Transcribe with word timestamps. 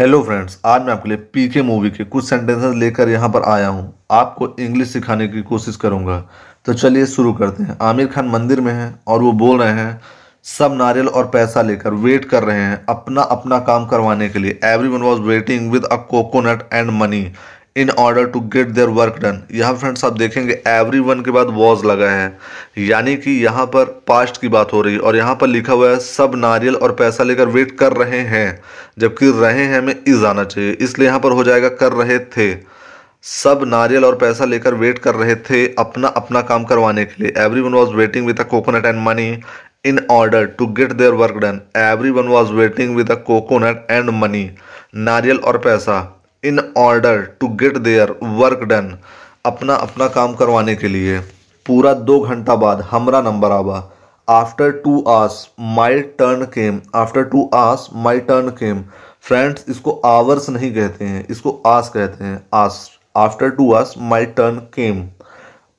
Hello 0.00 0.22
friends 0.22 0.58
आज 0.66 0.82
मैं 0.82 0.92
आपके 0.92 1.08
लिए 1.08 1.18
पीके 1.32 1.62
मूवी 1.62 1.90
के 1.90 2.04
कुछ 2.04 2.24
सेंटेंसेस 2.24 2.74
लेकर 2.74 3.08
यहाँ 3.08 3.28
पर 3.28 3.42
आया 3.42 3.66
हूँ। 3.68 3.82
आपको 4.10 4.48
इंग्लिश 4.60 4.88
सिखाने 4.88 5.26
की 5.28 5.42
कोशिश 5.42 5.76
करूँगा। 5.76 6.18
तो 6.66 6.74
चलिए 6.74 7.06
शुरू 7.06 7.32
करते 7.32 7.62
हैं। 7.62 7.76
आमिर 7.82 8.06
खान 8.06 8.28
मंदिर 8.28 8.60
में 8.60 8.72
हैं 8.72 8.94
और 9.06 9.22
वो 9.22 9.32
बोल 9.34 9.60
रहे 9.62 9.72
हैं, 9.72 10.00
सब 10.44 10.74
नारियल 10.74 11.08
और 11.08 11.26
पैसा 11.26 11.62
लेकर 11.62 11.94
वेट 11.94 12.24
कर 12.24 12.44
रहे 12.44 12.60
हैं 12.60 12.84
अपना 12.88 13.22
अपना 13.22 13.58
काम 13.60 13.86
करवाने 13.86 14.28
के 14.28 14.38
लिए। 14.38 14.58
Everyone 14.88 15.02
was 15.02 15.20
waiting 15.20 15.70
with 15.72 15.84
a 15.84 15.96
coconut 16.10 16.62
and 16.72 16.90
money 16.92 17.22
in 17.76 17.90
order 17.90 18.26
to 18.26 18.40
get 18.52 18.68
their 18.68 18.88
work 18.88 19.18
done 19.18 19.42
यहाँ 19.52 19.74
फ्रेंड्स 19.74 20.04
आप 20.04 20.12
देखेंगे 20.12 20.60
एवरी 20.68 21.00
वन 21.00 21.20
के 21.20 21.30
बाद 21.30 21.46
वॉज़ 21.50 21.84
लगा 21.86 22.10
है। 22.10 22.38
यानी 22.78 23.16
कि 23.16 23.30
यहाँ 23.44 23.66
पर 23.66 23.84
पास्ट 24.08 24.40
की 24.40 24.48
बात 24.48 24.72
हो 24.72 24.80
रही 24.82 24.94
है। 24.94 25.00
और 25.00 25.16
यहाँ 25.16 25.34
पर 25.34 25.46
लिखा 25.46 25.72
हुआ 25.72 25.90
है, 25.90 25.98
सब 25.98 26.32
नारियल 26.36 26.76
और 26.76 26.92
पैसा 26.92 27.24
लेकर 27.24 27.48
वेट 27.48 27.76
कर 27.78 27.92
रहे 27.92 28.20
हैं। 28.20 28.60
जबकि 28.98 29.30
रहे 29.32 29.64
हैं 29.64 29.80
में 29.80 29.94
इज़ 30.08 30.24
आना 30.26 30.44
चाहिए। 30.44 30.72
इसलिए 30.72 31.08
यहाँ 31.08 31.20
पर 31.20 31.32
हो 31.32 31.44
जाएगा, 31.44 31.68
कर 31.68 31.92
रहे 31.92 32.18
थे। 32.18 32.54
सब 33.22 33.64
नारियल 33.66 34.04
और 34.04 34.14
पैसा 34.16 34.44
लेकर 34.44 34.74
वेट 34.74 34.98
कर 34.98 35.14
रहे 35.14 35.34
थे 35.40 35.66
अपना 35.74 36.08
अपना 36.08 36.40
काम 36.42 36.64
करवाने 36.64 37.04
के 37.04 37.22
लिए। 37.22 37.32
Everyone 37.60 37.74
was 37.74 37.90
waiting 37.94 38.26
with 38.26 38.40
a 38.40 38.44
coconut 38.44 38.86
and 38.86 38.98
money 38.98 39.36
in 39.86 40.06
order 40.10 40.46
to 40.58 40.66
get 40.68 40.92
their 40.92 41.12
work 41.14 41.36
done 41.36 41.60
everyone 42.10 42.28
was 42.28 42.52
waiting 42.52 42.96
with 42.96 43.10
a 43.10 43.14
coconut 43.26 43.86
and 43.90 44.10
money 44.12 44.50
नारियल 44.96 45.38
और 45.38 45.58
पैसा। 45.58 46.00
In 46.44 46.60
order 46.78 47.20
to 47.40 47.48
get 47.56 47.76
their 47.78 48.10
work 48.34 48.62
done 48.64 48.92
अपना 49.46 49.74
अपना 49.76 50.06
काम 50.08 50.34
करवाने 50.34 50.74
के 50.76 50.88
लिए। 50.88 51.18
पूरा 51.66 51.92
दो 51.94 52.18
घंटा 52.20 52.54
बाद 52.56 52.80
हमरा 52.90 53.20
नंबर 53.22 53.50
आवा। 53.52 53.82
After 54.28 54.70
two 54.80 55.02
hours 55.08 55.48
my 55.76 56.00
turn 56.18 56.44
came 56.54 56.80
after 56.94 57.24
two 57.24 57.48
hours 57.54 57.86
my 57.96 58.18
turn 58.22 58.48
came 58.58 58.82
friends 59.22 59.64
इसको 59.68 60.00
आवर्स 60.06 60.48
नहीं 60.50 60.72
कहते 60.74 61.04
हैं, 61.04 61.26
इसको 61.30 61.50
आस 61.66 61.88
कहते 61.88 62.24
हैं। 62.24 62.42
Hours 62.54 62.90
after 63.16 63.50
two 63.50 63.72
hours 63.72 63.94
my 64.00 64.26
turn 64.26 64.58
came 64.74 65.02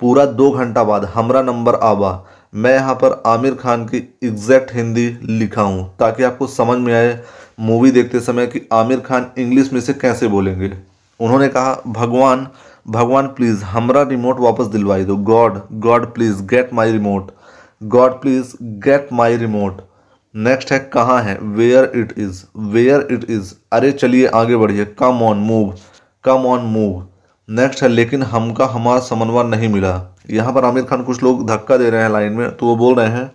पूरा 0.01 0.25
दो 0.27 0.51
घंटा 0.51 0.83
बाद 0.83 1.05
हमरा 1.13 1.41
नंबर 1.43 1.75
आवा। 1.83 2.19
मैं 2.53 2.73
यहाँ 2.73 2.93
पर 2.95 3.21
आमिर 3.27 3.53
खान 3.55 3.85
की 3.85 3.97
एग्जैक्ट 4.23 4.73
हिंदी 4.75 5.07
लिखा 5.23 5.61
हूँ, 5.61 5.85
ताकि 5.99 6.23
आपको 6.23 6.47
समझ 6.49 6.77
में 6.79 6.93
आए 6.93 7.19
मूवी 7.61 7.91
देखते 7.91 8.19
समय 8.19 8.47
कि 8.47 8.61
आमिर 8.73 8.99
खान 8.99 9.25
इंग्लिश 9.37 9.71
में 9.73 9.79
से 9.81 9.93
कैसे 9.93 10.27
बोलेंगे? 10.27 10.71
उन्होंने 11.19 11.47
कहा, 11.47 11.81
भगवान 11.87 12.47
भगवान 12.87 13.27
प्लीज़ 13.27 13.63
हमारा 13.63 14.01
रिमोट 14.01 14.39
वापस 14.39 14.65
दिलवाई 14.67 15.03
दो। 15.05 15.15
God 15.17 15.61
god 15.79 16.05
please 16.13 16.41
get 16.45 16.73
my 16.73 16.91
remote 16.91 17.31
god 17.81 18.11
please 18.21 18.53
get 18.85 19.09
my 19.13 19.37
remote 19.37 19.81
next 20.35 20.71
है, 20.71 20.79
कहाँ 20.93 21.21
है? 21.23 21.37
Where 21.37 21.91
it 21.95 22.13
is 22.17 22.43
where 22.57 23.07
it 23.11 23.29
is 23.29 23.53
अरे 23.73 23.91
चलिए, 23.91 24.25
आगे 24.27 24.55
बढ़िए। 24.55 24.85
Come 24.99 25.21
on 25.23 25.37
move 25.39 25.73
come 26.23 26.45
on 26.47 26.65
move 26.67 27.07
next 27.49 27.83
है, 27.83 27.89
लेकिन 27.89 28.23
हमका 28.23 28.65
हमारा 28.67 28.99
समन्वय 29.01 29.43
नहीं 29.45 29.69
मिला। 29.69 29.93
यहाँ 30.29 30.53
पर 30.53 30.65
आमिर 30.65 30.83
खान 30.83 31.03
कुछ 31.03 31.23
लोग 31.23 31.47
धक्का 31.47 31.77
दे 31.77 31.89
रहे 31.89 32.01
हैं 32.01 32.09
लाइन 32.09 32.33
में 32.33 32.49
तो 32.51 32.65
वो 32.65 32.75
बोल 32.75 32.95
रहे 32.95 33.07
हैं 33.09 33.31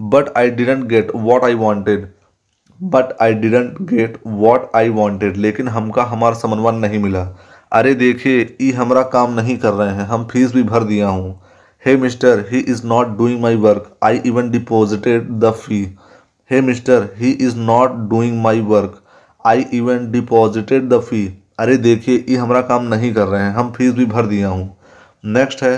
but 0.00 0.36
I 0.36 0.50
didn't 0.50 0.84
get 0.86 1.10
what 1.16 1.44
I 1.44 1.54
wanted 1.56 2.08
but 2.80 3.12
I 3.22 3.34
didn't 3.34 3.80
get 3.90 4.18
what 4.26 4.70
I 4.76 4.88
wanted 4.90 5.36
लेकिन 5.36 5.68
हमका 5.68 6.02
हमारा 6.04 6.34
समन्वय 6.34 6.72
नहीं 6.78 6.98
मिला। 6.98 7.26
अरे 7.72 7.94
देखिए, 7.94 8.56
ई 8.60 8.70
हमारा 8.72 9.02
काम 9.12 9.32
नहीं 9.34 9.56
कर 9.58 9.72
रहे 9.72 9.94
हैं। 9.94 10.04
हम 10.06 10.24
फ़ीस 10.32 10.54
भी 10.54 10.62
भर 10.62 10.84
दिया 10.84 11.08
हूँ। 11.08 11.40
Hey 11.82 11.96
mister 11.96 12.44
he 12.50 12.58
is 12.60 12.86
not 12.86 13.16
doing 13.18 13.40
my 13.42 13.56
work 13.56 13.90
I 14.04 14.20
even 14.26 14.50
deposited 14.50 15.30
the 15.40 15.50
fee 15.54 15.80
hey 16.50 16.60
mister 16.60 17.08
he 17.16 17.30
is 17.30 17.56
not 17.58 17.96
doing 18.10 18.40
my 18.42 18.60
work 18.62 19.00
I 19.44 19.64
even 19.74 20.10
deposited 20.10 20.88
the 20.88 21.00
fee 21.00 21.26
अरे 21.60 21.76
देखिए 21.78 22.24
ये 22.28 22.36
हमारा 22.36 22.60
काम 22.62 22.84
नहीं 22.84 23.12
कर 23.14 23.26
रहे 23.26 23.42
हैं। 23.42 23.52
हम 23.54 23.70
फ़ीस 23.72 23.92
भी 23.94 24.06
भर 24.06 24.26
दिया 24.26 24.48
हूँ। 24.48 24.76
नेक्स्ट 25.24 25.62
है, 25.62 25.76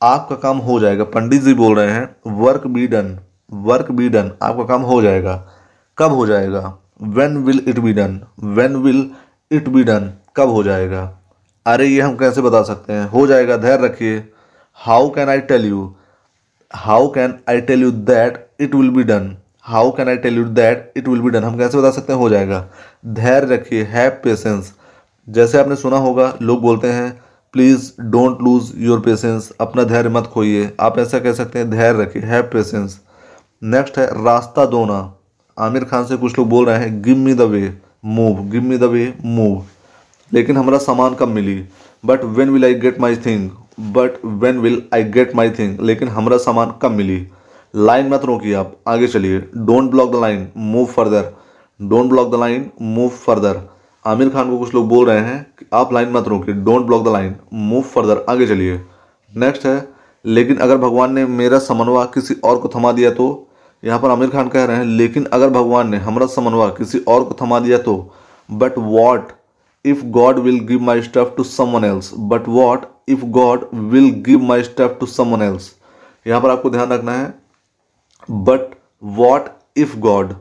आपका 0.00 0.36
काम 0.36 0.58
हो 0.58 0.78
जाएगा। 0.80 1.04
पंडित 1.06 1.42
जी 1.42 1.54
बोल 1.54 1.76
रहे 1.76 1.90
हैं 1.90 2.36
work 2.36 2.66
be 2.66 2.86
done 2.86 3.18
work 3.64 3.90
be 3.92 4.08
done 4.08 4.30
आपका 4.42 4.64
काम 4.64 4.82
हो 4.82 5.00
जाएगा। 5.02 5.34
कब 5.98 6.12
हो 6.12 6.26
जाएगा? 6.26 6.78
When 7.02 7.36
will 7.36 7.62
it 7.68 7.78
be 7.78 7.92
done 7.92 8.20
when 8.44 8.76
will 8.76 9.10
it 9.50 9.68
be 9.68 9.82
done 9.84 10.12
कब 10.36 10.48
हो 10.48 10.62
जाएगा? 10.62 11.02
अरे, 11.66 11.86
ये 11.86 12.00
हम 12.00 12.16
कैसे 12.16 12.40
बता 12.40 12.62
सकते 12.62 12.92
हैं? 12.92 13.08
हो 13.08 13.26
जाएगा, 13.26 13.56
धैर्य 13.56 13.84
रखिए। 13.84 14.24
How 14.74 15.08
can 15.10 15.28
I 15.28 15.40
tell 15.40 15.64
you 15.64 15.94
how 16.74 17.08
can 17.08 17.34
I 17.48 17.60
tell 17.60 17.82
you 17.82 17.90
that 17.90 18.48
it 18.60 18.74
will 18.74 18.90
be 18.90 19.02
done 19.02 19.36
how 19.62 19.90
can 19.90 20.08
I 20.08 20.16
tell 20.16 20.36
you 20.36 20.44
that 20.44 20.92
it 20.96 21.08
will 21.08 21.20
be 21.20 21.30
done 21.30 21.44
हम 21.44 21.58
कैसे 21.58 21.78
बता 21.78 21.90
सकते 21.90 22.12
हैं? 22.12 22.20
हो 22.20 22.28
जाएगा। 22.28 22.64
धैर्य 23.06 23.54
रखिए 23.54 23.82
हैव 23.82 24.10
पेशेंस 24.24 24.72
जैसे 25.28 25.58
आपने 25.58 25.76
सुना 25.76 25.96
होगा, 25.96 26.32
लोग 26.42 26.60
बोलते 26.60 26.88
हैं 26.88 27.20
please 27.52 27.90
don't 28.00 28.42
lose 28.42 28.72
your 28.76 29.00
patience 29.00 29.52
अपना 29.60 29.84
धैर्य 29.84 30.08
मत 30.08 30.24
खोइए। 30.24 30.72
आप 30.80 30.98
ऐसा 30.98 31.18
कह 31.18 31.32
सकते 31.32 31.58
हैं, 31.58 31.70
धैर्य 31.70 32.02
रखिए 32.02 32.22
हैव 32.22 32.42
पेशेंस 32.42 33.00
नेक्स्ट 33.62 33.98
है, 33.98 34.06
रास्ता 34.24 34.66
दोना। 34.66 35.14
आमिर 35.58 35.84
खान 35.84 36.04
से 36.04 36.16
कुछ 36.16 36.38
लोग 36.38 36.48
बोल 36.48 36.66
रहे 36.66 36.78
हैं 36.78 37.02
give 37.02 37.16
me 37.16 37.34
the 37.34 37.40
way 37.42 37.72
move 38.04 38.42
give 38.50 38.62
me 38.62 38.78
the 38.78 38.84
way 38.84 39.12
move 39.24 39.64
लेकिन 40.32 40.56
हमारा 40.56 40.78
सामान 40.78 41.14
कब 41.14 41.28
मिली? 41.28 41.64
But 42.04 42.24
when 42.24 42.50
will 42.50 42.64
I 42.64 42.74
get 42.74 43.00
my 43.00 43.16
thing 43.16 43.50
but 43.94 44.24
when 44.24 44.58
will 44.58 44.82
I 44.94 45.02
get 45.04 45.34
my 45.36 45.50
thing 45.50 45.80
लेकिन 45.80 46.08
हमारा 46.08 46.36
सामान 46.38 46.72
कब 46.82 46.90
मिली? 46.90 47.26
लाइन 47.74 48.08
मत 48.08 48.24
रोकिए 48.24 48.54
आप, 48.54 48.76
आगे 48.88 49.06
चलिए। 49.06 49.38
Don't 49.38 49.90
block 49.90 50.12
the 50.12 50.20
line 50.20 50.46
move 50.56 50.84
further 50.86 51.32
don't 51.80 52.08
block 52.10 52.30
the 52.32 52.40
line 52.40 52.70
move 52.82 53.08
further 53.08 53.60
Aamir 54.04 54.28
Khan 54.28 54.50
को 54.50 54.58
कुछ 54.58 54.74
लोग 54.74 54.88
बोल 54.88 55.06
रहे 55.06 55.20
हैं 55.20 55.42
कि 55.58 55.66
आप 55.72 55.92
लाइन 55.92 56.12
मत 56.12 56.28
रोकिए। 56.28 56.54
Don't 56.54 56.86
block 56.86 57.04
the 57.04 57.08
line 57.08 57.34
move 57.54 57.82
further 57.84 58.24
आगे 58.28 58.46
चलिए। 58.46 58.80
नेक्स्ट 59.32 59.66
है, 59.66 59.88
लेकिन 60.24 60.56
अगर 60.56 60.76
भगवान 60.76 61.12
ने 61.14 61.24
मेरा 61.26 61.58
समन्वय 61.58 62.06
किसी 62.14 62.34
और 62.44 62.58
को 62.58 62.68
थमा 62.68 62.92
दिया 62.92 63.10
तो? 63.10 63.47
यहाँ 63.82 63.98
पर 64.00 64.10
आमिर 64.10 64.30
खान 64.30 64.48
कह 64.48 64.64
रहे 64.64 64.76
हैं, 64.76 64.84
लेकिन 64.84 65.24
अगर 65.26 65.50
भगवान 65.50 65.88
ने 65.88 65.96
हमारा 65.98 66.26
समन्वय 66.26 66.70
किसी 66.78 66.98
और 67.08 67.24
को 67.24 67.36
थमा 67.42 67.60
दिया 67.60 67.78
तो 67.78 67.94
but 68.48 68.78
what 68.78 69.32
if 69.84 70.04
god 70.12 70.38
will 70.38 70.58
give 70.66 70.80
my 70.82 71.02
stuff 71.02 71.36
to 71.36 71.44
someone 71.44 71.84
else 71.84 72.10
but 72.30 72.48
what 72.48 72.86
if 73.08 73.24
god 73.36 73.68
will 73.74 74.10
give 74.26 74.42
my 74.44 74.62
stuff 74.62 74.98
to 75.00 75.06
someone 75.06 75.42
else 75.42 75.74
यहाँ 76.26 76.40
पर 76.40 76.50
आपको 76.50 76.70
ध्यान 76.70 76.92
रखना 76.92 77.12
है 77.12 77.34
but 78.28 78.74
what 79.02 79.48
if 79.76 79.96
god 79.98 80.34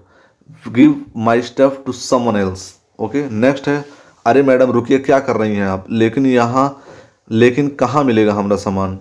give 0.69 0.95
my 1.17 1.41
stuff 1.41 1.85
to 1.85 1.91
someone 1.91 2.35
else 2.35 2.73
okay 2.99 3.29
next 3.29 3.67
है, 3.67 3.83
अरे 4.25 4.41
madam, 4.43 4.71
रुकिए, 4.71 4.97
क्या 4.99 5.19
कर 5.19 5.35
रही 5.37 5.55
हैं 5.55 5.65
आप? 5.65 5.85
लेकिन 5.89 6.25
यहाँ, 6.25 6.83
लेकिन 7.31 7.67
कहाँ 7.79 8.03
मिलेगा 8.03 8.33
हमारा 8.33 8.55
सामान? 8.55 8.97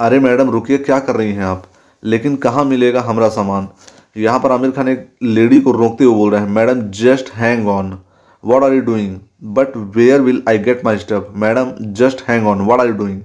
अरे 0.00 0.18
मैडम, 0.20 0.50
रुकिए, 0.50 0.78
क्या 0.78 0.98
कर 0.98 1.16
रही 1.16 1.32
हैं 1.32 1.44
आप? 1.44 1.62
लेकिन 2.02 2.36
कहाँ 2.36 2.64
मिलेगा 2.64 3.00
हमारा 3.00 3.28
सामान? 3.28 3.68
यहाँ 4.16 4.38
पर 4.40 4.52
आमिर 4.52 4.70
खान 4.70 4.88
एक 4.88 5.08
लेडी 5.22 5.60
को 5.60 5.72
रोकते 5.72 6.04
हुए 6.04 6.14
बोल 6.14 6.30
रहे 6.30 6.40
हैं, 6.40 6.48
madam 6.48 6.80
just 6.92 7.30
hang 7.34 7.68
on 7.68 7.98
what 8.44 8.62
are 8.62 8.72
you 8.72 8.80
doing 8.82 9.16
but 9.54 9.76
where 9.96 10.20
will 10.20 10.42
I 10.48 10.58
get 10.58 10.84
my 10.84 10.96
stuff 10.98 11.36
madam 11.36 11.72
just 11.94 12.22
hang 12.28 12.46
on 12.46 12.60
what 12.60 12.80
are 12.80 12.86
you 12.86 12.94
doing 12.94 13.20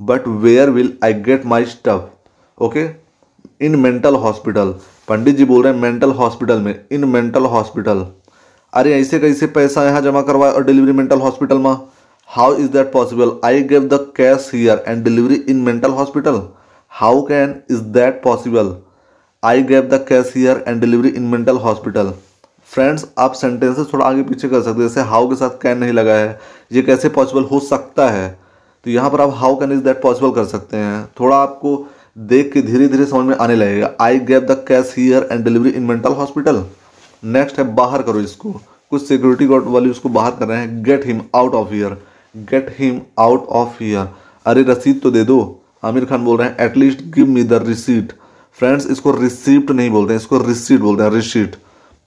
but 0.00 0.28
where 0.44 0.70
will 0.70 0.92
I 1.04 1.12
get 1.22 1.46
my 1.46 1.64
stuff 1.64 2.62
okay 2.64 2.88
in 3.66 3.76
mental 3.76 4.14
hospital 4.16 4.74
Pandit 5.08 5.36
ji 5.36 5.44
बोल 5.44 5.62
रहे 5.62 5.72
हैं 5.72 5.80
mental 5.80 6.10
hospital 6.12 6.60
में 6.60 6.74
in 6.92 7.04
mental 7.04 7.44
hospital 7.46 8.06
अरे, 8.72 8.92
ऐसे 8.94 9.18
कैसे 9.20 9.46
पैसा 9.48 9.84
यहाँ 9.84 10.00
जमा 10.02 10.20
करवाए 10.22 10.52
और 10.52 10.64
डिलीवरी 10.64 10.92
मेंटल 10.92 11.20
हॉस्पिटल 11.20 11.58
में? 11.58 11.76
How 12.28 12.54
is 12.54 12.68
that 12.72 12.92
possible 12.92 13.32
I 13.44 13.62
gave 13.62 13.88
the 13.88 13.98
cash 14.16 14.50
here 14.54 14.84
and 14.88 15.04
delivery 15.04 15.34
in 15.48 15.60
mental 15.62 15.90
hospital 15.92 16.40
how 16.92 17.20
can 17.22 17.54
is 17.70 17.80
that 17.92 18.20
possible 18.22 18.74
I 19.42 19.62
gave 19.62 19.82
the 19.82 20.04
cash 20.08 20.32
here 20.36 20.64
and 20.68 20.80
delivery 20.80 21.08
in 21.08 21.22
mental 21.24 21.56
hospital 21.56 22.12
friends 22.68 23.06
आप 23.18 23.32
sentences 23.32 23.86
थोड़ा 23.92 24.06
आगे 24.06 24.22
पीछे 24.22 24.48
कर 24.48 24.62
सकते 24.62 24.80
हैं। 24.80 24.88
जैसे 24.88 25.00
how 25.00 25.28
के 25.28 25.36
साथ 25.36 25.50
कैन 25.62 25.78
नहीं 25.78 25.92
लगा 25.92 26.14
है। 26.14 26.38
ये 26.72 26.82
कैसे 26.82 27.08
पॉसिबल 27.08 27.44
हो 27.44 27.60
सकता 27.60 28.08
है? 28.10 28.28
तो 28.84 28.90
यहाँ 28.90 29.10
पर 29.10 29.20
आप 29.20 29.32
how 29.34 29.56
can 29.60 29.72
is 29.72 29.80
that 29.84 30.02
possible 30.02 30.32
कर 30.32 30.44
सकते 30.44 30.76
हैं। 30.76 31.04
थोड़ा 31.20 31.36
आपको 31.36 31.76
देख 32.16 32.52
के 32.52 32.62
धीरे 32.62 32.88
धीरे 32.88 33.06
समझ 33.06 33.26
में 33.26 33.36
आने 33.36 33.54
लगेगा। 33.56 33.90
I 34.00 34.18
gave 34.20 34.40
the 34.42 34.64
cash 34.68 34.94
here 34.98 35.28
and 35.32 35.44
delivery 35.44 35.70
in 35.70 35.82
mental 35.82 36.12
hospital 36.12 36.64
next 37.22 37.58
है, 37.58 37.64
बाहर 37.74 38.02
करो 38.02 38.20
इसको। 38.20 38.52
कुछ 38.90 39.06
सिक्योरिटी 39.08 39.46
गार्ड 39.46 39.64
वाले 39.68 39.90
उसको 39.90 40.08
बाहर 40.08 40.30
कर 40.30 40.48
रहे 40.48 40.58
हैं। 40.58 40.82
Get 40.82 41.06
him 41.06 41.22
out 41.34 41.54
of 41.54 41.74
here 41.74 41.96
get 42.34 42.74
him 42.78 43.00
out 43.18 43.46
of 43.48 43.82
here 43.84 44.08
अरे 44.46 44.62
रसीद 44.62 45.00
तो 45.02 45.10
दे 45.10 45.24
दो। 45.24 45.59
आमिर 45.82 46.04
खान 46.04 46.24
बोल 46.24 46.38
रहे 46.38 46.48
हैं 46.48 46.56
at least 46.60 47.02
give 47.14 47.26
me 47.26 47.42
the 47.42 47.62
receipt 47.66 48.12
friends 48.58 48.86
इसको 48.90 49.10
रिसीप्ट 49.12 49.70
नहीं 49.70 49.90
बोलते 49.90 50.12
हैं, 50.12 50.20
इसको 50.20 50.38
रिसीट 50.38 50.80
बोलते 50.80 51.02
हैं 51.02 51.10
receipt 51.10 51.56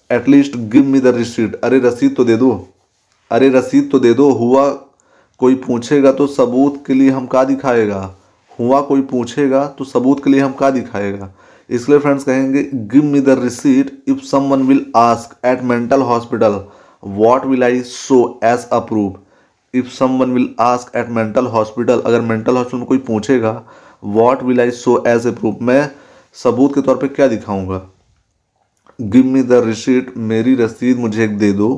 at least 0.10 0.58
give 0.72 0.86
me 0.86 1.00
the 1.00 1.16
receipt 1.16 1.56
अरे 1.64 1.80
रसीद 1.80 2.16
तो 2.16 2.24
दे 2.24 2.36
दो। 2.38 2.52
अरे 3.32 3.50
रसीद 3.50 3.90
तो 3.92 4.00
दे 4.00 4.14
दो। 4.14 4.30
हुआ 4.32 4.70
कोई 5.40 5.56
पूछेगा 5.58 6.12
तो 6.12 6.28
सबूत 6.28 6.84
के 6.88 6.94
लिए 6.94 7.10
हम 7.12 7.26
का 7.28 7.44
दिखाएगा। 7.44 8.02
हुआ 8.60 8.82
कोई 8.82 9.02
पूछेगा 9.04 9.66
तो 9.78 9.86
सबूत 9.86 10.24
के 10.24 10.30
लिए 10.30 10.42
हम 10.42 10.54
का 10.54 10.70
दिखाएगा। 10.72 11.34
इसलिए 11.70 12.00
फ्रेंड्स 12.00 12.24
कहेंगे 12.24 12.64
give 12.74 13.04
me 13.04 13.20
the 13.22 13.40
receipt 13.40 14.04
if 14.08 14.20
someone 14.28 14.64
will 14.64 14.86
ask 14.96 15.36
at 15.46 15.64
mental 15.64 16.02
hospital 16.04 16.60
what 17.04 17.46
will 17.46 17.64
I 17.64 17.82
show 17.84 18.20
as 18.44 18.68
a 18.68 18.80
proof 18.82 19.20
if 19.74 19.88
someone 19.90 20.32
will 20.32 20.50
ask 20.60 20.96
at 20.96 21.08
mental 21.10 21.46
hospital 21.48 22.02
अगर 22.06 22.22
मेंटल 22.22 22.58
हॉस्पिटल 22.58 22.78
में 22.78 22.86
कोई 22.88 22.98
पूछेगा 23.08 23.62
what 24.04 24.44
will 24.44 24.60
I 24.62 24.72
show 24.72 25.04
as 25.08 25.26
a 25.28 25.32
proof 25.32 25.62
मैं 25.62 25.90
सबूत 26.36 26.76
के 26.76 26.82
तौर 26.82 26.98
पे 26.98 27.08
क्या 27.08 27.28
दिखाऊँगा? 27.28 27.82
गिव 29.02 29.26
मी 29.26 29.42
द 29.44 29.62
रिसीट 29.66 30.14
मेरी 30.18 30.54
रसीद 30.56 30.98
मुझे 31.00 31.24
एक 31.24 31.38
दे 31.38 31.52
दो। 31.54 31.70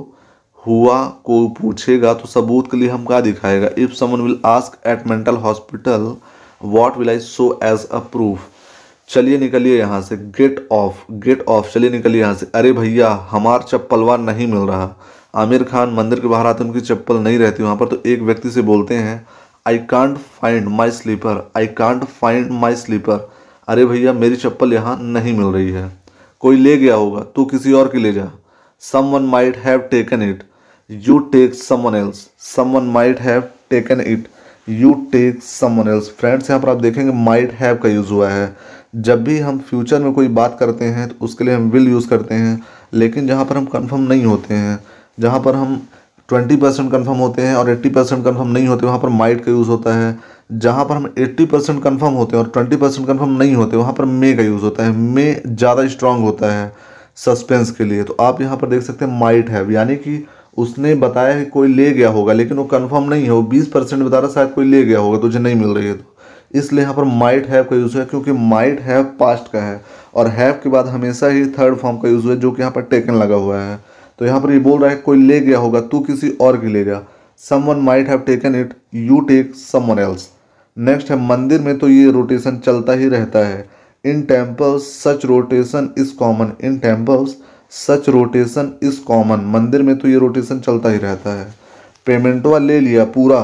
हुआ 0.63 1.03
को 1.25 1.47
पूछेगा 1.59 2.13
तो 2.13 2.27
सबूत 2.27 2.69
के 2.71 2.77
लिए 2.77 2.89
हम 2.89 3.05
क्या 3.05 3.21
दिखाएगा? 3.21 3.69
If 3.77 3.93
someone 3.93 4.21
will 4.21 4.39
ask 4.45 4.77
at 4.87 5.07
mental 5.07 5.35
hospital 5.37 6.15
what 6.61 6.97
will 6.97 7.09
I 7.09 7.19
show 7.21 7.47
as 7.63 7.87
a 7.87 7.99
proof 8.11 8.49
चलिए 9.09 9.37
निकलिए 9.37 9.77
यहाँ 9.79 10.01
से 10.01 10.17
गेट 10.37 10.67
ऑफ़ 10.71 11.11
गेट 11.13 11.45
ऑफ़ 11.47 11.73
चलिए 11.73 11.89
निकलिए 11.89 12.21
यहाँ 12.21 12.35
से। 12.35 12.47
अरे 12.55 12.71
भैया, 12.73 13.09
हमार 13.31 13.63
चप्पलवा 13.63 14.17
नहीं 14.17 14.47
मिल 14.47 14.67
रहा। 14.67 14.95
आमिर 15.35 15.63
खान 15.63 15.89
मंदिर 15.93 16.19
के 16.19 16.27
बाहर 16.27 16.45
आते 16.45 16.63
उनकी 16.63 16.81
चप्पल 16.81 17.17
नहीं 17.17 17.37
रहती 17.39 17.63
वहाँ 17.63 17.75
पर 17.75 17.87
तो 17.87 18.01
एक 18.05 18.21
व्यक्ति 18.21 18.51
से 18.51 18.61
बोलते 18.63 18.95
हैं 18.95 19.25
I 19.65 19.77
can't 19.89 20.17
find 20.41 20.67
my 20.69 20.91
slipper 20.91 21.51
I 21.57 21.67
can't 21.77 22.03
find 22.03 22.51
my 22.51 22.75
slipper 22.75 23.29
अरे 23.67 23.85
भैया, 23.85 24.13
मेरी 24.13 24.35
चप्पल 24.35 24.73
यहाँ 24.73 24.97
नहीं 25.01 25.33
मिल 25.33 25.47
रही 25.47 25.71
है। 25.71 25.91
कोई 26.41 26.57
ले 26.57 26.75
गया 26.77 26.95
होगा, 26.95 27.21
तू 27.21 27.45
किसी 27.45 27.73
और 27.73 27.87
की 27.87 27.99
ले 27.99 28.11
जा। 28.13 28.29
Someone 29.11 29.23
might 29.25 29.57
have 29.57 29.79
taken 29.91 30.21
it 30.21 30.43
you 30.89 31.17
take 31.31 31.53
someone 31.53 31.95
else 31.95 32.17
someone 32.71 32.85
might 32.93 33.19
have 33.21 33.43
taken 33.69 34.01
it 34.01 34.27
you 34.67 34.93
take 35.11 35.43
someone 35.43 35.87
else 35.87 36.09
friends 36.19 36.49
यहाँ 36.49 36.61
पर 36.61 36.69
आप 36.69 36.81
देखेंगे 36.81 37.11
माइट 37.13 37.53
हैव 37.53 37.77
का 37.77 37.89
यूज़ 37.89 38.09
हुआ 38.09 38.29
है। 38.29 38.55
जब 38.97 39.23
भी 39.23 39.37
हम 39.39 39.57
फ्यूचर 39.59 40.01
में 40.01 40.11
कोई 40.13 40.27
बात 40.29 40.57
करते 40.59 40.85
हैं 40.87 41.07
तो 41.09 41.25
उसके 41.25 41.43
लिए 41.43 41.55
हम 41.55 41.69
विल 41.71 41.87
यूज़ 41.89 42.07
करते 42.09 42.35
हैं, 42.35 42.61
लेकिन 42.93 43.27
जहाँ 43.27 43.45
पर 43.45 43.57
हम 43.57 43.65
कंफर्म 43.65 44.01
नहीं 44.03 44.25
होते 44.25 44.53
हैं 44.53 44.79
जहाँ 45.17 45.39
पर 45.39 45.55
हम 45.55 45.81
ट्वेंटी 46.29 46.55
परसेंट 46.55 46.91
कन्फर्म 46.91 47.17
होते 47.17 47.41
हैं 47.41 47.55
और 47.55 47.69
एट्टी 47.69 47.89
परसेंट 47.89 48.23
कन्फर्म 48.25 48.47
नहीं 48.49 48.67
होते, 48.67 48.85
वहाँ 48.85 48.99
पर 48.99 49.09
माइट 49.11 49.43
का 49.45 49.51
यूज़ 49.51 49.67
होता 49.69 49.95
है। 49.95 50.17
जहाँ 50.53 50.85
पर 50.85 50.95
हम 50.95 51.13
एट्टी 51.17 51.45
परसेंट 51.45 51.81
कन्फर्म 51.83 52.13
होते 52.13 52.35
हैं 52.37 52.43
और 52.43 52.49
ट्वेंटी 52.49 52.75
परसेंट 52.75 53.07
कन्फर्म 53.07 53.37
नहीं 53.37 53.53
होते, 53.55 53.77
वहाँ 53.77 53.93
पर 53.93 54.05
मे 54.05 54.33
का 54.33 54.43
यूज़ 54.43 54.63
होता 54.63 54.85
है। 54.85 54.91
मे 54.91 55.33
ज़्यादा 55.47 55.87
स्ट्रांग 55.87 56.23
होता 56.23 56.51
है 56.53 56.71
सस्पेंस 57.17 57.71
के 57.71 57.83
लिए। 57.83 58.03
तो 58.03 58.15
आप 58.21 58.41
यहाँ 58.41 58.57
पर 58.57 58.67
देख 58.67 58.81
सकते 58.83 59.05
हैं 59.05 59.19
माइट 59.19 59.49
है 59.49 59.71
यानी 59.73 59.95
कि 59.97 60.25
उसने 60.57 60.93
बताया 60.95 61.37
कि 61.37 61.49
कोई 61.49 61.67
ले 61.67 61.91
गया 61.91 62.09
होगा, 62.09 62.33
लेकिन 62.33 62.57
वो 62.57 62.63
कन्फर्म 62.65 63.09
नहीं 63.09 63.23
है। 63.23 63.31
वो 63.31 63.41
बीस 63.43 63.67
परसेंट 63.67 64.03
बता 64.03 64.19
रहा 64.19 64.29
शायद 64.29 64.51
कोई 64.51 64.65
ले 64.65 64.83
गया 64.83 64.99
होगा, 64.99 65.17
तुझे 65.17 65.39
नहीं 65.39 65.55
मिल 65.55 65.69
रही 65.69 65.87
है 65.87 65.93
तो। 65.93 66.13
इसलिए 66.53 66.81
यहाँ 66.81 66.93
पर 66.95 67.03
माइट 67.03 67.47
हैव 67.47 67.63
का 67.63 67.75
यूज़ 67.75 67.97
है, 67.97 68.05
क्योंकि 68.05 68.31
माइट 68.31 68.79
हैव 68.81 69.03
पास्ट 69.19 69.51
का 69.51 69.61
है। 69.61 69.81
और 70.15 70.27
हैव 70.27 70.53
के 70.63 70.69
बाद 70.69 70.87
हमेशा 70.87 71.27
ही 71.27 71.45
थर्ड 71.49 71.75
फॉर्म 71.77 71.97
का 71.97 72.09
यूज़ 72.09 72.27
है, 72.27 72.35
जो 72.35 72.51
कि 72.51 72.61
यहाँ 72.61 72.71
पर 72.71 72.81
टेकन 72.83 73.15
लगा 73.15 73.35
हुआ 73.35 73.59
है। 73.59 73.79
तो 74.19 74.25
यहाँ 74.25 74.39
पर 74.41 74.51
ये 74.51 74.59
बोल 74.59 74.79
रहा 74.81 74.89
है, 74.89 74.95
कोई 74.97 75.21
ले 75.21 75.39
गया 75.39 75.57
होगा, 75.57 75.81
तू 75.81 75.99
किसी 76.01 76.29
और 76.41 76.57
की 76.57 76.67
ले 76.67 76.83
गया। 76.83 77.01
Someone 77.41 77.77
might 77.81 78.09
have 78.09 78.19
taken 78.19 78.55
it 78.55 78.73
you 78.95 79.19
take 79.21 79.55
someone 79.55 79.99
else 79.99 80.29
next 80.77 81.09
है, 81.11 81.17
मंदिर 81.27 81.61
में 81.61 81.77
तो 81.77 81.89
ये 81.89 82.11
रोटेशन 82.11 82.57
चलता 82.57 82.93
ही 82.93 83.09
रहता 83.09 83.39
है। 83.39 83.67
In 84.05 84.21
temples 84.23 84.83
such 85.03 85.25
rotation 85.25 85.89
is 85.97 86.15
common 86.15 86.51
in 86.63 86.77
temples 86.79 87.35
such 87.71 88.09
rotation 88.09 88.71
is 88.83 88.99
common 89.03 89.45
मंदिर 89.49 89.81
में 89.81 89.95
तो 89.97 90.07
ये 90.07 90.17
रोटेशन 90.17 90.59
चलता 90.59 90.89
ही 90.89 90.97
रहता 90.97 91.33
है। 91.33 91.53
पेमेंटवा 92.07 92.57
ले 92.59 92.79
लिया 92.79 93.05
पूरा, 93.05 93.39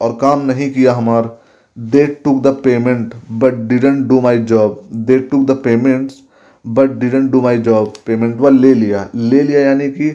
और 0.00 0.18
काम 0.20 0.44
नहीं 0.46 0.70
किया 0.72 0.92
हमार। 0.92 1.36
They 1.76 2.06
took 2.24 2.42
the 2.42 2.46
payment 2.64 3.14
but 3.32 3.54
didn't 3.68 4.06
do 4.08 4.20
my 4.20 4.38
job 4.40 4.82
they 4.96 5.18
took 5.20 5.46
the 5.46 5.56
payments 5.64 6.20
but 6.64 6.90
didn't 6.98 7.30
do 7.30 7.40
my 7.40 7.58
job 7.60 7.92
पेमेंटवा 8.06 8.50
ले 8.50 8.72
लिया। 8.74 9.08
ले 9.14 9.42
लिया 9.42 9.60
यानी 9.60 9.88
कि 9.90 10.10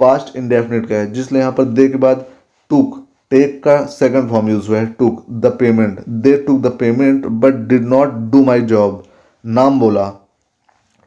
पास्ट 0.00 0.36
इंडेफिनिट 0.36 0.88
का 0.88 0.94
है 0.94 1.12
जिसलिए 1.12 1.40
यहाँ 1.40 1.52
पर 1.52 1.64
दे 1.64 1.88
के 1.88 1.98
बाद 1.98 2.24
टुक 2.70 2.98
टेक 3.30 3.62
का 3.64 3.84
सेकंड 3.88 4.28
फॉर्म 4.30 4.48
यूज़ 4.48 4.68
हुआ 4.68 4.78
है 4.78 4.86
took 4.98 5.24
the 5.30 5.56
payment 5.60 6.00
they 6.08 6.36
took 6.46 6.60
the 6.62 6.76
payment 6.80 7.26
but 7.26 7.54
did 7.68 7.84
not 7.88 8.14
do 8.32 8.42
my 8.44 8.60
job 8.62 9.02
नाम 9.44 9.78
बोला। 9.80 10.10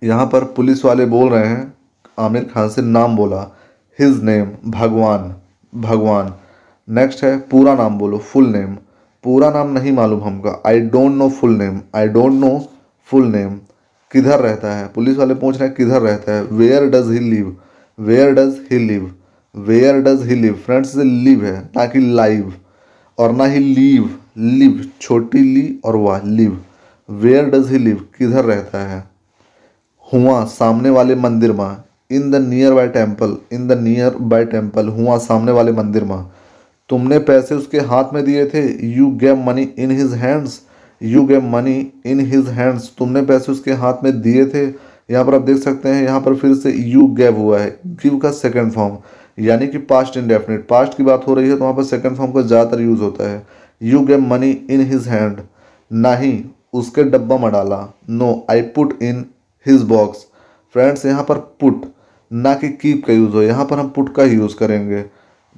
यहाँ 0.01 0.25
पर 0.25 0.43
पुलिस 0.55 0.83
वाले 0.85 1.05
बोल 1.05 1.29
रहे 1.29 1.47
हैं, 1.47 1.73
आमिर 2.19 2.43
खान 2.45 2.69
से 2.69 2.81
नाम 2.81 3.15
बोला। 3.15 3.41
His 3.99 4.23
name 4.23 4.47
Bhagwan 4.71 5.33
Bhagwan. 5.73 6.33
Next 6.87 7.23
है, 7.23 7.37
पूरा 7.41 7.75
नाम 7.75 7.97
बोलो 7.97 8.17
फुल 8.17 8.47
नेम 8.47 8.75
पूरा 9.23 9.49
नाम 9.51 9.71
नहीं 9.73 9.91
मालूम 9.91 10.23
हमका। 10.23 10.61
I 10.65 10.79
don't 10.81 11.15
know 11.15 11.29
full 11.31 11.55
name 11.57 11.79
I 11.95 12.07
don't 12.07 12.33
know 12.33 12.57
full 13.09 13.25
name 13.27 13.59
किधर 14.11 14.39
रहता 14.39 14.75
है? 14.75 14.87
पुलिस 14.87 15.17
वाले 15.17 15.33
पूछ 15.35 15.57
रहे 15.57 15.67
हैं, 15.67 15.75
किधर 15.77 16.01
रहता 16.01 16.31
है? 16.31 16.43
Where 16.43 16.89
does 16.89 17.11
he 17.11 17.19
live 17.19 17.55
where 17.99 18.33
does 18.33 18.59
he 18.71 18.77
live 18.79 19.13
where 19.55 20.01
does 20.01 20.25
he 20.27 20.35
live 20.35 20.53
friends 20.65 20.95
live 20.95 21.43
है, 21.45 21.57
ना 21.77 21.85
कि 21.85 21.99
लाइव 21.99 22.53
और 23.17 23.31
ना 23.31 23.45
ही 23.45 23.59
लीव 23.59 24.09
लिव 24.37 24.83
छोटी 25.01 25.39
ली 25.39 25.79
और 25.85 25.95
वाह 25.95 26.21
live 26.25 26.59
where 27.09 27.49
does 27.49 27.71
he 27.71 27.77
live 27.77 28.05
किधर 28.17 28.45
रहता 28.45 28.79
है? 28.87 29.03
हुआ, 30.07 30.43
सामने 30.45 30.89
वाले 30.89 31.15
मंदिर 31.15 31.51
में। 31.51 31.77
In 32.11 32.29
the 32.31 32.35
nearby 32.73 32.87
temple 32.87 33.35
in 33.53 33.67
the 33.67 33.79
nearby 34.21 34.45
temple 34.45 34.87
हुआ, 34.87 35.17
सामने 35.17 35.51
वाले 35.51 35.71
मंदिर 35.71 36.03
में। 36.03 36.23
तुमने 36.89 37.19
पैसे 37.19 37.55
उसके 37.55 37.79
हाथ 37.81 38.13
में 38.13 38.23
दिए 38.25 38.45
थे 38.45 38.63
you 38.87 39.09
gave 39.15 39.43
money 39.43 39.61
in 39.77 39.91
his 39.91 40.13
hands 40.13 40.59
you 41.01 41.23
gave 41.25 41.49
money 41.49 41.75
in 42.05 42.19
his 42.27 42.47
hands 42.49 42.89
तुमने 42.97 43.21
पैसे 43.23 43.51
उसके 43.51 43.71
हाथ 43.73 44.03
में 44.03 44.21
दिए 44.21 44.45
थे। 44.45 44.65
यहाँ 45.09 45.25
पर 45.25 45.35
आप 45.35 45.41
देख 45.41 45.57
सकते 45.57 45.89
हैं, 45.89 46.03
यहाँ 46.03 46.19
पर 46.21 46.35
फिर 46.35 46.53
से 46.55 46.71
यू 46.71 47.07
गेव 47.15 47.37
हुआ 47.37 47.59
है। 47.59 47.69
गिव 47.85 48.17
का 48.17 48.31
सेकेंड 48.33 48.71
फॉर्म 48.71 48.97
यानी 49.37 49.67
कि 49.67 49.77
पास्ट 49.85 50.17
इंडेफिनिट 50.17 50.67
पास्ट 50.67 50.97
की 50.97 51.03
बात 51.03 51.27
हो 51.27 51.33
रही 51.33 51.49
है 51.49 51.57
तो 51.57 51.63
वहाँ 51.63 51.75
पर 51.75 51.83
सेकेंड 51.83 52.15
फॉर्म 52.17 52.31
का 52.31 52.41
ज़्यादातर 52.41 52.81
यूज़ 52.81 53.01
होता 53.01 53.29
है। 53.29 53.45
You 53.81 53.99
gave 54.01 54.19
money 54.21 54.51
in 54.51 54.81
his 54.91 55.07
hand 55.07 55.41
नहीं 55.91 56.43
उसके 56.73 57.03
डब्बा 57.05 57.37
में 57.37 57.51
डाला। 57.51 57.77
No 58.09 58.45
I 58.51 58.61
put 58.75 59.01
in 59.03 59.25
his 59.65 59.81
box 59.83 60.25
friends 60.75 61.05
यहाँ 61.05 61.23
पर 61.23 61.37
पुट 61.61 61.85
ना 62.31 62.53
कि 62.53 62.69
कीप 62.71 63.05
का 63.05 63.13
यूज़ 63.13 63.33
हो। 63.33 63.41
यहाँ 63.43 63.65
पर 63.65 63.79
हम 63.79 63.89
पुट 63.89 64.13
का 64.15 64.23
ही 64.23 64.35
यूज़ 64.35 64.55
करेंगे। 64.57 65.03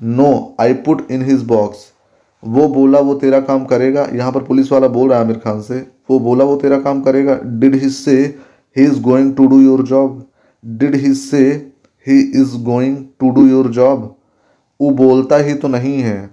No 0.01 0.56
I 0.62 0.74
put 0.75 1.12
in 1.12 1.22
his 1.25 1.44
box 1.45 1.92
वो 2.44 2.68
बोला 2.69 3.00
वो 3.00 3.13
तेरा 3.16 3.39
काम 3.42 3.63
करेगा, 3.66 4.07
यहाँ 4.13 4.31
पर 4.31 4.44
पुलिस 4.44 4.72
वाला 4.72 4.88
बोल 4.89 5.10
रहा 5.10 5.19
है 5.19 5.25
आमिर 5.25 5.38
खान 5.38 5.62
से, 5.62 5.80
वो 6.10 6.19
बोला 6.19 6.45
वो 6.45 6.56
तेरा 6.57 6.80
काम 6.80 7.01
करेगा 7.01 7.39
did 7.45 7.75
he 7.75 7.89
say 7.92 8.18
he 8.75 8.84
is 8.86 9.01
going 9.01 9.34
to 9.36 9.48
do 9.48 9.60
your 9.62 9.81
job 9.86 10.25
did 10.63 10.95
he 10.95 11.13
say 11.16 11.44
he 12.07 12.19
is 12.42 12.56
going 12.66 12.98
to 13.19 13.30
do 13.31 13.45
your 13.48 13.68
job 13.72 14.16
वो 14.80 14.89
बोलता 14.92 15.38
ही 15.38 15.54
तो 15.54 15.68
नहीं 15.68 16.00
है, 16.01 16.30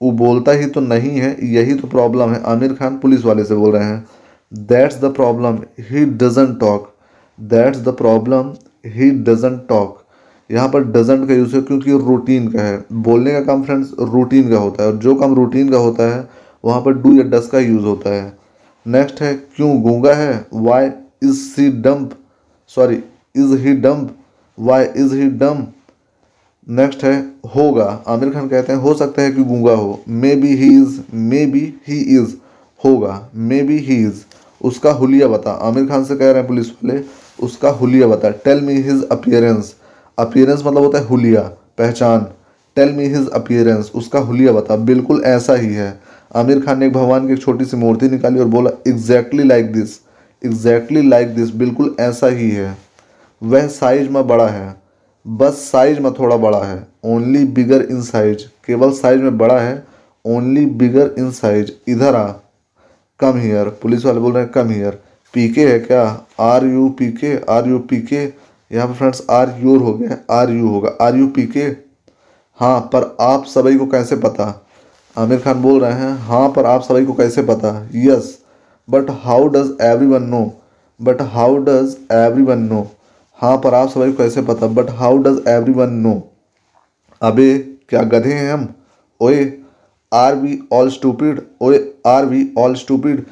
वो 0.00 0.10
बोलता 0.12 0.52
ही 0.52 0.66
तो 0.66 0.80
नहीं 0.80 1.10
है, 1.10 1.36
यही 1.44 1.74
तो 1.74 1.88
प्रॉब्लम 1.88 2.30
है। 2.30 2.42
आमिर 2.46 2.72
खान 2.74 2.98
पुलिस 2.98 3.24
वाले 3.24 3.44
से 3.44 3.54
बोल 3.54 3.72
रहे 3.72 3.84
हैं 3.84 4.06
that's 4.52 5.00
the 5.00 5.12
problem 5.14 5.58
he 5.90 6.04
doesn't 6.16 6.58
talk 6.60 6.92
that's 7.38 7.80
the 7.80 7.94
problem 7.96 8.52
he 8.88 9.10
doesn't 9.22 9.66
talk 9.68 9.98
यहाँ 10.50 10.68
पर 10.68 10.84
डजेंट 10.84 11.26
का 11.28 11.34
यूज़ 11.34 11.54
है 11.56 11.60
क्योंकि 11.62 11.98
रूटीन 11.98 12.48
का 12.48 12.62
है। 12.62 12.84
बोलने 12.92 13.32
का 13.32 13.40
काम 13.40 13.62
फ्रेंड्स 13.62 13.90
रूटीन 14.02 14.48
का 14.50 14.58
होता 14.58 14.82
है 14.82 14.90
और 14.90 14.96
जो 14.96 15.14
काम 15.14 15.34
रूटीन 15.34 15.68
का 15.68 15.78
होता 15.78 16.14
है, 16.14 16.28
वहाँ 16.64 16.80
पर 16.82 16.92
डू 16.92 17.14
या 17.16 17.22
डस 17.30 17.48
का 17.52 17.58
यूज़ 17.58 17.84
होता 17.84 18.10
है। 18.10 18.36
नेक्स्ट 18.86 19.20
है, 19.22 19.34
क्यों 19.56 19.80
गूँगा 19.82 20.14
है? 20.14 20.46
Why 20.54 20.86
is 21.22 21.34
she 21.34 21.70
dumb 21.82 22.10
sorry 22.70 23.02
is 23.34 23.54
he 23.56 23.74
dumb 23.76 24.16
why 24.58 24.84
is 24.96 25.14
he 25.14 25.28
dumb 25.38 25.66
next 26.66 27.04
है, 27.04 27.20
होगा। 27.56 27.84
आमिर 28.08 28.30
खान 28.30 28.48
कहते 28.48 28.72
हैं, 28.72 28.80
हो 28.80 28.94
सकता 28.94 29.22
है 29.22 29.32
कि 29.32 29.44
गूँगा 29.44 29.72
हो। 29.72 30.00
Maybe 30.36 30.54
he 30.56 30.68
is 30.76 31.00
maybe 31.46 31.60
he 31.88 31.98
is 32.16 32.34
होगा। 32.80 33.28
मे 33.34 33.62
बी 33.62 33.78
ही 33.78 33.96
इज़ 33.96 34.24
उसका 34.60 34.90
हुलिया 34.92 35.28
बता। 35.28 35.50
आमिर 35.68 35.86
खान 35.86 36.04
से 36.04 36.16
कह 36.16 36.24
रहे 36.24 36.34
हैं 36.34 36.46
पुलिस 36.46 36.70
वाले, 36.70 37.02
उसका 37.42 37.70
हुलिया 37.70 38.06
बता। 38.06 38.30
Tell 38.44 38.60
me 38.60 38.74
his 38.82 39.04
appearance 39.04 39.74
appearance 40.18 40.62
मतलब 40.66 40.82
होता 40.82 40.98
है 40.98 41.06
हुलिया, 41.06 41.40
पहचान। 41.78 42.26
टेल 42.76 42.92
मी 42.92 43.04
हिज 43.06 43.28
अपियरेंस 43.30 43.90
उसका 43.94 44.18
हुलिया 44.20 44.52
बता, 44.52 44.76
बिल्कुल 44.76 45.22
ऐसा 45.26 45.54
ही 45.54 45.72
है। 45.74 46.00
आमिर 46.36 46.60
खान 46.60 46.78
ने 46.78 46.86
एक 46.86 46.92
भगवान 46.92 47.26
की 47.26 47.32
एक 47.32 47.40
छोटी 47.42 47.64
सी 47.64 47.76
मूर्ति 47.76 48.08
निकाली 48.08 48.40
और 48.40 48.46
बोला 48.48 48.70
exactly 48.88 49.44
like 49.44 49.72
this 49.72 49.98
exactly 50.42 51.08
like 51.08 51.34
this 51.34 51.50
बिल्कुल 51.54 51.94
ऐसा 52.00 52.26
ही 52.28 52.50
है। 52.50 52.76
वह 53.42 53.66
साइज़ 53.68 54.08
में 54.08 54.26
बड़ा 54.28 54.46
है, 54.48 54.74
बस 55.26 55.54
साइज़ 55.70 56.00
में 56.00 56.12
थोड़ा 56.12 56.36
बड़ा 56.36 56.58
है 56.58 56.86
ओनली 57.06 57.44
बिगर 57.46 57.82
इन 57.82 58.02
साइज़ 58.02 58.44
केवल 58.66 58.92
साइज़ 58.92 59.22
में 59.22 59.38
बड़ा 59.38 59.58
है 59.60 59.82
ओनली 60.24 60.64
बिगर 60.76 61.14
इन 61.18 61.30
साइज़ 61.32 61.70
इधर 61.88 62.14
आ 62.14 62.26
कम 63.20 63.38
हियर 63.38 63.68
पुलिस 63.82 64.04
वाले 64.04 64.20
बोल 64.20 64.32
रहे 64.32 64.42
हैं 64.42 64.52
कम 64.52 64.70
हियर 64.70 64.98
पीके 65.34 65.66
है 65.66 65.78
क्या? 65.80 66.02
Are 66.40 66.64
you 66.66 66.88
P 66.88 67.10
K 67.12 67.36
are 67.50 67.68
you 67.68 67.78
P 67.80 68.00
K 68.02 68.26
यहाँ 68.70 68.86
पर 68.88 68.94
फ्रेंड्स 68.94 69.22
आर 69.30 69.54
यूर 69.60 69.82
हो 69.82 69.92
गया 69.94 70.16
आर 70.30 70.50
यू 70.50 70.68
होगा। 70.68 70.96
आर 71.00 71.16
यू 71.16 71.26
पी 71.28 71.46
के 71.46 71.64
हाँ 72.58 72.80
पर 72.92 73.16
आप 73.20 73.44
सभी 73.46 73.76
को 73.78 73.86
कैसे 73.86 74.16
पता? 74.16 74.44
आमिर 75.16 75.40
खान 75.40 75.62
बोल 75.62 75.80
रहे 75.80 75.92
हैं 75.92 76.16
हाँ 76.18 76.48
पर 76.56 76.66
आप 76.66 76.82
सभी 76.82 77.06
को 77.06 77.12
कैसे 77.14 77.42
पता? 77.42 77.88
Yes 77.94 78.38
but 78.88 79.10
how 79.24 79.48
does 79.48 79.76
everyone 80.06 80.22
know 80.24 80.40
but 81.00 81.22
how 81.32 81.56
does 81.64 81.96
everyone 82.42 82.62
know 82.62 82.86
हाँ 83.38 83.56
पर 83.64 83.74
आप 83.74 83.88
सभी 83.88 84.12
को 84.12 84.18
कैसे 84.18 84.42
पता? 84.42 84.66
But 84.66 84.90
how 84.90 85.18
does 85.18 85.42
everyone 85.72 85.92
know 85.96 86.22
अबे, 87.22 87.58
क्या 87.88 88.02
गधे 88.02 88.32
हैं 88.32 88.52
हम? 88.52 88.68
ओए 89.20 89.52
आर 90.12 90.34
वी 90.36 90.58
ऑल 90.72 90.90
स्टूपिड 90.90 91.40
ओए 91.60 91.78
आर 92.06 92.26
वी 92.26 92.48
ऑल 92.58 92.74
स्टूपिड 92.74 93.24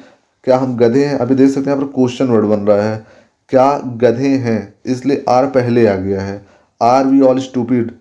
क्या 0.45 0.57
हम 0.57 0.75
गधे 0.77 1.05
हैं? 1.05 1.17
अभी 1.17 1.35
देख 1.35 1.49
सकते 1.49 1.69
हैं 1.69 1.75
यहाँ 1.75 1.85
पर 1.85 1.91
क्वेश्चन 1.93 2.27
वर्ड 2.27 2.45
बन 2.45 2.67
रहा 2.67 2.83
है। 2.83 3.05
क्या 3.51 3.77
गधे 4.01 4.27
हैं? 4.27 4.73
इसलिए 4.85 5.23
आर 5.29 5.45
पहले 5.47 5.85
आ 5.87 5.95
गया 5.95 6.21
है। 6.21 6.45
Are 6.81 7.05
we 7.05 7.21
all 7.21 7.39
stupid. 7.39 7.91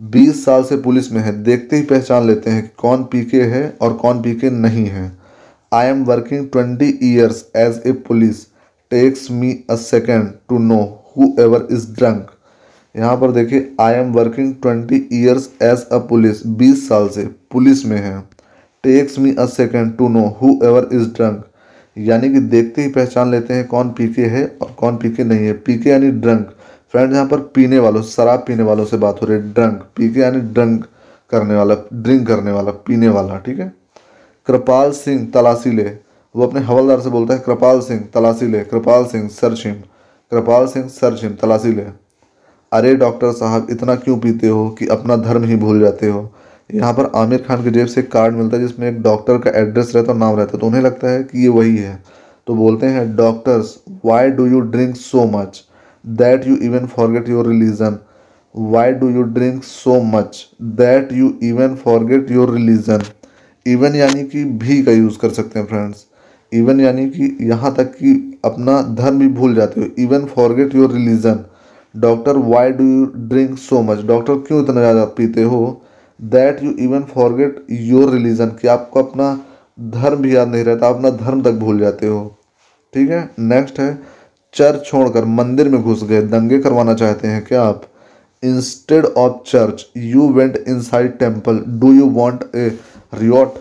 बीस 0.00 0.44
साल 0.44 0.62
से 0.64 0.76
पुलिस 0.82 1.10
में 1.12 1.20
है। 1.20 1.32
देखते 1.42 1.76
ही 1.76 1.82
पहचान 1.82 2.26
लेते 2.26 2.50
हैं 2.50 2.62
कि 2.62 2.68
कौन 2.78 3.02
पीके 3.04 3.40
है 3.44 3.62
और 3.82 3.92
कौन 3.94 4.22
पीके 4.22 4.50
नहीं 4.50 4.86
है। 4.86 5.10
I 5.72 5.86
am 5.86 6.04
working 6.04 6.46
twenty 6.52 6.98
years 7.04 7.44
as 7.56 7.82
a 7.86 7.92
police 8.08 8.44
takes 8.92 9.30
me 9.30 9.52
a 9.70 9.76
second 9.76 10.28
to 10.48 10.58
know 10.60 10.80
whoever 11.40 11.66
is 11.72 11.86
drunk 11.94 12.30
यहाँ 12.94 13.16
पर 13.16 13.30
देखिए 13.32 13.70
I 13.80 13.94
am 13.94 14.12
working 14.12 14.54
twenty 14.62 14.96
years 15.12 15.48
as 15.62 15.86
a 15.92 15.98
police 16.08 16.46
बीस 16.58 16.88
साल 16.88 17.08
से 17.08 17.24
पुलिस 17.50 17.84
में 17.86 17.98
है। 17.98 18.20
Takes 18.84 19.18
me 19.18 19.34
a 19.34 19.46
second 19.48 19.96
to 19.98 20.08
know 20.08 20.26
whoever 20.64 20.88
is 20.92 21.08
drunk 21.08 21.44
यानी 21.96 22.28
कि 22.32 22.40
देखते 22.40 22.82
ही 22.82 22.88
पहचान 22.88 23.30
लेते 23.30 23.54
हैं 23.54 23.66
कौन 23.68 23.90
पीके 23.90 24.22
है 24.22 24.44
और 24.62 24.70
कौन 24.78 24.96
पीके 24.96 25.24
नहीं 25.24 25.46
है। 25.46 25.52
पीके 25.52 25.90
यानी 25.90 26.10
ड्रंक 26.10 26.54
फ्रेंड 26.92 27.12
यहाँ 27.12 27.26
पर 27.26 27.40
पीने 27.54 27.78
वालों, 27.78 28.02
शराब 28.02 28.44
पीने 28.46 28.62
वालों 28.62 28.84
से 28.84 28.96
बात 28.96 29.22
हो 29.22 29.26
रही 29.26 29.38
है। 29.38 29.52
ड्रंक 29.52 29.82
पीके 29.96 30.20
यानी 30.20 30.40
ड्रंक 30.40 30.86
करने 31.30 31.54
वाला 31.54 31.74
ड्रिंक 31.94 32.26
करने 32.28 32.50
वाला, 32.50 32.70
पीने 32.70 33.08
वाला, 33.08 33.38
ठीक 33.38 33.58
है? 33.58 33.72
कृपाल 34.46 34.92
सिंह 34.92 35.26
तलाशी 35.34 35.70
ले। 35.70 35.90
वो 36.34 36.46
अपने 36.46 36.60
हवलदार 36.60 37.00
से 37.00 37.10
बोलता 37.10 37.34
है, 37.34 37.40
कृपाल 37.40 37.80
सिंह 37.80 38.04
तलाशी 38.14 38.46
ले, 38.46 38.60
कृपाल 38.60 39.04
सिंह 39.04 39.28
सरशिम 39.28 39.74
कृपाल 40.32 40.66
सिंह 40.66 40.88
सरशिम 40.88 41.34
तलाशी 41.34 41.72
ले। 41.72 41.84
अरे 42.72 42.94
डॉक्टर 42.94 43.32
साहब, 43.32 43.66
इतना 43.70 43.94
क्यों 43.94 44.18
पीते 44.18 44.48
हो 44.48 44.68
कि 44.70 44.86
अपना 44.86 45.16
धर्म 45.16 45.44
ही 45.44 45.56
भूल 45.56 45.80
जाते 45.80 46.08
हो? 46.08 46.32
यहाँ 46.72 46.92
पर 46.92 47.10
आमिर 47.16 47.42
खान 47.48 47.62
के 47.64 47.70
जेब 47.70 47.86
से 47.86 48.00
एक 48.00 48.10
कार्ड 48.12 48.34
मिलता 48.34 48.56
है 48.56 48.66
जिसमें 48.66 48.88
एक 48.88 49.00
डॉक्टर 49.02 49.38
का 49.38 49.50
एड्रेस 49.60 49.92
रहता 49.94 50.06
है 50.06 50.14
और 50.14 50.20
नाम 50.20 50.36
रहता 50.36 50.52
है 50.52 50.60
तो 50.60 50.66
उन्हें 50.66 50.82
लगता 50.82 51.10
है 51.10 51.22
कि 51.22 51.42
ये 51.42 51.48
वही 51.48 51.76
है। 51.76 52.02
तो 52.46 52.54
बोलते 52.54 52.86
हैं, 52.86 53.14
doctors 53.16 53.76
why 54.04 54.30
do 54.30 54.46
you 54.46 54.60
drink 54.60 54.96
so 54.96 55.24
much 55.32 55.62
that 56.04 56.46
you 56.46 56.56
even 56.64 56.86
forget 56.86 57.28
your 57.28 57.48
religion 57.48 57.98
why 58.54 58.92
do 58.92 59.08
you 59.10 59.22
drink 59.34 59.62
so 59.64 60.00
much 60.04 60.46
that 60.62 61.12
you 61.12 61.32
even 61.42 61.74
forget 61.74 62.30
your 62.30 62.54
religion 62.54 63.02
even 63.66 63.94
यानी 63.96 64.24
कि 64.24 64.44
भी 64.44 64.82
का 64.82 64.92
यूज़ 64.92 65.18
कर 65.18 65.30
सकते 65.30 65.58
हैं 65.58 65.66
फ्रेंड्स 65.66 66.06
इवन 66.52 66.80
यानी 66.80 67.08
कि 67.10 67.36
यहाँ 67.42 67.74
तक 67.74 67.92
कि 67.92 68.40
अपना 68.44 68.80
धर्म 68.94 69.18
भी 69.18 69.28
भूल 69.30 69.54
जाते 69.54 69.80
हो। 69.80 69.86
Even 69.98 70.24
forget 70.26 70.74
your 70.74 70.92
religion 70.92 71.44
doctor 71.94 72.36
why 72.46 72.70
do 72.72 72.84
you 72.84 73.04
drink 73.28 73.56
so 73.58 73.82
much 73.82 74.04
doctor 74.06 74.34
क्यों 74.38 74.62
इतना 74.62 74.80
ज़्यादा 74.80 75.04
पीते 75.16 75.42
हो? 75.42 75.81
That 76.22 76.62
you 76.62 76.70
even 76.80 77.02
forget 77.04 77.64
your 77.70 78.10
religion 78.10 78.48
कि 78.60 78.68
आपको 78.68 79.02
अपना 79.02 79.34
धर्म 79.78 80.16
भी 80.16 80.34
याद 80.36 80.48
नहीं 80.48 80.64
रहता, 80.64 80.88
अपना 80.88 81.10
धर्म 81.10 81.42
तक 81.42 81.52
भूल 81.52 81.78
जाते 81.78 82.06
हो। 82.06 82.36
ठीक 82.92 83.10
है? 83.10 83.28
नेक्स्ट 83.38 83.80
है 83.80 83.98
चर्च 84.54 84.84
छोड़कर 84.86 85.24
मंदिर 85.24 85.68
में 85.68 85.82
घुस 85.82 86.04
गए, 86.04 86.22
दंगे 86.22 86.58
करवाना 86.58 86.94
चाहते 86.94 87.28
हैं 87.28 87.44
क्या 87.44 87.62
आप? 87.62 87.82
Instead 88.42 89.04
of 89.06 89.42
church 89.46 89.86
you 89.96 90.28
went 90.32 90.56
inside 90.82 91.18
temple 91.18 91.62
do 91.70 91.92
you 91.92 92.06
want 92.10 92.44
a 92.56 92.68
riot 93.14 93.54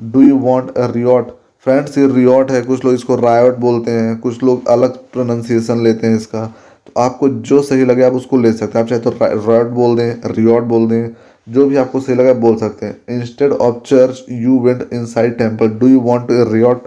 do 0.00 0.22
you 0.22 0.36
want 0.38 0.78
a 0.78 0.86
riot 0.92 1.36
friends 1.66 1.96
ये 1.98 2.06
रियोट 2.06 2.50
है, 2.50 2.60
कुछ 2.62 2.84
लोग 2.84 2.94
इसको 2.94 3.16
रायोट 3.16 3.56
बोलते 3.58 3.90
हैं, 3.90 4.18
कुछ 4.18 4.42
लोग 4.42 4.68
अलग 4.68 4.96
प्रोनाउंसिएशन 5.12 5.82
लेते 5.84 6.06
हैं 6.06 6.16
इसका। 6.16 6.44
तो 6.86 7.00
आपको 7.00 7.28
जो 7.28 7.60
सही 7.62 7.84
लगे, 7.84 8.02
आप 8.02 8.12
उसको 8.12 8.36
ले 8.36 8.52
सकते 8.52 8.78
हैं। 8.78 8.84
आप 8.84 8.90
चाहे 8.90 9.00
तो 9.00 9.10
रायोट 9.20 9.66
बोल 9.68 9.96
दें 9.96 10.30
रियोट 10.34 10.62
बोल 10.64 10.86
दें। 10.88 11.08
जो 11.48 11.66
भी 11.66 11.76
आपको 11.76 12.00
सही 12.00 12.14
लगा 12.16 12.32
बोल 12.36 12.56
सकते 12.56 12.86
हैं। 12.86 12.96
Instead 13.10 13.52
of 13.52 13.76
church 13.86 14.24
you 14.30 14.58
went 14.60 14.88
inside 15.06 15.36
temple 15.38 15.68
do 15.70 15.88
you 15.88 16.00
want 16.00 16.30
a 16.30 16.44
riot 16.52 16.86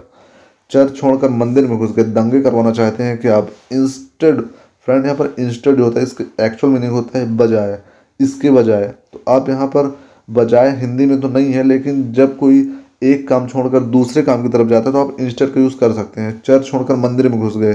church 0.70 0.96
छोड़कर 0.96 1.30
मंदिर 1.30 1.66
में 1.66 1.78
घुस 1.78 1.94
गए। 1.96 2.04
दंगे 2.04 2.40
करवाना 2.40 2.70
चाहते 2.72 3.02
हैं 3.02 3.16
कि 3.18 3.28
आप 3.28 3.48
इंस्टेड 3.72 4.40
फ्रेंड 4.88 5.04
यहाँ 5.04 5.16
पर 5.16 5.34
इंस्टेड 5.38 5.80
होता 5.80 6.00
है, 6.00 6.06
इसका 6.06 6.44
एक्चुअल 6.44 6.72
मीनिंग 6.72 6.92
होता 6.92 7.18
है 7.18 7.36
बजाय। 7.36 7.78
इसके 8.20 8.50
बजाय। 8.50 8.86
तो 9.12 9.22
आप 9.28 9.48
यहाँ 9.48 9.66
पर 9.66 9.96
बजाय 10.28 10.70
हिंदी 10.76 11.06
में 11.06 11.20
तो 11.20 11.28
नहीं 11.28 11.52
है, 11.52 11.62
लेकिन 11.62 12.12
जब 12.12 12.36
कोई 12.38 12.68
एक 13.02 13.26
काम 13.28 13.46
छोड़कर 13.48 13.80
दूसरे 13.92 14.22
काम 14.22 14.42
की 14.42 14.48
तरफ़ 14.48 14.68
जाता 14.68 14.86
है 14.86 14.92
तो 14.92 15.00
आप 15.00 15.16
इंस्टेड 15.20 15.52
का 15.54 15.60
यूज़ 15.60 15.76
कर 15.76 15.92
सकते 15.92 16.20
हैं। 16.20 16.40
चर्च 16.46 16.66
छोड़कर 16.66 16.96
मंदिर 16.96 17.28
में 17.28 17.38
घुस 17.40 17.56
गए। 17.56 17.74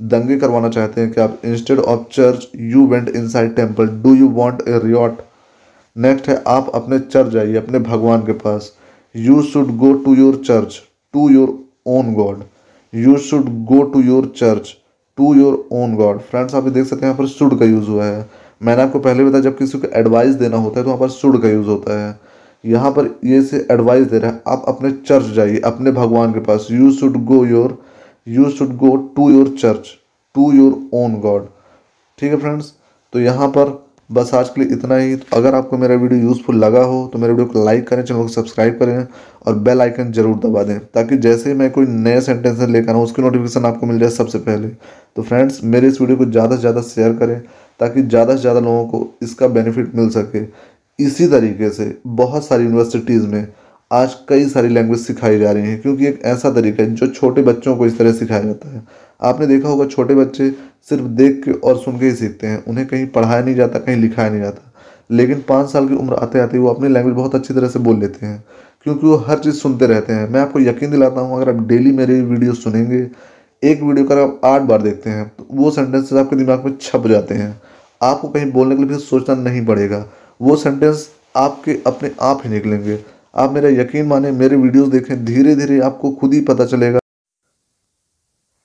दंगे 0.00 0.36
करवाना 0.38 0.68
चाहते 0.68 1.00
हैं 1.00 1.10
कि 1.12 1.20
आप 1.20 1.40
instead 1.44 1.78
of 1.78 2.02
church 2.12 2.48
you 2.56 2.86
went 2.86 3.08
inside 3.28 3.54
temple 3.56 3.88
do 4.02 4.14
you 4.14 4.28
want 4.30 4.62
a 4.68 4.80
riot 4.84 5.18
next 5.98 6.28
है, 6.28 6.42
आप 6.46 6.70
अपने 6.74 6.98
चर्च 6.98 7.28
जाइए, 7.28 7.56
अपने 7.56 7.78
भगवान 7.80 8.20
के 8.22 8.32
पास। 8.34 8.72
You 9.14 9.42
should 9.44 9.76
go 9.76 9.92
to 9.94 10.14
your 10.14 10.36
church 10.46 10.80
to 11.14 11.28
your 11.30 11.58
own 11.88 12.12
god 12.14 12.42
you 12.92 13.16
should 13.18 13.48
go 13.66 13.82
to 13.84 14.00
your 14.02 14.32
church 14.36 14.74
to 15.18 15.34
your 15.34 15.54
own 15.72 15.94
god 15.96 16.18
friends 16.20 16.54
आप 16.54 16.64
देख 16.64 16.86
सकते 16.86 17.06
हैं, 17.06 17.12
यहाँ 17.12 17.18
पर 17.18 17.26
शुड 17.28 17.58
का 17.58 17.64
यूज़ 17.64 17.88
हुआ 17.88 18.04
है। 18.04 18.28
मैंने 18.60 18.82
आपको 18.82 18.98
पहले 18.98 19.24
बताया, 19.24 19.42
जब 19.42 19.56
किसी 19.58 19.78
को 19.78 19.88
एडवाइस 19.94 20.34
देना 20.34 20.56
होता 20.56 20.78
है 20.78 20.84
तो 20.84 20.90
वहाँ 20.90 21.00
पर 21.00 21.08
शुड 21.10 21.40
का 21.42 21.48
यूज़ 21.48 21.66
होता 21.68 21.98
है। 21.98 22.18
यहाँ 22.64 22.90
पर 22.92 23.08
ये 23.24 23.42
से 23.42 23.66
एडवाइस 23.70 24.06
दे 24.06 24.18
रहा 24.18 24.30
है, 24.30 24.42
आप 24.46 24.64
अपने 24.68 24.90
चर्च 24.92 25.26
जाइए, 25.26 25.58
अपने 25.60 25.90
भगवान 25.92 26.32
के 26.32 26.40
पास। 26.40 26.68
You 26.70 26.90
should 26.92 27.16
go 27.24 27.44
your 27.46 27.78
you 28.26 28.50
should 28.50 28.76
go 28.76 28.96
to 29.16 29.30
your 29.30 29.54
church 29.58 29.88
to 30.34 30.52
your 30.52 30.80
own 30.94 31.14
god 31.20 31.46
ठीक 32.18 32.30
है 32.30 32.36
फ्रेंड्स 32.36 32.72
तो 33.12 33.20
यहाँ 33.20 33.48
पर 33.48 33.76
बस 34.10 34.30
आज 34.34 34.48
के 34.48 34.60
लिए 34.60 34.74
इतना 34.74 34.96
ही। 34.96 35.16
तो 35.16 35.36
अगर 35.36 35.54
आपको 35.54 35.78
मेरा 35.78 35.94
वीडियो 35.94 36.20
यूज़फुल 36.20 36.56
लगा 36.56 36.82
हो 36.82 37.06
तो 37.12 37.18
मेरे 37.18 37.32
वीडियो 37.32 37.46
को 37.48 37.64
लाइक 37.64 37.86
करें, 37.88 38.02
चैनल 38.04 38.22
को 38.22 38.28
सब्सक्राइब 38.28 38.78
करें 38.78 39.06
और 39.46 39.54
बेल 39.58 39.82
आइकन 39.82 40.12
ज़रूर 40.12 40.36
दबा 40.38 40.62
दें, 40.62 40.78
ताकि 40.78 41.16
जैसे 41.18 41.50
ही 41.50 41.56
मैं 41.56 41.70
कोई 41.70 41.86
नए 41.86 42.20
सेंटेंस 42.20 42.60
लेकर 42.60 42.92
आऊँ, 42.92 43.02
उसकी 43.04 43.22
नोटिफिकेशन 43.22 43.66
आपको 43.66 43.86
मिल 43.86 43.98
जाए 43.98 44.10
सबसे 44.10 44.38
पहले। 44.40 44.68
तो 45.16 45.22
फ्रेंड्स 45.22 45.62
मेरे 45.64 45.88
इस 45.88 46.00
वीडियो 46.00 46.16
को 46.18 46.24
ज़्यादा 46.26 46.56
से 46.56 46.60
ज़्यादा 46.60 46.80
शेयर 46.84 47.12
करें, 47.14 47.40
ताकि 47.80 48.02
ज़्यादा 48.02 48.34
से 48.34 48.40
ज़्यादा 48.40 48.60
लोगों 48.60 48.86
को 48.88 49.06
इसका 49.22 49.48
बेनिफिट 49.48 49.94
मिल 49.96 50.08
सके। 50.10 50.44
इसी 50.98 51.26
तरीके 51.28 51.70
से 51.70 51.96
बहुत 52.06 52.46
सारी 52.46 52.64
यूनिवर्सिटीज़ 52.64 53.26
में 53.26 53.46
आज 53.90 54.14
कई 54.28 54.48
सारी 54.48 54.68
लैंग्वेज 54.68 55.00
सिखाई 55.00 55.38
जा 55.38 55.52
रही 55.52 55.66
हैं, 55.66 55.80
क्योंकि 55.82 56.06
एक 56.06 56.20
ऐसा 56.26 56.50
तरीका 56.52 56.82
है 56.82 56.94
जो 56.94 57.06
छोटे 57.08 57.42
बच्चों 57.42 57.76
को 57.76 57.86
इस 57.86 57.98
तरह 57.98 58.12
सिखाया 58.12 58.42
जाता 58.42 58.74
है। 58.74 58.82
आपने 59.22 59.46
देखा 59.46 59.68
होगा 59.68 59.84
छोटे 59.86 60.14
बच्चे 60.14 60.48
सिर्फ़ 60.88 61.04
देख 61.04 61.42
के 61.44 61.52
और 61.52 61.78
सुन 61.78 61.98
के 61.98 62.06
ही 62.06 62.14
सीखते 62.14 62.46
हैं। 62.46 62.64
उन्हें 62.64 62.86
कहीं 62.86 63.06
पढ़ाया 63.08 63.42
नहीं 63.42 63.54
जाता, 63.54 63.78
कहीं 63.78 63.96
लिखाया 63.96 64.30
नहीं 64.30 64.40
जाता। 64.40 64.72
लेकिन 65.10 65.42
पाँच 65.48 65.70
साल 65.70 65.88
की 65.88 65.94
उम्र 65.94 66.14
आते 66.14 66.40
आते 66.40 66.58
वो 66.58 66.68
अपनी 66.68 66.88
लैंग्वेज 66.88 67.14
बहुत 67.16 67.34
अच्छी 67.34 67.54
तरह 67.54 67.68
से 67.68 67.78
बोल 67.78 67.98
लेते 68.00 68.26
हैं, 68.26 68.44
क्योंकि 68.86 69.06
वो 69.06 69.16
हर 69.18 69.38
चीज़ 69.38 69.54
सुनते 69.56 69.86
रहते 69.86 70.12
हैं। 70.12 70.28
मैं 70.28 70.40
आपको 70.40 70.60
यकीन 70.60 70.90
दिलाता 70.90 71.20
हूँ, 71.20 71.36
अगर 71.36 71.48
आप 71.50 71.66
डेली 71.68 71.92
मेरे 71.92 72.20
वीडियो 72.22 72.52
सुनेंगे, 72.54 73.06
एक 73.62 73.82
वीडियो 73.82 74.06
का 74.06 74.22
आप 74.22 74.40
आठ 74.44 74.62
बार 74.62 74.82
देखते 74.82 75.10
हैं 75.10 75.26
तो 75.28 75.46
वो 75.52 75.70
सेंटेंसेस 75.70 76.12
आपके 76.14 76.36
दिमाग 76.36 76.64
में 76.64 76.76
छप 76.80 77.06
जाते 77.06 77.34
हैं। 77.34 77.60
आपको 78.00 78.28
कहीं 78.28 78.50
बोलने 78.52 78.76
के 78.76 78.82
लिए 78.82 78.90
फिर 78.90 78.98
सोचना 78.98 79.34
नहीं 79.36 79.64
पड़ेगा। 79.66 80.04
वो 80.40 80.56
सेंटेंस 80.56 81.08
आपके 81.36 81.78
अपने 81.86 82.10
आप 82.22 82.42
ही 82.44 82.50
निकलेंगे। 82.50 82.98
आप 83.34 83.52
मेरा 83.52 83.68
यकीन 83.70 84.06
माने, 84.06 84.30
मेरे 84.32 84.56
वीडियोस 84.56 84.88
देखें 84.88 85.24
धीरे 85.24 85.54
धीरे 85.56 85.80
आपको 85.80 86.10
खुद 86.12 86.34
ही 86.34 86.40
पता 86.42 86.64
चलेगा। 86.66 86.98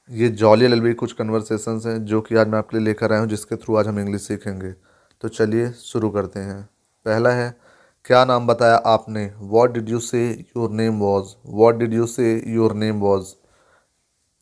ये 0.10 0.28
जॉली 0.30 0.66
एलएलबी 0.66 0.94
कुछ 0.94 1.12
कन्वर्सेशन 1.14 1.80
हैं 1.86 2.04
जो 2.06 2.20
कि 2.22 2.36
आज 2.36 2.48
मैं 2.48 2.58
आपके 2.58 2.78
लिए 2.78 2.86
लेकर 2.86 3.12
आया 3.12 3.22
हूँ, 3.22 3.28
जिसके 3.30 3.56
थ्रू 3.56 3.76
आज 3.76 3.88
हम 3.88 4.00
इंग्लिश 4.00 4.22
सीखेंगे। 4.22 4.72
तो 5.24 5.28
चलिए 5.28 5.70
शुरू 5.72 6.10
करते 6.10 6.40
हैं। 6.40 6.62
पहला 7.06 7.30
है, 7.30 7.56
क्या 8.06 8.24
नाम 8.26 8.48
बताया 8.48 8.76
आपने? 8.76 9.26
What 9.38 9.74
did 9.74 9.90
you 9.90 10.00
say 10.00 10.26
your 10.30 10.72
name 10.72 11.00
was 11.00 11.34
what 11.52 11.78
did 11.78 11.94
you 11.94 12.06
say 12.08 12.34
your 12.48 12.74
name 12.74 13.00
was 13.00 13.34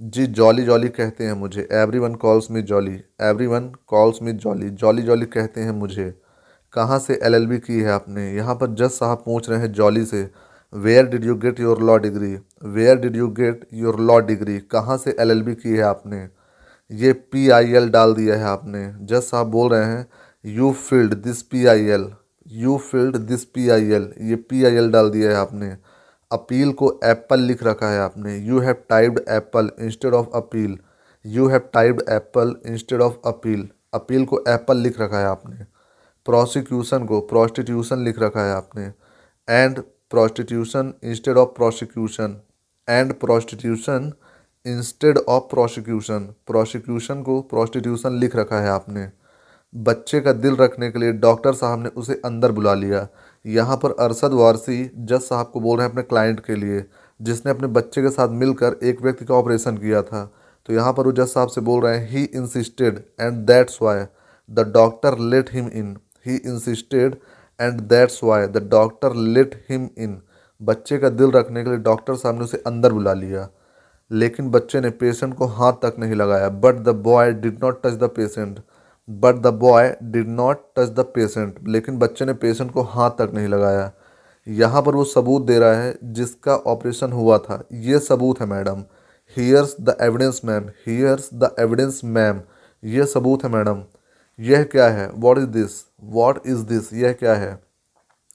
ji 0.01 0.25
jolly 0.30 0.63
jolly 0.63 0.89
कहते 0.89 1.24
हैं 1.24 1.34
मुझे। 1.34 1.68
Everyone 2.00 2.15
calls 2.15 2.51
me 2.51 2.62
Jolly 2.63 3.00
everyone 3.48 3.72
calls 3.88 4.22
me 4.22 4.34
Jolly 4.34 4.70
Jolly 4.72 5.01
Jolly 5.01 5.25
कहते 5.27 5.62
हैं 5.62 5.72
मुझे। 5.74 6.10
कहाँ 6.74 7.00
से 7.00 7.20
एलएलबी 7.24 7.60
की 7.60 7.80
है 7.80 7.91
आपने? 7.91 8.32
यहाँ 8.34 8.56
पर 8.56 8.74
जज 8.75 8.91
साहब 8.91 9.24
पूछ 9.25 9.50
रहे 9.50 9.60
हैं 9.60 9.72
जॉली 9.74 10.06
से। 10.06 10.24
Where 10.73 11.05
did 11.05 11.25
you 11.25 11.35
get 11.35 11.59
your 11.59 11.81
law 11.83 11.97
degree 11.97 12.35
where 12.65 12.97
did 12.97 13.15
you 13.15 13.27
get 13.39 13.67
your 13.73 13.99
law 13.99 14.19
degree 14.19 14.57
कहाँ 14.71 14.97
से 14.97 15.15
एलएलबी 15.19 15.55
की 15.55 15.69
है 15.69 15.81
आपने? 15.83 16.27
ये 16.91 17.11
पी 17.13 17.49
आई 17.49 17.73
एल 17.73 17.89
डाल 17.89 18.13
दिया 18.13 18.35
है 18.35 18.43
आपने। 18.43 18.85
जज 19.01 19.21
साहब 19.23 19.47
बोल 19.47 19.69
रहे 19.71 19.85
हैं 19.85 20.05
you 20.45 20.71
filed 20.79 21.13
this 21.23 21.41
P 21.41 21.65
I 21.65 21.85
L 21.87 22.09
you 22.47 22.77
filed 22.91 23.17
this 23.17 23.43
P 23.45 23.67
I 23.69 23.91
L 23.91 24.11
ये 24.21 24.35
पी 24.35 24.63
आई 24.65 24.75
एल 24.75 24.91
डाल 24.91 25.09
दिया 25.09 25.29
है 25.29 25.35
आपने। 25.35 25.75
अपील 26.31 26.71
को 26.73 26.99
एप्पल 27.05 27.39
लिख 27.39 27.63
रखा 27.63 27.89
है 27.89 27.99
आपने। 27.99 28.37
You 28.37 28.59
have 28.59 28.75
typed 28.89 29.19
apple 29.29 29.69
instead 29.79 30.13
of 30.13 30.27
appeal 30.35 30.77
you 31.25 31.47
have 31.47 31.69
typed 31.73 32.03
apple 32.09 32.55
instead 32.67 33.01
of 33.01 33.15
appeal 33.27 33.67
appeal 33.93 34.25
को 34.25 34.43
एप्पल 34.47 34.77
लिख 34.77 34.99
रखा 35.01 35.19
है 35.19 35.25
आपने। 35.27 35.65
प्रोसिक्यूशन 36.25 37.05
को 37.05 37.19
प्रोस्टिट्यूशन 37.21 38.03
लिख 38.03 38.19
रखा 38.19 38.45
है 38.45 38.53
आपने। 38.53 38.91
And 39.47 39.81
prostitution 40.12 40.94
instead 41.03 41.38
of 41.38 41.50
prosecution 41.56 42.36
and 42.88 43.13
prostitution 43.20 44.12
instead 44.65 45.18
of 45.18 45.44
prosecution 45.51 46.27
prosecution 46.48 47.22
को 47.24 47.39
प्रोस्टिट्यूशन 47.51 48.18
लिख 48.20 48.36
रखा 48.36 48.60
है 48.62 48.70
आपने। 48.70 49.08
बच्चे 49.74 50.20
का 50.22 50.34
दिल 50.34 50.56
रखने 50.56 50.89
के 50.91 51.00
लिए 51.00 51.12
डॉक्टर 51.20 51.53
साहब 51.53 51.84
ने 51.84 51.89
उसे 51.98 52.22
अंदर 52.25 52.51
बुला 52.51 52.74
लिया। 52.74 53.08
यहाँ 53.46 53.77
पर 53.77 53.91
अरसद 54.00 54.34
वारसी 54.34 54.84
जज 54.96 55.22
साहब 55.22 55.50
को 55.53 55.60
बोल 55.60 55.77
रहे 55.77 55.86
हैं 55.86 55.91
अपने 55.91 56.03
क्लाइंट 56.03 56.39
के 56.46 56.56
लिए, 56.56 56.84
जिसने 57.20 57.51
अपने 57.51 57.68
बच्चे 57.70 58.01
के 58.01 58.10
साथ 58.10 58.30
मिलकर 58.36 58.77
एक 58.84 59.01
व्यक्ति 59.01 59.25
का 59.25 59.36
ऑपरेशन 59.36 59.77
किया 59.77 60.01
था। 60.01 60.24
तो 60.70 60.74
यहाँ 60.74 60.94
पर 60.94 61.06
वो 61.06 61.12
जज 61.12 61.27
साहब 61.27 61.50
से 61.50 61.62
बोल 61.62 61.84
रहे 61.84 61.98
हैं 61.98 62.10
he 62.10 62.24
insisted 62.24 63.03
and 63.22 63.38
that's 63.46 63.82
why 63.82 64.03
the 64.50 64.72
doctor 64.74 65.18
let 65.20 65.53
him 65.53 65.68
in 65.70 65.96
he 66.27 66.36
insisted 66.38 67.15
and 67.62 67.82
that's 67.82 68.24
why 68.24 68.48
the 68.48 68.68
doctor 68.70 69.15
let 69.15 69.56
him 69.70 69.89
in 69.98 70.22
बच्चे 70.62 70.98
का 70.98 71.10
दिल 71.12 71.32
रखने 71.32 71.63
के 71.63 71.70
लिए 71.70 71.80
डॉक्टर 71.82 72.15
साहब 72.15 72.36
ने 72.36 72.44
उसे 72.44 72.63
अंदर 72.68 72.94
बुला 72.94 73.13
लिया। 73.13 73.48
लेकिन 74.12 74.50
बच्चे 74.51 74.80
ने 74.82 74.89
पेशेंट 74.91 75.34
को 75.34 75.46
हाथ 75.48 75.74
तक 75.84 75.96
नहीं 76.00 76.15
लगाया। 76.15 76.50
But 76.50 76.75
the 76.84 76.89
boy 77.03 77.32
did 77.34 77.63
not 77.63 77.82
touch 77.84 77.94
the 77.94 78.10
patient 78.15 78.60
but 79.10 79.36
the 79.36 79.53
boy 79.60 79.96
did 80.03 80.27
not 80.30 80.63
touch 80.77 80.89
the 80.89 81.06
patient 81.15 81.68
लेकिन 81.68 81.98
बच्चे 82.00 82.25
ने 82.25 82.34
पेशेंट 82.36 82.72
को 82.72 82.82
हाथ 82.89 83.12
तक 83.20 83.32
नहीं 83.34 83.48
लगाया। 83.48 83.91
यहाँ 84.48 84.82
पर 84.82 84.96
वो 84.96 85.03
सबूत 85.06 85.46
दे 85.46 85.60
रहा 85.60 85.74
है 85.74 85.96
जिसका 86.03 86.56
ऑपरेशन 86.68 87.12
हुआ 87.12 87.38
था। 87.38 87.63
ये 87.74 88.00
सबूत 88.00 88.39
है 88.41 88.48
madam. 88.48 88.84
Here's 89.38 89.75
the 89.82 89.96
evidence 90.01 90.41
ma'am 90.46 90.70
here's 90.88 91.30
the 91.34 91.56
evidence 91.60 92.01
ma'am 92.06 92.41
ये 92.84 93.06
सबूत 93.06 93.44
है 93.44 93.50
मैडम। 93.50 93.84
यह 94.41 94.63
क्या 94.63 94.88
है? 94.88 95.10
What 95.10 95.38
is 95.38 95.45
this 95.45 95.71
what 96.03 96.41
is 96.48 96.63
this 96.65 96.93
यह 96.93 97.13
क्या 97.13 97.33
है? 97.36 97.60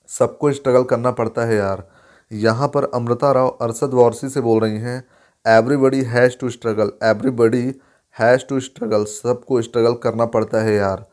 सबको 0.09 0.53
स्ट्रगल 0.53 0.83
करना 0.85 1.11
पड़ता 1.11 1.45
है 1.45 1.57
यार। 1.57 1.87
यहाँ 2.31 2.69
पर 2.69 2.85
अमृता 2.95 3.33
राव 3.33 3.49
अरसद 3.63 3.95
वारसी 3.95 4.29
से 4.29 4.41
बोल 4.41 4.61
रही 4.61 4.79
हैं 4.79 5.03
everybody 5.47 6.03
has 6.05 6.37
to 6.41 6.51
struggle 6.51 6.93
everybody 7.03 7.65
has 8.17 8.47
to 8.49 8.61
struggle 8.61 9.05
सबको 9.05 9.61
स्ट्रगल 9.63 9.95
करना 9.95 10.27
पड़ता 10.27 10.63
है 10.63 10.75
यार। 10.75 11.05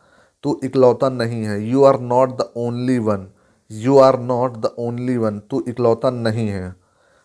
तू 0.44 0.60
इकलौता 0.64 1.10
नहीं 1.10 1.44
है। 1.44 1.62
You 1.62 1.84
are 1.84 2.00
not 2.00 2.38
the 2.38 2.50
only 2.58 2.98
one 3.00 3.28
you 3.72 3.98
are 3.98 4.20
not 4.20 4.58
the 4.58 4.76
only 4.80 5.18
one 5.18 5.40
तू 5.40 5.64
इकलौता 5.68 6.10
नहीं 6.10 6.48
है। 6.50 6.76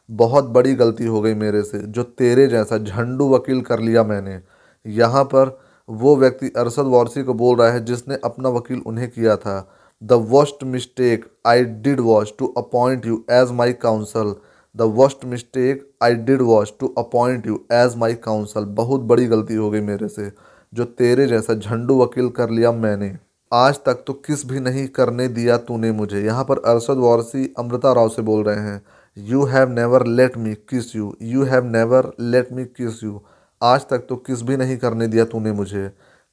बहुत 0.08 0.44
बड़ी 0.44 0.74
गलती 0.74 1.06
हो 1.06 1.20
गई 1.20 1.34
मेरे 1.34 1.62
से, 1.62 1.78
जो 1.78 2.02
तेरे 2.02 2.46
जैसा 2.46 2.78
झंडू 2.78 3.28
वकील 3.34 3.60
कर 3.60 3.80
लिया 3.80 4.02
मैंने। 4.04 4.40
यहाँ 4.86 5.24
पर 5.24 5.58
वो 5.88 6.16
व्यक्ति 6.16 6.52
अरसद 6.56 6.86
वारसी 6.86 7.22
को 7.22 7.34
बोल 7.34 7.56
रहा 7.56 7.70
है, 7.70 7.84
जिसने 7.84 8.18
अपना 8.24 8.48
वकील 8.48 8.82
उन्हें 8.86 9.08
किया 9.10 9.36
था। 9.36 9.68
The 10.02 10.12
worst 10.30 10.64
mistake 10.66 11.24
I 11.46 11.64
did 11.64 12.00
was 12.00 12.32
to 12.38 12.46
appoint 12.58 13.06
you 13.06 13.24
as 13.30 13.50
my 13.52 13.72
counsel 13.74 14.34
the 14.74 14.82
worst 14.96 15.24
mistake 15.26 15.88
I 16.02 16.14
did 16.16 16.42
was 16.42 16.72
to 16.80 16.94
appoint 16.98 17.46
you 17.46 17.60
as 17.72 17.96
my 17.96 18.14
counsel 18.24 18.64
बहुत 18.74 19.00
बड़ी 19.02 19.26
गलती 19.26 19.54
हो 19.54 19.70
गई 19.70 19.80
मेरे 19.82 20.08
से, 20.08 20.30
जो 20.72 20.84
तेरे 20.84 21.26
जैसा 21.26 21.54
झंडू 21.54 22.02
वकील 22.02 22.28
कर 22.30 22.50
लिया 22.50 22.72
मैंने। 22.74 23.16
आज 23.52 23.78
तक 23.86 24.02
तो 24.06 24.12
किस 24.26 24.46
भी 24.46 24.60
नहीं 24.60 24.86
करने 24.88 25.26
दिया 25.30 25.56
तूने 25.58 25.90
मुझे। 25.92 26.20
यहाँ 26.20 26.44
पर 26.44 26.58
अरशद 26.66 26.98
वारसी 26.98 27.52
अमृता 27.58 27.92
राव 27.92 28.08
से 28.08 28.22
बोल 28.22 28.42
रहे 28.44 28.60
हैं 28.60 28.82
you 29.16 29.44
have 29.46 29.70
never 29.70 30.06
let 30.06 30.36
me 30.38 30.54
kiss 30.70 30.94
you 30.96 31.14
you 31.22 31.44
have 31.44 31.64
never 31.66 32.10
let 32.20 32.52
me 32.52 32.64
kiss 32.66 33.02
you 33.04 33.20
आज 33.62 33.86
तक 33.88 34.06
तो 34.08 34.16
किस 34.16 34.42
भी 34.42 34.56
नहीं 34.56 34.76
करने 34.78 35.06
दिया 35.06 35.24
तूने 35.24 35.52
मुझे, 35.52 35.90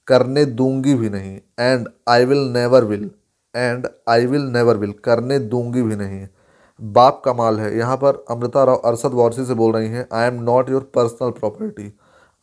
करने 0.08 0.46
दूँगी 0.46 0.94
भी 0.96 1.10
नहीं 1.10 1.39
and 1.60 1.88
I 2.10 2.25
will 2.25 2.48
never 2.53 2.84
will 2.84 3.10
and 3.55 3.88
I 4.10 4.25
will 4.25 4.41
never 4.50 4.77
will 4.77 4.91
करने 5.03 5.39
दूँगी 5.39 5.82
भी 5.82 5.96
नहीं। 5.96 6.27
बाप 6.79 7.22
का 7.25 7.34
माल 7.34 7.60
है। 7.60 7.75
यहाँ 7.77 7.98
पर 7.98 8.24
अमृता 8.29 8.63
राव 8.63 8.75
अरसद 8.75 9.13
वारसी 9.13 9.46
से 9.46 9.53
बोल 9.53 9.74
रही 9.74 9.88
हैं 9.89 10.08
I 10.13 10.27
am 10.27 10.41
not 10.44 10.70
your 10.70 10.82
personal 10.96 11.32
property 11.32 11.91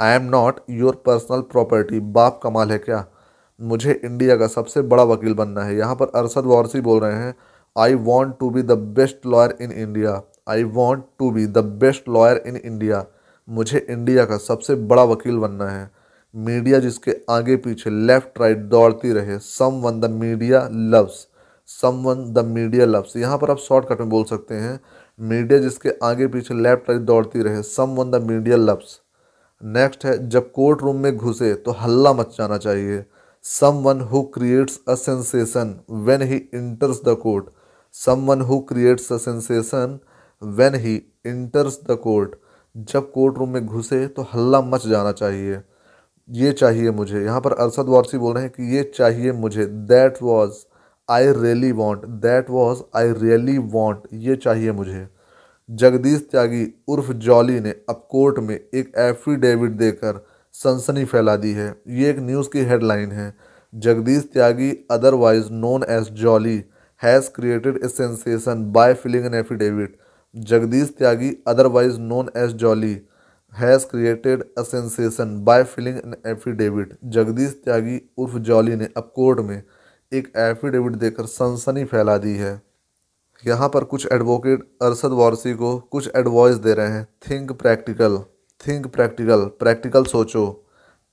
I 0.01 0.15
am 0.17 0.23
not 0.31 0.61
your 0.71 1.03
personal 1.07 1.41
property 1.53 2.01
बाप 2.13 2.41
का 2.43 2.51
माल 2.51 2.71
है 2.73 2.79
क्या? 2.79 3.05
मुझे 3.61 4.01
इंडिया 4.05 4.37
का 4.37 4.47
सबसे 4.49 4.83
बड़ा 4.83 5.03
वकील 5.05 5.35
बनना 5.35 5.63
है। 5.63 5.77
यहाँ 5.77 5.95
पर 5.97 6.13
अरसद 6.15 6.45
वारसी 6.47 6.81
बोल 6.81 7.01
रहे 7.01 7.17
हैं 7.17 7.35
I 7.77 7.95
want 8.05 8.39
to 8.41 8.51
be 8.51 8.63
the 8.63 8.73
best 8.97 9.27
lawyer 9.27 9.57
in 9.61 9.73
India 9.73 10.21
I 10.49 10.63
want 10.73 11.05
to 11.19 11.31
be 11.31 11.47
the 11.47 11.59
best 11.83 12.09
lawyer 12.09 12.43
in 12.47 12.57
India 12.57 13.05
मुझे 13.49 13.87
इंडिया 13.91 14.25
का 14.25 14.37
सबसे 14.39 14.75
बड़ा 14.75 15.03
वकील 15.05 15.37
बनना 15.39 15.69
है। 15.69 15.91
मीडिया 16.35 16.79
जिसके 16.79 17.15
आगे 17.31 17.57
पीछे 17.59 17.91
लेफ़्ट 18.07 18.41
राइट 18.41 18.59
दौड़ती 18.69 19.13
रहे। 19.13 19.39
Someone 19.83 20.01
the 20.01 20.11
media 20.13 20.69
loves 20.73 21.27
someone 22.05 22.25
the 22.33 22.45
media 22.47 22.87
loves 22.87 23.17
यहाँ 23.17 23.39
पर 23.39 23.51
आप 23.51 23.59
शॉर्टकट 23.59 24.01
में 24.01 24.09
बोल 24.09 24.25
सकते 24.25 24.55
हैं, 24.55 24.81
मीडिया 25.19 25.59
जिसके 25.59 25.91
आगे 26.05 26.27
पीछे 26.27 26.55
लेफ़्ट 26.55 26.91
राइट 26.91 27.03
दौड़ती 27.03 27.43
रहे। 27.43 27.63
Someone 27.97 28.11
the 28.11 28.23
media 28.23 28.57
loves 28.59 29.01
next 29.63 30.05
है, 30.05 30.29
जब 30.29 30.51
कोर्ट 30.53 30.83
रूम 30.83 30.97
में 30.97 31.17
घुसे 31.17 31.53
तो 31.57 31.71
हल्ला 31.73 32.13
मच 32.13 32.37
जाना 32.39 32.59
चाहिए। 32.59 33.05
Someone 33.85 34.01
who 34.03 34.23
creates 34.35 34.79
a 34.89 34.95
sensation 34.97 35.75
when 36.07 36.23
he 36.23 36.37
enters 36.37 37.01
the 37.05 37.17
court 37.23 37.47
someone 38.27 38.41
who 38.41 38.59
creates 38.69 39.13
a 39.13 39.17
sensation 39.19 39.99
when 40.43 40.75
he 40.77 40.95
enters 41.27 41.79
the 41.91 41.97
court 42.03 42.35
जब 42.77 43.11
कोर्ट 43.13 43.39
रूम 43.39 43.49
में 43.49 43.67
घुसे 43.67 44.07
तो 44.07 44.23
हल्ला 44.35 44.61
मच 44.61 44.87
जाना 44.87 45.13
चाहिए। 45.13 45.61
ये 46.29 46.53
चाहिए 46.53 46.91
मुझे। 46.91 47.25
यहाँ 47.25 47.41
पर 47.41 47.53
अरसद 47.53 47.89
वारसी 47.89 48.19
बोल 48.19 48.35
रहे 48.35 48.43
हैं 48.43 48.53
कि 48.53 48.77
ये 48.77 48.83
चाहिए 48.97 49.33
मुझे। 49.33 49.65
That 49.67 50.19
was 50.23 50.65
I 51.09 51.33
really 51.33 51.73
want 51.73 52.05
that 52.23 52.51
was 52.51 52.83
I 52.97 53.13
really 53.13 53.57
want 53.59 54.07
ये 54.15 54.37
चाहिए 54.37 54.73
मुझे। 54.73 55.07
जगदीश 55.69 56.27
त्यागी 56.31 56.67
उर्फ़ 56.89 57.13
जॉली 57.27 57.59
ने 57.61 57.71
अब 57.89 58.07
कोर्ट 58.11 58.39
में 58.39 58.55
एक 58.55 58.93
एफिडेविट 58.99 59.71
देकर 59.73 60.25
सनसनी 60.55 61.05
फैला 61.05 61.37
दी 61.37 61.53
है। 61.53 61.69
ये 61.89 62.11
एक 62.11 62.19
न्यूज़ 62.21 62.49
की 62.49 62.65
हेडलाइन 62.65 63.13
है। 63.13 63.35
Jagdish 63.73 64.29
Tyagi 64.33 64.71
otherwise 64.91 65.51
known 65.53 65.85
as 65.89 66.11
Jolly 66.23 66.63
has 67.03 67.29
created 67.31 67.81
a 67.85 67.89
sensation 67.89 68.65
by 68.73 68.95
filing 68.95 69.27
an 69.27 69.35
affidavit 69.35 69.97
Jagdish 70.35 70.89
Tyagi 70.99 71.31
otherwise 71.47 71.99
known 72.01 72.29
as 72.37 72.53
Jolly 72.61 72.97
has 73.53 73.85
created 73.87 74.43
a 74.59 74.63
sensation 74.63 75.37
by 75.45 75.65
filing 75.65 75.97
an 75.97 76.15
affidavit 76.27 76.97
Jagdish 77.17 77.51
Tyagi 77.65 78.01
उर्फ़ 78.19 78.37
Jolly 78.41 78.77
ने 78.77 78.89
अब 78.97 79.13
court 79.17 79.41
में 79.41 79.63
एक 80.13 80.33
affidavit 80.39 80.97
देकर 80.97 81.27
सनसनी 81.27 81.85
फैला 81.85 82.17
दी 82.19 82.35
है। 82.37 82.61
यहाँ 83.45 83.69
पर 83.69 83.85
कुछ 83.85 84.07
एडवोकेट 84.13 84.63
अरसद 84.83 85.13
वारसी 85.13 85.55
को 85.55 85.77
कुछ 85.93 86.11
एडवाइस 86.17 86.57
दे 86.57 86.75
रहे 86.75 86.89
हैं। 86.89 87.07
Think 87.31 87.53
practical 87.53 88.19
think 88.61 88.87
practical 88.87 89.45
practical 89.61 90.05
सोचो। 90.05 90.49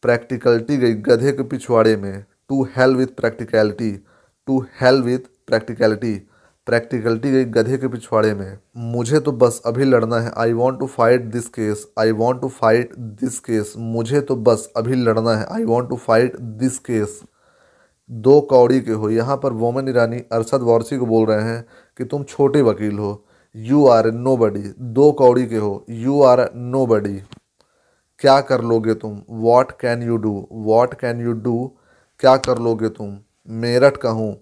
प्रैक्टिकलिटी 0.03 0.77
गई 0.77 0.93
गधे 1.07 1.31
के 1.31 1.43
पिछवाड़े 1.43 1.95
में। 1.97 2.25
To 2.49 2.63
hell 2.77 2.95
with 2.95 3.07
practicality 3.17 3.91
to 4.47 4.59
hell 4.81 5.01
with 5.03 5.31
practicality 5.47 6.15
practicality 6.69 7.31
गई 7.31 7.45
गधे 7.47 7.77
के 7.77 7.87
पिछवाड़े 7.87 8.33
में, 8.33 8.57
मुझे 8.77 9.19
तो 9.19 9.31
बस 9.33 9.61
अभी 9.65 9.85
लड़ना 9.85 10.19
है। 10.19 10.31
I 10.37 10.51
want 10.53 10.79
to 10.79 10.87
fight 10.87 11.21
this 11.31 11.47
case 11.49 11.85
I 11.99 12.11
want 12.13 12.41
to 12.41 12.47
fight 12.49 12.93
this 12.95 13.39
case 13.41 13.73
मुझे 13.77 14.21
तो 14.21 14.35
बस 14.37 14.67
अभी 14.77 14.95
लड़ना 14.95 15.35
है। 15.35 15.45
I 15.47 15.63
want 15.65 15.89
to 15.89 15.95
fight 15.97 16.35
this 16.35 16.77
case 16.79 17.19
दो 18.09 18.39
कौड़ी 18.51 18.79
के 18.81 18.91
हो। 18.91 19.09
यहाँ 19.09 19.37
पर 19.37 19.53
वोमन 19.53 19.89
ईरानी 19.89 20.19
अरसद 20.33 20.61
वारसी 20.63 20.97
को 20.97 21.05
बोल 21.05 21.25
रहे 21.27 21.43
हैं 21.43 21.65
कि 21.99 22.05
तुम 22.05 22.23
छोटे 22.25 22.61
वकील 22.61 22.99
हो। 22.99 23.11
यू 23.55 23.85
आर 23.87 24.11
नो 24.13 24.35
बडी 24.37 24.63
दो 24.93 25.11
कौड़ी 25.13 25.45
के 25.47 25.57
हो। 25.57 25.85
यू 25.89 26.21
आर 26.23 26.49
नो 26.55 26.85
बडी 26.85 27.17
क्या 28.19 28.39
कर 28.41 28.61
लोगे 28.63 28.93
तुम? 28.95 29.19
What 29.29 29.71
can 29.81 30.03
you 30.03 30.17
do 30.17 30.47
what 30.51 30.93
can 30.99 31.21
you 31.21 31.33
do 31.33 31.71
क्या 32.19 32.35
कर 32.39 32.59
लोगे 32.59 32.89
तुम? 32.91 33.17
मेरठ 33.47 33.97
का 33.97 34.09
हूँ। 34.11 34.35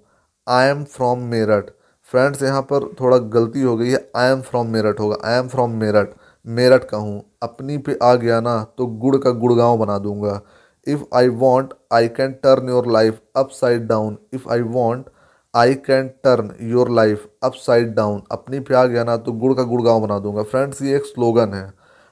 I 0.48 0.68
am 0.68 0.84
from 0.86 1.24
Meerut 1.26 1.70
friends 2.12 2.44
यहाँ 2.44 2.62
पर 2.64 2.88
थोड़ा 3.00 3.18
गलती 3.18 3.62
हो 3.62 3.76
गई 3.78 3.90
है। 3.90 3.98
आई 4.16 4.32
एम 4.32 4.42
फ्रॉम 4.42 4.68
मेरठ 4.68 5.00
होगा। 5.00 5.18
I 5.24 5.40
am 5.40 5.48
from 5.48 5.72
Meerut. 5.80 6.10
Meerut 6.46 6.84
का 6.90 6.98
हूँ। 6.98 7.22
अपनी 7.44 7.78
पे 7.78 7.98
आ 8.04 8.14
गया 8.16 8.40
ना 8.42 8.64
तो 8.78 8.86
गुड़ 9.02 9.16
का 9.18 9.32
गुड़गांव 9.34 9.78
बना 9.78 9.98
दूँगा। 10.00 10.40
If 10.88 11.04
I 11.16 11.28
want 11.28 11.74
I 11.94 12.08
can 12.10 12.32
turn 12.44 12.70
your 12.70 12.88
life 12.92 13.20
upside 13.52 13.88
down 13.88 14.18
if 14.34 14.50
I 14.52 14.62
want 14.62 15.06
I 15.54 15.74
can 15.86 16.08
turn 16.24 16.52
your 16.70 16.90
life 16.92 17.28
upside 17.56 17.94
down 17.96 18.22
अपनी 18.32 18.60
पे 18.60 18.76
आ 18.76 18.86
गया 18.86 19.04
ना 19.04 19.18
तो 19.18 19.32
गुड़ 19.34 19.54
का 19.54 19.64
गुड़गांव 19.64 20.02
बना 20.02 20.20
दूँगा। 20.20 20.44
फ्रेंड्स 20.44 20.82
ये 20.82 20.96
एक 20.96 21.06
स्लोगन 21.06 21.54
है। 21.54 21.72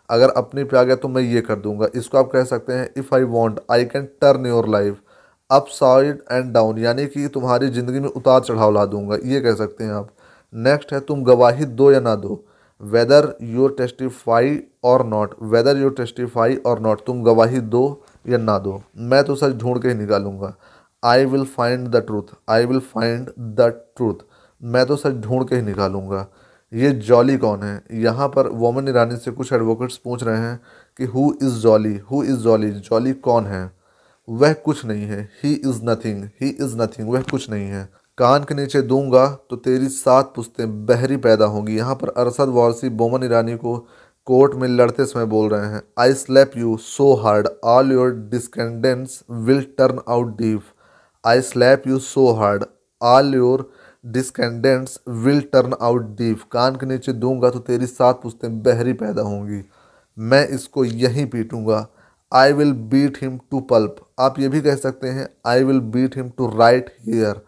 अगर 0.10 0.30
अपनी 0.32 0.64
पे 0.64 0.78
आ 0.78 0.84
गया 0.84 0.96
तो 0.96 1.08
मैं 1.08 1.22
ये 1.22 1.42
कर 1.42 1.56
दूँगा। 1.58 1.88
इसको 1.96 2.18
आप 2.18 2.30
कह 2.32 2.44
सकते 2.44 2.74
हैं 2.74 2.90
if 2.98 3.16
I 3.16 3.24
want 3.32 3.60
I 3.72 3.86
can 3.86 4.06
turn 4.22 4.46
your 4.46 4.68
life 4.70 4.98
upside 5.70 6.22
and 6.32 6.52
down 6.54 6.78
यानी 6.78 7.06
कि 7.08 7.28
तुम्हारी 7.28 7.68
ज़िंदगी 7.70 8.00
में 8.00 8.08
उतार 8.10 8.40
चढ़ाव 8.42 8.72
ला 8.74 8.86
दूँगा, 8.86 9.18
ये 9.24 9.42
कह 9.42 9.56
सकते 9.56 9.84
हैं 9.84 9.92
आप। 9.94 10.10
नेक्स्ट 10.54 10.94
है, 10.94 11.00
तुम 11.00 11.24
गवाही 11.24 11.66
दो 11.66 11.92
या 11.92 12.00
ना 12.00 12.16
दो 12.16 12.44
whether 12.82 13.36
your 13.44 13.76
testify 13.78 14.60
or 14.84 15.06
not 15.08 15.36
whether 15.44 15.78
your 15.78 15.94
testify 15.98 16.56
or 16.66 16.80
not 16.80 17.06
तुम 17.06 17.24
गवाही 17.24 17.60
दो 17.60 17.84
या 18.28 18.38
ना 18.38 18.58
दो। 18.60 18.82
मैं 18.98 19.24
तो 19.24 19.36
सच 19.36 19.56
ढूंढ 19.58 19.82
के 19.82 19.88
ही 19.88 19.94
निकालूँगा। 19.96 20.54
I 21.04 21.26
will 21.26 21.46
find 21.48 21.88
the 21.88 22.04
truth 22.08 22.36
I 22.50 22.66
will 22.66 22.80
find 22.82 23.30
the 23.40 23.72
truth 23.96 24.26
मैं 24.62 24.86
तो 24.86 24.96
सच 24.96 25.22
ढूंढ 25.22 25.48
के 25.50 25.56
ही 25.56 25.62
निकालूँगा। 25.62 26.28
ये 26.72 26.92
जॉली 26.92 27.38
कौन 27.38 27.64
है? 27.64 27.82
यहाँ 27.94 28.28
पर 28.30 28.48
वोमन 28.50 28.88
ईरानी 28.90 29.18
से 29.18 29.32
कुछ 29.32 29.54
एडवोकेट्स 29.54 29.98
पूछ 29.98 30.24
रहे 30.24 30.38
हैं 30.38 30.60
कि 31.00 31.06
who 31.06 31.32
is 31.42 31.60
Jolly 31.62 31.98
who 32.12 32.24
is 32.24 32.38
Jolly 32.40 32.72
Jolly 32.72 33.14
कौन 33.24 33.46
है? 33.46 33.72
वह 34.28 34.54
कुछ 34.56 34.86
नहीं 34.86 35.06
है। 35.06 35.22
He 35.44 35.54
is 35.54 35.82
nothing 35.84 36.24
he 36.42 36.50
is 36.50 36.76
nothing 36.78 37.10
वह 37.10 37.22
कुछ 37.22 37.50
नहीं 37.50 37.68
है। 37.68 37.88
कान 38.18 38.44
के 38.44 38.56
नीचे 38.56 38.82
दूँगा 38.84 39.28
तो 39.50 39.56
तेरी 39.58 39.88
सात 39.90 40.32
पुस्तें 40.36 40.86
बहरी 40.86 41.18
पैदा 41.18 41.46
होंगी। 41.46 41.76
यहाँ 41.78 41.96
पर 41.96 42.10
अरसद 42.18 42.50
वारसी 42.50 42.90
बोमन 42.92 43.24
ईरानी 43.24 43.56
को 43.58 43.78
कोर्ट 44.28 44.54
में 44.56 44.68
लड़ते 44.68 45.06
समय 45.06 45.26
बोल 45.26 45.50
रहे 45.50 45.66
हैं 45.72 45.82
I 46.00 46.14
slap 46.16 46.52
you 46.58 46.76
so 46.78 47.14
hard 47.16 47.48
all 47.64 47.92
your 47.92 48.12
descendants 48.32 49.24
will 49.32 49.62
turn 49.78 50.00
out 50.10 50.36
deep 50.38 50.62
I 51.24 51.42
slap 51.44 51.88
you 51.88 52.00
so 52.00 52.32
hard 52.34 52.64
all 53.02 53.34
your 53.36 53.70
descendants 54.06 55.00
will 55.10 55.42
turn 55.54 55.76
out 55.82 56.10
deep 56.18 56.42
कान 56.52 56.76
के 56.76 56.86
नीचे 56.86 57.14
दूँगा 57.14 57.50
तो 57.50 57.60
तेरी 57.60 57.86
सात 57.88 58.22
पुस्तें 58.24 58.62
बहरी 58.64 58.94
पैदा 58.96 59.22
होंगी। 59.22 59.62
मैं 60.18 60.48
इसको 60.48 60.86
यहीं 60.86 61.26
पीटूँगा। 61.28 61.86
I 62.32 62.54
will 62.54 62.74
beat 62.90 63.18
him 63.22 63.40
to 63.52 63.60
pulp 63.70 64.05
आप 64.18 64.40
ये 64.40 64.48
भी 64.48 64.62
कह 64.62 64.76
सकते 64.76 65.08
हैं 65.08 65.28
I 65.46 65.64
will 65.64 65.80
beat 65.94 66.18
him 66.18 66.30
to 66.30 66.48
right 66.58 66.90
here 67.08 67.42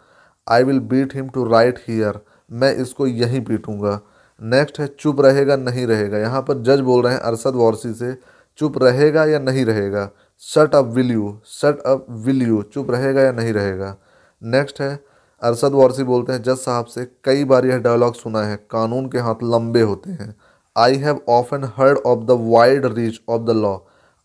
I 0.48 0.64
will 0.64 0.80
beat 0.80 1.16
him 1.16 1.30
to 1.30 1.44
right 1.44 1.80
here 1.88 2.20
मैं 2.52 2.76
इसको 2.76 3.08
यहीं 3.08 3.42
पीटूँगा. 3.42 4.00
नेक्स्ट 4.42 4.80
है, 4.80 4.88
चुप 5.00 5.22
रहेगा, 5.22 5.56
नहीं 5.56 5.86
रहेगा. 5.88 6.18
यहाँ 6.18 6.42
पर 6.42 6.62
जज 6.64 6.80
बोल 6.80 7.04
रहे 7.04 7.14
हैं 7.14 7.20
अरसद 7.22 7.56
वारसी 7.56 7.94
से, 7.94 8.14
चुप 8.60 8.78
रहेगा 8.84 9.26
या 9.26 9.40
नहीं 9.40 9.66
रहेगा? 9.66 10.10
Shut 10.42 10.76
up 10.76 10.86
will 10.86 11.12
you 11.12 11.40
shut 11.46 11.82
up 11.86 12.06
will 12.26 12.42
you 12.42 12.62
चुप 12.74 12.92
रहेगा 12.92 13.22
या 13.22 13.32
नहीं 13.32 13.54
रहेगा? 13.54 13.96
नेक्स्ट 14.42 14.82
है, 14.82 15.00
अरसद 15.42 15.74
वारसी 15.74 16.04
बोलते 16.04 16.34
हैं, 16.34 16.42
जज 16.44 16.58
साहब 16.58 16.86
से 16.86 17.06
कई 17.24 17.44
बार 17.44 17.66
यह 17.66 17.78
डायलॉग 17.78 18.16
सुना 18.16 18.44
है, 18.44 18.56
कानून 18.72 19.10
के 19.10 19.20
हाथ 19.20 19.44
लंबे 19.44 19.82
होते 19.82 20.12
हैं. 20.12 20.36
I 20.76 20.96
have 20.96 21.22
often 21.30 21.72
heard 21.78 21.98
of 21.98 22.20
the 22.20 22.38
wide 22.42 22.86
reach 22.86 23.22
of 23.30 23.42
the 23.42 23.50
law 23.50 23.78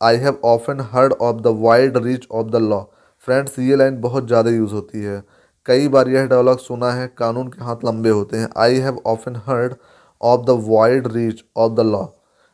I 0.02 0.16
have 0.16 0.38
often 0.44 0.80
heard 0.92 1.12
of 1.12 1.40
the 1.42 1.56
wide 1.60 1.96
reach 2.04 2.26
of 2.30 2.46
the 2.46 2.56
law 2.62 2.82
friends 3.26 3.58
ये 3.58 3.76
लाइन 3.76 4.00
बहुत 4.00 4.26
ज़्यादा 4.26 4.50
यूज़ 4.50 4.72
होती 4.74 5.02
है। 5.02 5.22
कई 5.66 5.88
बार 5.88 6.08
यह 6.08 6.26
डायलॉग 6.26 6.58
सुना 6.60 6.90
है, 6.92 7.06
कानून 7.08 7.48
के 7.48 7.64
हाथ 7.64 7.84
लंबे 7.84 8.10
होते 8.10 8.36
हैं। 8.36 8.48
I 8.58 8.78
have 8.78 9.00
often 9.06 9.36
heard 9.46 9.74
of 10.20 10.44
the 10.46 10.56
wide 10.68 11.06
reach 11.12 11.44
of 11.56 11.72
the 11.72 11.80
law 11.82 12.04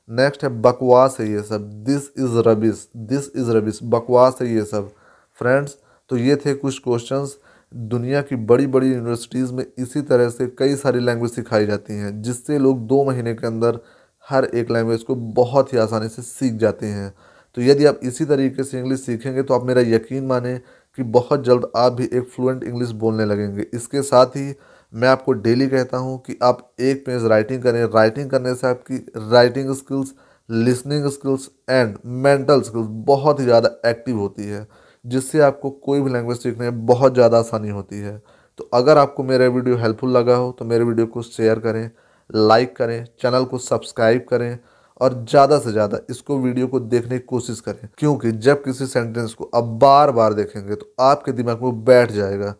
next 0.08 0.44
है, 0.44 0.48
बकवास 0.62 1.16
है 1.20 1.30
ये 1.30 1.42
सब। 1.42 1.70
This 1.84 2.10
is 2.18 2.38
rubbish 2.46 2.86
this 2.98 3.30
is 3.36 3.50
rubbish 3.50 3.78
बकवास 3.84 4.38
है 4.42 4.48
ये 4.48 4.64
सब। 4.64 4.90
फ्रेंड्स 5.38 5.76
तो 6.10 6.16
ये 6.16 6.36
थे 6.36 6.54
कुछ 6.54 6.78
क्वेश्चंस 6.78 7.36
दुनिया 7.72 8.20
की 8.22 8.36
बड़ी 8.44 8.66
बड़ी 8.66 8.88
यूनिवर्सिटीज़ 8.88 9.52
में 9.52 9.64
इसी 9.78 10.00
तरह 10.02 10.28
से 10.28 10.46
कई 10.58 10.74
सारी 10.76 11.00
लैंग्वेज 11.00 11.32
सिखाई 11.32 11.66
जाती 11.66 11.94
हैं, 11.94 12.20
जिससे 12.22 12.58
लोग 12.58 12.86
दो 12.86 13.02
महीने 13.04 13.34
के 13.34 13.46
अंदर 13.46 13.78
हर 14.26 14.44
एक 14.44 14.70
लैंग्वेज 14.70 15.02
को 15.02 15.14
बहुत 15.14 15.72
ही 15.72 15.78
आसानी 15.78 16.08
से 16.08 16.22
सीख 16.22 16.54
जाते 16.54 16.86
हैं। 16.86 17.12
तो 17.58 17.62
यदि 17.62 17.84
आप 17.86 18.00
इसी 18.04 18.24
तरीके 18.24 18.64
से 18.64 18.78
इंग्लिश 18.78 19.00
सीखेंगे 19.00 19.42
तो 19.42 19.54
आप 19.54 19.64
मेरा 19.66 19.80
यकीन 19.82 20.26
माने 20.26 20.54
कि 20.98 21.02
बहुत 21.14 21.44
जल्द 21.44 21.64
आप 21.76 21.92
भी 21.92 22.04
एक 22.04 22.28
फ्लुएंट 22.34 22.62
इंग्लिश 22.64 22.90
बोलने 22.96 23.24
लगेंगे। 23.24 23.66
इसके 23.74 24.02
साथ 24.02 24.36
ही 24.36 24.54
मैं 24.92 25.08
आपको 25.08 25.32
डेली 25.38 25.66
कहता 25.68 25.98
हूँ 25.98 26.18
कि 26.22 26.36
आप 26.42 26.60
एक 26.80 27.04
पेज 27.06 27.24
राइटिंग 27.24 27.62
करें। 27.62 27.82
राइटिंग 27.86 28.30
करने 28.30 28.54
से 28.54 28.66
आपकी 28.66 28.96
writing 29.32 29.74
skills 29.74 30.14
listening 30.48 31.08
skills 31.08 31.48
and 31.70 31.98
mental 32.06 32.62
skills 32.62 32.86
बहुत 33.06 33.40
ही 33.40 33.44
ज़्यादा 33.44 33.74
एक्टिव 33.86 34.18
होती 34.18 34.42
है, 34.44 34.66
जिससे 35.04 35.40
आपको 35.40 35.70
कोई 35.70 36.00
भी 36.00 36.12
लैंग्वेज 36.12 36.38
सीखने 36.38 36.70
में 36.70 36.86
बहुत 36.86 37.14
ज़्यादा 37.14 37.38
आसानी 37.38 37.68
होती 37.70 37.98
है। 37.98 38.16
तो 38.58 38.68
अगर 38.74 38.98
आपको 38.98 39.24
मेरा 39.24 39.46
वीडियो 39.48 39.76
हेल्पफुल 39.78 40.16
लगा 40.16 40.36
हो 40.36 40.50
तो 40.58 40.64
मेरे 40.66 40.84
वीडियो 40.84 41.06
को 41.08 41.22
शेयर 41.24 41.58
करें 41.60 41.90
लाइक 42.30 42.76
करें 42.76 43.04
चैनल 43.20 43.44
को 43.44 43.58
सब्सक्राइब 43.60 44.26
करें 44.30 44.52
और 45.00 45.14
ज़्यादा 45.24 45.58
से 45.58 45.72
ज़्यादा 45.72 45.98
इसको 46.10 46.38
वीडियो 46.38 46.66
को 46.66 46.80
देखने 46.80 47.18
की 47.18 47.24
कोशिश 47.26 47.60
करें। 47.60 47.88
क्योंकि 47.98 48.32
जब 48.32 48.62
किसी 48.64 48.86
सेंटेंस 48.86 49.34
को 49.34 49.50
आप 49.54 49.64
बार 49.82 50.10
बार 50.10 50.34
देखेंगे 50.34 50.74
तो 50.74 50.92
आपके 51.00 51.32
दिमाग 51.32 51.62
में 51.62 51.84
बैठ 51.84 52.12
जाएगा। 52.12 52.54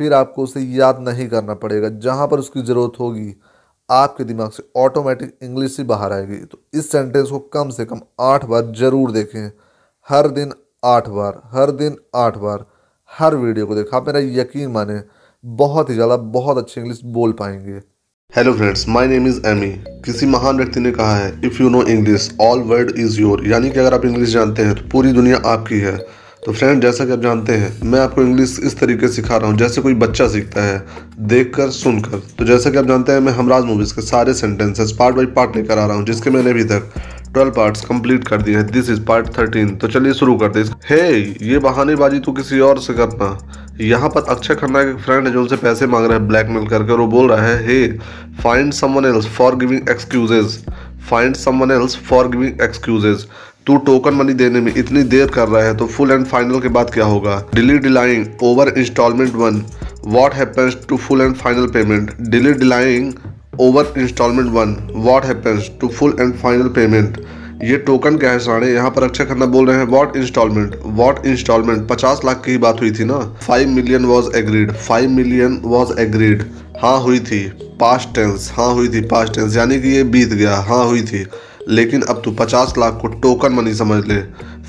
फिर 0.00 0.14
आपको 0.14 0.42
उसे 0.42 0.60
याद 0.60 0.98
नहीं 1.00 1.28
करना 1.28 1.54
पड़ेगा। 1.56 1.88
जहाँ 2.00 2.26
पर 2.28 2.38
उसकी 2.38 2.62
ज़रूरत 2.62 2.98
होगी, 3.00 3.34
आपके 3.88 4.24
दिमाग 4.24 4.50
से 4.50 4.62
ऑटोमेटिक 4.76 5.36
इंग्लिश 5.42 5.78
ही 5.78 5.84
बाहर 5.84 6.12
आएगी। 6.12 6.36
तो 6.36 6.58
इस 6.74 6.90
सेंटेंस 6.90 7.30
को 7.30 7.38
कम 7.38 7.70
से 7.70 7.84
कम 7.84 8.00
आठ 8.22 8.44
बार 8.44 8.72
ज़रूर 8.76 9.12
देखें। 9.12 9.50
हर 10.08 10.28
दिन 10.30 10.52
आठ 10.84 11.08
बार, 11.08 11.40
हर 11.46 11.70
दिन 11.72 11.96
आठ 12.14 12.36
बार, 12.38 12.64
हर 13.10 13.34
वीडियो 13.36 13.66
को 13.66 13.74
देखा। 13.74 13.96
आप 13.96 14.06
मेरा 14.06 14.20
यकीन 14.40 14.70
माने, 14.70 15.00
बहुत 15.44 15.90
ही 15.90 15.94
ज़्यादा, 15.94 16.16
बहुत 16.16 16.58
अच्छी 16.58 16.80
इंग्लिश 16.80 17.00
बोल 17.06 17.32
पाएँगे। 17.32 17.80
Hello 18.32 18.52
friends 18.52 18.84
my 18.88 19.06
name 19.06 19.26
is 19.26 19.38
Amy 19.46 19.68
किसी 20.04 20.26
महान 20.26 20.56
व्यक्ति 20.56 20.80
ने 20.80 20.90
कहा 20.92 21.16
है 21.16 21.28
if 21.44 21.62
you 21.62 21.68
know 21.68 21.82
English 21.84 22.28
all 22.40 22.60
world 22.62 22.98
is 22.98 23.20
your 23.20 23.46
यानी 23.48 23.70
कि 23.70 23.78
अगर 23.78 23.94
आप 23.94 24.04
इंग्लिश 24.04 24.28
जानते 24.28 24.62
हैं 24.62 24.74
तो 24.74 24.88
पूरी 24.92 25.12
दुनिया 25.12 25.36
आपकी 25.46 25.78
है। 25.80 25.96
तो 26.44 26.52
फ्रेंड 26.52 26.82
जैसा 26.82 27.04
कि 27.04 27.12
आप 27.12 27.20
जानते 27.22 27.52
हैं, 27.52 27.70
मैं 27.82 28.00
आपको 28.00 28.22
इंग्लिश 28.22 28.58
इस 28.64 28.78
तरीके 28.78 29.08
से 29.08 29.14
सिखा 29.14 29.36
रहा 29.36 29.50
हूँ, 29.50 29.56
जैसे 29.58 29.80
कोई 29.80 29.94
बच्चा 29.96 30.26
सीखता 30.28 30.62
है 30.62 30.84
देख 31.28 31.54
कर 31.56 31.70
सुनकर। 31.70 32.22
तो 32.38 32.44
जैसा 32.44 32.70
कि 32.70 32.78
आप 32.78 32.86
जानते 32.86 33.12
हैं, 33.12 33.20
मैं 33.20 33.32
हमराज 33.32 33.64
मूवीज़ 33.64 33.94
के 33.94 34.02
सारे 34.02 34.34
सेंटेंसेस 34.34 34.92
पार्ट 34.98 35.16
बाई 35.16 35.26
पार्ट 35.36 35.56
लेकर 35.56 35.78
आ 35.78 35.86
रहा 35.86 35.96
हूँ, 35.96 36.04
जिसके 36.06 36.30
मैंने 36.30 36.50
अभी 36.50 36.64
तक 36.64 36.92
ट्वेल्व 37.34 37.50
पार्ट्स 37.52 37.84
कंप्लीट 37.84 38.26
कर 38.28 38.42
दिए 38.42 38.56
हैं। 38.56 38.66
दिस 38.66 38.90
इज़ 38.90 39.00
पार्ट 39.04 39.28
थर्टीन 39.38 39.74
तो 39.76 39.88
चलिए 39.88 40.12
शुरू 40.14 40.36
करते 40.38 40.60
हैं। 40.60 40.76
हे 40.90 41.10
ये 41.48 41.58
बहानेबाजी 41.60 42.18
तो 42.20 42.32
किसी 42.32 42.60
और 42.60 42.78
से 42.80 42.94
करना। 42.94 43.36
यहाँ 43.80 44.08
पर 44.08 44.24
अक्षय 44.30 44.54
खन्ना 44.54 44.82
के 44.82 44.94
फ्रेंड 45.04 45.26
है 45.26 45.32
जो 45.32 45.40
उनसे 45.40 45.56
पैसे 45.58 45.86
मांग 45.86 46.06
रहा 46.06 46.18
है 46.18 46.26
ब्लैकमेल 46.28 46.66
करके 46.68 46.92
और 46.92 47.00
वो 47.00 47.06
बोल 47.08 47.30
रहा 47.30 47.46
है 47.46 47.56
hey 47.66 47.86
find 48.42 48.72
someone 48.72 49.04
else 49.04 49.26
for 49.36 49.56
giving 49.56 49.88
excuses 49.90 50.58
find 51.10 51.34
someone 51.36 51.70
else 51.70 51.96
for 52.08 52.28
giving 52.28 52.60
excuses 52.62 53.26
तू 53.66 53.76
टोकन 53.86 54.14
मनी 54.14 54.32
देने 54.34 54.60
में 54.60 54.72
इतनी 54.76 55.02
देर 55.10 55.28
कर 55.34 55.48
रहा 55.48 55.62
है 55.62 55.76
तो 55.76 55.86
फुल 55.88 56.10
एंड 56.10 56.24
फाइनल 56.26 56.60
के 56.60 56.68
बाद 56.68 56.90
क्या 56.94 57.04
होगा? 57.04 57.36
Dilly 57.54 57.78
delaying 57.78 58.26
over 58.42 58.72
installment 58.78 59.34
one 59.34 59.62
what 60.06 60.34
happens 60.34 60.76
to 60.88 60.96
full 60.98 61.20
and 61.20 61.34
final 61.36 61.66
payment 61.74 62.10
dilly 62.30 62.52
delaying 62.54 63.12
over 63.60 63.92
installment 63.98 64.48
one 64.52 64.76
what 65.04 65.24
happens 65.24 65.70
to 65.80 65.88
full 65.88 66.16
and 66.20 66.34
final 66.34 66.68
payment 66.76 67.18
ये 67.64 67.76
टोकन 67.86 68.16
क्या 68.18 68.30
है 68.30 68.38
साढ़े 68.38 68.72
यहाँ 68.72 68.90
पर 68.90 69.02
अक्षय 69.02 69.24
खन्ना 69.24 69.46
बोल 69.46 69.66
रहे 69.68 69.76
हैं 69.78 69.84
वॉट 69.88 70.16
इंस्टॉलमेंट 70.16 70.76
वॉट 70.96 71.26
इंस्टॉलमेंट 71.26 71.86
पचास 71.88 72.20
लाख 72.24 72.42
की 72.44 72.56
बात 72.58 72.80
हुई 72.80 72.90
थी 72.90 73.04
ना? 73.04 73.18
Five 73.42 73.68
million 73.68 74.04
was 74.04 74.34
agreed 74.36 74.72
five 74.88 75.10
million 75.10 75.60
was 75.64 75.98
agreed 76.00 76.42
हाँ 76.82 76.98
हुई 77.00 77.18
थी. 77.20 77.40
पास्ट 77.80 78.14
टेंस 78.14 78.50
हाँ 78.56 78.72
हुई 78.74 78.88
थी 78.88 79.00
पास्ट 79.08 79.34
टेंस 79.34 79.56
यानी 79.56 79.80
कि 79.80 79.88
ये 79.88 80.02
बीत 80.04 80.32
गया. 80.32 80.56
हाँ 80.68 80.84
हुई 80.84 81.02
थी. 81.02 81.24
लेकिन 81.68 82.02
अब 82.02 82.20
तू 82.24 82.30
पचास 82.34 82.74
लाख 82.78 82.98
को 83.02 83.08
टोकन 83.20 83.52
मनी 83.52 83.74
समझ 83.74 84.04
ले। 84.06 84.20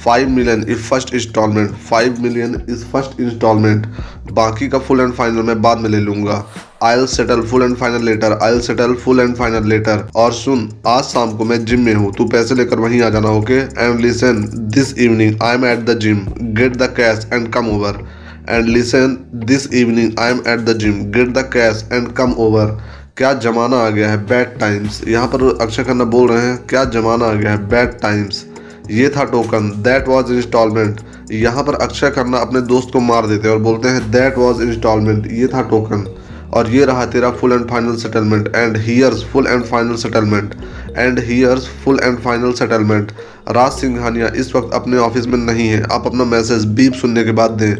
Five 0.03 0.29
million 0.29 0.65
is 0.69 0.83
first 0.83 1.13
installment 1.15 1.71
five 1.89 2.21
million 2.21 2.55
is 2.69 2.83
first 2.85 3.19
installment 3.21 3.85
बाकी 4.31 4.67
का 4.67 4.79
फुल 4.79 5.01
एंड 5.01 5.13
फाइनल 5.13 5.43
मैं 5.43 5.61
बाद 5.61 5.77
में 5.79 5.89
ले 5.89 5.99
लूँगा। 5.99 6.43
I'll 6.97 7.05
settle 7.07 7.41
full 7.41 7.63
and 7.63 7.75
final 7.77 8.03
letter 8.05 8.37
I'll 8.53 8.59
settle 8.61 8.93
full 8.95 9.19
and 9.19 9.35
final 9.35 9.69
letter 9.69 10.07
और 10.15 10.33
सुन, 10.33 10.69
आज 10.87 11.03
शाम 11.03 11.35
को 11.37 11.45
मैं 11.45 11.63
जिम 11.65 11.85
में 11.85 11.93
हूँ, 11.93 12.11
तू 12.13 12.25
पैसे 12.25 12.55
लेकर 12.55 12.79
वहीं 12.79 13.01
आ 13.01 13.09
जाना 13.09 13.29
okay 13.31 13.59
and 13.77 13.99
listen 13.99 14.43
this 14.75 14.97
evening 14.97 15.41
I 15.43 15.55
am 15.55 15.65
at 15.65 15.85
the 15.85 15.97
gym 15.99 16.19
get 16.57 16.77
the 16.77 16.93
cash 16.97 17.27
and 17.33 17.51
come 17.53 17.69
over 17.69 18.03
and 18.49 18.67
listen 18.67 19.17
this 19.45 19.67
evening 19.73 20.19
I 20.19 20.31
am 20.31 20.41
at 20.47 20.59
the 20.59 20.77
gym 20.79 21.01
get 21.11 21.33
the 21.37 21.49
cash 21.53 21.87
and 21.91 22.11
come 22.13 22.33
over 22.39 22.77
क्या 23.17 23.31
जमाना 23.33 23.77
आ 23.77 23.89
गया 23.89 24.09
है 24.09 24.17
bad 24.27 24.57
times 24.59 25.01
यहाँ 25.07 25.27
पर 25.27 25.43
अक्षय 25.61 25.83
खन्ना 25.83 26.03
बोल 26.03 26.27
रहे 26.29 26.45
हैं, 26.45 26.57
क्या 26.67 26.83
जमाना 26.85 27.25
आ 27.25 27.33
गया 27.33 27.51
है 27.51 27.57
बैड 27.67 27.91
टाइम्स 27.99 28.43
ये 28.91 29.07
था 29.09 29.23
टोकन 29.23 29.69
दैट 29.83 30.07
वाज 30.07 30.31
इंस्टॉलमेंट 30.31 30.99
यहाँ 31.31 31.63
पर 31.63 31.75
अक्षय 31.75 32.09
खन्ना 32.09 32.37
अपने 32.37 32.61
दोस्त 32.63 32.89
को 32.93 32.99
मार 33.01 33.27
देते 33.27 33.47
हैं 33.47 33.55
और 33.55 33.61
बोलते 33.61 33.89
हैं 33.89 34.11
दैट 34.11 34.37
वाज 34.37 34.61
इंस्टॉलमेंट 34.61 35.31
ये 35.31 35.47
था 35.47 35.61
टोकन 35.69 36.05
और 36.53 36.69
ये 36.69 36.85
रहा 36.85 37.05
तेरा 37.05 37.29
full 37.31 37.53
and 37.53 37.67
final 37.69 37.95
settlement 37.95 38.55
and 38.55 38.77
here's 38.77 39.23
full 39.23 39.47
and 39.47 39.63
final 39.63 39.95
settlement 39.95 40.55
and 40.97 41.19
here's 41.19 41.67
full 41.85 41.99
and 42.03 42.19
final 42.19 42.53
settlement 42.53 43.11
Raj 43.49 43.71
Singhania 43.71 44.31
इस 44.35 44.55
वक्त 44.55 44.73
अपने 44.73 44.97
ऑफ़िस 44.97 45.27
में 45.27 45.37
नहीं 45.37 45.67
है। 45.67 45.81
आप 45.83 46.03
अपना 46.05 46.23
मैसेज 46.25 46.65
बीप 46.75 46.93
सुनने 46.93 47.23
के 47.23 47.31
बाद 47.31 47.51
दें। 47.51 47.75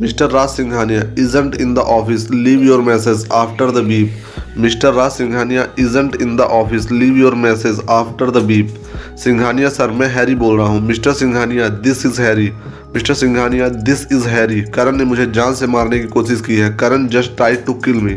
Mr 0.00 0.30
Raj 0.30 0.48
Singhania 0.48 1.00
isn't 1.18 1.54
in 1.60 1.72
the 1.74 1.78
office 1.78 2.30
leave 2.30 2.62
your 2.64 2.80
message 2.80 3.26
after 3.34 3.70
the 3.70 3.82
beep 3.84 4.58
Mr 4.58 4.92
Raj 4.94 5.10
Singhania 5.12 5.66
isn't 5.78 6.14
in 6.22 6.36
the 6.36 6.40
office 6.40 6.90
leave 6.92 7.16
your 7.16 7.34
message 7.36 7.80
after 7.90 8.30
the 8.30 8.42
beep 8.46 8.74
Singhania 9.18 9.68
sir 9.68 9.90
मैं 9.90 10.08
हैरी 10.08 10.34
बोल 10.34 10.56
रहा 10.58 10.66
हूँ। 10.66 10.80
Mr 10.82 11.12
Singhania 11.12 11.68
this 11.68 12.04
is 12.06 12.20
Harry 12.22 12.50
Mr 12.94 13.14
Singhania 13.14 13.68
this 13.68 14.06
is 14.12 14.28
Harry 14.28 14.60
Karan 14.74 14.96
ने 14.96 15.04
मुझे 15.04 15.26
जान 15.32 15.54
से 15.54 15.66
मारने 15.66 15.98
की 15.98 16.06
कोशिश 16.08 16.40
की 16.40 16.56
है। 16.56 16.70
Karan 16.76 17.08
just 17.08 17.36
try 17.36 17.56
to 17.66 17.74
kill 17.86 18.00
me 18.02 18.14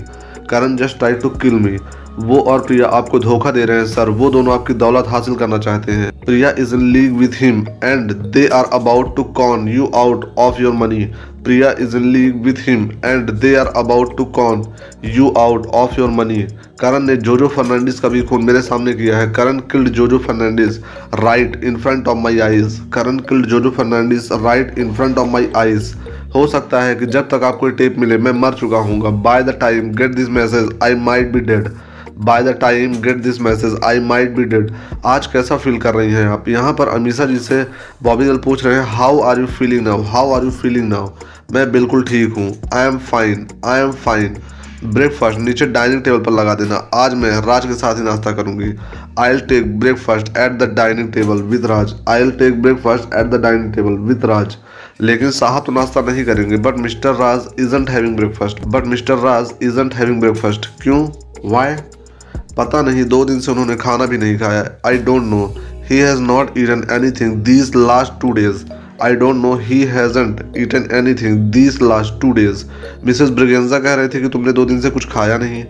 Karan 0.50 0.76
just 0.78 0.98
try 1.00 1.14
to 1.16 1.30
kill 1.42 1.54
me 1.56 1.78
वो 2.20 2.40
और 2.52 2.60
प्रिया 2.60 2.88
आपको 2.88 3.20
धोखा 3.20 3.52
दे 3.52 3.64
रहे 3.66 3.78
हैं 3.78 3.86
सर 3.88 4.10
वो 4.12 4.30
दोनों 4.30 4.54
आपकी 4.54 4.74
दौलत 4.76 5.06
हासिल 5.08 5.36
करना 5.36 5.58
चाहते 5.58 5.92
हैं। 5.92 6.12
Priya 6.26 6.50
is 6.60 6.74
in 6.76 6.82
league 6.94 7.14
with 7.18 7.42
him 7.42 7.66
and 7.84 8.12
they 8.34 8.46
are 8.54 8.66
about 8.74 9.16
to 9.16 9.24
con 9.38 9.68
you 9.68 9.86
out 9.96 10.26
of 10.38 10.62
your 10.62 10.74
money 10.76 11.06
Priya 11.44 11.70
is 11.84 11.96
in 11.96 12.04
league 12.14 12.46
with 12.46 12.60
him 12.60 12.82
and 13.02 13.30
they 13.44 13.56
are 13.56 13.70
about 13.76 14.16
to 14.18 14.26
con 14.28 14.60
you 15.02 15.30
out 15.44 15.66
of 15.74 15.98
your 15.98 16.10
money. 16.18 16.44
Karan 16.82 17.04
ने 17.04 17.16
जोजो 17.18 17.48
फर्नांडिस 17.56 18.00
का 18.00 18.10
भी 18.10 18.22
खून 18.30 18.44
मेरे 18.46 18.62
सामने 18.62 18.94
किया 18.94 19.18
है। 19.18 19.32
Karan 19.34 19.60
killed 19.72 19.90
Jojo 19.98 20.18
Fernandes 20.20 20.78
right 21.24 21.64
in 21.64 21.78
front 21.82 22.08
of 22.08 22.18
my 22.18 22.40
eyes 22.40 22.80
Karan 22.94 23.18
killed 23.30 23.46
Jojo 23.50 23.70
Fernandes 23.78 24.32
right 24.32 24.80
in 24.80 24.94
front 24.96 25.18
of 25.18 25.30
my 25.30 25.50
eyes 25.58 25.94
हो 26.36 26.46
सकता 26.48 26.82
है 26.84 26.96
कि 26.96 27.06
जब 27.06 27.30
तक 27.30 27.44
आपको 27.44 27.70
टेप 27.70 27.96
मिले, 28.00 28.18
मैं 28.18 28.32
मर 28.32 28.54
चुका 28.60 28.78
हूँ 28.78 29.22
by 29.24 29.44
the 29.44 29.58
time 29.62 29.92
get 29.96 30.16
this 30.16 30.30
message 30.30 30.70
I 30.84 30.96
might 31.08 31.32
be 31.32 31.40
dead 31.40 31.70
by 32.26 32.44
the 32.44 32.58
time 32.62 32.94
get 33.02 33.18
this 33.24 33.40
message 33.42 33.80
I 33.86 34.00
might 34.00 34.36
be 34.36 34.44
dead 34.46 34.72
आज 35.06 35.28
कैसा 35.28 35.58
फील 35.58 35.78
कर 35.82 35.96
रही 35.96 36.12
हैं 36.14 36.28
आप? 36.28 36.48
यहाँ 36.50 36.74
पर 36.74 36.88
अमीशा 36.90 37.26
जी 37.26 37.38
से 37.40 37.64
बॉबी 38.04 38.26
दल 38.26 38.38
पूछ 38.46 38.66
रहे 38.66 38.76
हैं 38.76 38.86
how 38.98 39.20
are 39.30 39.40
you 39.40 39.46
feeling 39.60 39.84
now 39.88 40.02
how 40.12 40.32
are 40.34 40.44
you 40.44 40.52
feeling 40.52 40.90
now 40.90 41.10
मैं 41.54 41.72
बिल्कुल 41.72 42.04
ठीक 42.04 42.34
हूँ। 42.34 42.52
I 42.74 42.88
am 42.88 42.98
fine 42.98 43.48
I 43.66 43.80
am 43.82 43.92
fine 44.04 44.36
breakfast 44.84 45.40
नीचे 45.40 45.66
डाइनिंग 45.68 46.02
टेबल 46.04 46.20
पर 46.24 46.32
लगा 46.32 46.54
देना। 46.56 46.76
आज 46.96 47.14
मैं 47.14 47.32
राज 47.48 47.66
के 47.66 47.74
साथ 47.74 47.96
ही 47.96 48.04
नाश्ता 48.04 48.32
करूँगी। 48.32 48.72
I'll 49.30 49.40
take 49.50 49.80
breakfast 49.80 50.38
at 50.38 50.52
the 50.60 50.70
dining 50.76 51.12
table 51.14 51.42
with 51.52 51.66
Raj 51.72 51.94
I'll 52.22 52.32
take 52.40 52.62
breakfast 52.62 53.14
at 53.14 53.28
the 53.32 53.42
dining 53.42 53.74
table 53.74 53.98
with 54.08 54.26
Raj 54.26 54.56
लेकिन 55.02 55.32
साहब 55.32 55.64
तो 55.66 55.72
नाश्ता 55.72 56.02
नहीं 56.02 56.26
करेंगे 56.26 56.58
but 56.60 56.78
Mr 56.80 57.16
Raj 57.16 57.48
isn't 57.60 57.90
having 57.90 58.16
breakfast 58.18 58.66
but 58.66 58.88
Mr 58.88 59.18
Raj 59.20 59.54
isn't 59.64 59.94
having 59.94 60.20
breakfast 60.22 60.70
क्यों? 60.82 61.08
वाई 61.46 61.76
पता 62.58 62.82
नहीं, 62.82 63.04
दो 63.06 63.24
दिन 63.26 63.40
से 63.40 63.52
उन्होंने 63.52 63.76
खाना 63.78 64.06
भी 64.06 64.18
नहीं 64.18 64.38
खाया। 64.40 64.66
I 64.88 64.98
don't 65.00 65.24
know 65.24 65.46
he 65.90 65.98
has 65.98 66.22
not 66.22 66.58
eaten 66.58 66.88
anything 67.20 67.36
these 67.44 67.72
last 67.76 68.22
two 68.22 68.32
days 68.32 68.64
I 69.04 69.16
don't 69.16 69.36
know 69.36 69.54
he 69.64 69.82
hasn't 69.86 70.42
eaten 70.58 70.88
anything 71.22 71.38
these 71.52 71.82
last 71.82 72.20
two 72.22 72.32
days 72.34 72.64
Mrs 73.06 73.30
Braganza 73.30 73.80
कह 73.80 73.94
रहे 73.94 74.08
थे 74.08 74.22
कि 74.22 74.30
तुमने 74.30 74.54
दो 74.54 74.66
दिन 74.66 74.82
से 74.82 74.90
कुछ 74.90 75.08
खाया 75.12 75.38
नहीं। 75.38 75.64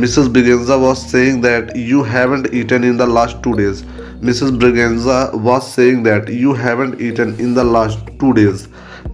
Mrs 0.00 0.26
Braganza 0.28 0.74
was 0.76 0.98
saying 0.98 1.42
that 1.42 1.72
you 1.76 2.02
haven't 2.04 2.48
eaten 2.54 2.84
in 2.84 2.96
the 2.96 3.08
last 3.14 3.42
two 3.44 3.52
days 3.58 3.82
Mrs 4.24 4.50
Braganza 4.62 5.20
was 5.34 5.62
saying 5.64 6.04
that 6.04 6.30
you 6.32 6.52
haven't 6.54 6.96
eaten 7.02 7.36
in 7.40 7.54
the 7.54 7.70
last 7.72 8.10
two 8.20 8.32
days 8.32 8.66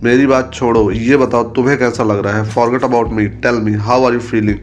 मेरी 0.03 0.27
बात 0.27 0.51
छोड़ो, 0.55 0.91
ये 0.91 1.17
बताओ, 1.17 1.43
तुम्हें 1.55 1.79
कैसा 1.79 2.05
लग 2.05 2.25
रहा 2.25 2.37
है? 2.37 2.45
Forget 2.51 2.85
about 2.85 3.13
me 3.13 3.27
tell 3.43 3.61
me 3.65 3.73
how 3.81 4.05
are 4.07 4.15
you 4.15 4.21
feeling 4.21 4.59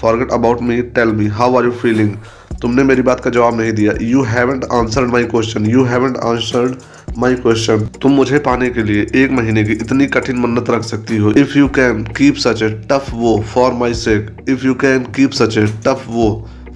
forget 0.00 0.30
about 0.32 0.62
me 0.62 0.80
tell 0.96 1.08
me 1.08 1.26
how 1.38 1.56
are 1.56 1.64
you 1.64 1.70
feeling 1.72 2.14
तुमने 2.62 2.82
मेरी 2.82 3.02
बात 3.02 3.20
का 3.20 3.30
जवाब 3.30 3.60
नहीं 3.60 3.72
दिया। 3.72 3.92
You 4.02 4.22
haven't 4.22 4.64
answered 4.72 5.10
my 5.10 5.24
question 5.24 5.66
you 5.66 5.84
haven't 5.84 6.16
answered 6.16 6.74
my 7.18 7.34
question 7.34 7.86
तुम 8.02 8.12
मुझे 8.12 8.38
पाने 8.38 8.68
के 8.70 8.82
लिए 8.82 9.06
एक 9.14 9.30
महीने 9.32 9.62
की 9.64 9.72
इतनी 9.72 10.06
कठिन 10.06 10.36
मन्नत 10.36 10.70
रख 10.70 10.82
सकती 10.82 11.16
हो? 11.16 11.30
If 11.32 11.56
you 11.58 11.68
can 11.68 12.02
keep 12.16 12.34
such 12.36 12.62
a 12.62 12.68
tough 12.90 13.06
vow 13.12 13.36
for 13.54 13.72
my 13.72 13.94
sake 13.94 14.30
if 14.48 14.64
you 14.66 14.74
can 14.74 15.04
keep 15.16 15.30
such 15.32 15.58
a 15.58 15.66
tough 15.86 16.04
vow 16.08 16.28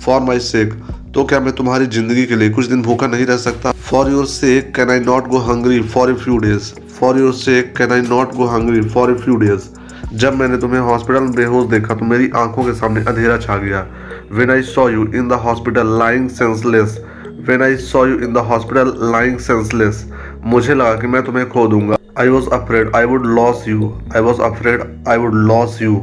for 0.04 0.20
my 0.20 0.38
sake 0.40 0.74
तो 1.14 1.24
क्या 1.24 1.40
मैं 1.40 1.52
तुम्हारी 1.52 1.86
ज़िंदगी 1.86 2.24
के 2.26 2.36
लिए 2.36 2.50
कुछ 2.50 2.66
दिन 2.66 2.82
भूखा 2.82 3.06
नहीं 3.06 3.26
रह 3.26 3.36
सकता? 3.36 3.72
For 3.72 4.10
your 4.10 4.26
sake 4.26 4.74
can 4.76 4.90
I 4.90 5.00
not 5.00 5.28
go 5.28 5.38
hungry 5.50 5.80
for 5.94 6.10
a 6.10 6.14
few 6.14 6.38
days 6.38 6.72
for 6.98 7.18
your 7.18 7.32
sake 7.34 7.72
can 7.76 7.92
I 7.92 8.00
not 8.00 8.34
go 8.34 8.46
hungry 8.46 8.80
for 8.88 9.10
a 9.10 9.14
few 9.14 9.36
days 9.36 9.68
जब 10.16 10.34
मैंने 10.36 10.56
तुम्हें 10.58 10.80
हॉस्पिटल 10.80 11.20
में 11.20 11.32
बेहोश 11.32 11.70
देखा 11.70 11.94
तो 11.94 12.04
मेरी 12.04 12.30
आँखों 12.36 12.64
के 12.64 12.72
सामने 12.72 13.00
अंधेरा 13.00 13.38
छा 13.38 13.56
गया। 13.56 13.86
When 14.32 14.50
I 14.50 14.62
saw 14.62 14.88
you 14.88 15.06
in 15.14 15.28
the 15.28 15.32
hospital 15.44 15.98
lying 15.98 16.28
senseless 16.30 16.98
when 17.48 17.62
I 17.62 17.76
saw 17.84 18.04
you 18.06 18.18
in 18.18 18.32
the 18.32 18.44
hospital 18.50 18.92
lying 19.12 19.38
senseless 19.40 20.04
मुझे 20.44 20.74
लगा 20.74 20.94
कि 21.00 21.06
मैं 21.06 21.22
तुम्हें 21.24 21.48
खो 21.48 21.66
दूँगा। 21.68 21.96
I 22.18 22.28
was 22.28 22.48
afraid 22.52 22.94
I 22.96 23.04
would 23.04 23.26
lose 23.36 23.64
you 23.68 23.92
I 24.16 24.22
was 24.22 24.40
afraid 24.42 24.82
I 25.08 25.16
would 25.18 25.34
lose 25.46 25.80
you 25.82 25.96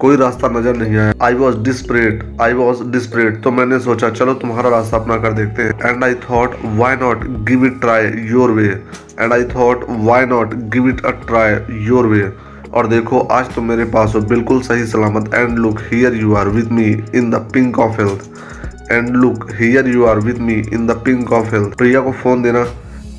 कोई 0.00 0.16
रास्ता 0.16 0.48
नज़र 0.48 0.76
नहीं 0.76 0.96
आया। 0.96 1.12
I 1.22 1.34
was 1.34 1.56
desperate 1.64 2.22
I 2.42 2.52
was 2.52 2.82
desperate 2.92 3.42
तो 3.44 3.50
मैंने 3.50 3.78
सोचा, 3.78 4.08
चलो 4.10 4.34
तुम्हारा 4.34 4.70
रास्ता 4.70 4.96
अपना 4.96 5.16
कर 5.22 5.32
देखते 5.32 5.62
हैं। 5.62 5.90
And 5.90 6.04
I 6.04 6.14
thought 6.28 6.54
why 6.76 6.96
not 6.96 7.26
give 7.48 7.66
it 7.66 7.80
try 7.80 8.06
your 8.30 8.50
way 8.50 8.66
and 9.20 9.32
I 9.32 9.44
thought 9.54 9.84
why 9.88 10.26
not 10.26 10.54
give 10.74 10.88
it 10.88 11.04
a 11.04 11.10
try 11.26 11.84
your 11.86 12.06
way 12.06 12.30
और 12.70 12.86
देखो, 12.86 13.18
आज 13.20 13.54
तुम 13.54 13.64
मेरे 13.64 13.84
पास 13.92 14.12
हो। 14.14 14.20
बिल्कुल 14.30 14.60
सही 14.62 14.84
सलामत। 14.86 15.34
And 15.34 15.58
look 15.58 15.78
here 15.92 16.14
you 16.14 16.34
are 16.34 16.48
with 16.48 16.72
me 16.72 16.84
in 17.14 17.30
the 17.30 17.46
pink 17.54 17.78
of 17.78 18.00
health 18.00 18.28
and 18.92 19.08
look 19.16 19.46
here 19.60 19.88
you 19.88 20.04
are 20.06 20.18
with 20.20 20.38
me 20.40 20.54
in 20.72 20.86
the 20.86 21.00
pink 21.04 21.32
of 21.32 21.54
health 21.54 21.76
Priya 21.78 22.00
को 22.00 22.12
फ़ोन 22.22 22.42
देना। 22.42 22.64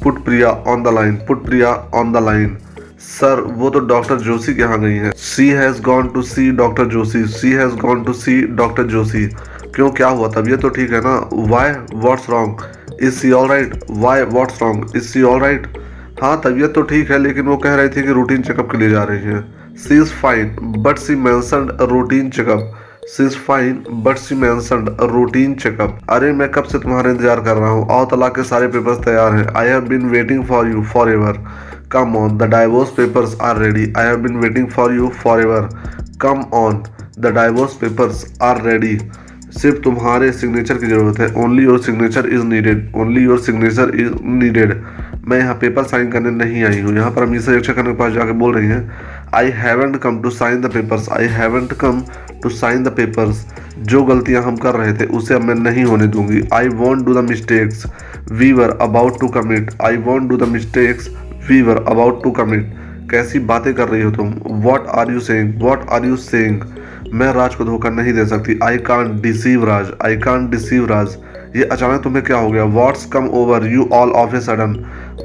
Put 0.03 0.23
Priya 0.25 0.49
on 0.49 0.83
the 0.83 0.93
line 0.93 1.15
put 1.27 1.45
Priya 1.45 1.69
on 1.95 2.11
the 2.11 2.23
line 2.25 2.57
sir 3.01 3.41
वो 3.57 3.69
तो 3.69 3.79
doctor 3.87 4.17
Joshi 4.19 4.53
के 4.53 4.61
यहाँ 4.61 4.79
गई 4.81 4.95
है। 4.95 5.11
She 5.17 5.47
has 5.49 5.81
gone 5.81 6.07
to 6.13 6.21
see 6.23 6.49
doctor 6.57 6.85
Joshi. 6.87 7.23
She 7.29 7.51
has 7.51 7.75
gone 7.77 8.03
to 8.03 8.13
see 8.13 8.41
doctor 8.57 8.83
Joshi. 8.87 9.25
क्यों? 9.75 9.89
क्या 9.91 10.07
हुआ 10.09 10.27
तबीयत 10.31 10.61
तो 10.61 10.69
ठीक 10.69 10.91
है 10.93 11.01
ना? 11.01 11.15
Why 11.49 11.71
what's 11.95 12.29
wrong 12.29 13.01
is 13.01 13.13
she 13.13 13.31
all 13.31 13.47
right 13.49 13.79
why 13.91 14.21
what's 14.31 14.61
wrong 14.61 14.95
is 14.95 15.03
she 15.03 15.21
all 15.23 15.39
right 15.41 15.67
हाँ 16.21 16.39
तबीयत 16.43 16.73
तो 16.75 16.81
ठीक 16.83 17.11
है, 17.11 17.17
लेकिन 17.19 17.45
वो 17.45 17.57
कह 17.57 17.75
रही 17.75 17.89
थी 17.89 18.03
कि 18.03 18.13
रूटीन 18.13 18.41
चेकअप 18.41 18.71
के 18.71 18.77
लिए 18.77 18.89
जा 18.89 19.03
रही 19.03 19.19
है। 19.25 19.41
She 19.77 20.01
is 20.01 20.13
fine 20.21 20.55
but 20.77 20.97
she 20.97 21.15
मैंसन 21.17 21.67
routine 21.81 22.29
checkup 22.29 22.77
she 23.03 23.27
fine 23.45 23.83
but 24.03 24.17
she 24.17 24.35
मैं 24.35 24.49
रूटीन 25.07 25.53
चेकअप 25.53 25.99
अरे, 26.09 26.31
मैं 26.31 26.49
कब 26.51 26.63
से 26.63 26.79
तुम्हारा 26.79 27.11
इंतज़ार 27.11 27.39
कर 27.43 27.55
रहा 27.57 27.69
हूँ? 27.69 27.85
और 27.87 28.05
तलाक 28.05 28.35
के 28.35 28.43
सारे 28.43 28.67
पेपर्स 28.67 28.97
तैयार 29.05 29.33
हैं। 29.33 29.45
I 29.57 29.67
have 29.67 29.87
been 29.87 30.05
waiting 30.09 30.43
for 30.45 30.67
you 30.67 30.83
forever 31.11 31.37
come 31.91 32.15
on 32.17 32.37
the 32.37 32.49
divorce 32.51 32.89
papers 32.89 33.35
are 33.41 33.57
ready 33.57 33.91
I 33.97 34.05
have 34.05 34.17
been 34.17 34.37
waiting 34.37 34.67
for 34.67 34.93
you 34.93 35.07
forever 35.41 35.69
come 36.21 36.43
on 36.53 36.83
the 37.19 37.33
divorce 37.35 37.73
papers 37.73 38.25
are 38.41 38.61
ready 38.61 38.97
सिर्फ़ 39.51 39.79
तुम्हारे 39.83 40.31
सिग्नेचर 40.31 40.77
की 40.77 40.87
ज़रूरत 40.87 41.19
है। 41.19 41.27
Only 41.43 41.63
your 41.63 41.79
signature 41.81 42.27
is 42.27 42.43
needed 42.43 42.91
only 42.95 43.23
your 43.23 43.39
signature 43.39 43.91
is 43.95 44.11
needed 44.23 44.73
मैं 45.27 45.37
यहाँ 45.39 45.53
paper 45.55 45.83
sign 45.83 46.09
करने 46.11 46.29
नहीं 46.33 46.63
आई 46.65 46.79
हूँ। 46.81 46.95
यहाँ 46.95 47.11
पर 47.11 47.23
हम 47.23 47.35
इसे 47.35 47.55
यक्षा 47.57 47.73
करने 47.73 47.91
के 47.91 47.97
पास 47.97 48.13
जाके 48.13 48.31
बोल 48.39 48.53
रही 48.55 48.67
हैं 48.67 48.91
I 49.35 49.49
haven't 49.55 49.97
come 50.01 50.21
to 50.21 50.29
sign 50.29 50.61
the 50.61 50.71
papers 50.73 51.09
I 51.09 51.27
haven't 51.29 51.73
come 51.81 52.01
to 52.43 52.49
sign 52.49 52.83
the 52.83 52.87
papers 52.95 53.45
जो 53.79 54.03
गलतियाँ 54.03 54.41
हम 54.43 54.55
कर 54.57 54.75
रहे 54.75 54.93
थे, 54.93 55.05
उसे 55.07 55.33
अब 55.33 55.41
मैं 55.41 55.55
नहीं 55.55 55.83
होने 55.83 56.07
दूँगी। 56.07 56.41
I 56.53 56.67
won't 56.69 57.05
do 57.05 57.13
the 57.13 57.23
mistakes 57.29 57.85
we 58.31 58.51
were 58.53 58.77
about 58.81 59.19
to 59.19 59.27
commit 59.29 59.71
I 59.85 59.97
won't 60.07 60.29
do 60.29 60.37
the 60.37 60.47
mistakes 60.49 61.09
we 61.49 61.61
were 61.61 61.83
about 61.87 62.23
to 62.23 62.31
commit 62.31 62.73
कैसी 63.11 63.39
बातें 63.39 63.73
कर 63.73 63.89
रही 63.89 64.01
हो 64.01 64.11
तुम? 64.11 64.33
What 64.63 64.87
are 64.89 65.11
you 65.11 65.19
saying 65.19 65.61
what 65.61 65.89
are 65.89 66.05
you 66.05 66.15
saying 66.17 66.61
मैं 67.13 67.31
राज 67.33 67.55
को 67.55 67.65
धोखा 67.65 67.89
नहीं 67.89 68.13
दे 68.13 68.25
सकती। 68.25 68.59
I 68.63 68.77
can't 68.87 69.19
deceive 69.21 69.65
Raj. 69.65 69.91
I 70.05 70.17
can't 70.17 70.49
deceive 70.49 70.85
Raj. 70.85 71.17
ये 71.55 71.63
अचानक 71.63 72.01
तुम्हें 72.03 72.23
क्या 72.25 72.37
हो 72.37 72.51
गया? 72.51 72.63
What's 72.63 73.05
come 73.05 73.27
over 73.33 73.65
you 73.67 73.89
all 73.93 74.11
of 74.11 74.35
a 74.35 74.39
sudden 74.39 74.75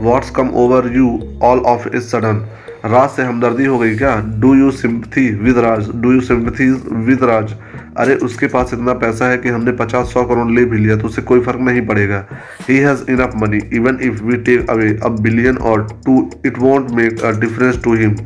what's 0.00 0.30
come 0.30 0.48
over 0.54 0.90
you 0.96 1.18
all 1.42 1.58
of 1.66 1.88
a 1.88 2.00
sudden 2.00 2.44
Raj 2.84 3.08
से 3.10 3.22
हमदर्दी 3.22 3.64
हो 3.64 3.78
गई 3.78 3.96
क्या? 3.96 4.16
Do 4.36 4.54
you 4.54 4.70
sympathy 4.70 5.28
with 5.34 5.58
Raj? 5.58 5.90
Do 5.94 6.12
you 6.12 6.20
sympathy 6.20 6.70
with 7.06 7.24
Raj? 7.24 7.54
अरे 7.98 8.14
उसके 8.26 8.46
पास 8.46 8.72
इतना 8.74 8.92
पैसा 9.02 9.28
है 9.30 9.38
कि 9.38 9.48
हमने 9.48 9.72
पचास 9.76 10.12
सौ 10.12 10.24
करोड़ 10.24 10.50
ले 10.50 10.64
भी 10.64 10.78
लिया 10.78 10.96
तो 10.96 11.06
उसे 11.06 11.22
कोई 11.22 11.40
फ़र्क 11.40 11.60
नहीं 11.60 11.86
पड़ेगा। 11.86 12.24
He 12.68 12.76
has 12.78 13.04
enough 13.10 13.32
money 13.42 13.60
even 13.76 13.98
if 14.02 14.22
we 14.22 14.36
take 14.48 14.70
away 14.70 14.88
a 15.04 15.08
billion 15.20 15.56
or 15.70 15.86
two 16.06 16.18
it 16.46 16.58
won't 16.58 16.90
make 16.96 17.24
a 17.24 17.30
difference 17.40 17.82
to 17.84 17.94
him 17.94 18.16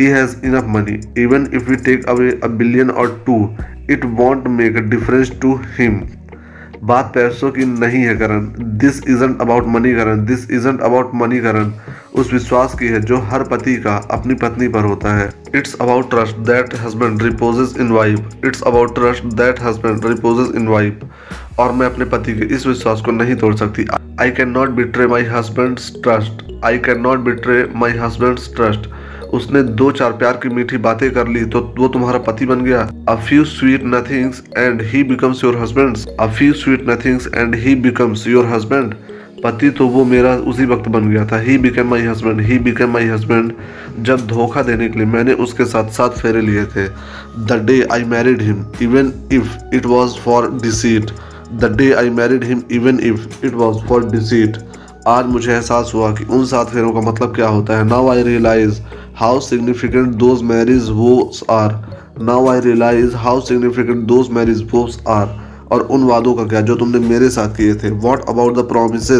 he 0.00 0.06
has 0.06 0.36
enough 0.46 0.64
money 0.68 1.00
even 1.22 1.48
if 1.54 1.70
we 1.70 1.76
take 1.84 2.08
away 2.08 2.38
a 2.42 2.48
billion 2.58 2.90
or 2.92 3.22
two 3.26 3.38
it 3.90 4.04
won't 4.20 4.48
make 4.58 4.76
a 4.76 4.80
difference 4.90 5.32
to 5.42 5.58
him. 5.78 5.94
बात 6.86 7.10
पैसों 7.14 7.50
की 7.50 7.64
नहीं 7.64 8.02
है 8.02 8.14
Karan. 8.16 8.46
This 8.78 8.98
isn't 9.08 9.40
about 9.40 9.66
money 9.68 9.92
Karan. 9.94 10.24
This 10.26 10.50
isn't 10.50 10.80
about 10.80 11.10
money 11.14 11.38
Karan. 11.40 11.70
उस 12.14 12.32
विश्वास 12.32 12.74
की 12.78 12.86
है 12.86 13.00
जो 13.00 13.18
हर 13.30 13.42
पति 13.42 13.76
का, 13.76 13.96
अपनी 14.10 14.34
पत्नी 14.34 14.68
पर 14.68 14.84
होता 14.84 15.14
है। 15.16 15.32
It's 15.54 15.74
about 15.80 16.10
trust 16.10 16.36
that 16.48 16.74
husband 16.74 17.22
reposes 17.22 17.80
in 17.80 17.90
wife 17.92 18.44
it's 18.44 18.62
about 18.62 18.94
trust 18.94 19.24
that 19.34 19.60
husband 19.60 20.06
reposes 20.06 20.54
in 20.56 20.68
wife 20.68 21.00
और 21.58 21.72
मैं 21.72 21.86
अपने 21.86 22.04
पति 22.04 22.34
के 22.34 22.54
इस 22.54 22.66
विश्वास 22.66 23.00
को 23.00 23.12
नहीं 23.12 23.36
तोड़ 23.36 23.54
सकती। 23.54 23.86
I 24.20 24.30
can 24.30 24.50
not 24.50 24.70
betray 24.70 25.06
my 25.06 25.24
husband 25.24 25.78
trust 26.02 26.44
I 26.64 26.78
can 26.78 27.00
not 27.00 27.18
betray 27.20 27.66
my 27.74 27.92
husband 27.98 28.38
trust 28.56 28.88
उसने 29.34 29.62
दो 29.74 29.90
चार 29.92 30.12
प्यार 30.14 30.36
की 30.42 30.48
मीठी 30.54 30.76
बातें 30.80 31.10
कर 31.12 31.28
ली 31.28 31.44
तो 31.46 31.60
वो 31.78 31.88
तुम्हारा 31.88 32.18
पति 32.26 32.46
बन 32.46 32.64
गया। 32.64 32.88
A 33.08 33.14
few 33.22 33.44
sweet 33.46 33.82
nothings 33.86 34.42
and 34.58 34.82
he 34.84 35.02
becomes 35.04 35.44
your 35.44 35.56
husband 35.62 35.96
a 36.20 36.26
few 36.28 36.52
sweet 36.54 36.88
nothings 36.90 37.28
and 37.34 37.54
he 37.56 37.74
becomes 37.82 38.26
your 38.26 38.46
husband 38.46 38.94
पति 39.44 39.70
तो 39.70 39.86
वो 39.88 40.04
मेरा 40.06 40.34
उसी 40.50 40.64
वक्त 40.66 40.88
बन 40.88 41.08
गया 41.10 41.24
था। 41.26 41.38
He 41.40 41.56
became 41.58 41.88
my 41.88 42.02
husband 42.02 42.40
he 42.40 42.58
became 42.58 42.92
my 42.92 43.06
husband 43.06 43.52
जब 44.00 44.26
धोखा 44.26 44.62
देने 44.62 44.88
के 44.88 44.98
लिए 44.98 45.08
मैंने 45.08 45.32
उसके 45.44 45.64
साथ 45.64 45.90
सात 45.92 46.18
फेरे 46.18 46.40
लिए 46.42 46.64
थे। 46.66 46.86
The 47.40 47.60
day 47.66 47.80
I 47.92 48.04
married 48.06 48.42
him 48.42 48.64
even 48.82 49.12
if 49.32 49.76
it 49.76 49.86
was 49.86 50.16
for 50.24 50.50
deceit 50.62 51.10
the 51.54 51.74
day 51.76 51.92
I 51.94 52.10
married 52.12 52.44
him 52.44 52.62
even 52.72 53.00
if 53.02 53.46
it 53.46 53.54
was 53.54 53.84
for 53.88 54.08
deceit 54.10 54.56
आज 55.08 55.26
मुझे 55.26 55.52
एहसास 55.52 55.90
हुआ 55.94 56.10
कि 56.16 56.24
उन 56.24 56.44
सात 56.46 56.70
फेरों 56.70 56.92
का 56.92 57.00
मतलब 57.10 57.34
क्या 57.34 57.48
होता 57.48 57.78
है। 57.78 57.84
Now 57.84 58.08
I 58.10 58.22
realise 58.22 58.80
how 59.16 59.40
significant 59.40 60.14
those 60.16 60.42
marriage 60.42 60.88
vows 60.90 61.42
are 61.50 61.72
now 62.20 62.46
I 62.48 62.60
realise 62.60 63.14
how 63.16 63.40
significant 63.40 64.02
those 64.06 64.30
marriage 64.30 64.62
vows 64.72 64.98
are 65.08 65.28
और 65.72 65.80
उन 65.82 66.04
वादों 66.04 66.34
का 66.34 66.44
क्या, 66.44 66.60
जो 66.60 66.74
तुमने 66.76 66.98
मेरे 67.00 67.28
साथ 67.30 67.54
किए 67.56 67.74
थे। 67.74 67.90
What 67.90 68.24
about 68.28 68.56
the 68.56 68.64
promise 68.68 69.10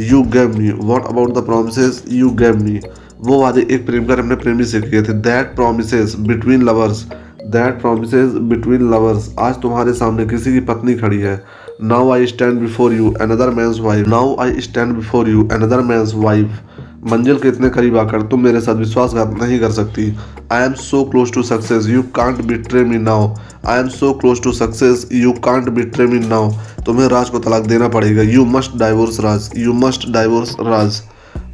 you 0.00 0.22
gave 0.32 0.56
me 0.58 0.70
what 0.82 1.06
about 1.06 1.34
the 1.34 1.44
promise 1.46 2.02
you 2.12 2.30
gave 2.40 2.62
me 2.62 2.80
वो 3.20 3.40
वादे 3.42 3.66
एक 3.70 3.86
प्रेम 3.86 4.06
कर 4.06 4.18
अपने 4.18 4.36
प्रेमी 4.36 4.64
से 4.64 4.80
किए 4.82 5.02
थे। 5.02 5.12
That 5.20 5.54
promise 5.56 6.16
between 6.20 6.62
lovers 6.62 7.06
that 7.46 7.80
promise 7.80 8.14
between 8.50 8.90
lovers 8.90 9.28
आज 9.40 9.60
तुम्हारे 9.62 9.92
सामने 9.94 10.26
किसी 10.26 10.52
की 10.52 10.60
पत्नी 10.62 10.94
खड़ी 10.96 11.20
है। 11.20 11.40
Now 11.84 12.10
I 12.12 12.26
stand 12.26 12.60
before 12.60 12.94
you 12.94 13.12
another 13.20 13.50
man's 13.56 13.80
wife 13.80 14.08
now 14.08 14.36
I 14.40 14.60
stand 14.60 14.94
before 14.94 15.28
you 15.28 15.48
another 15.52 15.80
man's 15.84 16.12
wife 16.16 16.58
मंजिल 17.06 17.38
के 17.38 17.48
इतने 17.48 17.68
करीब 17.70 17.96
आकर 17.98 18.22
तुम 18.22 18.42
मेरे 18.44 18.60
साथ 18.60 18.74
विश्वासघात 18.74 19.34
नहीं 19.42 19.58
कर 19.60 19.70
सकती। 19.70 20.12
I 20.52 20.62
am 20.62 20.72
so 20.74 21.02
close 21.04 21.32
to 21.32 21.42
success 21.42 21.86
you 21.88 22.02
can't 22.14 22.40
betray 22.44 22.84
me 22.84 22.98
now 22.98 23.34
I 23.66 23.80
am 23.80 23.88
so 23.88 24.12
close 24.14 24.42
to 24.42 24.52
success 24.52 25.06
you 25.12 25.32
can't 25.44 25.68
betray 25.68 26.06
me 26.06 26.18
now 26.18 26.50
तुम्हें 26.86 27.08
राज 27.08 27.30
को 27.30 27.38
तलाक 27.38 27.66
देना 27.66 27.88
पड़ेगा। 27.88 28.22
You 28.22 28.44
must 28.46 28.76
divorce 28.78 29.20
Raj. 29.20 29.50
You 29.58 29.72
must 29.72 30.08
divorce 30.12 30.56
Raj. 30.60 31.02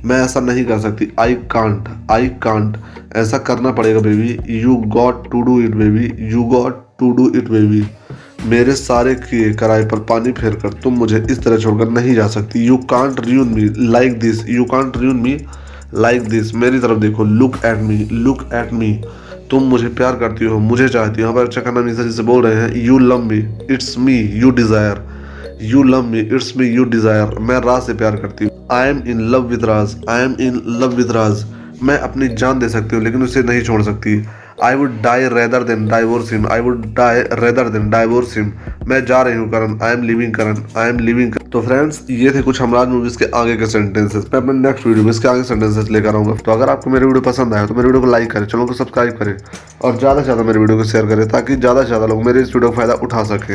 मैं 0.04 0.22
ऐसा 0.24 0.40
नहीं 0.40 0.64
कर 0.64 0.78
सकती। 0.78 1.12
आई 1.20 1.34
कांट 1.52 1.88
आई 2.10 2.28
कांट 2.42 2.76
ऐसा 3.16 3.38
करना 3.38 3.72
पड़ेगा 3.72 4.00
baby 4.00 4.60
you 4.60 4.74
got 4.96 5.30
to 5.32 5.40
do 5.42 5.60
it 5.60 5.74
baby 5.74 6.10
you 6.32 6.42
got 6.52 6.81
to 7.02 7.10
do 7.12 7.28
it 7.38 7.48
baby 7.50 7.84
मेरे 8.48 8.74
सारे 8.76 9.14
किए 9.16 9.52
कराए 9.54 9.84
पर 9.86 9.98
पानी 10.06 10.32
फेर 10.34 10.54
कर 10.62 10.72
तुम 10.82 10.94
मुझे 10.98 11.24
इस 11.30 11.42
तरह 11.44 11.58
छोड़कर 11.58 11.90
नहीं 11.90 12.14
जा 12.14 12.26
सकती। 12.28 12.64
You 12.66 12.76
can't 12.90 13.20
ruin 13.26 13.48
me 13.48 13.68
like 13.88 14.18
this 14.20 14.48
you 14.48 14.64
can't 14.66 14.96
ruin 14.96 15.16
me 15.20 15.36
like 15.96 16.28
this 16.28 16.54
मेरी 16.54 16.78
तरफ़ 16.80 16.98
देखो 17.00 17.24
look 17.24 17.56
at 17.66 17.82
me 17.82 17.96
look 18.12 18.42
at 18.54 18.72
me 18.72 18.92
तुम 19.50 19.62
मुझे 19.64 19.88
प्यार 19.90 20.16
करती 20.16 20.44
हो, 20.44 20.58
मुझे 20.60 20.88
चाहती 20.88 21.20
हो। 21.20 21.20
यहाँ 21.20 21.34
पर 21.34 21.46
अच्छा 21.46 21.60
करना 21.60 21.80
मीसा 21.80 22.02
जिसे 22.02 22.22
बोल 22.22 22.42
रहे 22.44 22.54
हैं 22.56 22.84
you 22.84 22.98
love 22.98 23.24
me 23.24 23.38
it's 23.70 23.96
me 23.98 24.18
you 24.34 24.50
desire 24.52 25.02
you 25.64 25.82
love 25.84 26.06
me 26.06 26.20
it's 26.20 26.52
me 26.56 26.66
you 26.66 26.84
desire 26.86 27.38
मैं 27.40 27.60
राज 27.60 27.82
से 27.82 27.94
प्यार 27.94 28.16
करती 28.16 28.44
हूँ। 28.44 28.52
I 28.72 28.88
am 28.88 29.02
in 29.06 29.20
love 29.30 29.48
with 29.48 29.64
Raj 29.64 29.96
I 30.10 30.24
am 30.24 30.36
in 30.40 30.62
love 30.80 30.96
with 30.96 31.10
Raj 31.12 31.44
मैं 31.82 31.98
अपनी 32.00 32.28
जान 32.30 32.58
दे 32.58 32.68
सकती 32.68 32.96
हूँ, 32.96 33.04
लेकिन 33.04 33.22
उसे 33.22 33.42
नहीं 33.42 33.62
छोड़ 33.62 33.82
सकती। 33.82 34.16
I 34.62 34.74
would 34.74 35.00
die 35.02 35.28
rather 35.28 35.62
than 35.64 35.86
divorce 35.88 36.32
him 36.32 36.46
I 36.52 36.60
would 36.60 36.84
die 36.94 37.20
rather 37.40 37.68
than 37.68 37.88
divorce 37.90 38.36
him 38.36 38.52
मैं 38.88 39.04
जा 39.06 39.20
रही 39.22 39.36
हूँ 39.36 39.48
Karan. 39.50 39.78
I 39.82 39.92
am 39.92 40.02
leaving 40.02 40.34
Karan. 40.34 40.56
I 40.76 40.88
am 40.88 40.98
leaving 40.98 41.34
तो 41.52 41.60
फ्रेंड्स 41.62 42.00
ये 42.10 42.30
थे 42.34 42.42
कुछ 42.42 42.60
हमराज 42.62 42.88
मूवीज़ 42.88 43.18
के 43.18 43.24
आगे 43.38 43.56
के 43.56 43.66
सेंटेंसेस 43.66 44.24
मैं 44.24 44.40
अपने 44.40 44.52
नेक्स्ट 44.58 44.86
वीडियो 44.86 45.04
में 45.04 45.10
इसके 45.10 45.28
आगे 45.28 45.42
सेंटेंसेस 45.44 45.88
लेकर 45.90 46.16
आऊँगा। 46.16 46.34
तो 46.44 46.52
अगर 46.52 46.70
आपको 46.70 46.90
मेरी 46.90 47.06
वीडियो 47.06 47.22
पसंद 47.22 47.54
आया 47.54 47.66
तो 47.66 47.74
मेरे 47.74 47.86
वीडियो 47.86 48.02
को 48.02 48.10
लाइक 48.10 48.30
करें, 48.32 48.46
चैनल 48.46 48.66
को 48.66 48.74
सब्सक्राइब 48.74 49.16
करें 49.18 49.36
और 49.80 49.96
ज़्यादा 49.98 50.20
से 50.20 50.24
ज़्यादा 50.24 50.42
मेरे 50.42 50.58
वीडियो 50.58 50.78
को 50.78 50.84
शेयर 50.84 51.06
करें 51.06 51.26
ताकि 51.28 51.56
ज़्यादा 51.56 51.82
से 51.82 51.86
ज़्यादा 51.86 52.06
लोग 52.06 52.24
मेरे 52.26 52.42
इस 52.42 52.54
वीडियो 52.54 52.70
का 52.70 52.76
फ़ायदा 52.76 52.94
उठा 53.02 53.24
सके। 53.24 53.54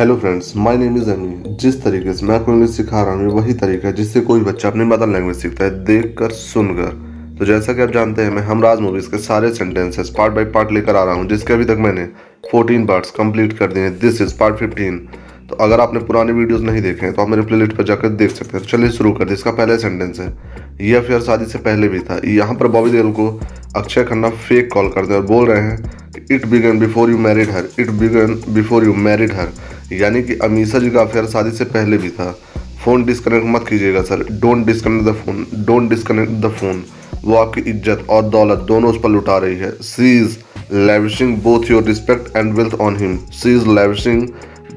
Hello 0.00 0.16
friends 0.16 0.52
my 0.56 0.76
name 0.76 0.96
is 0.96 1.10
Amy 1.10 1.56
जिस 1.60 1.82
तरीके 1.84 2.12
से 2.12 2.26
मैं 2.26 2.34
आपको 2.34 2.52
इंग्लिश 2.52 2.76
सिखा 2.76 3.02
रहा 3.02 3.14
हूँ 3.14 3.32
वही 3.32 3.54
तरीका 3.54 3.88
है 3.88 3.94
जिससे 3.94 4.20
कोई 4.22 4.40
बच्चा 4.42 4.68
अपनी 4.68 4.84
मदर 4.86 5.08
लैंग्वेज 5.08 5.36
सीखता 5.36 5.64
है 5.64 5.84
देख 5.84 6.14
कर 6.18 6.30
सुनकर। 6.40 7.11
तो 7.32 7.44
जैसा 7.46 7.72
कि 7.72 7.82
आप 7.82 7.90
जानते 7.90 8.22
हैं, 8.22 8.30
मैं 8.30 8.42
हमराज 8.42 8.80
मूवीज़ 8.80 9.08
के 9.10 9.18
सारे 9.18 9.52
सेंटेंसेस 9.54 10.08
पार्ट 10.16 10.32
बाय 10.34 10.44
पार्ट 10.46 10.72
लेकर 10.72 10.96
आ 10.96 11.02
रहा 11.04 11.14
हूँ, 11.14 11.26
जिसके 11.28 11.52
अभी 11.52 11.64
तक 11.64 11.76
मैंने 11.80 12.06
14 12.46 12.86
पार्ट्स 12.88 13.10
कंप्लीट 13.10 13.52
कर 13.58 13.72
दिए 13.72 13.82
हैं। 13.82 13.98
दिस 13.98 14.20
इज़ 14.22 14.36
पार्ट 14.38 14.56
15 14.56 14.98
तो 15.48 15.56
अगर 15.56 15.80
आपने 15.80 16.00
पुराने 16.00 16.32
वीडियोस 16.32 16.60
नहीं 16.62 16.82
देखे 16.82 17.06
हैं 17.06 17.14
तो 17.14 17.22
आप 17.22 17.28
मेरे 17.28 17.42
प्लेलिस्ट 17.42 17.72
पर 17.76 17.84
जाकर 17.84 18.08
देख 18.10 18.30
सकते 18.30 18.56
हैं। 18.56 18.64
तो 18.64 18.70
चलिए 18.70 18.90
शुरू 18.90 19.12
कर 19.12 19.32
इसका 19.32 19.50
पहला 19.52 19.76
सेंटेंस 19.78 20.20
है, 20.20 20.32
ये 20.80 20.94
अफेयर 20.96 21.20
शादी 21.22 21.46
से 21.46 21.58
पहले 21.60 21.88
भी 21.88 21.98
था। 22.00 22.20
यहाँ 22.26 22.54
पर 22.54 22.66
बॉबी 22.68 22.90
देओल 22.90 23.10
को 23.12 23.28
अक्षय 23.76 24.04
खन्ना 24.04 24.30
फेक 24.30 24.72
कॉल 24.72 24.88
करते 24.90 25.12
हैं 25.12 25.20
और 25.20 25.26
बोल 25.26 25.48
रहे 25.48 25.62
हैं 25.62 25.76
कि 26.12 26.34
it 26.34 26.46
began 26.46 26.78
before 26.78 27.10
you 27.10 27.18
married 27.20 27.50
her 27.50 27.68
it 27.78 27.90
began 28.00 28.40
before 28.54 28.84
you 28.84 28.94
married 29.02 29.32
her 29.32 29.52
यानी 29.94 30.22
कि 30.22 30.38
अमीसा 30.44 30.78
जी 30.78 30.90
का 30.90 31.00
अफेयर 31.00 31.26
शादी 31.28 31.50
से 31.52 31.64
पहले 31.66 31.98
भी 31.98 32.10
था। 32.10 32.30
फ़ोन 32.84 33.04
डिस्कनेक्ट 33.04 33.46
मत 33.48 33.68
कीजिएगा 33.68 34.02
sir 34.02 34.26
don't 34.32 34.66
disconnect 34.66 35.08
the 35.08 35.12
phone 35.16 35.46
don't 35.66 35.88
disconnect 35.90 36.32
the 36.42 36.50
phone 36.52 36.84
वो 37.24 37.36
आपकी 37.36 37.60
इज़्ज़त 37.70 38.06
और 38.10 38.22
दौलत 38.28 38.58
दोनों 38.68 38.90
उस 38.90 38.98
पर 39.02 39.08
लुटा 39.08 39.36
रही 39.38 39.56
है। 39.56 39.70
She 39.82 40.16
is 40.20 40.36
lavishing 40.72 41.36
both 41.42 41.70
your 41.70 41.84
respect 41.84 42.36
and 42.36 42.52
wealth 42.54 42.74
on 42.80 42.96
him 42.96 43.16
she 43.32 43.54
is 43.56 43.68
lavishing 43.70 44.22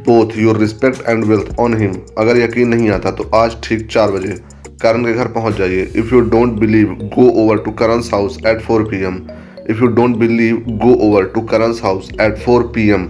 both 0.08 0.38
your 0.38 0.58
respect 0.58 1.08
and 1.10 1.24
wealth 1.26 1.60
on 1.60 1.78
him 1.82 1.94
अगर 2.18 2.38
यकीन 2.38 2.68
नहीं 2.68 2.90
आता 2.92 3.12
तो 3.12 3.30
आज 3.36 3.56
ठीक 3.64 3.88
चार 3.92 4.12
बजे 4.12 4.38
करण 4.82 5.06
के 5.06 5.14
घर 5.14 5.28
पहुँच 5.34 5.58
जाइए। 5.58 5.84
If 5.96 6.14
you 6.14 6.20
don't 6.30 6.60
believe 6.60 6.98
go 7.16 7.30
over 7.44 7.58
to 7.66 7.72
Karan 7.74 8.02
house 8.14 8.38
at 8.48 8.62
four 8.62 8.84
p 8.90 9.02
m 9.04 9.22
if 9.70 9.82
you 9.82 9.88
don't 9.90 10.16
believe 10.18 10.64
go 10.84 10.94
over 11.08 11.26
to 11.36 11.42
Karan's 11.52 11.82
house 11.84 12.10
at 12.22 12.38
four 12.40 12.64
p 12.76 12.90
m 12.90 13.08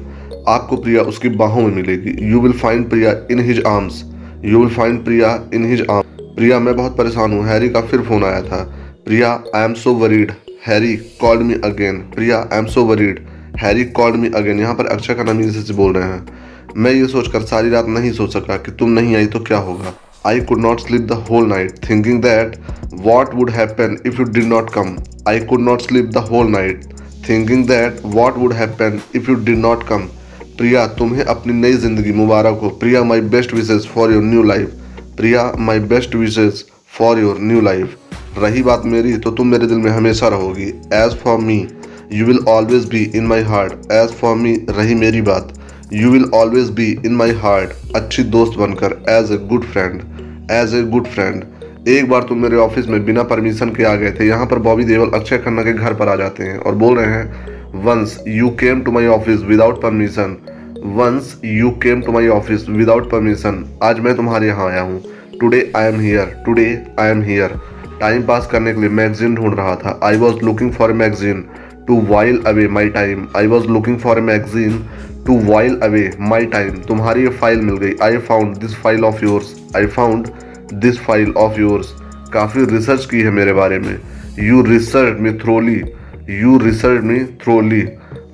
आपको 0.48 0.78
प्रिया 0.78 1.02
उसकी 1.04 1.30
बाहों 1.38 1.62
में 1.62 1.76
मिलेगी। 1.76 2.16
You 2.32 2.42
will 2.42 2.52
find 2.54 2.90
Priya 2.90 3.14
in 3.32 3.40
his 3.46 3.64
arms 3.68 4.04
you 4.46 4.60
will 4.60 4.74
find 4.76 5.04
Priya 5.06 5.34
in 5.54 5.66
his 5.70 5.82
arm 5.82 6.34
Priya, 6.36 6.60
मैं 6.60 6.76
बहुत 6.76 6.98
परेशान 6.98 7.34
हूँ। 7.34 7.46
Harry 7.46 7.70
का 7.70 7.82
फिर 7.82 8.02
फ़ोन 8.02 8.24
आया 8.24 8.42
था। 8.44 8.64
Priya 9.06 9.30
I 9.56 9.64
am 9.64 9.74
so 9.74 9.94
worried 9.94 10.32
Harry 10.68 10.96
called 11.22 11.42
me 11.42 11.54
again 11.64 11.98
Priya 12.14 12.38
I 12.54 12.58
am 12.58 12.66
so 12.66 12.84
worried 12.86 13.20
Harry 13.58 13.84
called 13.98 14.16
me 14.16 14.30
again 14.36 14.60
यहाँ 14.60 14.74
पर 14.76 14.86
अक्षय 14.86 15.14
का 15.14 15.24
नाम 15.24 15.42
से 15.52 15.74
बोल 15.74 15.94
रहे 15.94 16.04
हैं। 16.04 16.74
मैं 16.78 16.92
ये 16.92 17.06
सोचकर 17.08 17.42
सारी 17.42 17.70
रात 17.70 17.88
नहीं 17.88 18.12
सोच 18.12 18.34
सका 18.34 18.56
कि 18.58 18.72
तुम 18.72 18.90
नहीं 18.90 19.16
आई 19.16 19.26
तो 19.26 19.40
क्या 19.40 19.58
होगा? 19.58 19.94
I 20.26 20.40
could 20.42 20.62
not 20.62 20.80
sleep 20.80 21.02
the 21.02 21.12
whole 21.30 21.48
night 21.50 21.78
thinking 21.90 22.22
that 22.22 22.58
what 23.06 23.36
would 23.36 23.50
happen 23.50 23.98
if 24.06 24.20
you 24.20 24.24
did 24.26 24.44
not 24.44 24.70
come 24.74 24.96
I 25.28 25.40
could 25.42 25.62
not 25.62 25.82
sleep 25.82 26.06
the 26.06 26.24
whole 26.32 26.48
night 26.52 26.86
thinking 27.30 27.66
that 27.68 28.00
what 28.06 28.38
would 28.38 28.54
happen 28.54 29.00
if 29.16 29.30
you 29.30 29.36
did 29.36 29.58
not 29.58 29.88
come 29.88 30.08
Priya, 30.58 30.88
तुम्हें 30.88 31.24
अपनी 31.24 31.54
नई 31.54 31.74
ज़िंदगी 31.74 32.12
मुबारक 32.14 32.60
हो। 32.62 32.70
Priya 32.82 33.04
my 33.04 33.22
best 33.36 33.54
wishes 33.54 33.88
for 33.88 34.14
your 34.14 34.24
new 34.24 34.44
life 34.44 34.74
Priya 35.18 35.52
my 35.60 35.80
best 35.94 36.16
wishes 36.16 36.64
for 36.98 37.20
your 37.20 37.38
new 37.42 37.62
life 37.62 37.98
रही 38.38 38.62
बात 38.64 38.86
मेरी 38.86 39.16
तो 39.18 39.32
तुम 39.32 39.48
मेरे 39.48 39.68
दिल 39.68 39.78
में 39.78 39.90
हमेशा 39.92 40.28
रहोगी। 40.28 40.68
As 40.94 41.16
for 41.16 41.40
me 41.40 41.58
you 42.14 42.26
will 42.26 42.40
always 42.48 42.86
be 42.86 43.04
in 43.16 43.28
my 43.28 43.42
heart 43.44 43.92
as 43.92 44.10
for 44.12 44.36
me 44.36 44.56
रही 44.70 44.96
मेरी 44.96 45.22
बात 45.22 45.54
you 45.94 46.10
will 46.12 46.26
always 46.34 46.70
be 46.70 46.92
in 47.06 47.16
my 47.16 47.32
heart 47.36 47.96
अच्छी 47.96 48.24
दोस्त 48.36 48.60
बनकर 48.60 48.98
as 49.10 49.32
a 49.32 49.38
good 49.48 49.64
friend 49.64 50.02
as 50.52 50.76
a 50.76 50.82
good 50.92 51.08
friend 51.08 51.44
एक 51.88 52.10
बार 52.10 52.24
तुम 52.24 52.42
मेरे 52.42 52.56
ऑफ़िस 52.58 52.88
में 52.88 53.04
बिना 53.06 53.24
परमिशन 53.24 53.70
के 53.70 53.84
आ 53.84 53.94
गए 53.96 54.12
थे, 54.12 54.28
यहाँ 54.28 54.46
पर 54.46 54.60
बॉबी 54.60 54.84
देवल 54.84 55.12
अक्षय 55.14 55.38
खन्ना 55.38 55.64
के 55.64 55.74
घर 55.74 55.94
पर 55.94 56.10
आ 56.10 56.16
जाते 56.16 56.44
हैं 56.44 56.58
और 56.58 56.76
बोल 56.76 56.98
रहे 56.98 57.14
हैं 57.14 57.84
once 57.84 58.18
you 58.28 58.50
came 58.60 58.82
to 58.82 58.92
my 58.92 59.08
office 59.08 59.42
without 59.42 59.82
permission 59.82 60.38
once 60.96 61.36
you 61.46 61.70
came 61.84 62.02
to 62.02 62.12
my 62.12 62.28
office 62.28 62.68
without 62.70 63.10
permission 63.12 63.64
आज 63.84 64.00
मैं 64.00 64.16
तुम्हारे 64.16 64.48
यहाँ 64.48 64.70
आया 64.70 64.82
हूँ। 64.82 65.02
Today 65.40 65.72
I 65.76 65.86
am 65.86 66.00
here 66.00 66.36
today 66.46 66.66
I 67.00 67.10
am 67.12 67.22
here 67.24 67.60
time 68.00 68.24
pass 68.28 68.48
करने 68.52 68.74
के 68.74 68.80
लिए 68.80 68.90
मैगजीन 68.92 69.36
ढूंढ 69.36 69.56
रहा 69.58 69.76
था। 69.76 70.00
I 70.04 70.18
was 70.18 70.44
looking 70.46 70.72
for 70.74 70.92
a 70.92 70.94
magazine 70.94 71.44
to 71.88 72.00
while 72.08 72.42
away 72.48 72.68
my 72.68 72.90
time 72.90 73.28
I 73.38 73.48
was 73.48 73.68
looking 73.68 73.98
for 74.00 74.18
a 74.18 74.22
magazine 74.22 74.80
to 75.26 75.40
while 75.46 75.80
away 75.84 76.10
my 76.22 76.46
time 76.46 76.82
तुम्हारी 76.88 77.24
ये 77.24 77.30
file 77.32 77.62
मिल 77.62 77.78
गई। 77.78 77.94
I 78.04 78.18
found 78.20 78.58
this 78.58 78.76
file 78.76 79.06
of 79.06 79.24
yours 79.26 79.54
I 79.76 79.86
found 79.88 80.28
this 80.74 81.00
file 81.00 81.34
of 81.38 81.60
yours 81.60 81.94
काफ़ी 82.34 82.66
research 82.66 83.06
की 83.06 83.22
है 83.22 83.32
मेरे 83.32 83.54
बारे 83.54 83.80
में। 83.80 83.98
You 84.40 84.62
research 84.64 85.20
me 85.22 85.32
thoroughly 85.44 85.82
you 86.30 86.58
research 86.58 87.04
me 87.04 87.18
thoroughly. 87.42 87.82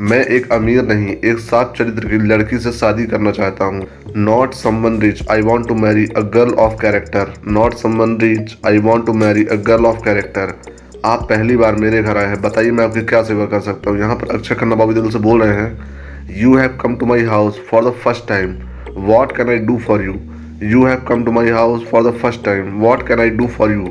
मैं 0.01 0.19
एक 0.25 0.51
अमीर 0.51 0.83
नहीं, 0.83 1.07
एक 1.07 1.39
सात 1.39 1.73
चरित्र 1.77 2.07
की 2.09 2.17
लड़की 2.27 2.57
से 2.59 2.71
शादी 2.71 3.05
करना 3.05 3.31
चाहता 3.31 3.65
हूँ। 3.65 3.87
Not 4.17 4.53
someone 4.53 4.99
rich 5.01 5.27
I 5.31 5.41
want 5.41 5.67
to 5.67 5.75
marry 5.75 6.05
a 6.07 6.21
girl 6.35 6.53
of 6.55 6.79
character 6.81 7.33
not 7.47 7.73
someone 7.73 8.17
rich 8.21 8.55
I 8.67 8.77
want 8.77 9.05
to 9.05 9.13
marry 9.13 9.45
a 9.45 9.55
girl 9.67 9.85
of 9.85 9.99
character 10.05 10.53
आप 11.05 11.27
पहली 11.29 11.57
बार 11.57 11.75
मेरे 11.75 12.01
घर 12.01 12.17
आए 12.17 12.27
हैं। 12.27 12.41
बताइए 12.41 12.71
मैं 12.71 12.83
आपकी 12.83 13.01
क्या 13.03 13.21
सेवा 13.23 13.45
कर 13.45 13.59
सकता 13.61 13.89
हूँ? 13.89 13.99
यहाँ 13.99 14.15
पर 14.15 14.35
अक्षय 14.35 14.55
खन्ना 14.55 14.75
बाबू 14.75 14.93
दिल 14.93 15.09
से 15.11 15.19
बोल 15.19 15.43
रहे 15.43 15.55
हैं 15.55 16.39
you 16.41 16.55
have 16.57 16.77
come 16.81 16.95
to 16.95 17.05
my 17.05 17.23
house 17.25 17.61
for 17.71 17.85
the 17.85 17.93
first 18.03 18.27
time 18.27 18.57
what 19.07 19.35
can 19.37 19.49
I 19.49 19.57
do 19.59 19.77
for 19.87 20.03
you 20.03 20.15
you 20.63 20.85
have 20.85 21.03
come 21.07 21.23
to 21.23 21.31
my 21.31 21.49
house 21.51 21.87
for 21.91 22.03
the 22.03 22.13
first 22.21 22.45
time 22.45 22.71
what 22.81 23.07
can 23.07 23.19
I 23.19 23.29
do 23.31 23.47
for 23.57 23.71
you 23.71 23.85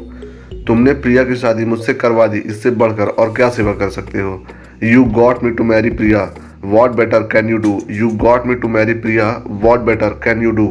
तुमने 0.70 0.92
प्रिया 0.94 1.22
की 1.24 1.36
शादी 1.36 1.64
मुझसे 1.64 1.92
करवा 1.94 2.26
दी, 2.26 2.38
इससे 2.38 2.70
बढ़कर 2.72 3.08
और 3.18 3.32
क्या 3.34 3.48
सेवा 3.50 3.72
कर 3.72 3.88
सकते 3.90 4.20
हो? 4.20 4.42
You 4.82 5.04
got 5.14 5.42
me 5.44 5.50
to 5.50 5.64
marry 5.64 5.90
Priya 5.90 6.22
what 6.64 6.90
better 6.96 7.22
can 7.32 7.48
you 7.48 7.56
do 7.58 7.80
you 7.90 8.08
got 8.16 8.46
me 8.46 8.54
to 8.54 8.68
marry 8.68 8.94
Priya 9.00 9.26
what 9.62 9.80
better 9.80 10.20
can 10.24 10.42
you 10.42 10.50
do 10.50 10.66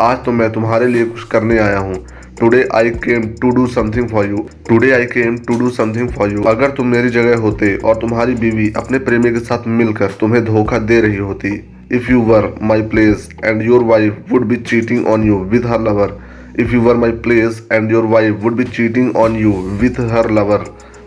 आज 0.00 0.24
तो 0.24 0.32
मैं 0.32 0.50
तुम्हारे 0.52 0.86
लिए 0.86 1.04
कुछ 1.04 1.24
करने 1.24 1.58
आया 1.58 1.78
हूँ। 1.78 1.94
Today 2.40 2.62
I 2.74 2.90
came 3.04 3.26
to 3.40 3.50
do 3.50 3.66
something 3.66 4.08
for 4.08 4.26
you 4.26 4.46
today 4.68 4.90
I 4.92 5.04
came 5.06 5.36
to 5.38 5.58
do 5.58 5.70
something 5.70 6.08
for 6.08 6.32
you 6.32 6.42
अगर 6.42 6.70
तुम 6.70 6.86
मेरी 6.86 7.08
जगह 7.10 7.36
होते 7.38 7.76
और 7.76 7.94
तुम्हारी 7.96 8.34
बीवी 8.34 8.72
अपने 8.76 8.98
प्रेमी 8.98 9.30
के 9.30 9.40
साथ 9.40 9.68
मिलकर 9.76 10.16
तुम्हें 10.20 10.44
धोखा 10.44 10.78
दे 10.78 11.00
रही 11.00 11.16
होती 11.16 11.54
if 11.92 12.10
you 12.12 12.20
were 12.22 12.54
my 12.62 12.82
place 12.82 13.28
and 13.44 13.62
your 13.62 13.84
wife 13.84 14.32
would 14.32 14.46
be 14.46 14.56
cheating 14.56 15.06
on 15.06 15.24
you 15.24 15.38
with 15.44 15.66
her 15.66 15.80
lover 15.80 16.18
if 16.60 16.72
you 16.72 16.80
were 16.80 16.96
my 16.96 17.10
place 17.22 17.66
and 17.72 17.90
your 17.92 18.04
wife 18.06 18.42
would 18.42 18.56
be 18.56 18.64
cheating 18.64 19.16
on 19.16 19.36
you 19.36 19.52
with 19.80 20.00
her 20.10 20.30
lover 20.30 20.64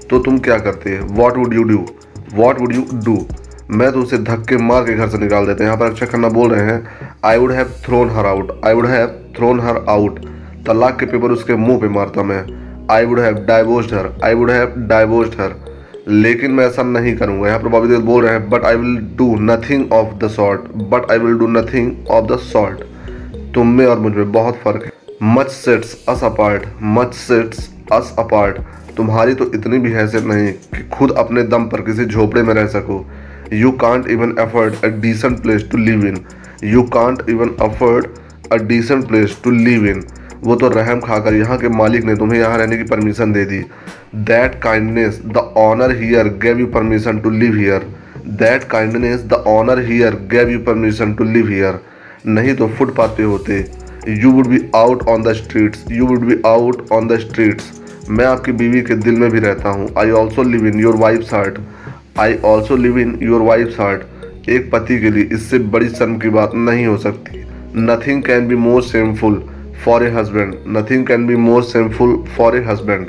तो 0.09 0.19
तुम 0.19 0.37
क्या 0.39 0.57
करते? 0.57 0.97
What 0.99 1.37
would 1.37 1.53
you 1.53 1.63
do 1.63 1.85
what 2.33 2.59
would 2.61 2.73
you 2.75 2.83
do 3.05 3.17
मैं 3.71 3.91
तो 3.91 4.01
उसे 4.01 4.17
धक्के 4.17 4.57
मार 4.57 4.83
के 4.83 4.93
घर 4.93 5.09
से 5.09 5.17
निकाल 5.17 5.45
देते 5.45 5.63
हैं। 5.63 5.69
यहाँ 5.69 5.79
पर 5.79 5.91
अक्षय 5.91 6.05
खन्ना 6.05 6.29
बोल 6.29 6.51
रहे 6.51 6.65
हैं 6.65 7.09
I 7.25 7.37
would 7.37 7.51
have 7.51 7.71
thrown 7.85 8.09
her 8.09 8.25
out 8.25 8.51
I 8.65 8.73
would 8.73 8.85
have 8.85 9.07
thrown 9.37 9.59
her 9.59 9.83
out 9.89 10.19
तलाक 10.67 10.99
के 10.99 11.05
पेपर 11.05 11.31
उसके 11.31 11.55
मुँह 11.55 11.79
पे 11.79 11.87
मारता 11.89 12.23
मैं। 12.23 12.41
I 12.91 13.05
would 13.05 13.19
have 13.19 13.43
divorced 13.47 13.93
her 13.93 14.09
I 14.23 14.33
would 14.33 14.51
have 14.51 14.73
divorced 14.89 15.39
her 15.41 15.55
लेकिन 16.09 16.51
मैं 16.51 16.65
ऐसा 16.65 16.83
नहीं 16.83 17.15
करूँगा। 17.17 17.47
यहाँ 17.47 17.59
पर 17.59 17.67
बॉबी 17.69 17.87
देव 17.87 18.01
बोल 18.01 18.23
रहे 18.23 18.33
हैं 18.33 18.49
but 18.49 18.65
I 18.65 18.75
will 18.75 18.97
do 19.17 19.35
nothing 19.41 19.91
of 19.93 20.13
the 20.17 20.29
sort 20.31 20.61
but 20.91 21.11
I 21.11 21.17
will 21.17 21.37
do 21.37 21.47
nothing 21.49 22.07
of 22.09 22.25
the 22.25 22.37
sort 22.43 22.83
तुम 23.55 23.77
में 23.77 23.85
और 23.85 23.99
मुझमें 23.99 24.31
बहुत 24.31 24.57
फ़र्क 24.63 24.83
है। 24.85 24.91
Much 25.23 25.47
sets 25.49 25.95
us 26.09 26.23
apart 26.23 26.65
much 26.95 27.13
sets 27.13 27.69
us 27.93 28.13
apart 28.19 28.57
तुम्हारी 28.97 29.33
तो 29.33 29.45
इतनी 29.55 29.77
भी 29.79 29.91
हैसियत 29.91 30.23
नहीं 30.23 30.51
कि 30.73 30.83
खुद 30.89 31.11
अपने 31.17 31.43
दम 31.43 31.63
पर 31.67 31.81
किसी 31.81 32.05
झोपड़े 32.05 32.43
में 32.43 32.53
रह 32.53 32.67
सको। 32.67 32.97
You 33.53 33.71
can't 33.83 34.07
even 34.07 34.35
afford 34.39 34.75
a 34.85 34.87
decent 35.01 35.41
place 35.41 35.65
to 35.71 35.77
live 35.77 36.05
in 36.07 36.19
you 36.63 36.83
can't 36.95 37.23
even 37.29 37.55
afford 37.61 38.07
a 38.51 38.57
decent 38.63 39.07
place 39.07 39.37
to 39.43 39.51
live 39.51 39.85
in 39.87 40.03
वो 40.43 40.55
तो 40.55 40.67
रहम 40.69 40.99
खाकर 40.99 41.35
यहाँ 41.35 41.57
के 41.57 41.69
मालिक 41.69 42.03
ने 42.05 42.15
तुम्हें 42.15 42.39
यहाँ 42.39 42.57
रहने 42.57 42.77
की 42.77 42.83
परमिशन 42.83 43.33
दे 43.33 43.45
दी। 43.45 43.59
That 44.15 44.61
kindness 44.63 45.21
the 45.25 45.51
honour 45.57 45.95
here 45.95 46.27
gave 46.43 46.59
you 46.59 46.67
permission 46.75 47.19
to 47.19 47.29
live 47.29 47.55
here 47.55 47.89
that 48.43 48.63
kindness 48.71 49.23
the 49.23 49.43
honour 49.47 49.83
here 49.85 50.19
gave 50.31 50.49
you 50.49 50.59
permission 50.59 51.13
to 51.13 51.23
live 51.23 51.49
here 51.49 51.79
नहीं 52.27 52.55
तो 52.55 52.67
फुटपाथ 52.67 53.17
पे 53.17 53.23
होते। 53.23 53.65
You 54.07 54.31
would 54.31 54.47
be 54.47 54.59
out 54.75 55.01
on 55.09 55.23
the 55.23 55.33
streets 55.33 55.85
you 55.91 56.05
would 56.07 56.25
be 56.25 56.35
out 56.45 56.91
on 56.93 57.07
the 57.07 57.17
streets 57.19 57.71
मैं 58.09 58.25
आपकी 58.25 58.51
बीवी 58.59 58.81
के 58.81 58.95
दिल 58.95 59.15
में 59.19 59.29
भी 59.31 59.39
रहता 59.39 59.69
हूँ। 59.69 59.89
I 59.99 60.11
also 60.11 60.43
live 60.43 60.67
in 60.67 60.79
your 60.79 60.95
wife's 60.97 61.33
heart 61.33 61.57
I 62.19 62.35
also 62.45 62.75
live 62.75 62.99
in 62.99 63.17
your 63.21 63.41
wife's 63.41 63.79
heart 63.79 64.49
एक 64.49 64.69
पति 64.71 64.99
के 64.99 65.09
लिए 65.11 65.29
इससे 65.33 65.59
बड़ी 65.73 65.89
शर्म 65.89 66.17
की 66.19 66.29
बात 66.29 66.51
नहीं 66.55 66.85
हो 66.85 66.97
सकती। 66.97 67.43
Nothing 67.77 68.23
can 68.23 68.47
be 68.47 68.55
more 68.55 68.81
shameful 68.83 69.41
for 69.85 70.03
a 70.03 70.09
husband 70.11 70.53
nothing 70.77 71.05
can 71.07 71.27
be 71.27 71.35
more 71.35 71.63
shameful 71.63 72.17
for 72.37 72.57
a 72.57 72.63
husband 72.67 73.07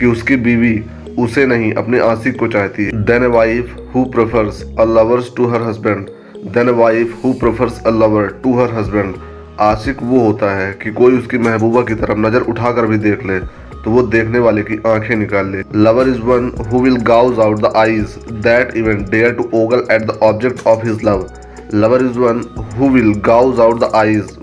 कि 0.00 0.06
उसकी 0.06 0.36
बीवी 0.38 0.80
उसे 1.18 1.46
नहीं, 1.46 1.72
अपने 1.72 1.98
आशिक 2.00 2.38
को 2.38 2.46
चाहती 2.48 2.84
है। 2.84 3.04
Than 3.04 3.24
a 3.24 3.26
wife 3.26 3.76
who 3.94 4.04
prefers 4.14 4.62
a 4.78 4.84
lovers 4.86 5.32
to 5.36 5.46
her 5.46 5.62
husband 5.62 6.08
than 6.54 6.68
a 6.68 6.72
wife 6.78 7.24
who 7.24 7.32
prefers 7.40 7.82
a 7.82 7.90
lover 7.92 8.26
to 8.42 8.58
her 8.58 8.74
husband 8.74 9.14
आशिक 9.60 10.02
वो 10.02 10.20
होता 10.20 10.50
है 10.56 10.72
कि 10.82 10.90
कोई 10.92 11.18
उसकी 11.18 11.38
महबूबा 11.38 11.82
की 11.82 11.94
तरफ़ 11.94 12.18
नज़र 12.18 12.40
उठाकर 12.50 12.86
भी 12.86 12.98
देख 12.98 13.24
ले 13.26 13.38
तो 13.84 13.90
वो 13.90 14.02
देखने 14.02 14.38
वाले 14.38 14.62
की 14.62 14.78
आँखें 14.86 15.14
निकाल 15.16 15.50
ले। 15.50 15.62
Lover 15.76 16.08
is 16.08 16.20
one 16.20 16.50
who 16.70 16.80
will 16.80 16.96
gouge 17.06 17.38
out 17.40 17.60
the 17.60 17.72
eyes 17.76 18.16
that 18.46 18.76
even 18.76 19.04
dare 19.10 19.32
to 19.32 19.48
ogle 19.54 19.84
at 19.90 20.02
the 20.02 20.18
object 20.22 20.66
of 20.66 20.86
his 20.86 21.04
love 21.04 21.26
lover 21.74 22.04
is 22.04 22.18
one 22.18 22.42
who 22.78 22.88
will 22.88 23.12
gouge 23.26 23.60
out 23.60 23.80
the 23.80 23.90
eyes 23.94 24.36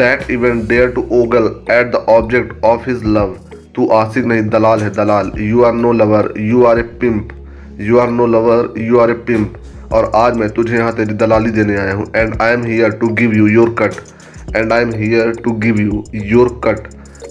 that 0.00 0.30
even 0.30 0.66
dare 0.66 0.90
to 0.90 1.06
ogle 1.12 1.50
at 1.70 1.90
the 1.92 2.04
object 2.08 2.64
of 2.64 2.88
his 2.90 3.04
love 3.06 3.36
तू 3.76 3.86
आशिक 3.88 4.24
नहीं, 4.24 4.48
दलाल 4.48 4.80
है 4.80 4.90
दलाल। 4.90 5.30
You 5.38 5.62
are 5.62 5.72
no 5.72 5.92
lover 5.92 6.32
you 6.38 6.64
are 6.64 6.78
a 6.78 6.82
pimp 7.00 7.28
you 7.80 7.98
are 7.98 8.10
no 8.10 8.26
lover 8.26 8.72
you 8.78 8.98
are 8.98 9.10
a 9.10 9.14
pimp 9.28 9.54
और 9.92 10.10
आज 10.14 10.36
मैं 10.36 10.48
तुझे 10.50 10.76
यहाँ 10.76 10.92
तेरी 10.92 11.14
दलाली 11.14 11.50
देने 11.50 11.76
आया 11.76 11.94
हूँ 11.94 12.06
and 12.16 12.42
I 12.42 12.52
am 12.52 12.64
here 12.64 12.90
to 12.90 13.08
give 13.14 13.34
you 13.34 13.46
your 13.46 13.74
cut 13.78 13.94
and 14.56 14.72
I 14.72 14.82
am 14.82 14.92
here 14.94 15.32
to 15.44 15.52
give 15.58 15.80
you 15.80 16.02
your 16.14 16.48
cut 16.64 16.86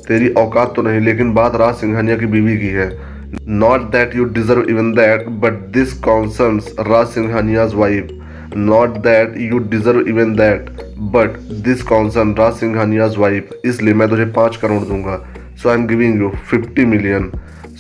तेरी 0.08 0.30
औकात 0.30 0.74
तो 0.76 0.82
नहीं, 0.82 1.00
लेकिन 1.02 1.34
बात 1.34 1.56
राज 1.56 1.76
सिंघानिया 1.76 2.18
की 2.18 2.26
बीवी 2.28 2.58
की 2.58 2.68
है। 2.70 2.90
Not 3.50 3.82
that 3.92 4.16
you 4.16 4.24
deserve 4.34 4.70
even 4.70 4.92
that 4.94 5.28
but 5.42 5.54
this 5.74 5.94
concerns 6.02 6.74
Raj 6.82 7.08
Singhania's 7.08 7.74
wife 7.76 8.08
not 8.58 8.98
that 9.04 9.38
you 9.42 9.60
deserve 9.70 10.08
even 10.10 10.36
that 10.36 10.70
but 11.14 11.38
this 11.64 11.82
concern 11.84 12.34
Raj 12.36 12.54
Singhania's 12.56 13.18
wife 13.18 13.50
इसलिए 13.66 13.94
मैं 13.94 14.10
तुझे 14.10 14.26
पाँच 14.36 14.58
करोड़ 14.58 14.82
दूँगा। 14.84 15.18
So 15.56 15.70
I 15.70 15.76
am 15.76 15.86
giving 15.88 16.22
you 16.22 16.30
fifty 16.50 16.86
million 16.86 17.32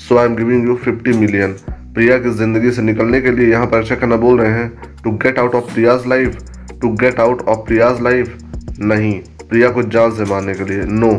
so 0.07 0.17
I 0.17 0.25
am 0.25 0.35
giving 0.35 0.67
you 0.67 0.75
fifty 0.75 1.17
million 1.17 1.55
Priya 1.93 2.17
की 2.17 2.29
ज़िंदगी 2.31 2.71
से 2.71 2.81
निकलने 2.81 3.21
के 3.21 3.31
लिए 3.31 3.51
यहाँ 3.51 3.65
पर 3.67 3.77
अक्षय 3.77 3.95
खन्ना 3.95 4.15
बोल 4.17 4.39
रहे 4.39 4.51
हैं। 4.51 4.71
To 5.03 5.11
get 5.17 5.39
out 5.39 5.55
of 5.55 5.73
Priya's 5.73 6.07
life 6.07 6.37
to 6.81 6.89
get 7.01 7.19
out 7.19 7.41
of 7.43 7.65
Priya's 7.67 8.01
life 8.01 8.37
नहीं। 8.81 9.19
प्रिया 9.49 9.69
को 9.69 9.83
जान 9.83 10.11
से 10.11 10.25
मारने 10.25 10.53
के 10.53 10.63
लिए। 10.63 10.83
No 10.85 11.13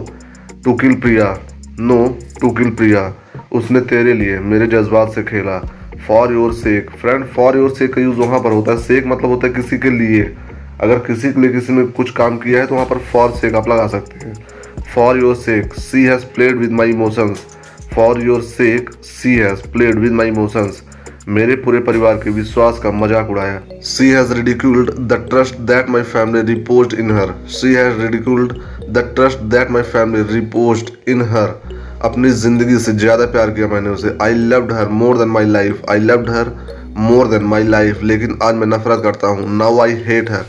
to 0.64 0.74
kill 0.74 0.94
Priya. 0.94 1.26
No 1.80 2.06
to 2.40 2.50
kill 2.50 2.70
Priya. 2.70 3.12
उसने 3.52 3.80
तेरे 3.82 4.12
लिए 4.12 4.38
मेरे 4.40 4.66
जज्बात 4.66 5.12
से 5.12 5.22
खेला। 5.22 5.58
For 6.06 6.32
your 6.32 6.52
sake 6.52 6.90
friend 7.00 7.24
for 7.26 7.56
your 7.56 7.70
sake 7.70 7.92
का 7.94 8.00
यूज़ 8.02 8.16
वहाँ 8.16 8.40
पर 8.40 8.52
होता 8.52 8.72
है। 8.72 8.78
सेक 8.78 9.06
मतलब 9.06 9.30
होता 9.30 9.46
है 9.46 9.52
किसी 9.52 9.78
के 9.78 9.90
लिए। 9.90 10.22
अगर 10.80 10.98
किसी 10.98 11.32
के 11.32 11.40
लिए 11.40 11.50
किसी 11.52 11.72
ने 11.72 11.86
कुछ 11.86 12.10
काम 12.10 12.36
किया 12.38 12.60
है 12.60 12.66
तो 12.66 12.74
वहाँ 12.74 12.86
पर 12.86 12.98
फॉर 13.12 13.30
सेक 13.32 13.54
आप 13.54 13.68
लगा 13.68 13.86
सकते 13.86 14.26
हैं। 14.26 14.34
For 14.94 15.18
your 15.18 15.34
sake 15.34 15.74
she 15.74 16.04
has 16.04 16.24
played 16.34 16.56
with 16.56 16.72
my 16.72 16.90
emotions 16.90 17.44
for 17.94 18.20
your 18.22 18.40
sake 18.42 18.90
she 19.04 19.34
has 19.34 19.68
played 19.72 19.94
with 19.94 20.12
my 20.12 20.28
emotions 20.28 20.82
मेरे 21.26 21.54
पूरे 21.56 21.78
परिवार 21.80 22.16
के 22.18 22.30
विश्वास 22.30 22.78
का 22.78 22.90
मज़ाक 22.92 23.30
उड़ाया। 23.30 23.60
She 23.82 24.08
has 24.10 24.32
ridiculed 24.32 24.90
the 25.08 25.16
trust 25.30 25.54
that 25.68 25.88
my 25.90 26.02
family 26.04 26.42
repose 26.46 26.94
in 26.94 27.10
her 27.10 27.32
she 27.50 27.72
has 27.74 28.00
ridiculed 28.00 28.52
the 28.88 29.04
trust 29.16 29.38
that 29.54 29.70
my 29.70 29.82
family 29.84 30.34
repose 30.34 30.82
in 31.08 31.22
her 31.30 31.54
अपनी 32.04 32.30
ज़िंदगी 32.32 32.78
से 32.78 32.92
ज़्यादा 32.92 33.26
प्यार 33.26 33.50
किया 33.50 33.68
मैंने 33.68 33.90
उसे। 33.90 34.16
I 34.22 34.34
loved 34.34 34.72
her 34.72 34.88
more 34.90 35.18
than 35.18 35.28
my 35.28 35.46
life 35.46 35.82
I 35.90 35.98
loved 36.00 36.30
her 36.30 36.52
more 36.98 37.28
than 37.28 37.44
my 37.44 37.64
life 37.64 38.02
लेकिन 38.02 38.38
आज 38.42 38.54
मैं 38.54 38.66
नफरत 38.66 39.02
करता 39.02 39.28
हूँ। 39.28 39.56
Now 39.56 39.78
I 39.80 39.94
hate 40.06 40.30
her 40.30 40.44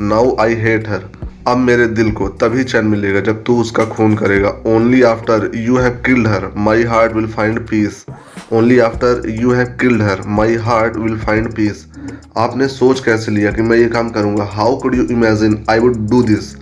now 0.00 0.36
I 0.40 0.54
hate 0.62 0.88
her 0.88 1.08
अब 1.48 1.56
मेरे 1.56 1.86
दिल 1.88 2.10
को 2.12 2.28
तभी 2.40 2.64
चैन 2.64 2.86
मिलेगा 2.86 3.20
जब 3.20 3.42
तू 3.44 3.56
उसका 3.60 3.84
खून 3.86 4.14
करेगा। 4.16 4.48
Only 4.66 5.02
after 5.04 5.50
you 5.56 5.76
have 5.76 5.98
killed 6.06 6.26
her 6.28 6.50
my 6.58 6.84
heart 6.84 7.12
will 7.12 7.26
find 7.28 7.60
peace 7.68 8.04
only 8.52 8.78
after 8.78 9.28
you 9.42 9.52
have 9.52 9.66
killed 9.80 10.02
her 10.02 10.22
my 10.38 10.56
heart 10.62 10.96
will 10.96 11.18
find 11.18 11.52
peace 11.54 11.86
आपने 12.38 12.68
सोच 12.68 13.00
कैसे 13.00 13.32
लिया 13.32 13.50
कि 13.52 13.62
मैं 13.62 13.76
ये 13.78 13.88
काम 13.88 14.10
करूँगा? 14.10 14.44
How 14.44 14.76
could 14.76 14.94
you 14.94 15.06
imagine 15.10 15.64
I 15.70 15.78
would 15.78 15.96
do 16.10 16.22
this 16.22 16.54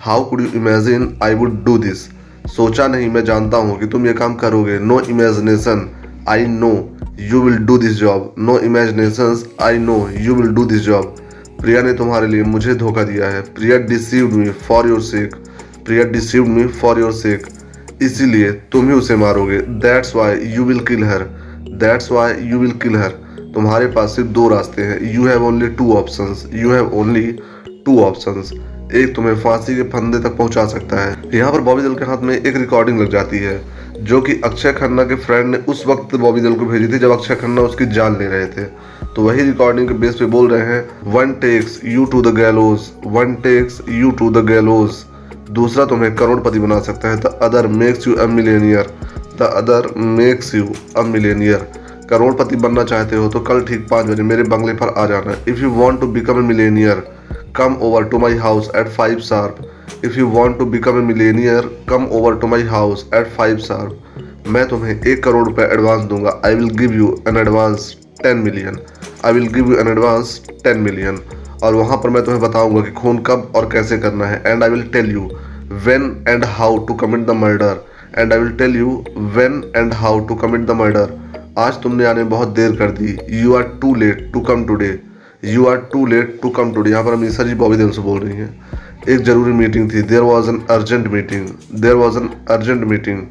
how 0.00 0.24
could 0.24 0.40
you 0.40 0.46
imagine 0.54 1.18
I 1.22 1.34
would 1.34 1.64
do 1.64 1.76
this 1.78 2.08
सोचा 2.48 2.86
नहीं, 2.86 3.08
मैं 3.10 3.24
जानता 3.24 3.56
हूँ 3.56 3.78
कि 3.80 3.86
तुम 3.86 4.06
ये 4.06 4.12
काम 4.12 4.34
करोगे। 4.34 4.78
No 4.78 5.00
imagination 5.00 5.88
I 6.28 6.46
know 6.46 6.72
you 7.20 7.40
will 7.42 7.56
do 7.66 7.78
this 7.78 7.92
job 7.96 8.34
no 8.38 8.58
imagination 8.60 9.42
I 9.62 9.78
know 9.78 10.06
you 10.16 10.34
will 10.34 10.54
do 10.54 10.64
this 10.64 10.80
job 10.82 11.14
Priya 11.60 11.82
ने 11.82 11.92
तुम्हारे 11.92 12.26
लिए 12.26 12.42
मुझे 12.44 12.74
धोखा 12.74 13.02
दिया 13.02 13.28
है। 13.28 13.40
Priya 13.54 13.78
deceived 13.78 14.32
me 14.32 14.50
for 14.68 14.88
your 14.88 15.00
sake 15.02 15.34
Priya 15.86 16.04
deceived 16.10 16.48
me 16.48 16.66
for 16.80 17.00
your 17.00 17.12
sake 17.12 17.46
इसीलिए 18.02 18.50
तुम 18.72 18.88
ही 18.88 18.94
उसे 18.94 19.16
मारोगे। 19.16 19.58
That's 19.82 20.14
why 20.16 20.38
you 20.54 20.64
will 20.64 20.80
kill 20.84 21.04
her 21.04 21.22
that's 21.80 22.10
why 22.12 22.34
you 22.42 22.58
will 22.58 22.70
kill 22.82 22.96
her 22.96 23.10
तुम्हारे 23.54 23.86
पास 23.86 24.16
सिर्फ़ 24.16 24.28
दो 24.30 24.48
रास्ते 24.48 24.82
हैं। 24.82 25.14
You 25.14 25.26
have 25.26 25.44
only 25.44 25.68
two 25.68 25.92
option 25.94 26.34
you 26.54 26.72
have 26.72 26.90
only 26.94 27.26
two 27.86 28.00
option 28.00 28.42
एक 28.94 29.14
तुम्हें 29.14 29.34
फांसी 29.40 29.74
के 29.76 29.82
फंदे 29.90 30.18
तक 30.18 30.36
पहुँचा 30.36 30.66
सकता 30.66 31.00
है। 31.00 31.16
यहाँ 31.34 31.52
पर 31.52 31.60
बॉबी 31.60 31.82
दल 31.82 31.94
के 31.94 32.04
हाथ 32.04 32.22
में 32.22 32.34
एक 32.36 32.56
रिकॉर्डिंग 32.56 33.00
लग 33.00 33.10
जाती 33.10 33.38
है। 33.38 33.60
जो 34.00 34.20
कि 34.20 34.40
अक्षय 34.44 34.72
खन्ना 34.72 35.04
के 35.04 35.14
फ्रेंड 35.16 35.46
ने 35.46 35.58
उस 35.68 35.86
वक्त 35.86 36.14
बॉबी 36.16 36.40
दल 36.40 36.54
को 36.54 36.66
भेजी 36.66 36.86
थी, 36.88 36.98
जब 36.98 37.10
अक्षय 37.10 37.34
खन्ना 37.36 37.62
उसकी 37.62 37.86
जान 37.86 38.18
ले 38.18 38.26
रहे 38.26 38.46
थे। 38.46 38.64
तो 39.14 39.22
वही 39.22 39.42
रिकॉर्डिंग 39.42 39.88
के 39.88 39.94
बेस 39.94 40.14
पे 40.16 40.26
बोल 40.26 40.50
रहे 40.50 40.66
हैं 40.66 41.12
one 41.12 41.32
takes 41.42 41.80
you 41.84 42.04
to 42.04 42.22
the 42.22 42.34
gallows 42.36 42.88
one 43.06 43.34
takes 43.42 43.80
you 43.88 44.10
to 44.20 44.30
the 44.30 44.44
gallows 44.46 45.04
दूसरा 45.52 45.84
तुम्हें 45.84 46.14
करोड़पति 46.16 46.58
बना 46.58 46.80
सकता 46.80 47.08
है। 47.08 47.20
The 47.20 47.38
other 47.42 47.66
makes 47.76 48.06
you 48.08 48.14
a 48.14 48.26
millionaire 48.28 48.90
the 49.38 49.52
other 49.54 49.92
makes 49.98 50.54
you 50.54 50.72
a 50.96 51.02
millionaire 51.06 51.66
करोड़पति 52.10 52.56
बनना 52.56 52.84
चाहते 52.84 53.16
हो 53.16 53.28
तो 53.28 53.40
कल 53.40 53.64
ठीक 53.64 53.86
पाँच 53.90 54.06
बजे 54.06 54.22
मेरे 54.22 54.42
बंगले 54.52 54.74
पर 54.74 54.94
आ 54.98 55.06
जाना। 55.06 55.36
If 55.48 55.60
you 55.60 55.70
want 55.72 56.00
to 56.00 56.06
become 56.08 56.38
a 56.38 56.46
millionaire 56.48 57.08
come 57.58 57.72
over 57.86 58.00
to 58.10 58.18
my 58.22 58.28
house 58.40 58.66
at 58.80 58.90
5 58.96 59.22
sharp. 59.28 59.56
If 60.06 60.18
you 60.18 60.26
want 60.28 60.58
to 60.58 60.64
become 60.66 60.98
a 60.98 61.02
millionaire 61.06 61.66
come 61.88 62.06
over 62.18 62.34
to 62.40 62.46
my 62.46 62.62
house 62.68 63.04
at 63.14 63.26
5 63.38 63.60
sharp 63.64 64.48
मैं 64.48 64.66
तुम्हें 64.68 64.92
एक 64.92 65.22
करोड़ 65.24 65.44
रुपए 65.46 65.62
एडवांस 65.72 66.04
दूँगा. 66.10 66.40
I 66.46 66.54
will 66.54 66.68
give 66.76 66.92
you 66.92 67.08
an 67.28 67.36
advance 67.36 67.94
ten 68.22 68.36
million 68.38 68.78
I 69.24 69.32
will 69.32 69.46
give 69.54 69.70
you 69.72 69.78
an 69.80 69.88
advance 69.88 70.40
ten 70.64 70.80
million 70.80 71.18
और 71.62 71.74
वहाँ 71.74 71.96
पर 72.02 72.10
मैं 72.10 72.22
तुम्हें 72.24 72.42
बताऊँगा 72.42 72.80
कि 72.82 72.90
खून 73.00 73.18
कब 73.26 73.52
और 73.56 73.68
कैसे 73.72 73.98
करना 73.98 74.26
है. 74.26 74.42
And 74.46 74.62
I 74.62 74.70
will 74.70 74.82
tell 74.92 75.10
you 75.12 75.28
when 75.86 76.24
and 76.28 76.44
how 76.58 76.78
to 76.86 76.94
commit 77.02 77.26
the 77.26 77.36
murder 77.36 77.84
and 78.18 78.32
I 78.32 78.38
will 78.38 78.52
tell 78.58 78.76
you 78.76 78.96
when 79.36 79.62
and 79.76 79.92
how 79.94 80.20
to 80.26 80.34
commit 80.36 80.66
the 80.66 80.76
murder 80.80 81.18
आज 81.58 81.82
तुमने 81.82 82.04
आने 82.06 82.24
बहुत 82.24 82.48
देर 82.56 82.76
कर 82.76 82.90
दी. 82.90 83.16
You 83.32 83.54
are 83.54 83.62
too 83.82 83.94
late 83.94 84.30
to 84.32 84.40
come 84.40 84.64
today 84.66 84.98
you 85.44 85.66
are 85.66 85.76
too 85.92 86.06
late 86.06 86.38
to 86.42 86.48
come 86.50 86.72
today 86.74 86.90
यहाँ 86.90 87.04
पर 87.04 87.12
अमीसर 87.12 87.46
जी 87.46 87.54
बॉबी 87.54 87.76
देव 87.76 87.90
से 87.90 88.02
बोल 88.02 88.20
रही 88.20 88.36
हैं। 88.36 88.88
एक 89.08 89.20
ज़रूरी 89.24 89.52
मीटिंग 89.52 89.90
थी। 89.92 90.02
There 90.02 90.20
was 90.22 90.48
an 90.48 90.60
urgent 90.70 91.06
meeting 91.12 91.46
there 91.80 91.94
was 91.94 92.16
an 92.18 92.28
urgent 92.50 92.84
meeting 92.84 93.22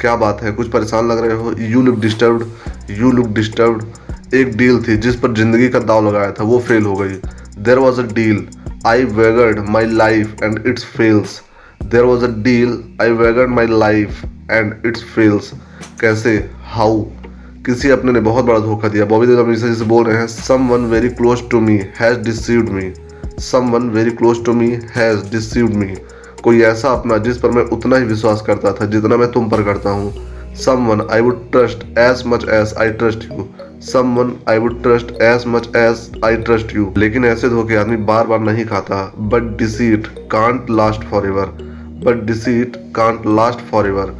क्या 0.00 0.14
बात 0.16 0.42
है? 0.42 0.52
कुछ 0.52 0.68
परेशान 0.70 1.08
लग 1.08 1.18
रहे 1.24 1.36
हो? 1.36 1.52
You 1.60 1.82
look 1.82 1.98
disturbed 2.00 2.90
you 2.90 3.10
look 3.10 3.28
disturbed 3.34 4.34
एक 4.34 4.56
डील 4.56 4.82
थी 4.82 4.96
जिस 4.96 5.16
पर 5.16 5.32
ज़िंदगी 5.34 5.68
का 5.68 5.78
दाव 5.80 6.06
लगाया 6.08 6.32
था, 6.32 6.44
वो 6.44 6.58
फेल 6.58 6.82
हो 6.84 6.94
गई। 6.96 7.14
There 7.58 7.78
was 7.78 8.00
a 8.00 8.04
deal 8.14 8.46
I 8.86 9.04
wagered 9.04 9.58
my 9.68 9.86
life 9.86 10.42
and 10.42 10.66
it's 10.66 10.84
fails 10.96 11.40
there 11.84 12.04
was 12.04 12.24
a 12.24 12.28
deal 12.42 12.78
I 13.02 13.10
wagered 13.12 13.50
my 13.50 13.66
life 13.68 14.24
and 14.50 14.74
it's 14.86 15.02
fails 15.14 15.52
कैसे? 16.00 16.36
हाउ 16.64 17.00
किसी 17.66 17.90
अपने 17.90 18.12
ने 18.12 18.20
बहुत 18.20 18.44
बड़ा 18.44 18.58
धोखा 18.58 18.88
दिया। 18.88 19.04
बॉबी 19.04 19.26
देव 19.26 19.54
से 19.56 19.84
बोल 19.84 20.04
रहे 20.04 20.18
हैं 20.18 20.26
someone 20.68 20.84
very 20.90 21.08
close 21.10 21.48
to 21.50 21.60
me 21.60 21.80
has 22.00 22.18
deceived 22.20 22.68
me 22.68 22.92
someone 23.70 23.88
very 23.90 24.10
close 24.12 24.44
to 24.44 24.52
me 24.52 24.68
has 24.96 25.30
deceived 25.30 25.74
me 25.74 25.94
कोई 26.42 26.60
ऐसा 26.64 26.90
अपना 26.90 27.16
जिस 27.24 27.38
पर 27.38 27.50
मैं 27.50 27.62
उतना 27.72 27.96
ही 27.96 28.04
विश्वास 28.04 28.42
करता 28.46 28.72
था 28.72 28.86
जितना 28.92 29.16
मैं 29.16 29.30
तुम 29.32 29.48
पर 29.50 29.62
करता 29.64 29.90
हूँ। 29.90 30.54
Someone 30.86 31.06
I 31.12 31.20
would 31.20 31.50
trust 31.52 31.84
as 31.98 32.22
much 32.26 32.44
as 32.50 32.74
I 32.80 32.90
trust 32.92 33.24
you 33.24 33.46
someone 34.16 34.32
I 34.48 34.58
would 34.58 34.82
trust 34.82 35.10
as 35.22 35.44
much 35.48 35.68
as 35.76 36.20
I 36.24 36.36
trust 36.38 36.74
you 36.76 36.92
लेकिन 36.98 37.24
ऐसे 37.24 37.48
धोखे 37.48 37.76
आदमी 37.76 37.96
बार 38.10 38.26
बार 38.26 38.40
नहीं 38.40 38.64
खाता। 38.66 39.04
But 39.32 39.56
deceit 39.58 40.06
can't 40.32 40.70
last 40.70 41.04
forever 41.26 41.46
but 42.04 42.22
deceit 42.26 42.76
can't 42.96 43.26
last 43.36 43.60
forever 43.86 44.14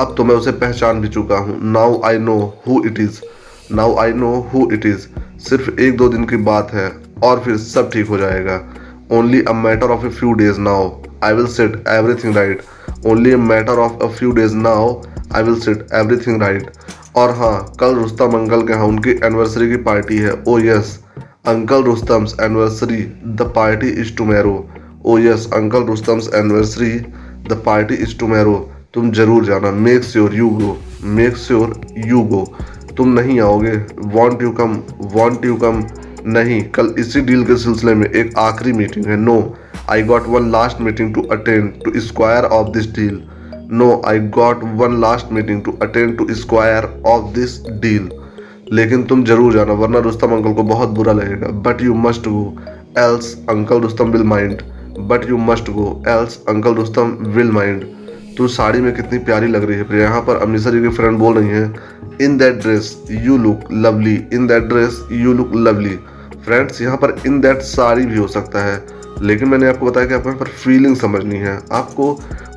अब 0.00 0.14
तो 0.16 0.24
मैं 0.24 0.34
उसे 0.34 0.52
पहचान 0.54 1.00
भी 1.00 1.08
चुका 1.08 1.38
हूँ। 1.38 1.58
Now 1.72 2.00
I 2.04 2.18
know 2.18 2.38
who 2.66 2.82
it 2.86 3.00
is 3.00 3.20
now 3.74 3.96
I 4.00 4.12
know 4.14 4.34
who 4.52 4.68
it 4.72 4.86
is 4.86 5.06
सिर्फ़ 5.48 5.80
एक 5.80 5.96
दो 5.96 6.08
दिन 6.08 6.24
की 6.24 6.36
बात 6.44 6.72
है। 6.74 6.88
और 7.24 7.40
फिर 7.44 7.56
सब 7.58 7.90
ठीक 7.92 8.08
हो 8.08 8.18
जाएगा। 8.18 8.60
Only 9.12 9.42
a 9.42 9.52
matter 9.54 9.90
of 9.90 10.06
a 10.06 10.08
few 10.10 10.32
days 10.34 10.60
now 10.60 10.90
I 11.18 11.28
will 11.32 11.46
set 11.48 11.72
everything 11.92 12.34
right. 12.34 12.60
Only 13.04 13.30
a 13.32 13.38
matter 13.38 13.74
of 13.84 14.02
a 14.06 14.08
few 14.08 14.32
days 14.34 14.52
now, 14.56 14.82
I 15.32 15.40
will 15.42 15.56
set 15.62 15.80
everything 16.00 16.36
right. 16.42 16.68
और 17.16 17.30
हाँ 17.36 17.74
कल 17.80 17.94
रुस्तम 17.94 18.36
अंकल 18.38 18.62
के 18.66 18.72
यहाँ 18.72 18.86
उनकी 18.86 19.10
एनिवर्सरी 19.26 19.68
की 19.70 19.76
पार्टी 19.88 20.18
है। 20.18 20.32
ओ 20.48 20.58
yes 20.58 20.92
uncle 21.46 21.82
Rustam's 21.84 22.36
anniversary 22.42 23.00
the 23.40 23.50
party 23.56 23.88
is 24.02 24.16
tomorrow 24.16 24.54
oh 25.06 25.18
yes 25.18 25.48
uncle 25.54 25.84
Rustam's 25.86 26.30
anniversary 26.34 26.92
the 27.50 27.62
party 27.66 27.94
is 28.06 28.18
tomorrow 28.18 28.56
तुम 28.94 29.10
ज़रूर 29.12 29.44
जाना। 29.44 29.70
Make 29.70 30.04
sure 30.04 30.34
you 30.34 30.48
go 30.60 30.76
make 31.18 31.36
sure 31.46 31.80
you 32.06 32.22
go 32.32 32.44
तुम 32.96 33.08
नहीं 33.20 33.40
आओगे। 33.40 33.76
Won't 34.14 34.42
you 34.42 34.50
come 34.60 34.82
won't 35.16 35.44
you 35.44 35.56
come 35.64 35.82
नहीं 36.26 36.62
कल 36.70 36.94
इसी 36.98 37.20
deal 37.22 37.44
के 37.44 37.56
सिलसिले 37.58 37.94
में 37.94 38.06
एक 38.06 38.36
आखिरी 38.38 38.72
मीटिंग 38.72 39.06
है 39.06 39.16
no 39.16 39.36
I 39.90 40.02
got 40.04 40.26
one 40.28 40.50
last 40.50 40.80
meeting 40.80 41.14
to 41.14 41.22
attend 41.32 41.72
to 41.84 42.00
square 42.00 42.44
off 42.52 42.68
this 42.70 42.86
deal. 42.88 43.20
No, 43.70 44.02
I 44.02 44.18
got 44.18 44.62
one 44.62 45.00
last 45.00 45.30
meeting 45.30 45.62
to 45.64 45.76
attend 45.80 46.18
to 46.18 46.34
square 46.34 46.88
of 47.06 47.34
this 47.34 47.58
deal. 47.80 48.08
लेकिन 48.72 49.02
तुम 49.04 49.22
ज़रूर 49.24 49.52
जाना 49.52 49.72
वरना 49.72 49.98
रुस्तम 49.98 50.32
अंकल 50.32 50.52
को 50.54 50.62
बहुत 50.62 50.88
बुरा 50.96 51.12
लगेगा 51.12 51.48
but 51.66 51.82
you 51.82 51.94
must 51.96 52.28
go 52.28 52.42
else 52.98 53.32
uncle 53.50 53.80
Rustam 53.80 54.10
will 54.10 54.22
mind 54.32 54.62
but 55.10 55.28
you 55.28 55.36
must 55.42 55.70
go 55.70 55.86
else 56.08 56.38
uncle 56.48 56.74
Rustam 56.74 57.16
will 57.36 57.50
mind 57.50 57.84
तू 58.38 58.48
साड़ी 58.48 58.80
में 58.80 58.94
कितनी 58.96 59.18
प्यारी 59.20 59.46
लग 59.46 59.64
रही 59.64 59.76
है 59.76 59.84
फिर 59.84 60.00
यहाँ 60.00 60.20
पर 60.22 60.42
अमृतसर 60.42 60.72
जी 60.72 60.80
की 60.80 60.88
फ्रेंड 60.96 61.18
बोल 61.18 61.34
रही 61.34 61.48
हैं 61.48 62.18
in 62.20 62.36
that 62.38 62.54
dress 62.56 62.96
you 63.10 63.36
look 63.38 63.64
lovely 63.74 64.14
in 64.32 64.46
that 64.46 64.62
dress 64.64 65.02
you 65.12 65.32
look 65.32 65.52
lovely 65.56 65.98
friends 66.44 66.80
यहाँ 66.82 66.96
पर 66.96 67.14
इन 67.26 67.40
दैट 67.40 67.58
साड़ी 67.64 68.04
भी 68.06 68.18
हो 68.18 68.26
सकता 68.28 68.64
है, 68.64 68.82
लेकिन 69.22 69.48
मैंने 69.48 69.68
आपको 69.68 69.86
बताया 69.86 70.06
कि 70.06 70.14
आपको 70.14 70.28
यहाँ 70.28 70.40
पर 70.40 70.48
फीलिंग 70.54 70.96
समझनी 70.96 71.36
है। 71.36 71.58
आपको 71.72 72.10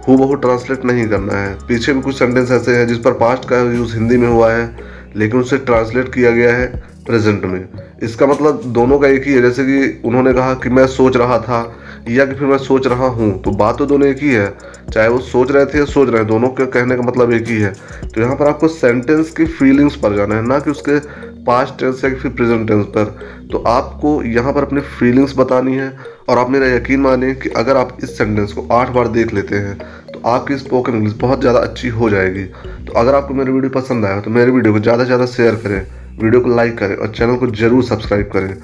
हु 0.08 0.16
बहु 0.18 0.36
ट्रांसलेट 0.36 0.86
नहीं 0.86 1.08
करना 1.10 1.34
है। 1.36 1.54
पीछे 1.68 1.94
भी 1.94 2.02
कुछ 2.02 2.18
सेंटेंस 2.20 2.52
ऐसे 2.52 2.76
हैं 2.76 2.88
जिस 2.88 2.98
पर 2.98 3.14
पास्ट 3.16 3.50
का 3.50 3.60
यूज़ 3.74 3.96
हिंदी 3.96 4.18
में 4.18 4.28
हुआ 4.28 4.52
है, 4.52 4.70
लेकिन 5.16 5.40
उसे 5.40 5.58
ट्रांसलेट 5.60 6.14
किया 6.14 6.32
गया 6.32 6.54
है 6.56 6.68
प्रेजेंट 7.06 7.46
में। 7.46 7.68
इसका 8.04 8.28
मतलब 8.28 8.62
दोनों 8.74 9.00
का 9.00 9.08
एक 9.08 9.28
ही 9.28 9.34
है। 9.34 9.42
जैसे 9.42 9.64
कि 9.66 10.02
उन्होंने 10.08 10.34
कहा 10.34 10.54
कि 10.54 10.70
मैं 10.70 10.86
सोच 10.90 11.18
रहा 11.18 11.40
था 11.40 11.62
या 12.10 12.26
कि 12.26 12.36
फिर 12.36 12.48
मैं 12.48 12.58
सोच 12.60 12.88
रहा 12.88 13.08
हूँ 13.10 13.32
तो 13.42 13.52
बात 13.54 13.78
तो 13.78 13.86
दोनों 13.86 14.08
एक 14.08 14.24
ही 14.24 14.30
है। 14.30 14.48
चाहे 14.84 15.08
वो 15.08 15.20
सोच 15.22 15.52
रहे 15.52 15.66
थे 15.66 15.78
या 15.78 15.86
सोच 15.88 16.10
रहे 16.10 16.18
हैं, 16.18 16.28
दोनों 16.28 16.50
के 16.52 16.66
कहने 16.68 16.96
का 16.96 17.02
मतलब 17.02 17.32
एक 17.34 17.48
ही 17.48 17.58
है। 17.58 17.74
तो 18.06 18.22
यहाँ 18.22 18.36
पर 18.36 18.48
आपको 18.48 18.68
सेंटेंस 18.70 19.32
की 19.32 19.46
फीलिंग्स 19.48 19.96
पर 19.98 20.16
जाना 20.16 20.36
है, 20.36 20.42
ना 20.44 20.60
कि 20.60 20.72
उसके 20.72 21.00
पास्ट 21.44 21.80
टेंस 21.80 22.04
या 22.04 22.14
फिर 22.14 22.32
प्रेजेंट 22.32 22.68
टेंस 22.68 22.86
पर। 22.88 23.06
तो 23.52 23.64
आपको 23.68 24.22
यहाँ 24.24 24.54
पर 24.54 24.64
अपनी 24.64 24.82
फीलिंग्स 24.90 25.38
बतानी 25.38 25.76
है, 25.76 25.96
और 26.30 26.38
आप 26.38 26.50
मेरा 26.50 26.68
यकीन 26.68 27.00
माने 27.02 27.34
कि 27.36 27.50
अगर 27.58 27.78
आप 27.78 27.98
इस 28.04 28.18
सेंटेंस 28.18 28.54
को 28.54 28.68
आठ 28.74 28.90
बार 28.90 29.08
देख 29.10 29.34
लेते 29.34 29.56
हैं 29.58 29.78
तो 30.14 30.22
आपकी 30.30 30.58
स्पोकन 30.58 30.96
इंग्लिश 30.96 31.14
बहुत 31.20 31.42
ज़्यादा 31.42 31.60
अच्छी 31.60 31.90
हो 31.90 32.10
जाएगी। 32.10 32.44
तो 32.86 32.94
अगर 33.00 33.16
आपको 33.16 33.34
मेरी 33.34 33.52
वीडियो 33.52 33.70
पसंद 33.72 34.06
आया 34.06 34.20
तो 34.22 34.32
मेरे 34.32 34.52
वीडियो 34.52 34.74
को 34.74 34.80
ज़्यादा 34.80 35.04
से 35.04 35.08
ज़्यादा 35.08 35.26
शेयर 35.28 35.56
करें 35.58 35.86
वीडियो 36.20 36.42
को 36.42 36.56
लाइक 36.56 36.78
करें, 36.78 36.96
और 36.96 37.08
चैनल 37.10 37.36
को 37.36 37.48
ज़रूर 37.48 37.84
सब्सक्राइब 37.84 38.30
करें। 38.34 38.56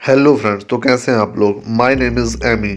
हेलो 0.00 0.34
फ्रेंड्स 0.36 0.66
तो 0.70 0.78
कैसे 0.78 1.12
हैं 1.12 1.18
आप 1.18 1.38
लोग? 1.38 1.62
माय 1.70 1.94
नेम 1.96 2.18
इज़ 2.18 2.36
एमी 2.46 2.74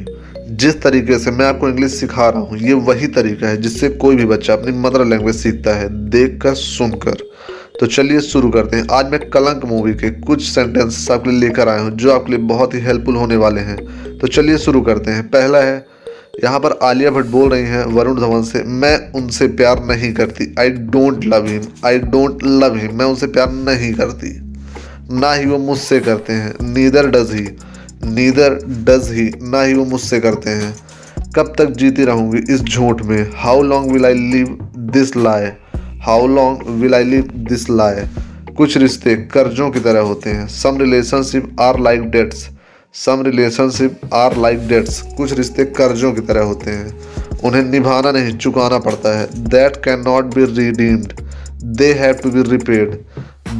जिस 0.51 0.81
तरीके 0.81 1.17
से 1.19 1.31
मैं 1.31 1.45
आपको 1.45 1.67
इंग्लिश 1.69 1.91
सिखा 1.91 2.27
रहा 2.29 2.41
हूँ, 2.41 2.57
ये 2.59 2.73
वही 2.73 3.07
तरीका 3.07 3.47
है 3.47 3.57
जिससे 3.57 3.89
कोई 3.95 4.15
भी 4.15 4.25
बच्चा 4.25 4.53
अपनी 4.53 4.71
मदर 4.79 5.05
लैंग्वेज 5.05 5.35
सीखता 5.35 5.75
है 5.75 5.89
देख 6.09 6.39
कर 6.41 6.53
सुनकर। 6.55 7.17
तो 7.79 7.85
चलिए 7.87 8.19
शुरू 8.21 8.49
करते 8.49 8.77
हैं। 8.77 8.87
आज 8.91 9.11
मैं 9.11 9.19
कलंक 9.29 9.65
मूवी 9.65 9.93
के 9.93 10.09
कुछ 10.21 10.43
सेंटेंस 10.45 11.09
आपके 11.11 11.29
लिए 11.29 11.39
लेकर 11.39 11.69
आया 11.69 11.81
हूँ, 11.81 11.91
जो 11.91 12.11
आपके 12.11 12.31
लिए 12.31 12.41
बहुत 12.45 12.73
ही 12.73 12.79
हेल्पफुल 12.79 13.15
होने 13.15 13.35
वाले 13.35 13.61
हैं। 13.61 13.77
तो 14.17 14.27
चलिए 14.27 14.57
शुरू 14.57 14.81
करते 14.81 15.11
हैं। 15.11 15.27
पहला 15.29 15.59
है, 15.59 15.85
यहाँ 16.43 16.59
पर 16.59 16.77
आलिया 16.83 17.11
भट्ट 17.11 17.25
बोल 17.27 17.49
रही 17.49 17.63
हैं 17.63 17.85
वरुण 17.85 18.19
धवन 18.19 18.43
से, 18.43 18.63
मैं 18.63 19.11
उनसे 19.13 19.47
प्यार 19.49 19.83
नहीं 19.85 20.13
करती। 20.13 20.53
I 20.59 20.69
don't 20.69 21.25
love 21.25 21.47
him 21.47 21.61
I 21.85 21.99
don't 22.01 22.43
love 22.43 22.77
him 22.77 22.97
मैं 22.97 23.05
उनसे 23.05 23.27
प्यार 23.29 23.51
नहीं 23.51 23.93
करती। 23.93 24.37
ना 25.11 25.33
ही 25.33 25.45
वो 25.45 25.57
मुझसे 25.59 25.99
करते 25.99 26.33
हैं। 26.33 26.53
Neither 26.63 27.07
does 27.09 27.33
he 27.33 27.47
neither 28.01 28.53
does 28.85 29.09
he, 29.11 29.31
ना 29.43 29.61
ही 29.61 29.73
वो 29.73 29.85
मुझसे 29.85 30.19
करते 30.19 30.49
हैं। 30.51 30.75
कब 31.35 31.53
तक 31.57 31.71
जीती 31.71 32.05
रहूँगी 32.05 32.53
इस 32.53 32.61
झूठ 32.61 33.01
में? 33.01 33.31
How 33.35 33.61
long 33.63 33.91
will 33.91 34.05
I 34.05 34.13
live 34.31 34.57
this 34.93 35.15
lie 35.17 35.51
how 36.01 36.27
long 36.27 36.67
will 36.81 36.95
I 36.95 37.03
live 37.03 37.29
this 37.49 37.69
lie 37.69 38.07
कुछ 38.57 38.77
रिश्ते 38.77 39.15
कर्जों 39.33 39.69
की 39.71 39.79
तरह 39.79 39.99
होते 40.01 40.29
हैं। 40.29 40.47
Some 40.47 40.77
relationship 40.77 41.55
are 41.59 41.79
like 41.79 42.09
debts 42.11 42.47
some 42.95 43.21
relationship 43.25 44.13
are 44.13 44.37
like 44.37 44.67
debts 44.67 45.01
कुछ 45.17 45.33
रिश्ते 45.33 45.65
कर्जों 45.77 46.11
की 46.13 46.21
तरह 46.21 46.43
होते 46.43 46.71
हैं। 46.71 47.39
उन्हें 47.39 47.63
निभाना 47.63 48.11
नहीं, 48.11 48.37
चुकाना 48.37 48.79
पड़ता 48.79 49.17
है। 49.19 49.27
That 49.49 49.75
can 49.83 49.99
not 49.99 50.33
be 50.35 50.45
redeemed 50.45 51.13
they 51.77 51.91
have 51.93 52.13
to 52.13 52.31
be 52.31 52.43
repaid 52.49 52.93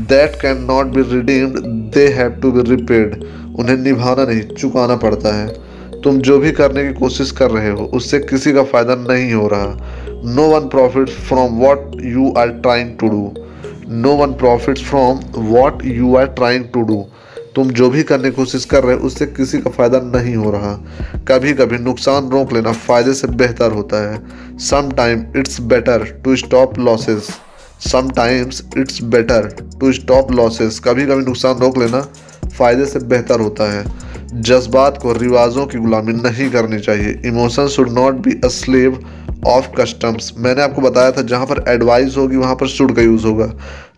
that 0.10 0.36
can 0.42 0.64
not 0.64 0.86
be 0.88 1.02
redeemed 1.12 1.60
they 1.94 2.08
have 2.14 2.40
to 2.42 2.52
be 2.52 2.70
repaid 2.70 3.24
उन्हें 3.60 3.78
निभाना 3.78 4.24
नहीं, 4.24 4.42
चुकाना 4.50 4.96
पड़ता 4.96 5.36
है। 5.36 6.02
तुम 6.02 6.20
जो 6.20 6.38
भी 6.40 6.52
करने 6.52 6.84
की 6.84 6.94
कोशिश 6.94 7.32
कर 7.32 7.52
रहे 7.52 7.70
हो, 7.70 7.86
उससे 7.86 8.20
किसी 8.22 8.54
का 8.54 8.64
फ़ायदा 8.64 8.96
नहीं 8.98 9.34
हो 9.34 9.48
रहा। 9.48 10.22
No 10.26 10.48
one 10.50 10.68
profit 10.70 11.10
from 11.28 11.58
what 11.60 11.92
you 12.04 12.34
are 12.38 12.50
trying 12.60 12.98
to 13.00 13.08
do 13.08 13.32
no 13.90 14.16
one 14.16 14.34
profit 14.36 14.80
from 14.80 15.20
what 15.48 15.86
you 15.86 16.16
are 16.16 16.28
trying 16.36 16.66
to 16.74 16.82
do 16.84 17.06
तुम 17.56 17.70
जो 17.72 17.90
भी 17.90 18.04
करने 18.04 18.30
की 18.30 18.36
कोशिश 18.36 18.66
कर 18.66 18.84
रहे 18.84 18.96
हो, 18.96 19.06
उससे 19.08 19.26
किसी 19.28 19.58
का 19.58 19.70
फ़ायदा 19.70 20.00
नहीं 20.06 20.36
हो 20.36 20.52
रहा। 20.52 20.74
कभी 21.28 21.54
कभी 21.54 21.78
नुकसान 21.80 22.30
रोक 22.30 22.54
लेना 22.54 22.72
फ़ायदे 22.72 23.14
से 23.14 23.28
बेहतर 23.28 23.72
होता 23.72 24.02
है। 24.04 24.58
Some 24.60 24.92
time 24.98 25.26
it's 25.38 25.62
better 25.64 26.06
to 26.24 26.36
stop 26.36 26.80
losses 26.80 27.30
sometimes 27.82 28.64
it's 28.78 29.02
better 29.12 29.48
to 29.80 29.92
stop 29.92 30.32
losses 30.32 30.80
कभी 30.80 31.06
कभी 31.06 31.26
नुकसान 31.26 31.58
रोक 31.58 31.78
लेना 31.78 32.02
फ़ायदे 32.48 32.86
से 32.86 33.00
बेहतर 33.00 33.40
होता 33.40 33.72
है। 33.74 33.86
जज्बात 34.34 34.98
को 35.02 35.14
रिवाजों 35.14 35.66
की 35.66 35.78
गुलामी 35.78 36.14
नहीं 36.14 36.50
करनी 36.52 36.80
चाहिए। 36.80 37.22
Emotion 37.26 37.68
should 37.68 37.90
not 37.90 38.14
be 38.14 38.32
a 38.44 38.48
slave 38.48 39.00
of 39.48 39.68
customs 39.78 40.34
मैंने 40.38 40.62
आपको 40.62 40.82
बताया 40.82 41.12
था, 41.12 41.22
जहाँ 41.22 41.46
पर 41.46 41.64
एडवाइस 41.68 42.18
होगी, 42.18 42.36
वहाँ 42.36 42.56
पर 42.56 42.68
शुड 42.68 42.96
का 42.96 43.02
यूज़ 43.02 43.26
होगा। 43.26 43.52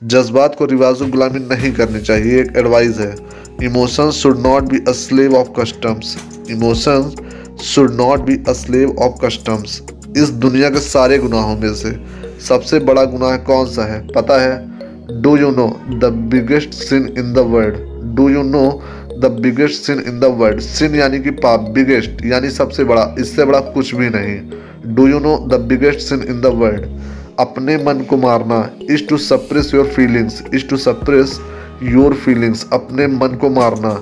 जज्बात 0.03 0.55
को 0.55 0.65
रिवाजों 0.65 1.09
गुलामी 1.11 1.39
नहीं 1.39 1.71
करनी 1.73 2.01
चाहिए, 2.01 2.39
एक 2.41 2.57
एडवाइस 2.57 2.99
है। 2.99 3.15
Emotions 3.63 4.13
should 4.13 4.39
not 4.39 4.63
be 4.63 4.79
a 4.87 4.91
slave 4.91 5.35
of 5.35 5.47
customs 5.59 6.17
emotions 6.49 7.15
should 7.63 7.93
not 7.95 8.19
be 8.19 8.37
a 8.47 8.53
slave 8.53 8.95
of 8.99 9.25
customs 9.25 9.81
इस 10.17 10.29
दुनिया 10.29 10.69
के 10.69 10.79
सारे 10.79 11.17
गुनाहों 11.17 11.57
में 11.57 11.73
से 11.75 11.95
सबसे 12.47 12.79
बड़ा 12.79 13.03
गुनाह 13.03 13.37
कौन 13.37 13.65
सा 13.65 13.83
है? 13.93 14.07
पता 14.07 14.41
है? 14.41 15.21
Do 15.21 15.37
you 15.37 15.51
know 15.51 15.67
the 15.89 16.05
biggest 16.05 16.73
sin 16.73 17.13
in 17.17 17.33
the 17.33 17.37
world 17.37 17.90
do 18.15 18.29
you 18.29 18.43
know 18.43 18.63
the 19.19 19.31
biggest 19.41 19.83
sin 19.83 19.99
in 20.07 20.19
the 20.19 20.25
world 20.37 20.61
sin 20.61 20.95
यानी 20.95 21.19
कि 21.19 21.31
पाप 21.39 21.69
बिगेस्ट 21.73 22.25
यानी 22.25 22.49
सबसे 22.51 22.83
बड़ा, 22.83 23.15
इससे 23.19 23.45
बड़ा 23.45 23.59
कुछ 23.59 23.93
भी 23.95 24.09
नहीं। 24.09 24.95
Do 24.95 25.07
you 25.07 25.19
know 25.19 25.37
the 25.47 25.59
biggest 25.69 25.99
sin 25.99 26.23
in 26.23 26.41
the 26.41 26.53
world 26.55 26.85
अपने 27.39 27.77
मन 27.77 28.05
को 28.09 28.17
मारना 28.17 28.57
is 28.91 29.07
to 29.09 29.17
suppress 29.19 29.73
your 29.73 29.87
feelings 29.87 30.43
is 30.53 30.67
to 30.69 30.77
suppress 30.79 31.39
your 31.83 32.13
feelings 32.15 32.65
अपने 32.73 33.07
मन 33.07 33.37
को 33.41 33.49
मारना, 33.49 34.01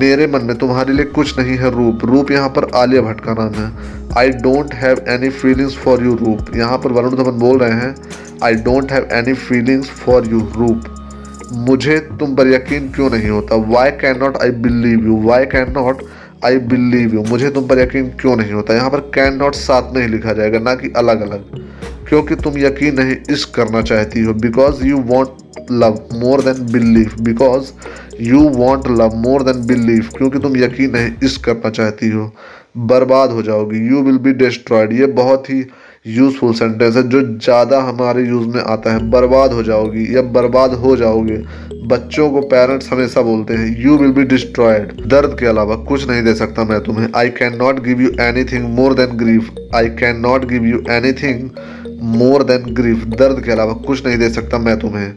मेरे 0.00 0.26
मन 0.26 0.44
में 0.44 0.56
तुम्हारे 0.58 0.92
लिए 0.92 1.04
कुछ 1.08 1.38
नहीं 1.38 1.56
है 1.58 1.70
रूप। 1.70 2.04
रूप 2.04 2.30
यहाँ 2.30 2.48
पर 2.48 2.70
आलिया 2.76 3.02
भट्ट 3.02 3.20
का 3.20 3.34
नाम 3.34 3.54
है। 3.54 3.70
I 4.18 4.28
don't 4.42 4.74
have 4.74 5.04
any 5.08 5.28
feelings 5.30 5.76
for 5.76 6.04
you 6.04 6.14
Roop. 6.16 6.56
यहाँ 6.56 6.78
पर 6.78 6.92
वरुण 6.92 7.16
धवन 7.16 7.38
बोल 7.38 7.58
रहे 7.58 7.72
हैं 7.72 7.94
I 8.44 8.54
don't 8.64 8.92
have 8.92 9.08
any 9.14 9.34
feelings 9.34 9.90
for 10.04 10.26
you 10.26 10.40
Roop. 10.56 10.94
मुझे 11.52 11.98
तुम 12.20 12.34
पर 12.36 12.48
यकीन 12.48 12.88
क्यों 12.92 13.10
नहीं 13.10 13.28
होता? 13.30 13.56
Why 13.72 13.90
can 14.00 14.18
not 14.18 14.36
I 14.36 14.50
believe 14.62 15.06
you 15.06 15.16
why 15.22 15.46
can 15.46 15.72
not 15.72 16.02
I 16.44 16.58
believe 16.68 17.14
you 17.14 17.24
मुझे 17.24 17.50
तुम 17.50 17.66
पर 17.68 17.78
यकीन 17.78 18.08
क्यों 18.20 18.36
नहीं 18.36 18.52
होता? 18.52 18.74
यहाँ 18.74 18.90
पर 18.90 19.00
कैन 19.14 19.36
नॉट 19.36 19.54
साथ 19.54 19.94
में 19.94 20.00
ही 20.02 20.08
लिखा 20.08 20.32
जाएगा, 20.32 20.58
ना 20.58 20.74
कि 20.74 20.92
अलग 20.96 21.20
अलग 21.20 21.66
क्योंकि 22.08 22.34
तुम 22.34 22.58
यकीन 22.58 23.00
नहीं 23.00 23.16
इश्क 23.30 23.54
करना 23.54 23.82
चाहती 23.82 24.20
हो। 24.20 24.34
Because 24.34 24.84
you 24.86 24.98
want 25.06 25.70
love 25.72 25.98
more 26.14 26.42
than 26.42 26.66
believe 26.72 27.10
because 27.20 27.72
you 28.20 28.40
want 28.50 28.88
love 28.90 29.14
more 29.16 29.42
than 29.42 29.66
believe 29.66 30.08
क्योंकि 30.16 30.38
तुम 30.38 30.56
यकीन 30.56 30.90
नहीं 30.90 31.10
इश्क 31.24 31.44
करना 31.44 31.70
चाहती 31.70 32.08
हो। 32.10 32.32
बर्बाद 32.78 33.30
हो 33.30 33.42
जाओगी। 33.42 33.78
यू 33.88 34.02
विल 34.02 34.18
बी 34.18 34.32
डिस्ट्रॉयड 34.38 34.92
ये 34.92 35.06
बहुत 35.14 35.50
ही 35.50 35.60
यूजफुल 36.06 36.52
सेंटेंस 36.54 36.96
है, 36.96 37.02
जो 37.02 37.20
ज़्यादा 37.22 37.80
हमारे 37.82 38.22
यूज़ 38.24 38.46
में 38.48 38.60
आता 38.62 38.92
है, 38.92 38.98
बर्बाद 39.10 39.52
हो 39.52 39.62
जाओगी 39.62 40.04
या 40.16 40.22
बर्बाद 40.32 40.74
हो 40.74 40.94
जाओगे। 40.96 41.36
बच्चों 41.88 42.28
को 42.30 42.40
पेरेंट्स 42.48 42.92
हमेशा 42.92 43.22
बोलते 43.22 43.54
हैं 43.54 43.66
यू 43.82 43.96
विल 43.98 44.12
बी 44.12 44.24
डिस्ट्रॉयड 44.26 44.92
दर्द 45.08 45.36
के 45.40 45.46
अलावा 45.46 45.74
कुछ 45.88 46.08
नहीं 46.10 46.22
दे 46.22 46.34
सकता 46.34 46.64
मैं 46.64 46.80
तुम्हें। 46.84 47.08
I 47.16 47.28
can 47.38 47.56
not 47.56 47.82
give 47.84 48.00
you 48.00 48.10
anything 48.44 48.64
more 48.76 48.94
than 48.94 49.16
grief 49.18 49.50
I 49.74 49.88
can 49.98 50.20
not 50.20 50.44
give 50.48 50.66
you 50.66 50.82
anything 51.14 51.48
more 52.14 52.42
than 52.44 52.72
grief 52.74 53.04
दर्द 53.18 53.42
के 53.44 53.52
अलावा 53.52 53.72
कुछ 53.86 54.06
नहीं 54.06 54.18
दे 54.18 54.28
सकता 54.30 54.58
मैं 54.58 54.78
तुम्हें। 54.78 55.12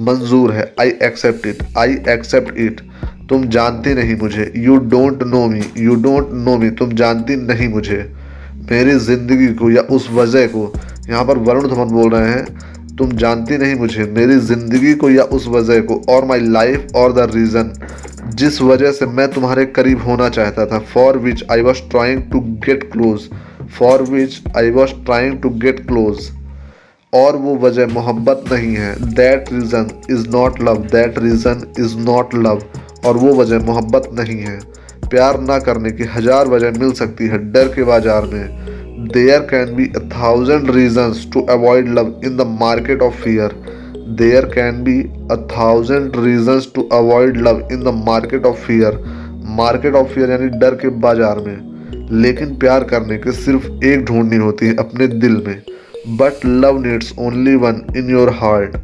मंजूर 0.00 0.52
है। 0.52 0.72
I 0.80 0.92
accept 1.02 1.46
it 1.46 1.62
I 1.78 1.96
accept 2.08 2.58
it 2.58 2.80
तुम 3.28 3.44
जानती 3.48 3.94
नहीं 3.94 4.16
मुझे। 4.18 4.50
You 4.56 4.76
don't 4.88 5.22
know 5.24 5.46
me 5.48 5.62
you 5.78 5.94
don't 6.02 6.30
know 6.44 6.56
me 6.58 6.70
तुम 6.72 6.92
जानती 6.94 7.36
नहीं 7.44 7.68
मुझे। 7.68 7.98
मेरी 8.70 8.94
ज़िंदगी 9.00 9.52
को 9.54 9.70
या 9.70 9.82
उस 9.90 10.08
वजह 10.12 10.46
को, 10.46 10.72
यहाँ 11.08 11.24
पर 11.24 11.38
वरुण 11.38 11.68
धवन 11.68 11.90
बोल 11.90 12.10
रहे 12.10 12.28
हैं, 12.28 12.96
तुम 12.96 13.10
जानती 13.18 13.58
नहीं 13.58 13.74
मुझे, 13.74 14.04
मेरी 14.16 14.36
ज़िंदगी 14.40 14.94
को 14.94 15.10
या 15.10 15.22
उस 15.32 15.46
वजह 15.48 15.80
को, 15.80 16.00
और 16.08 16.24
माई 16.24 16.40
लाइफ 16.40 16.94
और 16.96 17.12
द 17.12 17.30
रीज़न 17.34 17.72
जिस 18.34 18.60
वजह 18.62 18.92
से 18.92 19.06
मैं 19.06 19.26
तुम्हारे 19.30 19.64
करीब 19.66 20.02
होना 20.02 20.28
चाहता 20.28 20.66
था 20.66 20.78
for 20.92 21.18
which 21.18 21.44
I 21.50 21.62
was 21.62 21.80
trying 21.90 22.22
to 22.30 22.40
get 22.66 22.90
close 22.92 23.28
for 23.78 24.02
which 24.02 24.40
I 24.56 24.70
was 24.70 24.92
trying 25.04 25.38
to 25.42 25.48
get 25.64 25.86
close 25.88 26.30
और 27.12 27.36
वो 27.36 27.56
वजह 27.58 27.86
मोहब्बत 27.86 28.44
नहीं 28.52 28.74
है 28.76 28.94
that 29.14 29.52
reason 29.52 29.90
is 30.10 30.28
not 30.28 30.60
love 30.62 30.78
that 30.92 31.18
reason 31.18 31.62
is 31.80 31.96
not 31.98 32.34
love 32.34 32.62
और 33.06 33.16
वो 33.16 33.34
वजह 33.34 33.64
मोहब्बत 33.66 34.08
नहीं 34.14 34.38
है। 34.38 34.58
प्यार 35.10 35.40
ना 35.40 35.58
करने 35.60 35.90
की 35.90 36.04
हज़ार 36.10 36.48
वजह 36.48 36.78
मिल 36.80 36.92
सकती 36.94 37.26
है 37.28 37.38
डर 37.52 37.68
के 37.68 37.84
बाज़ार 37.84 38.26
में। 38.26 39.08
There 39.08 39.40
can 39.50 39.74
be 39.76 39.84
a 39.86 40.00
thousand 40.10 40.70
reasons 40.70 41.26
to 41.32 41.40
avoid 41.50 41.88
love 41.98 42.20
in 42.24 42.36
the 42.36 42.46
market 42.60 43.02
of 43.02 43.20
fear 43.22 43.54
there 44.18 44.44
can 44.54 44.82
be 44.84 44.98
a 45.30 45.36
thousand 45.52 46.16
reasons 46.16 46.70
to 46.74 46.88
avoid 46.92 47.36
love 47.38 47.68
in 47.72 47.82
the 47.84 47.94
market 48.06 48.46
of 48.46 48.66
fear 48.66 48.98
market 49.56 49.94
of 49.94 50.08
fear 50.08 50.30
यानी 50.30 50.48
डर 50.58 50.74
के 50.74 50.88
बाज़ार 51.00 51.38
में। 51.46 52.08
लेकिन 52.12 52.54
प्यार 52.56 52.84
करने 52.84 53.16
के 53.18 53.32
सिर्फ़ 53.34 53.66
एक 53.84 54.04
ढूंढनी 54.04 54.36
होती 54.36 54.66
है 54.66 54.76
अपने 54.78 55.06
दिल 55.08 55.42
में। 55.46 55.62
But 56.08 56.44
love 56.46 56.78
needs 56.78 57.12
only 57.18 57.54
one 57.56 57.80
in 57.96 58.10
your 58.10 58.30
heart 58.32 58.76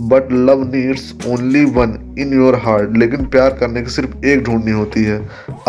but 0.00 0.32
love 0.32 0.62
needs 0.64 1.12
only 1.26 1.64
one 1.64 1.94
in 2.18 2.32
your 2.34 2.54
heart 2.64 2.96
लेकिन 2.98 3.24
प्यार 3.26 3.56
करने 3.60 3.82
की 3.82 3.90
सिर्फ़ 3.90 4.26
एक 4.26 4.42
ढूंढनी 4.44 4.70
होती 4.70 5.04
है, 5.04 5.18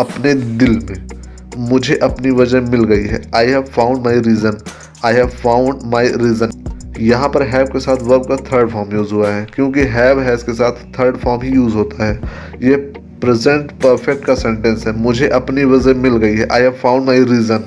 अपने 0.00 0.34
दिल 0.34 0.78
में। 0.90 1.66
मुझे 1.70 1.96
अपनी 2.02 2.30
वजह 2.32 2.60
मिल 2.70 2.84
गई 2.84 3.06
है। 3.06 3.22
I 3.34 3.46
have 3.46 3.62
found 3.76 4.04
my 4.04 4.20
reason 4.20 4.58
I 5.04 5.14
have 5.14 5.28
found 5.42 5.80
my 5.92 6.08
reason 6.16 6.96
यहाँ 7.00 7.28
पर 7.28 7.42
हैव 7.48 7.66
के 7.66 7.80
साथ 7.80 8.02
वर्ब 8.02 8.26
का 8.26 8.36
थर्ड 8.46 8.70
फॉर्म 8.70 8.96
यूज़ 8.96 9.12
हुआ 9.14 9.30
है, 9.30 9.44
क्योंकि 9.54 9.80
हैव 9.88 10.20
हैज़ 10.20 10.44
के 10.44 10.52
साथ 10.54 10.72
थर्ड 10.98 11.16
फॉर्म 11.16 11.42
ही 11.42 11.50
यूज़ 11.50 11.74
होता 11.74 12.04
है। 12.04 12.20
ये 12.62 12.76
प्रेजेंट 13.22 13.70
परफेक्ट 13.82 14.24
का 14.24 14.34
सेंटेंस 14.34 14.86
है। 14.86 14.96
मुझे 14.98 15.28
अपनी 15.28 15.64
वजह 15.64 15.94
मिल 16.02 16.16
गई 16.16 16.36
है। 16.36 16.48
I 16.52 16.62
have 16.62 16.78
found 16.82 17.06
my 17.06 17.24
reason 17.24 17.64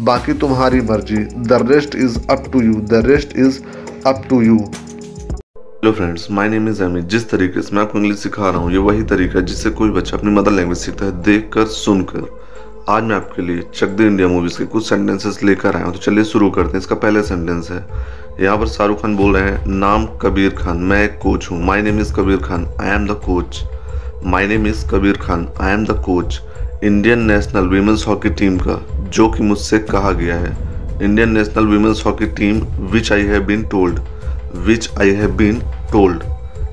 बाकी 0.00 0.32
तुम्हारी 0.32 0.80
मर्ज़ी। 0.80 1.16
The 1.16 1.58
rest 1.70 1.94
is 1.94 2.18
up 2.30 2.44
to 2.52 2.60
you 2.62 2.74
the 2.90 3.00
rest 3.06 3.32
is 3.36 3.58
up 4.06 4.22
to 4.28 4.40
you 4.42 4.56
hello 4.56 5.92
friends 5.92 6.26
my 6.30 6.48
name 6.48 6.68
is 6.68 6.82
Amit 6.82 7.04
जिस 7.04 7.28
तरीके 7.30 7.62
से 7.62 7.74
मैं 7.76 7.82
आपको 7.82 7.98
इंग्लिश 7.98 8.18
सिखा 8.18 8.50
रहा 8.50 8.60
हूँ, 8.60 8.70
ये 8.72 8.78
वही 8.78 9.02
तरीका 9.04 9.38
है 9.38 9.44
जिससे 9.46 9.70
कोई 9.70 9.90
बच्चा 9.90 10.16
अपनी 10.16 10.30
मदर 10.30 10.52
लैंग्वेज 10.52 10.78
सीखता 10.78 11.04
है 11.04 11.22
देख 11.22 11.50
कर 11.54 11.64
सुनकर। 11.66 12.28
आज 12.88 13.02
मैं 13.02 13.16
आपके 13.16 13.42
लिए 13.42 13.62
चक 13.74 13.96
द 13.96 14.00
इंडिया 14.00 14.28
मूवीज़ 14.28 14.58
के 14.58 14.64
कुछ 14.66 14.88
सेंटेंसेस 14.88 15.42
लेकर 15.44 15.76
आया 15.76 15.84
हूँ। 15.84 15.92
तो 15.92 15.98
चलिए 15.98 16.24
शुरू 16.24 16.50
करते 16.50 16.70
हैं। 16.70 16.78
इसका 16.78 16.94
पहला 16.96 17.22
सेंटेंस 17.22 17.70
है। 17.70 17.84
यहाँ 18.40 18.56
पर 18.58 18.66
शाहरुख 18.68 19.02
खान 19.02 19.16
बोल 19.16 19.36
रहे 19.36 19.50
हैं, 19.50 19.66
नाम 19.66 20.06
कबीर 20.22 20.54
खान। 20.58 20.76
मैं 20.82 21.02
एक 21.04 21.18
कोच 21.22 21.50
हूँ। 21.50 21.62
My 21.66 21.82
name 21.82 22.00
is 22.00 22.12
Kabir 22.14 22.36
Khan. 22.44 22.68
I 22.80 22.90
am 22.90 23.06
the 23.06 23.20
coach 23.24 23.62
my 24.24 24.46
name 24.46 24.66
is 24.66 24.86
Kabir 24.90 25.16
Khan. 25.22 25.48
I 25.60 25.72
am 25.72 25.84
the 25.86 26.02
coach 26.06 26.40
Indian 26.84 27.26
national 27.26 27.68
women's 27.68 28.04
hockey 28.08 28.30
team 28.30 28.58
का। 28.58 28.80
जो 29.08 29.28
कि 29.28 29.42
मुझसे 29.42 29.78
कहा 29.90 30.12
गया 30.12 30.36
है। 30.36 30.56
Indian 31.02 31.30
national 31.30 31.66
women's 31.66 32.02
hockey 32.06 32.26
team 32.38 32.60
which 32.92 33.12
I 33.12 33.22
have 33.26 33.44
been 33.46 33.62
told 33.70 34.00
which 34.66 34.90
I 35.00 35.10
have 35.14 35.32
been 35.36 35.60
told 35.92 36.22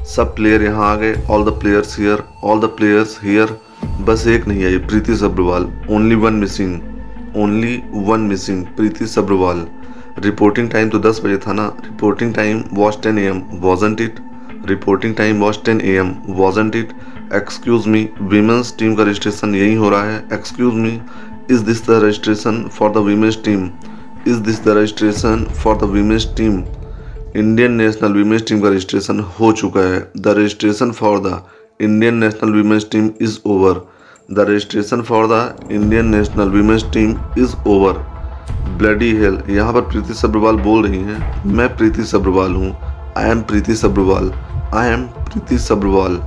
सब 0.07 0.35
player 0.35 0.63
यहाँ 0.63 0.91
आ 0.91 0.95
गए। 0.95 1.13
All 1.31 1.43
the 1.45 1.49
players 1.59 1.97
here 1.99 2.23
all 2.43 2.59
the 2.59 2.65
players 2.77 3.19
here 3.23 3.57
बस 4.01 4.25
एक 4.27 4.47
नहीं 4.47 4.65
आई 4.65 4.77
Preeti 4.79 5.15
Sabharwal. 5.17 5.67
Only 5.89 6.15
one 6.15 6.33
missing 6.33 7.37
only 7.37 7.81
one 8.07 8.19
missing 8.21 8.65
Preeti 8.77 9.07
Sabharwal. 9.07 9.65
Reporting 10.19 10.69
time 10.69 10.89
तो 10.89 10.99
10 11.01 11.19
बजे 11.23 11.37
था 11.37 11.53
ना। 11.53 11.65
Reporting 11.79 12.33
time 12.33 12.63
was 12.73 12.95
10 13.01 13.17
a 13.19 13.25
m 13.27 13.41
wasn't 13.61 14.01
it 14.01 14.19
reporting 14.67 15.15
time 15.15 15.41
was 15.41 15.57
10 15.65 15.81
a 15.81 15.95
m 15.99 16.13
wasn't 16.35 16.75
it 16.75 16.93
excuse 17.35 17.87
me 17.87 18.07
women's 18.23 18.73
team 18.79 18.95
का 18.95 19.03
registration 19.03 19.55
यही 19.55 19.73
हो 19.75 19.89
रहा 19.89 20.03
है। 20.03 20.23
Excuse 20.33 20.73
me 20.73 20.99
is 21.51 21.63
this 21.63 21.85
the 21.87 21.99
registration 22.03 22.63
for 22.77 22.91
the 22.91 22.97
women's 23.07 23.37
team 23.45 23.69
is 24.27 24.39
this 24.43 24.63
the 24.63 24.77
registration 24.77 25.45
for 25.63 25.77
the 25.77 25.89
women's 25.91 26.27
team 26.37 26.63
Indian 27.37 27.71
national 27.71 28.13
women's 28.13 28.43
team 28.47 28.61
का 28.61 28.69
registration 28.69 29.19
हो 29.39 29.51
चुका 29.51 29.81
है। 29.81 29.99
The 30.17 30.33
registration 30.37 30.91
for 30.91 31.19
the 31.19 31.41
Indian 31.81 32.15
national 32.15 32.53
women's 32.53 32.87
team 32.91 33.09
is 33.21 33.37
over 33.45 33.85
the 34.31 34.45
registration 34.49 35.01
for 35.01 35.27
the 35.27 35.71
Indian 35.71 36.05
national 36.15 36.49
women's 36.49 36.85
team 36.93 37.15
is 37.37 37.55
over 37.67 38.03
bloody 38.77 39.11
hell 39.15 39.41
यहाँ 39.49 39.73
पर 39.73 39.81
प्रीति 39.81 40.13
सब्रवाल 40.13 40.55
बोल 40.61 40.85
रही 40.85 41.01
हैं। 41.01 41.43
मैं 41.53 41.67
प्रीति 41.77 42.03
सब्रवाल 42.05 42.55
हूँ। 42.55 42.71
I 43.17 43.29
am 43.29 43.41
Preeti 43.41 43.75
Sabharwal. 43.75 44.31
I 44.73 44.89
am 44.89 45.03
Preeti 45.03 45.57
Sabharwal. 45.57 46.17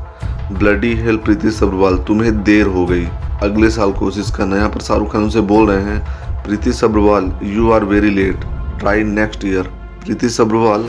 Bloody 0.50 0.92
hell 0.96 1.16
Preeti 1.16 1.50
Sabharwal 1.50 1.96
तुम्हें 2.08 2.42
देर 2.42 2.66
हो 2.66 2.84
गई। 2.86 3.04
अगले 3.42 3.68
साल 3.70 3.92
कोशिश 3.92 4.30
करना, 4.36 4.56
यहाँ 4.56 4.68
पर 4.68 4.80
शाहरुख 4.80 5.12
खान 5.12 5.22
उनसे 5.22 5.40
बोल 5.40 5.70
रहे 5.70 5.82
हैं 5.82 6.42
Preeti 6.44 6.72
Sabharwal 6.72 7.30
you 7.46 7.70
are 7.72 7.84
very 7.84 8.10
late 8.10 8.44
try 8.80 9.02
next 9.04 9.44
year 9.44 9.68
Preeti 10.04 10.28
Sabharwal 10.28 10.86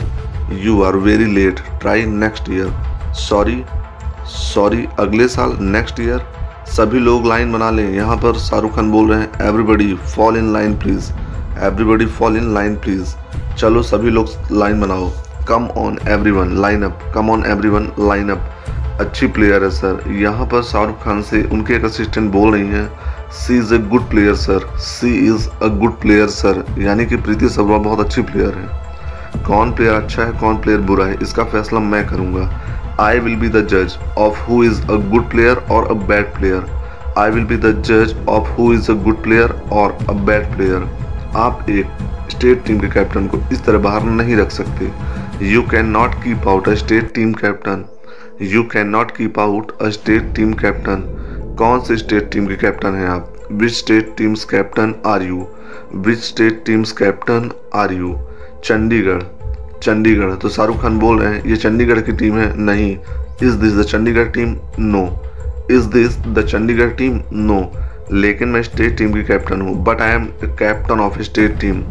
you 0.62 0.80
are 0.82 0.96
very 0.98 1.24
late 1.34 1.60
try 1.80 2.04
next 2.06 2.50
year 2.50 2.72
sorry 3.18 3.62
sorry 4.28 4.86
अगले 5.00 5.28
साल 5.28 5.56
नेक्स्ट 5.62 6.00
ईयर 6.00 6.24
सभी 6.76 6.98
लोग 6.98 7.26
लाइन 7.26 7.52
बना 7.52 7.70
लें। 7.70 7.88
यहाँ 7.90 8.16
पर 8.16 8.38
शाहरुख 8.38 8.74
खान 8.74 8.90
बोल 8.90 9.10
रहे 9.10 9.20
हैं 9.20 9.48
everybody 9.48 9.94
fall 10.06 10.36
in 10.36 10.52
line 10.52 10.78
please 10.78 11.12
everybody 11.64 12.06
fall 12.08 12.36
in 12.36 12.52
line 12.54 12.76
please 12.76 13.14
चलो 13.58 13.82
सभी 13.82 14.10
लोग 14.10 14.28
लाइन 14.52 14.80
बनाओ। 14.80 15.10
Come 15.48 15.66
on 15.78 15.98
everyone 16.30 16.56
line 16.60 16.82
up 16.82 17.10
come 17.14 17.30
on 17.30 17.44
everyone 17.68 17.92
line 18.00 18.30
up 18.30 18.50
अच्छी 19.00 19.26
प्लेयर 19.28 19.64
है 19.64 19.70
सर 19.70 20.02
यहाँ 20.12 20.46
पर 20.46 20.62
शाहरुख 20.62 21.02
खान 21.02 21.22
से 21.22 21.42
उनके 21.52 21.74
एक 21.74 21.84
असिस्टेंट 21.84 22.30
बोल 22.32 22.52
रही 22.54 22.68
हैं 22.68 23.30
she 23.34 23.58
is 23.58 23.74
a 23.74 23.78
good 23.88 24.08
player 24.10 24.34
sir 24.36 24.66
she 24.80 25.14
is 25.26 25.48
a 25.62 25.68
good 25.78 26.00
player 26.00 26.26
sir 26.30 26.64
यानी 26.78 27.06
कि 27.06 27.16
प्रीति 27.18 27.48
सब्रवाल 27.48 27.80
बहुत 27.80 28.00
अच्छी 28.00 28.22
प्लेयर 28.22 28.54
है। 28.54 28.78
कौन 29.46 29.72
प्लेयर 29.72 29.94
अच्छा 29.94 30.22
है, 30.22 30.32
कौन 30.40 30.56
प्लेयर 30.60 30.80
बुरा 30.80 31.04
है, 31.06 31.16
इसका 31.22 31.44
फैसला 31.44 31.80
मैं 31.80 32.06
करूँगा। 32.06 32.48
आई 33.00 33.18
विल 33.18 33.36
बी 33.36 33.48
द 33.48 33.66
जज 33.68 33.96
of 34.18 34.40
who 34.46 34.62
is 34.64 34.82
a 34.82 34.96
good 35.10 35.30
player 35.30 35.62
और 35.72 35.86
a 35.90 35.94
bad 36.06 36.34
player 36.34 36.66
I 37.18 37.30
will 37.30 37.44
be 37.44 37.56
the 37.56 37.72
जज 37.82 38.14
of 38.28 38.48
who 38.56 38.72
is 38.72 38.90
a 38.90 38.94
good 39.04 39.22
player 39.22 39.60
और 39.72 39.96
अ 40.08 40.12
बैड 40.26 40.54
प्लेयर 40.56 40.88
आप 41.38 41.66
एक 41.70 41.86
स्टेट 42.30 42.64
टीम 42.64 42.80
के 42.80 42.88
कैप्टन 42.88 43.26
को 43.26 43.38
इस 43.52 43.64
तरह 43.64 43.78
बाहर 43.78 44.02
नहीं 44.02 44.36
रख 44.36 44.50
सकते। 44.50 44.90
You 45.46 45.62
can 45.70 45.86
not 45.90 46.14
keep 46.24 46.48
out 46.48 46.68
a 46.68 46.74
state 46.74 47.12
team 47.14 47.32
captain 47.34 47.84
you 48.42 48.62
can 48.72 48.88
not 48.88 49.10
keep 49.16 49.38
out 49.38 49.72
a 49.82 49.88
state 49.90 50.32
team 50.36 50.52
captain 50.60 51.02
कौन 51.58 51.80
से 51.84 51.96
स्टेट 51.96 52.30
टीम 52.32 52.46
के 52.46 52.54
कैप्टन 52.56 52.94
हैं 52.94 53.08
आप? 53.08 53.32
Which 53.52 53.72
state 53.72 54.14
team's 54.16 54.44
captain 54.50 54.94
are 55.06 55.22
you 55.22 55.46
which 55.96 56.18
state 56.18 56.62
team's 56.66 56.92
captain 56.92 57.50
are 57.74 57.92
you 57.92 58.16
Chandigarh. 58.64 59.22
Chandigarh. 59.82 60.34
तो 60.34 60.48
शाहरुख 60.48 60.80
खान 60.82 60.98
बोल 60.98 61.20
रहे 61.20 61.34
हैं, 61.34 61.44
ये 61.44 61.56
चंडीगढ़ 61.56 62.00
की 62.00 62.12
टीम 62.12 62.38
है? 62.38 62.52
नहीं। 62.58 62.90
Is 63.42 63.56
this 63.56 63.72
the 63.74 63.82
Chandigarh 63.82 64.30
team 64.32 64.56
no 64.78 65.04
is 65.70 65.88
this 65.88 66.18
the 66.18 66.46
Chandigarh 66.48 66.90
team 66.98 67.20
no 67.32 67.60
लेकिन 68.12 68.48
मैं 68.48 68.62
स्टेट 68.62 68.96
टीम 68.98 69.12
की 69.14 69.22
कैप्टन 69.24 69.60
हूँ 69.60 69.82
but 69.84 70.00
I 70.02 70.14
am 70.14 70.24
captain 70.44 71.00
of 71.00 71.20
state 71.22 71.58
team 71.60 71.82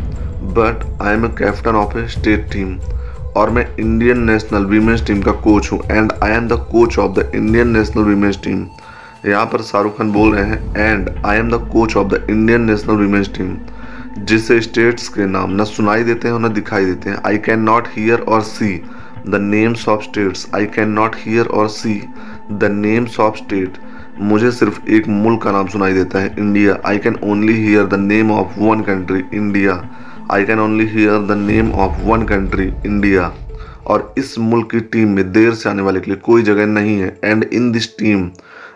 but 0.55 0.85
I 1.01 1.13
am 1.13 1.25
a 1.25 1.29
captain 1.37 1.75
of 1.75 1.97
a 1.97 2.07
state 2.07 2.51
team 2.53 2.77
और 3.37 3.49
मैं 3.49 3.65
Indian 3.79 4.19
national 4.23 4.65
women's 4.65 5.05
team 5.07 5.21
का 5.21 5.31
coach 5.41 5.71
हूँ 5.71 5.79
and 5.91 6.11
I 6.23 6.31
am 6.31 6.47
the 6.47 6.53
coach 6.71 6.97
of 6.99 7.11
the 7.19 7.31
Indian 7.35 7.67
national 7.67 8.03
women's 8.03 8.39
team 8.43 8.65
यहाँ 9.25 9.45
पर 9.45 9.61
शाहरुख 9.61 9.97
खान 9.97 10.11
बोल 10.11 10.35
रहे 10.35 10.45
हैं 10.45 10.75
and 10.77 11.09
I 11.25 11.37
am 11.37 11.49
the 11.49 11.59
coach 11.71 11.95
of 11.97 12.07
the 12.07 12.25
Indian 12.29 12.61
national 12.61 12.95
women's 12.95 13.29
team 13.37 13.57
जिससे 14.25 14.59
स्टेट्स 14.61 15.07
के 15.09 15.25
नाम 15.25 15.61
न 15.61 15.63
सुनाई 15.65 16.03
देते 16.03 16.27
हैं 16.27 16.35
और 16.35 16.41
न 16.41 16.53
दिखाई 16.53 16.85
देते 16.85 17.09
हैं। 17.09 17.17
आई 17.27 17.37
can 17.37 17.59
not 17.59 17.87
hear 17.97 18.19
or 18.19 18.41
see 18.41 18.75
the 19.27 19.35
names 19.35 19.87
of 19.89 20.03
states 20.03 20.47
I 20.55 20.65
can 20.75 20.89
not 20.89 21.15
hear 21.19 21.45
or 21.45 21.67
see 21.69 22.01
the 22.51 22.69
names 22.71 23.19
of 23.19 23.37
state 23.37 23.77
मुझे 24.21 24.51
सिर्फ़ 24.51 24.79
एक 24.89 25.07
मुल्क 25.07 25.41
का 25.43 25.51
नाम 25.51 25.67
सुनाई 25.67 25.93
देता 25.93 26.19
है 26.19 26.35
India 26.39 26.77
I 26.85 26.97
can 26.97 27.17
only 27.23 27.53
hear 27.53 27.85
the 27.85 27.99
name 27.99 28.31
of 28.31 28.59
one 28.59 28.81
country 28.81 29.23
India 29.33 29.81
I 30.31 30.43
can 30.45 30.59
only 30.59 30.85
hear 30.87 31.21
the 31.27 31.35
name 31.37 31.71
of 31.73 32.01
one 32.07 32.23
country 32.27 32.65
India 32.85 33.31
और 33.87 34.13
इस 34.17 34.37
मुल्क 34.39 34.69
की 34.71 34.79
टीम 34.93 35.15
में 35.15 35.31
देर 35.31 35.53
से 35.53 35.69
आने 35.69 35.81
वाले 35.81 35.99
के 35.99 36.11
लिए 36.11 36.19
कोई 36.25 36.43
जगह 36.43 36.65
नहीं 36.65 36.97
है। 36.99 37.07
And 37.23 37.43
in 37.43 37.71
this 37.71 37.87
team 37.97 38.29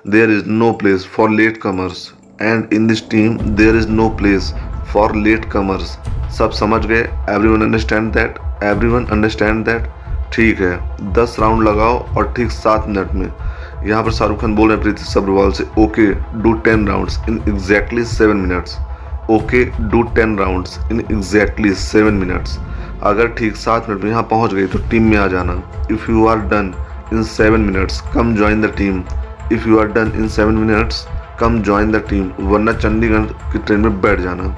there 0.08 0.32
is 0.32 0.46
no 0.48 0.72
place 0.74 1.06
for 1.16 1.30
latecomers 1.64 2.12
and 2.42 2.74
in 2.74 2.88
this 2.88 3.08
team 3.10 3.38
there 3.38 3.76
is 3.76 3.88
no 3.90 4.08
place 4.20 4.54
for 4.94 5.16
latecomers 5.52 5.98
सब 6.38 6.52
समझ 6.52 6.86
गए? 6.86 7.02
Everyone 7.50 7.62
understand 7.62 8.12
that 8.14 8.40
everyone 8.88 9.06
understand 9.08 9.64
that 9.66 9.88
ठीक 10.34 10.62
है। 10.62 11.14
दस 11.14 11.36
राउंड 11.40 11.68
लगाओ 11.68 12.00
और 12.18 12.34
ठीक 12.38 12.52
सात 12.52 12.88
मिनट 12.88 13.12
में। 13.14 13.28
यहाँ 13.88 14.04
पर 14.04 14.12
शाहरुख 14.12 14.42
खान 14.42 14.56
बोल 14.56 14.70
रहे 14.70 14.78
हैं, 14.78 14.84
प्रीति 14.84 15.12
सब्रवाल 15.12 15.52
से 15.52 15.68
okay 15.78 16.08
do 16.42 16.54
ten 16.66 16.88
rounds 16.88 17.20
in 17.30 17.42
exactly 17.50 18.06
seven 18.06 18.38
minutes 18.38 18.78
okay 19.32 19.64
do 19.90 20.02
ten 20.16 20.38
rounds 20.38 20.80
in 20.92 21.00
exactly 21.02 21.74
seven 21.74 22.14
minutes 22.14 22.58
अगर 23.04 23.28
ठीक 23.38 23.56
सात 23.56 23.90
मिनट 23.90 24.04
में 24.04 24.10
यहाँ 24.12 24.24
पहुँच 24.24 24.54
गई 24.54 24.66
तो 24.66 24.80
टीम 24.90 25.10
में 25.10 25.18
आ 25.18 25.28
जाना। 25.28 25.54
If 25.92 26.10
you 26.12 26.28
are 26.28 26.40
done 26.50 26.74
in 27.14 27.24
seven 27.24 27.62
minutes 27.62 28.02
come 28.14 28.36
join 28.36 28.62
the 28.62 28.74
team 28.78 29.04
if 29.52 29.68
you 29.70 29.80
are 29.80 29.88
done 29.88 30.12
in 30.16 30.28
seven 30.28 30.54
minutes 30.56 31.06
come 31.40 31.62
join 31.64 31.92
the 31.92 32.04
team 32.10 32.30
वरना 32.50 32.74
चंडीगढ़ 32.74 33.26
की 33.52 33.60
ट्रेन 33.60 33.80
में 33.80 34.02
बैठ 34.02 34.20
जाना। 34.20 34.56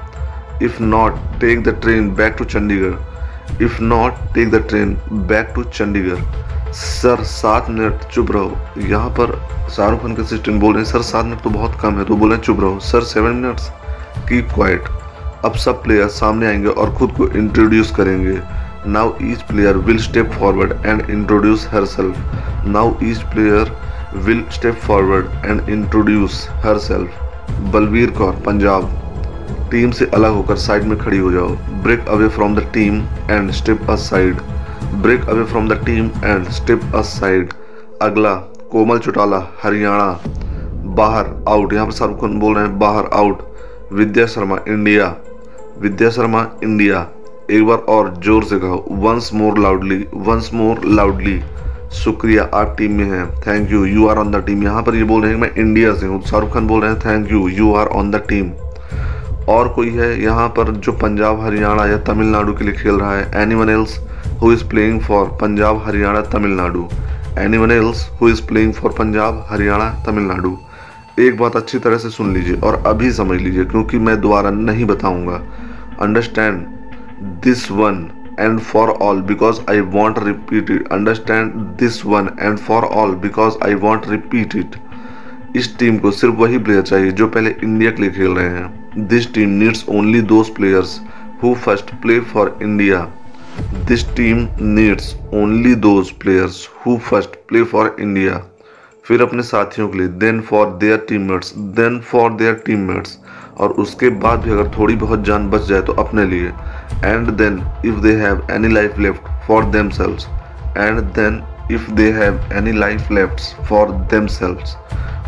If 0.62 0.82
not 0.82 1.14
take 1.40 1.62
the 1.64 1.78
train 1.82 2.10
back 2.14 2.34
to 2.38 2.44
Chandigarh. 2.44 3.62
If 3.62 3.80
not 3.82 4.12
take 4.34 4.50
the 4.50 4.64
train 4.68 4.96
back 5.12 5.52
to 5.54 5.62
Chandigarh. 5.64 6.72
Sir, 6.72 7.22
सात 7.24 7.68
minute 7.70 8.04
चुप 8.12 8.30
रहो। 8.32 8.56
यहाँ 8.78 9.08
पर 9.10 9.34
शाहरुख 9.76 10.02
खान 10.02 10.14
के 10.14 10.22
असिस्टेंट 10.22 10.60
बोल 10.60 10.74
रहे 10.74 10.82
हैं, 10.82 10.90
सर, 10.92 11.02
सात 11.02 11.24
मिनट 11.24 11.42
तो 11.42 11.50
बहुत 11.50 11.78
कम 11.82 11.98
है। 11.98 12.04
तो 12.04 12.16
बोल 12.16 12.28
रहे 12.28 12.36
हैं, 12.36 12.44
चुप 12.44 12.60
रहो। 12.60 12.78
Sir 12.82 13.02
seven 13.04 13.36
minutes 13.36 13.70
keep 14.28 14.48
quiet 14.54 14.88
अब 15.44 15.54
सब 15.54 15.82
प्लेयर 15.82 16.08
सामने 16.10 16.46
आएँगे 16.46 16.68
और 16.68 16.94
खुद 16.94 17.10
को 17.16 17.28
इंट्रोड्यूस 17.28 17.90
करेंगे। 17.96 18.38
Now 18.86 19.12
each 19.22 19.42
player 19.42 19.76
will 19.76 19.98
step 19.98 20.30
forward 20.30 20.72
and 20.86 21.10
introduce 21.10 21.66
herself 21.86 22.66
now 22.66 22.94
each 23.02 23.22
player 23.32 23.72
will 24.24 24.44
step 24.52 24.74
forward 24.76 25.44
and 25.44 25.68
introduce 25.70 26.46
herself 26.78 27.72
Balbir 27.72 28.10
Kaur, 28.10 28.32
Punjab. 28.46 28.90
Team 29.70 29.90
से 29.90 30.06
अलग 30.14 30.32
होकर 30.32 30.56
साइड 30.56 30.84
में 30.84 30.98
खड़ी 30.98 31.18
हो 31.18 31.32
जाओ। 31.32 31.48
Break 31.82 32.08
away 32.08 32.28
from 32.28 32.54
the 32.56 32.66
team 32.74 33.00
and 33.30 33.50
step 33.50 33.90
aside 33.96 34.40
break 35.02 35.28
away 35.28 35.44
from 35.44 35.68
the 35.68 35.80
team 35.86 36.10
and 36.24 36.48
step 36.50 36.94
aside 37.02 37.52
अगला, 38.02 38.34
कोमल 38.72 38.98
चौटाला, 38.98 39.42
हरियाणा। 39.62 40.18
बाहर 40.96 41.34
out 41.48 41.72
यहाँ 41.72 41.86
पर 41.86 41.92
शाहरुख 41.92 42.20
खान 42.20 42.38
बोल 42.40 42.54
रहे 42.54 42.64
हैं, 42.64 42.78
बाहर 42.78 43.10
out 43.12 43.42
Vidya 43.92 44.26
Sharma 44.26 44.56
India. 44.68 45.14
Vidya 45.80 46.08
Sharma 46.10 46.40
India. 46.64 47.06
एक 47.50 47.64
बार 47.66 47.78
और 47.88 48.08
ज़ोर 48.24 48.44
से 48.44 48.58
कहो 48.58 48.84
once 49.02 49.30
more 49.34 49.58
loudly 49.58 49.98
once 50.16 50.50
more 50.54 50.80
loudly 50.86 51.38
शुक्रिया, 51.94 52.48
आप 52.54 52.74
टीम 52.78 52.92
में 52.92 53.04
हैं। 53.04 53.26
Thank 53.40 53.70
you 53.72 53.84
you 53.84 54.06
are 54.08 54.18
on 54.18 54.30
the 54.30 54.42
team 54.46 54.62
यहाँ 54.62 54.82
पर 54.82 54.94
ये 54.94 55.04
बोल 55.04 55.22
रहे 55.22 55.32
हैं 55.32 55.40
मैं 55.40 55.50
इंडिया 55.54 55.94
से 55.94 56.06
हूँ। 56.06 56.20
शाहरुख 56.22 56.52
खान 56.54 56.66
बोल 56.66 56.82
रहे 56.82 56.90
हैं 56.90 57.00
thank 57.00 57.32
you 57.32 57.46
you 57.48 57.72
are 57.74 57.86
on 57.88 58.10
the 58.10 58.22
team 58.28 58.50
और 59.48 59.68
कोई 59.68 59.90
है 59.90 60.10
यहाँ 60.22 60.48
पर 60.48 60.72
जो 60.74 60.92
पंजाब, 60.94 61.40
हरियाणा 61.40 61.86
या 61.86 61.98
तमिलनाडु 62.04 62.52
के 62.52 62.64
लिए 62.64 62.74
खेल 62.74 62.94
रहा 62.94 63.16
है। 63.16 63.30
Anyone 63.54 63.70
else 63.70 63.98
who 64.42 64.52
is 64.52 64.64
playing 64.68 65.00
for 65.00 65.26
Punjab, 65.40 65.82
Haryana, 65.86 66.20
Tamil Nadu. 66.34 66.86
Anyone 67.58 67.70
else 67.70 68.08
who 68.20 68.28
is 68.28 68.46
playing 68.48 68.72
for 68.74 68.92
Punjab, 68.98 69.44
Haryana, 69.50 69.88
Tamil Nadu. 70.06 70.56
एक 71.18 71.36
बात 71.38 71.56
अच्छी 71.56 71.78
तरह 71.78 71.98
से 71.98 72.10
सुन 72.10 72.32
लीजिए 72.34 72.56
और 72.56 72.82
अभी 72.86 73.10
समझ 73.12 73.40
लीजिए, 73.40 73.64
क्योंकि 73.64 73.98
मैं 73.98 74.20
दोबारा 74.20 74.50
नहीं 74.50 74.84
बताऊँगा। 74.84 75.42
Understand 76.02 76.64
this 77.44 77.70
one 77.70 78.06
and 78.40 78.58
for 78.60 78.88
all 79.02 79.20
because 79.22 79.60
I 79.70 79.80
won't 79.92 80.18
repeat 80.24 80.70
it 80.70 80.88
understand 80.92 81.52
this 81.80 82.04
one 82.06 82.28
and 82.40 82.58
for 82.58 82.84
all 82.84 83.14
because 83.22 83.56
I 83.64 83.74
won't 83.84 84.08
repeat 84.10 84.56
it 84.56 84.76
इस 85.56 85.76
टीम 85.78 85.98
को 85.98 86.10
सिर्फ़ 86.10 86.34
वही 86.36 86.58
प्लेयर 86.58 86.82
चाहिए 86.82 87.10
जो 87.12 87.26
पहले 87.28 87.54
इंडिया 87.62 87.90
के 87.90 88.02
लिए 88.02 88.10
खेल 88.10 88.30
रहे 88.30 88.48
हैं। 88.48 89.06
This 89.08 89.32
team 89.34 89.50
needs 89.60 89.84
only 89.88 90.20
those 90.32 90.48
players 90.56 91.00
who 91.42 91.54
first 91.54 91.94
play 92.02 92.18
for 92.32 92.56
India 92.62 93.00
this 93.88 94.04
team 94.16 94.46
needs 94.60 95.14
only 95.34 95.74
those 95.86 96.10
players 96.20 96.68
who 96.76 96.96
first 97.08 97.36
play 97.48 97.62
for 97.64 97.96
India 98.00 98.42
फिर 99.08 99.22
अपने 99.22 99.42
साथियों 99.42 99.88
के 99.88 99.98
लिए 99.98 100.08
then 100.20 100.40
for 100.40 100.66
their 100.80 101.04
teammates 101.08 101.52
then 101.76 101.98
for 102.10 102.32
their 102.34 102.54
teammates 102.66 103.18
और 103.56 103.70
उसके 103.82 104.08
बाद 104.22 104.40
भी 104.44 104.50
अगर 104.50 104.70
थोड़ी 104.78 104.96
बहुत 104.96 105.22
जान 105.24 105.48
बच 105.50 105.66
जाए 105.66 105.82
तो 105.82 105.92
अपने 106.02 106.24
लिए। 106.26 106.48
And 107.04 107.28
then 107.38 107.60
if 107.86 108.00
they 108.00 108.12
have 108.16 108.46
any 108.52 108.68
life 108.68 108.98
left 108.98 109.28
for 109.46 109.64
themselves 109.98 110.26
and 110.78 111.00
then 111.18 111.42
if 111.72 111.90
they 111.90 112.10
have 112.12 112.40
any 112.52 112.72
life 112.78 113.10
left 113.12 113.66
for 113.68 113.92
themselves 114.36 114.76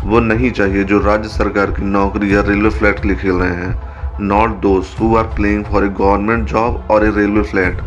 वो 0.05 0.19
नहीं 0.19 0.51
चाहिए 0.51 0.83
जो 0.83 0.99
राज्य 1.05 1.29
सरकार 1.29 1.71
की 1.71 1.85
नौकरी 1.85 2.33
या 2.35 2.41
रेलवे 2.41 2.69
फ्लैट 2.69 2.99
के 3.01 3.07
लिए 3.07 3.17
खेल 3.17 3.31
रहे 3.31 3.55
हैं। 3.55 4.19
Not 4.21 4.59
those 4.61 4.85
who 4.99 5.15
are 5.17 5.23
playing 5.35 5.63
for 5.65 5.85
a 5.85 5.89
government 5.89 6.47
job 6.49 6.87
or 6.91 7.05
a 7.05 7.09
railway 7.15 7.43
flat 7.51 7.81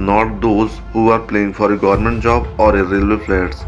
not 0.00 0.40
those 0.40 0.80
who 0.94 1.10
are 1.10 1.18
playing 1.28 1.52
for 1.52 1.72
a 1.72 1.76
government 1.76 2.22
job 2.22 2.56
or 2.60 2.78
a 2.78 2.82
railway 2.90 3.16
flats 3.26 3.64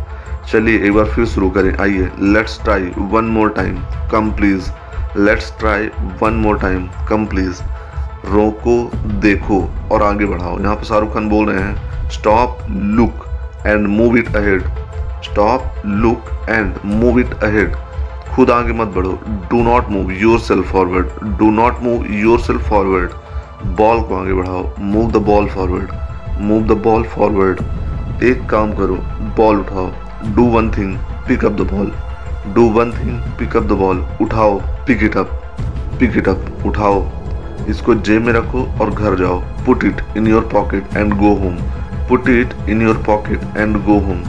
चलिए 0.51 0.79
एक 0.87 0.93
बार 0.93 1.05
फिर 1.05 1.25
शुरू 1.27 1.49
करें। 1.51 1.77
आइए 1.81 2.11
let's 2.23 2.61
try 2.63 2.91
one 3.13 3.25
more 3.35 3.51
time 3.57 3.77
come 4.13 4.31
please 4.37 4.71
let's 5.19 5.53
try 5.59 5.89
one 6.23 6.35
more 6.43 6.59
time 6.61 6.87
come 7.09 7.25
please 7.27 7.63
रोको, 8.27 8.91
देखो 9.21 9.61
और 9.93 10.03
आगे 10.03 10.27
बढ़ाओ। 10.27 10.59
यहाँ 10.61 10.75
पर 10.77 10.85
शाहरुख 10.85 11.13
खान 11.15 11.29
बोल 11.29 11.49
रहे 11.49 11.63
हैं 11.63 12.11
stop 12.11 12.59
look 12.71 13.25
and 13.67 13.87
move 13.89 14.17
it 14.19 14.37
ahead 14.37 14.63
stop 15.25 15.83
look 15.87 16.31
and 16.49 16.75
move 16.85 17.19
it 17.21 17.35
ahead 17.35 17.75
खुद 18.35 18.51
आगे 18.51 18.73
मत 18.73 18.89
बढ़ो। 18.95 19.13
Do 19.51 19.63
not 19.63 19.89
move 19.91 20.11
yourself 20.41 20.73
forward 20.73 21.37
do 21.39 21.51
not 21.53 21.83
move 21.83 22.07
yourself 22.41 22.69
forward 22.69 23.11
ball 23.77 24.01
को 24.01 24.17
आगे 24.17 24.33
बढ़ाओ। 24.33 24.65
Move 24.81 25.11
the 25.13 25.25
ball 25.27 25.49
forward 25.49 26.41
move 26.41 26.67
the 26.67 26.79
ball 26.85 27.03
forward 27.15 28.23
एक 28.25 28.49
काम 28.51 28.73
करो। 28.73 28.99
बॉल 29.37 29.61
उठाओ। 29.61 29.91
Do 30.27 30.45
one 30.51 30.71
thing 30.77 30.97
pick 31.29 31.45
up 31.45 31.53
the 31.53 31.67
ball 31.73 31.93
do 32.55 32.69
one 32.73 32.93
thing 32.93 33.19
pick 33.39 33.57
up 33.57 33.63
the 33.63 33.73
ball 33.79 34.05
उठाओ 34.23 34.59
pick 34.87 35.03
it 35.03 35.17
up 35.17 35.41
pick 36.01 36.17
it 36.19 36.29
up 36.29 36.67
उठाओ. 36.67 37.05
इसको 37.71 37.95
जेब 37.95 38.23
में 38.23 38.33
रखो 38.33 38.63
और 38.81 38.91
घर 38.91 39.17
जाओ. 39.19 39.39
Put 39.67 39.85
it 39.85 40.01
in 40.17 40.27
your 40.29 40.49
pocket 40.53 40.97
and 40.97 41.15
go 41.19 41.35
home 41.43 41.57
put 42.09 42.29
it 42.29 42.55
in 42.69 42.83
your 42.83 43.03
pocket 43.07 43.57
and 43.57 43.77
go 43.85 43.99
home 44.07 44.23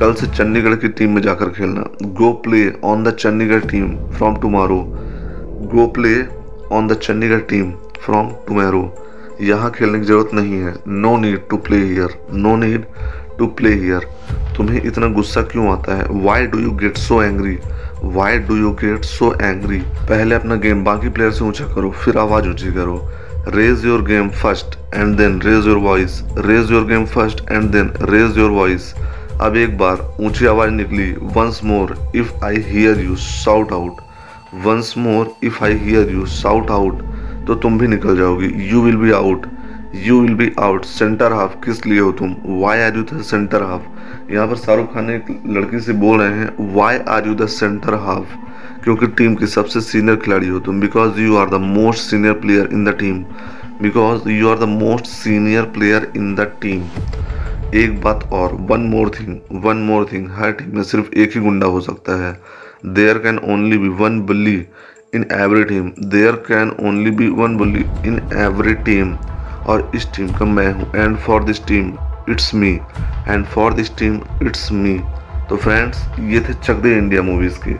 कल 0.00 0.12
से 0.14 0.26
चंडीगढ़ 0.26 0.74
की 0.74 0.88
टीम 0.88 1.14
में 1.14 1.22
जाकर 1.22 1.48
खेलना. 1.50 1.84
Go 2.18 2.32
play 2.44 2.68
on 2.84 3.04
the 3.04 3.10
Chandigarh 3.14 3.64
team 3.70 3.94
from 4.10 4.36
tomorrow 4.40 4.82
go 5.74 5.86
play 5.96 6.14
on 6.76 6.88
the 6.88 6.98
Chandigarh 7.02 7.40
team 7.50 7.72
from 8.04 8.30
tomorrow 8.48 8.82
यहाँ 9.40 9.70
खेलने 9.70 9.98
की 9.98 10.04
ज़रूरत 10.06 10.34
नहीं 10.34 10.60
है. 10.60 10.74
No 10.88 11.16
need 11.18 11.48
to 11.50 11.56
play 11.58 11.76
here 11.78 12.18
no 12.34 12.56
need 12.56 12.84
to 13.38 13.46
play 13.58 13.72
here 13.74 14.06
तुम्हें 14.56 14.82
इतना 14.82 15.06
गुस्सा 15.14 15.42
क्यों 15.52 15.70
आता 15.72 15.96
है? 15.96 16.06
Why 16.24 16.46
do 16.46 16.58
you 16.58 16.70
get 16.80 16.96
so 16.98 17.22
angry 17.22 17.58
why 18.04 18.38
do 18.38 18.56
you 18.56 18.70
get 18.80 19.04
so 19.04 19.32
angry 19.42 19.78
पहले 20.08 20.34
अपना 20.34 20.54
गेम 20.64 20.84
बाकी 20.84 21.08
प्लेयर 21.08 21.32
से 21.32 21.44
ऊँचा 21.44 21.64
करो, 21.74 21.90
फिर 21.90 22.18
आवाज़ 22.18 22.48
ऊँची 22.48 22.72
करो। 22.74 22.96
Raise 23.48 23.84
your 23.84 24.02
game 24.04 24.28
first 24.42 24.76
and 24.94 25.16
then 25.16 25.40
raise 25.42 25.66
your 25.66 25.78
voice 25.84 26.22
raise 26.38 26.70
your 26.72 26.84
game 26.86 27.04
first 27.14 27.40
and 27.50 27.70
then 27.70 27.90
raise 28.10 28.38
your 28.38 28.50
voice 28.50 28.92
अब 29.42 29.56
एक 29.56 29.76
बार 29.78 30.06
ऊँची 30.20 30.46
आवाज़ 30.46 30.70
निकली 30.70 31.10
once 31.36 31.60
more 31.64 31.96
if 32.16 32.44
I 32.44 32.62
hear 32.66 33.00
you 33.00 33.16
shout 33.16 33.72
out 33.72 34.00
once 34.64 34.94
more 34.98 35.34
if 35.46 35.64
I 35.64 35.78
hear 35.78 36.12
you 36.14 36.26
shout 36.26 36.70
out 36.70 37.02
तो 37.46 37.54
तुम 37.54 37.78
भी 37.78 37.86
निकल 37.88 38.16
जाओगी 38.16 38.52
you 38.70 38.82
will 38.82 38.96
be 38.96 39.12
out 39.12 39.46
you 39.94 40.20
will 40.20 40.34
be 40.34 40.50
out 40.60 40.84
centre 40.84 41.32
half 41.32 41.54
किस 41.64 41.84
लिए 41.86 41.98
हो 42.00 42.12
तुम? 42.12 42.34
Why 42.60 42.80
are 42.80 42.96
you 42.96 43.02
the 43.02 43.20
centre 43.22 43.62
half 43.62 44.32
यहाँ 44.32 44.46
पर 44.48 44.56
शाहरुख 44.56 44.92
खान 44.94 45.10
एक 45.10 45.26
लड़की 45.46 45.80
से 45.80 45.92
बोल 45.92 46.20
रहे 46.20 46.38
हैं 46.38 46.74
why 46.74 46.98
are 47.08 47.26
you 47.28 47.34
the 47.34 47.46
centre 47.46 47.94
half 48.04 48.34
क्योंकि 48.84 49.06
टीम 49.18 49.34
की 49.34 49.46
सबसे 49.46 49.80
सीनियर 49.80 50.16
खिलाड़ी 50.16 50.48
हो 50.48 50.58
तुम. 50.60 50.80
Because 50.80 51.20
you 51.20 51.36
are 51.36 51.50
the 51.50 51.60
most 51.62 52.00
senior 52.00 52.32
player 52.42 52.68
in 52.72 52.84
the 52.84 52.96
team 53.00 53.22
because 53.82 54.28
you 54.28 54.48
are 54.48 54.58
the 54.58 54.68
most 54.68 55.06
senior 55.06 55.62
player 55.74 56.10
in 56.16 56.34
the 56.34 56.50
team 56.62 56.84
एक 57.74 58.00
बात 58.02 58.28
और 58.32 58.54
one 58.70 58.80
more 58.90 59.10
thing 59.10 59.36
one 59.64 59.82
more 59.88 60.06
thing 60.12 60.28
हर 60.30 60.52
team 60.52 60.76
में 60.76 60.82
सिर्फ़ 60.82 61.12
एक 61.14 61.34
ही 61.34 61.40
गुंडा 61.40 61.66
हो 61.66 61.80
सकता 61.80 62.16
है. 62.22 62.32
There 62.86 63.18
can 63.18 63.38
only 63.52 63.78
be 63.78 63.88
one 64.00 64.20
bully 64.22 64.56
in 65.14 65.26
every 65.32 65.64
team 65.64 65.90
there 66.08 66.32
can 66.48 66.74
only 66.80 67.10
be 67.10 67.28
one 67.40 67.56
bully 67.56 67.84
in 68.06 68.20
every 68.38 68.74
team 68.88 69.14
और 69.64 69.90
इस 69.94 70.12
टीम 70.14 70.32
का 70.32 70.44
मैं 70.46 70.72
हूँ। 70.72 70.90
And 70.94 71.16
for 71.18 71.44
this 71.44 71.64
team 71.66 71.92
it's 72.28 72.54
me 72.54 72.70
and 73.28 73.44
for 73.46 73.74
this 73.74 73.96
team 73.98 74.20
it's 74.42 74.70
me 74.72 74.98
तो 75.48 75.56
friends 75.56 76.04
ये 76.20 76.40
थे 76.40 76.54
Chak 76.54 76.82
De 76.82 76.96
India 76.98 77.22
movies 77.22 77.58
के 77.58 77.74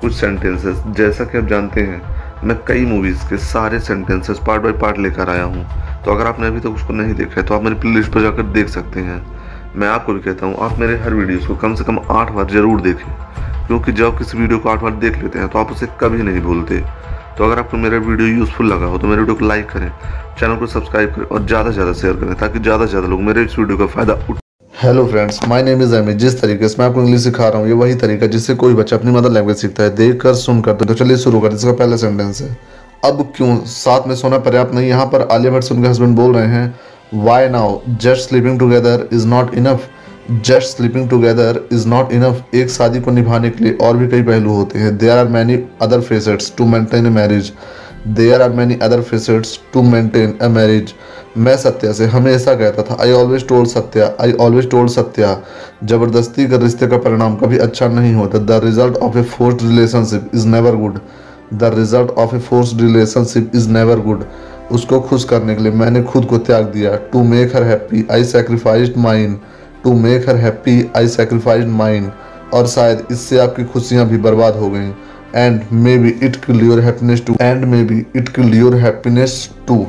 कुछ 0.00 0.14
सेंटेंसेस 0.14 0.82
जैसा 0.88 1.24
कि 1.24 1.38
आप 1.38 1.46
जानते 1.48 1.80
हैं, 1.80 2.00
मैं 2.44 2.56
कई 2.66 2.84
मूवीज़ 2.86 3.28
के 3.28 3.36
सारे 3.38 3.80
सेंटेंसेस 3.80 4.38
पार्ट 4.46 4.62
बाय 4.62 4.72
पार्ट 4.80 4.98
लेकर 4.98 5.30
आया 5.30 5.44
हूँ। 5.44 5.64
तो 6.04 6.10
अगर 6.12 6.26
आपने 6.26 6.46
अभी 6.46 6.58
तक 6.58 6.64
तो 6.64 6.72
उसको 6.72 6.92
नहीं 6.92 7.14
देखा 7.14 7.40
है 7.40 7.46
तो 7.46 7.54
आप 7.54 7.62
मेरी 7.62 7.76
प्ले 7.76 7.90
लिस्ट 7.90 8.12
पर 8.12 8.22
जाकर 8.22 8.42
देख 8.52 8.68
सकते 8.68 9.00
हैं। 9.00 9.24
मैं 9.76 9.88
आपको 9.88 10.12
भी 10.12 10.20
कहता 10.20 10.46
हूँ, 10.46 10.56
आप 10.60 10.78
मेरे 10.78 10.96
हर 10.98 11.14
वीडियोज़ 11.14 11.46
को 11.48 11.54
कम 11.56 11.74
से 11.74 11.84
कम 11.84 11.98
आठ 12.10 12.30
बार 12.32 12.46
ज़रूर 12.50 12.80
देखें। 12.80 13.10
क्योंकि 13.66 13.92
जब 13.92 14.18
किसी 14.18 14.38
वीडियो 14.38 14.58
को 14.58 14.68
आठ 14.68 14.80
बार 14.80 14.92
देख 14.94 15.16
लेते 15.22 15.38
हैं 15.38 15.48
तो 15.48 15.58
आप 15.58 15.70
उसे 15.72 15.86
कभी 16.00 16.22
नहीं 16.22 16.40
भूलते। 16.42 16.82
तो 17.38 17.44
अगर 17.44 17.58
आपको 17.58 17.76
मेरा 17.76 17.98
वीडियो 18.00 18.28
यूज़फुल 18.28 18.72
लगा 18.72 18.86
हो 18.86 18.98
तो 18.98 19.06
मेरे 19.06 19.20
वीडियो 19.20 19.36
को 19.36 19.46
लाइक 19.46 19.68
करें 19.70 19.90
चैनल 20.40 20.56
को 20.56 20.66
सब्सक्राइब 20.68 21.14
करें 21.14 21.24
और 21.26 21.46
ज़्यादा 21.46 21.70
से 21.70 21.74
ज़्यादा 21.74 21.92
शेयर 21.92 22.14
करें, 22.14 22.34
ताकि 22.34 22.58
ज़्यादा 22.58 22.84
से 22.84 22.90
ज़्यादा 22.90 23.08
लोग 23.08 23.20
मेरे 23.22 23.42
इस 23.44 23.58
वीडियो 23.58 23.78
का 23.78 23.86
फ़ायदा 23.86 24.14
उठ 24.30 24.38
hello 24.74 25.04
friends 25.06 25.40
my 25.48 25.62
name 25.62 25.82
is 25.82 25.94
Amy 25.96 26.14
जिस 26.14 26.40
तरीके 26.40 26.68
से 26.68 26.76
मैं 26.78 26.88
आपको 26.88 27.02
इंग्लिश 27.02 27.22
सिखा 27.24 27.48
रहा 27.48 27.58
हूँ, 27.58 27.66
ये 27.68 27.74
वही 27.74 27.94
तरीका 27.96 28.26
जिससे 28.26 28.54
कोई 28.54 28.74
बच्चा 28.74 28.96
अपनी 28.96 29.10
मदर 29.12 29.30
लैंग्वेज 29.32 29.56
सीखता 29.56 29.82
है 29.82 29.94
देख 29.96 30.20
कर 30.22 30.34
सुन 30.36 30.60
कर 30.62 30.74
तो 30.74 30.94
चलिए 30.94 31.16
शुरू 31.18 31.40
करते 31.40 31.56
इसका 31.56 31.72
पहला 31.74 31.96
सेंटेंस 31.96 32.40
है। 32.42 32.56
अब 33.04 33.22
क्यों? 33.36 33.56
साथ 33.66 34.06
में 34.08 34.14
सोना 34.16 34.38
पर्याप्त 34.40 34.74
नहीं, 34.74 34.88
यहाँ 34.88 35.06
पर 35.06 35.28
आलिया 35.32 35.52
भट्ट 35.52 35.72
उनके 35.72 35.88
हस्बैंड 35.88 36.16
बोल 36.16 36.34
रहे 36.36 36.46
हैं 36.48 37.24
why 37.24 37.48
now 37.48 37.78
just 37.88 38.28
sleeping 38.28 38.58
together 38.58 39.08
is 39.12 39.26
not 39.28 39.54
enough 39.54 39.88
just 40.30 40.76
sleeping 40.76 41.08
together 41.10 41.60
is 41.72 41.86
not 41.88 42.12
enough 42.12 42.54
एक 42.54 42.70
शादी 42.70 43.00
को 43.00 43.10
निभाने 43.10 43.50
के 43.50 43.64
लिए 43.64 43.72
और 43.72 43.96
भी 43.96 44.08
कई 44.08 44.22
पहलू 44.22 44.50
होते 44.50 44.78
हैं। 44.78 44.96
There 44.98 45.10
are 45.10 45.28
many 45.28 45.58
other 45.82 46.00
facets 46.00 46.52
to 46.58 46.66
maintain 46.66 47.06
a 47.06 47.10
marriage 47.10 47.52
there 48.08 48.42
are 48.42 48.50
many 48.50 48.78
other 48.82 49.02
facets 49.02 49.58
to 49.72 49.82
maintain 49.82 50.38
a 50.42 50.48
marriage 50.48 50.92
मैं 51.38 51.56
सत्या 51.56 51.92
से 51.92 52.06
हमेशा 52.06 52.54
कहता 52.54 52.82
था 52.82 52.96
I 53.02 53.12
always 53.12 53.46
told 53.48 53.68
Satya 53.68 54.10
I 54.20 54.32
always 54.32 54.70
told 54.70 54.90
Satya, 54.90 55.42
ज़बरदस्ती 55.84 56.46
का 56.46 56.56
रिश्ते 56.56 56.86
का 56.86 56.96
परिणाम 56.96 57.36
कभी 57.36 57.58
अच्छा 57.58 57.88
नहीं 57.88 58.14
होता 58.14 58.38
the 58.38 58.60
result 58.64 58.96
of 58.96 59.18
a 59.18 59.22
forced 59.22 59.62
relationship 59.62 60.30
is 60.34 60.46
never 60.48 60.76
good 60.76 60.98
the 61.54 61.70
result 61.74 62.10
of 62.10 62.34
a 62.34 62.38
forced 62.38 62.80
relationship 62.80 63.52
is 63.54 63.68
never 63.68 64.00
good 64.00 64.24
उसको 64.72 65.00
खुश 65.00 65.24
करने 65.24 65.54
के 65.54 65.62
लिए 65.62 65.72
मैंने 65.72 66.02
खुद 66.02 66.24
को 66.24 66.38
त्याग 66.38 66.64
दिया 66.64 66.96
to 67.12 67.22
make 67.24 67.56
her 67.56 67.62
happy 67.62 68.06
I 68.12 68.24
sacrifice 68.24 68.94
mind 68.98 69.38
to 69.86 69.92
make 69.96 70.28
her 70.28 70.36
happy 70.36 70.78
I 70.96 71.08
sacrifice 71.08 71.66
mind 71.72 72.10
और 72.54 72.66
शायद 72.68 73.06
इससे 73.10 73.38
आपकी 73.38 73.64
खुशियाँ 73.66 74.08
भी 74.08 74.18
बर्बाद 74.20 74.56
हो 74.56 74.70
गई। 74.70 74.88
And 75.36 75.60
maybe 75.98 76.08
it 76.22 76.36
kill 76.44 76.60
your 76.60 76.80
happiness 76.80 77.22
too 77.26 77.34
and 77.40 77.64
maybe 77.84 78.04
it 78.16 78.28
kill 78.28 78.54
your 78.54 78.74
happiness 78.76 79.48
too 79.68 79.86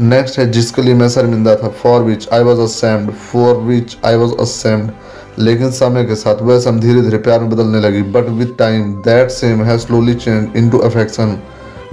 next 0.00 0.38
है, 0.38 0.50
जिसके 0.50 0.82
लिए 0.82 0.94
मैं 0.94 1.08
शर्मिंदा 1.08 1.54
था। 1.56 1.68
For 1.82 2.02
which 2.02 2.28
I 2.32 2.42
was 2.42 2.60
ashamed 2.60 3.10
for 3.32 3.56
which 3.62 3.96
I 4.06 4.16
was 4.16 4.34
ashamed 4.40 4.90
लेकिन 5.38 5.70
समय 5.72 6.04
के 6.04 6.14
साथ 6.14 6.42
वह 6.42 6.58
सम 6.60 6.80
धीरे 6.80 7.02
धीरे 7.02 7.18
प्यार 7.18 7.40
में 7.40 7.50
बदलने 7.50 7.80
लगी। 7.80 8.02
But 8.12 8.28
with 8.38 8.54
time 8.58 8.92
that 9.02 9.30
same 9.30 9.62
has 9.64 9.80
slowly 9.80 10.14
change 10.16 10.56
into 10.70 10.78
affection 10.80 11.38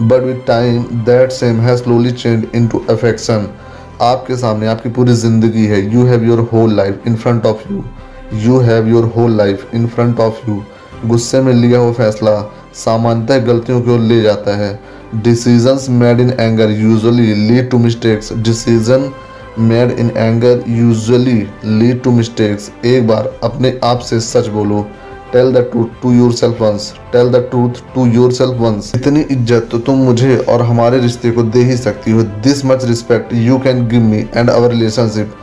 but 0.01 0.23
with 0.23 0.41
time 0.47 0.83
that 1.05 1.31
same 1.31 1.59
has 1.61 1.83
slowly 1.83 2.11
change 2.13 2.45
into 2.67 2.85
affection 2.89 3.47
आपके 4.01 4.35
सामने 4.37 4.67
आपकी 4.67 4.89
पूरी 4.89 5.13
ज़िंदगी 5.15 5.65
है। 5.65 5.81
You 5.93 6.05
have 6.05 6.23
your 6.25 6.39
whole 6.53 6.75
life 6.75 7.07
in 7.07 7.15
front 7.15 7.45
of 7.45 7.71
you 7.71 7.83
you 8.41 8.59
have 8.59 8.87
your 8.87 9.05
whole 9.15 9.37
life 9.37 9.73
in 9.75 9.87
front 9.87 10.19
of 10.19 10.49
you 10.49 10.61
गुस्से 11.05 11.41
में 11.41 11.53
लिया 11.53 11.79
हुआ 11.79 11.91
फैसला 11.93 12.39
सामान्यतः 12.75 13.45
गलतियों 13.45 13.81
की 13.81 13.91
ओर 13.91 13.99
ले 13.99 14.21
जाता 14.21 14.55
है। 14.57 14.79
Decisions 15.15 15.87
made 15.91 16.19
in 16.19 16.29
anger 16.31 16.71
usually 16.71 17.33
lead 17.47 17.69
to 17.69 17.77
mistakes 17.79 18.33
decision 18.35 19.11
made 19.59 19.91
in 19.91 20.11
anger 20.17 20.63
usually 20.69 21.41
lead 21.65 22.01
to 22.03 22.11
mistakes 22.11 22.71
एक 22.85 23.07
बार 23.07 23.31
अपने 23.43 23.79
आप 23.83 23.99
से 23.99 24.19
सच 24.21 24.47
बोलो। 24.47 24.85
Tell 25.35 25.51
the 25.53 25.61
truth 25.71 26.01
to 26.01 26.11
yourself 26.33 26.61
once 26.61 26.93
tell 27.11 27.29
the 27.31 27.39
truth 27.49 27.79
to 27.95 28.05
yourself 28.33 28.59
once 28.59 28.91
इतनी 28.95 29.21
इज़्ज़त 29.21 29.67
तो 29.71 29.77
तुम 29.87 29.97
मुझे 30.01 30.35
और 30.49 30.61
हमारे 30.63 30.99
रिश्ते 30.99 31.31
को 31.31 31.43
दे 31.45 31.63
ही 31.63 31.75
सकती 31.77 32.11
हो। 32.11 32.21
This 32.43 32.63
much 32.65 32.85
respect 32.85 33.33
you 33.35 33.57
can 33.59 33.87
give 33.87 34.01
me 34.01 34.19
and 34.35 34.49
our 34.49 34.71
relationship 34.71 35.33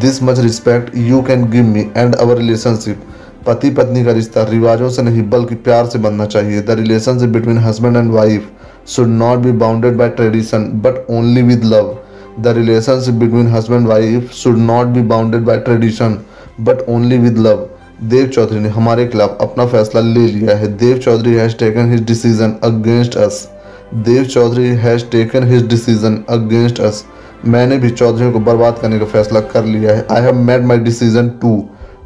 this 0.00 0.22
much 0.22 0.40
respect 0.40 0.96
you 0.98 1.20
can 1.22 1.48
give 1.50 1.64
me 1.66 1.86
and 1.96 2.14
our 2.14 2.36
relationship 2.38 3.02
पति 3.46 3.70
पत्नी 3.70 4.04
का 4.04 4.12
रिश्ता 4.12 4.42
रिवाजों 4.50 4.90
से 4.90 5.02
नहीं 5.02 5.22
बल्कि 5.30 5.54
प्यार 5.62 5.86
से 5.86 5.98
बनना 5.98 6.26
चाहिए। 6.26 6.60
The 6.60 6.76
relationship 6.80 7.30
between 7.30 7.58
husband 7.58 7.96
and 7.96 8.10
wife 8.12 8.50
should 8.88 9.08
not 9.08 9.38
be 9.38 9.52
bounded 9.64 9.96
by 9.96 10.08
tradition 10.10 10.70
but 10.84 11.04
only 11.10 11.42
with 11.44 11.64
love 11.64 11.96
the 12.40 12.54
relationship 12.56 13.14
between 13.14 13.48
husband 13.54 13.88
wife 13.88 14.32
should 14.34 14.58
not 14.66 14.86
be 14.88 15.02
bounded 15.08 15.44
by 15.44 15.58
tradition 15.60 16.18
but 16.60 16.88
only 16.88 17.18
with 17.18 17.38
love 17.38 17.66
Dev 18.02 18.26
Chaudhary 18.26 18.58
ने 18.60 18.68
हमारे 18.68 19.06
खिलाफ 19.06 19.38
अपना 19.40 19.66
फैसला 19.66 20.00
ले 20.00 20.26
लिया 20.26 20.56
है। 20.56 20.66
Dev 20.76 20.98
Chaudhary 20.98 21.34
has 21.34 21.56
taken 21.58 21.90
his 21.92 22.04
decision 22.06 22.54
against 22.64 23.16
us 23.16 23.48
Dev 23.94 24.24
Chaudhary 24.24 24.68
has 24.84 25.04
taken 25.12 25.48
his 25.48 25.66
decision 25.68 26.22
against 26.30 26.80
us 26.80 27.04
मैंने 27.46 27.76
भी 27.78 27.90
चौधरी 27.90 28.30
को 28.32 28.38
बर्बाद 28.40 28.78
करने 28.82 28.98
का 28.98 29.04
फैसला 29.06 29.40
कर 29.40 29.64
लिया 29.64 29.94
है। 29.96 30.06
I 30.10 30.22
have 30.22 30.34
made 30.34 30.64
my 30.66 30.78
decision 30.78 31.28
to 31.42 31.58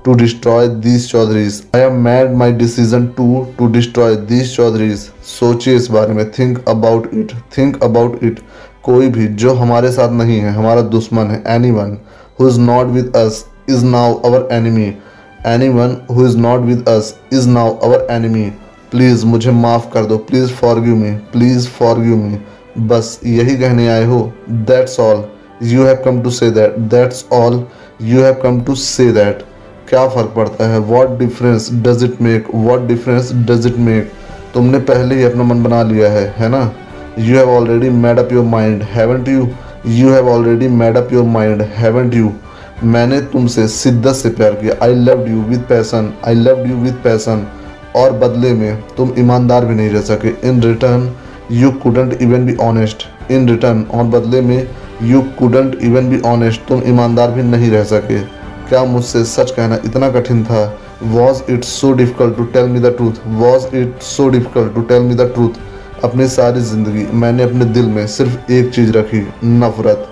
to 0.06 0.14
destroy 0.14 0.62
these 0.84 1.04
Chaudharys 1.10 1.60
I 1.74 1.80
have 1.80 1.98
made 2.06 2.32
my 2.38 2.50
decision 2.62 3.04
to 3.18 3.26
to 3.58 3.68
destroy 3.74 4.08
these 4.30 4.54
Chaudharys 4.56 4.98
सोचिए 5.26 5.74
इस 5.76 5.86
बारे 5.90 6.14
में। 6.14 6.30
Think 6.30 6.64
about 6.68 7.10
it 7.14 7.32
think 7.58 7.82
about 7.84 8.24
it 8.24 8.40
कोई 8.84 9.08
भी, 9.08 9.26
जो 9.26 9.54
हमारे 9.54 9.90
साथ 9.92 10.12
नहीं 10.12 10.38
है, 10.40 10.50
हमारा 10.52 10.80
दुश्मन 10.82 11.26
है, 11.26 11.42
anyone 11.56 11.94
who 12.36 12.48
is 12.50 12.58
not 12.64 12.92
with 12.96 13.16
us 13.20 13.38
is 13.70 13.84
now 13.92 14.08
our 14.24 14.40
enemy 14.52 14.90
anyone 15.44 15.94
who 16.08 16.24
is 16.24 16.36
not 16.36 16.62
with 16.62 16.88
us 16.88 17.14
is 17.30 17.46
now 17.46 17.68
our 17.86 18.00
enemy. 18.10 18.50
Please 18.90 19.24
मुझे 19.26 19.50
माफ़ 19.50 19.88
कर 19.92 20.04
दो. 20.06 20.16
Please 20.18 20.50
forgive 20.52 20.96
me 20.96 21.10
please 21.32 21.68
forgive 21.78 22.16
me 22.16 22.38
बस 22.88 23.18
यही 23.26 23.56
कहने 23.58 23.88
आए 23.88 24.04
हो. 24.04 24.20
That's 24.50 24.98
all 25.00 25.24
you 25.62 25.84
have 25.84 26.02
come 26.04 26.20
to 26.22 26.30
say 26.30 26.50
that 26.50 26.78
that's 26.94 27.24
all 27.32 27.64
you 28.02 28.22
have 28.22 28.34
come 28.42 28.60
to 28.60 28.74
say 28.74 29.10
that 29.12 29.42
क्या 29.88 30.06
फ़र्क 30.08 30.32
पड़ता 30.36 30.68
है? 30.72 30.78
What 30.78 31.18
difference 31.18 31.68
does 31.86 32.04
it 32.04 32.20
make 32.22 32.46
what 32.54 32.86
difference 32.88 33.32
does 33.50 33.66
it 33.66 33.78
make 33.88 34.12
तुमने 34.54 34.78
पहले 34.92 35.14
ही 35.14 35.24
अपना 35.24 35.42
मन 35.42 35.62
बना 35.62 35.82
लिया 35.82 36.10
है 36.12 36.26
है 36.38 36.48
ना? 36.48 36.70
You 37.18 37.36
have 37.36 37.50
already 37.50 37.90
made 37.90 38.18
up 38.18 38.32
your 38.32 38.44
mind 38.44 38.82
haven't 38.94 39.28
you 39.28 39.48
you 39.86 40.12
have 40.12 40.28
already 40.28 40.68
made 40.68 40.96
up 40.96 41.12
your 41.12 41.24
mind 41.24 41.62
haven't 41.76 42.14
you 42.14 42.32
मैंने 42.84 43.20
तुमसे 43.32 43.66
शिद्दत 43.68 44.14
से 44.14 44.28
प्यार 44.30 44.52
किया। 44.52 44.74
I 44.82 44.94
love 44.94 45.26
you 45.28 45.42
with 45.42 45.60
passion 45.68 46.12
I 46.28 46.34
love 46.34 46.66
you 46.68 46.76
with 46.76 46.94
passion 47.04 47.46
और 47.96 48.12
बदले 48.18 48.52
में 48.54 48.82
तुम 48.96 49.12
ईमानदार 49.18 49.64
भी 49.66 49.74
नहीं 49.74 49.90
रह 49.90 50.00
सके। 50.02 50.28
In 50.48 50.62
return 50.62 51.08
you 51.52 51.70
couldn't 51.82 52.16
even 52.22 52.46
be 52.46 52.54
honest 52.62 53.06
in 53.32 53.48
return 53.48 53.82
और 53.94 54.04
बदले 54.06 54.40
में 54.40 54.68
you 55.02 55.20
couldn't 55.38 55.78
even 55.82 56.08
be 56.10 56.20
honest 56.28 56.66
तुम 56.68 56.82
ईमानदार 56.86 57.30
भी 57.30 57.42
नहीं 57.42 57.70
रह 57.70 57.84
सके। 57.84 58.20
क्या 58.68 58.84
मुझसे 58.84 59.24
सच 59.24 59.50
कहना 59.50 59.78
इतना 59.84 60.10
कठिन 60.10 60.44
था? 60.44 60.64
Was 61.04 61.42
it 61.52 61.64
so 61.64 61.92
difficult 61.92 62.36
to 62.36 62.44
tell 62.46 62.68
me 62.68 62.80
the 62.80 62.94
truth 62.96 63.26
was 63.38 63.66
it 63.76 64.02
so 64.02 64.28
difficult 64.28 64.74
to 64.74 64.82
tell 64.82 65.02
me 65.02 65.14
the 65.14 65.30
truth 65.34 66.04
अपनी 66.04 66.26
सारी 66.28 66.60
ज़िंदगी 66.62 67.06
मैंने 67.14 67.42
अपने 67.42 67.64
दिल 67.64 67.86
में 67.86 68.06
सिर्फ़ 68.08 68.52
एक 68.52 68.70
चीज़ 68.74 68.92
रखी, 68.92 69.26
नफ़रत। 69.44 70.08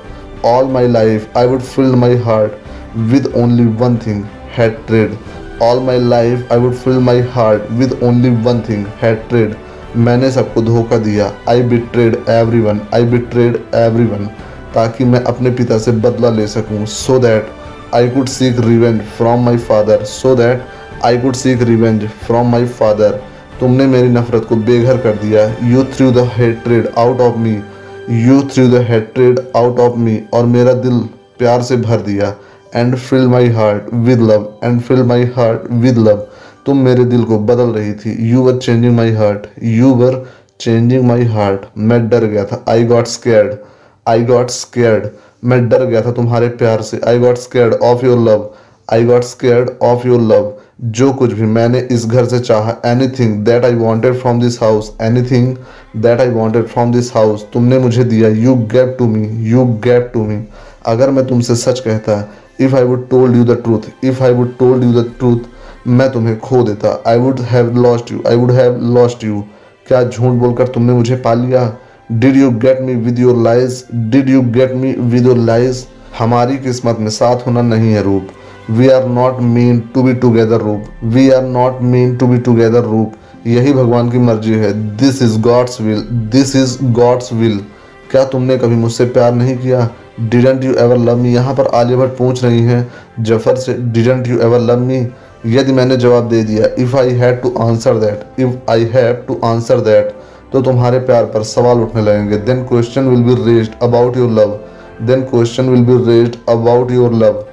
All 0.46 0.66
my 0.72 0.88
life 0.88 1.36
I 1.36 1.46
would 1.46 1.60
fill 1.60 1.94
my 1.96 2.16
heart 2.18 2.59
one 2.96 3.98
thing 4.06 4.24
hatred 4.86 5.16
all 5.62 5.80
my 5.84 5.98
life 5.98 6.52
I 6.52 6.58
would 6.58 6.74
fill 6.74 6.98
my 6.98 7.20
heart 7.32 7.70
with 7.70 7.98
only 8.02 8.30
one 8.44 8.60
thing 8.68 8.86
hatred 9.28 9.54
मैंने 9.96 10.30
सबको 10.30 10.62
धोखा 10.62 10.96
दिया। 10.98 11.32
I 11.48 11.62
betrayed 11.92 12.16
everyone 12.60 12.80
I 12.94 13.04
betrayed 13.18 13.56
everyone 14.04 14.26
ताकि 14.74 15.04
मैं 15.04 15.20
अपने 15.24 15.50
पिता 15.50 15.78
से 15.78 15.92
बदला 15.92 16.30
ले 16.30 16.46
सकूँ। 16.46 16.84
So 16.86 17.18
that 17.18 17.48
I 17.94 18.08
could 18.08 18.26
seek 18.28 18.60
revenge 18.60 19.00
from 19.18 19.38
my 19.38 19.56
father 19.56 20.04
so 20.04 20.34
that 20.34 20.62
I 21.04 21.18
could 21.18 21.34
seek 21.34 21.62
revenge 21.62 22.08
from 22.28 22.44
my 22.46 22.66
father 22.78 23.20
तुमने 23.60 23.86
मेरी 23.86 24.08
नफरत 24.08 24.44
को 24.48 24.56
बेघर 24.56 24.96
कर 24.96 25.16
दिया। 25.16 25.46
You 25.70 25.84
threw 25.84 26.10
the 26.12 26.28
hatred 26.32 26.88
out 26.98 27.20
of 27.20 27.36
me 27.38 27.58
you 28.26 28.40
threw 28.42 28.68
the 28.68 28.84
hatred 28.88 29.40
out 29.56 29.80
of 29.80 29.96
me 29.98 30.20
और 30.34 30.46
मेरा 30.46 30.72
दिल 30.72 30.98
प्यार 31.38 31.62
से 31.62 31.76
भर 31.76 32.00
दिया। 32.02 32.34
And 32.74 32.96
fill 32.96 33.26
my 33.28 33.48
heart 33.50 33.94
with 33.94 34.20
love 34.22 34.48
and 34.64 34.80
fill 34.80 35.02
my 35.02 35.24
heart 35.36 35.70
with 35.72 35.98
love 35.98 36.26
तुम 36.66 36.78
मेरे 36.84 37.04
दिल 37.04 37.24
को 37.24 37.38
बदल 37.40 37.72
रही 37.72 37.92
थी। 37.94 38.16
You 38.30 38.42
were 38.42 38.58
changing 38.58 38.94
my 38.96 39.12
heart 39.12 39.46
you 39.62 39.92
were 39.94 40.24
changing 40.60 41.04
my 41.04 41.24
heart 41.26 41.60
मैं 41.78 42.08
डर 42.08 42.24
गया 42.24 42.44
था। 42.44 42.64
I 42.68 42.84
got 42.84 43.06
scared 43.06 43.54
I 44.06 44.22
got 44.24 44.50
scared 44.50 45.08
मैं 45.44 45.68
डर 45.68 45.84
गया 45.84 46.02
था 46.02 46.12
तुम्हारे 46.12 46.48
प्यार 46.48 46.82
से। 46.82 47.00
I 47.08 47.18
got 47.18 47.36
scared 47.38 47.74
of 47.74 48.04
your 48.06 48.18
love 48.20 48.50
I 48.88 49.04
got 49.04 49.24
scared 49.24 49.70
of 49.82 50.06
your 50.06 50.20
love 50.22 50.52
जो 50.82 51.12
कुछ 51.12 51.32
भी 51.32 51.46
मैंने 51.46 51.78
इस 51.90 52.06
घर 52.06 52.24
से 52.24 52.38
चाहा 52.40 52.74
anything 52.86 53.34
that 53.44 53.64
I 53.64 53.74
wanted 53.74 54.14
from 54.20 54.40
this 54.40 54.58
house 54.62 54.90
anything 55.22 55.56
that 55.96 56.20
I 56.20 56.28
wanted 56.30 56.66
from 56.66 56.92
this 56.92 57.10
house 57.14 57.46
तुमने 57.52 57.78
मुझे 57.78 58.04
दिया। 58.04 58.28
You 58.28 58.54
gave 58.72 58.96
to 58.98 59.06
me 59.06 59.26
you 59.50 59.64
gave 59.84 60.10
to 60.14 60.24
me 60.24 60.42
अगर 60.86 61.10
मैं 61.10 61.26
तुमसे 61.26 61.56
सच 61.56 61.80
कहता 61.80 62.20
if 62.60 62.76
I 62.76 62.84
would 62.84 63.08
told 63.10 63.36
you 63.36 63.44
the 63.44 63.60
truth 63.64 64.04
if 64.04 64.22
I 64.24 64.32
would 64.32 64.56
told 64.58 64.84
you 64.84 64.92
the 64.92 65.10
truth 65.18 65.88
मैं 65.88 66.10
तुम्हें 66.12 66.38
खो 66.40 66.62
देता। 66.62 67.02
I 67.06 67.18
would 67.18 67.40
have 67.50 67.76
lost 67.82 68.12
you 68.12 68.22
I 68.28 68.36
would 68.36 68.50
have 68.52 68.78
lost 68.94 69.24
you 69.24 69.42
क्या 69.88 70.02
झूठ 70.02 70.32
बोलकर 70.32 70.68
तुमने 70.68 70.92
मुझे 70.92 71.16
पा 71.16 71.34
लिया? 71.34 71.72
Did 72.12 72.36
you 72.36 72.50
get 72.60 72.80
me 72.80 72.94
with 72.96 73.18
your 73.18 73.36
lies 73.42 73.84
did 73.94 74.28
you 74.30 74.42
get 74.52 74.74
me 74.74 74.92
with 75.00 75.26
your 75.26 75.38
lies 75.38 75.86
हमारी 76.18 76.56
किस्मत 76.58 76.96
में 77.00 77.08
साथ 77.10 77.46
होना 77.46 77.62
नहीं 77.62 77.92
है 77.92 78.02
Roop. 78.02 78.28
We 78.70 78.88
are 78.88 79.06
not 79.08 79.40
mean 79.40 79.80
to 79.94 80.02
be 80.02 80.14
together 80.14 80.60
Roop. 80.60 80.84
We 81.04 81.28
are 81.30 81.42
not 81.44 81.80
mean 81.82 82.16
to 82.16 82.26
be 82.26 82.38
together 82.38 82.84
Roop. 82.84 83.12
यही 83.46 83.72
भगवान 83.72 84.10
की 84.10 84.18
मर्ज़ी 84.18 84.54
है। 84.54 84.72
This 84.96 85.22
is 85.22 85.40
God's 85.40 85.80
will 85.80 86.00
this 86.32 86.54
is 86.56 86.76
God's 86.92 87.32
will 87.32 87.60
क्या 88.10 88.24
तुमने 88.26 88.56
कभी 88.58 88.74
मुझसे 88.76 89.04
प्यार 89.06 89.34
नहीं 89.34 89.56
किया? 89.58 89.88
Didn't 90.20 90.64
you 90.64 90.74
ever 90.74 90.98
love 90.98 91.16
me 91.16 91.32
यहाँ 91.34 91.54
पर 91.54 91.66
आलिया 91.74 91.98
भट्ट 91.98 92.16
पूछ 92.16 92.42
रही 92.44 92.62
हैं, 92.62 92.86
ज़फ़र 93.20 93.56
से 93.56 93.74
didn't 93.74 94.28
you 94.28 94.38
ever 94.40 94.60
love 94.60 94.80
me 94.80 95.06
यदि 95.46 95.72
मैंने 95.72 95.96
जवाब 95.96 96.28
दे 96.28 96.42
दिया 96.42 96.68
if 96.78 96.96
I 96.96 97.10
had 97.14 97.40
to 97.42 97.54
answer 97.60 97.98
that 97.98 98.40
if 98.40 98.70
I 98.70 98.88
have 98.92 99.14
to 99.28 99.40
answer 99.44 99.80
that 99.80 100.14
तो 100.52 100.62
तुम्हारे 100.62 100.98
प्यार 101.00 101.24
पर 101.24 101.42
सवाल 101.44 101.80
उठने 101.80 102.02
लगेंगे। 102.02 102.36
Then 102.38 102.64
question 102.66 103.08
will 103.08 103.22
be 103.24 103.34
raised 103.44 103.82
about 103.82 104.16
your 104.16 104.30
love 104.30 104.58
then 105.02 105.22
question 105.24 105.68
will 105.68 105.84
be 105.84 106.04
raised 106.06 106.36
about 106.48 106.90
your 106.92 107.14
love 107.14 107.44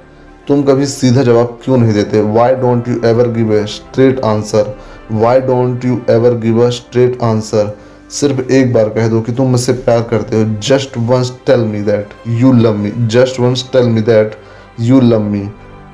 तुम 0.48 0.62
कभी 0.62 0.86
सीधा 0.86 1.22
जवाब 1.22 1.58
क्यों 1.64 1.76
नहीं 1.76 1.92
देते? 1.92 2.20
Why 2.32 2.54
don't 2.56 2.88
you 2.88 3.00
ever 3.04 3.28
give 3.32 3.52
a 3.54 3.64
straight 3.66 4.20
answer 4.24 4.74
why 5.12 5.40
don't 5.40 5.84
you 5.84 6.00
ever 6.10 6.38
give 6.38 6.64
a 6.66 6.68
straight 6.70 7.22
answer 7.22 7.76
सिर्फ़ 8.10 8.40
एक 8.42 8.72
बार 8.72 8.88
कह 8.88 9.08
दो 9.08 9.20
कि 9.20 9.32
तुम 9.32 9.50
मुझसे 9.50 9.72
प्यार 9.74 10.02
करते 10.10 10.36
हो। 10.36 10.44
Just 10.62 10.96
once 10.98 11.32
tell 11.46 11.60
me 11.62 11.80
that 11.82 12.10
you 12.32 12.52
love 12.52 12.76
me 12.76 12.92
just 13.08 13.40
once 13.40 13.68
tell 13.72 13.88
me 13.88 14.00
that 14.02 14.36
you 14.80 15.00
love 15.00 15.22
me 15.22 15.40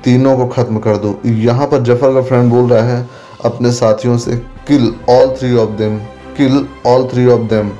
तीनों 0.03 0.35
को 0.37 0.45
खत्म 0.47 0.79
कर 0.79 0.97
दो। 0.97 1.19
यहाँ 1.25 1.67
पर 1.67 1.83
ज़फ़र 1.83 2.13
का 2.13 2.21
फ्रेंड 2.21 2.49
बोल 2.51 2.69
रहा 2.69 2.83
है, 2.85 3.07
अपने 3.45 3.71
साथियों 3.71 4.17
से 4.17 4.35
kill 4.67 4.93
all 5.09 5.35
three 5.39 5.55
of 5.57 5.69
them 5.77 5.97
kill 6.37 6.65
all 6.87 7.07
three 7.07 7.27
of 7.27 7.41
them 7.49 7.71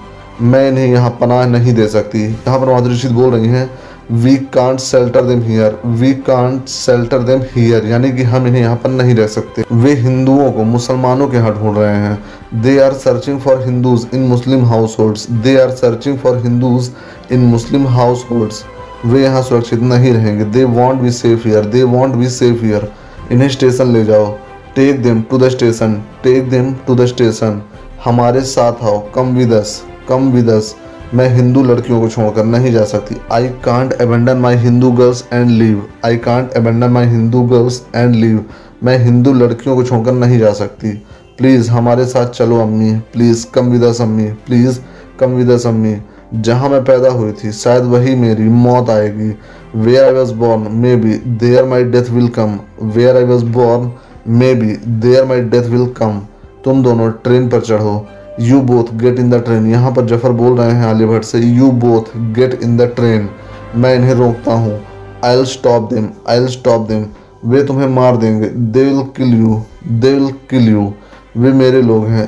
मैं 0.44 0.68
इन्हें 0.70 0.88
यहाँ 0.88 1.10
पनाह 1.22 1.46
नहीं 1.48 1.74
दे 1.74 1.88
सकती। 1.88 2.24
यहाँ 2.24 2.60
पर 2.60 2.70
माधुरी 2.70 3.14
बोल 3.14 3.34
रही 3.34 3.48
हैं 3.48 3.70
we 4.12 4.36
can't 4.54 4.80
shelter 4.80 5.24
them 5.26 5.42
here 5.42 5.78
we 6.00 6.12
can't 6.24 6.68
shelter 6.70 7.24
them 7.24 7.42
here 7.52 7.86
यानी 7.88 8.12
कि 8.12 8.24
हम 8.24 8.48
इन्हें 8.48 8.62
यहाँ 8.62 8.76
पर 8.76 8.90
नहीं 8.90 9.16
रह 9.16 9.28
सकते। 9.28 9.64
वे 9.74 9.94
हिंदुओं 9.94 10.52
को, 10.52 10.64
मुसलमानों 10.64 11.28
के 11.28 11.38
यहाँ 11.38 11.54
ढूंढ 11.54 11.78
रहे 11.78 11.96
हैं। 11.96 12.62
They 12.62 12.78
are 12.80 12.94
searching 12.96 13.40
for 13.40 13.64
Hindus 13.66 14.06
in 14.14 14.28
Muslim 14.28 14.66
households 15.00 15.30
they 15.32 15.58
are 15.62 15.72
searching 15.72 16.18
for 16.18 16.38
Hindus 16.44 16.90
in 17.32 17.46
Muslim 17.46 17.88
households 18.32 18.64
वे 19.06 19.24
यहाँ 19.24 19.42
सुरक्षित 19.44 19.80
नहीं 19.82 20.14
रहेंगे। 20.14 20.46
They 20.46 20.64
won't 20.64 21.02
be 21.02 21.12
safe 21.12 21.48
here 21.48 21.66
they 21.66 21.84
won't 21.86 22.16
be 22.16 22.30
safe 22.30 22.66
here 22.66 22.92
इन्हें 23.32 23.50
स्टेशन 23.50 23.94
ले 23.94 24.04
जाओ। 24.06 24.32
Take 24.76 25.02
them 25.04 25.22
to 25.22 25.38
the 25.38 25.50
station 25.50 26.02
take 26.24 26.50
them 26.50 26.74
to 26.88 26.96
the 26.96 27.06
station 27.08 27.62
हमारे 28.06 28.42
साथ 28.46 28.84
आओ। 28.84 29.00
Come 29.16 29.36
with 29.36 29.54
us 29.54 29.82
come 30.10 30.32
with 30.32 30.50
us 30.50 30.76
मैं 31.14 31.28
हिंदू 31.30 31.64
लड़कियों 31.64 32.00
को 32.02 32.08
छोड़कर 32.10 32.46
नहीं 32.46 32.72
जा 32.74 32.84
सकती। 32.84 33.16
I 33.32 33.48
can't 33.66 33.94
abandon 33.94 34.38
my 34.38 34.56
Hindu 34.56 34.92
girls 34.92 35.24
and 35.34 35.50
leave 35.50 35.84
I 36.06 36.18
can't 36.18 36.54
abandon 36.54 36.90
my 36.92 37.08
Hindu 37.08 37.42
girls 37.44 37.82
and 37.96 38.16
leave 38.16 38.44
मैं 38.84 38.98
हिंदू 38.98 39.34
लड़कियों 39.34 39.76
को 39.76 39.84
छोड़कर 39.84 40.14
नहीं 40.14 40.40
जा 40.40 40.52
सकती। 40.54 40.92
प्लीज़ 41.38 41.70
हमारे 41.72 42.06
साथ 42.06 42.30
चलो 42.30 42.60
अम्मी। 42.62 42.92
प्लीज़ 43.14 43.46
कम 43.54 43.70
विद 43.70 43.84
अस 43.84 44.02
अम्मी। 44.02 44.26
प्लीज़ 44.46 44.80
कम 45.20 45.32
विद 45.32 45.50
अस 45.50 45.68
अम्मी। 45.68 45.96
जहाँ 46.36 46.70
मैं 46.70 46.84
पैदा 46.86 47.10
हुई 47.10 47.32
थी, 47.34 47.52
शायद 47.52 47.84
वही 47.84 48.16
मेरी 48.16 48.44
मौत 48.44 48.90
आएगी। 48.90 49.30
Where 49.76 50.04
I 50.06 50.14
was 50.14 50.34
born 50.34 50.68
maybe 50.96 51.14
there 51.40 51.66
my 51.66 51.84
death 51.84 52.10
will 52.10 52.28
come 52.30 52.60
where 52.84 53.18
I 53.18 53.24
was 53.24 53.46
born 53.46 53.92
maybe 54.56 54.76
there 54.88 55.26
my 55.26 55.42
death 55.42 55.70
will 55.70 55.88
come 55.98 56.22
तुम 56.66 56.84
दोनों 56.84 57.10
ट्रेन 57.24 57.50
पर 57.50 57.62
चढ़ो। 57.62 57.96
You 58.42 58.60
both 58.62 58.94
get 59.00 59.20
in 59.20 59.30
the 59.30 59.36
train 59.44 59.66
यहाँ 59.72 59.92
पर 59.92 60.06
ज़फ़र 60.06 60.32
बोल 60.40 60.58
रहे 60.58 60.72
हैं 60.72 60.86
आलिया 60.86 61.08
भट्ट 61.08 61.24
से 61.24 61.40
you 61.40 61.70
both 61.84 62.18
get 62.36 62.60
in 62.64 62.76
the 62.78 62.92
train 62.96 63.30
मैं 63.76 63.94
इन्हें 63.96 64.14
रोकता 64.14 64.54
हूँ. 64.54 64.80
I 65.26 65.36
will 65.36 65.46
stop 65.46 65.90
them 65.94 66.10
I 66.30 66.40
will 66.40 66.48
stop 66.50 66.88
them 66.88 67.06
वे 67.46 67.64
तुम्हें 67.64 67.88
मार 67.90 68.18
देंगे. 68.18 68.48
They 68.48 68.84
will 68.84 69.02
kill 69.18 69.34
you 69.40 69.62
they 69.88 70.14
will 70.14 70.32
kill 70.50 70.70
you 70.70 70.92
वे 71.38 71.52
मेरे 71.54 71.82
लोग 71.82 72.06
हैं. 72.08 72.28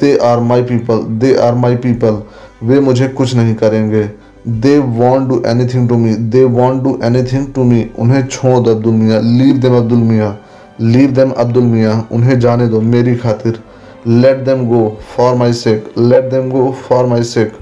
They 0.00 0.16
are 0.26 0.40
my 0.40 0.62
people 0.62 1.02
they 1.18 1.34
are 1.36 1.54
my 1.54 1.76
people 1.76 2.22
वे 2.62 2.80
मुझे 2.80 3.08
कुछ 3.08 3.34
नहीं 3.36 3.54
करेंगे. 3.54 4.08
They 4.48 4.78
won't 4.78 5.28
do 5.28 5.42
anything 5.74 5.88
to 5.88 5.96
me 5.96 6.14
they 6.14 6.44
won't 6.44 6.82
do 6.82 6.98
anything 7.32 7.46
to 7.54 7.64
me 7.64 7.86
उन्हें 7.98 8.26
छोड़ 8.26 8.58
दो 8.58 8.70
Abdul 8.70 8.94
Miyan. 8.94 9.20
Leave 9.22 9.56
them 9.56 9.76
Abdul 9.76 9.98
Miyan. 9.98 10.38
Leave 10.80 11.10
them 11.10 11.30
Abdul 11.38 11.64
Miyan. 11.64 12.06
उन्हें 12.12 12.38
जाने 12.40 12.66
दो 12.68 12.80
मेरी 12.80 13.14
खातिर. 13.16 13.62
Let 14.06 14.44
them 14.44 14.66
go 14.68 14.86
for 15.16 15.34
my 15.36 15.52
sake 15.54 15.92
let 15.98 16.24
them 16.30 16.50
go 16.50 16.70
for 16.88 17.06
my 17.06 17.22
sake 17.24 17.52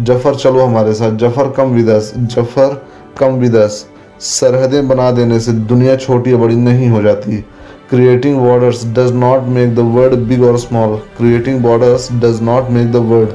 Zafar 0.00 0.34
चलो 0.34 0.60
हमारे 0.60 0.94
साथ। 0.94 1.16
ज़फ़र 1.18 1.50
कम 1.56 1.74
विदस 1.74 2.12
ज़फ़र 2.16 2.80
कम 3.18 3.34
विदस 3.40 3.84
सरहदें 4.20 4.86
बना 4.88 5.10
देने 5.12 5.38
से 5.40 5.52
दुनिया 5.52 5.96
छोटी 5.96 6.32
या 6.32 6.36
बड़ी 6.36 6.56
नहीं 6.56 6.88
हो 6.90 7.02
जाती। 7.02 7.44
Creating 7.90 8.38
borders 8.38 8.84
does 8.94 9.12
not 9.14 9.42
make 9.54 9.74
the 9.74 9.78
world 9.94 10.14
big 10.28 10.44
or 10.44 10.58
small 10.58 10.96
creating 11.16 11.60
borders 11.62 12.10
does 12.14 12.40
not 12.42 12.70
make 12.70 12.90
the 12.92 12.96
world 13.10 13.32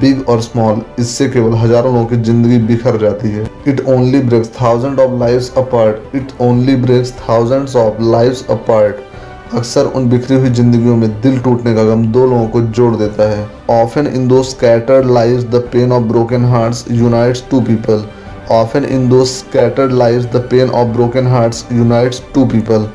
big 0.00 0.28
or 0.28 0.40
small 0.40 0.80
इससे 0.98 1.28
केवल 1.28 1.54
हज़ारों 1.54 1.92
लोगों 1.94 2.06
की 2.06 2.16
ज़िंदगी 2.22 2.58
बिखर 2.66 2.96
जाती 3.00 3.28
है। 3.28 3.46
It 3.68 3.80
only 3.88 4.20
breaks 4.20 4.50
thousand 4.60 5.00
of 5.00 5.18
life 5.20 5.58
apart 5.58 6.16
it 6.16 6.32
only 6.42 6.76
breaks 6.76 7.12
thousands 7.20 7.76
of 7.76 8.02
life 8.02 8.50
apart 8.50 9.05
अक्सर 9.54 9.86
उन 9.96 10.08
बिखरी 10.08 10.36
हुई 10.36 10.48
जिंदगियों 10.50 10.94
में 10.96 11.10
दिल 11.22 11.38
टूटने 11.40 11.74
का 11.74 11.82
गम 11.84 12.04
दो 12.12 12.24
लोगों 12.26 12.46
को 12.48 12.60
जोड़ 12.76 12.94
देता 12.96 13.28
है 13.30 13.46
ऑफन 13.70 14.06
इन 14.06 14.26
दो 14.28 14.42
scattered 14.42 15.10
lives 15.10 15.44
the 15.50 15.62
pain 15.72 15.92
of 15.92 16.02
broken 16.04 16.44
hearts 16.44 16.84
unites 16.90 17.44
two 17.50 17.60
people 17.68 18.04
often 18.52 18.84
in 18.84 19.08
दो 19.08 19.24
scattered 19.24 19.92
lives 19.92 20.26
the 20.34 20.42
pain 20.50 20.70
of 20.70 20.88
broken 20.88 21.26
hearts 21.26 21.64
unites 21.72 22.22
two 22.34 22.44
people 22.46 22.88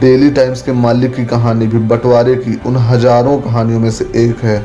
Daily 0.00 0.30
Times 0.30 0.62
के 0.62 0.72
मालिक 0.84 1.14
की 1.16 1.24
कहानी 1.26 1.66
भी 1.66 1.78
बंटवारे 1.88 2.34
की 2.36 2.58
उन 2.66 2.76
हज़ारों 2.90 3.36
कहानियों 3.40 3.80
में 3.80 3.90
से 3.90 4.10
एक 4.24 4.44
है 4.44 4.62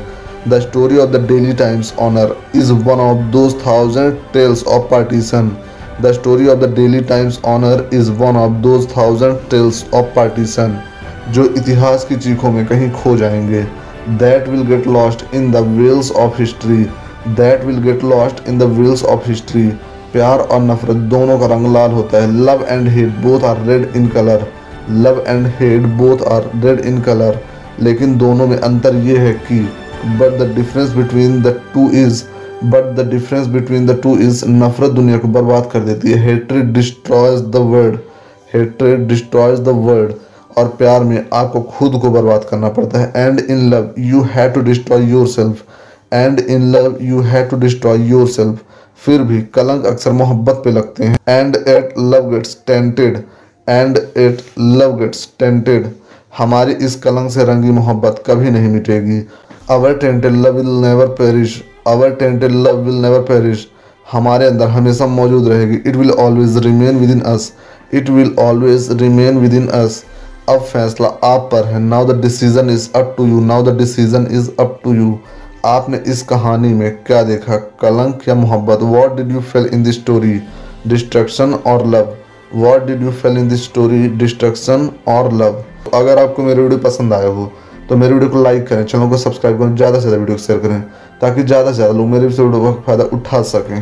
the 0.48 0.60
story 0.60 0.98
of 0.98 1.10
the 1.10 1.26
Daily 1.28 1.52
Times 1.56 1.94
owner 2.00 2.36
is 2.54 2.72
one 2.86 3.00
of 3.02 3.28
those 3.32 3.54
thousand 3.58 4.24
tales 4.32 4.66
of 4.68 4.88
partition. 4.88 5.54
The 5.98 6.12
story 6.14 6.48
of 6.48 6.60
the 6.60 6.68
Daily 6.68 7.00
Times 7.02 7.40
honor 7.44 7.76
is 7.92 8.10
one 8.10 8.36
of 8.38 8.62
those 8.62 8.86
thousand 8.88 9.48
tales 9.48 9.84
of 9.92 10.12
partition. 10.12 10.82
जो 11.32 11.44
इतिहास 11.46 12.04
की 12.04 12.16
चीखों 12.16 12.50
में 12.52 12.64
कहीं 12.66 12.90
खो 12.92 13.16
जाएँगे। 13.16 13.62
That 14.18 14.48
will 14.48 14.62
get 14.66 14.86
lost 14.86 15.24
in 15.34 15.52
the 15.52 15.62
wheels 15.70 16.10
of 16.22 16.38
history. 16.38 16.84
That 17.36 17.62
will 17.66 17.80
get 17.84 18.02
lost 18.04 18.40
in 18.48 18.58
the 18.60 18.66
wheels 18.70 19.02
of 19.12 19.28
history. 19.28 19.68
प्यार 20.12 20.38
और 20.38 20.60
नफरत 20.62 20.96
दोनों 21.12 21.38
का 21.38 21.46
रंग 21.46 21.66
लाल 21.74 21.92
होता 21.92 22.22
है। 22.22 22.30
Love 22.44 22.64
and 22.68 22.88
hate 22.88 23.16
both 23.22 23.44
are 23.44 23.64
red 23.66 23.88
in 23.96 24.06
colour 24.08 24.46
love 24.90 25.24
and 25.28 25.46
hate 25.60 25.86
both 25.98 26.22
are 26.32 26.50
red 26.64 26.80
in 26.80 27.00
colour 27.00 27.38
लेकिन 27.82 28.16
दोनों 28.18 28.46
में 28.46 28.56
अंतर 28.58 28.96
ये 29.06 29.16
है 29.18 29.32
कि 29.48 29.60
but 30.20 30.38
the 30.40 30.50
difference 30.56 30.92
between 30.92 31.40
the 31.42 31.54
two 31.74 31.88
is 32.02 32.22
but 32.64 32.94
the 32.96 33.08
difference 33.10 33.46
between 33.46 33.86
the 33.86 33.98
two 34.02 34.16
is 34.18 34.44
नफरत 34.48 34.90
दुनिया 34.90 35.18
को 35.18 35.28
बर्बाद 35.28 35.68
कर 35.72 35.80
देती 35.80 36.12
है। 36.12 36.18
Hatred 36.26 36.72
destroys 36.74 37.40
the 37.52 37.64
world 37.72 37.98
hatred 38.54 39.08
destroys 39.08 39.60
the 39.60 39.74
world 39.86 40.12
और 40.56 40.68
प्यार 40.78 41.04
में 41.04 41.24
आपको 41.32 41.60
खुद 41.70 42.00
को 42.00 42.10
बर्बाद 42.10 42.44
करना 42.50 42.68
पड़ता 42.68 42.98
है। 42.98 43.12
And 43.16 43.40
in 43.40 43.68
love 43.70 43.94
you 44.00 44.22
have 44.34 44.50
to 44.50 44.60
destroy 44.62 45.10
yourself 45.28 45.64
and 46.12 46.40
in 46.40 46.70
love 46.72 46.98
you 47.02 47.20
have 47.22 47.46
to 47.48 47.56
destroy 47.58 48.08
yourself 48.28 48.62
फिर 49.00 49.22
भी 49.22 49.40
कलंक 49.54 49.86
अक्सर 49.86 50.12
मोहब्बत 50.12 50.60
पे 50.64 50.72
लगते 50.72 51.04
हैं। 51.04 51.18
And 51.28 51.56
yet 51.56 51.94
love 51.98 52.30
gets 52.30 52.56
tainted 52.66 53.22
and 53.68 53.98
yet 53.98 54.42
love 54.58 54.96
gets 54.98 55.28
tainted 55.38 55.90
हमारी 56.38 56.72
इस 56.84 56.96
कलंक 56.96 57.30
से 57.30 57.44
रंगी 57.44 57.70
मोहब्बत 57.72 58.22
कभी 58.26 58.50
नहीं 58.50 58.68
मिटेगी। 58.68 59.20
Our 59.70 59.94
tainted 59.94 60.32
love 60.36 60.56
will 60.56 60.70
never 60.80 61.06
perish 61.18 61.62
our 61.86 62.10
tainted 62.14 62.52
love 62.52 62.78
will 62.84 62.94
never 63.02 63.20
perish 63.24 63.66
हमारे 64.06 64.46
अंदर 64.46 64.68
हमेशा 64.68 65.06
मौजूद 65.08 65.48
रहेगी। 65.48 65.76
It 65.88 65.96
will 65.96 66.10
always 66.10 66.56
remain 66.64 66.98
within 67.10 67.20
us 67.26 67.52
it 67.94 68.10
will 68.10 68.34
always 68.38 68.88
remain 69.02 69.38
within 69.54 69.66
us 69.74 70.02
अब 70.48 70.60
फैसला 70.62 71.08
आप 71.24 71.48
पर 71.52 71.64
है। 71.64 71.78
Now 71.80 72.04
the 72.06 72.20
decision 72.20 72.70
is 72.70 72.88
up 72.96 73.14
to 73.16 73.26
you 73.26 73.40
now 73.42 73.62
the 73.64 73.76
decision 73.76 74.26
is 74.30 74.50
up 74.60 74.78
to 74.82 74.92
you 74.94 75.18
आपने 75.64 75.98
इस 76.06 76.22
कहानी 76.22 76.72
में 76.74 77.04
क्या 77.04 77.22
देखा? 77.22 77.56
कलंक 77.80 78.28
या 78.28 78.34
मोहब्बत? 78.34 78.82
What 78.84 79.14
did 79.16 79.30
you 79.32 79.40
feel 79.42 79.66
in 79.66 79.82
this 79.82 79.94
story 79.94 80.40
destruction 80.86 81.54
और 81.66 81.86
love 81.86 82.14
what 82.54 82.84
did 82.86 83.02
you 83.02 83.10
feel 83.12 83.38
in 83.38 83.48
this 83.48 83.64
story 83.64 84.08
destruction 84.18 84.88
और 85.08 85.32
लव 85.34 85.62
अगर 85.94 86.18
आपको 86.22 86.42
मेरी 86.42 86.62
वीडियो 86.62 86.78
पसंद 86.80 87.12
आया 87.12 87.28
हो 87.28 87.50
तो 87.88 87.96
मेरी 87.96 88.12
वीडियो 88.14 88.30
को 88.30 88.42
लाइक 88.42 88.66
करें, 88.68 88.84
चैनल 88.84 89.08
को 89.10 89.16
सब्सक्राइब 89.18 89.58
करें, 89.58 89.74
ज़्यादा 89.76 89.98
से 89.98 90.00
ज़्यादा 90.00 90.18
वीडियो 90.18 90.38
शेयर 90.38 90.58
करें, 90.58 90.80
ताकि 91.20 91.42
ज़्यादा 91.42 91.70
से 91.70 91.76
ज़्यादा 91.76 91.94
लोग 91.94 92.08
मेरी 92.08 92.26
वीडियो 92.26 92.62
का 92.62 92.72
फ़ायदा 92.82 93.04
उठा 93.12 93.42
सकें। 93.44 93.80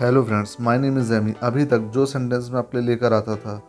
Hello 0.00 0.22
friends 0.22 0.56
my 0.60 0.78
name 0.78 0.98
is 0.98 1.12
Amy 1.14 1.34
अभी 1.42 1.64
तक 1.64 1.90
जो 1.94 2.06
सेंटेंस 2.06 2.48
मैं 2.52 2.58
आपके 2.58 2.86
लेकर 2.86 3.12
आता 3.12 3.36
था 3.36 3.60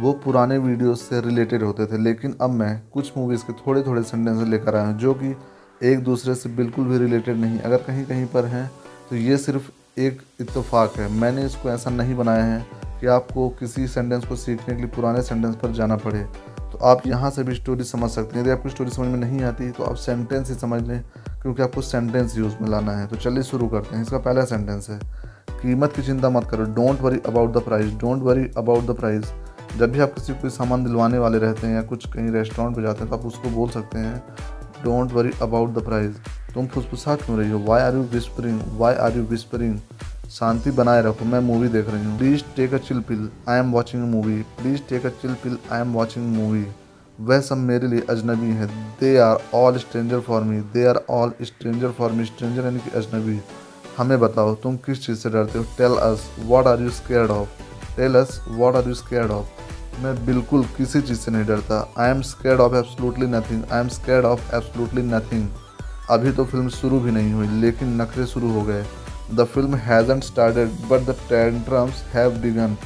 वो 0.00 0.12
पुराने 0.24 0.58
वीडियोस 0.58 1.00
से 1.02 1.20
रिलेटेड 1.20 1.62
होते 1.62 1.86
थे, 1.86 1.98
लेकिन 1.98 2.36
अब 2.40 2.50
मैं 2.50 2.80
कुछ 2.92 3.12
मूवीज़ 3.16 3.42
के 3.42 3.52
थोड़े 3.54 3.82
थोड़े 3.82 4.02
सेंटेंस 4.02 4.46
लेकर 4.48 4.76
आया 4.76 4.86
हूँ, 4.86 4.98
जो 4.98 5.14
कि 5.14 5.34
एक 5.82 6.02
दूसरे 6.04 6.34
से 6.34 6.48
बिल्कुल 6.50 6.84
भी 6.84 6.98
रिलेटेड 6.98 7.36
नहीं। 7.36 7.58
अगर 7.60 7.76
कहीं 7.78 8.04
कहीं 8.04 8.26
पर 8.26 8.44
हैं 8.46 8.70
तो 9.10 9.16
ये 9.16 9.36
सिर्फ़ 9.38 9.70
एक 9.96 10.20
इत्तेफाक 10.40 10.96
है। 10.96 11.10
मैंने 11.12 11.44
इसको 11.46 11.68
ऐसा 11.70 11.90
नहीं 11.90 12.14
बनाया 12.16 12.44
है 12.44 12.66
कि 13.00 13.06
आपको 13.08 13.48
किसी 13.50 13.86
सेंटेंस 13.88 14.24
को 14.26 14.36
सीखने 14.36 14.74
के 14.74 14.80
लिए 14.80 14.90
पुराने 14.90 15.22
सेंटेंस 15.22 15.56
पर 15.56 15.72
जाना 15.72 15.96
पड़े। 15.96 16.22
तो 16.62 16.78
आप 16.86 17.06
यहाँ 17.06 17.30
से 17.30 17.42
भी 17.42 17.54
स्टोरी 17.54 17.84
समझ 17.84 18.10
सकते 18.10 18.36
हैं। 18.36 18.42
यदि 18.42 18.50
आपको 18.50 18.68
स्टोरी 18.68 18.90
समझ 18.90 19.08
में 19.08 19.18
नहीं 19.18 19.42
आती 19.42 19.70
तो 19.70 19.84
आप 19.84 19.94
सेंटेंस 19.96 20.48
ही 20.50 20.54
समझ 20.56 20.82
लें, 20.82 21.02
क्योंकि 21.42 21.62
आपको 21.62 21.82
सेंटेंस 21.82 22.36
यूज़ 22.38 22.54
में 22.60 22.68
लाना 22.68 22.92
है। 22.92 23.06
तो 23.06 23.16
चलिए 23.16 23.42
शुरू 23.42 23.68
करते 23.68 23.96
हैं। 23.96 24.02
इसका 24.02 24.18
पहला 24.18 24.44
सेंटेंस 24.44 24.88
है, 24.90 24.98
कीमत 25.52 25.92
की 25.92 26.02
चिंता 26.02 26.30
मत 26.30 26.48
करो। 26.50 26.64
Don't 26.74 27.00
worry 27.00 27.20
about 27.26 27.52
the 27.52 27.62
price 27.62 27.94
don't 27.94 28.22
worry 28.22 28.50
about 28.56 28.86
the 28.86 28.96
price 28.96 29.32
जब 29.76 29.92
भी 29.92 30.00
आप 30.00 30.14
किसी 30.14 30.32
को 30.32 30.50
सामान 30.50 30.84
दिलवाने 30.84 31.18
वाले 31.18 31.38
रहते 31.38 31.66
हैं 31.66 31.74
या 31.74 31.82
कुछ 31.88 32.06
कहीं 32.06 32.30
रेस्टोरेंट 32.32 32.76
पर 32.76 32.82
जाते 32.82 33.00
हैं 33.00 33.08
तो 33.10 33.16
आप 33.16 33.26
उसको 33.26 33.50
बोल 33.50 33.68
सकते 33.70 33.98
हैं 33.98 34.22
don't 34.84 35.12
worry 35.12 35.30
about 35.42 35.74
the 35.74 35.84
price 35.84 36.16
तुम 36.54 36.66
फुसफुसा 36.66 37.14
क्यों 37.16 37.38
रही 37.38 37.50
हो? 37.50 37.58
Why 37.58 37.82
are 37.82 37.94
you 37.94 38.02
whispering 38.12 38.60
why 38.78 38.94
are 38.94 39.16
you 39.16 39.22
whispering 39.24 39.78
शांति 40.30 40.70
बनाए 40.70 41.02
रखो, 41.02 41.24
मैं 41.24 41.40
मूवी 41.40 41.68
देख 41.68 41.88
रही 41.88 42.04
हूँ। 42.04 42.16
Please 42.18 42.42
take 42.56 42.74
a 42.74 42.78
chill 42.78 43.00
pill 43.08 43.28
I 43.48 43.58
am 43.58 43.70
watching 43.72 44.02
movie 44.10 44.40
please 44.58 44.80
take 44.88 45.06
a 45.06 45.08
chill 45.22 45.34
pill 45.42 45.58
I 45.72 45.80
am 45.80 45.92
watching 45.92 46.26
movie 46.36 46.64
वह 47.18 47.40
सब 47.40 47.56
मेरे 47.58 47.88
लिए 47.88 48.02
अजनबी 48.10 48.50
हैं। 48.56 48.68
They 49.00 49.16
are 49.18 49.38
all 49.54 49.78
stranger 49.78 50.20
for 50.20 50.42
me 50.42 50.60
they 50.74 50.86
are 50.86 51.04
all 51.10 51.32
stranger 51.42 51.92
for 51.92 52.12
me 52.12 52.24
stranger 52.24 52.64
यानी 52.64 52.78
कि 52.78 52.90
अजनबी। 52.98 53.40
हमें 53.98 54.18
बताओ, 54.20 54.54
तुम 54.54 54.76
किस 54.76 55.06
चीज़ 55.06 55.18
से 55.18 55.30
डरते 55.30 55.58
हो? 55.58 55.64
Tell 55.78 55.96
us 56.02 56.28
what 56.46 56.66
are 56.66 56.82
you 56.82 56.90
scared 56.90 57.30
of 57.30 57.96
tell 57.96 58.14
us 58.14 58.40
what 58.48 58.76
are 58.76 58.88
you 58.88 58.94
scared 58.94 59.30
of 59.30 59.57
मैं 60.02 60.14
बिल्कुल 60.26 60.64
किसी 60.76 61.00
चीज़ 61.00 61.18
से 61.18 61.30
नहीं 61.30 61.44
डरता। 61.46 61.76
I 61.98 62.10
am 62.10 62.20
scared 62.22 62.60
of 62.60 62.74
absolutely 62.76 63.26
nothing 63.26 63.62
I 63.72 63.80
am 63.80 63.88
scared 63.88 64.24
of 64.24 64.54
absolutely 64.54 65.02
nothing 65.04 65.48
अभी 66.10 66.32
तो 66.32 66.44
फ़िल्म 66.44 66.68
शुरू 66.70 67.00
भी 67.00 67.10
नहीं 67.10 67.32
हुई, 67.32 67.48
लेकिन 67.60 68.00
नखरे 68.00 68.26
शुरू 68.26 68.50
हो 68.52 68.62
गए। 68.62 68.84
The 69.34 69.44
film 69.44 69.74
hasn't 69.86 70.24
started 70.24 70.68
but 70.90 71.06
the 71.06 71.16
tantrums 71.28 72.02
have 72.14 72.38
begun 72.42 72.76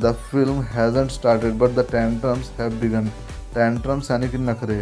the 0.00 0.12
film 0.30 0.62
hasn't 0.74 1.10
started 1.10 1.58
but 1.58 1.74
the 1.74 1.86
tantrums 1.90 2.50
have 2.60 2.80
begun 2.80 3.10
tantrums 3.54 4.10
यानी 4.10 4.28
कि 4.28 4.38
नखरे। 4.40 4.80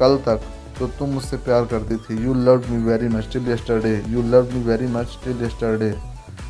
कल 0.00 0.16
तक 0.26 0.40
तो 0.78 0.86
तुम 0.98 1.10
मुझसे 1.10 1.36
प्यार 1.44 1.64
करती 1.66 1.96
थी। 1.96 2.22
You 2.24 2.34
love 2.34 2.70
me 2.70 2.82
very 2.84 3.08
much 3.08 3.32
till 3.32 3.48
yesterday 3.50 3.94
you 4.08 4.22
love 4.32 4.54
me 4.54 4.64
very 4.64 4.86
much 4.92 5.18
till 5.24 5.44
yesterday 5.44 5.90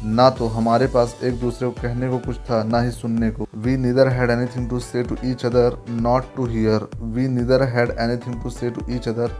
ना 0.04 0.28
तो 0.30 0.46
हमारे 0.46 0.86
पास 0.86 1.16
एक 1.24 1.38
दूसरे 1.40 1.68
को 1.68 1.82
कहने 1.82 2.08
को 2.08 2.18
कुछ 2.18 2.38
था, 2.40 2.62
ना 2.64 2.80
ही 2.80 2.90
सुनने 2.90 3.30
को। 3.30 3.46
We 3.56 3.76
neither 3.76 4.08
had 4.08 4.30
anything 4.30 4.68
to 4.70 4.78
say 4.80 5.02
to 5.02 5.16
each 5.24 5.44
other 5.46 5.76
not 5.90 6.34
to 6.36 6.46
hear 6.46 6.88
we 7.04 7.26
neither 7.28 7.62
had 7.68 7.90
anything 8.00 8.42
to 8.42 8.50
say 8.50 8.70
to 8.70 8.86
each 8.94 9.08
other 9.08 9.32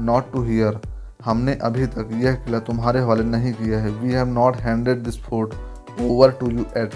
not 0.00 0.32
to 0.32 0.42
hear 0.44 0.80
हमने 1.24 1.54
अभी 1.62 1.86
तक 1.86 2.08
यह 2.22 2.34
किला 2.44 2.58
तुम्हारे 2.60 3.00
हवाले 3.00 3.24
नहीं 3.24 3.52
किया 3.52 3.78
है। 3.80 3.90
We 3.92 4.12
have 4.12 4.28
not 4.28 4.56
handed 4.56 5.02
this 5.04 5.20
fort 5.22 5.54
over 6.00 6.30
to 6.40 6.50
you 6.50 6.64
yet 6.76 6.94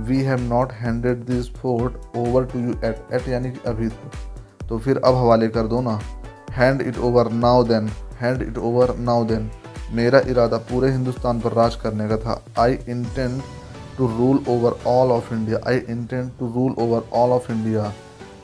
we 0.00 0.20
have 0.22 0.40
not 0.42 0.72
handed 0.72 1.24
this 1.26 1.54
fort 1.54 2.16
over 2.18 2.44
to 2.44 2.58
you 2.60 2.74
yet 2.84 3.12
yet 3.12 3.28
यानी 3.28 3.50
कि 3.50 3.60
अभी 3.66 3.88
तक। 3.88 4.66
तो 4.68 4.78
फिर 4.78 4.98
अब 4.98 5.14
हवाले 5.14 5.48
कर 5.48 5.66
दो 5.66 5.80
ना। 5.80 5.98
Hand 6.52 6.82
it 6.82 6.98
over 7.00 7.30
now 7.32 7.62
then 7.64 7.88
hand 8.20 8.42
it 8.42 8.58
over 8.58 8.96
now 8.98 9.24
then 9.24 9.50
मेरा 9.92 10.20
इरादा 10.28 10.56
पूरे 10.68 10.90
हिंदुस्तान 10.90 11.40
पर 11.40 11.52
राज 11.52 11.74
करने 11.76 12.08
का 12.08 12.16
था। 12.16 12.42
I 12.58 12.72
intend 12.88 13.40
to 13.98 14.06
rule 14.08 14.44
over 14.48 14.76
all 14.86 15.12
of 15.12 15.32
India 15.34 15.58
I 15.68 15.76
intend 15.90 16.30
to 16.38 16.52
rule 16.52 16.74
over 16.78 17.02
all 17.14 17.30
of 17.30 17.50
India 17.52 17.92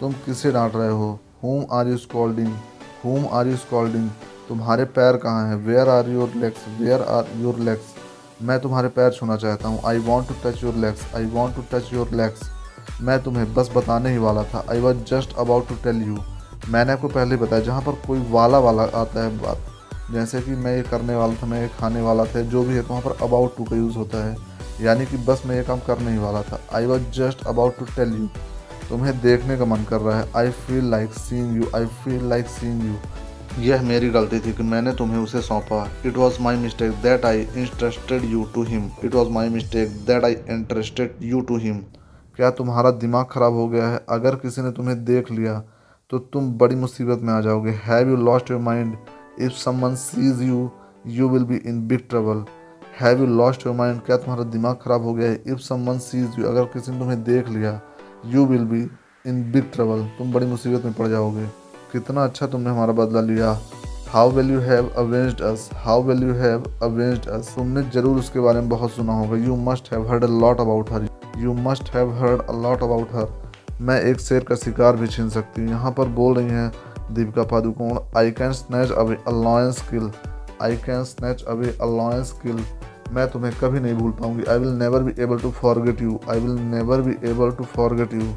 तुम 0.00 0.12
किसे 0.26 0.52
डांट 0.52 0.76
रहे 0.76 0.90
हो? 0.90 1.18
Whom 1.44 1.64
are 1.72 1.88
you 1.88 1.96
scolding 1.98 2.52
whom 3.04 3.26
are 3.32 3.48
you 3.48 3.56
scolding 3.56 4.08
तुम्हारे 4.48 4.84
पैर 4.86 5.16
कहाँ 5.16 5.48
हैं? 5.48 5.56
Where 5.66 5.88
are 5.88 6.08
your 6.08 6.32
legs 6.36 6.68
where 6.80 7.02
are 7.02 7.26
your 7.36 7.58
legs 7.58 7.94
मैं 8.42 8.58
तुम्हारे 8.60 8.88
पैर 8.88 9.10
छूना 9.12 9.36
चाहता 9.36 9.68
हूँ। 9.68 9.80
I 9.86 9.98
want 10.00 10.28
to 10.28 10.34
touch 10.44 10.62
your 10.64 10.74
legs 10.76 11.14
I 11.16 11.24
want 11.32 11.56
to 11.56 11.62
touch 11.72 11.92
your 11.92 12.10
legs 12.12 12.50
मैं 13.02 13.22
तुम्हें 13.22 13.52
बस 13.54 13.70
बताने 13.74 14.10
ही 14.10 14.18
वाला 14.18 14.42
था। 14.44 14.64
I 14.70 14.80
was 14.80 14.96
just 15.08 15.36
about 15.38 15.68
to 15.68 15.74
tell 15.84 16.02
you 16.02 16.18
मैंने 16.68 16.92
आपको 16.92 17.08
पहले 17.08 17.36
बताया, 17.36 17.62
जहाँ 17.62 17.82
पर 17.82 17.92
कोई 18.06 18.24
वाला 18.30 18.58
वाला 18.58 18.82
आता 18.82 19.24
है 19.24 19.36
बात। 19.38 19.58
जैसे 20.12 20.40
कि 20.42 20.50
मैं 20.52 20.76
ये 20.76 20.82
करने 20.82 21.14
वाला 21.14 21.34
था, 21.34 21.46
मैं 21.46 21.60
ये 21.62 21.68
खाने 21.78 22.00
वाला 22.00 22.24
था, 22.24 22.40
जो 22.42 22.62
भी 22.64 22.74
है 22.74 22.82
तो 22.82 22.88
वहाँ 22.88 23.02
पर 23.02 23.24
अबाउट 23.24 23.56
टू 23.56 23.64
का 23.64 23.76
यूज़ 23.76 23.96
होता 23.96 24.24
है। 24.24 24.36
यानी 24.80 25.06
कि 25.06 25.16
बस 25.24 25.42
मैं 25.46 25.56
ये 25.56 25.62
काम 25.64 25.78
करने 25.86 26.12
ही 26.12 26.18
वाला 26.18 26.42
था। 26.42 26.60
I 26.74 26.86
was 26.86 27.02
just 27.14 27.46
about 27.46 27.78
to 27.78 27.84
tell 27.86 28.12
you 28.12 28.26
तुम्हें 28.88 29.20
देखने 29.20 29.56
का 29.58 29.64
मन 29.64 29.84
कर 29.88 30.00
रहा 30.00 30.18
है। 30.20 30.30
I 30.36 30.50
feel 30.60 30.90
like 30.90 31.12
seeing 31.14 31.56
you 31.56 31.70
I 31.76 31.86
feel 32.04 32.28
like 32.28 32.46
seeing 32.48 32.84
you 32.84 32.94
यह 33.62 33.82
मेरी 33.82 34.08
गलती 34.10 34.38
थी 34.40 34.52
कि 34.52 34.62
मैंने 34.62 34.92
तुम्हें 34.94 35.18
उसे 35.18 35.40
सौंपा। 35.42 35.86
It 36.06 36.16
was 36.16 36.40
my 36.42 36.56
mistake 36.56 36.92
that 37.02 37.24
I 37.24 37.40
entrusted 37.40 38.24
you 38.24 38.44
to 38.54 38.62
him 38.64 38.90
it 39.04 39.14
was 39.14 39.28
my 39.28 39.48
mistake 39.48 39.96
that 40.06 40.24
I 40.24 40.36
entrusted 40.50 41.14
you 41.22 41.40
to 41.40 41.56
him 41.58 41.78
क्या 42.38 42.50
तुम्हारा 42.52 42.90
दिमाग 42.90 43.26
ख़राब 43.30 43.52
हो 43.52 43.68
गया 43.68 43.88
है? 43.88 44.04
अगर 44.08 44.34
किसी 44.36 44.62
ने 44.62 44.70
तुम्हें 44.72 45.04
देख 45.04 45.30
लिया 45.30 45.62
तो 46.12 46.18
तुम 46.18 46.52
बड़ी 46.58 46.76
मुसीबत 46.76 47.20
में 47.22 47.32
आ 47.32 47.40
जाओगे। 47.40 47.70
Have 47.84 48.08
you 48.10 48.16
lost 48.18 48.50
your 48.50 48.60
mind 48.60 48.96
if 49.40 49.52
someone 49.54 49.94
sees 49.96 50.42
you 50.42 50.70
you 51.08 51.28
will 51.28 51.44
be 51.44 51.56
in 51.66 51.86
big 51.88 52.08
trouble 52.10 52.44
have 53.00 53.20
you 53.20 53.26
lost 53.26 53.66
your 53.66 53.74
mind 53.76 54.00
क्या 54.06 54.16
तुम्हारा 54.16 54.44
दिमाग 54.50 54.76
ख़राब 54.82 55.04
हो 55.04 55.14
गया 55.14 55.30
है? 55.30 55.42
इफ़ 55.46 55.58
समन 55.60 55.98
सीज 56.00 56.38
यू 56.38 56.46
अगर 56.46 56.64
किसी 56.72 56.92
ने 56.92 56.98
तुम्हें 56.98 57.22
देख 57.24 57.48
लिया 57.48 57.80
you 58.26 58.44
will 58.46 58.64
be 58.66 58.80
in 59.26 59.42
big 59.52 59.70
trouble 59.72 60.04
तुम 60.18 60.32
बड़ी 60.32 60.46
मुसीबत 60.46 60.84
में 60.84 60.94
पड़ 60.94 61.08
जाओगे। 61.08 61.46
कितना 61.92 62.24
अच्छा 62.24 62.46
तुमने 62.46 62.70
हमारा 62.70 62.92
बदला 62.94 63.20
लिया। 63.22 63.58
How 64.08 64.30
well 64.30 64.50
you 64.50 64.60
have 64.60 64.88
avenged 64.98 65.40
us 65.42 65.68
how 65.84 66.02
well 66.02 66.22
you 66.22 66.32
have 66.34 66.64
avenged 66.82 67.28
us 67.30 67.52
तुमने 67.56 67.82
ज़रूर 67.94 68.18
उसके 68.18 68.40
बारे 68.40 68.60
में 68.60 68.68
बहुत 68.68 68.90
सुना 68.92 69.18
होगा। 69.18 69.36
You 69.46 69.56
must 69.66 69.92
have 69.92 70.08
heard 70.10 70.24
a 70.24 70.28
lot 70.40 70.60
about 70.60 70.90
her 70.92 71.08
you 71.38 71.54
must 71.66 71.94
have 71.94 72.12
heard 72.18 72.42
a 72.42 72.52
lot 72.62 72.82
about 72.82 73.14
her 73.14 73.28
मैं 73.80 74.00
एक 74.02 74.20
शेर 74.20 74.44
का 74.44 74.54
शिकार 74.56 74.96
भी 74.96 75.06
छीन 75.08 75.28
सकती 75.30 75.62
हूँ। 75.62 75.70
यहाँ 75.70 75.92
पर 75.92 76.08
बोल 76.16 76.34
रही 76.36 76.48
हैं 76.48 76.70
Deepika 77.10 77.42
Padukone 77.50 77.98
I 78.18 78.30
can 78.32 78.52
snatch 78.52 78.90
away 78.92 79.16
a lion's 79.28 79.80
kill 79.90 80.10
I 80.62 80.76
can 80.86 81.04
snatch 81.04 81.42
away 81.48 81.76
a lion's 81.82 82.32
kill 82.42 82.64
मैं 83.12 83.28
तुम्हें 83.30 83.52
कभी 83.60 83.80
नहीं 83.80 83.94
भूल 83.94 84.10
पाऊँगी। 84.12 84.44
I 84.44 84.58
will 84.58 84.72
never 84.78 85.02
be 85.02 85.12
able 85.22 85.38
to 85.38 85.50
forget 85.52 86.02
you 86.02 86.18
I 86.30 86.40
will 86.40 86.58
never 86.70 87.00
be 87.02 87.16
able 87.30 87.50
to 87.50 87.64
forget 87.72 88.14
you 88.14 88.32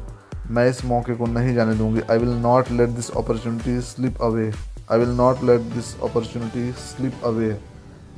मैं 0.50 0.68
इस 0.70 0.84
मौके 0.84 1.14
को 1.14 1.26
नहीं 1.26 1.54
जाने 1.54 1.74
दूँगी। 1.74 2.00
I 2.10 2.18
will 2.18 2.34
not 2.42 2.70
let 2.70 2.88
this 2.96 3.10
opportunity 3.10 3.80
slip 3.82 4.22
away 4.22 4.50
I 4.92 4.98
will 4.98 5.14
not 5.16 5.44
let 5.44 5.60
this 5.74 5.94
opportunity 6.02 6.70
slip 6.80 7.24
away 7.24 7.56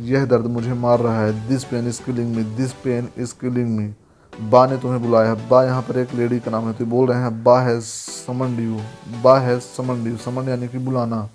यह 0.03 0.25
दर्द 0.27 0.47
मुझे 0.47 0.73
मार 0.81 1.01
रहा 1.01 1.21
है। 1.21 1.49
This 1.49 1.65
pain 1.65 1.89
is 1.89 2.01
killing 2.07 2.35
me 2.37 2.43
this 2.57 2.73
pain 2.85 3.09
is 3.19 3.35
killing 3.41 3.69
me 3.79 3.93
बा 4.41 4.67
ने 4.67 4.77
तुम्हें 4.79 5.03
बुलाया 5.03 5.31
है। 5.31 5.49
बा 5.49 5.63
यहाँ 5.65 5.83
पर 5.83 5.99
एक 5.99 6.15
लेडी 6.15 6.39
का 6.41 6.51
नाम 6.51 6.67
है। 6.67 6.73
तो 6.75 6.87
बोल 6.87 7.09
रहे 7.09 7.21
हैं 7.21 7.43
बा 7.45 7.61
है 7.61 7.81
समन 7.81 8.59
यू 8.61 8.81
बा 9.23 9.39
है 9.41 9.59
समन 9.61 10.07
यू 10.07 10.17
समन 10.25 10.49
यानी 10.49 10.69
कि 10.69 10.79
बुलाना। 10.81 11.29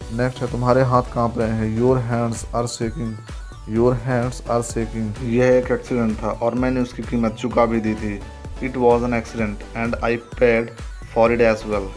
नेक्स्ट 0.00 0.42
है 0.42 0.50
तुम्हारे 0.52 0.82
हाथ 0.84 1.02
काँप 1.14 1.38
रहे 1.38 1.50
हैं। 1.50 1.76
Your 1.78 1.98
hands 2.00 2.44
are 2.54 2.66
shaking 2.68 3.74
your 3.74 3.94
hands 4.04 4.42
are 4.50 4.62
shaking 4.62 5.22
यह 5.34 5.56
एक 5.56 5.70
एक्सीडेंट 5.72 6.16
था 6.22 6.30
और 6.42 6.54
मैंने 6.54 6.80
उसकी 6.80 7.02
कीमत 7.02 7.34
चुका 7.34 7.66
भी 7.66 7.80
दी 7.80 7.94
थी। 7.94 8.14
It 8.62 8.76
was 8.76 9.04
an 9.04 9.14
accident 9.14 9.62
and 9.76 9.94
I 10.04 10.16
paid 10.16 10.70
for 11.14 11.36
it 11.36 11.40
as 11.42 11.62
well 11.66 11.88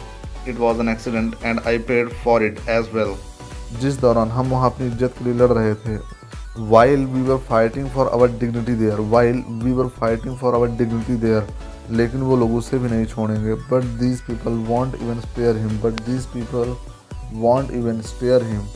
it 0.48 0.58
was 0.58 0.80
an 0.80 0.88
accident 0.88 1.34
and 1.44 1.60
I 1.66 1.78
paid 1.88 2.12
for 2.24 2.44
it 2.44 2.58
as 2.68 2.90
well 2.94 3.14
जिस 3.80 4.00
दौरान 4.00 4.30
हम 4.30 4.50
वहाँ 4.50 4.70
अपनी 4.70 4.86
इज़्ज़त 4.86 5.14
के 5.18 5.24
लिए 5.24 5.34
लड़ 5.34 5.50
रहे 5.52 5.74
थे 5.74 5.96
while 6.58 7.04
we 7.06 7.22
were 7.22 7.36
fighting 7.38 7.88
for 7.90 8.08
our 8.08 8.30
dignity 8.38 8.74
there 8.74 9.00
while 9.10 9.42
we 9.62 9.72
were 9.72 9.88
fighting 9.98 10.36
for 10.36 10.54
our 10.54 10.68
dignity 10.76 11.16
there 11.16 11.46
लेकिन 11.90 12.20
वो 12.20 12.36
लोग 12.36 12.54
उसे 12.54 12.78
भी 12.78 12.88
नहीं 12.88 13.04
छोड़ेंगे। 13.06 13.54
But 13.54 13.84
these 14.00 14.20
people 14.20 14.64
won't 14.68 14.94
even 14.94 15.20
spare 15.20 15.56
him 15.56 15.78
but 15.80 16.00
these 16.06 16.26
people 16.26 16.74
won't 17.34 17.70
even 17.70 18.00
spare 18.00 18.44
him 18.44 18.66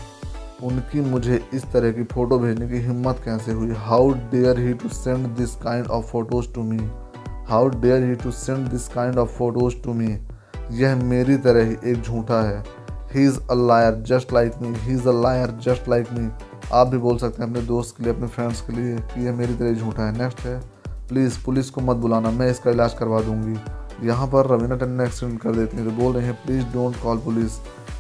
उनकी 0.66 1.00
मुझे 1.00 1.40
इस 1.54 1.64
तरह 1.72 1.92
की 1.92 2.04
फ़ोटो 2.04 2.38
भेजने 2.38 2.68
की 2.68 2.78
हिम्मत 2.78 3.20
कैसे 3.24 3.52
हुई? 3.52 3.72
How 3.76 4.10
dare 4.30 4.59
he 4.60 4.72
to 4.74 4.88
send 4.88 5.26
this 5.36 5.54
kind 5.54 5.86
of 5.86 6.04
photos 6.04 6.52
to 6.54 6.62
me 6.62 6.78
how 7.48 7.68
dare 7.80 8.04
he 8.04 8.14
to 8.14 8.30
send 8.30 8.68
this 8.68 8.86
kind 8.88 9.18
of 9.18 9.28
photos 9.28 9.82
to 9.84 9.94
me 9.94 10.16
यह 10.72 10.96
मेरी 11.04 11.36
तरह 11.38 11.66
ही 11.66 11.76
एक 11.84 12.02
झूठा 12.02 12.40
है। 12.42 12.62
He 13.14 13.24
is 13.24 13.38
a 13.50 13.54
liar 13.59 14.02
just 14.09 14.32
like 14.32 14.52
me 14.62 14.74
he 14.78 14.92
is 14.92 15.09
a 15.09 15.12
liar 15.22 15.50
just 15.62 15.88
like 15.88 16.12
me 16.12 16.28
आप 16.74 16.86
भी 16.86 16.99
बोल 16.99 17.19
सकते 17.19 17.43
हैं 17.43 17.49
अपने 17.51 17.62
दोस्त 17.66 17.97
के 17.97 18.05
लिए, 18.05 18.12
अपने 18.12 18.27
फ्रेंड्स 18.28 18.61
के 18.61 18.73
लिए 18.73 18.97
कि 18.97 19.27
यह 19.27 19.32
मेरी 19.36 19.55
तरह 19.55 19.74
झूठा 19.74 20.07
है 20.07 20.19
नेक्स्ट 20.19 20.40
है। 20.40 20.59
प्लीज़ 21.09 21.44
पुलिस 21.44 21.70
को 21.70 21.81
मत 21.81 21.97
बुलाना, 21.97 22.31
मैं 22.31 22.51
इसका 22.51 22.70
इलाज 22.70 22.94
करवा 22.99 23.20
दूँगी। 23.23 24.07
यहाँ 24.07 24.27
पर 24.27 24.47
रवीना 24.47 24.77
टंडन 24.77 25.05
एक्सीडेंट 25.05 25.40
कर 25.40 25.55
देती 25.55 25.77
हैं 25.77 25.85
तो 25.85 25.90
बोल 25.97 26.15
रहे 26.15 26.27
हैं 26.27 26.35
please 26.44 26.65
don't 26.73 26.97
call 27.03 27.19
police 27.24 27.59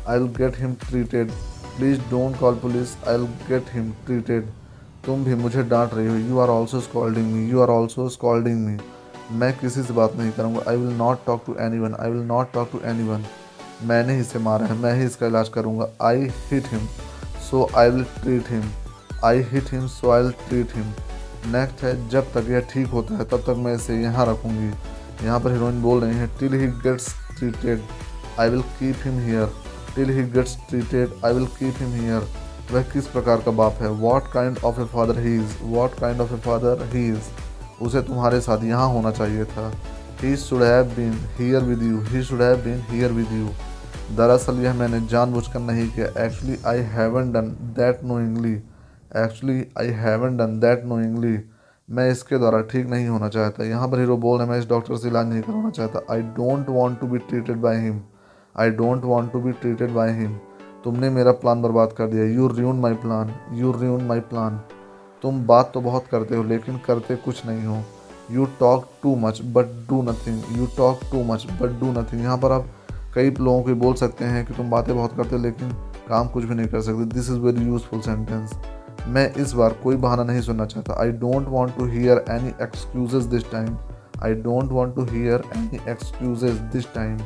I 0.08 0.18
will 0.18 0.28
get 0.38 0.58
him 0.60 0.72
treated 0.88 1.30
please 1.76 2.00
don't 2.10 2.38
call 2.38 2.54
police 2.62 2.96
I 3.08 3.16
will 3.16 3.28
get 3.48 3.66
him 3.74 3.90
treated 4.06 4.46
तुम 5.06 5.24
भी 5.24 5.34
मुझे 5.34 5.62
डांट 5.64 5.94
रही 5.94 6.06
हो 6.06 6.14
you 6.16 6.38
are 6.38 6.48
also 6.48 6.80
scolding 6.80 7.32
me 7.32 7.46
you 7.50 7.60
are 7.60 7.68
also 7.70 8.08
scolding 8.08 8.66
me 8.66 8.76
मैं 9.38 9.52
किसी 9.58 9.82
से 9.82 9.92
बात 9.94 10.16
नहीं 10.16 10.32
करूँगा 10.32 10.62
I 10.70 10.76
will 10.76 10.96
not 10.96 11.24
talk 11.26 11.42
to 11.46 11.54
anyone 11.78 11.94
I 12.00 12.10
will 12.10 12.22
not 12.26 12.52
talk 12.52 12.68
to 12.72 12.80
anyone 13.08 13.24
मैंने 13.84 14.14
ही 14.14 14.20
इसे 14.20 14.38
मारा 14.38 14.66
है, 14.66 14.78
मैं 14.78 14.94
ही 14.94 15.04
इसका 15.06 15.26
इलाज 15.26 15.48
करूँगा। 15.48 15.88
I 16.02 16.28
hit 16.50 16.66
him 16.72 16.86
so 17.52 17.68
I 17.76 17.90
will 17.90 18.04
treat 18.04 18.48
him. 18.50 18.62
I 19.24 19.40
hit 19.48 19.70
him, 19.72 19.86
so 19.86 20.10
I 20.10 20.22
will 20.22 20.30
treat 20.48 20.68
him. 20.76 20.84
Next 21.52 21.82
है, 21.84 22.08
जब 22.08 22.30
तक 22.32 22.46
यह 22.50 22.60
ठीक 22.70 22.86
होता 22.88 23.16
है, 23.16 23.24
तब 23.24 23.40
तक 23.46 23.56
मैं 23.58 23.74
इसे 23.74 23.96
यहाँ 24.02 24.24
रखूँगी। 24.26 24.70
यहाँ 25.24 25.40
पर 25.40 25.52
हीरोइन 25.52 25.82
बोल 25.82 26.00
रही 26.00 26.16
हैं 26.18 26.28
till 26.38 26.52
he 26.52 26.66
gets 26.66 27.08
treated 27.38 27.82
I 28.40 28.48
will 28.50 28.62
keep 28.78 29.04
him 29.04 29.18
here 29.20 29.52
till 29.94 30.10
he 30.10 30.22
gets 30.32 30.56
treated 30.68 31.12
I 31.24 31.32
will 31.32 31.46
keep 31.58 31.74
him 31.80 31.92
here 31.94 32.26
वह 32.72 32.82
किस 32.92 33.06
प्रकार 33.06 33.42
का 33.46 33.50
बाप 33.52 33.82
है? 33.82 33.88
What 34.00 34.32
kind 34.32 34.58
of 34.64 34.80
a 34.80 34.84
father 34.94 35.18
he 35.18 35.34
is 35.36 35.56
what 35.74 35.98
kind 36.00 36.20
of 36.20 36.32
a 36.34 36.38
father 36.46 36.88
he 36.94 37.06
is 37.08 37.84
उसे 37.84 38.02
तुम्हारे 38.02 38.40
साथ 38.40 38.64
यहाँ 38.64 38.88
होना 38.92 39.10
चाहिए 39.10 39.44
था। 39.46 39.70
He 40.22 40.36
should 40.38 40.62
have 40.62 40.84
been 40.96 41.12
here 41.38 41.64
with 41.64 41.82
you 41.82 42.00
he 42.08 42.22
should 42.24 42.42
have 42.42 42.56
been 42.64 42.82
here 42.88 43.12
with 43.12 43.32
you 43.32 43.48
दरअसल 44.16 44.58
यह 44.60 44.74
मैंने 44.74 45.00
जानबूझकर 45.08 45.60
नहीं 45.60 45.88
किया। 45.90 46.06
Actually 46.24 46.56
I 46.66 46.78
haven't 46.94 47.32
done 47.32 47.48
that 47.76 48.02
knowingly 48.04 48.54
actually 49.16 49.64
I 49.80 49.88
haven't 49.98 50.36
done 50.36 50.58
that 50.60 50.84
knowingly 50.86 51.38
मैं 51.88 52.10
इसके 52.10 52.38
द्वारा 52.38 52.60
ठीक 52.70 52.86
नहीं 52.86 53.06
होना 53.08 53.28
चाहता। 53.28 53.64
यहाँ 53.64 53.88
पर 53.88 53.98
हीरो 53.98 54.16
बोल 54.16 54.38
रहे 54.38 54.48
मैं 54.48 54.58
इस 54.58 54.68
डॉक्टर 54.68 54.96
से 54.96 55.08
इलाज 55.08 55.26
नहीं 55.26 55.42
करवाना 55.42 55.70
चाहता। 55.70 56.00
I 56.12 56.22
don't 56.36 56.68
want 56.68 57.00
to 57.00 57.06
be 57.06 57.18
treated 57.20 57.60
by 57.60 57.76
him 57.76 58.00
I 58.54 58.70
don't 58.72 59.04
want 59.04 59.32
to 59.32 59.40
be 59.40 59.52
treated 59.52 59.90
by 59.94 60.12
him 60.12 60.36
तुमने 60.84 61.10
मेरा 61.10 61.32
प्लान 61.34 61.62
बर्बाद 61.62 61.92
कर 61.98 62.06
दिया। 62.06 62.24
You 62.26 62.48
ruin 62.48 62.80
my 62.80 62.94
plan 63.02 63.34
you 63.54 63.72
ruin 63.72 64.04
my 64.06 64.20
plan 64.30 64.60
तुम 65.22 65.44
बात 65.46 65.70
तो 65.74 65.80
बहुत 65.80 66.06
करते 66.10 66.36
हो, 66.36 66.42
लेकिन 66.42 66.78
करते 66.86 67.16
कुछ 67.16 67.46
नहीं 67.46 67.64
हो। 67.66 67.82
You 68.30 68.46
talk 68.60 68.86
too 69.02 69.14
much 69.18 69.40
but 69.54 69.66
do 69.88 70.02
nothing 70.02 70.58
you 70.58 70.66
talk 70.76 71.00
too 71.12 71.22
much 71.24 71.46
but 71.60 71.80
do 71.80 71.92
nothing 71.92 72.22
यहाँ 72.22 72.38
पर 72.38 72.52
आप 72.52 72.66
कई 73.14 73.30
लोगों 73.30 73.62
को 73.62 73.74
बोल 73.76 73.94
सकते 73.94 74.24
हैं 74.24 74.44
कि 74.46 74.54
तुम 74.54 74.70
बातें 74.70 74.94
बहुत 74.94 75.16
करते 75.16 75.36
हो, 75.36 75.42
लेकिन 75.42 75.72
काम 76.08 76.28
कुछ 76.28 76.44
भी 76.44 76.54
नहीं 76.54 76.66
कर 76.66 76.80
सकते। 76.80 77.04
This 77.14 77.30
is 77.30 77.38
very 77.40 77.64
useful 77.66 78.00
sentence 78.00 78.52
मैं 79.08 79.32
इस 79.34 79.52
बार 79.52 79.72
कोई 79.82 79.96
बहाना 79.96 80.24
नहीं 80.24 80.40
सुनना 80.40 80.64
चाहता। 80.66 81.00
I 81.02 81.12
don't 81.20 81.48
want 81.48 81.76
to 81.76 81.86
hear 81.86 82.24
any 82.30 82.52
excuses 82.62 83.24
this 83.26 83.50
time 83.52 83.76
I 84.24 84.34
don't 84.42 84.72
want 84.72 84.94
to 84.96 85.04
hear 85.04 85.42
any 85.56 85.80
excuses 85.90 86.58
this 86.72 86.92
time 86.94 87.18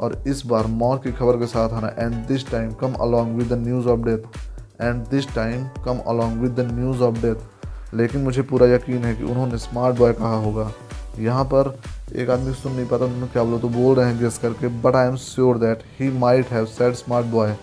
और 0.00 0.22
इस 0.28 0.44
बार 0.46 0.66
मौत 0.74 1.02
की 1.04 1.12
खबर 1.12 1.36
के 1.38 1.46
साथ 1.46 1.72
आना। 1.72 1.88
And 1.98 2.14
this 2.26 2.50
time 2.50 2.72
come 2.80 2.94
along 3.02 3.36
with 3.38 3.52
the 3.52 3.58
news 3.58 3.88
of 3.88 4.00
death 4.00 4.82
and 4.82 5.06
this 5.08 5.34
time 5.34 5.66
come 5.84 5.98
along 6.08 6.40
with 6.42 6.60
the 6.60 6.70
news 6.72 7.02
of 7.02 7.20
death 7.22 7.94
लेकिन 7.94 8.20
मुझे 8.20 8.42
पूरा 8.42 8.66
यकीन 8.66 9.04
है 9.04 9.14
कि 9.16 9.24
उन्होंने 9.24 9.58
स्मार्ट 9.58 9.96
बॉय 9.98 10.12
कहा 10.12 10.36
होगा। 10.36 10.70
यहाँ 11.18 11.44
पर 11.44 11.78
एक 12.16 12.30
आदमी 12.30 12.52
सुन 12.54 12.72
नहीं 12.72 12.86
पाता, 12.86 13.04
उन्होंने 13.04 13.26
क्या 13.26 13.42
बोला 13.42 13.58
तो 13.58 13.68
बोल 13.70 13.96
रहे 13.96 14.06
हैं 14.06 14.18
गेस 14.20 14.38
करके 14.38 14.68
but 14.82 14.96
I 14.96 15.08
am 15.08 15.16
sure 15.18 15.58
that 15.58 15.82
he 15.98 16.10
might 16.18 16.50
have 16.52 16.66
said 16.68 16.94
smart 16.94 17.26
boy 17.26 17.54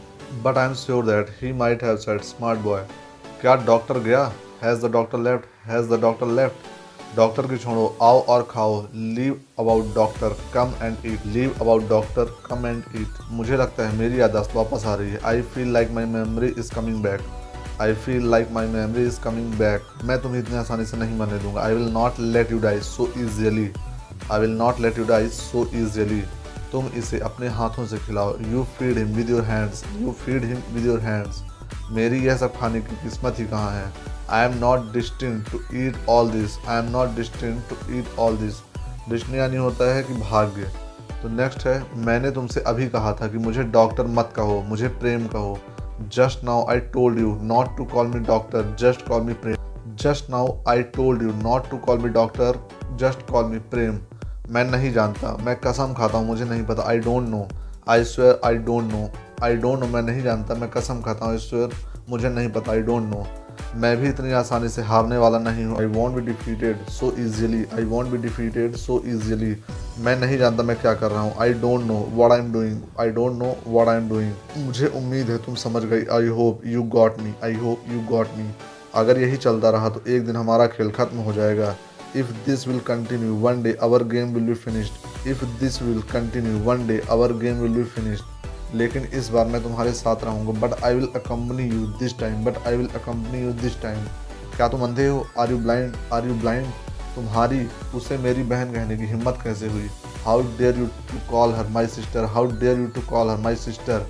but 0.44 0.58
I 0.58 0.68
am 0.68 0.74
sure 0.76 1.06
that 1.06 1.30
he 1.42 1.52
might 1.54 1.84
have 1.84 1.98
said 1.98 2.22
smart 2.24 2.60
boy 2.60 2.86
क्या 3.42 3.56
डॉक्टर 3.66 4.00
गया? 4.00 4.32
Has 4.64 4.86
the 4.86 4.92
doctor 4.92 5.20
left 5.20 5.46
has 5.66 5.90
the 5.90 6.00
doctor 6.02 6.28
left 6.28 6.72
doctor 7.16 7.48
की 7.48 7.58
छोड़ो, 7.58 7.86
आओ 8.02 8.20
और 8.24 8.48
खाओ। 8.52 8.82
Leave 8.94 9.40
about 9.60 9.94
doctor 9.96 10.36
come 10.54 10.72
and 10.82 10.98
eat 11.06 11.26
leave 11.26 11.56
about 11.62 11.88
doctor 11.90 12.36
come 12.46 12.66
and 12.68 12.84
eat 12.96 13.22
मुझे 13.32 13.58
लगता 13.58 13.88
है 13.88 13.98
मेरी 13.98 14.20
यादाश्त 14.20 14.56
वापस 14.56 14.86
आ 14.86 14.96
रही 14.96 15.12
है। 15.12 15.20
I 15.26 15.42
feel 15.44 15.72
like 15.74 15.92
my 15.92 16.06
memory 16.06 16.48
is 16.58 16.72
coming 16.76 17.02
back 17.04 17.22
I 17.82 17.94
feel 17.96 18.30
like 18.32 18.52
my 18.52 18.68
memory 18.68 19.06
is 19.08 19.20
coming 19.22 19.54
back 19.60 20.04
मैं 20.06 20.22
तुम्हें 20.22 20.40
इतनी 20.42 20.58
आसानी 20.58 20.86
से 20.86 20.98
नहीं 20.98 21.18
मरने 21.20 21.40
दूँगा। 21.40 21.62
I 21.62 21.74
will 21.74 21.92
not 21.94 22.20
let 22.20 22.52
you 22.52 22.60
die 22.60 22.80
so 22.82 23.08
easily 23.18 23.70
I 24.32 24.40
will 24.40 24.56
not 24.58 24.80
let 24.80 24.98
you 24.98 25.06
die 25.06 25.28
so 25.30 25.66
easily 25.76 26.22
तुम 26.72 26.88
इसे 26.98 27.20
अपने 27.22 27.48
हाथों 27.50 27.86
से 27.88 27.98
खिलाओ। 27.98 28.38
You 28.52 28.64
feed 28.78 28.98
him 28.98 29.16
with 29.16 29.30
your 29.30 29.42
hands 29.44 29.84
you 29.98 30.12
feed 30.26 30.44
him 30.44 30.62
with 30.74 30.86
your 30.86 31.00
hands 31.00 31.42
मेरी 31.92 32.24
यह 32.26 32.38
सब 32.38 32.58
खाने 32.60 32.82
की 32.82 32.96
किस्मत 33.04 33.40
ही 33.40 33.46
कहाँ 33.46 33.72
है? 33.72 33.92
I 34.30 34.46
am 34.46 34.58
not 34.60 34.92
destined 34.94 35.44
to 35.52 35.60
eat 35.78 35.98
all 36.10 36.30
this 36.32 36.58
I 36.60 36.78
am 36.78 36.92
not 36.92 37.16
destined 37.16 37.62
to 37.70 37.76
eat 37.98 38.16
all 38.20 38.38
this 38.38 38.62
destined 39.10 39.36
यानी 39.36 39.58
होता 39.58 39.94
है 39.96 40.04
कि 40.04 40.14
भाग्य। 40.14 40.72
तो 41.22 41.30
नेक्स्ट 41.32 41.66
है, 41.68 41.84
मैंने 41.96 42.32
तुमसे 42.32 42.62
अभी 42.68 42.88
कहा 42.88 43.14
था 43.14 43.28
कि 43.28 43.38
मुझे 43.38 43.64
डॉक्टर 43.64 44.08
मत 44.08 44.34
कहो, 44.36 44.62
मुझे 44.62 44.88
प्रेम 44.88 45.28
कहो। 45.28 45.58
Just 46.02 46.44
now 46.44 46.66
I 46.68 46.80
told 46.80 47.20
you 47.20 47.38
not 47.42 47.78
to 47.78 47.86
call 47.86 48.08
me 48.08 48.20
doctor, 48.20 48.64
just 48.76 49.06
call 49.06 49.24
me 49.24 49.34
Prem. 49.34 49.58
Just 49.96 50.30
now 50.30 50.60
I 50.66 50.82
told 50.82 51.22
you 51.22 51.34
not 51.44 51.70
to 51.70 51.78
call 51.78 51.98
me 51.98 52.10
doctor, 52.10 52.54
just 52.98 53.26
call 53.28 53.48
me 53.50 53.60
Prem. 53.74 54.00
मैं 54.50 54.64
नहीं 54.66 54.92
जानता 54.94 55.36
मैं 55.46 55.56
कसम 55.56 55.94
खाता 55.98 56.18
हूँ 56.18 56.28
मुझे 56.28 56.46
नहीं 56.46 56.64
पता 56.66 56.84
I 56.90 57.00
don't 57.00 57.28
know 57.30 57.48
I 57.90 58.04
swear 58.04 58.40
I 58.46 58.56
don't 58.66 58.92
know 58.92 59.10
I 59.44 59.56
don't 59.56 59.80
know 59.80 59.88
मैं 59.88 60.02
नहीं 60.02 60.24
जानता 60.24 60.56
मैं 60.56 60.70
कसम 60.72 61.02
खाता 61.02 61.26
हूँ 61.26 61.34
आई 61.34 61.40
स्वेयर 61.40 61.76
मुझे 62.10 62.30
नहीं 62.30 62.50
पता 62.52 62.72
आई 62.72 62.82
डोंट 62.82 63.10
नो 63.14 63.24
मैं 63.76 63.96
भी 63.98 64.10
इतनी 64.10 64.32
आसानी 64.34 64.70
से 64.70 64.82
हारने 64.84 65.18
वाला 65.18 65.40
नहीं 65.40 65.66
हूँ। 65.66 65.78
I 65.80 65.86
won't 65.94 66.16
be 66.16 66.22
defeated 66.22 66.86
so 66.90 67.14
easily 67.20 67.64
I 67.76 67.84
won't 67.86 68.12
be 68.12 68.18
defeated 68.18 68.76
so 68.78 69.02
easily 69.08 69.56
मैं 70.00 70.16
नहीं 70.20 70.38
जानता 70.38 70.64
मैं 70.64 70.76
क्या 70.82 70.94
कर 70.94 71.12
रहा 71.12 71.22
हूँ। 71.22 71.34
I 71.42 71.54
don't 71.62 71.86
know 71.88 72.00
what 72.16 72.32
I 72.32 72.40
am 72.40 72.52
doing 72.54 72.82
I 73.00 73.10
don't 73.12 73.38
know 73.38 73.56
what 73.70 73.88
I 73.88 73.98
am 73.98 74.10
doing 74.10 74.66
मुझे 74.66 74.88
उम्मीद 74.98 75.30
है 75.30 75.38
तुम 75.46 75.56
समझ 75.64 75.84
गई। 75.84 76.06
I 76.12 76.28
hope 76.38 76.66
you 76.66 76.84
got 76.98 77.20
me 77.22 77.34
I 77.44 77.54
hope 77.56 77.92
you 77.92 78.02
got 78.10 78.38
me 78.38 78.50
अगर 78.96 79.20
यही 79.20 79.38
चलता 79.38 79.70
रहा 79.70 79.90
तो 79.90 80.02
एक 80.08 80.26
दिन 80.26 80.36
हमारा 80.36 80.68
खेल 80.68 80.92
खत्म 80.92 81.18
हो 81.20 81.34
जाएगा। 81.34 81.76
If 82.16 82.32
this 82.46 82.68
will 82.68 82.80
continue 82.88 83.36
one 83.42 83.64
day 83.64 83.78
our 83.84 84.04
game 84.08 84.34
will 84.34 84.44
be 84.44 84.54
finished 84.56 85.28
if 85.28 85.44
this 85.60 85.82
will 85.82 86.02
continue 86.12 86.60
one 86.64 86.88
day 86.88 87.02
our 87.12 87.34
game 87.38 87.62
will 87.62 87.72
be 87.74 87.84
finished 87.96 88.24
लेकिन 88.76 89.04
इस 89.14 89.30
बार 89.30 89.46
मैं 89.48 89.62
तुम्हारे 89.64 89.92
साथ 89.94 90.24
रहूँगा 90.24 90.60
but 90.60 90.84
I 90.84 90.96
will 90.96 91.08
accompany 91.16 91.64
you 91.66 91.86
this 92.00 92.18
time 92.20 92.44
but 92.46 92.58
I 92.68 92.76
will 92.78 92.88
accompany 92.96 93.42
you 93.42 93.52
this 93.62 93.82
time 93.82 94.06
क्या 94.56 94.68
तुम 94.68 94.84
अंधे 94.84 95.08
हो? 95.08 95.26
Are 95.40 95.52
you 95.52 95.58
blind 95.58 95.96
are 96.14 96.28
you 96.28 96.34
blind 96.36 96.66
तुम्हारी, 97.16 97.66
उसे 97.96 98.18
मेरी 98.18 98.44
बहन 98.44 98.74
कहने 98.74 98.98
की 98.98 99.06
हिम्मत 99.06 99.40
कैसे 99.44 99.68
हुई? 99.68 99.90
How 100.26 100.42
dare 100.58 100.78
you 100.78 100.86
to 101.12 101.18
call 101.32 101.54
her 101.54 101.68
my 101.72 101.88
sister 101.88 102.26
how 102.34 102.46
dare 102.60 102.80
you 102.80 102.88
to 102.88 103.02
call 103.10 103.30
her 103.30 103.38
my 103.38 103.56
sister 103.56 104.06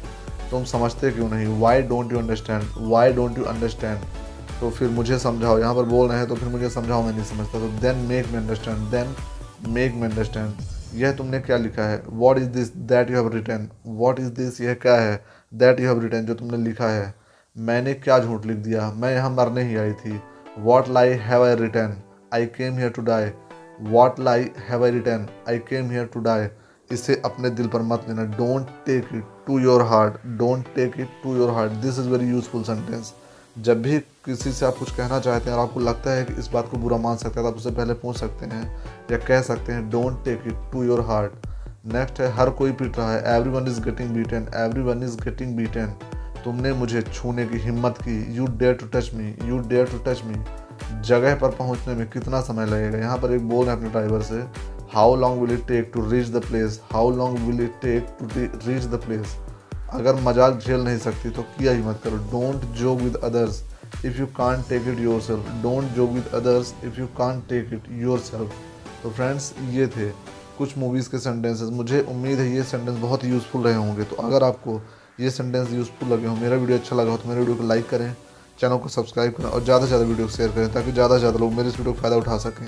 तुम 0.52 0.64
समझते 0.66 1.12
क्यों 1.12 1.30
नहीं? 1.30 1.60
Why 1.60 1.82
don't 1.82 2.14
you 2.14 2.20
understand 2.20 2.64
why 2.92 3.14
don't 3.14 3.38
you 3.38 3.44
understand 3.46 4.00
तो 4.60 4.70
फिर 4.70 4.90
मुझे 4.90 5.18
समझाओ। 5.20 5.58
यहाँ 5.60 5.76
पर 5.76 5.84
बोल 5.86 6.10
रहे 6.10 6.18
हैं 6.18 6.28
तो 6.28 6.36
फिर 6.36 6.50
मुझे 6.50 6.70
समझाओ, 6.70 7.02
मैं 7.04 7.12
नहीं 7.12 7.26
समझता। 7.26 7.60
तो 7.60 7.70
then 7.82 8.06
make 8.10 8.28
me 8.32 8.38
understand 8.38 8.90
then 8.92 9.16
make 9.74 9.96
me 9.96 10.08
understand 10.08 10.54
यह 10.96 11.12
तुमने 11.12 11.40
क्या 11.40 11.58
लिखा 11.58 11.84
है? 11.84 12.02
What 12.08 12.38
is 12.38 12.48
this 12.50 12.76
that 12.88 13.12
you 13.12 13.18
have 13.18 13.28
written 13.34 13.68
what 13.88 14.20
is 14.20 14.30
this 14.32 14.60
यह 14.62 14.74
क्या 14.82 14.96
है? 14.96 15.24
दैट 15.54 15.80
यू 15.80 15.88
हैव 15.88 16.02
रिटर्न 16.02 16.26
जो 16.26 16.34
तुमने 16.34 16.58
लिखा 16.58 16.90
है। 16.90 17.14
मैंने 17.58 17.94
क्या 17.94 18.20
झूठ 18.20 18.46
लिख 18.46 18.58
दिया? 18.58 18.92
मैं 18.92 19.14
यहाँ 19.14 19.30
मरने 19.30 19.64
ही 19.64 19.76
आई 19.76 19.92
थी। 19.94 20.20
What 20.60 20.90
lie 20.90 21.10
have 21.22 21.44
I 21.44 21.56
written 21.56 21.96
I 22.34 22.46
came 22.58 22.78
here 22.78 22.90
to 22.90 23.02
die 23.02 23.32
what 23.82 24.20
lie 24.20 24.50
have 24.68 24.84
I 24.86 24.92
written 24.92 25.28
I 25.50 25.58
came 25.70 25.90
here 25.92 26.06
to 26.14 26.20
die 26.20 26.48
इसे 26.90 27.22
अपने 27.26 27.50
दिल 27.50 27.68
पर 27.68 27.82
मत 27.82 28.06
लेना। 28.10 28.24
Don't 28.38 28.68
take 28.86 29.10
it 29.14 29.24
to 29.48 29.60
your 29.60 29.82
heart 29.82 30.26
don't 30.38 30.66
take 30.76 31.00
it 31.00 31.10
to 31.24 31.36
your 31.36 31.52
heart 31.52 31.72
this 31.84 32.00
is 32.00 32.10
very 32.10 32.30
useful 32.30 32.64
sentence 32.64 33.14
जब 33.56 33.82
भी 33.82 33.98
किसी 34.26 34.52
से 34.52 34.66
आप 34.66 34.76
कुछ 34.76 34.92
कहना 34.92 35.20
चाहते 35.20 35.50
हैं 35.50 35.58
और 35.58 35.64
आपको 35.64 35.80
लगता 35.80 36.12
है 36.12 36.24
कि 36.26 36.34
इस 36.34 36.48
बात 36.48 36.70
को 36.70 36.78
बुरा 36.78 36.98
मान 36.98 37.18
सकते 37.18 37.40
हैं 37.40 37.44
तो 37.44 37.50
आप 37.50 37.58
उससे 37.58 37.72
पहले 37.72 37.94
पूछ 37.94 38.18
सकते 38.18 38.46
हैं 38.46 38.64
या 39.12 39.18
कह 39.18 39.42
सकते 39.42 39.74
हैं 39.74 39.90
don't 39.90 40.24
take 40.26 40.44
it 40.48 40.72
to 40.72 40.84
your 40.84 41.02
heart 41.02 41.48
next 41.86 42.20
है, 42.22 42.32
हर 42.32 42.50
कोई 42.50 42.72
पीट 42.72 42.98
रहा 42.98 43.14
है। 43.14 43.36
Everyone 43.50 43.68
is 43.68 43.80
getting 43.82 44.10
beaten 44.10 44.48
everyone 44.82 45.04
is 45.04 45.18
getting 45.24 45.56
beaten 45.58 45.94
तुमने 46.44 46.72
मुझे 46.74 47.02
छूने 47.04 47.46
की 47.48 47.58
हिम्मत 47.60 47.98
की। 47.98 48.36
You 48.36 48.48
dare 48.48 48.74
to 48.74 48.88
touch 48.94 49.14
me 49.14 49.36
you 49.50 49.60
dare 49.60 49.86
to 49.88 49.98
touch 50.06 50.24
me 50.26 50.44
जगह 51.02 51.36
पर 51.36 51.56
पहुँचने 51.56 51.94
में 51.96 52.10
कितना 52.10 52.42
समय 52.42 52.66
लगेगा? 52.66 52.98
यहाँ 52.98 53.18
पर 53.18 53.32
एक 53.32 53.50
बोल 53.50 53.68
है 53.68 53.76
अपने 53.78 53.90
ड्राइवर 53.90 54.22
से। 54.22 54.44
How 54.94 55.16
long 55.16 55.42
will 55.42 55.54
it 55.54 55.68
take 55.68 55.92
to 55.94 56.10
reach 56.10 56.28
the 56.30 56.46
place 56.46 56.82
how 56.92 57.12
long 57.18 57.40
will 57.40 57.64
it 57.64 57.74
take 57.82 58.16
to 58.20 58.26
reach 58.68 58.84
the 58.84 59.02
place 59.06 59.38
अगर 59.94 60.16
मज़ाक 60.24 60.60
झेल 60.60 60.82
नहीं 60.82 60.98
सकती 61.00 61.30
तो 61.30 61.42
किया 61.58 61.72
ही 61.72 61.82
मत 61.84 62.00
करो। 62.04 62.18
Don't 62.32 62.66
joke 62.78 63.00
with 63.00 63.16
others 63.24 63.62
if 64.06 64.20
you 64.20 64.26
can 64.38 64.62
take 64.70 64.88
it 64.88 65.00
yourself 65.22 65.52
don't 65.64 65.92
joke 65.96 66.10
with 66.12 66.28
others 66.36 66.74
if 66.86 67.00
you 67.00 67.06
can 67.18 67.42
take 67.50 67.74
it 67.74 67.84
yourself 68.22 68.54
तो 69.04 69.10
फ्रेंड्स 69.12 69.54
ये 69.72 69.88
थे 69.88 70.10
कुछ 70.58 70.78
मूवीज़ 70.78 71.10
के 71.10 71.20
सेंटेंसेस 71.20 71.70
मुझे 71.74 72.02
उम्मीद 72.10 72.40
है 72.40 72.50
ये 72.52 72.64
सेंटेंस 72.64 72.98
बहुत 72.98 73.26
यूज़फुल 73.26 73.64
रहे 73.64 73.76
होंगे। 73.76 74.04
तो 74.04 74.16
अगर 74.24 74.44
आपको 74.44 74.82
ये 75.20 75.30
सेंटेंस 75.30 75.72
यूज़फुल 75.72 76.10
लगे 76.10 76.28
हो, 76.28 76.36
मेरा 76.36 76.56
वीडियो 76.56 76.78
अच्छा 76.78 76.96
लगा 76.96 77.12
हो 77.12 77.18
तो 77.18 77.30
मेरे 77.30 77.40
वीडियो 77.40 77.58
को 77.58 77.68
लाइक 77.68 77.90
करें 77.90 78.14
चैनल 78.60 78.78
को 78.78 78.90
सब्सक्राइब 78.90 79.34
करें 79.34 79.48
और 79.48 79.64
ज़्यादा 79.64 79.82
से 79.82 79.88
ज़्यादा 79.88 80.06
वीडियो 80.06 80.28
शेयर 80.30 80.50
करें, 80.52 80.72
ताकि 80.74 80.92
ज़्यादा 80.92 81.16
से 81.16 81.20
ज़्यादा 81.20 81.40
लोग 81.40 81.54
मेरे 81.54 81.70
इस 81.70 81.78
वीडियो 81.78 81.94
का 81.94 82.02
फ़ायदा 82.02 82.18
उठा 82.18 82.38
सकें। 82.40 82.66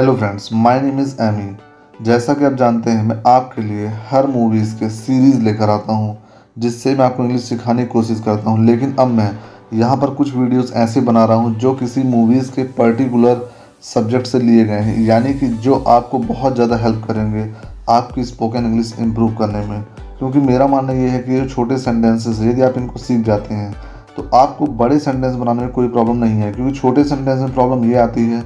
Hello 0.00 0.16
friends 0.16 0.48
my 0.54 0.80
name 0.82 1.00
is 1.00 1.16
Amy 1.22 2.04
जैसा 2.04 2.34
कि 2.34 2.44
आप 2.44 2.54
जानते 2.54 2.90
हैं, 2.90 3.02
मैं 3.04 3.22
आपके 3.26 3.62
लिए 3.62 3.86
हर 4.08 4.26
मूवीज़ 4.28 4.74
के 4.78 4.90
सीरीज़ 4.92 5.40
लेकर 5.42 5.70
आता 5.70 5.92
हूँ। 5.94 6.25
जिससे 6.56 6.94
मैं 6.94 7.04
आपको 7.04 7.22
इंग्लिश 7.22 7.42
सिखाने 7.42 7.82
की 7.82 7.88
कोशिश 7.88 8.20
करता 8.20 8.50
हूँ। 8.50 8.64
लेकिन 8.66 8.94
अब 9.00 9.08
मैं 9.08 9.30
यहाँ 9.74 9.96
पर 9.96 10.10
कुछ 10.14 10.34
वीडियोस 10.34 10.72
ऐसे 10.76 11.00
बना 11.00 11.24
रहा 11.24 11.36
हूँ 11.36 11.54
जो 11.56 11.72
किसी 11.74 12.02
मूवीज़ 12.04 12.50
के 12.52 12.62
पर्टिकुलर 12.74 13.48
सब्जेक्ट 13.84 14.26
से 14.26 14.38
लिए 14.38 14.64
गए 14.64 14.80
हैं। 14.80 15.00
यानी 15.00 15.32
कि 15.34 15.48
जो 15.48 15.74
आपको 15.78 16.18
बहुत 16.20 16.54
ज़्यादा 16.54 16.76
हेल्प 16.76 17.04
करेंगे 17.08 17.50
आपकी 17.88 18.24
स्पोकन 18.24 18.64
इंग्लिश 18.64 18.94
इम्प्रूव 19.00 19.34
करने 19.36 19.64
में। 19.66 19.82
क्योंकि 20.18 20.38
मेरा 20.40 20.66
मानना 20.66 20.92
ये 20.92 21.08
है 21.08 21.18
कि 21.18 21.32
ये 21.32 21.46
छोटे 21.48 21.78
सेंटेंसेस 21.78 22.40
यदि 22.42 22.62
आप 22.62 22.76
इनको 22.78 22.98
सीख 22.98 23.24
जाते 23.24 23.54
हैं 23.54 23.74
तो 24.16 24.28
आपको 24.34 24.66
बड़े 24.66 24.98
सेंटेंस 24.98 25.34
बनाने 25.34 25.62
में 25.62 25.70
कोई 25.70 25.88
प्रॉब्लम 25.88 26.16
नहीं 26.16 26.40
है। 26.40 26.52
क्योंकि 26.52 26.78
छोटे 26.78 27.04
सेंटेंस 27.04 27.40
में 27.40 27.52
प्रॉब्लम 27.54 27.84
ये 27.84 27.96
आती 27.98 28.24
है 28.26 28.40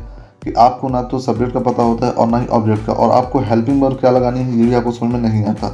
कि 0.44 0.52
आपको 0.58 0.88
ना 0.88 1.02
तो 1.02 1.18
सब्जेक्ट 1.18 1.52
का 1.54 1.60
पता 1.60 1.82
होता 1.82 2.06
है 2.06 2.12
और 2.12 2.28
ना 2.28 2.38
ही 2.38 2.46
ऑब्जेक्ट 2.48 2.86
का। 2.86 2.92
और 2.92 3.10
आपको 3.14 3.40
हेल्पिंग 3.40 3.82
वर्ब 3.82 3.96
क्या 3.96 4.10
लगानी 4.10 4.40
है, 4.40 4.58
ये 4.58 4.64
भी 4.64 4.74
आपको 4.74 4.92
समझ 4.92 5.12
में 5.12 5.20
नहीं 5.20 5.44
आता। 5.44 5.68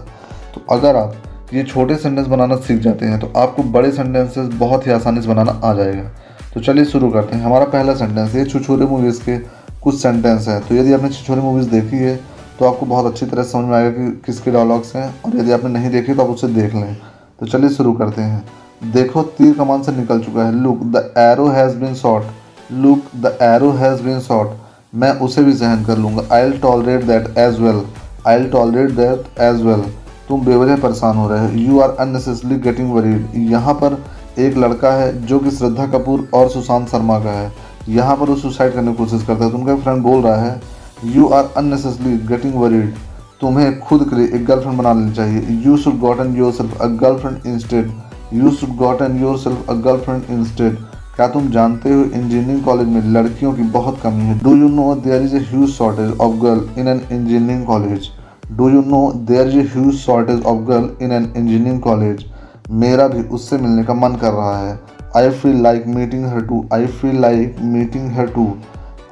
तो 0.55 0.65
अगर 0.71 0.97
आप 0.97 1.15
ये 1.55 1.63
छोटे 1.65 1.95
सेंटेंस 1.97 2.27
बनाना 2.27 2.57
सीख 2.59 2.79
जाते 2.81 3.07
हैं 3.07 3.19
तो 3.21 3.33
आपको 3.37 3.63
बड़े 3.73 3.91
सेंटेंसेस 3.93 4.47
बहुत 4.55 4.87
ही 4.87 4.93
आसानी 4.93 5.23
से 5.23 5.29
बनाना 5.29 5.61
आ 5.65 5.73
जाएगा। 5.75 6.11
तो 6.55 6.61
चलिए 6.61 6.85
शुरू 6.85 7.11
करते 7.11 7.37
हैं। 7.37 7.45
हमारा 7.45 7.65
पहला 7.67 7.95
सेंटेंस 7.95 8.35
ये 8.35 8.45
छुछोरे 8.45 8.87
मूवीज़ 8.87 9.21
के 9.23 9.39
कुछ 9.83 10.01
सेंटेंस 10.01 10.49
हैं। 10.49 10.61
तो 10.61 10.75
यदि 10.75 10.93
आपने 10.93 11.09
छुछोरे 11.11 11.41
मूवीज़ 11.41 11.69
देखी 11.71 11.97
है 11.97 12.17
तो 12.59 12.65
आपको 12.65 12.87
बहुत 12.87 13.07
अच्छी 13.07 13.27
तरह 13.27 13.43
समझ 13.45 13.65
में 13.65 13.77
आएगा 13.77 13.91
कि 13.91 14.11
किसके 14.27 14.51
डायलॉग्स 14.51 14.95
हैं, 14.97 15.09
और 15.23 15.37
यदि 15.37 15.53
आपने 15.53 15.71
नहीं 15.71 15.91
देखी 15.91 16.15
तो 16.15 16.23
आप 16.23 16.31
उसे 16.31 16.49
देख 16.51 16.75
लें। 16.75 16.97
तो 17.41 17.47
चलिए 17.47 17.71
शुरू 17.71 17.93
करते 17.93 18.23
हैं। 18.23 18.45
देखो, 18.93 19.23
तीर 19.23 19.53
कमान 19.55 19.83
से 19.83 19.93
निकल 19.93 20.21
चुका 20.21 20.45
है। 20.45 20.55
Look 20.55 20.83
the 20.87 21.13
arrow 21.19 21.47
has 21.49 21.77
been 21.77 21.95
shot 21.95 22.25
look 22.73 23.03
the 23.17 23.37
arrow 23.43 23.71
has 23.73 24.03
been 24.03 24.21
shot 24.21 24.57
मैं 24.95 25.11
उसे 25.21 25.45
भी 25.45 25.53
जहन 25.53 25.85
कर 25.85 25.99
लूँगा। 25.99 26.23
I'll 26.43 26.59
tolerate 26.59 27.05
that 27.05 27.39
as 27.39 27.61
well 27.61 27.83
I'll 28.35 28.49
tolerate 28.51 28.91
that 28.93 29.41
as 29.41 29.63
well 29.63 29.85
तुम 30.29 30.45
बेवजह 30.45 30.77
परेशान 30.77 31.17
हो 31.17 31.29
रहे 31.29 31.41
हो। 31.41 31.59
You 31.59 31.81
are 31.81 31.97
unnecessarily 32.01 32.57
getting 32.61 32.93
worried 32.93 33.27
यहाँ 33.51 33.75
पर 33.75 34.03
एक 34.39 34.57
लड़का 34.57 34.93
है 34.93 35.27
जो 35.27 35.39
कि 35.39 35.51
श्रद्धा 35.51 35.87
कपूर 35.89 36.29
और 36.35 36.49
सुशांत 36.51 36.89
शर्मा 36.89 37.19
का 37.19 37.33
है। 37.33 37.53
यहाँ 37.89 38.17
पर 38.17 38.29
वो 38.29 38.37
सुसाइड 38.37 38.73
करने 38.73 38.93
की 38.93 38.97
कोशिश 38.97 39.23
करता 39.27 39.45
है। 39.45 39.51
तो 39.51 39.59
उनका 39.59 39.77
फ्रेंड 39.77 40.03
बोल 40.03 40.23
रहा 40.23 40.37
है 40.37 40.61
you 41.07 41.29
are 41.29 41.53
unnecessarily 41.57 42.17
getting 42.29 42.55
worried 42.55 42.95
तुम्हें 43.41 43.79
खुद 43.81 44.09
के 44.11 44.17
लिए 44.17 44.27
एक 44.35 44.45
गर्लफ्रेंड 44.47 44.79
बना 44.79 44.93
लेनी 44.93 45.13
चाहिए। 45.13 45.63
You 45.65 45.77
should 45.77 45.99
gotten 46.01 46.37
yourself 46.53 46.81
a 46.81 46.87
girlfriend 47.03 47.47
instead 47.47 47.91
you 48.33 48.51
should 48.51 48.77
gotten 48.77 49.21
yourself 49.39 49.71
a 49.71 49.75
girlfriend 49.85 50.31
instead 50.31 50.77
क्या 51.17 51.27
तुम 51.29 51.51
जानते 51.51 51.93
हो 51.93 52.03
इंजीनियरिंग 52.03 52.63
कॉलेज 52.65 52.89
में 52.89 53.03
लड़कियों 53.13 53.53
की 53.53 53.63
बहुत 53.73 54.01
कमी 54.03 54.25
है? 54.25 54.39
Do 54.39 54.55
you 54.57 54.69
know 54.69 54.95
there 55.05 55.23
is 55.23 55.37
huge 55.51 55.71
shortage 55.71 56.19
of 56.21 56.35
girl 56.43 56.69
in 56.79 56.89
an 56.89 57.01
engineering 57.13 57.65
college 57.67 58.09
do 58.51 58.69
you 58.71 58.81
know 58.81 59.11
there 59.29 59.49
is 59.49 59.69
huge 59.69 59.95
shortage 59.97 60.43
of 60.43 60.59
girl 60.65 60.91
in 61.03 61.13
an 61.13 61.33
engineering 61.37 61.81
college 61.81 62.25
मेरा 62.73 63.07
भी 63.09 63.23
उससे 63.29 63.57
मिलने 63.59 63.85
का 63.85 63.95
मन 63.95 64.15
कर 64.17 64.33
रहा 64.33 64.57
है। 64.59 64.79
I 65.17 65.31
feel 65.33 65.63
like 65.63 65.87
meeting 65.87 66.27
her 66.27 66.41
too 66.47 66.65
I 66.73 66.87
feel 66.87 67.21
like 67.21 67.57
meeting 67.63 68.11
her 68.13 68.27
too 68.27 68.47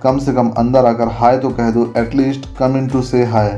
कम 0.02 0.18
से 0.18 0.32
कम 0.32 0.48
अंदर 0.58 0.86
आकर 0.86 1.08
हाय 1.12 1.38
तो 1.38 1.50
कह 1.50 1.70
दो 1.70 1.92
at least 1.96 2.46
come 2.58 2.76
in 2.76 2.88
to 2.88 3.02
say 3.02 3.24
hi 3.24 3.48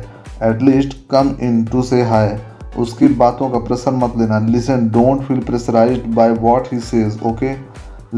at least 0.45 0.97
come 1.11 1.35
in 1.43 1.65
to 1.65 1.83
say 1.83 2.03
hi 2.03 2.39
उसकी 2.79 3.09
बातों 3.17 3.49
का 3.51 3.59
प्रेशर 3.59 3.93
मत 3.95 4.15
लेना। 4.19 4.39
Listen 4.47 4.89
don't 4.93 5.23
feel 5.23 5.41
pressurise 5.41 6.03
by 6.15 6.31
what 6.41 6.73
he 6.73 6.79
says 6.81 7.19
okay 7.27 7.55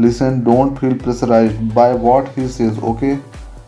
listen 0.01 0.41
don't 0.45 0.77
feel 0.77 0.93
pressurise 0.93 1.59
by 1.75 1.93
what 1.97 2.37
he 2.37 2.47
says 2.47 2.79
okay 2.83 3.13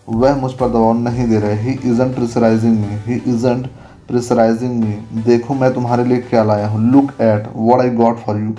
वह 0.10 0.36
मुझ 0.36 0.52
पर 0.52 0.70
दबाव 0.70 0.94
नहीं 1.00 1.28
दे 1.30 1.40
रहे 1.40 1.62
ही। 1.62 1.72
Isn't 1.92 2.16
pressurising 2.16 2.78
me 2.78 2.98
he 3.06 3.22
isn't 3.28 3.68
pressurising 4.08 4.84
me 4.84 5.22
देखो 5.24 5.54
मैं 5.54 5.74
तुम्हारे 5.74 6.04
लिए 6.04 6.18
क्या 6.20 6.44
लाया 6.44 6.68
हूँ। 6.68 6.82
Look 6.92 7.12
at 7.22 7.48
what 7.56 7.82
I 7.82 7.90
got 7.96 8.18
for 8.18 8.40
you 8.40 8.54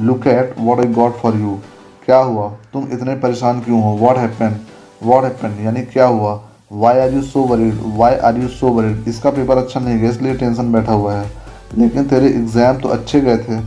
look 0.00 0.26
at 0.26 0.54
what 0.58 0.80
I 0.80 0.92
got 0.92 1.16
for 1.16 1.36
you 1.36 1.58
क्या 2.04 2.18
हुआ? 2.18 2.48
तुम 2.72 2.88
इतने 2.92 3.14
परेशान 3.16 3.60
क्यों 3.60 3.82
हो? 3.82 3.96
वॉट 3.98 4.16
हैपन 4.18 4.56
वॉट 5.02 5.24
हैपन 5.24 5.64
यानी 5.64 5.82
क्या 5.84 6.06
हुआ? 6.06 6.40
Why 6.72 6.98
are 6.98 7.12
you 7.14 7.22
so 7.22 7.42
worried 7.46 7.80
why 7.96 8.14
are 8.16 8.38
you 8.38 8.48
so 8.50 8.68
worried 8.70 9.08
इसका 9.08 9.30
पेपर 9.30 9.58
अच्छा 9.58 9.80
नहीं 9.80 9.98
गया 9.98 10.10
इसलिए 10.10 10.34
टेंशन 10.36 10.72
बैठा 10.72 10.92
हुआ 10.92 11.14
है। 11.14 11.30
लेकिन 11.78 12.04
तेरे 12.08 12.28
एग्ज़ाम 12.28 12.78
तो 12.80 12.88
अच्छे 12.88 13.20
गए 13.20 13.36
थे 13.38 13.58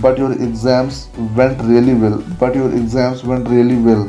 but 0.00 0.18
your 0.20 0.36
exams 0.42 1.06
went 1.18 1.62
really 1.62 1.92
well 1.94 2.12
but 2.40 2.56
your 2.56 2.74
exams 2.74 3.24
went 3.24 3.48
really 3.50 3.76
well 3.84 4.04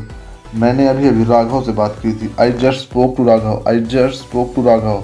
मैंने 0.55 0.87
अभी 0.87 1.07
अभी 1.07 1.23
राघव 1.23 1.61
से 1.63 1.71
बात 1.73 1.95
की 2.01 2.11
थी। 2.13 2.33
I 2.41 2.51
just 2.53 2.79
spoke 2.79 3.15
to 3.17 3.25
Raghav 3.25 3.63
I 3.67 3.79
just 3.81 4.15
spoke 4.19 4.51
to 4.55 4.63
Raghav 4.65 5.03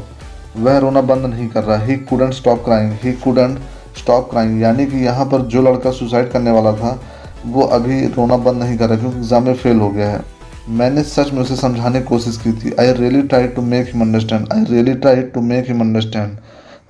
वह 0.57 0.77
रोना 0.77 1.02
बंद 1.03 1.26
नहीं 1.26 1.48
कर 1.49 1.64
रहा 1.64 1.77
he 1.77 1.95
couldn't 2.10 2.34
stop 2.34 2.64
crying 2.65 2.91
he 3.03 3.11
couldn't 3.14 3.60
stop 3.98 4.30
crying 4.32 4.61
यानी 4.61 4.86
कि 4.86 4.98
यहाँ 4.98 5.26
पर 5.26 5.41
जो 5.48 5.61
लड़का 5.61 5.91
सुसाइड 5.91 6.32
करने 6.32 6.52
वाला 6.52 6.72
था, 6.73 6.99
वो 7.45 7.61
अभी 7.64 8.06
रोना 8.07 8.38
बंद 8.40 8.64
नहीं 8.64 8.77
कर 8.77 8.90
रहा 8.90 8.99
क्योंकि 8.99 9.18
एग्ज़ाम 9.18 9.44
में 9.44 9.53
फेल 9.56 9.80
हो 9.80 9.90
गया 9.90 10.10
है। 10.10 10.23
मैंने 10.69 11.03
सच 11.03 11.32
में 11.34 11.41
उसे 11.41 11.56
समझाने 11.56 11.99
की 11.99 12.06
कोशिश 12.06 12.38
की 12.38 12.52
थी। 12.53 12.73
I 12.80 12.91
really 12.94 13.22
try 13.23 13.48
to 13.48 13.61
make 13.64 13.88
him 13.88 14.02
understand 14.02 14.48
I 14.53 14.64
really 14.69 14.94
try 14.95 15.22
to 15.34 15.41
make 15.44 15.68
him 15.68 15.82
understand 15.82 16.38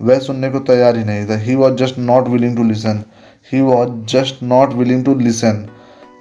वह 0.01 0.19
सुनने 0.19 0.49
को 0.49 0.59
तैयार 0.61 0.97
ही 0.97 1.03
नहीं 1.03 1.25
था। 1.25 1.37
He 1.37 1.55
was 1.55 1.73
just 1.75 1.97
not 1.99 2.27
willing 2.27 2.55
to 2.57 2.63
listen 2.63 3.03
he 3.51 3.61
was 3.61 3.89
just 4.13 4.43
not 4.43 4.73
willing 4.73 5.03
to 5.05 5.15
listen 5.15 5.65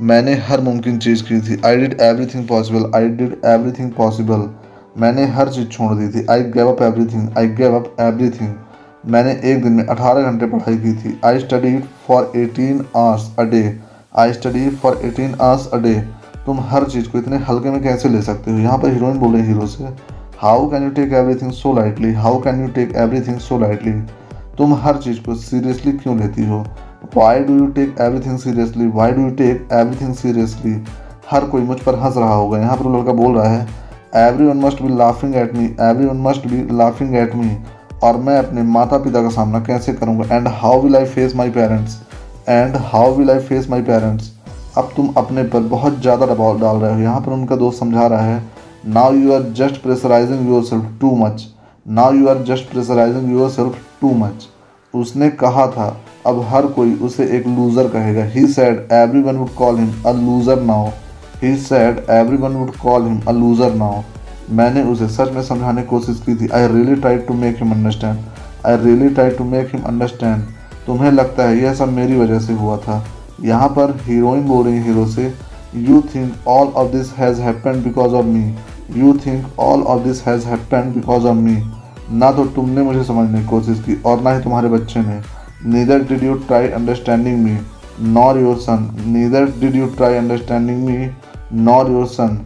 मैंने 0.02 0.34
हर 0.48 0.60
मुमकिन 0.60 0.98
चीज़ 0.98 1.22
की 1.24 1.40
थी। 1.40 1.60
I 1.66 1.76
did 1.76 2.00
everything 2.26 2.46
possible 2.48 2.90
I 2.96 3.08
did 3.10 3.36
everything 3.72 3.90
possible 3.92 4.48
मैंने 4.96 5.24
हर 5.26 5.48
चीज़ 5.48 5.68
छोड़ 5.68 5.92
दी 5.94 6.08
थी। 6.08 6.26
I 6.30 6.42
gave 6.50 6.68
up 6.68 6.82
everything 7.06 7.28
I 7.38 7.48
gave 7.56 7.74
up 7.76 7.96
every 8.00 8.28
thing 8.30 8.52
मैंने 9.06 9.30
एक 9.52 9.62
दिन 9.62 9.72
में 9.72 9.84
अठारह 9.84 10.30
घंटे 10.30 10.46
पढ़ाई 10.46 10.76
की 10.78 10.92
थी। 10.94 11.18
I 11.24 11.38
study 11.38 11.76
for 12.06 12.30
eighteen 12.36 12.84
hours 12.96 13.30
a 13.38 13.42
day 13.44 13.62
I 14.18 14.32
study 14.32 14.68
for 14.82 15.00
eighteen 15.04 15.34
hours 15.40 15.66
a 15.68 15.78
day 15.78 15.94
तुम 16.46 16.60
हर 16.70 16.84
चीज़ 16.84 17.08
को 17.08 17.18
इतने 17.18 17.36
हल्के 17.48 17.70
में 17.70 17.82
कैसे 17.82 18.08
ले 18.08 18.22
सकते 18.22 18.50
हो? 18.50 18.58
यहाँ 18.58 18.78
पर 18.78 18.92
हीरोइन 18.92 19.18
बोल 19.18 19.34
रहे 19.34 19.46
हीरो 19.46 19.66
से 19.66 19.84
how 20.38 20.70
can 20.70 20.82
you 20.84 20.90
take 20.90 21.12
everything 21.12 21.52
so 21.52 21.72
lightly 21.74 22.12
how 22.14 22.40
can 22.42 22.60
you 22.62 22.68
take 22.70 22.96
everything 22.96 23.38
so 23.40 23.58
lightly 23.58 23.92
तुम 24.58 24.74
हर 24.74 24.96
चीज़ 24.96 25.20
को 25.20 25.34
सीरियसली 25.34 25.92
क्यों 25.92 26.18
लेती 26.18 26.46
हो? 26.46 26.64
Why 27.16 27.40
do 27.40 27.56
you 27.56 27.66
take 27.68 28.00
everything 28.00 28.38
seriously 28.38 28.86
why 28.88 29.12
do 29.12 29.22
you 29.22 29.30
take 29.36 29.68
everything 29.72 30.14
seriously 30.14 30.82
हर 31.30 31.44
कोई 31.44 31.62
मुझ 31.62 31.78
पर 31.80 31.98
हंस 31.98 32.16
रहा 32.16 32.34
होगा। 32.34 32.58
यहाँ 32.58 32.76
पर 32.76 32.96
लड़का 32.96 33.12
बोल 33.12 33.36
रहा 33.36 33.48
है 33.48 33.66
everyone 34.46 34.56
must 34.56 34.82
be 34.82 34.96
laughing 34.96 35.34
at 35.36 35.54
me 35.54 35.64
everyone 36.06 36.20
must 36.22 36.46
be 36.46 36.76
laughing 36.76 37.14
at 37.16 37.34
me 37.34 37.56
और 38.02 38.16
मैं 38.16 38.38
अपने 38.38 38.62
माता 38.62 38.98
पिता 38.98 39.22
का 39.22 39.28
सामना 39.30 39.60
कैसे 39.60 39.92
करूँगा? 39.92 40.36
And 40.36 40.48
how 40.50 40.80
will 40.80 40.96
I 40.96 41.04
face 41.06 41.34
my 41.36 41.50
parents 41.50 41.96
and 42.48 42.76
how 42.84 43.14
will 43.14 43.30
I 43.30 43.38
face 43.40 43.68
my 43.70 43.82
parents 43.82 44.32
अब 44.78 44.92
तुम 44.96 45.12
अपने 45.18 45.42
पर 45.44 45.60
बहुत 45.68 46.00
ज़्यादा 46.00 46.26
दबाव 46.26 46.60
डाल 46.60 46.76
रहे 46.76 46.94
हो। 46.94 47.00
यहाँ 47.00 47.20
पर 47.20 47.32
उनका 47.32 47.56
दोस्त 47.56 47.78
समझा 47.80 48.06
रहा 48.06 48.22
है 48.24 48.42
now 48.86 49.12
you 49.14 49.32
are 49.32 49.52
just 49.56 49.82
pressurising 49.82 50.48
yourself 50.64 50.98
too 51.00 51.14
much 51.16 51.46
now 51.86 52.12
you 52.14 52.28
are 52.28 52.42
just 52.44 52.70
pressurising 52.70 53.32
yourself 53.50 53.78
too 54.00 54.14
much 54.16 54.48
उसने 54.94 55.28
कहा 55.30 55.66
था, 55.68 55.86
अब 56.26 56.40
हर 56.48 56.66
कोई 56.66 56.94
उसे 57.02 57.24
एक 57.36 57.46
लूज़र 57.46 57.88
कहेगा. 57.88 58.24
He 58.24 58.46
said 58.48 58.88
everyone 59.22 59.36
would 59.36 59.54
call 59.54 59.78
him 59.78 59.92
a 60.06 60.12
loser 60.16 60.60
now 60.62 60.90
he 61.44 61.56
said 61.58 61.98
everyone 62.36 62.52
would 62.52 62.76
call 62.76 63.02
him 63.02 63.20
a 63.28 63.32
loser 63.32 63.74
now 63.74 64.02
मैंने 64.50 64.82
उसे 64.82 65.08
सच 65.08 65.32
में 65.32 65.42
समझाने 65.42 65.82
की 65.82 65.88
कोशिश 65.88 66.20
की 66.26 66.34
थी। 66.36 66.48
I 66.48 66.66
really 66.68 66.94
try 66.96 67.16
to 67.18 67.34
make 67.34 67.56
him 67.58 67.72
understand 67.72 68.18
I 68.66 68.76
really 68.84 69.08
try 69.08 69.30
to 69.30 69.44
make 69.46 69.70
him 69.74 69.82
understand 69.84 70.42
तुम्हें 70.86 71.10
लगता 71.12 71.48
है 71.48 71.58
यह 71.58 71.74
सब 71.74 71.92
मेरी 71.92 72.16
वजह 72.16 72.38
से 72.38 72.52
हुआ 72.54 72.76
था? 72.76 73.04
यहाँ 73.42 73.68
पर 73.68 73.96
हीरोइन 74.06 74.42
बोल 74.48 74.64
रही 74.66 74.80
हीरो 74.82 75.06
से 75.06 75.32
you 75.76 76.00
think 76.14 76.48
all 76.48 76.68
of 76.68 76.92
this 76.92 77.12
has 77.12 77.40
happened 77.40 77.82
because 77.84 78.14
of 78.14 78.26
me 78.26 78.44
you 78.96 79.12
think 79.26 79.58
all 79.60 79.82
of 79.82 80.02
this 80.02 80.22
has 80.26 80.46
happened 80.46 80.94
because 80.94 81.26
of 81.26 81.36
me 81.36 81.56
ना 82.12 82.30
तो 82.32 82.44
तुमने 82.54 82.82
मुझे 82.82 83.04
समझने 83.04 83.40
की 83.40 83.46
कोशिश 83.46 83.80
की 83.80 84.00
और 84.06 84.20
ना 84.22 84.36
ही 84.36 84.42
तुम्हारे 84.42 84.68
बच्चे 84.68 85.00
ने। 85.00 85.20
Neither 85.72 86.02
did 86.08 86.22
you 86.22 86.34
try 86.46 86.68
understanding 86.70 87.38
me 87.44 87.58
nor 88.12 88.38
your 88.38 88.56
son 88.58 88.88
neither 89.06 89.46
did 89.60 89.76
you 89.76 89.86
try 89.96 90.14
understanding 90.14 90.84
me 90.86 91.06
nor 91.56 91.90
your 91.90 92.06
son 92.06 92.40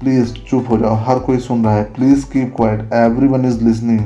please 0.00 0.32
चुप 0.48 0.70
हो 0.70 0.78
जाओ। 0.78 0.94
हर 1.06 1.18
कोई 1.18 1.38
सुन 1.38 1.64
रहा 1.64 1.74
है। 1.74 1.82
Please 1.94 2.24
keep 2.30 2.52
quiet 2.56 2.92
everyone 3.28 3.44
is 3.44 3.62
listening 3.64 4.00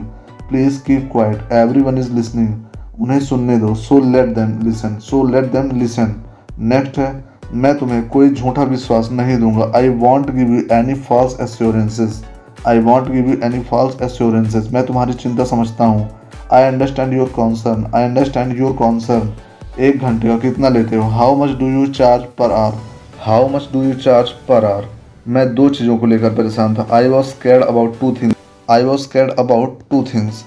please 0.48 0.80
keep 0.82 1.08
quiet 1.12 1.52
everyone 1.82 1.98
is 1.98 2.12
listening 2.12 3.00
उन्हें 3.00 3.20
सुनने 3.20 3.58
दो। 3.58 3.74
So 3.76 3.98
let 4.10 4.34
them 4.34 4.58
listen 4.64 4.96
so 5.00 5.22
let 5.26 5.44
them 5.52 5.70
listen 5.78 6.14
next 6.60 6.98
है, 6.98 7.12
मैं 7.52 7.76
तुम्हें 7.78 8.08
कोई 8.08 8.30
झूठा 8.30 8.62
विश्वास 8.64 9.08
नहीं 9.12 9.38
दूँगा। 9.38 9.70
I 9.76 9.88
won't 9.98 10.30
give 10.30 10.54
you 10.54 10.62
any 10.72 10.94
false 10.96 11.36
assurances 11.40 12.22
I 12.68 12.78
won't 12.80 13.08
give 13.08 13.28
you 13.28 13.36
any 13.44 13.60
false 13.60 14.02
assurances 14.02 14.72
मैं 14.74 14.84
तुम्हारी 14.86 15.12
चिंता 15.14 15.44
समझता 15.44 15.84
हूँ। 15.84 16.08
I 16.52 16.62
understand 16.62 17.12
your 17.12 17.32
concern 17.36 17.86
I 17.94 18.04
understand 18.04 18.58
your 18.58 18.72
concern 18.72 19.32
एक 19.80 19.98
घंटे 19.98 20.28
का 20.28 20.38
कितना 20.38 20.68
लेते 20.68 20.96
हो? 20.96 21.08
How 21.10 21.36
much 21.36 21.58
do 21.58 21.68
you 21.70 21.86
charge 21.88 22.24
per 22.38 22.52
hour 22.52 22.88
how 23.20 23.48
much 23.48 23.62
do 23.72 23.82
you 23.82 23.94
charge 23.94 24.28
per 24.48 24.64
hour 24.64 24.84
मैं 25.28 25.44
दो 25.54 25.68
चीज़ों 25.68 25.96
को 25.98 26.06
लेकर 26.06 26.30
परेशान 26.34 26.74
था। 26.74 26.86
I 26.92 27.08
was 27.08 27.26
scared 27.26 27.64
about 27.64 27.98
two 28.00 28.12
things 28.12 28.36
I 28.68 28.84
was 28.84 29.00
scared 29.00 29.30
about 29.38 29.78
two 29.90 30.02
things 30.04 30.42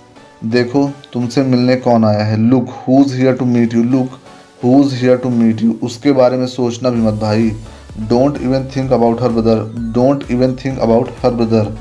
देखो, 0.45 0.89
तुमसे 1.13 1.41
मिलने 1.43 1.75
कौन 1.77 2.05
आया 2.05 2.23
है? 2.25 2.37
Look 2.39 2.69
who 2.77 2.99
is 3.01 3.13
here 3.15 3.35
to 3.35 3.45
meet 3.45 3.73
you 3.73 3.83
look 3.83 4.17
who 4.63 4.79
is 4.83 4.95
here 4.95 5.17
to 5.17 5.29
meet 5.29 5.61
you 5.61 5.75
उसके 5.83 6.11
बारे 6.11 6.37
में 6.37 6.45
सोचना 6.47 6.89
भी 6.89 7.01
मत 7.01 7.19
भाई। 7.21 7.49
Don't 7.99 8.41
even 8.41 8.65
think 8.75 8.91
about 8.91 9.21
her 9.21 9.29
brother 9.31 9.61
don't 9.93 10.23
even 10.31 10.55
think 10.63 10.79
about 10.79 11.09
her 11.23 11.31
brother 11.31 11.71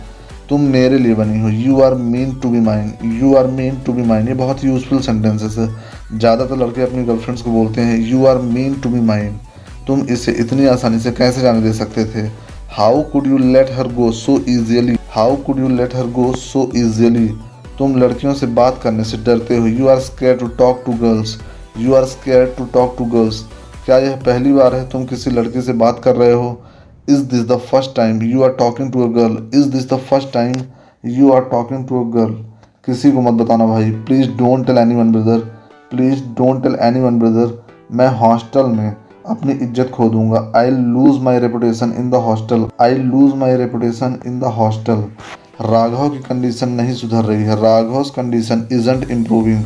तुम 0.49 0.61
मेरे 0.71 0.99
लिए 0.99 1.15
बनी 1.15 1.41
हो। 1.41 1.49
You 1.51 1.81
are 1.83 1.95
mean 1.95 2.35
to 2.43 2.51
be 2.51 2.61
mine 2.61 2.93
you 3.21 3.35
are 3.37 3.47
mean 3.53 3.79
to 3.87 3.93
be 3.93 4.03
mine 4.03 4.29
ये 4.29 4.35
बहुत 4.35 4.65
यूजफुल 4.65 5.01
सेंटेंसेस 5.01 5.57
है। 5.59 5.69
ज़्यादातर 6.13 6.57
लड़के 6.57 6.83
अपनी 6.83 7.05
गर्लफ्रेंड्स 7.05 7.43
को 7.43 7.51
बोलते 7.53 7.81
हैं 7.81 7.99
you 8.01 8.27
are 8.27 8.39
mean 8.51 8.75
to 8.75 8.89
be 8.89 9.01
mine 9.03 9.39
तुम 9.87 10.01
इसे 10.11 10.33
इतनी 10.41 10.67
आसानी 10.67 10.99
से 11.01 11.11
कैसे 11.13 11.41
जाने 11.43 11.61
दे 11.63 11.73
सकते 11.73 12.05
थे? 12.05 12.27
How 12.71 13.03
could 13.13 13.27
you 13.27 13.39
let 13.39 13.71
her 13.71 13.93
go 13.95 14.11
so 14.13 14.37
easily 14.49 14.97
how 15.11 15.37
could 15.37 15.59
you 15.59 15.69
let 15.69 15.95
her 15.97 16.07
go 16.11 16.33
so 16.35 16.71
easily 16.77 17.27
तुम 17.79 17.97
लड़कियों 17.97 18.35
से 18.35 18.47
बात 18.57 18.81
करने 18.83 19.05
से 19.05 19.17
डरते 19.25 19.57
हो। 19.57 19.67
You 19.67 19.89
are 19.89 19.99
scare 20.01 20.37
to 20.37 20.47
talk 20.59 20.83
to 20.87 20.93
girls 21.01 21.37
you 21.79 21.95
are 21.95 22.05
scare 22.07 22.55
to 22.59 22.65
talk 22.75 22.95
to 22.99 23.05
girls 23.13 23.45
क्या 23.85 23.99
यह 23.99 24.17
पहली 24.27 24.53
बार 24.53 24.75
है 24.75 24.89
तुम 24.91 25.05
किसी 25.05 25.31
लड़की 25.31 25.63
से 25.63 25.73
बात 25.75 26.01
कर 26.05 26.17
रहे 26.17 26.33
हो? 26.33 26.63
Is 27.09 27.23
this 27.25 27.47
the 27.49 27.57
first 27.71 27.95
time 27.97 28.23
you 28.23 28.43
are 28.43 28.51
talking 28.59 28.93
to 28.93 29.03
a 29.03 29.13
girl 29.13 29.37
is 29.55 29.69
this 29.69 29.89
the 29.93 29.99
first 30.11 30.33
time 30.35 30.55
you 31.05 31.33
are 31.33 31.41
talking 31.51 31.87
to 31.89 32.05
a 32.05 32.11
girl 32.17 32.35
किसी 32.87 33.11
को 33.13 33.21
मत 33.21 33.43
बताना 33.43 33.67
भाई। 33.67 33.91
Please 34.07 34.31
don't 34.39 34.67
tell 34.67 34.79
anyone 34.95 35.13
brother 35.13 35.39
please 35.91 36.23
don't 36.39 36.63
tell 36.63 36.77
anyone 37.01 37.19
brother 37.19 37.61
मैं 37.97 38.09
hostel 38.19 38.67
में 38.67 38.95
अपनी 39.31 39.53
इज़्ज़त 39.55 39.91
खो 39.91 40.09
दूँगा। 40.09 40.41
I 40.57 40.71
lose 40.71 41.21
my 41.23 41.39
reputation 41.39 41.95
in 41.99 42.11
the 42.11 42.15
hostel 42.25 42.67
I 42.81 42.95
lose 42.95 43.35
my 43.39 43.57
reputation 43.57 44.19
in 44.27 44.39
the 44.41 44.53
hostel 44.57 45.05
Raghav 45.63 46.09
की 46.09 46.19
कंडीशन 46.21 46.69
नहीं 46.71 46.95
सुधर 46.95 47.25
रही 47.25 47.43
है। 47.43 47.57
Raghav 47.57 48.03
condition 48.17 48.67
isn't 48.73 49.11
improving 49.11 49.63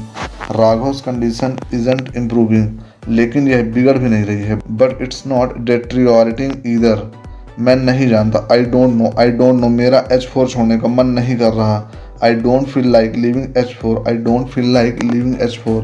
Raghav 0.52 0.92
condition 1.06 1.56
isn't 1.74 2.10
improving 2.16 2.78
लेकिन 3.08 3.48
यह 3.48 3.62
बिगड़ 3.74 3.96
भी 3.98 4.08
नहीं 4.08 4.24
रही 4.24 4.42
है। 4.42 4.56
But 4.72 5.02
it's 5.02 5.22
not 5.26 5.58
deteriorating 5.60 6.52
either 6.66 7.10
मैं 7.58 7.76
नहीं 7.76 8.08
जानता। 8.08 8.46
I 8.52 8.64
don't 8.64 8.94
know 8.94 9.12
I 9.18 9.30
don't 9.32 9.60
know 9.60 9.68
मेरा 9.70 10.04
एच 10.12 10.26
फोर 10.28 10.48
छोड़ने 10.48 10.78
का 10.78 10.88
मन 10.88 11.06
नहीं 11.10 11.36
कर 11.38 11.52
रहा। 11.52 11.78
I 12.24 12.34
don't 12.36 12.66
feel 12.68 12.90
like 12.92 13.16
living 13.16 13.56
H 13.58 13.74
four 13.80 14.04
I 14.08 14.16
don't 14.18 14.46
feel 14.48 14.72
like 14.74 15.02
living 15.02 15.40
H 15.42 15.58
four 15.64 15.82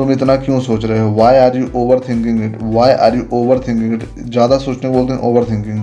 तुम 0.00 0.10
इतना 0.12 0.36
क्यों 0.38 0.60
सोच 0.62 0.84
रहे 0.84 0.98
हो? 0.98 1.10
Why 1.14 1.36
are 1.36 1.56
you 1.56 1.70
overthinking 2.08 2.42
it 2.44 2.58
why 2.74 2.92
are 3.06 3.16
you 3.16 3.24
overthinking 3.66 3.94
it 3.94 4.04
ज़्यादा 4.20 4.58
सोचने 4.58 4.90
बोलते 4.90 5.12
हैं 5.12 5.20
ओवर 5.30 5.44
थिंकिंग 5.44 5.80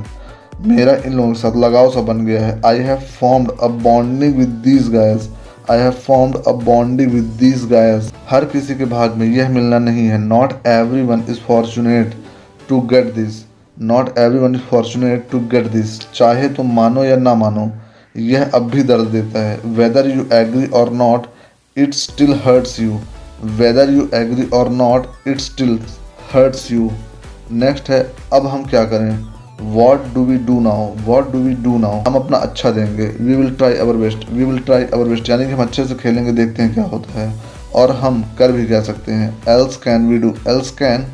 मेरा 0.68 0.94
इन 1.06 1.14
लोगों 1.14 1.32
के 1.34 1.40
साथ 1.40 1.56
लगाव 1.58 1.90
सा 1.92 2.02
बन 2.04 2.26
गया 2.26 2.46
है। 2.46 2.62
I 2.66 2.78
have 2.84 3.02
formed 3.20 3.52
a 3.52 3.68
bonding 3.84 4.36
with 4.36 4.56
these 4.64 4.88
guys 4.92 5.28
I 5.72 5.80
have 5.80 5.92
formed 6.06 6.36
a 6.38 6.52
bonding 6.64 7.12
with 7.12 7.24
these 7.40 7.66
guys 7.72 8.12
हर 8.30 8.46
किसी 8.46 8.76
के 8.76 8.86
भाग 8.88 9.16
में 9.18 9.26
यह 9.28 9.50
मिलना 9.50 9.80
नहीं 9.80 10.06
है। 10.08 10.18
Not 10.20 10.54
everyone 11.04 11.24
is 11.30 11.40
fortunate 11.48 12.14
to 12.70 12.80
get 12.94 13.14
this 13.16 13.44
not 13.82 14.18
everyone 14.40 14.56
is 14.56 14.62
fortunate 14.70 15.28
to 15.32 15.40
get 15.52 15.68
this 15.72 16.00
चाहे 16.12 16.50
तुम 16.52 16.74
मानो 16.76 17.04
या 17.04 17.16
ना 17.18 17.36
मानो, 17.36 17.70
यह 18.16 18.50
अब 18.54 18.70
भी 18.72 18.84
दर्द 18.84 19.08
देता 19.10 19.48
है। 19.48 19.60
Whether 19.78 20.10
you 20.10 20.26
agree 20.34 20.66
or 20.80 20.92
not 20.96 21.28
it 21.78 21.94
still 21.94 22.34
hurts 22.46 22.80
you 22.80 23.00
whether 23.46 23.90
you 23.90 24.08
agree 24.14 24.46
or 24.54 24.70
not 24.70 25.28
it 25.28 25.40
still 25.40 25.80
hurts 26.34 26.72
you 26.72 26.90
next 27.54 27.90
है, 27.90 28.00
अब 28.34 28.48
हम 28.48 28.64
क्या 28.66 28.84
करें? 28.86 29.26
What 29.74 30.06
do 30.14 30.24
we 30.26 30.38
do 30.38 30.60
now 30.60 30.88
what 31.06 31.32
do 31.32 31.40
we 31.40 31.54
do 31.64 31.78
now 31.78 32.02
हम 32.08 32.16
अपना 32.16 32.38
अच्छा 32.38 32.72
देंगे। 32.72 33.06
We 33.06 33.36
will 33.36 33.50
try 33.52 33.74
our 33.76 33.96
best 33.96 34.30
we 34.32 34.44
will 34.44 34.60
try 34.60 34.84
our 34.84 35.08
best 35.08 35.30
यानी 35.30 35.46
कि 35.46 35.52
हम 35.52 35.62
अच्छे 35.62 35.86
से 35.86 35.96
खेलेंगे, 35.96 36.32
देखते 36.32 36.64
हैं 36.64 36.74
क्या 36.74 36.84
होता 36.84 37.20
है। 37.20 37.34
और 37.76 37.92
हम 37.96 38.24
कर 38.40 38.52
भी 38.52 38.66
कह 38.66 38.82
सकते 38.82 39.12
हैं? 39.12 39.30
Else 39.50 39.78
can 39.78 40.08
we 40.10 40.18
do 40.18 40.34
else 40.48 40.70
can 40.80 41.06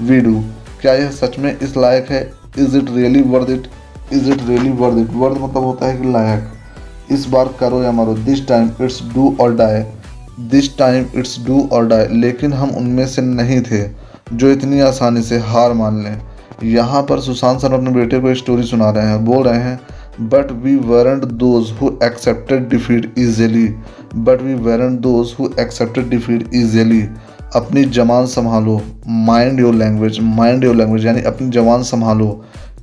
we 0.00 0.20
do 0.20 0.40
क्या 0.80 0.94
यह 0.94 1.10
सच 1.10 1.38
में 1.38 1.56
इस 1.58 1.76
लायक 1.76 2.10
है? 2.10 2.22
Is 2.58 2.76
it 2.76 2.90
really 2.90 3.22
worth 3.22 3.50
it 3.50 3.68
is 4.12 4.30
it 4.30 4.48
really 4.48 4.70
worth 4.70 4.98
it 4.98 5.14
worth 5.14 5.40
मतलब 5.40 5.64
होता 5.64 5.86
है 5.86 5.96
कि 5.98 6.12
लायक। 6.12 7.12
इस 7.12 7.26
बार 7.26 7.48
करो 7.60 7.82
या 7.82 7.92
मारो। 7.92 8.14
This 8.14 8.46
time 8.48 8.70
it's 8.80 9.02
do 9.14 9.36
or 9.40 9.54
die 9.56 9.82
this 10.40 10.76
time 10.78 11.06
it's 11.16 11.38
do 11.46 11.60
or 11.72 11.86
die 11.86 12.06
लेकिन 12.10 12.52
हम 12.52 12.70
उनमें 12.70 13.06
से 13.06 13.22
नहीं 13.22 13.60
थे, 13.62 13.82
जो 14.32 14.50
इतनी 14.50 14.80
आसानी 14.80 15.22
से 15.22 15.38
हार 15.40 15.72
मान 15.74 16.02
लें। 16.04 16.20
यहाँ 16.64 17.02
पर 17.02 17.20
सुशांत 17.20 17.60
सर 17.60 17.72
अपने 17.72 17.90
बेटे 17.90 18.18
को 18.20 18.34
स्टोरी 18.34 18.62
सुना 18.64 18.90
रहे 18.90 19.06
हैं, 19.06 19.24
बोल 19.24 19.44
रहे 19.44 19.58
हैं 19.58 19.80
but 20.22 20.50
we 20.54 20.74
weren't 20.76 21.24
those 21.24 21.70
who 21.72 21.90
accepted 22.04 22.68
defeat 22.68 23.14
easily 23.18 23.66
but 24.16 24.42
we 24.42 24.54
weren't 24.62 24.98
those 25.00 25.34
who 25.38 25.48
accepted 25.60 26.08
defeat 26.10 26.50
easily 26.54 27.02
अपनी 27.56 27.84
जबान 27.86 28.26
संभालो। 28.26 28.80
Mind 29.08 29.60
your 29.60 29.74
language 29.74 30.18
mind 30.22 30.64
your 30.64 30.76
language 30.76 31.06
यानी 31.06 31.22
अपनी 31.22 31.48
जबान 31.50 31.82
संभालो। 31.82 32.28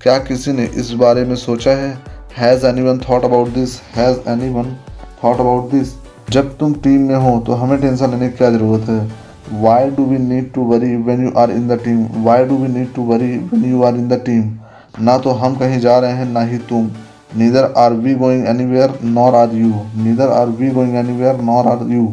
क्या 0.01 0.17
किसी 0.19 0.51
ने 0.51 0.65
इस 0.75 0.91
बारे 0.93 1.23
में 1.25 1.35
सोचा 1.35 1.71
है? 1.71 1.93
Has 2.37 2.65
anyone 2.81 2.97
thought 2.99 3.23
about 3.25 3.47
this 3.49 3.79
has 3.95 4.17
anyone 4.53 4.75
thought 5.23 5.39
about 5.39 5.71
this 5.71 5.93
जब 6.27 6.57
तुम 6.57 6.73
टीम 6.83 7.01
में 7.07 7.15
हो 7.15 7.39
तो 7.47 7.53
हमें 7.53 7.79
टेंशन 7.81 8.09
लेने 8.11 8.27
की 8.29 8.37
क्या 8.37 8.49
ज़रूरत 8.51 8.89
है? 8.89 9.61
Why 9.61 9.89
do 9.91 10.05
we 10.05 10.17
need 10.19 10.51
to 10.53 10.63
worry 10.63 10.95
when 11.03 11.23
you 11.23 11.31
are 11.39 11.51
in 11.51 11.67
the 11.67 11.79
team 11.83 12.23
why 12.23 12.45
do 12.45 12.57
we 12.57 12.67
need 12.69 12.93
to 12.95 13.03
worry 13.03 13.27
when 13.27 13.63
you 13.65 13.83
are 13.83 13.95
in 13.95 14.07
the 14.07 14.21
team 14.25 15.03
ना 15.05 15.17
तो 15.17 15.31
हम 15.33 15.55
कहीं 15.55 15.79
जा 15.79 15.97
रहे 15.99 16.11
हैं, 16.11 16.25
ना 16.25 16.41
ही 16.41 16.57
तुम। 16.69 16.89
Neither 17.37 17.71
are 17.77 17.93
we 17.95 18.15
going 18.15 18.45
anywhere 18.65 18.97
nor 19.05 19.35
are 19.35 19.53
you 19.55 19.69
neither 19.97 20.29
are 20.31 20.47
we 20.49 20.69
going 20.71 20.95
anywhere 21.17 21.41
nor 21.43 21.67
are 21.67 21.87
you 21.91 22.05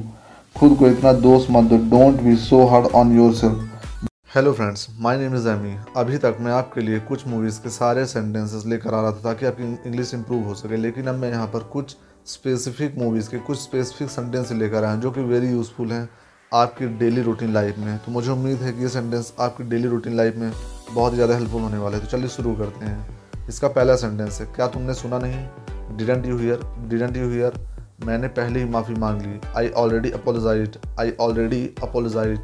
खुद 0.56 0.76
को 0.78 0.88
इतना 0.88 1.12
दोस्त 1.20 1.50
मत 1.50 1.70
दो। 1.70 1.76
Don't 1.90 2.22
be 2.22 2.36
so 2.38 2.64
hard 2.66 2.86
on 2.94 3.16
yourself 3.34 4.08
hello 4.34 4.52
friends 4.52 4.88
my 5.00 5.18
name 5.18 5.34
is 5.36 5.48
Amy 5.48 5.76
अभी 5.96 6.16
तक 6.18 6.36
मैं 6.40 6.52
आपके 6.52 6.80
लिए 6.80 6.98
कुछ 7.08 7.26
मूवीज़ 7.28 7.60
के 7.60 7.70
सारे 7.72 8.06
सेंटेंसेस 8.06 8.66
लेकर 8.66 8.94
आ 8.94 9.00
रहा 9.00 9.10
था 9.10 9.22
ताकि 9.24 9.46
आपकी 9.46 9.64
इंग्लिश 9.88 10.14
इंप्रूव 10.14 10.44
हो 10.44 10.54
सके, 10.54 10.76
लेकिन 10.76 11.06
अब 11.06 11.14
मैं 11.14 11.30
यहाँ 11.30 11.46
पर 11.46 11.68
कुछ 11.72 11.96
स्पेसिफिक 12.26 12.96
मूवीज़ 12.98 13.28
के 13.30 13.38
कुछ 13.38 13.58
स्पेसिफिक 13.58 14.10
सेंटेंस 14.10 14.52
लेकर 14.52 14.84
आए 14.84 14.92
हैं 14.92 15.00
जो 15.00 15.10
कि 15.10 15.20
वेरी 15.22 15.48
यूज़फुल 15.48 15.92
हैं 15.92 16.08
आपकी 16.52 16.86
डेली 16.98 17.22
रूटीन 17.22 17.52
लाइफ 17.52 17.78
में। 17.78 17.98
तो 17.98 18.12
मुझे 18.12 18.30
उम्मीद 18.30 18.58
है 18.58 18.72
कि 18.72 18.82
ये 18.82 18.88
सेंटेंस 18.88 19.32
आपकी 19.40 19.64
डेली 19.64 19.88
रूटीन 19.88 20.16
लाइफ 20.16 20.36
में 20.36 20.50
बहुत 20.90 21.12
ही 21.12 21.16
ज़्यादा 21.16 21.34
हेल्पफुल 21.34 21.62
होने 21.62 21.78
वाले 21.78 21.96
हैं। 21.96 22.04
तो 22.04 22.10
चलिए 22.10 22.28
शुरू 22.28 22.54
करते 22.56 22.84
हैं। 22.84 23.46
इसका 23.48 23.68
पहला 23.68 23.96
सेंटेंस 23.96 24.40
है, 24.40 24.46
क्या 24.46 24.66
तुमने 24.68 24.94
सुना 24.94 25.18
नहीं? 25.18 25.96
Didn't 25.96 26.26
you 26.26 26.36
hear 26.38 26.60
didn't 26.88 27.16
you 27.16 27.28
hear 27.30 27.58
मैंने 28.04 28.28
पहले 28.30 28.60
ही 28.60 28.68
माफ़ी 28.68 28.94
मांग 28.94 29.20
ली। 29.22 29.40
I 29.56 29.68
already 29.78 30.10
apologize 30.10 30.78
I 31.00 31.12
already 31.20 31.64
apologize 31.82 32.38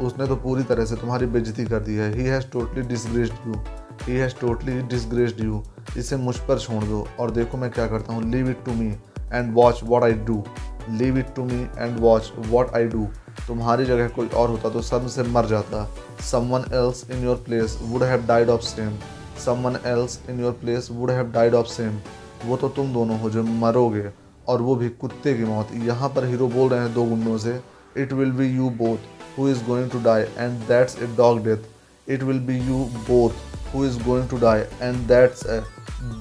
उसने 0.00 0.26
तो 0.26 0.36
पूरी 0.36 0.62
तरह 0.64 0.84
से 0.84 0.96
तुम्हारी 0.96 1.26
बेजती 1.28 1.64
कर 1.64 1.80
दी 1.80 1.94
है। 1.94 2.12
He 2.14 2.24
has 2.24 2.46
totally 2.52 2.82
disgraced 2.84 3.46
you 3.46 3.54
he 4.02 4.16
has 4.16 4.34
totally 4.40 4.80
disgraced 4.90 5.40
you 5.40 5.62
इसे 5.98 6.16
मुझ 6.18 6.36
पर 6.38 6.58
छोड़ 6.58 6.82
दो। 6.84 7.06
और 7.20 7.30
देखो 7.30 7.58
मैं 7.58 7.70
क्या 7.70 7.86
करता 7.86 8.12
हूँ। 8.12 8.30
Leave 8.30 8.50
it 8.50 8.64
to 8.64 8.72
me 8.72 8.92
and 9.32 9.52
watch 9.54 9.80
what 9.84 10.04
I 10.04 10.12
do 10.28 10.42
leave 10.90 11.18
it 11.18 11.34
to 11.36 11.44
me 11.44 11.66
and 11.78 11.98
watch 12.00 12.32
what 12.48 12.74
I 12.76 12.84
do 12.94 13.06
तुम्हारी 13.46 13.84
जगह 13.84 14.08
कोई 14.08 14.28
और 14.28 14.48
होता 14.48 14.70
तो 14.70 14.82
सबसे 14.82 15.22
मर 15.22 15.46
जाता। 15.46 15.84
Someone 16.30 16.64
else 16.74 17.04
in 17.10 17.24
your 17.24 17.36
place 17.46 17.78
would 17.82 18.02
have 18.02 18.26
died 18.26 18.50
of 18.50 18.60
same 18.62 18.96
someone 19.44 19.78
else 19.86 20.18
in 20.30 20.40
your 20.40 20.52
place 20.60 20.88
would 20.92 21.10
have 21.10 21.30
died 21.32 21.54
of 21.54 21.66
same 21.68 21.98
वो 22.44 22.56
तो 22.56 22.68
तुम 22.68 22.92
दोनों 22.92 23.18
हो 23.20 23.30
जो 23.30 23.42
मरोगे, 23.42 24.08
और 24.48 24.62
वो 24.62 24.74
भी 24.76 24.88
कुत्ते 25.00 25.34
की 25.34 25.44
मौत। 25.44 25.68
यहाँ 25.84 26.08
पर 26.14 26.24
हीरो 26.26 26.48
बोल 26.48 26.68
रहे 26.68 26.80
हैं 26.80 26.92
दो 26.94 27.04
गुंडों 27.04 27.36
से 27.38 27.60
it 27.96 28.12
will 28.12 28.32
be 28.32 28.46
you 28.48 28.70
both 28.78 29.38
who 29.38 29.48
is 29.48 29.64
going 29.66 29.90
to 29.90 30.02
die 30.02 30.22
and 30.22 30.58
that's 30.68 30.96
a 31.02 31.06
dog 31.16 31.42
death 31.44 32.10
it 32.10 32.22
will 32.22 32.40
be 32.46 32.58
you 32.58 32.84
both 33.08 33.74
who 33.74 33.84
is 33.84 34.02
going 34.04 34.28
to 34.28 34.38
die 34.38 34.60
and 34.82 34.96
that's 35.08 35.46
a 35.46 35.60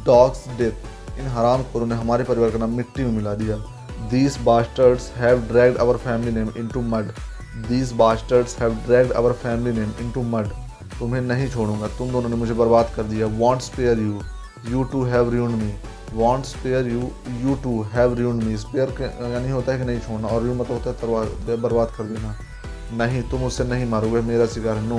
dog's 0.06 0.48
death 0.58 1.01
इन 1.22 1.28
हराम 1.30 1.64
खोरों 1.64 1.86
ने 1.88 1.96
हमारे 1.96 2.24
परिवार 2.24 2.52
का 2.52 2.58
नाम 2.58 2.78
मिट्टी 2.78 3.04
में 3.04 3.12
मिला 3.12 3.34
दिया। 3.36 3.56
These 4.12 4.38
bastards 4.44 5.12
have 5.18 5.42
dragged 5.48 5.78
our 5.78 5.98
family 5.98 6.32
name 6.32 6.50
into 6.68 6.82
mud 6.84 7.12
these 7.68 7.92
bastards 7.98 8.58
have 8.60 8.76
dragged 8.86 9.12
our 9.14 9.34
family 9.44 9.78
name 9.80 9.92
into 10.12 10.24
mud 10.32 10.48
तुम्हें 11.00 11.22
नहीं 11.22 11.50
छोड़ूँगा। 11.50 11.88
तुम 11.98 12.12
दोनों 12.12 12.30
ने 12.30 12.36
मुझे 12.36 12.54
बर्बाद 12.54 12.92
कर 12.96 13.04
दिया। 13.04 13.28
Won't 13.38 13.62
spare 13.62 14.00
you 14.00 14.22
you 14.70 14.84
two 14.92 15.04
have 15.04 15.32
ruin 15.32 15.56
me 15.56 15.74
won't 16.14 16.46
spare 16.46 16.88
you 16.88 17.10
you 17.42 17.56
two 17.64 17.82
have 17.94 18.14
ruin 18.18 18.44
me 18.44 18.58
spare 18.58 19.02
यानी 19.32 19.52
होता 19.52 19.72
है 19.72 19.78
कि 19.80 19.86
नहीं 19.86 20.00
छोड़ना। 20.00 20.28
और 20.28 20.44
र्यून 20.44 20.58
मतलब 20.58 20.78
होता 20.78 20.90
है 20.90 20.96
तरवा 21.02 21.56
बर्बाद 21.58 21.94
कर 21.98 22.04
देना। 22.04 22.36
नहीं, 22.98 23.22
तुम 23.32 23.44
उससे 23.44 23.64
नहीं 23.64 23.86
मारोगे। 23.90 24.22
मेरा 24.22 24.46
शिकार 24.54 24.82
no 24.84 24.98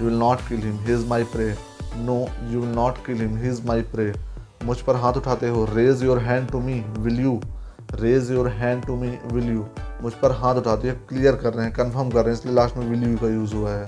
you 0.00 0.04
will 0.04 0.18
not 0.18 0.38
kill 0.48 0.60
him 0.60 0.78
he 0.78 0.92
is 0.94 1.06
my 1.08 1.24
prey 1.34 1.46
no 1.96 2.16
you 2.50 2.60
will 2.60 2.74
not 2.74 3.04
kill 3.06 3.16
him 3.16 3.36
he 3.36 3.48
is 3.48 3.62
my 3.66 3.82
prey 3.92 4.12
मुझ 4.64 4.76
पर 4.80 4.96
हाथ 4.96 5.16
उठाते 5.16 5.48
हो। 5.48 5.64
Raise 5.72 6.02
your 6.02 6.18
hand 6.18 6.48
to 6.50 6.60
me 6.60 6.80
will 6.98 7.20
you 7.20 7.40
raise 7.94 8.30
your 8.30 8.48
hand 8.50 8.84
to 8.86 8.96
me 8.96 9.08
will 9.32 9.48
you 9.52 9.66
मुझ 10.02 10.12
पर 10.14 10.32
हाथ 10.32 10.54
उठाते 10.54 10.90
हो 10.90 10.96
क्लियर 11.08 11.36
कर 11.36 11.54
रहे 11.54 11.64
हैं 11.64 11.74
कन्फर्म 11.74 12.10
कर 12.10 12.24
रहे 12.24 12.34
हैं, 12.34 12.40
इसलिए 12.40 12.54
लास्ट 12.54 12.76
में 12.76 12.86
विल 12.86 13.02
यू 13.02 13.16
का 13.18 13.28
यूज़ 13.28 13.54
हुआ 13.54 13.70
है। 13.70 13.86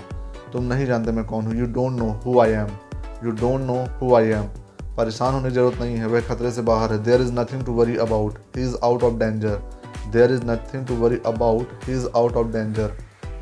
तुम 0.52 0.64
नहीं 0.64 0.86
जानते 0.86 1.12
मैं 1.12 1.24
कौन 1.24 1.46
हूँ। 1.46 1.54
You 1.56 1.66
don't 1.72 1.92
know 1.92 2.08
who 2.24 2.40
I 2.40 2.52
am 2.52 2.68
you 3.24 3.30
don't 3.32 3.60
know 3.62 3.84
who 4.00 4.14
I 4.16 4.28
am 4.28 4.46
परेशान 4.96 5.34
होने 5.34 5.48
की 5.48 5.54
ज़रूरत 5.54 5.80
नहीं 5.80 5.96
है। 5.96 6.06
वह 6.06 6.20
खतरे 6.28 6.50
से 6.50 6.62
बाहर 6.62 6.92
है। 6.92 7.02
There 7.04 7.20
is 7.22 7.32
nothing 7.32 7.64
to 7.64 7.72
worry 7.72 7.96
about 7.98 8.38
he 8.56 8.62
is 8.62 8.76
out 8.84 9.02
of 9.04 9.14
danger 9.18 9.60
there 10.12 10.32
is 10.32 10.44
nothing 10.46 10.86
to 10.86 10.96
worry 10.96 11.20
about 11.26 11.84
he 11.84 11.92
is 11.92 12.06
out 12.16 12.36
of 12.36 12.46
danger 12.52 12.92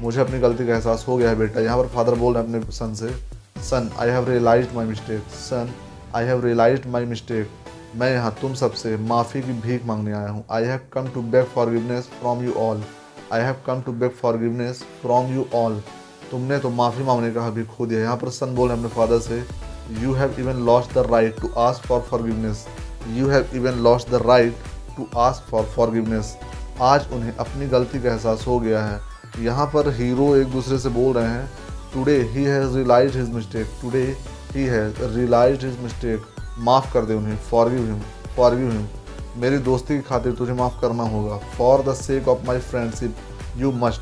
मुझे 0.00 0.20
अपनी 0.20 0.38
गलती 0.40 0.66
का 0.66 0.74
एहसास 0.74 1.04
हो 1.08 1.16
गया 1.16 1.30
है 1.30 1.36
बेटा। 1.36 1.60
यहाँ 1.60 1.76
पर 1.78 1.86
फादर 1.94 2.14
बोल 2.14 2.34
रहे 2.34 2.42
हैं 2.42 2.60
अपने 2.60 2.72
सन 2.72 2.94
से 2.94 3.08
son 3.64 3.90
I 4.00 4.10
have 4.10 4.28
realize 4.30 4.74
my 4.74 4.86
mistake 4.86 5.22
son 5.38 5.70
I 6.16 6.24
have 6.24 6.44
realize 6.44 6.86
my 6.88 7.04
mistake 7.04 7.50
मैं 7.96 8.10
यहाँ 8.12 8.34
तुम 8.40 8.54
सबसे 8.54 8.96
माफ़ी 8.98 9.40
की 9.42 9.52
भीख 9.60 9.84
मांगने 9.86 10.12
आया 10.12 10.28
हूँ। 10.28 10.44
I 10.50 10.64
have 10.64 10.80
come 10.92 11.08
to 11.14 11.22
beg 11.24 11.44
forgiveness 11.54 12.08
from 12.20 12.44
you 12.44 12.52
all 12.58 12.82
I 13.32 13.42
have 13.42 13.56
come 13.66 13.80
to 13.82 13.92
beg 13.92 14.10
forgiveness 14.20 14.82
from 15.02 15.34
you 15.34 15.44
all 15.54 15.80
तुमने 16.30 16.58
तो 16.58 16.70
माफ़ी 16.70 17.04
मांगने 17.04 17.30
का 17.32 17.44
हक 17.46 17.66
खो 17.76 17.86
दिया। 17.86 18.00
यहाँ 18.00 18.16
पर 18.16 18.28
सन 18.30 18.54
बोल 18.54 18.70
अपने 18.70 18.88
फादर 18.88 19.18
से 19.20 19.42
you 20.02 20.12
have 20.14 20.34
even 20.40 20.64
lost 20.66 20.94
the 20.94 21.06
right 21.10 21.40
to 21.40 21.48
ask 21.58 21.86
for 21.86 22.00
forgiveness 22.10 22.66
you 23.16 23.28
have 23.28 23.50
even 23.56 23.82
lost 23.82 24.10
the 24.10 24.22
right 24.26 24.56
to 24.96 25.06
ask 25.20 25.50
for 25.50 25.64
forgiveness 25.76 26.36
आज 26.82 27.12
उन्हें 27.12 27.36
अपनी 27.36 27.66
गलती 27.68 28.02
का 28.02 28.10
एहसास 28.10 28.44
हो 28.46 28.58
गया 28.60 28.84
है। 28.84 29.44
यहाँ 29.44 29.66
पर 29.74 29.88
हीरो 29.94 30.34
एक 30.36 30.50
दूसरे 30.52 30.78
से 30.78 30.88
बोल 30.88 31.14
रहे 31.14 31.28
हैं 31.28 31.48
today 31.94 32.16
he 32.32 32.44
has 32.44 32.76
realize 32.76 33.18
his 33.18 33.30
mistake 33.34 33.66
today 33.82 34.04
he 34.54 34.64
has 34.66 35.02
realize 35.04 35.66
his 35.66 35.78
mistake 35.82 36.26
माफ़ 36.58 36.92
कर 36.92 37.04
दे 37.04 37.14
उन्हें 37.14 37.36
फॉरगिव 37.50 37.84
हिम 37.86 38.00
फॉरगिव 38.36 38.70
हिम 38.70 38.86
मेरी 39.36 39.58
दोस्ती 39.64 39.96
की 39.96 40.02
खातिर 40.02 40.32
तुझे 40.34 40.52
माफ़ 40.52 40.80
करना 40.80 41.02
होगा। 41.08 41.36
For 41.56 41.82
the 41.82 41.94
sake 41.94 42.28
of 42.28 42.46
my 42.46 42.58
friendship 42.60 43.16
you 43.56 43.72
must 43.74 44.00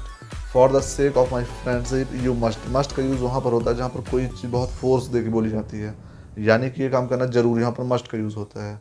for 0.53 0.73
the 0.73 0.81
sake 0.83 1.17
of 1.17 1.33
my 1.33 1.45
friendship 1.63 2.15
you 2.25 2.35
must 2.37 2.69
must 2.73 2.97
का 2.97 3.03
यूज़ 3.03 3.21
वहाँ 3.21 3.41
पर 3.41 3.53
होता 3.53 3.71
है 3.71 3.77
जहाँ 3.77 3.89
पर 3.89 4.11
कोई 4.11 4.27
चीज़ 4.27 4.51
बहुत 4.53 4.69
फोर्स 4.71 5.05
दे 5.07 5.23
के 5.23 5.29
बोली 5.31 5.51
जाती 5.51 5.81
है। 5.81 5.95
यानी 6.39 6.71
कि 6.71 6.83
ये 6.83 6.89
काम 6.91 7.07
करना 7.07 7.27
ज़रूरी 7.27 7.61
यहाँ 7.61 7.73
पर 7.73 7.85
मस्ट 7.85 8.09
का 8.09 8.19
यूज़ 8.19 8.37
होता 8.37 8.65
है। 8.65 8.81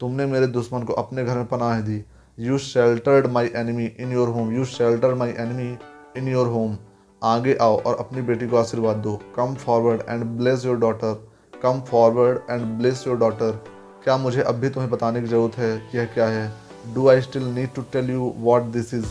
तुमने 0.00 0.26
मेरे 0.26 0.46
दुश्मन 0.48 0.82
को 0.82 0.92
अपने 0.94 1.24
घर 1.24 1.36
में 1.36 1.46
पनाह 1.46 1.80
दी। 1.80 2.02
You 2.38 2.58
sheltered 2.58 3.26
my 3.26 3.50
enemy 3.56 3.86
in 4.00 4.12
your 4.12 4.28
home 4.28 4.54
you 4.56 4.64
sheltered 4.64 5.16
my 5.16 5.30
enemy 5.38 5.76
in 6.16 6.28
your 6.28 6.46
home 6.46 6.76
आगे 7.26 7.54
आओ 7.60 7.78
और 7.80 7.96
अपनी 8.00 8.22
बेटी 8.22 8.46
को 8.48 8.56
आशीर्वाद 8.56 8.96
दो। 8.96 9.18
Come 9.36 9.54
forward 9.64 10.02
and 10.08 10.24
bless 10.38 10.64
your 10.66 10.76
daughter 10.78 11.14
come 11.62 11.80
forward 11.90 12.38
and 12.50 12.64
bless 12.78 13.04
your 13.06 13.16
daughter 13.18 13.60
क्या 14.04 14.16
मुझे 14.16 14.42
अब 14.42 14.54
भी 14.54 14.68
तुम्हें 14.70 14.90
बताने 14.90 15.20
की 15.20 15.26
ज़रूरत 15.26 15.58
है 15.58 15.70
यह 15.94 16.04
क्या 16.14 16.26
है? 16.26 16.52
Do 16.94 17.08
I 17.08 17.20
still 17.20 17.44
need 17.44 17.72
to 17.74 17.82
tell 17.92 18.10
you 18.10 18.32
what 18.38 18.62
this 18.72 18.92
is 18.94 19.06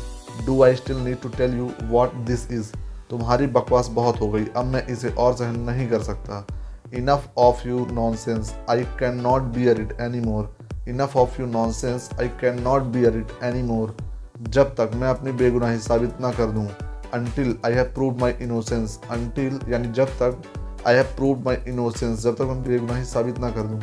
do 0.45 0.61
I 0.63 0.75
still 0.75 0.97
need 0.97 1.19
to 1.21 1.29
tell 1.29 1.57
you 1.57 1.69
what 1.83 2.13
this 2.27 2.51
is 2.51 2.71
तुम्हारी 3.09 3.47
बकवास 3.47 3.87
बहुत 3.93 4.21
हो 4.21 4.29
गई। 4.31 4.45
अब 4.55 4.65
मैं 4.65 4.85
इसे 4.87 5.09
और 5.09 5.35
सहन 5.35 5.59
नहीं 5.61 5.87
कर 5.89 6.03
सकता। 6.03 6.45
Enough 6.93 7.29
of 7.37 7.67
you 7.67 7.85
nonsense 8.15 8.53
I 8.69 8.83
can 8.99 9.21
not 9.21 9.41
bear 9.55 9.81
it 9.81 9.97
any 10.01 10.19
more 10.21 10.55
enough 10.89 11.17
of 11.17 11.41
you 11.41 11.47
nonsense 11.73 12.09
I 12.19 12.27
can 12.41 12.61
not 12.63 12.81
bear 12.93 13.17
it 13.17 13.37
any 13.43 13.63
more 13.63 13.95
जब 14.41 14.75
तक 14.75 14.91
मैं 14.95 15.07
अपनी 15.07 15.31
बेगुनाही 15.33 15.79
साबित 15.79 16.21
ना 16.21 16.31
कर 16.31 16.51
दूँ। 16.51 16.67
Until 17.13 17.55
I 17.65 17.73
have 17.73 17.85
prove 17.93 18.19
my 18.19 18.33
innocence 18.41 18.99
until 19.11 19.59
यानी 19.69 19.91
जब 19.93 20.09
तक 20.21 20.41
I 20.87 20.95
have 20.95 21.05
prove 21.17 21.43
my 21.45 21.57
innocence 21.67 22.23
जब 22.23 22.35
तक 22.35 22.41
मैं 22.43 22.61
बेगुनाही 22.63 23.05
साबित 23.05 23.39
ना 23.39 23.49
कर 23.51 23.61
दूँ, 23.61 23.79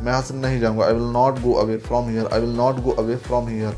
मैं 0.00 0.12
यहाँ 0.12 0.22
से 0.22 0.34
नहीं 0.34 0.60
जाऊँगा। 0.60 0.84
I 0.86 0.92
will 0.92 1.12
not 1.12 1.40
go 1.40 1.52
away 1.60 1.76
from 1.78 2.08
here 2.08 2.26
I 2.26 2.40
will 2.40 2.56
not 2.56 2.80
go 2.84 2.90
away 3.00 3.16
from 3.18 3.48
here 3.48 3.76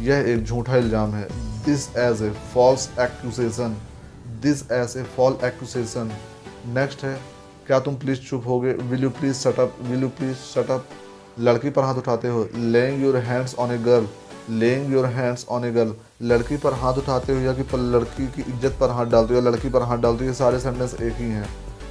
यह 0.00 0.32
एक 0.32 0.44
झूठा 0.44 0.76
इल्ज़ाम 0.76 1.14
है। 1.14 1.26
This 1.64 1.88
is 1.98 2.22
a 2.22 2.30
false 2.54 2.88
accusation 3.00 3.76
this 4.42 4.62
is 4.72 4.96
a 4.96 5.02
fall 5.16 5.38
accusation 5.44 6.12
next 6.74 7.04
है, 7.04 7.14
क्या 7.66 7.78
तुम 7.80 7.94
प्लीज़ 7.96 8.20
चुप 8.28 8.46
हो 8.46 8.60
गए 8.60 8.72
will 8.72 9.02
you 9.02 9.10
please 9.10 9.36
shut up 9.36 9.76
will 9.82 10.02
you 10.02 10.08
please 10.10 10.36
shut up 10.36 10.86
लड़की 11.40 11.70
पर 11.70 11.82
हाथ 11.82 11.94
उठाते 11.94 12.28
हो। 12.28 12.46
Laying 12.54 13.02
your 13.02 13.16
hands 13.18 13.54
on 13.54 13.72
a 13.72 13.78
girl 13.84 14.06
laying 14.50 14.92
your 14.92 15.06
hands 15.06 15.46
on 15.48 15.64
a 15.64 15.70
girl 15.72 15.94
लड़की 16.22 16.56
पर 16.56 16.72
हाथ 16.74 16.94
उठाते 16.98 17.32
हो 17.32 17.40
या 17.40 17.52
कि 17.54 17.62
लड़की 17.76 18.26
की 18.26 18.42
इज़्ज़त 18.42 18.76
पर 18.80 18.90
हाथ 18.90 19.06
डालते 19.06 19.34
हो 19.34 19.40
या 19.40 19.50
लड़की 19.50 19.68
पर 19.70 19.82
हाथ 19.82 19.98
डालते 19.98 20.24
हो 20.24 20.30
ये 20.30 20.34
सारे 20.36 20.58
सेंटेंस 20.60 20.94
एक 20.94 21.14
ही 21.16 21.28
हैं। 21.30 21.48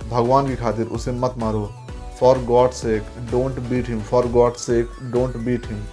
भगवान 0.09 0.47
की 0.47 0.55
खातिर 0.55 0.87
उसे 0.87 1.11
मत 1.13 1.35
मारो। 1.37 1.65
For 2.19 2.39
God 2.45 2.71
sake 2.73 3.03
don't 3.31 3.59
beat 3.69 3.89
him 3.89 4.01
for 4.09 4.27
God 4.31 4.55
sake 4.57 4.89
don't 5.11 5.37
beat 5.45 5.65
him 5.67 5.83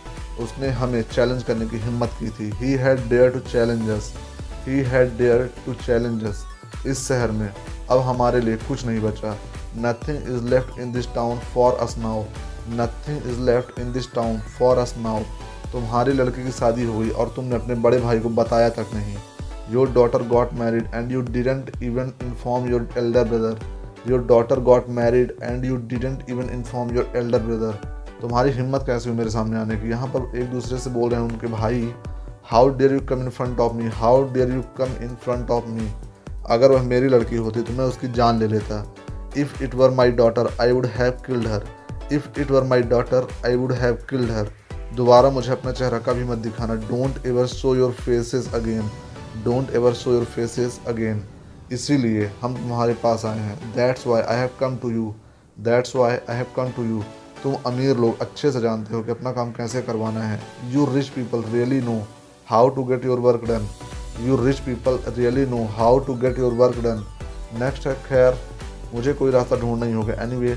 उसने 0.44 0.68
हमें 0.70 1.02
चैलेंज 1.12 1.42
करने 1.42 1.66
की 1.66 1.78
हिम्मत 1.78 2.10
की 2.20 2.30
थी। 2.30 2.50
He 2.56 2.72
had 2.82 3.08
dare 3.08 3.30
to 3.30 3.40
challenges 3.50 4.12
he 4.66 4.80
had 4.90 5.16
dare 5.18 5.50
to 5.66 5.74
challenges 5.76 6.44
इस 6.86 7.06
शहर 7.08 7.30
में। 7.30 7.48
अब 7.90 8.00
हमारे 8.00 8.40
लिए 8.40 8.56
कुछ 8.68 8.84
नहीं 8.86 9.00
बचा। 9.02 9.36
Nothing 9.78 10.28
is 10.34 10.44
left 10.50 10.78
in 10.80 10.92
this 10.92 11.06
town 11.14 11.38
for 11.54 11.74
us 11.80 11.96
now 11.98 12.22
nothing 12.70 13.30
is 13.30 13.40
left 13.40 13.78
in 13.80 13.92
this 13.92 14.12
town 14.14 14.38
for 14.58 14.78
us 14.78 14.94
now 14.98 15.22
तुम्हारी 15.72 16.12
लड़के 16.12 16.44
की 16.44 16.50
शादी 16.52 16.84
हो 16.84 16.98
गई 16.98 17.10
और 17.10 17.32
तुमने 17.36 17.54
अपने 17.54 17.74
बड़े 17.76 17.98
भाई 18.00 18.18
को 18.18 18.28
बताया 18.32 18.68
तक 18.70 18.94
नहीं। 18.94 19.16
Your 19.70 19.90
daughter 19.92 20.22
got 20.28 20.52
married 20.54 20.88
and 20.94 21.12
you 21.12 21.20
didn't 21.22 21.70
even 21.82 22.12
inform 22.22 22.70
your 22.70 22.88
elder 22.98 23.24
brother 23.24 24.10
your 24.10 24.24
daughter 24.26 24.60
got 24.60 24.88
married 24.98 25.34
and 25.42 25.64
you 25.64 25.76
didn't 25.88 26.24
even 26.30 26.50
inform 26.50 26.94
your 26.96 27.12
elder 27.16 27.38
brother 27.38 27.96
तुम्हारी 28.20 28.50
हिम्मत 28.50 28.84
कैसे 28.86 29.08
हुई 29.08 29.18
मेरे 29.18 29.30
सामने 29.30 29.58
आने 29.58 29.76
की? 29.76 29.90
यहाँ 29.90 30.06
पर 30.06 30.38
एक 30.38 30.50
दूसरे 30.50 30.78
से 30.78 30.90
बोल 30.90 31.10
रहे 31.10 31.20
हैं 31.20 31.28
उनके 31.28 31.46
भाई 31.46 31.92
how 32.44 32.68
dare 32.76 32.92
you 32.92 33.00
come 33.00 33.22
in 33.22 33.28
front 33.30 33.60
of 33.60 33.72
me 33.72 33.88
how 33.94 34.22
dare 34.32 34.52
you 34.52 34.62
come 34.78 35.02
in 35.02 35.14
front 35.24 35.50
of 35.50 35.66
me 35.66 35.90
अगर 36.50 36.72
वह 36.72 36.82
मेरी 36.82 37.08
लड़की 37.08 37.36
होती 37.36 37.62
तो 37.62 37.72
मैं 37.72 37.84
उसकी 37.84 38.08
जान 38.12 38.38
ले 38.38 38.46
लेता। 38.48 38.82
If 39.36 39.62
it 39.62 39.74
were 39.74 39.90
my 39.90 40.12
daughter 40.12 40.48
I 40.60 40.72
would 40.72 40.86
have 40.86 41.10
killed 41.26 41.46
her 41.46 41.66
if 42.12 42.40
it 42.40 42.50
were 42.50 42.64
my 42.64 42.82
daughter 42.92 43.28
I 43.46 43.56
would 43.56 43.72
have 43.72 43.98
killed 44.10 44.30
her 44.30 44.50
दोबारा 44.96 45.30
मुझे 45.30 45.50
अपना 45.52 45.72
चेहरा 45.72 45.98
कभी 45.98 46.24
मत 46.24 46.38
दिखाना। 46.38 46.74
Don't 46.84 47.26
ever 47.26 47.46
show 47.46 47.74
your 47.76 47.92
faces 47.94 48.52
again 48.54 48.90
don't 49.44 49.70
ever 49.76 49.92
show 49.94 50.12
your 50.12 50.24
faces 50.26 50.80
again 50.88 51.22
इसीलिए 51.72 52.30
हम 52.42 52.54
तुम्हारे 52.56 52.94
पास 53.02 53.24
आए 53.26 53.38
हैं। 53.38 53.72
That's 53.74 54.06
why 54.06 54.22
I 54.22 54.36
have 54.36 54.50
come 54.60 54.76
to 54.76 54.90
you 54.90 55.14
that's 55.56 55.96
why 55.96 56.14
I 56.14 56.36
have 56.36 56.46
come 56.56 56.70
to 56.76 56.84
you 56.84 57.02
तुम 57.42 57.54
अमीर 57.66 57.96
लोग, 57.96 58.20
अच्छे 58.20 58.50
से 58.52 58.60
जानते 58.60 58.94
हो 58.94 59.02
कि 59.02 59.10
अपना 59.10 59.32
काम 59.32 59.50
कैसे 59.52 59.82
करवाना 59.82 60.22
है। 60.22 60.40
You 60.72 60.86
rich 60.94 61.08
people 61.08 61.42
really 61.52 61.80
know 61.82 62.00
how 62.48 62.68
to 62.68 62.84
get 62.84 63.04
your 63.04 63.18
work 63.20 63.44
done 63.48 63.68
you 64.20 64.36
rich 64.44 64.58
people 64.60 64.98
really 65.18 65.46
know 65.46 65.64
how 65.72 65.98
to 66.06 66.14
get 66.16 66.38
your 66.38 66.52
work 66.54 66.78
done 66.84 67.04
next 67.60 67.86
है, 67.86 67.94
खैर, 68.04 68.38
मुझे 68.94 69.12
कोई 69.14 69.30
रास्ता 69.30 69.56
ढूंढना 69.56 69.86
ही 69.86 69.92
होगा। 69.92 70.22
Anyway 70.36 70.56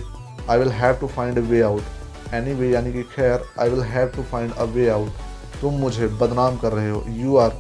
I 0.50 0.60
will 0.60 0.72
have 0.74 0.96
to 0.96 1.08
find 1.10 1.38
a 1.38 1.42
way 1.50 1.62
out 1.62 2.00
anyway 2.54 2.70
यानी 2.70 2.94
कि 2.94 3.04
खैर 3.16 3.44
I 3.60 3.70
will 3.70 3.82
have 3.86 4.08
to 4.16 4.24
find 4.32 4.54
a 4.54 4.64
way 4.74 4.88
out 4.90 5.60
तुम 5.62 5.74
मुझे 5.80 6.08
बदनाम 6.22 6.58
कर 6.58 6.74
रहे 6.74 6.90
हो। 6.90 7.04
You 7.10 7.36
are 7.38 7.52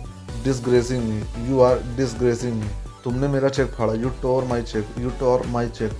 disgracing 0.43 1.03
me 1.03 1.49
you 1.49 1.59
are 1.61 1.81
disgracing 1.97 2.53
me 2.53 2.69
तुमने 3.03 3.27
मेरा 3.27 3.49
चेक 3.49 3.67
फाड़ा। 3.71 3.93
You 3.93 4.09
tore 4.21 4.43
my 4.45 4.61
cheque 4.63 4.95
you 4.99 5.09
tore 5.19 5.45
my 5.47 5.69
cheque 5.69 5.91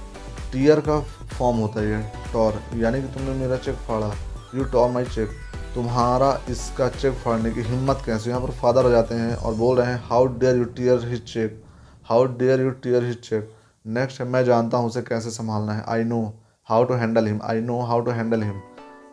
tear 0.54 0.80
का 0.80 1.00
फॉर्म 1.38 1.58
होता 1.58 1.82
है 1.82 2.02
टॉर 2.34 2.62
यानी 2.78 3.02
कि 3.02 3.08
तुमने 3.14 3.34
मेरा 3.40 3.58
चेक 3.58 3.76
फाड़ा। 3.88 4.12
यू 4.56 4.64
टॉर 4.72 4.90
माई 4.92 5.06
चेक 5.06 5.30
तुम्हारा 5.76 6.32
इसका 6.50 6.88
चेक 6.92 7.14
फाड़ने 7.16 7.52
की 7.52 7.62
हिम्मत 7.64 8.02
कैसे? 8.06 8.30
यहाँ 8.30 8.42
पर 8.42 8.52
फादर 8.52 8.84
हो 8.86 8.90
जाते 8.92 9.16
हैं 9.16 9.36
और 9.36 9.54
बोल 9.56 9.78
रहे 9.78 9.92
हैं 9.92 10.02
how 10.06 10.26
dare 10.40 10.58
you 10.58 10.64
tear 10.78 11.08
his 11.10 11.24
cheque 11.34 11.62
how 12.10 12.26
dare 12.38 12.62
you 12.62 12.70
tear 12.84 13.04
his 13.06 13.20
cheque 13.30 13.50
next 13.86 14.22
है 14.22 14.28
मैं 14.28 14.44
जानता 14.46 14.78
हूँ 14.78 14.88
उसे 14.88 15.02
कैसे 15.02 15.30
संभालना 15.32 15.74
है। 15.74 15.84
I 15.88 16.04
know 16.04 16.22
how 16.72 16.84
to 16.84 16.94
handle 16.94 17.26
him, 17.28 17.40
I 17.44 17.62
know 17.62 17.80
how 17.82 18.02
to 18.02 18.12
handle 18.12 18.44
him. 18.44 18.60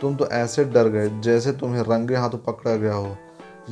तुम 0.01 0.15
तो 0.17 0.27
ऐसे 0.33 0.65
डर 0.67 0.89
गए 0.89 1.09
जैसे 1.23 1.53
तुम्हें 1.53 1.83
रंगे 1.83 2.17
हाथों 2.17 2.39
पकड़ा 2.39 2.75
गया 2.75 2.93
हो। 2.95 3.17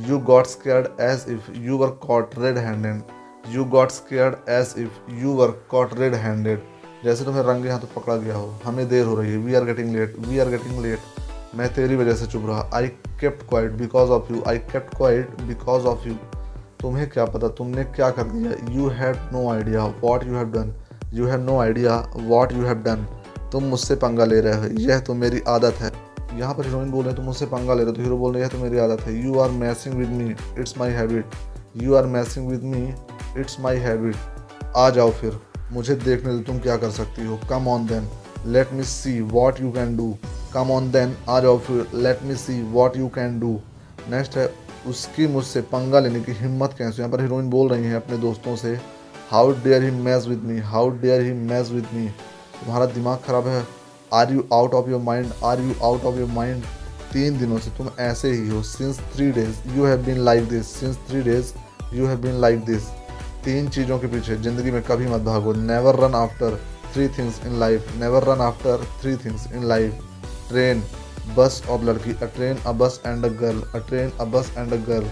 You 0.07 0.17
got 0.21 0.45
scared 0.45 0.87
as 1.01 1.25
if 1.29 1.51
you 1.57 1.77
were 1.77 1.89
caught 2.01 2.37
red 2.39 2.57
handed 2.57 3.53
you 3.55 3.63
got 3.65 3.91
scared 3.91 4.49
as 4.49 4.73
if 4.77 5.11
you 5.21 5.33
were 5.33 5.51
caught 5.71 5.93
red 5.99 6.15
handed 6.15 6.61
जैसे 7.03 7.25
तुम्हें 7.25 7.43
रंगे 7.43 7.69
हाथों 7.69 7.87
पकड़ा 7.95 8.15
गया 8.15 8.35
हो। 8.35 8.53
हमें 8.65 8.87
देर 8.89 9.05
हो 9.05 9.15
रही 9.15 9.31
है। 9.31 9.37
We 9.37 9.55
are 9.55 9.65
getting 9.65 9.95
late 9.95 10.15
we 10.27 10.39
are 10.39 10.49
getting 10.49 10.81
late 10.83 11.55
मैं 11.55 11.73
तेरी 11.73 11.95
वजह 11.95 12.15
से 12.15 12.27
चुप 12.27 12.45
रहा। 12.47 12.69
I 12.73 12.87
kept 13.19 13.47
quiet 13.49 13.71
because 13.73 14.09
of 14.11 14.33
you 14.33 14.43
I 14.47 14.57
kept 14.73 14.95
quiet 14.97 15.41
because 15.41 15.85
of 15.87 16.07
you 16.07 16.13
तुम्हें 16.81 17.09
क्या 17.09 17.25
पता? 17.25 17.47
तुमने 17.49 17.83
क्या 17.83 18.09
कर 18.09 18.23
दिया? 18.23 18.51
You 18.71 18.89
have 18.89 19.29
no 19.33 19.49
idea 19.51 19.85
what 20.03 20.23
you 20.23 20.35
have 20.35 20.51
done 20.51 20.73
you 21.13 21.27
have 21.27 21.41
no 21.41 21.59
idea 21.59 21.95
what 22.17 22.51
you 22.53 22.65
have 22.65 22.81
done 22.83 23.05
तुम 23.51 23.63
मुझसे 23.63 23.95
पंगा 23.95 24.25
ले 24.25 24.39
रहे 24.41 24.53
हो, 24.53 24.67
यह 24.81 24.99
तो 24.99 25.13
मेरी 25.15 25.41
आदत 25.47 25.75
है। 25.81 25.91
यहाँ 26.33 26.53
पर 26.53 26.65
हीरोइन 26.65 26.91
बोल 26.91 27.05
रहे 27.05 27.13
तुम 27.15 27.25
मुझसे 27.25 27.45
पंगा 27.47 27.73
ले 27.73 27.83
रहे 27.83 27.89
हो। 27.89 27.95
तो 27.95 28.01
हीरो 28.01 28.17
बोल 28.17 28.33
रहे 28.33 28.43
हैं 28.43 28.51
तो 28.51 28.57
मेरी 28.57 28.77
आदत 28.79 29.01
है। 29.01 29.13
You 29.25 29.39
are 29.39 29.49
messing 29.51 29.95
with 29.95 30.09
me 30.11 30.29
it's 30.59 30.77
my 30.77 30.91
habit 30.91 31.35
you 31.77 31.95
are 31.95 32.05
messing 32.07 32.47
with 32.49 32.63
me 32.65 32.87
it's 33.41 33.59
my 33.59 33.77
habit 33.79 34.75
आ 34.75 34.89
जाओ 34.89 35.11
फिर। 35.11 35.39
मुझे 35.71 35.95
देखने 35.95 36.33
दो, 36.33 36.41
तुम 36.41 36.59
क्या 36.59 36.77
कर 36.77 36.91
सकती 36.91 37.25
हो। 37.25 37.39
Come 37.49 37.67
on 37.67 37.87
then 37.87 38.07
let 38.45 38.73
me 38.73 38.83
see 38.85 39.19
what 39.31 39.61
you 39.61 39.71
can 39.71 39.95
do 39.97 40.15
come 40.53 40.71
on 40.71 40.91
then 40.91 41.15
आ 41.29 41.39
जाओ 41.39 41.57
फिर। 41.59 41.87
Let 41.95 42.23
me 42.23 42.35
see 42.35 42.61
what 42.71 42.97
you 42.97 43.07
can 43.15 43.39
do 43.39 43.59
next 44.09 44.37
है, 44.37 44.49
उसकी 44.87 45.27
मुझसे 45.27 45.61
पंगा 45.67 45.99
लेने 45.99 46.19
की 46.21 46.31
हिम्मत 46.33 46.75
कैसे 46.77 47.01
यहाँ 47.01 47.11
पर 47.11 47.21
हीरोइन 47.21 47.49
बोल 47.49 47.69
रही 47.69 47.85
है 47.85 47.95
अपने 47.95 48.17
दोस्तों 48.17 48.55
से 48.55 48.79
how 49.31 49.51
dare 49.63 49.83
he 49.83 49.91
mess 49.93 50.27
with 50.27 50.43
me 50.43 50.59
how 50.65 50.89
dare 50.99 51.21
he 51.21 51.33
mess 51.33 51.71
with 51.71 51.87
me 51.93 52.09
तुम्हारा 52.59 52.85
दिमाग 52.93 53.17
खराब 53.27 53.47
है। 53.47 53.65
Are 54.13 54.31
you 54.33 54.43
out 54.53 54.73
of 54.73 54.89
your 54.89 55.01
mind 55.01 55.31
are 55.45 55.61
you 55.61 55.73
out 55.83 56.03
of 56.05 56.15
your 56.15 56.29
mind 56.31 56.63
तीन 57.13 57.37
दिनों 57.39 57.57
से 57.59 57.71
तुम 57.77 57.89
ऐसे 58.01 58.31
ही 58.31 58.47
हो। 58.49 58.61
Since 58.65 58.99
three 59.13 59.31
days 59.31 59.57
you 59.75 59.85
have 59.85 59.97
been 60.05 60.17
like 60.25 60.47
this 60.49 60.67
since 60.75 60.97
three 61.09 61.21
days 61.23 61.53
you 61.93 62.07
have 62.07 62.17
been 62.21 62.39
like 62.41 62.63
this 62.65 62.87
तीन 63.45 63.69
चीज़ों 63.69 63.99
के 63.99 64.07
पीछे 64.07 64.35
ज़िंदगी 64.35 64.71
में 64.71 64.81
कभी 64.83 65.07
मत 65.07 65.21
भागो। 65.21 65.53
Never 65.53 65.95
run 66.03 66.15
after 66.15 66.59
three 66.93 67.07
things 67.17 67.39
in 67.45 67.59
life 67.59 67.95
never 67.99 68.23
run 68.23 68.41
after 68.41 68.85
three 69.01 69.15
things 69.17 69.51
in 69.53 69.67
life 69.67 70.01
train 70.49 70.83
bus 71.37 71.61
और 71.69 71.83
लड़की. 71.83 72.11
A 72.13 72.25
train 72.35 72.57
a 72.57 72.71
bus 72.73 72.99
and 73.05 73.25
a 73.25 73.29
girl 73.39 73.61
a 73.75 73.87
train 73.87 74.11
a 74.19 74.25
bus 74.25 74.51
and 74.57 74.73
a 74.73 74.77
girl 74.87 75.09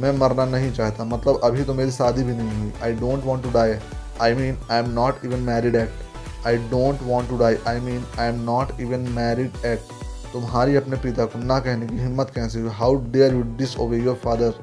मैं 0.00 0.12
मरना 0.18 0.44
नहीं 0.46 0.72
चाहता। 0.72 1.04
मतलब 1.04 1.40
अभी 1.44 1.64
तो 1.64 1.74
मेरी 1.74 1.90
शादी 1.92 2.22
भी 2.24 2.34
नहीं 2.34 2.60
हुई। 2.60 2.72
I 2.82 2.92
don't 2.96 3.24
want 3.24 3.42
to 3.42 3.50
die 3.50 3.74
I 4.22 4.34
mean 4.34 4.58
I 4.70 4.78
am 4.78 4.90
not 4.92 5.24
even 5.24 5.40
married 5.44 5.76
act 5.76 6.07
I 6.48 6.56
don't 6.70 7.02
want 7.02 7.28
to 7.28 7.38
die 7.38 7.56
I 7.68 7.80
mean 7.80 8.04
I 8.18 8.28
am 8.28 8.40
not 8.44 8.80
even 8.80 9.08
married 9.16 9.64
act 9.66 9.92
तुम्हारी 10.32 10.76
अपने 10.76 10.96
पिता 11.02 11.24
को 11.24 11.38
ना 11.38 11.58
कहने 11.60 11.86
की 11.86 11.98
हिम्मत 11.98 12.30
कैसे 12.34 12.60
हुई? 12.60 12.70
How 12.74 12.96
dare 13.12 13.34
you 13.34 13.42
disobey 13.80 13.98
your 13.98 14.14
father 14.24 14.54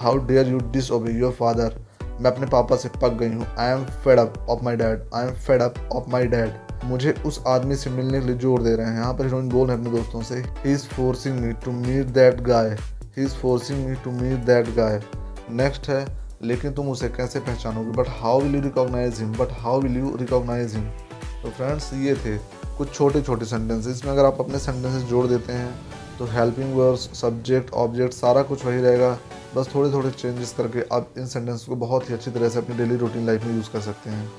how 0.00 0.18
dare 0.26 0.48
you 0.48 0.58
disobey 0.92 1.12
your 1.12 1.32
father 1.32 1.82
मैं 2.20 2.30
अपने 2.30 2.46
पापा 2.46 2.76
से 2.76 2.88
पक 3.02 3.12
गई 3.20 3.28
हूँ। 3.28 3.46
I 3.58 3.70
am 3.70 3.84
fed 4.04 4.18
up 4.18 4.34
of 4.48 4.62
my 4.64 4.76
dad 4.76 5.08
I 5.14 5.26
am 5.26 5.32
fed 5.46 5.62
up 5.62 5.74
of 5.92 6.10
my 6.10 6.26
dad 6.26 6.84
मुझे 6.84 7.14
उस 7.26 7.42
आदमी 7.48 7.76
से 7.76 7.90
मिलने 7.90 8.20
के 8.20 8.26
लिए 8.26 8.36
ज़ोर 8.38 8.62
दे 8.62 8.74
रहे 8.76 8.86
हैं। 8.86 8.98
यहाँ 8.98 9.14
पर 9.14 9.24
हीरोइन 9.24 9.48
बोल 9.48 9.70
हैं 9.70 9.78
अपने 9.78 9.90
दोस्तों 9.90 10.22
से 10.22 10.36
he 10.36 10.72
is 10.72 10.86
forcing 10.88 11.38
me 11.40 11.52
to 11.64 11.72
meet 11.72 12.06
that 12.14 12.40
guy 12.48 12.68
he 13.16 13.24
is 13.24 13.34
forcing 13.34 13.86
me 13.86 13.94
to 14.04 14.10
meet 14.12 14.44
that 14.46 14.74
guy 14.76 15.00
next 15.52 15.88
है, 15.88 16.06
लेकिन 16.42 16.72
तुम 16.72 16.88
उसे 16.90 17.08
कैसे 17.08 17.40
पहचानोगे? 17.40 17.90
But 17.92 18.08
how 18.20 18.40
will 18.40 18.54
you 18.54 18.60
recognise 18.62 19.20
him 19.20 19.32
but 19.32 19.52
how 19.60 19.80
will 19.80 19.96
you 19.98 20.16
recognise 20.20 20.74
him 20.74 20.84
तो 21.44 21.50
फ्रेंड्स 21.50 21.92
ये 21.94 22.14
थे 22.16 22.36
कुछ 22.76 22.92
छोटे 22.94 23.20
छोटे 23.22 23.44
सेंटेंसेस 23.46 23.96
इसमें 23.96 24.10
अगर 24.12 24.24
आप 24.24 24.36
अपने 24.40 24.58
सेंटेंसेस 24.58 25.02
जोड़ 25.08 25.26
देते 25.26 25.52
हैं 25.52 25.74
तो 26.18 26.24
हेल्पिंग 26.32 26.74
वर्ड्स 26.76 27.08
सब्जेक्ट 27.20 27.72
ऑब्जेक्ट 27.74 28.14
सारा 28.14 28.42
कुछ 28.42 28.64
वही 28.64 28.80
रहेगा। 28.80 29.10
बस 29.56 29.68
थोड़े 29.74 29.92
थोड़े 29.92 30.10
चेंजेस 30.10 30.54
करके 30.58 30.82
आप 30.92 31.08
इन 31.18 31.26
सेंटेंस 31.26 31.64
को 31.64 31.76
बहुत 31.76 32.08
ही 32.10 32.14
अच्छी 32.14 32.30
तरह 32.30 32.48
से 32.48 32.58
अपनी 32.58 32.76
डेली 32.76 32.96
रूटीन 32.96 33.26
लाइफ 33.26 33.44
में 33.44 33.54
यूज़ 33.56 33.70
कर 33.72 33.80
सकते 33.82 34.10
हैं। 34.10 34.30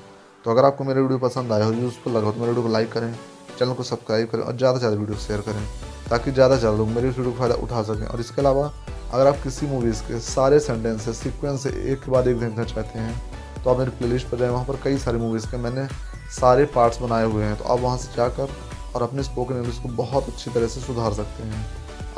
तो 0.44 0.50
अगर 0.50 0.64
आपको 0.64 0.84
मेरा 0.84 1.00
वीडियो 1.00 1.18
पसंद 1.18 1.52
आया 1.52 1.64
हो 1.64 1.72
यूज़फुल 1.72 2.12
लगा 2.12 2.26
हो 2.26 2.32
तो 2.32 2.40
मेरे 2.40 2.50
वीडियो 2.50 2.66
को 2.66 2.72
लाइक 2.72 2.92
करें 2.92 3.12
चैनल 3.58 3.72
को 3.74 3.82
सब्सक्राइब 3.82 4.28
करें 4.30 4.42
और 4.42 4.56
ज़्यादा 4.56 4.78
से 4.78 4.80
ज़्यादा 4.80 4.96
वीडियो 4.96 5.18
शेयर 5.18 5.40
करें, 5.40 5.62
ताकि 6.10 6.30
ज़्यादा 6.30 6.54
से 6.54 6.60
ज़्यादा 6.60 6.76
लोग 6.78 6.88
मेरे 6.88 7.08
इस 7.08 7.18
वीडियो 7.18 7.32
का 7.32 7.38
फ़ायदा 7.38 7.54
उठा 7.62 7.82
सकें। 7.84 8.06
और 8.06 8.20
इसके 8.20 8.40
अलावा, 8.42 8.72
अगर 9.12 9.26
आप 9.26 9.42
किसी 9.42 9.66
मूवीज़ 9.66 10.02
के 10.02 10.20
सारे 10.22 10.58
सेंटेंसेस 10.60 11.16
सीक्वेंस 11.18 11.66
एक 11.66 12.00
के 12.00 12.10
बाद 12.10 12.28
एक 12.28 12.38
देखना 12.40 12.64
चाहते 12.64 12.98
हैं 12.98 13.62
तो 13.64 13.70
आप 13.70 13.78
मेरी 13.78 13.90
प्लेलिस्ट 13.98 14.26
पर 14.28 14.38
जाएँ। 14.38 14.50
वहाँ 14.50 14.64
पर 14.64 14.76
कई 14.84 14.98
सारी 14.98 15.18
मूवीज़ 15.18 15.46
के 15.46 15.56
मैंने 15.58 15.86
सारे 16.30 16.64
पार्ट्स 16.74 17.00
बनाए 17.00 17.24
हुए 17.24 17.44
हैं 17.44 17.56
तो 17.56 17.64
आप 17.64 17.80
वहाँ 17.80 17.96
से 17.98 18.16
जाकर 18.16 18.48
और 18.94 19.02
अपने 19.02 19.22
स्पोकन 19.22 19.56
इंग्लिश 19.56 19.78
को 19.78 19.88
बहुत 19.96 20.28
अच्छी 20.28 20.50
तरह 20.50 20.66
से 20.66 20.80
सुधार 20.80 21.12
सकते 21.12 21.42
हैं। 21.42 21.64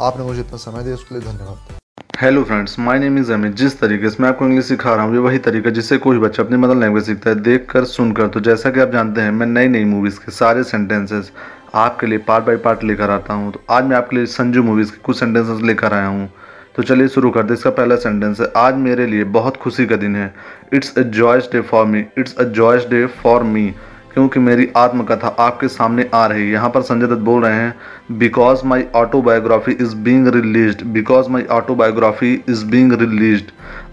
आपने 0.01 0.25
मुझे 0.25 0.41
इतना 0.41 0.57
समय 0.59 0.83
दिया, 0.85 0.95
उसके 0.95 1.15
लिए 1.15 1.25
धन्यवाद। 1.25 1.77
Hello 2.21 2.43
friends 2.45 2.79
my 2.79 2.99
name 2.99 3.19
is 3.19 3.33
Amit 3.33 3.55
जिस 3.57 3.79
तरीके 3.81 4.11
से 4.11 4.23
मैं 4.23 4.29
आपको 4.29 4.45
इंग्लिश 4.45 4.65
सिखा 4.65 4.95
रहा 4.95 5.05
हूँ, 5.05 5.13
ये 5.15 5.19
वही 5.19 5.39
तरीका 5.41 5.71
जिससे 5.71 5.99
कोई 5.99 6.19
बच्चा 6.19 6.43
अपनी 6.43 6.57
मदर 6.57 6.75
लैंग्वेज 6.77 7.05
सीखता 7.05 7.31
है 7.31 7.41
देख 7.43 7.67
कर 7.71 7.85
सुनकर। 7.87 8.29
तो 8.29 8.41
जैसा 8.41 8.71
कि 8.71 8.81
आप 8.81 8.93
जानते 8.93 9.21
हैं, 9.21 9.31
मैं 9.31 9.47
नई 9.47 9.69
नई 9.69 9.85
मूवीज़ 9.85 10.19
के 10.19 10.33
सारे 10.33 10.65
सेंटेंसेस 10.65 11.33
आपके 11.75 12.07
लिए 12.07 12.19
पार्ट 12.21 12.45
बाय 12.45 12.57
पार्ट 12.59 12.85
लेकर 12.85 13.11
आता 13.11 13.35
हूँ। 13.35 13.53
तो 13.53 13.63
आज 13.71 13.85
मैं 13.85 13.97
आपके 13.97 14.17
लिए 14.17 14.27
संजू 14.29 14.63
मूवीज़ 14.63 14.91
के 14.93 14.99
कुछ 14.99 15.19
सेंटेंसेस 15.19 15.63
लेकर 15.63 15.95
आया 15.95 16.07
हूँ। 16.07 16.29
तो 16.77 16.83
चलिए 16.83 17.09
शुरू 17.09 17.31
कर 17.31 17.43
दे 17.43 17.55
इसका 17.55 17.71
पहला 17.71 17.97
सेंटेंस 17.97 18.41
है, 18.41 18.53
आज 18.57 18.75
मेरे 18.77 19.07
लिए 19.07 19.25
बहुत 19.37 19.57
खुशी 19.57 19.87
का 19.87 19.97
दिन 19.97 20.17
है। 20.17 20.35
It's 20.73 20.99
a 20.99 21.03
joyous 21.03 21.49
day 21.53 21.61
for 21.63 21.87
me 21.87 22.05
it's 22.19 22.37
a 22.37 22.45
joyous 22.59 22.87
day 22.91 23.05
for 23.23 23.43
me 23.45 23.73
क्योंकि 24.19 24.41
मेरी 24.41 24.67
आत्मकथा 24.77 25.29
आपके 25.41 25.69
सामने 25.69 26.09
आ 26.15 26.25
रही 26.27 26.43
है। 26.43 26.53
यहाँ 26.53 26.69
पर 26.71 26.83
संजय 26.83 27.07
दत्त 27.07 27.21
बोल 27.25 27.43
रहे 27.43 27.55
हैं 27.55 28.19
because 28.19 28.65
my 28.67 28.85
autobiography 28.97 29.73
is 29.73 29.95
being 29.99 30.27
release 30.35 30.83
because 30.87 31.29
my 31.31 31.43
autobiography 31.53 32.33
is 32.49 32.65
being 32.67 32.93
release 32.93 33.43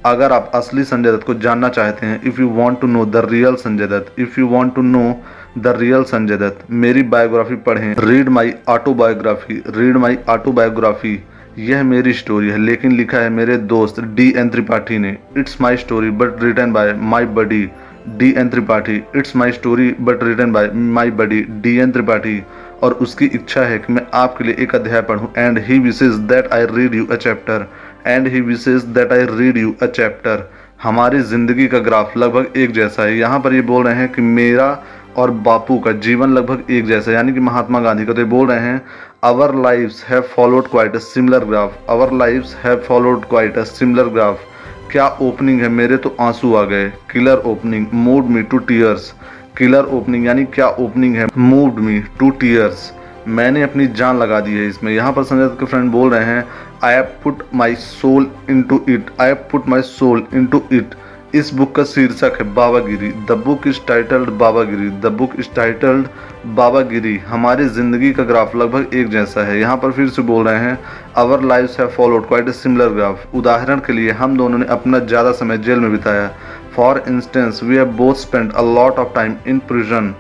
अगर 0.06 0.32
आप 0.32 0.52
असली 0.56 0.84
संजय 0.84 1.12
दत्त 1.12 1.26
को 1.26 1.34
जानना 1.36 1.70
चाहते 1.70 2.06
हैं 2.06 2.22
if 2.24 2.42
you 2.42 2.48
want 2.52 2.82
to 2.82 2.88
know 2.88 3.06
the 3.06 3.26
real 3.30 3.56
Sanjay 3.58 3.88
Dutt 3.88 4.20
if 4.20 4.40
you 4.40 4.48
want 4.48 4.76
to 4.76 4.82
know 4.82 5.06
the 5.58 5.76
real 5.78 6.04
Sanjay 6.06 6.38
Dutt, 6.38 6.66
मेरी 6.72 7.04
बायोग्राफी 7.06 7.56
पढ़ें। 7.64 7.96
Read 8.00 8.30
my 8.30 8.54
autobiography 8.70 9.62
read 9.70 9.98
my 9.98 10.18
autobiography 10.30 11.18
यह 11.60 11.84
मेरी 11.86 12.14
स्टोरी 12.14 12.50
है, 12.50 12.58
लेकिन 12.60 12.92
लिखा 12.92 13.18
है 13.18 13.30
मेरे 13.32 13.58
दोस्त 13.70 14.00
डी 14.16 14.34
एन 14.38 14.50
त्रिपाठी 14.50 14.98
ने। 14.98 15.18
It's 15.38 15.62
my 15.62 15.78
story 15.78 16.10
but 16.12 16.44
return 16.44 16.72
by 16.74 16.94
my 16.94 17.26
buddy 17.36 17.68
D 18.10 18.34
N 18.38 18.50
Tripathi. 18.50 18.96
It's 19.16 19.36
my 19.36 19.52
story 19.52 19.90
but 20.02 20.24
written 20.24 20.52
by 20.52 20.70
my 20.74 21.12
buddy 21.14 21.42
D 21.62 21.76
N 21.78 21.92
Tripathi. 21.92 22.42
और 22.84 22.94
उसकी 23.02 23.26
इच्छा 23.26 23.62
है 23.62 23.78
कि 23.80 23.94
मैं 23.94 24.02
आपके 24.14 24.44
लिए 24.44 24.56
एक 24.60 24.76
अध्याय 24.76 25.02
पढ़ूं। 25.02 25.28
And 25.38 25.58
he 25.60 25.80
wishes 25.80 26.14
that 26.32 26.52
I 26.54 26.66
read 26.68 26.96
you 26.96 27.06
a 27.06 27.16
chapter 27.16 27.68
and 28.08 28.28
he 28.28 28.42
wishes 28.42 28.84
that 28.96 29.12
I 29.14 29.26
read 29.30 29.58
you 29.58 29.74
a 29.82 29.86
chapter 29.88 30.50
हमारी 30.84 31.20
ज़िंदगी 31.24 31.68
का 31.68 31.80
ग्राफ 31.80 32.18
लगभग 32.18 32.58
एक 32.58 32.72
जैसा 32.74 33.04
है। 33.04 33.18
यहाँ 33.18 33.40
पर 33.40 33.54
ये 33.54 33.62
बोल 33.64 33.86
रहे 33.86 33.96
हैं 33.96 34.12
कि 34.14 34.22
मेरा 34.22 34.68
और 35.18 35.32
बापू 35.44 35.78
का 35.80 35.92
जीवन 36.06 36.34
लगभग 36.34 36.72
एक 36.72 36.86
जैसा 36.86 37.12
है। 37.12 37.16
यानी 37.18 37.34
कि 37.34 37.40
महात्मा 37.40 37.80
गांधी 37.80 38.06
का। 38.06 38.14
तो 38.14 38.22
ये 38.22 38.28
बोल 38.28 38.48
रहे 38.48 38.60
हैं 38.60 38.82
our 39.24 39.56
lives 39.64 40.04
have 40.10 40.22
followed 40.36 40.68
quite 40.70 40.96
a 40.96 41.00
similar 41.02 41.46
graph 41.46 41.90
our 41.90 42.14
lives 42.14 42.56
have 42.64 42.84
followed 42.88 43.26
quite 43.30 43.58
a 43.58 43.64
similar 43.64 44.10
graph 44.10 44.40
क्या 44.96 45.08
ओपनिंग 45.22 45.62
है? 45.62 45.68
मेरे 45.70 45.96
तो 45.98 46.16
आँसू 46.22 46.54
आ 46.56 46.62
गए। 46.64 46.88
Killer 47.12 47.38
opening 47.46 47.88
moved 47.94 48.26
me 48.32 48.42
to 48.44 48.58
tears 48.68 49.10
killer 49.58 49.86
opening 49.96 50.26
यानी 50.26 50.46
क्या 50.54 50.68
ओपनिंग 50.68 51.16
है? 51.16 51.28
मूड 51.38 51.80
मी 51.80 52.00
टू 52.20 52.30
टीयर्स 52.42 52.92
मैंने 53.30 53.64
अपनी 53.64 53.88
जान 54.00 54.18
लगा 54.20 54.40
दी 54.40 54.54
है 54.54 54.68
इसमें। 54.68 54.92
यहाँ 54.92 55.12
पर 55.14 55.24
संजय 55.24 55.48
के 55.60 55.66
फ्रेंड 55.66 55.92
बोल 55.92 56.14
रहे 56.14 56.26
हैं 56.26 56.46
I 56.84 56.94
have 56.94 57.08
put 57.24 57.44
my 57.54 57.76
soul 57.76 58.30
into 58.70 58.80
it 58.90 59.10
I 59.22 59.28
have 59.28 59.44
put 59.52 59.68
my 59.70 59.82
soul 59.82 60.26
into 60.46 60.64
it 60.74 60.96
इस 61.36 61.54
बुक 61.54 61.74
का 61.76 61.84
शीर्षक 61.84 62.38
है 62.40 62.54
Babagiri. 62.54 63.10
The 63.28 63.32
book 63.46 63.68
is 63.68 63.80
titled 63.88 64.30
Babagiri. 64.40 64.90
The 65.02 65.12
book 65.18 65.34
is 65.40 65.48
titled 65.56 66.08
Babagiri. 66.56 67.16
हमारी 67.28 67.66
ज़िंदगी 67.70 68.12
का 68.14 68.24
ग्राफ 68.24 68.56
लगभग 68.56 68.94
एक 68.96 69.10
जैसा 69.10 69.46
है। 69.46 69.60
यहाँ 69.60 69.78
पर 69.78 69.92
फिर 69.92 70.10
से 70.10 70.22
बोल 70.22 70.48
रहे 70.48 70.60
हैं 70.60 70.78
our 71.18 71.44
life 71.44 71.80
have 71.80 71.90
followed 71.98 72.28
quite 72.28 72.50
a 72.50 72.52
similar 72.54 72.90
graph 72.90 73.36
उदाहरण 73.36 73.80
के 73.80 73.94
लिए, 73.94 74.12
हम 74.12 74.38
दोनों 74.38 74.58
ने 74.58 74.66
अपना 74.72 75.00
ज़्यादा 75.02 75.32
समय 75.34 75.58
जेल 75.58 75.80
में 75.80 75.92
बिताया। 75.92 76.32
For 76.76 77.04
instance 77.08 77.60
we 77.64 77.76
have 77.76 77.92
both 77.98 78.16
spend 78.22 78.54
a 78.54 78.62
lot 78.76 79.00
of 79.00 79.14
time 79.16 79.36
in 79.48 79.60
prison 79.68 80.14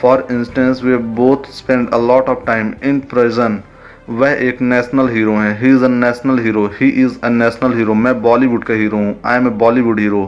for 0.00 0.26
instance 0.32 0.82
we 0.84 0.90
have 0.90 1.02
both 1.16 1.50
spend 1.52 1.88
a 1.90 1.98
lot 1.98 2.28
of 2.28 2.44
time 2.46 2.72
in 2.84 3.00
prison 3.10 3.62
वह 4.10 4.32
एक 4.40 4.60
नेशनल 4.62 5.08
हीरो 5.08 5.32
हैं। 5.34 5.58
He 5.60 5.68
is 5.68 5.84
a 5.84 5.88
national 5.88 6.38
hero 6.38 6.66
he 6.80 6.88
is 7.04 7.14
a 7.24 7.28
national 7.28 7.72
hero 7.76 7.94
मैं 7.94 8.20
बॉलीवुड 8.22 8.64
का 8.64 8.74
hero 8.74 8.96
हूँ। 8.96 9.14
I 9.24 9.36
am 9.36 9.46
a 9.46 9.50
Bollywood 9.62 10.00
hero 10.00 10.22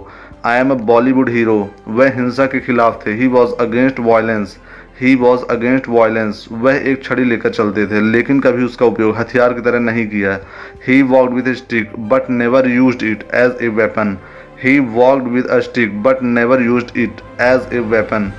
I 0.48 0.60
am 0.60 0.70
a 0.70 0.74
Bollywood 0.86 1.28
hero 1.28 1.54
वह 1.88 2.12
हिंसा 2.14 2.44
के 2.46 2.60
खिलाफ 2.60 3.02
थे. 3.06 3.12
He 3.14 3.26
was 3.28 3.50
against 3.60 3.98
violence 4.00 4.56
he 5.00 5.14
was 5.16 5.42
against 5.50 5.88
violence 5.88 6.46
वह 6.52 6.76
एक 6.90 7.02
छड़ी 7.04 7.24
लेकर 7.24 7.50
चलते 7.50 7.86
थे, 7.86 8.00
लेकिन 8.12 8.40
कभी 8.40 8.64
उसका 8.64 8.86
उपयोग 8.86 9.16
हथियार 9.16 9.52
की 9.54 9.60
तरह 9.60 9.80
नहीं 9.80 10.06
किया. 10.08 10.38
He 10.86 11.00
walked 11.02 11.34
with 11.34 11.52
stick 11.54 11.92
but 12.08 12.30
never 12.30 12.68
use 12.70 13.04
it 13.04 13.22
as 13.34 13.62
a 13.62 13.68
weapon 13.76 14.16
he 14.62 14.78
walked 14.78 15.28
with 15.32 15.46
a 15.46 15.58
stick 15.60 16.02
but 16.02 16.22
never 16.22 16.62
use 16.62 16.98
it 16.98 17.20
as 17.42 17.74
a 17.74 17.78
weapon 17.90 18.32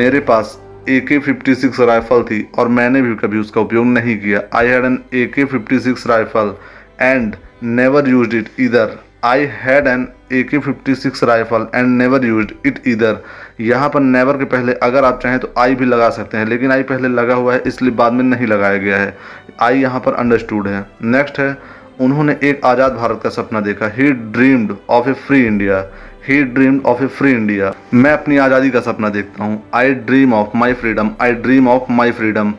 मेरे 0.00 0.20
पास 0.32 0.58
A 0.88 0.98
K 1.08 1.18
fifty 1.18 1.54
six 1.56 1.80
rifle 1.82 2.22
थी 2.22 2.46
और 2.58 2.68
मैंने 2.70 3.02
भी 3.02 3.14
कभी 3.16 3.38
उसका 3.38 3.60
उपयोग 3.60 3.86
नहीं 3.88 4.18
किया. 4.20 4.42
आई 4.54 4.66
had 4.68 4.84
an 4.84 4.98
A 5.14 5.26
K 5.34 5.44
fifty 5.44 5.80
six 5.80 6.06
rifle 6.06 6.54
and 7.00 7.36
never 7.76 8.08
use 8.08 8.36
it 8.36 8.48
इधर 8.60 8.98
I 9.24 9.46
had 9.54 9.86
an 9.86 10.06
A 10.32 10.42
K 10.42 10.58
fifty 10.58 10.94
six 10.94 11.24
rifle 11.24 11.66
and 11.74 11.88
never 11.98 12.24
use 12.24 12.52
it 12.66 12.82
इधर 12.86 13.18
यहाँ 13.60 13.88
पर 13.88 14.00
नेवर 14.00 14.36
के 14.36 14.44
पहले 14.46 14.72
अगर 14.82 15.04
आप 15.04 15.20
चाहें 15.22 15.38
तो 15.38 15.52
आई 15.58 15.74
भी 15.74 15.84
लगा 15.84 16.08
सकते 16.10 16.38
हैं, 16.38 16.46
लेकिन 16.46 16.72
आई 16.72 16.82
पहले 16.84 17.08
लगा 17.08 17.34
हुआ 17.34 17.54
है, 17.54 17.62
इसलिए 17.66 17.90
बाद 17.92 18.12
में 18.12 18.22
नहीं 18.24 18.46
लगाया 18.46 18.76
गया 18.78 18.98
है। 18.98 19.16
आई 19.62 19.80
यहाँ 19.80 20.00
पर 20.00 20.14
अंडरस्टूड 20.14 20.68
है। 20.68 20.86
नेक्स्ट 21.04 21.40
है, 21.40 21.56
उन्होंने 22.00 22.36
एक 22.42 22.64
आज़ाद 22.64 22.92
भारत 22.92 23.20
का 23.22 23.30
सपना 23.30 23.60
देखा। 23.60 23.88
He 23.94 24.10
dreamed 24.12 24.74
of 24.90 25.08
a 25.08 25.12
free 25.26 25.44
India 25.46 25.84
he 26.28 26.42
dreamed 26.44 26.86
of 26.86 27.02
a 27.02 27.06
free 27.08 27.30
India 27.32 27.72
मैं 27.94 28.12
अपनी 28.12 28.36
आज़ादी 28.38 28.70
का 28.70 28.80
सपना 28.80 29.08
देखता 29.10 29.44
हूँ। 29.44 29.62
I 29.74 29.94
dream 30.06 30.34
of 30.34 30.56
my 30.56 30.72
freedom 30.74 31.10
I 31.20 31.32
dream 31.36 31.68
of 31.68 31.92
my 31.92 32.12
freedom 32.12 32.54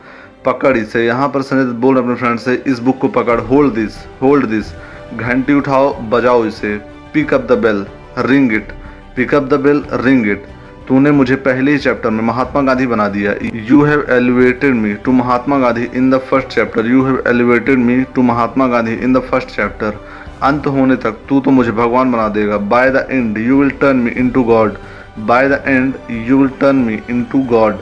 पकड़ 0.46 0.76
इसे। 0.76 1.04
यहाँ 1.06 1.28
पर 1.28 1.42
संजय 1.42 1.72
बोल 1.80 1.96
अपने 1.96 2.14
फ्रेंड 2.14 2.38
से, 2.38 2.54
इस 2.66 2.78
बुक 2.78 2.98
को 2.98 3.08
पकड़। 3.10 3.38
होल्ड 3.42 3.74
दिस 3.74 3.98
होल्ड 4.22 4.46
दिस 4.46 4.72
घंटी 5.16 5.54
उठाओ, 5.54 5.92
बजाओ 6.10 6.44
इसे। 6.46 6.76
Pick 7.14 7.34
up 7.34 7.46
the 7.50 7.58
bell 7.58 7.84
ring 8.20 8.52
it 8.52 8.72
pick 9.16 9.34
up 9.34 9.42
the 9.44 9.60
bell 9.60 9.82
ring 10.04 10.26
it 10.30 10.44
तूने 10.88 11.10
मुझे 11.10 11.36
पहले 11.38 11.72
ही 11.72 11.78
चैप्टर 11.78 12.10
में 12.10 12.22
महात्मा 12.24 12.62
गांधी 12.62 12.86
बना 12.86 13.08
दिया। 13.08 13.34
You 13.70 13.82
have 13.84 14.04
elevated 14.10 14.74
me 14.74 14.94
to 15.04 15.12
Mahatma 15.12 15.58
Gandhi 15.58 15.88
in 15.96 16.10
the 16.10 16.18
first 16.30 16.48
chapter 16.48 16.86
you 16.86 17.04
have 17.04 17.22
elevated 17.28 17.78
me 17.78 18.02
to 18.14 18.22
Mahatma 18.22 18.66
Gandhi 18.68 18.94
in 18.94 19.12
the 19.12 19.20
first 19.30 19.54
chapter 19.56 19.98
अंत 20.42 20.66
होने 20.68 20.96
तक 20.96 21.18
तू 21.28 21.40
तो 21.40 21.50
मुझे 21.50 21.72
भगवान 21.72 22.12
बना 22.12 22.28
देगा। 22.30 22.56
By 22.70 22.90
the 22.90 23.06
end 23.10 23.38
you 23.38 23.58
will 23.60 23.70
turn 23.80 23.96
me 23.96 24.10
into 24.30 24.42
God 24.44 24.76
by 25.20 25.48
the 25.48 25.62
end 25.66 25.94
you 26.28 26.38
will 26.38 26.48
turn 26.60 26.76
me 26.76 27.00
into 27.32 27.42
God 27.50 27.76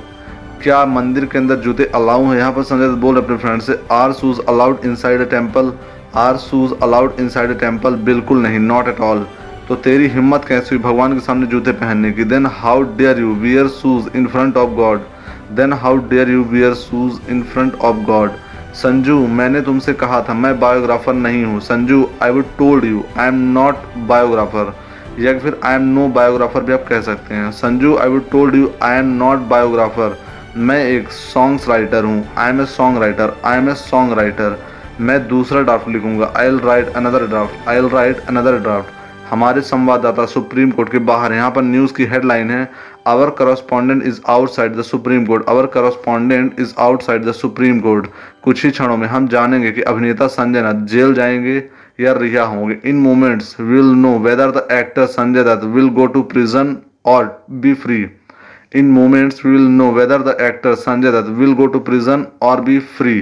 क्या 0.62 0.84
मंदिर 0.86 1.24
के 1.24 1.38
अंदर 1.38 1.56
जूते 1.56 1.84
अलाउ 1.94 2.24
हैं? 2.24 2.36
यहाँ 2.38 2.52
पर 2.52 2.62
संजय 2.62 2.88
बोल 3.00 3.16
अपने 3.16 3.36
फ्रेंड 3.36 3.60
से। 3.62 3.78
Are 3.92 4.12
shoes 4.12 4.40
allowed 4.48 4.84
inside 4.84 5.20
a 5.20 5.30
temple 5.30 5.72
are 6.16 6.36
shoes 6.38 6.72
allowed 6.82 7.20
inside 7.20 7.50
a 7.50 7.58
temple 7.58 7.94
बिल्कुल 8.04 8.42
नहीं 8.42 8.58
नॉट 8.58 8.88
एट 8.88 9.00
ऑल 9.00 9.26
तो 9.68 9.74
तेरी 9.78 10.06
हिम्मत 10.08 10.44
कैसी 10.44 10.74
हुई 10.74 10.84
भगवान 10.84 11.12
के 11.14 11.20
सामने 11.20 11.46
जूते 11.46 11.72
पहनने 11.72 12.10
की? 12.12 12.24
Then 12.24 12.46
how 12.52 12.82
dare 12.96 13.20
you 13.20 13.34
wear 13.36 13.68
shoes 13.70 14.08
in 14.16 14.26
front 14.26 14.56
of 14.56 14.70
God 14.76 15.00
then 15.56 15.72
how 15.72 15.96
dare 16.08 16.30
you 16.30 16.42
wear 16.44 16.74
shoes 16.74 17.20
in 17.30 17.42
front 17.42 17.74
of 17.74 17.96
God 18.06 18.30
Sanju, 18.74 19.16
मैंने 19.28 19.60
तुमसे 19.60 19.92
कहा 19.92 20.20
था, 20.22 20.34
मैं 20.34 20.58
बायोग्राफर 20.60 21.12
नहीं 21.14 21.44
हूँ। 21.44 21.60
Sanju 21.60 22.04
I 22.22 22.30
would 22.30 22.44
told 22.58 22.84
you 22.84 23.02
I 23.18 23.28
am 23.28 23.38
not 23.52 23.76
biographer 24.08 24.72
या 25.18 25.38
फिर 25.38 25.58
I 25.64 25.74
am 25.74 25.82
no 25.94 26.06
biographer 26.08 26.62
भी 26.64 26.72
आप 26.72 26.84
कह 26.88 27.00
सकते 27.00 27.34
हैं। 27.34 27.50
Sanju 27.52 27.96
I 27.96 28.08
would 28.08 28.30
told 28.30 28.54
you 28.54 28.70
I 28.82 28.98
am 28.98 29.06
not 29.16 29.38
biographer 29.48 30.16
मैं 30.56 30.84
एक 30.86 31.10
सॉन्ग्स 31.12 31.68
राइटर 31.68 32.04
हूँ। 32.04 32.24
I 32.38 32.50
am 32.50 32.60
a 32.60 32.64
song 32.66 33.02
writer 33.02 33.36
I 33.44 33.58
am 33.58 33.70
a 33.70 33.74
song 33.74 34.12
writer 34.18 34.58
मैं 35.00 35.26
दूसरा 35.28 35.60
ड्राफ्ट 35.62 35.88
लिखूँगा। 35.88 36.32
I'll 36.46 36.58
write 36.60 36.88
another 36.96 37.26
draft 37.26 37.68
I'll 37.76 37.88
write 37.88 38.20
another 38.28 38.58
draft 38.58 38.98
हमारे 39.30 39.60
संवाददाता 39.60 40.24
सुप्रीम 40.26 40.70
कोर्ट 40.70 40.90
के 40.92 40.98
बाहर 41.10 41.32
यहाँ 41.32 41.50
पर 41.50 41.62
न्यूज़ 41.62 41.92
की 41.94 42.04
हेडलाइन 42.04 42.50
है 42.50 42.68
our 43.06 43.30
correspondent 43.38 44.02
is 44.06 44.20
outside 44.28 44.76
the 44.76 44.82
supreme 44.82 45.24
court 45.26 45.48
our 45.48 45.66
correspondent 45.74 46.60
is 46.60 46.74
outside 46.78 47.24
the 47.24 47.32
supreme 47.32 47.78
court 47.80 48.06
कुछ 48.44 48.64
ही 48.64 48.70
क्षणों 48.70 48.96
में 48.96 49.06
हम 49.08 49.28
जानेंगे 49.28 49.70
कि 49.70 49.82
अभिनेता 49.82 50.26
संजय 50.28 50.62
दत्त 50.62 50.90
जेल 50.92 51.14
जाएँगे 51.14 51.56
या 52.00 52.12
रिहा 52.12 52.44
होंगे। 52.44 52.76
In 52.84 52.96
moments 52.98 53.56
will 53.60 53.92
know 53.96 54.18
whether 54.18 54.50
the 54.50 54.66
actor 54.72 55.06
Sanjay 55.08 55.42
Dutt 55.44 55.64
will 55.74 55.88
go 55.94 56.06
to 56.06 56.22
prison 56.32 56.76
or 57.06 57.44
be 57.50 57.74
free 57.74 58.06
in 58.76 58.90
moments 58.92 59.44
will 59.46 59.68
know 59.72 59.90
whether 59.92 60.22
the 60.22 60.36
actor 60.42 60.74
Sanjay 60.76 61.12
Dutt 61.12 61.28
will 61.38 61.52
go 61.52 61.66
to 61.66 61.78
prison 61.80 62.26
or 62.42 62.60
be 62.60 62.78
free 62.96 63.20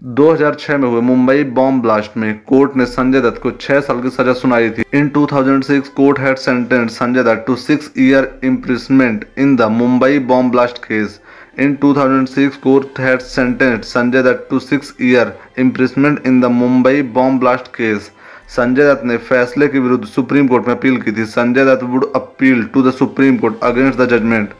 2006 0.00 0.76
में 0.78 0.88
हुए 0.88 1.00
Mumbai 1.00 1.44
bomb 1.56 1.82
blast 1.82 2.16
में 2.16 2.38
court 2.46 2.76
ने 2.76 2.84
संजय 2.86 3.20
दत्त 3.20 3.40
को 3.42 3.50
छह 3.50 3.78
साल 3.80 4.00
की 4.02 4.10
सजा 4.10 4.32
सुनाई 4.32 4.70
थी। 4.70 4.82
In 4.94 5.08
2006 5.08 5.88
court 5.96 6.18
had 6.18 6.36
sentence 6.36 6.90
Sanjay 6.90 7.22
Dutt 7.22 7.44
to 7.46 7.56
six 7.56 7.90
year 7.98 8.28
imprisonment 8.44 9.24
in 9.38 9.54
the 9.56 9.68
Mumbai 9.72 10.18
bomb 10.28 10.50
blast 10.50 10.78
case 10.78 11.18
in 11.58 11.76
2006 11.84 12.56
court 12.62 13.00
had 13.00 13.20
sentence 13.20 13.84
Sanjay 13.84 14.22
Dutt 14.22 14.46
to 14.50 14.58
six 14.58 14.94
year 15.02 15.32
imprisonment 15.58 16.26
in 16.26 16.40
the 16.40 16.50
Mumbai 16.52 17.02
bomb 17.14 17.40
blast 17.40 17.68
case 17.76 18.10
Sanjay 18.56 18.92
Dutt 18.92 19.04
ने 19.04 19.16
फैसले 19.28 19.68
के 19.68 19.78
विरुद्ध 19.78 20.04
Supreme 20.06 20.48
Court 20.48 20.68
में 20.68 20.74
appeal 20.74 21.00
की 21.02 21.12
थी। 21.12 21.24
Sanjay 21.26 21.64
Dutt 21.64 21.82
would 21.84 22.12
appeal 22.14 22.62
to 22.64 22.82
the 22.82 22.92
supreme 22.92 23.36
court 23.36 23.62
against 23.62 23.98
the 23.98 24.08
judgement 24.08 24.50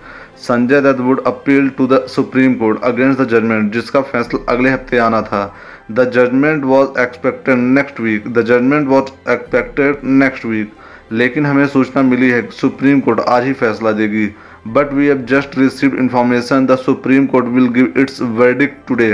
Sanjay 0.45 0.81
Dutt 0.81 1.01
would 1.01 1.23
appeal 1.27 1.69
to 1.69 1.87
the 1.87 2.01
supreme 2.07 2.55
court 2.55 2.83
against 2.85 3.21
the 3.21 3.29
judgement, 3.29 3.73
जिसका 3.73 4.01
फैसला 4.03 4.53
अगले 4.53 4.71
हफ़्ते 4.71 4.99
आना 4.99 5.21
था। 5.23 5.43
The 5.91 6.11
judgement 6.15 6.65
was 6.65 6.99
expected 7.01 7.59
next 7.59 8.01
week. 8.01 8.33
The 8.33 8.43
judgement 8.43 8.89
was 8.89 9.31
expected 9.31 10.01
next 10.05 10.45
week. 10.47 10.73
लेकिन 11.13 11.47
हमें 11.47 11.67
सूचना 11.69 12.03
मिली 12.03 12.29
है 12.31 12.41
कि 12.43 12.57
सुप्रीम 12.57 13.01
कोर्ट 13.01 13.21
आज 13.21 13.45
ही 13.45 13.53
फैसला 13.53 13.93
देगी। 13.93 14.27
But 14.69 14.93
we 14.93 15.07
have 15.07 15.19
just 15.31 15.59
received 15.59 15.99
information 16.01 16.67
the 16.67 16.77
supreme 16.77 17.27
court 17.27 17.47
will 17.47 17.69
give 17.73 17.93
its 17.97 18.21
verdict 18.39 18.87
today 18.89 19.11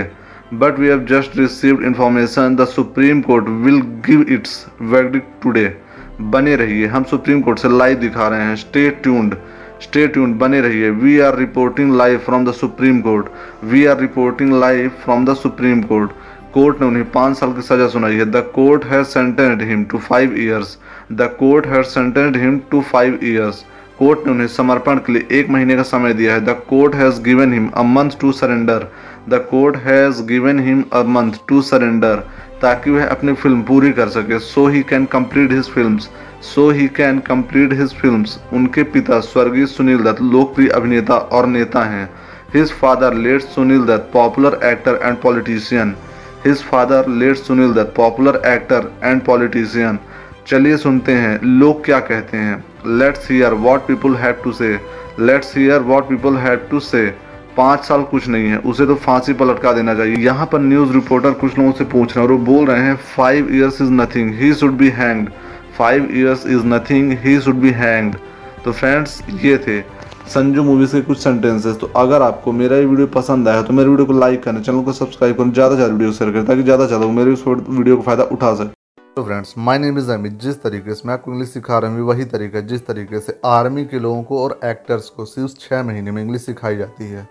but 0.55 0.79
we 0.79 0.87
have 0.87 1.05
just 1.11 1.37
received 1.39 1.85
information 1.85 2.57
the 2.57 2.65
supreme 2.67 3.21
court 3.21 3.49
will 3.65 3.81
give 4.07 4.27
its 4.31 4.65
verdict 4.83 5.43
today 5.43 5.67
बने 6.21 6.57
रहिए। 6.57 6.87
हम 6.87 7.05
सुप्रीम 7.05 7.41
कोर्ट 7.41 7.59
से 7.59 7.69
live 7.79 7.99
दिखा 7.99 8.29
रहे 8.29 8.41
हैं। 8.41 8.57
Stay 8.57 8.89
tuned 9.03 9.35
stay 9.81 10.07
tune 10.09 10.33
बने 10.39 10.61
रहिए। 10.61 10.91
We 10.93 11.19
are 11.21 11.39
reporting 11.39 11.95
live 11.97 12.19
from 12.19 12.45
the 12.45 12.53
supreme 12.53 13.01
court 13.01 13.27
we 13.65 13.85
are 13.85 14.01
reporting 14.01 14.53
live 14.61 14.91
from 15.05 15.25
the 15.25 15.35
supreme 15.37 15.83
court 15.83 16.11
court 16.55 16.81
ने 16.81 16.87
उन्हें 16.87 17.11
पाँच 17.11 17.37
साल 17.37 17.53
की 17.53 17.63
सजा 17.63 17.87
सुनाई 17.89 18.15
है। 18.17 18.25
The 18.31 18.43
court 18.55 18.85
has 18.85 19.07
sentenced 19.09 19.63
him 19.63 19.85
to 19.85 19.99
five 20.01 20.35
years 20.39 20.77
the 21.13 21.31
court 21.39 21.67
has 21.67 21.87
sentenced 21.89 22.37
him 22.37 22.59
to 22.71 22.81
five 22.83 23.19
years 23.25 23.65
court 23.99 24.27
ने 24.27 24.33
उन्हें 24.33 24.47
समर्पण 24.49 24.99
के 24.99 25.13
लिए 25.13 25.27
एक 25.39 25.49
महीने 25.51 25.77
का 25.77 25.83
समय 25.85 26.15
दिया 26.15 26.35
है। 26.35 26.45
The 26.45 26.57
court 26.69 26.95
has 26.95 27.21
given 27.23 27.53
him 27.53 27.69
a 27.69 27.83
month 27.85 28.11
to 28.21 28.33
surrender 28.33 28.87
the 29.29 29.45
court 29.51 29.77
has 29.79 30.23
given 30.27 30.61
him 30.61 30.85
a 30.93 31.03
month 31.09 31.33
to 31.49 31.61
surrender 31.63 32.23
ताकि 32.63 32.91
वह 32.91 33.07
अपनी 33.07 33.33
फ़िल्म 33.35 33.63
पूरी 33.63 33.91
कर 33.93 34.09
सके। 34.09 34.39
So 34.41 34.67
he 34.69 34.83
can 34.83 35.05
complete 35.13 35.53
his 35.53 35.69
film 35.71 35.99
so 36.45 36.69
he 36.71 36.87
can 36.97 37.19
complete 37.27 37.73
his 37.73 37.95
film 37.95 38.25
उनके 38.53 38.83
पिता 38.93 39.21
स्वर्गीय 39.21 39.67
सुनील 39.67 40.03
दत्त 40.05 40.23
लोकप्रिय 40.23 40.69
अभिनेता 40.71 41.15
और 41.15 41.47
नेता 41.47 41.85
हैं। 41.85 42.09
His 42.55 42.73
father 42.73 43.15
late 43.17 43.43
Sunil 43.43 43.85
Dutt 43.87 44.11
popular 44.13 44.59
actor 44.65 45.01
and 45.03 45.17
politician 45.23 45.95
his 46.47 46.63
father 46.65 47.09
late 47.11 47.37
Sunil 47.37 47.73
Dutt 47.75 47.95
popular 47.97 48.41
actor 48.47 48.91
and 49.05 49.21
politician 49.23 49.99
चलिए 50.47 50.77
सुनते 50.77 51.13
हैं। 51.15 51.41
लोग 51.43 51.85
क्या 51.85 51.99
कहते 52.01 52.37
हैं? 52.37 52.65
Let's 52.99 53.31
hear 53.31 53.55
what 53.65 53.87
people 53.87 54.15
had 54.17 54.43
to 54.45 54.53
say 54.53 54.79
let's 55.21 55.57
hear 55.57 55.81
what 55.83 56.09
people 56.09 56.37
had 56.39 56.69
to 56.71 56.81
say 56.81 57.07
पाँच 57.61 57.85
साल 57.85 58.03
कुछ 58.11 58.29
नहीं 58.29 58.49
है, 58.49 58.59
उसे 58.61 58.87
तो 58.87 58.95
फांसी 58.97 59.33
पर 59.33 59.47
लटका 59.47 59.73
देना 59.73 59.95
चाहिए। 59.95 60.17
यहाँ 60.25 60.47
पर 60.53 60.61
न्यूज़ 60.63 60.93
रिपोर्टर 60.93 61.33
कुछ 61.41 61.59
लोगों 61.59 61.73
से 61.73 61.85
पूछ 61.87 62.17
रहे 62.17 62.25
हैं 62.25 62.31
और 62.31 62.37
वो 62.37 62.45
बोल 62.47 62.67
रहे 62.67 62.83
हैं 62.83 62.97
five 63.17 63.55
years 63.55 63.81
is 63.83 63.91
nothing 63.93 64.35
he 64.35 64.53
should 64.55 64.77
be 64.79 64.89
hanged 64.97 65.31
five 65.79 66.09
years 66.13 66.47
is 66.49 66.65
nothing 66.67 67.13
he 67.21 67.41
should 67.41 67.57
be 67.61 67.71
hanged 67.77 68.17
तो 68.65 68.73
फ्रेंड्स 68.73 69.23
ये 69.43 69.57
थे 69.67 69.81
संजू 70.29 70.63
मूवीज़ 70.63 70.93
के 70.93 71.01
कुछ 71.03 71.19
सेंटेंसेस 71.19 71.77
तो 71.77 71.87
अगर 71.97 72.23
आपको 72.23 72.53
मेरा 72.53 72.77
ये 72.77 72.85
वीडियो 72.87 73.07
पसंद 73.15 73.49
आया 73.49 73.63
तो 73.63 73.73
मेरे 73.73 73.89
वीडियो 73.89 74.07
को 74.07 74.19
लाइक 74.19 74.43
करें 74.43 74.63
चैनल 74.63 74.83
को 74.85 74.93
सब्सक्राइब 74.95 75.37
करें 75.37 75.53
ज़्यादा 75.53 75.75
ज़्यादा 75.75 75.93
वीडियो 75.93 76.13
शेयर 76.13 76.31
करें 76.33 76.47
ताकि 76.47 76.63
ज़्यादा 76.63 76.87
ज़्यादा 76.87 77.07
मेरे 77.13 77.33
इस 77.33 77.47
वीडियो 77.47 77.97
को 77.97 78.03
फ़ायदा 78.03 78.25
उठा 78.33 78.55
सके। 78.55 78.79
तो 79.17 79.25
friends 79.25 79.55
my 79.59 79.79
name 79.79 79.99
is 79.99 80.11
Amit 80.13 80.39
जिस 80.43 80.63
तरीके 80.63 80.95
से 80.95 81.09
मैं 81.09 81.15
आपको 81.15 81.33
इंग्लिश 81.33 81.49
सिखा 81.51 81.79
रहा 81.79 81.91
हूँ 81.91 82.07
वही 82.09 82.25
तरीका 82.27 82.61
जिस 82.69 82.87
तरीके 82.87 83.21
से 83.21 83.39
आर्मी 83.47 83.85
के 83.85 83.99
लोगों 83.99 84.23
को 84.23 84.43
और 84.45 84.59
एक्टर्स 84.65 85.09
को 85.09 85.25
सिर्फ़ 85.27 85.59
छः 85.61 85.83
महीने 85.83 86.11
में 86.11 86.23
इंग्लिश 86.23 86.43
सिखाई 86.43 86.77
जाती 86.77 87.11
है। 87.11 87.29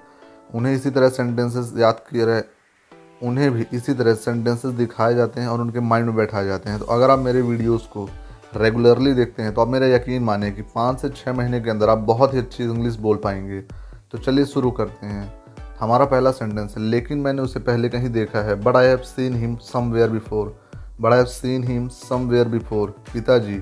उन्हें 0.50 0.74
इसी 0.74 0.90
तरह 0.90 1.10
सेंटेंसेस 1.10 1.74
याद 1.78 2.00
किए 2.10 2.26
रहे, 2.26 2.42
उन्हें 3.24 3.52
भी 3.52 3.66
इसी 3.74 3.94
तरह 3.94 4.14
सेंटेंसेस 4.16 4.72
दिखाए 4.74 5.16
जाते 5.16 5.42
हैं 5.42 5.48
और 5.48 5.62
उनके 5.62 5.80
माइंड 5.82 6.08
में 6.08 6.16
बैठाए 6.16 6.46
जाते 6.46 6.70
हैं। 6.70 6.80
तो 6.80 6.86
अगर 6.86 7.12
आप 7.12 7.20
मेरे 7.20 7.42
वीडियोस 7.42 7.86
को 7.88 8.08
रेगुलरली 8.54 9.14
देखते 9.14 9.44
हैं 9.44 9.54
तो 9.54 9.62
आप 9.62 9.68
मेरा 9.68 9.88
यकीन 9.88 10.24
माने 10.24 10.52
कि 10.52 10.62
पाँच 10.76 11.02
से 11.02 11.10
छः 11.12 11.34
महीने 11.34 11.60
के 11.62 11.70
अंदर 11.70 11.90
आप 11.90 11.98
बहुत 12.06 12.34
ही 12.34 12.40
अच्छी 12.40 12.64
इंग्लिश 12.64 12.96
बोल 12.98 13.18
पाएँगे। 13.18 13.62
तो 14.12 14.18
चलिए 14.18 14.46
शुरू 14.46 14.72
करते 14.72 15.06
हैं। 15.06 15.34
हमारा 15.80 16.06
पहला 16.06 16.32
सेंटेंस 16.32 16.74
है, 16.78 16.84
लेकिन 16.84 17.18
मैंने 17.18 17.42
उसे 17.42 17.60
पहले 17.62 17.90
कहीं 17.90 18.10
देखा 18.12 18.40
है 18.40 18.56
but 18.62 18.76
I 18.76 18.86
have 18.86 19.02
seen 19.06 19.36
him 19.36 19.56
somewhere 19.64 20.10
before 20.10 20.58
but 21.02 21.12
I 21.12 21.18
have 21.18 21.26
seen 21.28 21.64
him 21.64 21.88
somewhere 21.90 22.48
before 22.48 22.90
पिताजी, 23.14 23.58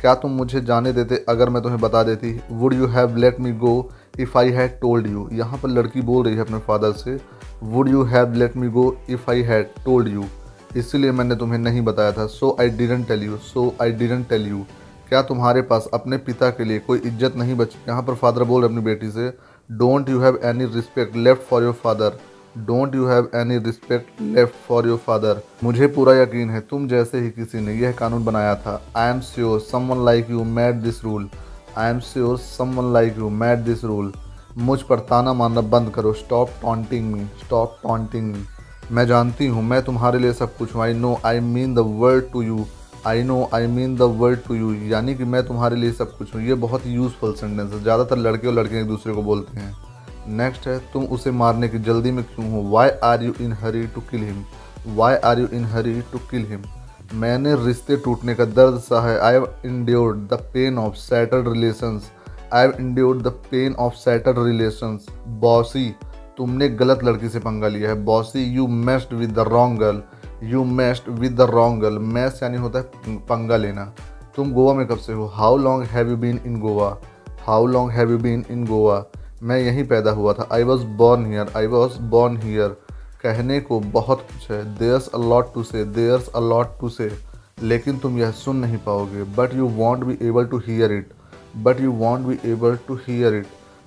क्या 0.00 0.14
तुम 0.14 0.30
मुझे 0.32 0.60
जाने 0.62 0.92
देते 0.92 1.24
अगर 1.28 1.48
मैं 1.48 1.62
तुम्हें 1.62 1.80
बता 1.80 2.02
देती? 2.02 2.40
Would 2.50 2.74
you 2.74 2.86
have 2.88 3.16
let 3.16 3.40
me 3.40 3.52
go 3.54 3.90
if 4.22 4.36
I 4.38 4.50
had 4.50 4.78
told 4.80 5.06
you 5.06 5.28
यहाँ 5.32 5.58
पर 5.62 5.68
लड़की 5.68 6.00
बोल 6.02 6.24
रही 6.24 6.34
है 6.34 6.40
अपने 6.40 6.58
फादर 6.66 6.92
से 6.94 7.18
would 7.62 7.88
you 7.88 8.02
have 8.04 8.34
let 8.34 8.56
me 8.56 8.68
go 8.70 8.84
if 9.10 9.30
I 9.30 9.42
had 9.42 9.66
told 9.84 10.08
you 10.08 10.24
इसीलिए 10.76 11.12
मैंने 11.12 11.36
तुम्हें 11.36 11.58
नहीं 11.58 11.80
बताया 11.82 12.12
था। 12.12 12.26
So 12.26 12.56
I 12.60 12.68
didn't 12.70 13.06
tell 13.08 13.22
you 13.22 13.36
so 13.44 13.72
I 13.82 13.92
didn't 13.92 14.28
tell 14.28 14.46
you 14.48 14.64
क्या 15.08 15.22
तुम्हारे 15.22 15.62
पास 15.62 15.88
अपने 15.94 16.16
पिता 16.18 16.50
के 16.50 16.64
लिए 16.64 16.78
कोई 16.78 16.98
इज़्ज़त 16.98 17.36
नहीं 17.36 17.56
बची? 17.56 17.78
यहाँ 17.88 18.02
पर 18.02 18.14
फादर 18.14 18.44
बोल 18.44 18.62
रहे 18.62 18.70
अपनी 18.70 18.84
बेटी 18.84 19.10
से 19.10 19.28
don't 19.70 20.08
you 20.08 20.20
have 20.20 20.38
any 20.44 20.64
respect 20.74 21.16
left 21.16 21.42
for 21.48 21.62
your 21.62 21.72
father 21.82 22.18
don't 22.58 22.94
you 22.94 23.06
have 23.06 23.28
any 23.34 23.58
respect 23.58 24.20
left 24.22 24.54
for 24.68 24.86
your 24.88 24.98
father 24.98 25.40
मुझे 25.64 25.86
पूरा 25.88 26.14
यकीन 26.14 26.50
है, 26.50 26.60
तुम 26.60 26.88
जैसे 26.88 27.20
ही 27.20 27.30
किसी 27.30 27.60
ने 27.60 27.74
यह 27.74 27.92
कानून 27.92 28.24
बनाया 28.24 28.54
था। 28.56 28.80
I 28.96 29.10
am 29.10 29.20
sure 29.24 29.60
someone 29.62 30.04
like 30.04 30.30
you 30.30 30.44
made 30.46 30.80
this 30.82 31.02
rule 31.04 31.28
I 31.78 31.90
am 31.90 32.00
sure 32.02 32.36
someone 32.38 32.92
like 32.92 33.18
you 33.18 33.28
made 33.30 33.58
this 33.58 33.84
rule 33.84 34.12
मुझ 34.58 34.80
पर 34.82 34.98
ताना 35.00 35.32
मारना 35.32 35.60
बंद 35.68 35.90
करो। 35.90 36.12
Stop 36.14 36.50
taunting 36.62 37.12
me 37.12 37.24
stop 37.44 37.76
taunting 37.82 38.32
me 38.32 38.44
मैं 38.90 39.06
जानती 39.06 39.46
हूँ, 39.46 39.62
मैं 39.62 39.82
तुम्हारे 39.84 40.18
लिए 40.18 40.32
सब 40.32 40.56
कुछ 40.56 40.74
हूँ। 40.74 40.82
I 40.82 40.94
know 40.94 41.18
I 41.24 41.40
mean 41.40 41.74
the 41.74 41.84
world 41.98 42.30
to 42.32 42.42
you 42.42 42.66
I 43.06 43.22
know 43.22 43.48
I 43.54 43.66
mean 43.66 43.94
the 43.96 44.02
world 44.18 44.40
to 44.46 44.54
you 44.54 44.72
यानी 44.88 45.14
कि 45.14 45.24
मैं 45.24 45.46
तुम्हारे 45.46 45.76
लिए 45.76 45.92
सब 45.92 46.16
कुछ 46.16 46.34
हूँ। 46.34 46.42
ये 46.42 46.54
बहुत 46.56 46.86
यूज़फुल 46.86 47.34
सेंटेंस 47.34 47.72
है। 47.72 47.82
ज़्यादातर 47.82 48.18
लड़के 48.18 48.46
और 48.46 48.54
लड़कियाँ 48.54 48.82
एक 48.82 48.88
दूसरे 48.88 49.12
को 49.14 49.22
बोलते 49.22 49.60
हैं। 49.60 49.76
नेक्स्ट 50.28 50.66
है, 50.68 50.78
तुम 50.92 51.04
उसे 51.06 51.30
मारने 51.32 51.68
की 51.68 51.78
जल्दी 51.80 52.10
में 52.10 52.22
क्यों 52.24 52.50
हो? 52.50 52.62
Why 52.70 52.88
are 53.04 53.22
you 53.22 53.32
in 53.40 53.52
hurry 53.62 53.86
to 53.86 54.00
kill 54.10 54.24
him 54.24 54.44
why 54.96 55.14
are 55.16 55.38
you 55.40 55.46
in 55.48 55.64
hurry 55.66 56.00
to 56.02 56.18
kill 56.30 56.46
him 56.46 56.62
मैंने 57.14 57.54
रिश्ते 57.56 57.96
टूटने 57.96 58.34
का 58.34 58.44
दर्द 58.46 58.78
सहा 58.80 59.08
है। 59.08 59.18
I 59.18 59.32
have 59.32 59.46
endured 59.66 60.18
the 60.28 60.34
pain 60.52 60.78
of 60.78 60.94
shattered 60.94 61.48
relations 61.48 62.10
I 62.54 62.62
have 62.62 62.74
endured 62.80 63.22
the 63.22 63.28
pain 63.50 63.74
of 63.74 63.94
shattered 63.94 64.42
relations 64.44 65.06
bossy 65.40 65.88
तुमने 66.36 66.68
गलत 66.68 67.04
लड़की 67.04 67.28
से 67.28 67.38
पंगा 67.38 67.68
लिया 67.68 67.88
है। 67.88 67.94
Bossy 68.04 68.44
you 68.44 68.66
messed 68.66 69.14
with 69.14 69.32
the 69.32 69.38
wrong 69.48 69.78
girl 69.80 70.02
you 70.42 70.64
messed 70.64 71.08
with 71.10 71.36
the 71.36 71.50
wrong 71.50 71.82
girl 71.82 71.98
mess 71.98 72.40
यानी 72.42 72.58
होता 72.58 72.78
है 72.78 73.16
पंगा 73.28 73.56
लेना। 73.56 73.92
तुम 74.36 74.52
गोवा 74.52 74.74
में 74.74 74.86
कब 74.86 74.98
से 74.98 75.12
हो? 75.12 75.26
How 75.26 75.56
long 75.56 75.84
have 75.84 76.10
you 76.10 76.16
been 76.16 76.40
in 76.46 76.60
Goa? 76.60 76.96
How 77.46 77.66
long 77.66 77.90
have 77.92 78.10
you 78.10 78.18
been 78.18 78.44
in 78.50 78.64
Goa? 78.66 79.04
मैं 79.42 79.58
यहीं 79.58 79.84
पैदा 79.88 80.10
हुआ 80.10 80.32
था। 80.32 80.48
I 80.52 80.62
was 80.62 80.84
born 80.96 81.26
here 81.26 81.52
I 81.56 81.66
was 81.66 81.98
born 82.02 82.36
here 82.36 82.76
कहने 83.20 83.60
को 83.60 83.78
बहुत 83.92 84.20
कुछ 84.22 84.50
है। 84.50 84.62
There's 84.78 85.08
a 85.08 85.18
lot 85.20 85.52
to 85.54 85.62
say 85.62 85.84
there's 85.86 86.28
a 86.28 86.40
lot 86.40 86.78
to 86.80 86.88
say 86.88 87.10
लेकिन 87.62 87.98
तुम 87.98 88.18
यह 88.18 88.30
सुन 88.34 88.56
नहीं 88.56 88.78
पाओगे। 88.84 89.22
But 89.36 89.54
you 89.54 89.66
won't 89.70 90.04
be 90.04 90.16
able 90.28 90.46
to 90.46 90.58
hear 90.66 90.92
it 90.92 91.10
but 91.56 91.80
you 91.80 91.92
won't 91.94 92.26
be 92.26 92.38
able 92.50 92.76
to 92.86 92.94
hear 93.06 93.34
it 93.34 93.46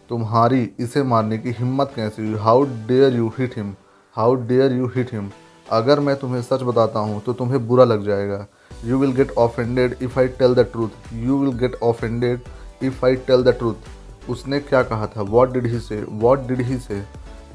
तुम्हारी 0.09 0.69
इसे 0.79 1.03
मारने 1.03 1.37
की 1.37 1.51
हिम्मत 1.51 1.91
कैसे 1.95 2.21
हुई? 2.21 2.35
How 2.39 2.63
dare 2.87 3.15
you 3.15 3.31
hit 3.37 3.57
him 3.57 3.73
how 4.15 4.35
dare 4.47 4.73
you 4.73 4.87
hit 4.95 5.13
him 5.13 5.29
अगर 5.67 5.99
मैं 5.99 6.15
तुम्हें 6.15 6.41
सच 6.41 6.63
बताता 6.63 6.99
हूँ 6.99 7.21
तो 7.23 7.33
तुम्हें 7.33 7.67
बुरा 7.67 7.83
लग 7.83 8.05
जाएगा। 8.05 8.45
You 8.85 8.97
will 8.99 9.11
get 9.11 9.31
offended 9.37 9.95
if 10.01 10.19
I 10.19 10.27
tell 10.39 10.53
the 10.53 10.67
truth 10.71 11.13
you 11.15 11.37
will 11.37 11.57
get 11.59 11.75
offended 11.83 12.39
if 12.83 13.05
I 13.05 13.15
tell 13.27 13.43
the 13.43 13.57
truth 13.57 14.29
उसने 14.29 14.59
क्या 14.61 14.83
कहा 14.83 15.07
था? 15.07 15.21
What 15.21 15.53
did 15.53 15.67
he 15.67 15.79
say 15.79 16.03
what 16.09 16.47
did 16.47 16.61
he 16.61 16.77
से 16.79 17.03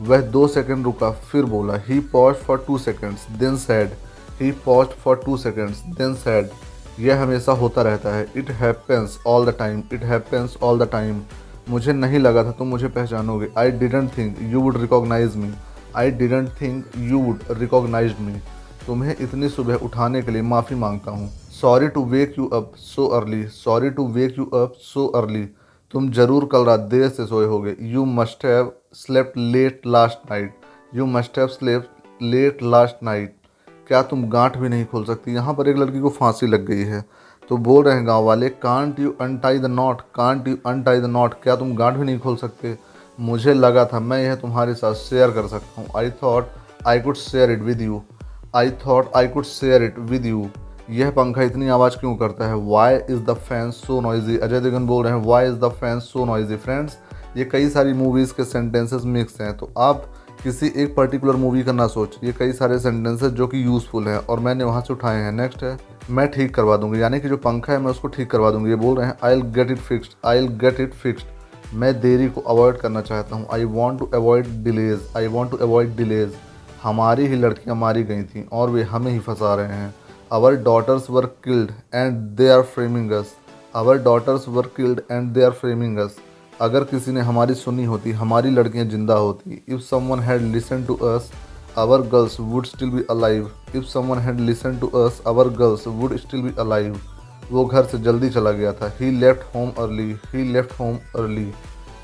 वह 0.00 0.20
दो 0.30 0.46
सेकंड 0.48 0.84
रुका, 0.84 1.10
फिर 1.10 1.44
बोला 1.46 1.76
he 1.86 1.98
pause 2.12 2.34
for 2.36 2.64
two 2.66 2.78
seconds 2.78 3.26
then 3.38 3.56
said 3.56 3.90
he 4.40 4.50
pause 4.66 4.86
for 5.04 5.20
two 5.24 5.36
seconds 5.36 5.82
then 5.98 6.14
said 6.16 6.50
यह 7.00 7.22
हमेशा 7.22 7.52
होता 7.54 7.82
रहता 7.82 8.14
है। 8.14 8.26
It 8.36 8.50
happens 8.52 9.18
all 9.26 9.46
the 9.46 9.54
time 9.58 9.82
it 9.92 10.04
happens 10.04 10.56
all 10.62 10.78
the 10.78 10.88
time 10.92 11.22
मुझे 11.68 11.92
नहीं 11.92 12.18
लगा 12.18 12.44
था, 12.44 12.52
तुम 12.52 12.68
मुझे 12.68 12.88
पहचानोगे। 12.88 13.48
I 13.58 13.70
didn't 13.72 14.16
think 14.18 14.36
you 14.42 14.60
would 14.60 14.76
recognise 14.80 15.36
me 15.36 15.52
I 15.96 16.10
didn't 16.12 16.48
think 16.60 16.84
you 16.98 17.18
would 17.18 17.42
recognise 17.50 18.14
me 18.20 18.40
तुम्हें 18.86 19.14
इतनी 19.20 19.48
सुबह 19.48 19.84
उठाने 19.84 20.22
के 20.22 20.30
लिए 20.30 20.42
माफ़ी 20.44 20.76
माँगता 20.76 21.10
हूँ। 21.10 21.28
Sorry 21.60 21.88
to 21.88 22.04
wake 22.06 22.34
you 22.38 22.46
up 22.48 22.72
so 22.78 23.06
early 23.16 23.42
sorry 23.54 23.90
to 23.90 24.06
wake 24.12 24.38
you 24.38 24.44
up 24.54 24.74
so 24.82 25.06
early 25.16 25.42
तुम 25.94 26.10
ज़रूर 26.12 26.44
कल 26.52 26.64
रात 26.64 26.80
देर 26.90 27.08
से 27.08 27.24
सोए 27.26 27.46
होगे। 27.46 27.74
You 27.90 28.04
must 28.06 28.44
have 28.44 28.70
slept 28.94 29.36
late 29.36 29.80
last 29.86 30.30
night 30.30 30.54
you 30.94 31.06
must 31.06 31.38
have 31.38 31.46
slept 31.48 32.22
late 32.22 32.62
last 32.62 33.02
night 33.02 33.34
क्या 33.88 34.02
तुम 34.02 34.28
गांठ 34.30 34.56
भी 34.58 34.68
नहीं 34.68 34.84
खोल 34.86 35.04
सकती? 35.04 35.34
यहाँ 35.34 35.54
पर 35.54 35.68
एक 35.68 35.76
लड़की 35.76 36.00
को 36.00 36.08
फांसी 36.10 36.46
लग 36.46 36.66
गई 36.66 36.84
है। 36.84 37.04
तो 37.50 37.56
बोल 37.58 37.84
रहे 37.84 37.94
हैं 37.94 38.06
गाँव 38.06 38.24
वाले 38.24 38.48
can't 38.48 39.00
you 39.00 39.14
untie 39.20 39.58
the 39.58 39.66
knot 39.66 40.00
can't 40.14 40.48
you 40.48 40.56
untie 40.66 41.00
the 41.00 41.04
knot 41.06 41.34
क्या 41.42 41.56
तुम 41.56 41.74
गांठ 41.76 41.96
भी 41.96 42.04
नहीं 42.04 42.18
खोल 42.18 42.36
सकते? 42.36 42.76
मुझे 43.18 43.54
लगा 43.54 43.84
था 43.92 44.00
मैं 44.00 44.22
यह 44.22 44.34
तुम्हारे 44.36 44.74
साथ 44.74 44.94
शेयर 44.94 45.30
कर 45.30 45.46
सकता 45.48 45.80
हूँ। 45.80 45.88
I 45.96 46.10
thought 46.22 46.50
I 46.86 47.00
could 47.00 47.16
share 47.16 47.50
it 47.50 47.62
with 47.62 47.80
you 47.82 48.02
I 48.56 48.70
thought 48.86 49.12
I 49.16 49.28
could 49.28 49.44
share 49.46 49.82
it 49.82 49.98
with 50.10 50.26
you 50.26 50.48
यह 50.88 51.10
पंखा 51.10 51.42
इतनी 51.42 51.68
आवाज़ 51.68 51.96
क्यों 51.96 52.14
करता 52.16 52.46
है? 52.48 52.54
Why 52.66 52.94
is 52.94 53.20
the 53.20 53.32
fan 53.38 53.70
so 53.70 54.00
noisy 54.00 54.36
Ajay 54.38 54.60
Devgan 54.60 54.86
बोल 54.86 55.04
रहे 55.04 55.12
हैं 55.12 55.24
why 55.24 55.48
is 55.48 55.56
the 55.56 55.68
fan 55.70 55.98
so 56.00 56.24
noisy 56.24 56.56
friends 56.56 56.96
ये 57.36 57.44
कई 57.44 57.68
सारी 57.68 57.92
मूवीज़ 57.94 58.32
के 58.34 58.44
सेंटेंसेस 58.44 59.02
मिक्स 59.06 59.40
हैं 59.40 59.56
तो 59.56 59.70
आप 59.78 60.06
किसी 60.42 60.72
एक 60.76 60.94
पर्टिकुलर 60.96 61.36
मूवी 61.36 61.62
का 61.62 61.72
ना 61.72 61.86
सोच 61.86 62.16
ये 62.24 62.32
कई 62.38 62.52
सारे 62.52 62.78
सेंटेंसेस 62.78 63.32
जो 63.32 63.46
कि 63.46 63.64
यूज़फुल 63.64 64.08
हैं, 64.08 64.18
और 64.18 64.40
मैंने 64.40 64.64
वहाँ 64.64 64.80
से 64.80 64.92
उठाए 64.92 65.20
हैं। 65.22 65.32
नेक्स्ट 65.32 65.62
है, 65.64 65.76
मैं 66.10 66.26
ठीक 66.30 66.54
करवा 66.54 66.76
दूँगी, 66.76 67.02
यानी 67.02 67.20
कि 67.20 67.28
जो 67.28 67.36
पंखा 67.38 67.72
है, 67.72 67.78
मैं 67.78 67.90
उसको 67.90 68.08
ठीक 68.08 68.30
करवा 68.30 68.50
दूँगी। 68.50 68.70
ये 68.70 68.76
बोल 68.76 68.96
रहे 68.98 69.06
हैं 69.06 69.16
I 69.24 69.34
will 69.34 69.44
get 69.54 69.70
it 69.70 69.78
fixed 69.78 70.12
I 70.26 70.40
will 70.40 70.48
get 70.58 70.80
it 70.80 70.94
fixed 70.94 71.74
मैं 71.74 71.92
देरी 72.00 72.28
को 72.28 72.40
अवॉइड 72.40 72.76
करना 72.76 73.00
चाहता 73.02 73.36
हूँ। 73.36 73.46
I 73.52 73.64
want 73.66 73.98
to 74.00 74.10
avoid 74.14 74.46
delays 74.64 75.00
I 75.16 75.26
want 75.28 75.50
to 75.50 75.56
avoid 75.58 75.96
delays 75.96 76.34
हमारी 76.82 77.26
ही 77.26 77.36
लड़कियाँ 77.36 77.76
मारी 77.76 78.02
गई 78.02 78.22
थी, 78.22 78.48
और 78.52 78.70
वे 78.70 78.82
हमें 78.84 79.12
ही 79.12 79.18
फंसा 79.18 79.54
रहे 79.54 79.76
हैं। 79.76 79.94
Our 80.32 80.54
daughters 80.54 81.08
were 81.10 81.26
killed 81.44 81.70
and 81.94 82.16
they 82.36 82.48
are 82.50 82.62
framing 82.62 83.10
us 83.12 83.32
our 83.76 83.98
daughters 83.98 84.48
were 84.48 84.66
killed 84.76 85.00
and 85.10 85.30
they 85.34 85.42
are 85.42 85.50
framing 85.50 85.98
us 85.98 86.16
अगर 86.60 86.84
किसी 86.84 87.12
ने 87.12 87.20
हमारी 87.20 87.54
सुनी 87.54 87.84
होती, 87.84 88.10
हमारी 88.12 88.50
लड़कियाँ 88.50 88.84
ज़िंदा 88.86 89.14
होती 89.14 89.62
if 89.68 89.80
someone 89.80 90.20
had 90.20 90.42
listen 90.52 90.84
to 90.86 90.94
us 90.94 91.30
our 91.78 92.02
girls 92.08 92.38
would 92.40 92.66
still 92.66 92.90
be 92.90 93.04
alive 93.10 93.50
if 93.74 93.84
someone 93.84 94.18
had 94.18 94.40
listen 94.40 94.78
to 94.78 94.88
us 95.04 95.22
our 95.26 95.48
girls 95.58 95.86
would 95.86 96.16
still 96.18 96.42
be 96.42 96.54
alive 96.60 97.00
वो 97.50 97.64
घर 97.64 97.84
से 97.84 97.98
जल्दी 98.00 98.30
चला 98.30 98.52
गया 98.52 98.72
था। 98.72 98.92
He 99.00 99.10
left 99.20 99.54
home 99.54 99.72
early 99.78 100.12
he 100.34 100.52
left 100.52 100.78
home 100.80 100.96
early 101.16 101.52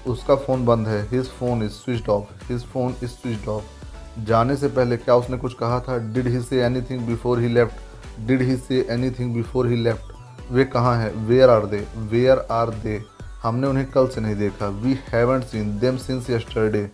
उसका 0.06 0.34
phone 0.36 0.66
बंद 0.66 0.88
है। 0.88 1.02
His 1.10 1.28
phone 1.30 1.62
is 1.62 1.72
switch 1.72 2.08
off 2.08 2.52
his 2.52 2.64
phone 2.64 2.94
is 3.02 3.10
switch 3.10 3.48
off 3.48 4.22
जाने 4.26 4.56
से 4.56 4.68
पहले 4.68 4.96
क्या 4.96 5.14
उसने 5.16 5.36
कुछ 5.38 5.54
कहा 5.54 5.80
था? 5.80 5.98
Did 6.12 6.28
he 6.28 6.40
say 6.40 6.64
anything 6.82 7.06
before 7.06 7.40
he 7.40 7.48
left 7.48 7.83
did 8.20 8.42
he 8.42 8.56
say 8.56 8.86
anything 9.10 9.34
before 9.34 9.68
he 9.68 9.76
left 9.76 10.52
वे 10.52 10.64
कहाँ 10.66 10.96
हैं? 10.98 11.14
Where 11.26 11.50
are 11.50 11.66
they 11.66 11.86
where 12.10 12.46
are 12.50 12.70
they 12.82 13.00
हमने 13.42 13.66
उन्हें 13.66 13.86
कल 13.90 14.08
से 14.08 14.20
नहीं 14.20 14.36
देखा। 14.36 14.68
We 14.82 14.98
haven't 15.08 15.44
seen 15.44 15.78
them 15.80 15.96
since 15.96 16.30
yesterday 16.30 16.88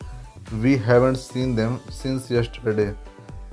we 0.54 0.74
haven't 0.86 1.16
seen 1.16 1.54
them 1.56 1.76
since 1.92 2.28
yesterday 2.32 2.84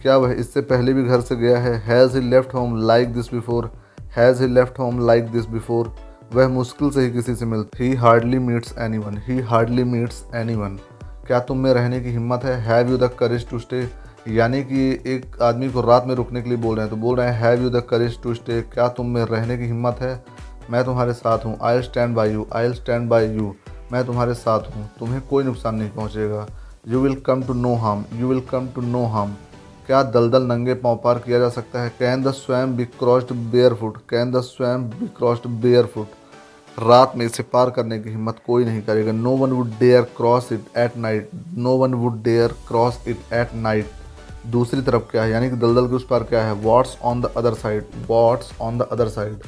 क्या 0.01 0.17
वह 0.17 0.31
इससे 0.31 0.61
पहले 0.63 0.93
भी 0.93 1.03
घर 1.03 1.21
से 1.21 1.35
गया 1.35 1.59
है? 1.59 1.77
Has 1.77 2.17
he 2.17 2.29
left 2.29 2.53
home 2.53 2.77
like 2.87 3.13
this 3.13 3.33
before 3.33 3.71
has 4.17 4.41
he 4.43 4.47
left 4.47 4.79
home 4.79 5.05
like 5.07 5.31
this 5.31 5.45
before 5.47 5.95
वह 6.33 6.47
मुश्किल 6.49 6.89
से 6.91 7.01
ही 7.01 7.11
किसी 7.11 7.35
से 7.35 7.45
मिलती 7.45 7.87
ही। 7.87 7.95
Hardly 7.95 8.39
meets 8.39 8.77
anyone 8.97 9.17
he 9.27 9.39
hardly 9.41 9.83
meets 9.83 10.23
anyone 10.55 10.79
क्या 11.27 11.39
तुम 11.39 11.57
में 11.57 11.73
रहने 11.73 11.99
की 12.01 12.09
हिम्मत 12.09 12.43
है? 12.43 12.55
Have 12.61 12.89
you 12.91 12.97
the 12.97 13.09
courage 13.19 13.49
to 13.49 13.59
stay 13.59 13.81
यानी 14.27 14.61
कि 14.63 14.89
एक 15.07 15.41
आदमी 15.41 15.69
को 15.71 15.81
रात 15.81 16.05
में 16.07 16.13
रुकने 16.15 16.41
के 16.41 16.49
लिए 16.49 16.57
बोल 16.57 16.75
रहे 16.75 16.85
हैं 16.85 16.89
तो 16.89 17.01
बोल 17.01 17.15
रहे 17.17 17.27
हैं 17.27 17.39
have 17.41 17.61
you 17.63 17.69
the 17.69 17.81
courage 17.89 18.21
to 18.21 18.33
stay 18.33 18.61
क्या 18.73 18.87
तुम 18.89 19.07
में 19.07 19.23
रहने 19.23 19.57
की 19.57 19.65
हिम्मत 19.65 19.97
है? 20.01 20.23
मैं 20.71 20.83
तुम्हारे 20.85 21.13
साथ 21.13 21.45
हूँ। 21.45 21.57
I 21.63 21.81
stand 21.81 22.15
by 22.15 22.31
you 22.31 22.45
I 22.55 22.73
stand 22.73 23.07
by 23.09 23.27
you 23.27 23.53
मैं 23.91 24.05
तुम्हारे 24.05 24.33
साथ 24.33 24.75
हूँ। 24.75 24.89
तुम्हें 24.99 25.21
कोई 25.29 25.43
नुकसान 25.43 25.75
नहीं 25.75 25.89
पहुँचेगा। 25.89 26.45
You 26.87 27.01
will 27.01 27.15
come 27.25 27.43
to 27.43 27.53
no 27.53 27.73
harm 27.75 28.03
you 28.19 28.27
will 28.27 28.41
come 28.49 28.67
to 28.75 28.81
no 28.81 29.05
harm 29.07 29.33
क्या 29.87 30.01
दलदल 30.05 30.43
नंगे 30.43 30.73
पाँव 30.75 30.99
पार 31.03 31.19
किया 31.19 31.39
जा 31.39 31.49
सकता 31.49 31.81
है? 31.81 31.89
Can 31.99 32.23
the 32.23 32.31
swamp 32.33 32.75
be 32.77 32.85
crossed 32.99 33.31
barefoot 33.73 33.97
can 34.09 34.31
the 34.31 34.41
swamp 34.43 34.89
be 34.89 35.07
crossed 35.17 35.47
barefoot 35.93 36.07
रात 36.77 37.13
में 37.17 37.25
इसे 37.25 37.43
पार 37.43 37.69
करने 37.69 37.99
की 37.99 38.09
हिम्मत 38.09 38.41
कोई 38.47 38.65
नहीं 38.65 38.81
करेगा। 38.81 39.11
No 39.11 39.31
one 39.37 39.51
would 39.51 39.69
dare 39.79 40.01
cross 40.17 40.51
it 40.51 40.65
at 40.77 40.97
night 40.97 41.29
no 41.57 41.75
one 41.77 41.93
would 41.93 42.21
dare 42.23 42.53
cross 42.67 42.99
it 43.07 43.33
at 43.33 43.55
night 43.55 43.91
दूसरी 44.47 44.81
तरफ़ 44.81 45.03
क्या 45.11 45.23
है? 45.23 45.31
यानी 45.31 45.49
कि 45.49 45.55
दलदल 45.57 45.87
के 45.87 45.95
उस 45.95 46.05
पार 46.07 46.23
क्या 46.23 46.43
है? 46.45 46.53
What's 46.55 46.97
on 47.03 47.21
the 47.21 47.31
other 47.37 47.53
side 47.53 47.85
what's 48.07 48.51
on 48.61 48.77
the 48.77 48.87
other 48.91 49.07
side 49.09 49.43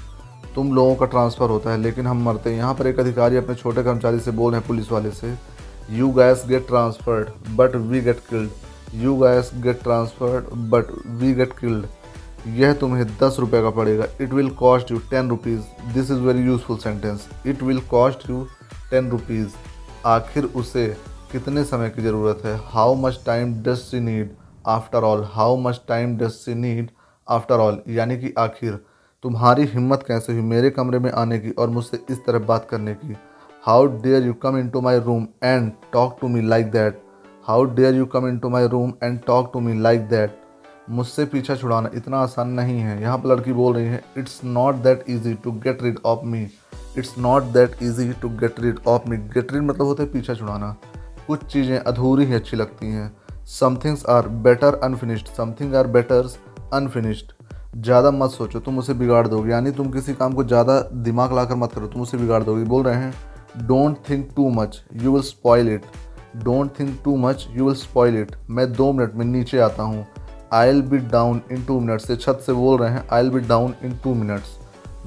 तुम 0.56 0.74
लोगों 0.76 0.96
का 0.96 1.06
ट्रांसफ़र 1.06 1.50
होता 1.50 1.72
है, 1.72 1.78
लेकिन 1.78 2.08
हम 2.08 2.24
मरते 2.24 2.50
हैं। 2.50 2.58
यहाँ 2.58 2.74
पर 2.74 2.88
एक 2.88 3.00
अधिकारी 3.00 3.38
अपने 3.38 3.56
छोटे 3.56 3.84
कर्मचारी 3.84 4.20
से 4.20 4.32
बोल 4.32 4.52
रहे 4.52 4.60
हैं 4.60 4.68
पुलिस 4.68 4.92
वाले 4.92 5.12
से 5.12 5.34
you 5.92 6.10
guys 6.14 6.44
get 6.48 6.68
transferred 6.68 7.30
but 7.58 7.76
we 7.76 8.02
get 8.02 8.20
killed 8.30 8.50
you 8.96 9.16
guys 9.18 9.52
get 9.56 9.82
transferred 9.84 10.54
but 10.70 10.92
we 11.20 11.34
get 11.34 11.54
killed 11.60 11.86
यह 12.58 12.74
तुम्हें 12.74 13.06
दस 13.22 13.36
रुपये 13.40 13.62
का 13.62 13.70
पड़ेगा। 13.70 14.06
It 14.22 14.34
will 14.34 14.50
cost 14.60 14.92
you 14.92 14.98
ten 15.12 15.30
rupees 15.30 15.62
this 15.94 16.12
is 16.12 16.20
very 16.20 16.46
useful 16.46 16.78
sentence 16.78 17.28
it 17.48 17.64
will 17.64 17.80
cost 17.90 18.30
you 18.30 18.46
ten 18.92 19.10
rupees 19.10 19.48
आखिर 20.08 20.44
उसे 20.56 20.88
कितने 21.32 21.64
समय 21.64 21.90
की 21.90 22.02
ज़रूरत 22.02 22.42
है? 22.46 22.60
How 22.66 22.96
much 22.98 23.20
time 23.26 23.54
does 23.64 23.88
she 23.92 24.00
need 24.00 24.30
after 24.68 25.04
all 25.04 25.24
how 25.32 25.58
much 25.58 25.82
time 25.88 26.16
does 26.18 26.32
she 26.32 26.54
need 26.56 26.90
after 27.28 27.60
all 27.60 27.82
यानी 27.90 28.18
कि 28.18 28.34
आखिर, 28.38 28.80
तुम्हारी 29.24 29.66
हिम्मत 29.66 30.04
कैसे 30.08 30.34
हुई 30.34 30.42
मेरे 30.44 30.70
कमरे 30.70 31.00
में 31.00 31.12
आने 31.12 31.40
की 31.40 31.52
और 31.52 31.70
मुझसे 31.70 32.00
इस 32.10 32.26
तरह 32.26 32.40
बात 32.46 32.68
करने 32.70 32.94
की? 32.94 33.16
How 33.64 33.86
dare 34.02 34.24
you 34.24 34.34
come 34.34 34.58
into 34.70 34.82
my 34.82 35.00
room 35.00 35.28
and 35.44 35.72
talk 35.94 36.18
to 36.22 36.28
me 36.28 36.42
like 36.42 36.72
that 36.72 37.02
how 37.48 37.64
dare 37.66 37.96
you 37.96 38.06
come 38.06 38.28
into 38.40 38.50
my 38.50 38.68
room 38.68 38.94
and 39.04 39.20
talk 39.28 39.50
to 39.54 39.60
me 39.60 39.80
like 39.82 40.08
that 40.10 40.38
मुझसे 40.90 41.26
पीछा 41.26 41.56
छुड़ाना 41.56 41.90
इतना 41.96 42.20
आसान 42.20 42.50
नहीं 42.50 42.80
है। 42.80 43.02
यहाँ 43.02 43.18
पर 43.18 43.30
लड़की 43.30 43.54
बोल 43.54 43.74
रही 43.76 43.88
है 43.88 44.02
it's 44.18 44.40
not 44.44 44.76
that 44.84 45.04
easy 45.10 45.34
to 45.34 45.52
get 45.66 45.84
rid 45.84 45.98
of 46.06 46.26
me 46.26 46.42
it's 46.98 47.14
not 47.18 47.44
that 47.54 47.76
easy 47.84 48.12
to 48.22 48.30
get 48.40 48.60
rid 48.60 48.80
of 48.88 49.10
me 49.10 49.18
get 49.34 49.54
rid 49.54 49.64
मतलब 49.64 49.86
होता 49.86 50.04
है 50.04 50.12
पीछा 50.12 50.34
छुड़ाना। 50.34 50.76
कुछ 51.28 51.44
चीज़ें 51.46 51.78
अधूरी 51.78 52.26
ही 52.26 52.34
अच्छी 52.34 52.58
लगती 52.58 52.92
हैं। 52.92 53.12
Some things 53.50 54.06
are 54.10 54.28
better 54.44 54.80
unfinished 54.84 55.28
something 55.38 55.76
are 55.76 55.88
better 55.88 56.30
unfinished 56.74 57.32
ज़्यादा 57.78 58.12
मत 58.12 58.30
सोचो, 58.30 58.60
तुम 58.60 58.78
उसे 58.80 58.94
बिगाड़ 58.94 59.28
दोगे। 59.28 59.52
यानी 59.52 59.72
तुम 59.72 59.90
किसी 59.92 60.14
काम 60.14 60.34
को 60.34 60.44
ज़्यादा 60.44 60.80
दिमाग 61.04 61.34
लाकर 61.36 61.56
मत 61.56 61.74
करो, 61.74 61.88
तुम 61.88 62.02
उसे 62.02 62.18
बिगाड़ 62.18 62.44
दोगे। 62.44 62.64
बोल 62.66 62.84
रहे 62.84 62.96
हैं 62.96 63.68
don't 63.68 63.98
think 64.10 64.30
too 64.36 64.50
much 64.52 64.82
you 64.96 65.14
will 65.14 65.22
spoil 65.24 65.74
it 65.74 65.86
don't 66.44 66.72
think 66.80 66.98
too 67.06 67.16
much 67.18 67.48
you 67.52 67.66
will 67.66 67.76
spoil 67.76 68.18
it 68.18 68.36
मैं 68.50 68.72
दो 68.74 68.92
मिनट 68.94 69.16
में 69.16 69.26
नीचे 69.26 69.60
आता 69.60 69.84
हूँ। 69.84 70.06
I 70.54 70.72
will 70.72 70.82
be 70.84 70.98
down 71.10 71.42
in 71.52 71.64
two 71.66 71.80
minutes 71.80 72.08
से 72.08 72.16
छत 72.16 72.44
से 72.46 72.54
बोल 72.54 72.80
रहे 72.80 72.92
हैं 72.92 73.04
I 73.12 73.24
will 73.24 73.32
be 73.32 73.48
down 73.48 73.74
in 73.84 74.00
two 74.04 74.14
minutes 74.16 74.58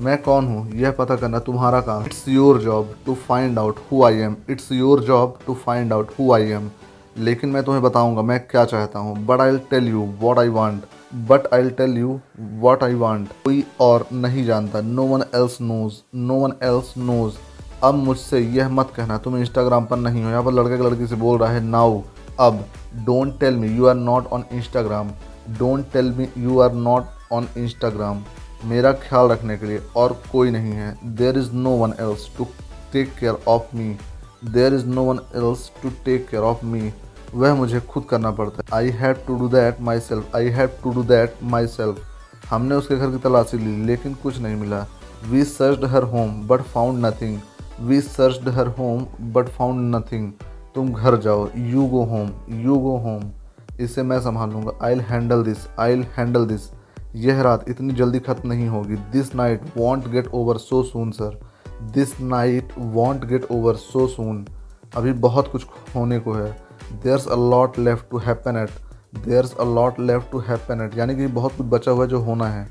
मैं 0.00 0.20
कौन 0.22 0.46
हूँ? 0.46 0.70
यह 0.72 0.90
पता 0.90 1.16
करना 1.16 1.38
तुम्हारा 1.40 1.80
काम। 1.80 2.04
It's 2.04 2.28
your 2.28 2.60
job 2.60 2.94
to 3.06 3.14
find 3.28 3.58
out 3.58 3.78
who 3.90 4.04
I 4.04 4.18
am 4.18 4.36
it's 4.50 4.70
your 4.72 5.00
job 5.04 5.38
to 5.46 5.54
find 5.56 5.92
out 5.92 6.10
who 6.18 6.32
I 6.34 6.50
am 6.50 6.70
लेकिन 7.16 7.50
मैं 7.50 7.62
तुम्हें 7.64 7.82
बताऊँगा, 7.82 8.22
मैं 8.22 8.38
क्या 8.46 8.64
चाहता 8.64 8.98
हूँ। 8.98 9.16
But 9.26 9.40
I 9.40 9.58
tell 9.70 9.88
you 9.88 10.02
what 10.20 10.38
I 10.38 10.48
want 10.48 10.84
but 11.28 11.46
I 11.54 11.70
tell 11.70 11.96
you 11.98 12.18
what 12.60 12.82
I 12.84 12.94
want 12.96 13.28
कोई 13.44 13.64
और 13.80 14.06
नहीं 14.12 14.44
जानता। 14.46 14.80
No 14.80 15.04
one 15.06 15.24
else 15.34 15.60
knows 15.60 16.00
no 16.16 16.34
one 16.36 16.52
else 16.64 16.94
knows 16.98 17.34
अब 17.84 17.94
मुझसे 17.94 18.40
यह 18.40 18.68
मत 18.68 18.92
कहना, 18.96 19.18
तुम 19.18 19.36
इंस्टाग्राम 19.36 19.84
पर 19.86 19.96
नहीं 19.96 20.22
हो। 20.24 20.30
यहाँ 20.30 20.42
पर 20.44 20.52
लड़के 20.52 20.82
लड़की 20.84 21.06
से 21.06 21.16
बोल 21.16 21.38
रहा 21.38 21.50
है 21.52 21.60
नाउ 21.60 22.00
अब 22.40 22.64
don't 23.06 23.38
tell 23.40 23.56
me 23.56 23.68
you 23.68 23.86
are 23.86 23.94
not 23.94 24.26
on 24.32 24.44
Instagram 24.52 25.10
don't 25.58 25.92
tell 25.92 26.12
me 26.12 26.28
you 26.38 26.58
are 26.60 26.72
not 26.74 27.32
on 27.32 27.48
Instagram 27.58 28.22
मेरा 28.64 28.92
ख्याल 29.02 29.28
रखने 29.28 29.56
के 29.58 29.66
लिए 29.66 29.80
और 29.96 30.12
कोई 30.32 30.50
नहीं 30.50 30.72
है। 30.72 30.96
There 31.16 31.38
is 31.38 31.52
no 31.52 31.70
one 31.76 31.94
else 32.00 32.28
to 32.38 32.46
take 32.92 33.14
care 33.20 33.38
of 33.48 33.76
me 33.76 33.96
there 34.44 34.74
is 34.74 34.86
no 34.86 35.02
one 35.04 35.18
else 35.36 35.70
to 35.82 35.90
take 36.04 36.26
care 36.28 36.42
of 36.42 36.64
me 36.66 36.92
वह 37.34 37.54
मुझे 37.54 37.80
खुद 37.80 38.04
करना 38.04 38.30
पड़ता 38.30 38.62
है। 38.62 38.76
I 38.76 38.90
have 38.92 39.16
to 39.26 39.38
do 39.38 39.48
that 39.48 39.80
myself 40.00 40.36
I 40.36 40.48
have 40.50 40.70
to 40.82 40.92
do 40.92 41.02
that 41.04 41.34
myself 41.68 42.50
हमने 42.50 42.74
उसके 42.74 42.96
घर 42.96 43.10
की 43.10 43.18
तलाशी 43.18 43.58
ली, 43.58 43.76
लेकिन 43.86 44.14
कुछ 44.14 44.38
नहीं 44.38 44.56
मिला। 44.56 44.86
We 45.24 45.44
search 45.44 45.84
her 45.90 46.02
home 46.04 46.40
but 46.48 46.62
found 46.72 47.04
nothing 47.04 47.38
we 47.80 48.00
search 48.00 48.48
her 48.54 48.66
home 48.78 49.06
but 49.32 49.48
found 49.48 49.94
nothing 49.94 50.32
तुम 50.74 50.92
घर 50.92 51.16
जाओ। 51.18 51.48
You 51.56 51.86
go 51.86 52.02
home 52.04 52.30
you 52.62 52.76
go 52.78 52.96
home 52.98 53.30
इसे 53.80 54.02
मैं 54.02 54.20
संभालूँगा। 54.20 54.72
I 54.86 54.98
handle 55.08 55.42
this 55.44 55.66
I 55.80 56.04
handle 56.16 56.46
this 56.46 56.70
यह 57.16 57.40
रात 57.42 57.64
इतनी 57.68 57.94
जल्दी 57.94 58.18
खत्म 58.20 58.48
नहीं 58.48 58.68
होगी। 58.68 58.96
This 59.12 59.34
night 59.34 59.62
won't 59.76 60.08
get 60.08 60.28
over 60.34 60.58
so 60.58 60.82
soon 60.82 61.10
sir 61.10 61.40
this 61.90 62.20
night 62.20 62.72
won't 62.78 63.24
get 63.24 63.46
over 63.50 63.74
so 63.76 64.06
soon 64.06 64.44
अभी 64.96 65.12
बहुत 65.20 65.50
कुछ 65.52 65.66
होने 65.94 66.18
को 66.18 66.32
है। 66.32 66.50
There's 66.94 67.26
a 67.26 67.36
lot 67.50 67.78
left 67.78 68.10
to 68.10 68.18
happen 68.18 68.56
yet 68.56 68.70
there's 69.18 69.54
a 69.54 69.64
lot 69.64 70.00
left 70.00 70.30
to 70.32 70.38
happen 70.38 70.80
yet 70.80 70.96
यानी 70.98 71.16
कि 71.16 71.26
बहुत 71.28 71.56
कुछ 71.56 71.66
बचा 71.66 71.90
हुआ 71.90 72.06
जो 72.06 72.20
होना 72.20 72.48
है। 72.48 72.66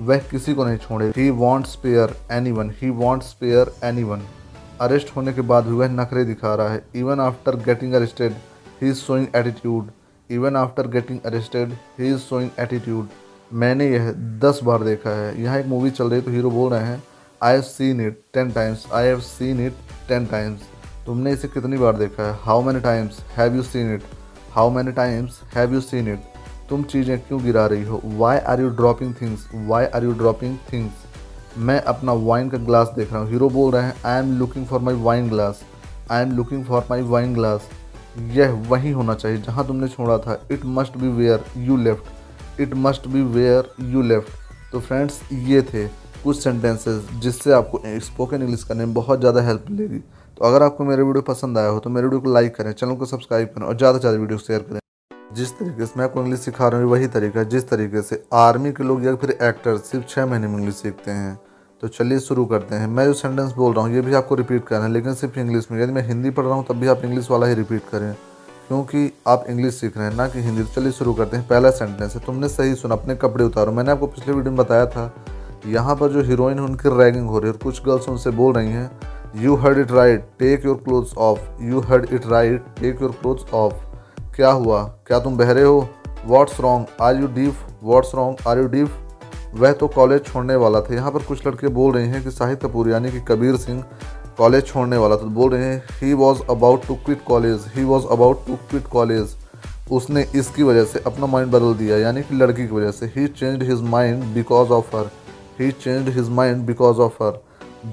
वह 0.00 0.18
किसी 0.30 0.54
को 0.54 0.64
नहीं 0.64 0.78
छोड़े। 0.78 1.12
He 1.16 1.28
won't 1.32 1.66
spare 1.66 2.16
anyone 2.52 2.70
he 2.80 2.90
won't 2.92 3.22
spare 3.22 3.72
anyone 4.02 4.22
arrest 4.80 5.14
होने 5.16 5.32
के 5.32 5.40
बाद 5.42 5.66
भी 5.66 5.72
वह 5.72 5.88
नखरे 5.90 6.24
दिखा 6.24 6.54
रहा 6.54 6.68
है। 6.68 6.82
Even 6.94 7.20
after 7.20 7.56
getting 7.56 7.94
arrested 7.94 8.32
he 8.82 8.88
is 8.88 8.96
showing 8.96 9.26
attitude 9.36 9.90
even 10.30 10.56
after 10.56 10.88
getting 10.88 11.20
arrested 11.26 11.72
he 11.98 12.10
is 12.10 12.18
showing 12.18 12.50
attitude 12.60 13.08
मैंने 13.50 13.88
यह 13.88 14.10
दस 14.42 14.60
बार 14.64 14.82
देखा 14.84 15.10
है। 15.16 15.42
यहाँ 15.42 15.58
एक 15.58 15.66
मूवी 15.66 15.90
चल 15.90 16.08
रही 16.08 16.20
है 16.20 16.24
तो 16.24 16.30
हीरो 16.30 16.50
बोल 16.50 16.72
रहे 16.72 16.84
हैं 16.84 17.02
I 17.42 17.52
have 17.52 17.62
seen 17.62 18.00
it 18.06 18.20
ten 18.34 18.50
times 18.50 18.84
I 18.94 19.06
have 19.06 19.20
seen 19.20 19.66
it 19.66 19.76
ten 20.08 20.26
times 20.26 20.60
तुमने 21.06 21.32
इसे 21.32 21.48
कितनी 21.48 21.76
बार 21.78 21.96
देखा 21.96 22.22
है? 22.22 22.38
How 22.42 22.62
many 22.62 22.80
times 22.80 23.18
have 23.36 23.56
you 23.56 23.62
seen 23.62 23.94
it 23.94 24.02
how 24.52 24.70
many 24.70 24.92
times 24.92 25.40
have 25.54 25.74
you 25.74 25.80
seen 25.80 26.08
it 26.12 26.34
तुम 26.68 26.82
चीज़ें 26.84 27.18
क्यों 27.18 27.42
गिरा 27.42 27.66
रही 27.66 27.84
हो? 27.84 28.00
Why 28.04 28.38
are 28.38 28.60
you 28.60 28.68
dropping 28.76 29.14
things 29.20 29.46
why 29.54 29.84
are 29.86 30.04
you 30.04 30.12
dropping 30.14 30.56
things 30.72 31.04
मैं 31.58 31.80
अपना 31.82 32.12
वाइन 32.12 32.48
का 32.50 32.58
ग्लास 32.58 32.92
देख 32.96 33.12
रहा 33.12 33.20
हूँ। 33.20 33.30
हीरो 33.30 33.48
बोल 33.50 33.72
रहे 33.72 33.82
हैं 33.82 33.94
I 34.04 34.20
am 34.20 34.38
looking 34.38 34.66
for 34.66 34.80
my 34.80 34.94
wine 35.02 35.28
glass 35.28 35.60
I 36.10 36.22
am 36.22 36.32
looking 36.36 36.64
for 36.64 36.86
my 36.90 37.02
wine 37.02 37.34
glass 37.34 37.68
यह 38.34 38.50
वही 38.68 38.90
होना 38.92 39.14
चाहिए 39.14 39.38
जहाँ 39.42 39.66
तुमने 39.66 39.88
छोड़ा 39.88 40.18
था। 40.18 40.40
It 40.52 40.64
must 40.78 40.96
be 40.98 41.08
where 41.16 41.44
you 41.58 41.76
left 41.76 42.60
it 42.60 42.74
must 42.74 43.06
be 43.08 43.22
where 43.34 43.70
you 43.92 44.02
left 44.02 44.72
तो 44.72 44.80
फ्रेंड्स 44.80 45.20
ये 45.32 45.62
थे। 45.62 45.86
कुछ 46.26 46.42
सेंटेंसेस 46.42 47.08
जिससे 47.20 47.52
आपको 47.52 47.80
स्पोकन 48.04 48.42
इंग्लिश 48.42 48.62
करने 48.64 48.84
में 48.84 48.94
बहुत 48.94 49.20
ज़्यादा 49.20 49.42
हेल्प 49.42 49.64
मिलेगी। 49.70 49.98
तो 50.38 50.44
अगर 50.44 50.62
आपको 50.62 50.84
मेरे 50.84 51.02
वीडियो 51.02 51.22
पसंद 51.24 51.58
आया 51.58 51.68
हो 51.68 51.78
तो 51.78 51.90
मेरे 51.90 52.06
वीडियो 52.06 52.20
को 52.20 52.32
लाइक 52.32 52.54
करें 52.56 52.72
चैनल 52.72 52.94
को 52.94 53.06
सब्सक्राइब 53.06 53.48
करें 53.48 53.66
और 53.66 53.76
ज़्यादा 53.76 53.98
से 53.98 54.00
ज़्यादा 54.00 54.18
वीडियो 54.18 54.38
शेयर 54.38 54.60
करें। 54.62 54.80
जिस 55.32 55.50
तरीके 55.52 55.86
से 55.86 55.98
मैं 55.98 56.04
आपको 56.04 56.20
इंग्लिश 56.20 56.40
सिखा 56.40 56.68
रहा 56.68 56.80
हूँ 56.80 56.90
वही 56.90 57.06
तरीका 57.08 57.40
है। 57.40 57.48
जिस 57.48 57.68
तरीके 57.68 58.02
से 58.02 58.22
आर्मी 58.34 58.72
के 58.72 58.84
लोग 58.84 59.04
या 59.04 59.14
फिर 59.16 59.30
एक्टर 59.32 59.76
सिर्फ़ 59.78 60.06
छः 60.06 60.26
महीने 60.26 60.46
में 60.46 60.58
इंग्लिश 60.58 60.74
सीखते 60.76 61.10
हैं। 61.10 61.38
तो 61.82 61.88
चलिए 61.88 62.18
शुरू 62.20 62.44
करते 62.46 62.74
हैं। 62.74 62.86
मैं 62.88 63.04
जो 63.04 63.12
सेंटेंस 63.14 63.52
बोल 63.52 63.72
रहा 63.74 63.84
हूँ, 63.84 63.94
ये 63.94 64.00
भी 64.00 64.14
आपको 64.14 64.34
रिपीट 64.34 64.64
करना 64.66 64.84
है, 64.84 64.90
लेकिन 64.92 65.14
सिर्फ़ 65.14 65.38
इंग्लिश 65.38 65.70
में। 65.70 65.80
यदि 65.82 65.92
मैं 65.92 66.06
हिंदी 66.08 66.30
पढ़ 66.30 66.44
रहा 66.44 66.54
हूँ, 66.54 66.64
तब 66.68 66.76
भी 66.76 66.86
आप 66.86 67.04
इंग्लिश 67.04 67.30
वाला 67.30 67.46
ही 67.46 67.54
रिपीट 67.54 67.82
करें, 67.90 68.12
क्योंकि 68.68 69.10
आप 69.26 69.44
इंग्लिश 69.48 69.74
सीख 69.74 69.96
रहे 69.96 70.06
हैं, 70.06 70.16
ना 70.16 70.28
कि 70.28 70.40
हिंदी। 70.40 70.64
चलिए 70.74 70.92
शुरू 70.92 71.14
करते 71.14 71.36
हैं। 71.36 71.46
पहला 71.48 71.70
सेंटेंस 71.72 72.14
है, 72.14 72.20
तुमने 72.26 72.48
सही 72.48 72.74
सुना, 72.74 72.94
अपने 72.94 73.16
कपड़े 73.16 73.44
उतारो। 73.44 73.72
मैंने 73.72 73.90
आपको 73.90 74.06
पिछले 74.06 74.34
वीडियो 74.34 74.52
में 74.52 74.58
बताया 74.58 74.86
था 74.86 75.06
यहाँ 75.66 75.94
पर 75.96 76.08
जो 76.08 76.22
हीरोइन 76.22 76.58
है, 76.58 76.64
उनकी 76.64 76.88
रैगिंग 76.98 77.28
हो 77.28 77.38
रही 77.38 77.48
है 77.48 77.52
और 77.52 77.62
कुछ 77.62 77.82
गर्ल्स 77.84 78.08
उनसे 78.08 78.30
बोल 78.32 78.52
रही 78.54 78.68
हैं 78.68 78.90
you 79.36 79.54
heard 79.56 79.78
it 79.78 79.90
right 79.92 80.28
take 80.38 80.64
your 80.64 80.76
clothes 80.84 81.14
off 81.18 81.62
you 81.62 81.80
heard 81.80 82.12
it 82.12 82.26
right 82.26 82.64
take 82.80 83.02
your 83.02 83.10
clothes 83.12 83.52
off 83.54 83.74
क्या 84.36 84.50
हुआ? 84.50 84.82
क्या 85.06 85.18
तुम 85.20 85.36
बहरे 85.36 85.62
हो? 85.62 85.88
What's 86.26 86.60
wrong 86.60 86.86
are 87.02 87.16
you 87.16 87.26
deaf 87.34 87.64
what's 87.82 88.14
wrong 88.14 88.48
are 88.48 88.58
you 88.58 88.66
deaf 88.68 88.96
वह 89.54 89.72
तो 89.72 89.86
कॉलेज 89.88 90.24
छोड़ने 90.24 90.54
वाला 90.56 90.80
था। 90.80 90.94
यहाँ 90.94 91.10
पर 91.12 91.22
कुछ 91.22 91.46
लड़के 91.46 91.68
बोल 91.70 91.92
रहे 91.94 92.06
हैं 92.06 92.22
कि 92.24 92.30
साहिद 92.30 92.58
कपूर, 92.58 92.88
यानी 92.90 93.10
कि 93.12 93.20
कबीर 93.28 93.56
सिंह 93.56 93.84
कॉलेज 94.38 94.66
छोड़ने 94.66 94.96
वाला 94.96 95.16
था। 95.16 95.26
बोल 95.34 95.50
रहे 95.52 95.64
हैं 95.64 95.82
he 96.00 96.12
was 96.14 96.42
about 96.50 96.86
to 96.86 96.94
quit 96.96 97.22
college 97.24 97.64
he 97.76 97.84
was 97.84 98.06
about 98.12 98.46
to 98.46 98.56
quit 98.70 98.86
college 98.86 99.36
उसने 99.92 100.26
इसकी 100.34 100.62
वजह 100.62 100.84
से 100.84 101.02
अपना 101.06 101.26
माइंड 101.26 101.50
बदल 101.50 101.74
दिया, 101.74 101.96
यानी 101.98 102.22
कि 102.22 102.34
लड़की 102.34 102.66
की 102.66 102.74
वजह 102.74 102.90
से। 102.90 103.06
He 103.16 103.26
change 103.28 103.62
his 103.62 103.82
mind 103.90 104.24
because 104.34 104.70
of 104.70 104.96
her 104.96 105.10
he 105.60 105.70
change 105.72 106.08
his 106.16 106.28
mind 106.30 106.64
because 106.66 106.98
of 107.00 107.22
her 107.22 107.40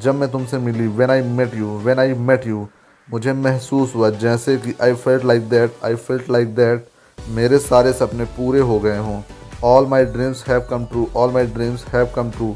जब 0.04 0.16
मैं 0.16 0.32
तुमसे 0.32 0.58
मिली 0.58 0.88
when 0.98 1.10
I 1.10 1.22
met 1.22 1.56
you 1.56 1.78
when 1.80 2.00
I 2.00 2.14
met 2.30 2.48
you 2.48 2.68
मुझे 3.08 3.34
महसूस 3.34 3.96
हुआ 3.96 4.10
जैसे 4.20 4.58
कि 4.58 4.74
I 4.82 4.94
felt 4.96 5.26
like 5.26 5.50
that 5.50 5.86
I 5.86 5.96
felt 5.98 6.30
like 6.30 6.56
that 6.56 6.88
मेरे 7.30 7.58
सारे 7.60 7.94
सपने 7.94 8.26
पूरे 8.38 8.60
हो 8.60 8.80
गए 8.80 8.98
हों। 8.98 9.22
All 9.64 9.86
my 9.88 10.06
dreams 10.06 10.44
have 10.48 10.62
come 10.70 10.86
true 10.86 11.08
all 11.16 11.32
my 11.32 11.46
dreams 11.48 11.86
have 11.88 12.10
come 12.16 12.30
true 12.32 12.56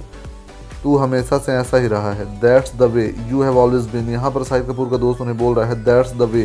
तू 0.83 0.95
हमेशा 0.97 1.37
से 1.37 1.51
ऐसा 1.51 1.77
ही 1.77 1.87
रहा 1.87 2.11
है। 2.13 2.25
That's 2.41 2.75
the 2.75 2.83
way 2.93 3.05
you 3.29 3.41
have 3.43 3.57
always 3.57 3.85
been 3.91 4.09
यहाँ 4.09 4.31
पर 4.31 4.43
शाहिद 4.43 4.65
कपूर 4.65 4.89
का 4.89 4.97
दोस्त 4.97 5.21
उन्हें 5.21 5.37
बोल 5.37 5.55
रहा 5.55 5.65
है 5.65 5.83
that's 5.83 6.13
the 6.13 6.29
way 6.33 6.41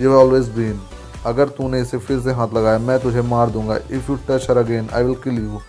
you 0.00 0.10
have 0.10 0.18
always 0.20 0.48
been 0.56 0.80
अगर 1.26 1.48
तूने 1.48 1.80
इसे 1.80 1.98
फिर 1.98 2.20
से 2.20 2.32
हाथ 2.32 2.54
लगाया, 2.54 2.78
मैं 2.78 2.98
तुझे 3.00 3.22
मार 3.22 3.50
दूँगा। 3.50 3.76
If 3.76 4.10
you 4.10 4.16
touch 4.28 4.46
her 4.50 4.58
again 4.58 4.88
I 4.94 5.04
will 5.04 5.14
kill 5.24 5.38
you 5.38 5.60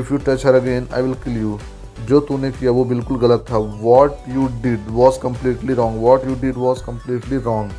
if 0.00 0.12
you 0.12 0.18
touch 0.26 0.46
her 0.46 0.54
again 0.54 0.88
I 0.94 1.02
will 1.02 1.14
kill 1.24 1.40
you 1.40 1.58
जो 2.06 2.20
तूने 2.20 2.50
किया 2.52 2.70
वो 2.70 2.84
बिल्कुल 2.84 3.18
गलत 3.18 3.44
था। 3.50 3.58
What 3.82 4.28
you 4.28 4.46
did 4.62 4.88
was 4.90 5.18
completely 5.22 5.74
wrong 5.74 6.02
what 6.02 6.26
you 6.26 6.34
did 6.40 6.56
was 6.56 6.84
completely 6.86 7.38
wrong 7.38 7.72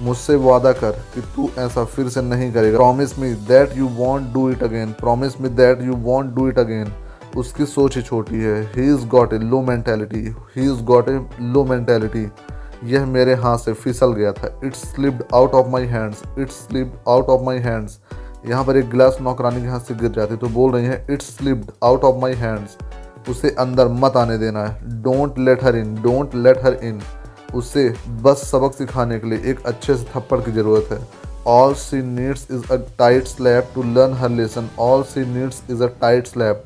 मुझसे 0.00 0.34
वादा 0.36 0.72
कर 0.72 0.92
कि 1.14 1.20
तू 1.36 1.48
ऐसा 1.58 1.84
फिर 1.84 2.08
से 2.08 2.22
नहीं 2.22 2.52
करेगा। 2.52 2.78
Promise 2.78 3.18
me 3.18 3.32
that 3.48 3.76
you 3.76 3.88
won't 3.96 4.32
do 4.32 4.48
it 4.50 4.62
again 4.62 4.92
promise 5.00 5.40
me 5.40 5.48
that 5.60 5.82
you 5.82 5.94
won't 6.04 6.34
do 6.34 6.48
it 6.48 6.58
again 6.58 6.92
उसकी 7.36 7.66
सोच 7.66 7.96
ही 7.96 8.02
छोटी 8.02 8.40
है। 8.40 8.60
He 8.74 8.86
is 8.94 9.06
got 9.08 9.32
a 9.32 9.38
low 9.38 9.62
mentality 9.62 10.20
he 10.56 10.70
is 10.72 10.82
got 10.84 11.08
a 11.08 11.18
low 11.42 11.64
mentality 11.64 12.26
यह 12.84 13.06
मेरे 13.06 13.34
हाथ 13.34 13.58
से 13.58 13.72
फिसल 13.74 14.12
गया 14.12 14.32
था। 14.32 14.48
It's 14.64 14.82
slipped 14.90 15.22
out 15.34 15.54
of 15.54 15.68
my 15.70 15.84
hands 15.86 16.22
it's 16.38 16.54
slipped 16.66 16.98
out 17.08 17.28
of 17.28 17.42
my 17.42 17.58
hands 17.60 17.98
यहाँ 18.48 18.64
पर 18.64 18.76
एक 18.76 18.90
गिलास 18.90 19.16
नौकरानी 19.22 19.62
के 19.62 19.68
हाथ 19.68 19.80
से 19.80 19.94
गिर 19.94 20.10
जाती 20.16 20.36
तो 20.36 20.48
बोल 20.50 20.72
रही 20.72 20.86
है 20.86 21.06
it's 21.10 21.36
slipped 21.36 21.70
out 21.84 22.04
of 22.04 22.20
my 22.22 22.34
hands 22.34 22.76
उसे 23.28 23.50
अंदर 23.58 23.88
मत 23.94 24.16
आने 24.16 24.38
देना। 24.38 24.64
है 24.64 25.02
don't 25.02 25.38
let 25.38 25.64
her 25.64 25.76
in 25.76 25.94
don't 26.02 26.34
let 26.36 26.64
her 26.64 26.74
in 26.84 27.00
उसे 27.54 27.88
बस 28.22 28.42
सबक 28.50 28.74
सिखाने 28.74 29.18
के 29.18 29.30
लिए 29.30 29.50
एक 29.50 29.66
अच्छे 29.66 29.94
से 29.94 30.04
थप्पड़ 30.14 30.40
की 30.40 30.52
ज़रूरत 30.52 30.92
है। 30.92 30.98
All 31.48 31.74
she 31.76 32.02
needs 32.04 32.46
is 32.50 32.72
a 32.72 32.76
tight 32.98 33.26
slap 33.26 33.68
to 33.74 33.82
learn 33.84 34.12
her 34.18 34.30
lesson 34.30 34.68
all 34.80 35.02
she 35.04 35.24
needs 35.26 35.62
is 35.70 35.82
a 35.82 35.86
tight 36.00 36.26
slap 36.26 36.62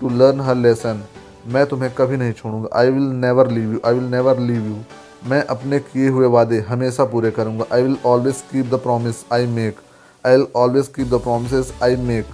to 0.00 0.08
learn 0.10 0.40
her 0.40 0.54
lesson 0.56 1.02
मैं 1.46 1.64
तुम्हें 1.66 1.90
कभी 1.94 2.16
नहीं 2.16 2.32
छोड़ूँगा। 2.32 2.68
I 2.78 2.90
will 2.90 3.08
never 3.20 3.50
leave 3.50 3.72
you 3.72 3.80
I 3.86 3.94
will 3.94 4.10
never 4.10 4.38
leave 4.40 4.66
you 4.66 4.76
मैं 5.30 5.42
अपने 5.46 5.78
किए 5.80 6.08
हुए 6.08 6.26
वादे 6.28 6.58
हमेशा 6.68 7.04
पूरे 7.04 7.30
करूँगा। 7.30 7.64
I 7.72 7.82
will 7.82 7.96
always 8.06 8.42
keep 8.50 8.66
the 8.66 8.78
promise 8.80 9.24
I 9.32 9.46
make 9.48 9.76
I 10.24 10.36
will 10.36 10.46
always 10.56 10.88
keep 10.88 11.08
the 11.08 11.20
promise 11.22 11.72
I 11.82 11.96
make 12.02 12.26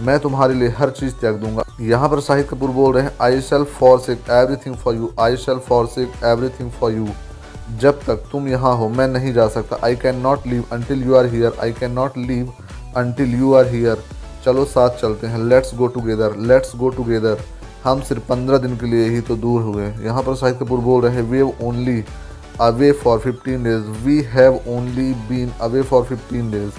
मैं 0.00 0.18
तुम्हारे 0.18 0.54
लिए 0.54 0.68
हर 0.78 0.90
चीज़ 0.90 1.14
त्याग 1.14 1.36
दूँगा। 1.40 1.64
यहाँ 1.80 2.08
पर 2.08 2.20
शाहिद 2.20 2.46
कपूर 2.46 2.70
बोल 2.70 2.94
रहे 2.94 3.04
हैं 3.04 3.12
I 3.22 3.40
shall 3.40 3.64
forsake 4.00 4.30
everything 4.30 4.76
for 4.76 4.94
you 4.94 5.10
I 5.20 5.36
shall 5.36 5.58
forsake 5.88 6.24
everything 6.24 6.70
for 6.70 6.92
you 6.92 7.06
जब 7.80 8.00
तक 8.00 8.24
तुम 8.32 8.48
यहाँ 8.48 8.76
हो, 8.76 8.88
मैं 8.88 9.06
नहीं 9.08 9.32
जा 9.34 9.46
सकता। 9.48 9.78
I 9.84 9.96
can 9.96 10.16
not 10.20 10.46
leave 10.46 10.64
until 10.72 11.02
you 11.04 11.14
are 11.16 11.26
here 11.26 11.56
I 11.62 11.72
can 11.72 11.92
not 11.92 12.18
leave 12.18 12.52
until 12.96 13.34
you 13.34 13.52
are 13.54 13.66
here 13.66 14.02
चलो, 14.44 14.64
साथ 14.64 15.00
चलते 15.00 15.26
हैं। 15.26 15.38
Let's 15.38 15.74
go 15.76 15.86
together 15.88 16.36
let's 16.38 16.76
go 16.76 16.88
together 16.90 17.44
हम 17.84 18.00
सिर्फ़ 18.02 18.28
पंद्रह 18.28 18.58
दिन 18.58 18.76
के 18.76 18.86
लिए 18.86 19.08
ही 19.10 19.20
तो 19.20 19.36
दूर 19.36 19.62
हुए 19.62 19.86
यहाँ 20.04 20.22
पर 20.22 20.34
शाहिद 20.36 20.56
कपूर 20.56 20.80
बोल 20.80 21.02
रहे 21.02 21.14
हैं 21.14 21.22
we 21.30 21.40
only 21.66 22.04
away 22.60 22.92
for 22.94 23.18
fifteen 23.18 23.64
days 23.64 23.86
we 24.04 24.20
have 24.32 24.60
only 24.68 25.12
been 25.28 25.50
away 25.62 25.82
for 25.82 26.04
fifteen 26.04 26.50
days 26.50 26.72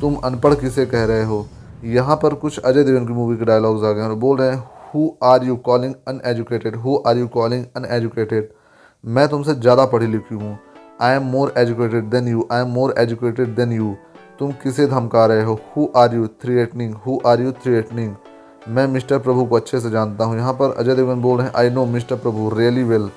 तुम 0.00 0.14
अनपढ़ 0.24 0.54
किसे 0.54 0.86
कह 0.86 1.04
रहे 1.04 1.24
हो? 1.24 1.46
यहाँ 1.84 2.16
पर 2.16 2.34
कुछ 2.34 2.58
अजय 2.58 2.84
देवगन 2.84 3.06
की 3.06 3.12
मूवी 3.12 3.36
के 3.36 3.44
डायलॉग्स 3.44 3.84
आ 3.84 3.90
गए 3.92 4.02
और 4.02 4.14
बोल 4.16 4.38
रहे 4.38 4.50
हैं 4.50 4.62
who 4.94 5.10
are 5.24 5.44
you 5.44 5.56
calling 5.64 5.94
uneducated 6.08 6.76
who 6.76 6.96
are 7.06 7.18
you 7.18 7.26
calling 7.28 7.64
uneducated 7.76 8.48
मैं 9.04 9.26
तुमसे 9.28 9.54
ज़्यादा 9.54 9.84
पढ़ी 9.86 10.06
लिखी 10.06 10.34
हूँ। 10.34 10.58
I 11.00 11.16
am 11.16 11.22
more 11.24 11.52
educated 11.58 12.04
than 12.10 12.28
you 12.28 12.46
I 12.52 12.62
am 12.62 12.68
more 12.68 12.94
educated 12.98 13.54
than 13.56 13.72
you 13.72 13.94
तुम 14.38 14.52
किसे 14.62 14.86
धमका 14.86 15.26
रहे 15.26 15.44
हो? 15.44 15.58
Who 15.76 15.88
are 15.96 16.14
you 16.14 16.26
threatening 16.42 16.94
who 17.06 17.18
are 17.26 17.40
you 17.40 17.52
threatening 17.62 18.14
मैं 18.68 18.86
मिस्टर 18.86 19.18
प्रभु 19.18 19.44
को 19.44 19.56
अच्छे 19.56 19.80
से 19.80 19.90
जानता 19.90 20.24
हूँ। 20.24 20.36
यहाँ 20.36 20.52
पर 20.52 20.74
अजय 20.78 20.94
देवगन 20.94 21.20
बोल 21.22 21.38
रहे 21.38 21.46
हैं 21.46 21.54
I 21.56 21.70
know 21.70 21.84
mister 21.86 22.16
Prabhu 22.16 22.50
really 22.56 22.82
well 22.84 23.08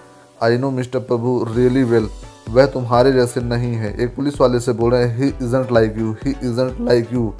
I 0.44 0.58
know 0.58 0.72
mister 0.72 1.00
Prabhu 1.02 1.44
really 1.50 1.84
well 1.86 2.10
वह 2.50 2.66
तुम्हारे 2.68 3.12
जैसे 3.14 3.42
नहीं 3.42 3.74
है। 3.74 3.94
एक 3.96 4.16
पुलिस 4.16 4.40
वाले 4.42 4.60
से 4.60 4.74
बोल 4.74 4.92
रहे 4.92 5.04
हैं 5.04 5.18
he 5.18 5.28
isn't 5.46 5.72
like 5.72 5.98
you 5.98 6.12
he 6.24 6.32
isn't 6.32 6.80
like 6.82 7.14
you 7.14 7.34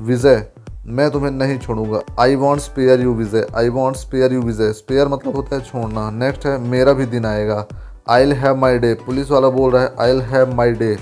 Vijay 0.00 0.46
मैं 0.84 1.10
तुम्हें 1.10 1.30
नहीं 1.30 1.58
छोड़ूँगा। 1.58 2.00
I 2.20 2.34
won't 2.34 2.60
spare 2.60 3.00
you 3.00 3.12
Vijay 3.14 3.46
I 3.56 3.68
won't 3.68 3.96
spare 3.96 4.32
you 4.32 4.40
Vijay 4.42 4.72
spare 4.72 5.08
मतलब 5.08 5.36
होता 5.36 5.56
है 5.56 5.62
छोड़ना। 5.62 6.08
नेक्स्ट 6.12 6.46
है, 6.46 6.56
मेरा 6.60 6.92
भी 6.92 7.06
दिन 7.06 7.26
आएगा। 7.26 7.66
I 8.10 8.32
have 8.32 8.56
my 8.56 8.78
day 8.78 8.92
police 9.06 9.30
वाला 9.30 9.48
बोल 9.48 9.70
रहा 9.72 9.82
है 9.82 9.94
आई 10.00 10.18
हैव 10.30 10.54
माई 10.54 10.72
डे 10.72 10.96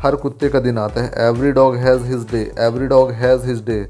हर 0.00 0.16
कुत्ते 0.16 0.48
का 0.48 0.60
दिन 0.60 0.78
आता 0.78 1.02
है। 1.02 1.28
Every 1.28 1.52
dog 1.52 1.76
has 1.76 2.02
his 2.04 2.26
day 2.30 2.40
every 2.60 2.86
dog 2.86 3.12
has 3.12 3.46
his 3.46 3.64
day 3.66 3.86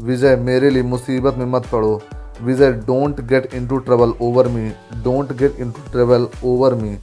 Vijay 0.00 0.36
मेरे 0.38 0.70
लिए 0.70 0.82
मुसीबत 0.82 1.36
में 1.38 1.46
मत 1.46 1.66
पड़ो। 1.72 2.00
Vijay 2.42 2.72
don't 2.72 3.20
get 3.28 3.54
into 3.68 3.78
trouble 3.78 4.12
over 4.22 4.48
me 4.48 4.68
don't 5.04 5.32
get 5.32 5.60
into 5.70 5.90
trouble 5.92 6.26
over 6.44 6.74
me 6.74 6.96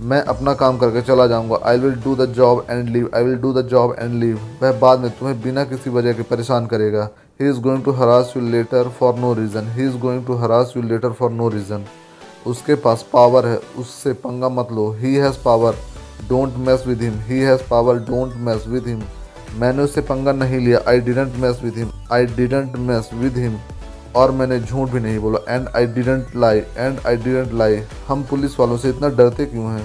मैं 0.00 0.20
अपना 0.22 0.54
काम 0.54 0.78
करके 0.78 1.02
चला 1.02 1.26
जाऊँगा। 1.26 1.58
I 1.66 1.78
will 1.78 1.94
do 2.04 2.14
the 2.16 2.26
job 2.32 2.64
and 2.70 2.88
leave 2.88 3.10
I 3.14 3.24
will 3.24 3.36
do 3.38 3.52
the 3.52 3.66
job 3.68 3.94
and 3.98 4.14
leave 4.20 4.38
वह 4.62 4.72
बाद 4.78 5.00
में 5.00 5.10
तुम्हें 5.10 5.40
बिना 5.42 5.64
किसी 5.64 5.90
वजह 5.90 6.12
के 6.12 6.22
परेशान 6.24 6.66
करेगा। 6.66 7.08
He 7.40 7.48
is 7.50 7.58
going 7.60 7.82
to 7.84 7.92
harass 7.92 8.32
you 8.36 8.42
later 8.42 8.88
for 8.98 9.14
no 9.18 9.32
reason 9.34 9.70
he 9.74 9.86
is 9.86 9.96
going 9.98 10.24
to 10.26 10.34
harass 10.38 10.72
you 10.76 10.82
later 10.82 11.12
for 11.12 11.30
no 11.30 11.48
reason 11.48 11.84
उसके 12.46 12.74
पास 12.74 13.04
पावर 13.12 13.46
है। 13.46 13.56
उससे 13.78 14.12
पंगा 14.22 14.48
मत 14.48 14.68
लो। 14.72 14.90
He 15.00 15.14
has 15.14 15.42
power 15.44 15.76
don't 16.28 16.56
mess 16.66 16.84
with 16.86 17.02
him 17.02 17.18
he 17.28 17.38
has 17.40 17.62
power 17.70 17.98
don't 18.10 18.34
mess 18.46 18.66
with 18.68 18.86
him 18.86 19.02
मैंने 19.60 19.82
उससे 19.82 20.00
पंगा 20.02 20.32
नहीं 20.32 20.60
लिया। 20.60 20.80
I 20.88 21.00
didn't 21.00 21.36
mess 21.36 21.60
with 21.64 21.78
him 21.78 21.90
I 22.12 22.26
didn't 22.36 22.76
mess 22.80 23.10
with 23.14 23.38
him 23.38 23.56
और 24.16 24.30
मैंने 24.30 24.60
झूठ 24.60 24.90
भी 24.90 25.00
नहीं 25.00 25.18
बोला। 25.18 25.38
And 25.48 25.68
I 25.76 25.86
didn't 25.88 26.36
lie 26.36 26.58
and 26.58 26.98
I 27.06 27.16
didn't 27.16 27.52
lie 27.54 27.82
हम 28.08 28.22
पुलिस 28.30 28.58
वालों 28.60 28.76
से 28.78 28.90
इतना 28.90 29.08
डरते 29.08 29.46
क्यों 29.46 29.72
हैं? 29.72 29.84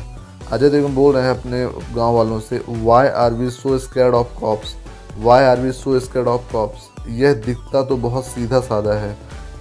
अजय 0.51 0.69
देवगन 0.69 0.95
बोल 0.95 1.13
रहे 1.15 1.23
हैं 1.23 1.39
अपने 1.39 1.65
गाँव 1.95 2.15
वालों 2.15 2.39
से 2.39 2.61
why 2.69 3.07
are 3.07 3.33
we 3.33 3.49
so 3.51 3.77
scared 3.79 4.15
of 4.15 4.39
cops 4.39 4.75
why 5.19 5.43
are 5.45 5.59
we 5.59 5.71
so 5.73 5.99
scared 5.99 6.27
of 6.27 6.51
cops 6.51 6.88
यह 7.17 7.33
दिखता 7.45 7.83
तो 7.83 7.97
बहुत 7.97 8.25
सीधा 8.25 8.59
साधा 8.61 8.93
है। 8.93 9.11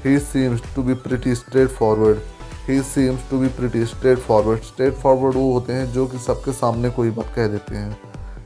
He 0.04 0.18
seems 0.18 0.62
to 0.74 0.82
be 0.82 0.94
pretty 0.96 1.34
straightforward 1.68 2.18
he 2.68 2.80
seems 2.84 3.30
to 3.30 3.38
be 3.38 3.48
pretty 3.48 3.84
straightforward 4.18 4.60
straightforward 4.94 5.34
वो 5.34 5.52
होते 5.52 5.72
हैं 5.72 5.92
जो 5.92 6.06
कि 6.06 6.18
सबके 6.18 6.52
सामने 6.52 6.90
कोई 6.90 7.10
बात 7.10 7.32
कह 7.36 7.46
देते 7.46 7.76
हैं। 7.76 7.98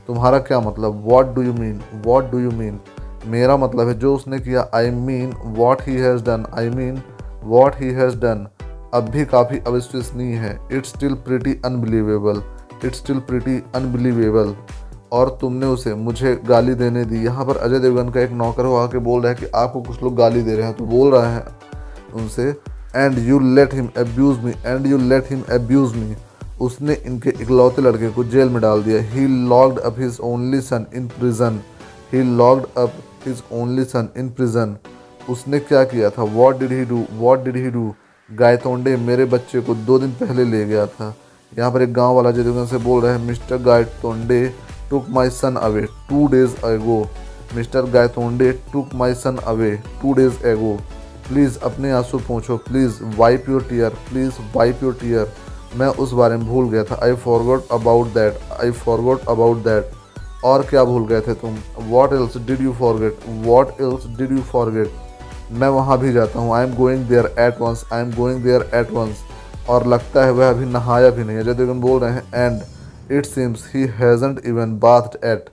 तुम्हारा 0.07 0.39
क्या 0.39 0.59
मतलब? 0.59 1.01
What 1.05 1.33
do 1.35 1.41
you 1.41 1.53
mean 1.53 1.81
what 2.05 2.31
do 2.31 2.39
you 2.39 2.51
mean 2.51 2.79
मेरा 3.27 3.57
मतलब 3.57 3.87
है 3.87 3.97
जो 3.99 4.13
उसने 4.15 4.39
किया। 4.39 4.67
I 4.75 4.89
mean 4.91 5.33
what 5.57 5.81
he 5.81 5.95
has 5.95 6.23
done 6.23 6.45
I 6.53 6.69
mean 6.69 7.01
what 7.43 7.75
he 7.79 7.89
has 7.91 8.15
done 8.17 8.47
अब 8.93 9.09
भी 9.09 9.25
काफ़ी 9.25 9.59
अविश्वसनीय 9.67 10.35
है। 10.35 10.57
It's 10.71 10.89
still 10.89 11.13
pretty 11.27 11.53
unbelievable 11.65 12.41
it's 12.85 12.97
still 12.97 13.19
pretty 13.19 13.61
unbelievable 13.75 14.55
और 15.13 15.29
तुमने 15.41 15.65
उसे 15.67 15.93
मुझे 15.95 16.35
गाली 16.45 16.73
देने 16.75 17.03
दी। 17.05 17.23
यहाँ 17.25 17.45
पर 17.45 17.57
अजय 17.57 17.79
देवगन 17.79 18.09
का 18.11 18.19
एक 18.21 18.31
नौकर 18.33 18.65
हो, 18.65 18.75
आके 18.75 18.97
बोल 18.99 19.21
रहा 19.21 19.31
है 19.31 19.37
कि 19.37 19.45
आपको 19.55 19.81
कुछ 19.81 20.01
लोग 20.03 20.15
गाली 20.17 20.41
दे 20.41 20.55
रहे 20.55 20.65
हैं 20.67 20.75
तो 20.75 20.85
बोल 20.87 21.11
रहा 21.11 21.35
है 21.35 21.45
उनसे 22.13 22.49
and 22.95 23.17
you 23.27 23.39
let 23.55 23.73
him 23.73 23.89
abuse 23.97 24.39
me 24.39 24.53
and 24.65 24.85
you 24.87 24.97
let 24.99 25.29
him 25.29 25.43
abuse 25.51 25.95
me 25.95 26.15
उसने 26.61 26.93
इनके 27.05 27.29
इकलौते 27.31 27.81
लड़के 27.81 28.09
को 28.09 28.23
जेल 28.25 28.49
में 28.49 28.61
डाल 28.61 28.83
दिया। 28.83 29.01
He 29.03 29.27
locked 29.49 29.79
up 29.79 29.99
his 29.99 30.17
only 30.23 30.61
son 30.61 30.85
in 30.95 31.07
prison 31.09 31.59
he 32.13 32.23
locked 32.37 32.65
up 32.77 32.93
his 33.25 33.43
only 33.53 33.83
son 33.85 34.09
in 34.17 34.29
prison 34.29 34.75
उसने 35.29 35.59
क्या 35.61 35.83
किया 35.85 36.09
था? 36.09 36.23
What 36.23 36.59
did 36.59 36.71
he 36.71 36.85
do 36.85 37.03
what 37.13 37.43
did 37.43 37.55
he 37.55 37.69
do 37.71 37.93
Gaitonde 38.29 38.95
मेरे 38.99 39.25
बच्चे 39.27 39.61
को 39.61 39.75
दो 39.77 39.97
दिन 39.99 40.11
पहले 40.13 40.43
ले 40.45 40.65
गया 40.65 40.85
था। 40.87 41.13
यहाँ 41.51 41.71
पर 41.71 41.81
एक 41.81 41.93
गाँव 41.93 42.15
वाला 42.15 42.31
जदुगन 42.31 42.65
से 42.65 42.77
बोल 42.79 43.01
रहा 43.01 43.13
है, 43.13 43.25
mister 43.25 43.57
Gaitonde 43.63 44.45
took 44.93 45.05
my 45.09 45.29
son 45.31 45.55
away 45.57 45.81
two 46.09 46.25
days 46.31 46.65
ago 46.65 46.97
mister 47.55 47.85
Gaitonde 47.91 48.51
took 48.71 48.93
my 48.95 49.13
son 49.15 49.37
away 49.47 49.71
two 50.01 50.13
days 50.13 50.45
ago 50.47 50.73
please 51.27 51.57
अपने 51.65 51.91
आँसू 51.91 52.17
पूछो। 52.27 52.57
Please 52.59 53.01
wipe 53.17 53.49
your 53.49 53.61
tear 53.69 53.89
please 54.09 54.39
wipe 54.55 54.83
your 54.83 54.93
tear 55.01 55.33
मैं 55.77 55.87
उस 56.03 56.11
बारे 56.13 56.37
में 56.37 56.45
भूल 56.47 56.69
गया 56.69 56.83
था। 56.83 56.99
I 57.03 57.13
forgot 57.23 57.71
about 57.71 58.07
that 58.13 58.39
I 58.61 58.71
forgot 58.79 59.27
about 59.29 59.63
that 59.63 60.43
और 60.45 60.63
क्या 60.69 60.83
भूल 60.83 61.05
गए 61.07 61.21
थे 61.21 61.33
तुम? 61.35 61.55
What 61.89 62.13
else 62.13 62.37
did 62.47 62.61
you 62.61 62.73
forget 62.79 63.19
what 63.45 63.81
else 63.81 64.07
did 64.17 64.31
you 64.31 64.41
forget 64.51 64.91
मैं 65.51 65.67
वहाँ 65.69 65.97
भी 65.99 66.11
जाता 66.13 66.39
हूँ। 66.39 66.53
I 66.55 66.65
am 66.65 66.75
going 66.75 67.07
there 67.07 67.33
at 67.39 67.61
once 67.61 67.85
I 67.93 68.01
am 68.01 68.11
going 68.15 68.43
there 68.43 68.69
at 68.75 68.91
once 68.91 69.23
और 69.69 69.87
लगता 69.87 70.25
है 70.25 70.31
वह 70.31 70.49
अभी 70.49 70.65
नहाया 70.65 71.09
भी 71.09 71.23
नहीं 71.23 71.37
है। 71.37 71.53
देवगन 71.53 71.79
बोल 71.81 71.99
रहे 72.01 72.11
हैं 72.11 72.23
and 72.35 72.61
it 73.11 73.25
seems 73.25 73.65
he 73.73 73.85
hasn't 73.95 74.39
even 74.45 74.77
bathed 74.79 75.25
yet 75.25 75.49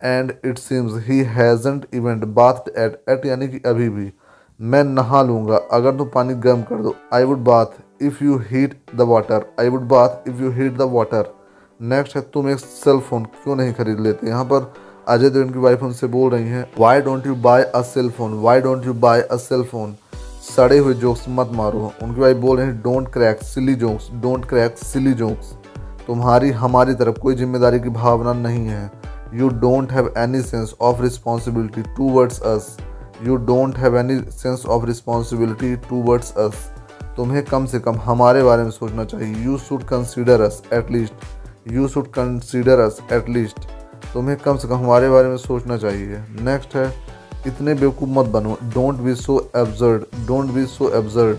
and 0.00 0.32
it 0.44 0.58
seems 0.58 1.06
he 1.06 1.18
hasn't 1.30 1.86
even 1.94 2.24
bathed 2.34 2.78
yet 2.78 3.02
yet 3.10 3.26
यानी 3.26 3.48
कि 3.48 3.60
अभी 3.66 3.88
भी। 3.88 4.12
मैं 4.60 4.82
नहा 4.84 5.22
लूँगा। 5.22 5.56
अगर 5.72 5.96
तुम 5.98 6.08
पानी 6.08 6.34
गर्म 6.40 6.62
कर 6.62 6.82
दो 6.82 6.94
I 7.14 7.24
would 7.24 7.38
bath 7.44 8.02
if 8.02 8.22
you 8.24 8.38
heat 8.50 8.74
the 8.96 9.00
water 9.08 9.46
I 9.60 9.68
would 9.68 9.88
bath 9.88 10.28
if 10.28 10.42
you 10.42 10.50
heat 10.52 10.76
the 10.76 10.88
water 10.92 11.32
next 11.80 12.16
है, 12.16 12.22
तुम 12.24 12.48
एक 12.50 12.58
सेल 12.58 13.00
फ़ोन 13.00 13.24
क्यों 13.24 13.56
नहीं 13.56 13.72
खरीद 13.74 14.00
लेते? 14.00 14.26
यहाँ 14.26 14.44
पर 14.44 14.72
अजय 15.08 15.30
देवगन 15.30 15.52
की 15.52 15.58
वाइफ 15.58 15.82
उनसे 15.82 16.06
बोल 16.08 16.30
रही 16.30 16.48
हैं 16.48 16.64
why 16.78 17.00
don't 17.00 17.26
you 17.26 17.34
buy 17.36 17.62
a 17.64 17.82
cell 17.84 18.10
phone 18.10 18.34
why 18.42 18.60
don't 18.60 18.86
you 18.86 18.94
buy 18.96 19.22
a 19.22 19.36
cell 19.38 19.62
phone 19.64 19.96
सड़े 20.46 20.78
हुए 20.78 20.94
जोक्स 20.94 21.24
मत 21.28 21.50
मारो। 21.54 21.92
उनकी 22.02 22.20
वाइफ 22.20 22.36
बोल 22.36 22.56
रहे 22.58 22.66
हैं 22.66 22.80
don't 22.82 23.08
crack 23.12 23.42
silly 23.44 23.74
jokes 23.76 24.08
don't 24.22 24.44
crack 24.48 24.78
silly 24.84 25.12
jokes 25.14 25.52
तुम्हारी, 26.06 26.50
हमारी 26.52 26.94
तरफ़ 26.94 27.18
कोई 27.18 27.34
ज़िम्मेदारी 27.34 27.80
की 27.80 27.88
भावना 27.90 28.32
नहीं 28.32 28.66
है। 28.66 28.90
You 29.34 29.48
don't 29.48 29.92
have 29.92 30.12
any 30.18 30.40
sense 30.42 30.74
of 30.80 31.02
responsibility 31.02 31.82
towards 32.10 32.40
us 32.44 32.76
you 33.22 33.36
don't 33.46 33.78
have 33.78 33.98
any 33.98 34.18
sense 34.32 34.64
of 34.66 34.86
responsibility 34.86 35.74
towards 36.02 36.32
us 36.38 36.70
तुम्हें 37.16 37.42
कम 37.44 37.66
से 37.66 37.78
कम 37.80 37.96
हमारे 38.04 38.42
बारे 38.42 38.62
में 38.62 38.70
सोचना 38.70 39.04
चाहिए। 39.04 39.44
You 39.44 39.56
should 39.58 39.82
consider 39.84 40.40
us 40.40 40.62
at least 40.72 41.72
you 41.72 41.88
should 41.88 42.06
consider 42.12 42.80
us 42.80 42.98
at least 43.12 43.68
तुम्हें 44.12 44.36
कम 44.36 44.56
से 44.56 44.68
कम 44.68 44.76
हमारे 44.76 45.08
बारे 45.10 45.28
में 45.28 45.36
सोचना 45.36 45.76
चाहिए। 45.76 46.18
नेक्स्ट 46.42 46.76
है, 46.76 46.86
इतने 47.46 47.74
बेवकूफ़ 47.74 48.10
मत 48.10 48.26
बनो। 48.28 48.56
Don't 48.64 48.98
be 48.98 49.14
so 49.14 49.38
absurd 49.56 50.04
don't 50.26 50.50
be 50.50 50.64
so 50.66 50.90
absurd 50.98 51.36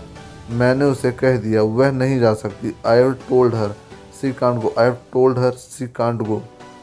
मैंने 0.52 0.84
उसे 0.84 1.12
कह 1.12 1.36
दिया, 1.38 1.62
वह 1.62 1.90
नहीं 1.92 2.18
जा 2.20 2.32
सकती। 2.34 2.74
I 2.86 3.10
told 3.28 3.54
her 3.54 3.74
she 4.24 4.32
can't 4.34 4.60
go 4.62 4.72
I 4.78 4.84
have 4.84 4.94
told 5.12 5.38
her 5.38 5.50
she 5.52 5.86
can't 5.96 6.22
go 6.22 6.42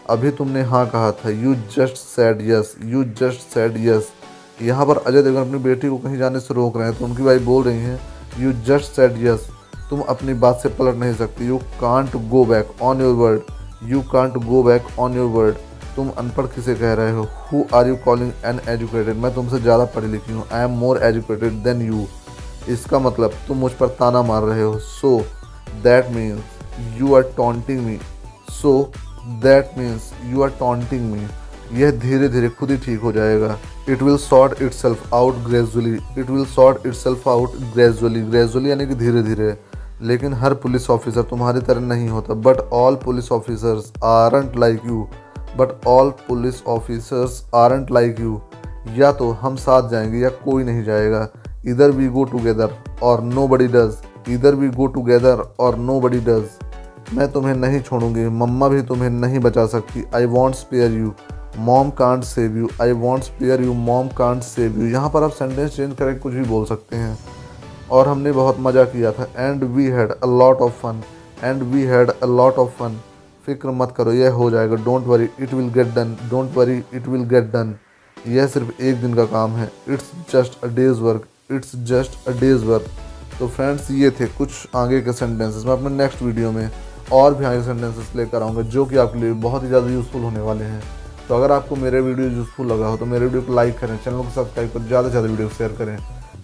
अभी 0.09 0.31
तुमने 0.31 0.61
हाँ 0.63 0.85
कहा 0.89 1.11
था। 1.13 1.29
You 1.31 1.53
just 1.75 1.95
said 1.97 2.41
yes 2.49 2.73
you 2.85 3.03
just 3.19 3.53
said 3.53 3.77
yes 3.79 4.09
यहाँ 4.61 4.85
पर 4.85 4.97
अजय 4.97 5.21
देवगन 5.23 5.41
अपनी 5.41 5.59
बेटी 5.59 5.89
को 5.89 5.97
कहीं 5.97 6.17
जाने 6.17 6.39
से 6.39 6.53
रोक 6.53 6.77
रहे 6.77 6.87
हैं 6.87 6.97
तो 6.97 7.05
उनकी 7.05 7.23
वाइफ 7.23 7.41
बोल 7.41 7.63
रही 7.63 7.79
हैं 7.79 7.99
यू 8.39 8.51
जस्ट 8.67 8.95
सेड 8.95 9.17
यस 9.25 9.47
तुम 9.89 10.01
अपनी 10.09 10.33
बात 10.43 10.59
से 10.63 10.69
पलट 10.69 10.95
नहीं 10.95 11.13
सकती। 11.15 11.47
You 11.47 11.57
can't 11.81 12.15
go 12.29 12.43
back 12.45 12.81
on 12.81 13.01
your 13.01 13.15
word 13.15 13.89
you 13.89 14.01
can't 14.11 14.37
go 14.45 14.63
back 14.63 14.99
on 14.99 15.15
your 15.15 15.29
word 15.31 15.55
तुम 15.95 16.09
अनपढ़ 16.17 16.45
किसे 16.47 16.75
कह 16.75 16.93
रहे 16.93 17.11
हो? 17.11 17.27
Who 17.51 17.63
are 17.75 17.87
you 17.87 17.95
calling 18.05 18.31
uneducated 18.69 19.17
मैं 19.17 19.33
तुमसे 19.35 19.59
ज़्यादा 19.59 19.85
पढ़ी 19.95 20.07
लिखी 20.07 20.33
हूँ। 20.33 20.47
I 20.51 20.63
am 20.63 20.77
more 20.79 21.03
educated 21.03 21.63
than 21.63 21.81
you 21.87 22.05
इसका 22.69 22.99
मतलब 22.99 23.33
तुम 23.47 23.57
मुझ 23.57 23.71
पर 23.73 23.87
ताना 23.99 24.21
मार 24.23 24.43
रहे 24.43 24.63
हो। 24.63 24.77
So 24.79 25.17
that 25.83 26.09
means 26.11 26.59
you 26.99 27.13
are 27.15 27.31
taunting 27.37 27.85
me 27.85 27.97
so 28.51 28.91
that 29.43 29.77
means 29.77 30.11
you 30.25 30.41
are 30.43 30.49
taunting 30.59 31.11
me 31.11 31.27
यह 31.81 31.91
धीरे 31.99 32.27
धीरे 32.29 32.49
खुद 32.49 32.71
ही 32.71 32.77
ठीक 32.77 33.01
हो 33.01 33.11
जाएगा। 33.11 33.57
It 33.89 34.01
will 34.01 34.17
sort 34.17 34.61
itself 34.73 35.13
out 35.13 35.35
gradually 35.45 35.93
it 36.17 36.29
will 36.29 36.45
sort 36.45 36.85
itself 36.93 37.27
out 37.27 37.55
gradually 37.73 38.21
gradually 38.21 38.69
यानी 38.69 38.87
कि 38.87 38.95
धीरे 38.95 39.23
धीरे 39.23 39.55
लेकिन 40.07 40.33
हर 40.33 40.53
पुलिस 40.53 40.89
ऑफिसर 40.89 41.21
तुम्हारी 41.21 41.59
तरह 41.61 41.81
नहीं 41.81 42.07
होता। 42.09 42.33
But 42.33 42.59
all 42.73 42.95
police 42.95 43.31
officers 43.31 43.91
aren't 44.03 44.57
like 44.59 44.85
you 44.85 45.07
but 45.57 45.85
all 45.87 46.09
police 46.27 46.63
officers 46.67 47.41
aren't 47.55 47.91
like 47.91 48.19
you 48.19 48.39
या 48.97 49.11
तो 49.11 49.29
हम 49.41 49.55
साथ 49.55 49.89
जाएँगे 49.89 50.19
या 50.19 50.29
कोई 50.45 50.63
नहीं 50.63 50.83
जाएगा। 50.83 51.27
इधर 51.65 51.91
we 51.91 52.07
go 52.07 52.23
together 52.23 52.73
or 53.03 53.21
nobody 53.47 53.67
does 53.67 53.97
इधर 54.29 54.55
we 54.55 54.67
go 54.69 54.87
together 54.87 55.43
or 55.59 55.77
nobody 56.01 56.19
does 56.19 56.43
मैं 57.13 57.31
तुम्हें 57.31 57.53
नहीं 57.55 57.79
छोड़ूँगी, 57.81 58.25
मम्मा 58.31 58.67
भी 58.67 58.81
तुम्हें 58.81 59.09
नहीं 59.09 59.39
बचा 59.39 59.65
सकती। 59.67 60.03
I 60.15 60.25
won't 60.27 60.55
spare 60.55 60.91
you 60.91 61.13
mom 61.59 61.89
can't 61.91 62.23
save 62.23 62.57
you 62.57 62.69
I 62.81 62.91
won't 62.91 63.23
spare 63.23 63.61
you 63.61 63.73
mom 63.73 64.07
can't 64.17 64.43
save 64.43 64.79
you 64.81 64.87
यहाँ 64.87 65.09
पर 65.09 65.23
आप 65.23 65.31
सेंटेंस 65.31 65.75
चेंज 65.75 65.95
करके 65.95 66.19
कुछ 66.19 66.33
भी 66.33 66.43
बोल 66.45 66.65
सकते 66.65 66.95
हैं। 66.95 67.17
और 67.91 68.07
हमने 68.07 68.31
बहुत 68.31 68.59
मज़ा 68.59 68.83
किया 68.83 69.11
था। 69.11 69.27
And 69.37 69.63
we 69.65 69.85
had 69.87 70.11
a 70.11 70.27
lot 70.27 70.61
of 70.61 70.71
fun 70.81 71.01
and 71.43 71.63
we 71.63 71.81
had 71.83 72.09
a 72.11 72.25
lot 72.27 72.55
of 72.55 72.69
fun 72.79 72.99
फ़िक्र 73.45 73.71
मत 73.71 73.93
करो, 73.97 74.11
यह 74.13 74.31
हो 74.31 74.49
जाएगा। 74.51 74.75
Don't 74.75 75.07
worry 75.07 75.29
it 75.39 75.53
will 75.53 75.69
get 75.73 75.93
done 75.95 76.15
don't 76.29 76.55
worry 76.57 76.77
it 76.93 77.07
will 77.07 77.23
get 77.29 77.51
done 77.53 77.75
यह 78.17 78.47
सिर्फ़ 78.47 78.81
एक 78.81 79.01
दिन 79.01 79.13
का 79.13 79.25
काम 79.27 79.55
है। 79.55 79.71
It's 79.89 80.11
just 80.31 80.63
a 80.63 80.67
day's 80.67 80.99
work 81.01 81.27
it's 81.51 81.75
just 81.85 82.27
a 82.27 82.39
day's 82.39 82.65
work 82.65 82.85
तो 83.39 83.47
फ्रेंड्स 83.47 83.91
ये 83.91 84.11
थे 84.11 84.25
कुछ 84.27 84.75
आगे 84.75 85.01
के 85.01 85.13
सेंटेंसेस 85.13 85.65
मैं 85.65 85.73
अपने 85.73 85.89
नेक्स्ट 85.97 86.21
वीडियो 86.21 86.51
में 86.51 86.69
और 87.13 87.33
भी 87.33 87.45
आगे 87.45 87.61
सेंटेंसेस 87.63 88.11
लेकर 88.15 88.41
आऊँगा 88.41 88.61
जो 88.63 88.85
कि 88.85 88.97
आपके 88.97 89.19
लिए 89.19 89.31
बहुत 89.41 89.63
ही 89.63 89.67
ज़्यादा 89.67 89.91
यूज़फुल 89.91 90.21
होने 90.21 90.39
वाले 90.41 90.65
हैं। 90.65 90.81
तो 91.27 91.35
अगर 91.35 91.51
आपको 91.51 91.75
मेरे 91.77 92.01
वीडियो 92.01 92.29
यूज़फुल 92.29 92.67
लगा 92.67 92.87
हो 92.87 92.97
तो 92.97 93.05
मेरे 93.07 93.25
वीडियो 93.25 93.41
को 93.41 93.53
लाइक 93.55 93.77
करें 93.79 93.97
चैनल 93.97 94.17
को 94.17 94.29
सब्सक्राइब 94.31 94.71
करें, 94.71 94.87
ज़्यादा 94.87 95.07
से 95.07 95.11
ज़्यादा 95.11 95.27
वीडियो 95.27 95.49
शेयर 95.49 95.71
करें। 95.73 95.97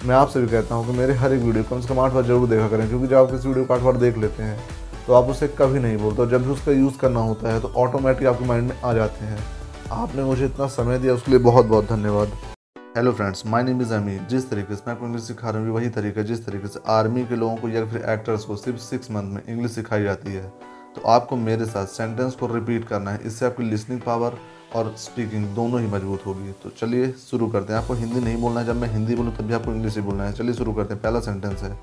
मैं 0.06 0.16
आपसे 0.16 0.42
भी 0.42 0.48
कहता 0.48 0.76
हूँ 0.76 0.86
कि 0.88 0.98
मेरे 0.98 1.14
हर 1.16 1.34
एक 1.34 1.42
वीडियो 1.44 1.64
कम 1.70 1.82
से 1.82 1.88
कम 1.88 2.00
आठ 2.00 2.12
बार 2.14 2.24
ज़रूर 2.24 2.48
देखा 2.50 2.68
करें, 2.68 2.88
क्योंकि 2.90 3.08
जब 3.08 3.16
आप 3.16 3.32
किसी 3.32 3.48
वीडियो 3.48 3.66
को 3.66 3.74
आठ 3.74 3.82
बार 3.82 3.98
देख 3.98 4.18
लेते 4.18 4.44
हैं 4.44 4.58
तो 5.08 5.14
आप 5.14 5.30
उसे 5.30 5.48
कभी 5.58 5.80
नहीं 5.80 5.98
बोलते 5.98 6.28
जब 6.30 6.46
भी 6.46 6.52
उसका 6.52 6.72
यूज़ 6.74 6.98
करना 7.00 7.20
होता 7.22 7.54
है 7.54 7.60
तो 7.62 7.72
ऑटोमेटिक 7.78 8.28
आपके 8.28 8.46
माइंड 8.46 8.70
में 8.70 8.82
आ 8.82 8.94
जाते 8.94 9.26
हैं। 9.26 9.40
आपने 9.94 10.24
मुझे 10.24 10.46
इतना 10.46 10.68
समय 10.70 11.00
दिया, 11.00 11.14
उसके 11.14 11.32
लिए 11.32 11.40
बहुत 11.42 11.66
बहुत 11.66 11.90
धन्यवाद। 11.90 12.32
Hello 12.98 13.12
friends 13.12 13.46
my 13.46 13.64
name 13.64 13.82
is 13.82 13.94
Ami 13.94 14.18
जिस 14.30 14.50
तरीके 14.50 14.76
से 14.76 14.84
मैं 14.88 14.94
आपको 14.94 15.06
इंग्लिश 15.06 15.24
सिखा 15.24 15.50
रहा 15.50 15.62
हूँ 15.62 15.72
वही 15.72 15.90
तरीका 15.90 16.22
जिस 16.22 16.46
तरीके 16.46 16.68
से 16.68 16.80
आर्मी 16.88 17.26
के 17.26 17.36
लोगों 17.36 17.56
को 17.56 17.70
या 17.70 17.86
फिर 17.86 18.02
एक्टर्स 18.02 18.44
को 18.44 18.56
सिर्फ़ 18.56 18.80
सिक्स 18.80 19.12
मंथ 19.12 19.24
में 19.24 19.42
इंग्लिश 19.50 19.72
सिखाई 19.72 20.04
जाती 20.04 20.34
है। 20.34 20.44
तो 20.96 21.02
आपको 21.02 21.36
मेरे 21.36 21.66
साथ 21.66 21.86
सेंटेंस 21.86 22.34
को 22.34 22.48
रिपीट 22.48 22.88
करना 22.88 23.12
है। 23.12 23.20
इससे 23.24 23.46
आपकी 23.46 23.64
लिसनिंग 23.64 24.02
पावर 24.02 24.38
और 24.76 24.94
स्पीकिंग 24.98 25.46
दोनों 25.56 25.82
ही 25.82 25.88
मज़बूत 25.88 26.26
होगी। 26.26 26.52
तो 26.64 26.70
चलिए 26.70 27.12
शुरू 27.12 27.48
करते 27.48 27.74
हैं। 27.74 27.80
आपको 27.80 27.94
हिंदी 27.94 28.20
नहीं 28.20 28.42
बोलना 28.42 28.60
है। 28.60 28.66
जब 28.66 28.76
मैं 28.76 28.90
हिंदी 28.90 29.16
बोलूँ, 29.16 29.36
तब 29.36 29.44
भी 29.44 29.54
आपको 29.54 29.72
इंग्लिश 29.72 29.96
ही 29.96 30.02
बोलना 30.02 30.24
है। 30.24 30.34
चलिए 30.34 30.54
शुरू 30.54 30.74
करते 30.74 30.94
हैं। 30.94 31.04
पहला 31.04 31.20
सेंटेंस 31.20 31.64
है। 31.64 31.80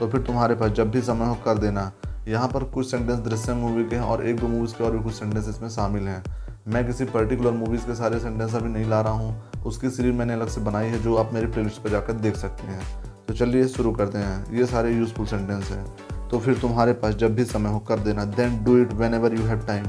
तो 0.00 0.08
फिर 0.08 0.20
तुम्हारे 0.20 0.54
पास 0.54 0.70
जब 0.70 0.90
भी 0.90 1.02
समय 1.02 1.26
हो, 1.26 1.34
कर 1.34 1.58
देना। 1.58 1.92
यहाँ 2.28 2.48
पर 2.48 2.64
कुछ 2.64 2.90
सेंटेंस 2.90 3.18
दृश्य 3.18 3.54
मूवी 3.54 3.84
के 3.84 3.96
हैं 3.96 4.02
और 4.02 4.26
एक 4.26 4.36
दो 4.36 4.48
मूवीज़ 4.48 4.74
के 4.74 4.84
और 4.84 4.96
भी 4.96 5.04
कुछ 5.04 5.14
सेंटेंस 5.14 5.48
इसमें 5.48 5.68
शामिल 5.68 6.08
हैं। 6.08 6.22
मैं 6.68 6.86
किसी 6.86 7.04
पर्टिकुलर 7.04 7.50
मूवीज़ 7.50 7.82
के 7.82 7.94
सारे 7.94 8.18
सेंटेंस 8.20 8.54
अभी 8.54 8.68
नहीं 8.68 8.88
ला 8.88 9.00
रहा 9.00 9.12
हूँ। 9.12 9.62
उसकी 9.66 9.90
सीरीज़ 9.90 10.14
मैंने 10.14 10.32
अलग 10.32 10.48
से 10.48 10.60
बनाई 10.60 10.86
है, 10.86 10.98
जो 11.02 11.16
आप 11.16 11.32
मेरी 11.32 11.46
प्लेलिस्ट 11.46 11.82
पर 11.82 11.90
जाकर 11.90 12.12
देख 12.12 12.36
सकते 12.36 12.66
हैं। 12.66 12.80
तो 13.28 13.34
चलिए 13.34 13.68
शुरू 13.68 13.92
करते 13.92 14.18
हैं। 14.18 14.56
ये 14.56 14.66
सारे 14.66 14.92
यूज़फुल 14.92 15.26
सेंटेंस 15.26 15.70
हैं। 15.70 16.28
तो 16.28 16.38
फिर 16.38 16.58
तुम्हारे 16.58 16.92
पास 16.92 17.14
जब 17.14 17.34
भी 17.34 17.44
समय 17.44 17.70
हो, 17.70 17.78
कर 17.78 17.98
देना। 17.98 18.24
Then 18.24 18.62
do 18.64 18.76
it 18.78 18.92
whenever 19.14 19.34
you 19.34 19.44
have 19.44 19.66
time 19.66 19.86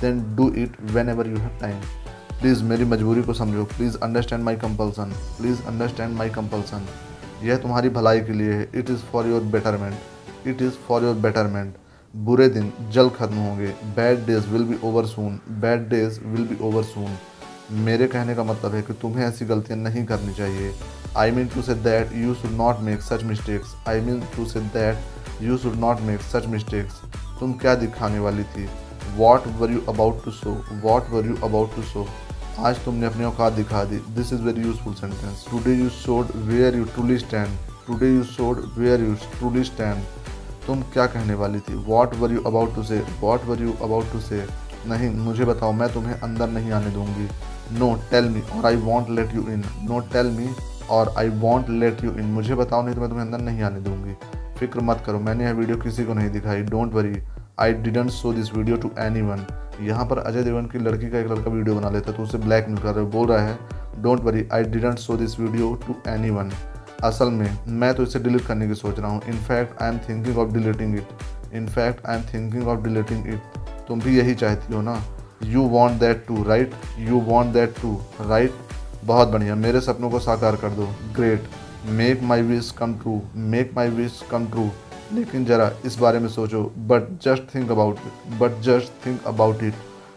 then 0.00 0.24
do 0.36 0.48
it 0.54 0.76
whenever 1.08 1.28
you 1.28 1.36
have 1.36 1.58
time 1.60 1.80
please 2.40 2.62
मेरी 2.64 2.84
मजबूरी 2.84 3.22
को 3.22 3.34
समझो। 3.34 3.64
Please 3.66 3.98
understand 3.98 4.44
my 4.44 4.56
compulsion 4.56 5.12
please 5.38 5.62
understand 5.62 6.16
my 6.16 6.30
compulsion 6.30 6.86
यह 7.42 7.56
तुम्हारी 7.56 7.88
भलाई 7.90 8.20
के 8.20 8.32
लिए 8.32 8.52
है। 8.52 8.68
It 8.74 8.90
is 8.90 9.04
for 9.12 9.26
your 9.26 9.42
betterment 9.52 10.48
it 10.48 10.62
is 10.62 10.72
for 10.88 11.04
your 11.04 11.14
betterment 11.14 11.74
बुरे 12.14 12.48
दिन 12.48 12.72
जल्द 12.92 13.12
खत्म 13.12 13.34
होंगे। 13.34 13.66
Bad 13.96 14.24
days 14.26 14.46
will 14.46 14.62
be 14.64 14.76
over 14.84 15.06
soon 15.06 15.38
bad 15.60 15.88
days 15.88 16.18
will 16.22 16.46
be 16.46 16.56
over 16.64 16.82
soon 16.84 17.16
मेरे 17.84 18.06
कहने 18.06 18.34
का 18.34 18.44
मतलब 18.44 18.74
है 18.74 18.82
कि 18.82 18.92
तुम्हें 18.92 19.24
ऐसी 19.26 19.44
गलतियाँ 19.46 19.78
नहीं 19.78 20.04
करनी 20.06 20.34
चाहिए। 20.34 20.74
I 21.16 21.30
mean 21.30 21.46
to 21.54 21.62
say 21.62 21.74
that 21.86 22.12
you 22.16 22.34
should 22.34 22.52
not 22.52 22.80
make 22.80 23.02
such 23.02 23.22
mistakes 23.24 23.74
I 23.88 24.00
mean 24.00 24.20
to 24.36 24.44
say 24.46 24.60
that 24.76 25.42
you 25.42 25.56
should 25.58 25.76
not 25.76 26.00
make 26.00 26.20
such 26.22 26.46
mistakes 26.46 27.00
तुम 27.40 27.52
क्या 27.52 27.74
दिखाने 27.74 28.18
वाली 28.18 28.44
थी? 28.44 28.68
What 29.16 29.46
were 29.60 29.72
you 29.72 29.80
about 29.88 30.24
to 30.24 30.30
show 30.32 30.56
what 30.84 31.10
were 31.10 31.26
you 31.26 31.36
about 31.44 31.74
to 31.76 31.82
show 31.82 32.06
आज 32.58 32.84
तुमने 32.84 33.06
अपनी 33.06 33.24
औकात 33.24 33.52
दिखा 33.52 33.84
दी। 33.84 33.96
This 34.16 34.32
is 34.32 34.42
very 34.42 34.62
useful 34.62 34.94
sentence 34.94 35.46
today 35.50 35.74
you 35.74 35.88
showed 35.98 36.36
where 36.48 36.76
you 36.76 36.84
truly 36.94 37.18
stand 37.18 37.58
today 37.86 38.14
you 38.14 38.22
showed 38.36 38.64
where 38.78 39.04
you 39.04 39.14
truly 39.38 39.64
stand 39.64 40.04
तुम 40.66 40.82
क्या 40.92 41.06
कहने 41.06 41.34
वाली 41.34 41.60
थी? 41.60 41.74
What 41.86 42.14
were 42.16 42.32
you 42.32 42.42
about 42.46 42.74
to 42.74 42.82
say 42.82 43.02
what 43.20 43.44
were 43.44 43.62
you 43.62 43.72
about 43.82 44.12
to 44.12 44.20
say 44.20 44.44
नहीं, 44.86 45.08
मुझे 45.16 45.44
बताओ, 45.44 45.72
मैं 45.72 45.92
तुम्हें 45.92 46.14
अंदर 46.14 46.48
नहीं 46.48 46.72
आने 46.72 46.90
दूँगी। 46.90 47.28
No 47.78 47.94
tell 48.10 48.28
me 48.28 48.40
or 48.56 48.66
I 48.66 48.76
won't 48.78 49.10
let 49.10 49.34
you 49.34 49.42
in 49.48 49.64
no 49.82 49.98
tell 50.12 50.30
me 50.30 50.48
or 50.90 51.14
I 51.18 51.28
won't 51.40 51.68
let 51.70 52.04
you 52.04 52.12
in 52.12 52.24
मुझे 52.28 52.54
बताओ, 52.54 52.82
नहीं 52.82 52.94
तो 52.94 53.00
मैं 53.00 53.08
तुम्हें 53.10 53.24
अंदर 53.26 53.40
नहीं 53.40 53.62
आने 53.62 53.80
दूँगी। 53.80 54.14
फ़िक्र 54.58 54.80
मत 54.80 55.02
करो, 55.06 55.18
मैंने 55.20 55.44
यह 55.44 55.52
वीडियो 55.52 55.76
किसी 55.76 56.04
को 56.04 56.14
नहीं 56.14 56.30
दिखाई। 56.30 56.62
Don't 56.64 56.94
worry 56.94 57.22
I 57.60 57.72
didn't 57.74 58.10
show 58.10 58.32
this 58.32 58.54
video 58.54 58.76
to 58.76 58.90
anyone 59.22 59.46
यहाँ 59.80 60.04
पर 60.06 60.18
अजय 60.18 60.42
देवगन 60.42 60.66
की 60.66 60.78
लड़की 60.78 61.10
का 61.10 61.18
एक 61.18 61.26
लड़का 61.26 61.50
वीडियो 61.50 61.74
बना 61.76 61.90
लेता 61.90 62.10
है 62.10 62.16
तो 62.16 62.22
उसे 62.22 62.38
ब्लैक 62.38 62.68
मेल 62.68 62.78
कर 62.78 62.94
रहे 62.94 63.04
बोल 63.08 63.28
रहा 63.28 63.46
है 63.46 64.02
don't 64.02 64.20
worry 64.20 64.46
I 64.52 64.64
didn't 64.64 64.98
show 64.98 65.16
this 65.16 65.38
video 65.40 65.72
to 65.86 65.94
anyone 66.30 66.50
असल 67.04 67.30
में, 67.30 67.58
मैं 67.68 67.92
तो 67.94 68.02
इसे 68.02 68.18
डिलीट 68.18 68.46
करने 68.46 68.68
की 68.68 68.74
सोच 68.74 68.98
रहा 68.98 69.10
हूँ। 69.10 69.22
In fact 69.28 69.82
I 69.82 69.88
am 69.88 69.98
thinking 70.08 70.38
of 70.38 70.52
deleting 70.52 70.94
it 70.96 71.54
in fact 71.54 72.06
I 72.06 72.16
am 72.16 72.22
thinking 72.24 72.68
of 72.68 72.80
deleting 72.80 73.26
it 73.28 73.58
तुम 73.88 74.00
भी 74.00 74.18
यही 74.18 74.34
चाहती 74.34 74.74
हो 74.74 74.82
ना? 74.82 75.02
You 75.44 75.62
want 75.68 76.00
that 76.00 76.24
too 76.26 76.42
right 76.44 76.74
you 76.98 77.20
want 77.22 77.52
that 77.52 77.74
too 77.80 77.98
right 78.20 78.54
बहुत 79.04 79.28
बढ़िया। 79.28 79.54
मेरे 79.56 79.80
सपनों 79.80 80.10
को 80.10 80.18
साकार 80.20 80.56
कर 80.56 80.70
दो। 80.70 80.88
Great 81.14 81.48
make 81.90 82.22
my 82.22 82.42
wish 82.42 82.70
come 82.70 82.94
true 82.94 83.20
make 83.36 83.72
my 83.76 83.88
wish 83.90 84.22
come 84.30 84.46
true 84.46 84.68
लेकिन 85.12 85.44
ज़रा 85.44 85.70
इस 85.84 85.98
बारे 85.98 86.18
में 86.18 86.28
सोचो। 86.30 86.62
But 86.88 87.08
just 87.22 87.54
think 87.54 87.70
about 87.70 87.98
it 87.98 88.38
but 88.40 88.60
just 88.62 89.06
think 89.06 89.26
about 89.26 89.62
it 89.62 89.74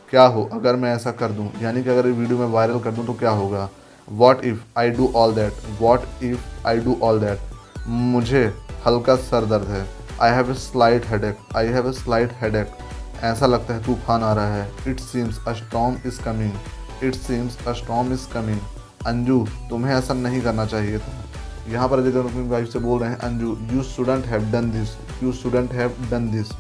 क्या 0.10 0.26
हो? 0.26 0.44
अगर 0.54 0.76
मैं 0.76 0.94
ऐसा 0.96 1.12
कर 1.12 1.32
दूँ, 1.32 1.50
यानी 1.62 1.84
कि 1.84 1.90
अगर 1.90 2.08
ये 2.08 2.12
वीडियो 2.14 2.38
में 2.38 2.48
वायरल 2.48 2.80
कर 2.80 2.92
दूँ 2.92 3.06
तो 3.06 3.14
क्या 3.14 3.30
होगा? 3.32 3.70
What 4.08 4.44
if 4.46 4.60
I 4.78 4.90
do 4.92 5.12
all 5.16 5.34
that 5.36 5.54
what 5.82 6.24
if 6.24 6.68
I 6.68 6.80
do 6.80 6.98
all 7.04 7.20
that 7.20 7.88
मुझे 7.88 8.46
हल्का 8.86 9.16
सर 9.16 9.46
दर्द 9.46 9.68
है। 9.68 9.86
I 10.22 10.32
have 10.32 10.52
a 10.52 10.54
slight 10.56 11.06
headache 11.10 11.38
I 11.58 11.68
have 11.68 11.90
a 11.90 11.92
slight 11.94 12.32
headache 12.42 12.78
ऐसा 13.24 13.46
लगता 13.46 13.74
है 13.74 13.84
तूफ़ान 13.84 14.24
आ 14.24 14.34
रहा 14.34 14.56
है। 14.56 14.70
It 14.88 15.00
seems 15.00 15.40
a 15.48 15.54
storm 15.54 15.98
is 16.06 16.22
coming 16.24 17.04
it 17.04 17.16
seems 17.16 17.58
a 17.68 17.74
storm 17.74 18.14
is 18.14 18.28
coming 18.34 18.60
Anju, 19.08 19.46
तुम्हें 19.70 19.94
ऐसा 19.96 20.14
नहीं 20.14 20.42
करना 20.42 20.66
चाहिए 20.66 20.98
था। 20.98 21.24
यहाँ 21.70 21.88
पर 21.90 22.00
अजय 22.00 22.20
अपनी 22.20 22.48
वाइफ 22.50 22.70
से 22.70 22.80
बोल 22.80 23.00
रहे 23.00 23.10
हैं, 23.10 23.18
Anju 23.20 23.58
you 23.72 23.84
student 23.84 24.26
have 24.26 24.52
done 24.52 24.70
this 24.72 24.96
you 25.24 25.32
student 25.32 25.74
have 25.74 25.96
done 26.12 26.30
this 26.32 26.52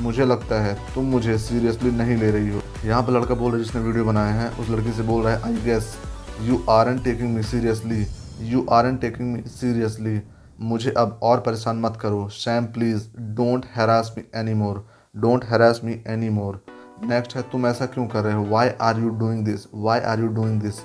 मुझे 0.00 0.24
लगता 0.24 0.60
है 0.62 0.74
तुम 0.94 1.04
मुझे 1.06 1.36
सीरियसली 1.38 1.90
नहीं 1.90 2.16
ले 2.16 2.30
रही 2.30 2.50
हो। 2.50 2.60
यहाँ 2.84 3.02
पर 3.02 3.12
लड़का 3.12 3.34
बोल 3.34 3.50
रहा 3.50 3.58
है 3.58 3.64
जिसने 3.64 3.82
वीडियो 3.82 4.04
बनाया 4.04 4.34
है, 4.34 4.48
उस 4.50 4.70
लड़की 4.70 4.92
से 4.92 5.02
बोल 5.02 5.22
रहा 5.24 5.34
है 5.34 5.42
I 5.44 5.62
guess 5.64 5.94
you 6.40 6.60
aren't 6.88 6.98
taking 7.00 7.34
me 7.34 7.42
seriously 7.42 8.06
you 8.50 8.66
aren't 8.86 8.96
taking 8.96 9.32
me 9.32 9.42
seriously 9.50 10.20
मुझे 10.62 10.90
अब 10.98 11.18
और 11.22 11.40
परेशान 11.40 11.80
मत 11.80 11.98
करो। 12.00 12.28
Sam 12.30 12.64
please 12.74 13.06
don't 13.36 13.66
harass 13.76 14.14
me 14.16 14.24
any 14.40 14.54
more 14.54 14.84
don't 15.14 15.44
harass 15.44 15.80
me 15.84 16.00
any 16.08 16.28
more 16.30 16.62
next 17.04 17.36
है, 17.36 17.42
तुम 17.42 17.66
ऐसा 17.66 17.86
क्यों 17.86 18.06
कर 18.06 18.22
रहे 18.22 18.34
हो? 18.34 18.44
Why 18.46 18.68
are 18.80 19.00
you 19.00 19.08
doing 19.10 19.44
this 19.44 19.66
why 19.74 20.00
are 20.00 20.20
you 20.20 20.26
doing 20.30 20.60
this 20.62 20.80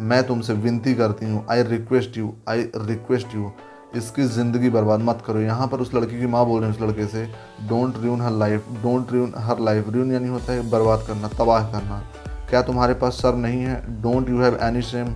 मैं 0.00 0.22
तुमसे 0.26 0.52
विनती 0.54 0.94
करती 0.94 1.26
हूँ। 1.26 1.44
I 1.50 1.62
request 1.64 2.16
you 2.18 2.32
I 2.48 2.62
request 2.76 3.34
you 3.34 3.50
इसकी 3.96 4.24
ज़िंदगी 4.24 4.68
बर्बाद 4.70 5.00
मत 5.00 5.22
करो। 5.26 5.40
यहाँ 5.40 5.66
पर 5.68 5.80
उस 5.80 5.94
लड़की 5.94 6.18
की 6.20 6.26
माँ 6.26 6.44
बोल 6.46 6.60
रही 6.60 6.70
है, 6.70 6.76
उस 6.76 6.82
लड़के 6.82 7.06
से 7.06 7.24
don't 7.68 7.98
ruin 8.02 8.20
her 8.20 8.30
life 8.32 8.68
don't 8.82 9.12
ruin 9.12 9.32
her 9.38 9.60
life 9.60 9.88
ruin 9.88 10.12
यानी 10.12 10.28
होता 10.28 10.52
है, 10.52 10.70
बर्बाद 10.70 11.04
करना, 11.06 11.28
तबाह 11.30 11.70
करना। 11.72 12.02
क्या 12.52 12.60
तुम्हारे 12.62 12.94
पास 12.94 13.12
सर 13.12 13.34
नहीं 13.34 13.60
है? 13.64 13.74
Don't 14.02 14.28
you 14.30 14.40
have 14.42 14.58
any 14.62 14.80
shame 14.82 15.14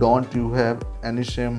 don't 0.00 0.36
you 0.36 0.50
have 0.52 0.80
any 1.06 1.22
shame 1.24 1.58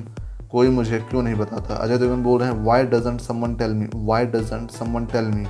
कोई 0.50 0.68
मुझे 0.68 0.98
क्यों 1.00 1.22
नहीं 1.22 1.34
बताता? 1.34 1.74
अजय 1.74 1.98
देवगन 1.98 2.22
बोल 2.22 2.40
रहे 2.40 2.50
हैं 2.50 2.64
why 2.64 2.84
doesn't 2.84 3.20
someone 3.20 3.54
tell 3.54 3.72
me 3.72 3.88
why 3.94 4.26
doesn't 4.26 4.70
someone 4.70 5.06
tell 5.06 5.24
me 5.24 5.46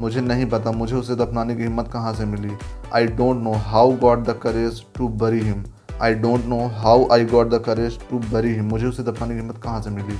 मुझे 0.00 0.20
नहीं 0.20 0.46
पता, 0.46 0.70
मुझे 0.70 0.94
उसे 0.96 1.14
दफनाने 1.16 1.56
की 1.56 1.62
हिम्मत 1.62 1.88
कहाँ 1.92 2.12
से 2.14 2.24
मिली? 2.24 2.52
I 2.94 3.06
don't 3.06 3.42
know 3.42 3.52
how 3.66 3.90
got 3.96 4.22
the 4.28 4.38
courage 4.42 4.82
to 4.96 5.08
bury 5.22 5.40
him 5.40 5.64
I 6.02 6.14
don't 6.14 6.44
know 6.44 6.66
how 6.76 7.06
I 7.12 7.24
got 7.24 7.50
the 7.50 7.62
courage 7.66 7.98
to 8.10 8.18
bury 8.32 8.54
him 8.54 8.64
मुझे 8.64 8.86
उसे 8.86 9.02
दफनाने 9.02 9.34
की 9.34 9.40
हिम्मत 9.40 9.58
कहाँ 9.64 9.82
से 9.82 9.90
मिली? 9.90 10.16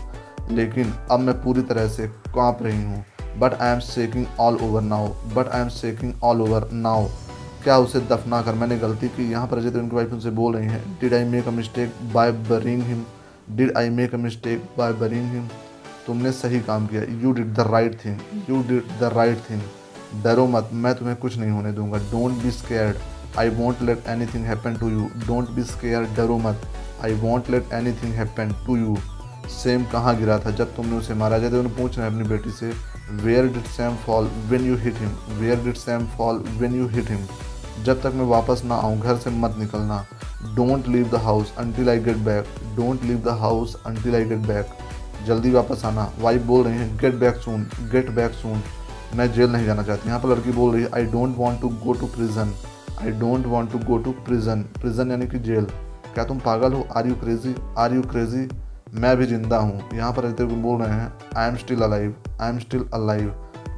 लेकिन 0.54 0.92
अब 1.10 1.20
मैं 1.20 1.42
पूरी 1.42 1.62
तरह 1.62 1.88
से 1.88 2.08
काँप 2.34 2.58
रही 2.62 2.84
हूँ। 2.84 3.04
But 3.38 3.54
I 3.54 3.72
am 3.72 3.80
shaking 3.88 4.26
all 4.40 4.58
over 4.62 4.82
now 4.82 5.08
but 5.34 5.48
I 5.48 5.60
am 5.60 5.68
shaking 5.68 6.12
all 6.24 6.42
over 6.42 6.68
now 6.72 7.06
क्या 7.64 7.76
उसे 7.78 8.00
दफना 8.10 8.40
कर? 8.42 8.54
मैंने 8.54 8.76
गलती 8.78 9.08
की। 9.08 9.30
यहाँ 9.30 9.46
पर 9.46 9.58
अजय 9.58 9.70
देवगन 9.70 9.88
की 9.88 9.96
वाइफ 9.96 10.12
उनसे 10.12 10.30
बोल 10.32 10.54
रही 10.56 10.66
हैं 10.66 10.98
did 11.00 11.14
I 11.14 11.24
make 11.24 11.48
a 11.48 11.50
mistake 11.50 11.94
by 12.14 12.32
burying 12.50 12.82
him 12.82 13.04
did 13.56 13.76
I 13.78 13.90
make 13.90 14.14
a 14.14 14.18
mistake 14.18 14.68
by 14.78 14.92
burying 14.94 15.30
him 15.32 15.48
तुमने 16.06 16.32
सही 16.32 16.60
काम 16.60 16.86
किया। 16.86 17.02
You 17.22 17.32
did 17.32 17.52
the 17.54 17.66
right 17.70 17.98
thing 18.04 18.50
you 18.50 18.62
did 18.68 18.98
the 19.00 19.12
right 19.14 19.38
thing 19.50 20.22
डरो 20.24 20.46
मत। 20.46 20.70
मैं 20.74 20.94
तुम्हें 20.94 21.16
कुछ 21.16 21.36
नहीं 21.38 21.50
होने 21.50 21.72
दूँगा। 21.72 21.98
Don't 22.10 22.42
be 22.42 22.50
scared 22.50 23.38
I 23.38 23.48
won't 23.56 23.82
let 23.82 24.06
anything 24.26 24.44
happen 24.44 24.76
to 24.76 24.88
you 24.90 25.08
don't 25.26 25.50
be 25.50 25.62
scare 25.64 26.08
डरो 26.16 26.38
मत। 26.38 26.60
I 27.04 27.14
won't 27.20 27.50
let 27.50 27.72
anything 27.92 28.14
happen 28.14 28.54
to 28.66 28.76
you 28.76 28.96
Sam 29.48 29.84
कहाँ 29.92 30.16
गिरा 30.16 30.38
था? 30.38 30.50
जब 30.50 30.74
तुमने 30.76 30.96
उसे 30.96 31.14
मारा। 31.14 31.38
जाए 31.38 31.50
तो 31.50 31.58
उन्हें 31.58 31.76
पूछ 31.76 31.98
रहे 31.98 32.06
हैं 32.06 32.14
अपनी 32.14 32.28
बेटी 32.28 32.50
से 32.50 32.72
where 33.10 33.46
did 33.46 33.64
Sam 33.66 33.94
fall 33.96 34.30
when 34.48 34.64
you 34.66 34.76
hit 34.76 34.96
him 34.96 35.10
where 35.38 35.64
did 35.64 35.74
Sam 35.76 36.06
fall 36.16 36.42
when 36.58 36.74
you 36.74 36.86
hit 36.88 37.10
him 37.10 37.26
जब 37.84 38.00
तक 38.02 38.12
मैं 38.14 38.24
वापस 38.26 38.62
ना 38.64 38.74
आऊँ, 38.74 38.98
घर 39.00 39.16
से 39.16 39.30
मत 39.30 39.54
निकलना। 39.58 40.04
Don't 40.54 40.88
leave 40.88 41.08
the 41.10 41.20
house 41.24 41.52
until 41.58 41.88
I 41.90 41.98
get 42.00 42.16
back 42.24 42.46
don't 42.76 43.04
leave 43.04 43.18
the 43.24 43.36
house 43.40 43.76
until 43.86 44.14
I 44.14 44.24
get 44.24 44.46
back 44.46 44.70
जल्दी 45.26 45.50
वापस 45.50 45.84
आना। 45.84 46.10
वाइफ 46.20 46.42
बोल 46.46 46.64
रही 46.64 46.78
हैं 46.78 46.96
get 47.00 47.14
back 47.20 47.36
soon 47.44 47.68
get 47.92 48.10
back 48.16 48.32
soon 48.34 48.62
मैं 49.16 49.32
जेल 49.32 49.50
नहीं 49.52 49.66
जाना 49.66 49.82
चाहती। 49.82 50.08
यहाँ 50.08 50.20
पर 50.20 50.28
लड़की 50.28 50.52
बोल 50.52 50.72
रही 50.74 50.82
है 50.82 50.90
I 50.94 51.04
don't 51.12 51.36
want 51.36 51.60
to 51.60 51.68
go 51.84 51.92
to 52.00 52.06
prison 52.06 52.52
I 53.02 53.10
don't 53.20 53.46
want 53.46 53.72
to 53.72 53.78
go 53.86 53.98
to 53.98 54.12
prison 54.26 54.62
prison 54.80 55.10
यानी 55.10 55.26
कि 55.26 55.38
जेल। 55.40 55.64
क्या 56.14 56.24
तुम 56.24 56.38
पागल 56.40 56.72
हो? 56.72 56.86
Are 56.96 57.06
you 57.06 57.14
crazy 57.14 57.54
are 57.78 57.94
you 57.94 58.02
crazy 58.02 58.48
मैं 58.94 59.16
भी 59.16 59.26
ज़िंदा 59.26 59.56
हूँ। 59.56 59.80
यहाँ 59.94 60.12
पर 60.12 60.22
रहते 60.22 60.42
हुए 60.42 60.54
बोल 60.62 60.80
रहे 60.82 60.94
हैं 60.94 61.12
I 61.36 61.48
am 61.48 61.56
still 61.56 61.82
alive 61.82 62.14
I 62.40 62.50
am 62.50 62.58
still 62.58 62.84
alive 62.94 63.34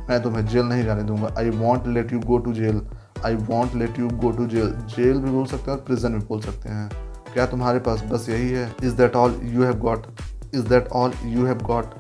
मैं 0.09 0.23
तुम्हें 0.23 0.47
जेल 0.47 0.65
नहीं 0.65 0.85
जाने 0.85 1.03
दूँगा। 1.03 1.35
I 1.39 1.51
won't 1.51 1.87
let 1.87 2.13
you 2.13 2.21
go 2.21 2.39
to 2.39 2.53
jail 2.53 2.81
I 3.27 3.35
won't 3.35 3.75
let 3.75 3.99
you 3.99 4.09
go 4.11 4.31
to 4.33 4.47
jail 4.47 4.73
jail 4.97 5.19
भी 5.19 5.31
बोल 5.31 5.47
सकते 5.47 5.71
हैं 5.71 5.79
और 5.79 5.85
प्रिजन 5.85 6.15
भी 6.15 6.25
बोल 6.27 6.41
सकते 6.41 6.69
हैं। 6.69 6.89
क्या 7.33 7.47
तुम्हारे 7.47 7.79
पास 7.79 8.03
बस 8.11 8.29
यही 8.29 8.49
है? 8.51 8.73
Is 8.83 8.95
that 8.97 9.17
all 9.17 9.41
you 9.45 9.65
have 9.65 9.79
got 9.79 10.07
is 10.55 10.69
that 10.69 10.89
all 10.93 11.13
you 11.25 11.47
have 11.47 11.63
got 11.65 11.95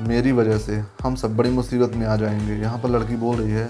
मेरी 0.00 0.32
वजह 0.32 0.58
से 0.58 0.82
हम 1.02 1.14
सब 1.14 1.36
बड़ी 1.36 1.50
मुसीबत 1.50 1.96
में 1.96 2.06
आ 2.06 2.16
जाएँगे। 2.16 2.54
यहाँ 2.54 2.78
पर 2.78 2.90
लड़की 2.90 3.16
बोल 3.16 3.36
रही 3.36 3.50
है 3.50 3.68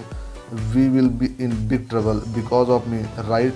we 0.73 0.87
will 0.89 1.09
be 1.09 1.35
in 1.39 1.67
big 1.67 1.89
trouble 1.89 2.21
because 2.35 2.69
of 2.69 2.87
me 2.89 3.01
right 3.29 3.55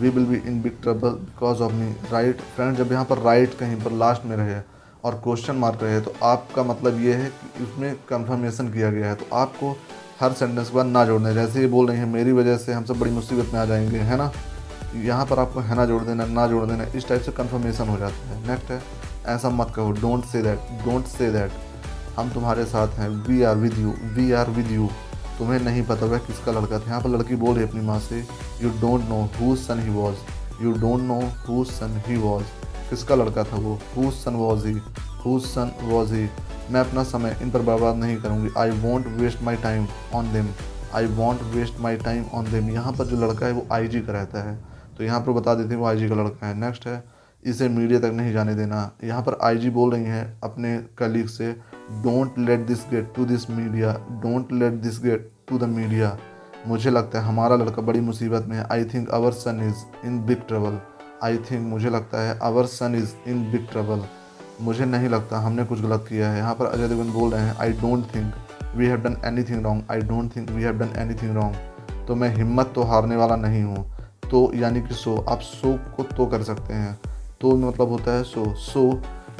we 0.00 0.08
will 0.08 0.26
be 0.26 0.42
in 0.48 0.60
big 0.62 0.82
trouble 0.82 1.10
because 1.10 1.62
of 1.62 1.72
me 1.72 1.90
right 2.12 2.40
friend 2.56 2.76
जब 2.76 2.92
यहाँ 2.92 3.04
पर 3.04 3.18
राइट 3.18 3.48
right 3.48 3.60
कहीं 3.60 3.76
पर 3.76 3.92
लास्ट 3.98 4.24
में 4.24 4.36
रहे 4.36 4.60
और 5.04 5.14
क्वेश्चन 5.24 5.56
मार्क 5.56 5.82
रहे 5.82 6.00
तो 6.00 6.14
आपका 6.22 6.62
मतलब 6.62 7.00
ये 7.02 7.14
है 7.14 7.28
कि 7.56 7.64
उसमें 7.64 7.94
कंफर्मेशन 8.08 8.72
किया 8.72 8.90
गया 8.90 9.08
है 9.08 9.14
तो 9.14 9.26
आपको 9.36 9.76
हर 10.20 10.32
सेंटेंस 10.32 10.68
के 10.68 10.76
बाद 10.76 10.86
ना 10.86 11.04
जोड़ना, 11.04 11.32
जैसे 11.32 11.60
ये 11.60 11.66
बोल 11.66 11.88
रही 11.88 11.98
हैं, 11.98 12.06
मेरी 12.06 12.32
वजह 12.32 12.56
से 12.56 12.72
हम 12.72 12.84
सब 12.84 12.98
बड़ी 12.98 13.10
मुसीबत 13.10 13.52
में 13.52 13.60
आ 13.60 13.64
जाएँगे, 13.64 13.98
है 13.98 14.16
ना? 14.16 14.30
यहाँ 14.96 15.26
पर 15.26 15.38
आपको 15.38 15.60
है 15.60 15.74
ना 15.76 15.84
जोड़ 15.86 16.02
देना, 16.02 16.26
ना 16.26 16.46
जोड़ 16.46 16.64
देना, 16.66 16.84
इस 16.96 17.08
टाइप 17.08 17.22
से 17.22 17.32
कंफर्मेशन 17.32 17.88
हो 17.88 17.96
जाता 17.98 18.28
है। 18.28 18.46
नेक्स्ट 18.48 18.70
है, 18.70 18.82
ऐसा 19.26 19.50
मत 19.50 19.72
कहो 19.76 19.90
don't 19.92 20.24
say 20.24 20.42
that 20.42 20.84
don't 20.84 21.04
say 21.06 21.30
that 21.32 21.50
हम 22.18 22.30
तुम्हारे 22.30 22.64
साथ 22.64 22.98
हैं 22.98 23.08
we 23.28 23.42
are 23.42 23.56
with 23.56 23.78
you 23.78 23.94
we 24.14 24.30
are 24.32 24.50
with 24.50 24.70
you 24.72 24.88
तुम्हें 25.38 25.60
नहीं 25.60 25.82
पता 25.86 26.06
वह 26.06 26.18
किसका 26.18 26.52
लड़का 26.52 26.78
था। 26.78 26.84
यहाँ 26.86 27.00
पर 27.00 27.10
लड़की 27.10 27.36
बोल 27.36 27.54
रही 27.56 27.64
अपनी 27.64 27.80
माँ 27.80 27.98
से 28.00 28.18
you 28.62 28.70
don't 28.80 29.08
know 29.08 29.22
who 29.40 29.54
son 29.56 29.82
he 29.82 29.90
was 29.90 30.62
you 30.62 30.72
don't 30.78 31.02
know 31.02 31.20
who 31.48 31.64
son 31.64 32.02
he 32.06 32.16
was 32.16 32.44
किसका 32.90 33.14
लड़का 33.14 33.44
था 33.44 33.56
वो? 33.56 33.78
Who 33.96 34.10
son 34.12 34.34
was 34.34 34.66
he 34.66 34.80
who 35.24 35.38
son 35.40 35.72
was 35.82 36.14
he 36.14 36.28
मैं 36.70 36.80
अपना 36.80 37.02
समय 37.04 37.36
इन 37.42 37.50
पर 37.50 37.62
बर्बाद 37.62 37.96
नहीं 37.96 38.16
करूँगी। 38.16 38.50
I 38.58 38.70
won't 38.80 39.06
waste 39.18 39.42
my 39.42 39.56
time 39.58 39.86
on 40.14 40.32
them 40.32 40.48
I 40.94 41.06
won't 41.14 41.42
waste 41.54 41.80
my 41.80 41.96
time 41.98 42.24
on 42.34 42.50
them 42.50 42.70
यहाँ 42.70 42.92
पर 42.92 43.06
जो 43.06 43.16
लड़का 43.20 43.46
है 43.46 43.52
वो 43.52 43.66
आई 43.72 43.88
जी 43.88 44.00
का 44.00 44.12
रहता 44.12 44.42
है। 44.42 44.56
तो 44.98 45.04
यहाँ 45.04 45.20
पर 45.20 45.32
बता 45.32 45.54
देते 45.54 45.68
हैं 45.68 45.80
वो 45.80 45.86
आई 45.86 45.96
जी 45.96 46.08
का 46.08 46.14
लड़का 46.14 46.46
है। 46.46 46.54
नेक्स्ट 46.60 46.86
है, 46.86 47.02
इसे 47.42 47.68
मीडिया 47.68 48.00
तक 48.00 48.12
नहीं 48.14 48.32
जाने 48.32 48.54
देना। 48.54 48.90
यहाँ 49.04 49.22
पर 49.22 49.38
आई 49.42 49.56
जी 49.56 49.70
बोल 49.70 49.92
रही 49.92 50.04
हैं 50.04 50.40
अपने 50.44 50.76
कलीग 50.98 51.26
से 51.28 51.52
don't 52.02 52.38
let 52.38 52.66
this 52.66 52.84
get 52.90 53.12
to 53.16 53.24
this 53.24 53.48
media 53.50 53.92
don't 54.22 54.52
let 54.52 54.72
this 54.82 55.02
get 55.02 55.30
to 55.48 55.58
the 55.58 55.64
media 55.70 56.16
मुझे 56.66 56.90
लगता 56.90 57.20
है 57.20 57.24
हमारा 57.26 57.56
लड़का 57.56 57.82
बड़ी 57.82 58.00
मुसीबत 58.00 58.46
में 58.48 58.56
है। 58.56 58.66
I 58.72 58.84
think 58.84 59.10
our 59.10 59.32
son 59.34 59.60
is 59.68 60.06
in 60.06 60.20
big 60.26 60.46
trouble 60.48 60.80
I 61.24 61.36
think 61.50 61.66
मुझे 61.66 61.90
लगता 61.90 62.20
है 62.20 62.38
our 62.42 62.66
son 62.68 62.94
is 62.94 63.14
in 63.30 63.50
big 63.52 63.66
trouble 63.70 64.02
मुझे 64.60 64.84
नहीं 64.84 65.08
लगता, 65.08 65.38
हमने 65.38 65.64
कुछ 65.64 65.80
गलत 65.80 66.04
किया 66.08 66.30
है। 66.30 66.38
यहाँ 66.38 66.54
पर 66.54 66.66
अजय 66.66 66.88
देवगन 66.88 67.12
बोल 67.12 67.30
रहे 67.30 67.42
हैं 67.42 67.56
I 67.56 67.72
don't 67.74 68.04
think 68.14 68.34
we 68.76 68.86
have 68.86 69.00
done 69.00 69.16
anything 69.44 69.64
wrong 69.64 69.90
I 69.90 70.00
don't 70.02 70.34
think 70.36 70.50
we 70.50 70.62
have 70.62 70.78
done 70.78 70.90
anything 71.14 71.34
wrong 71.36 72.06
तो 72.06 72.14
मैं 72.14 72.34
हिम्मत 72.36 72.72
तो 72.74 72.82
हारने 72.82 73.16
वाला 73.16 73.36
नहीं 73.36 73.62
हूँ। 73.62 73.84
तो 74.30 74.50
यानी 74.54 74.80
कि 74.82 74.94
सो 74.94 75.16
आप 75.28 75.40
सो 75.40 75.72
को 75.96 76.02
तो 76.06 76.26
कर 76.26 76.42
सकते 76.42 76.74
हैं। 76.74 76.98
तो 77.40 77.56
मतलब 77.58 77.88
होता 77.88 78.12
है 78.12 78.22
so 78.24 78.52
so 78.56 78.90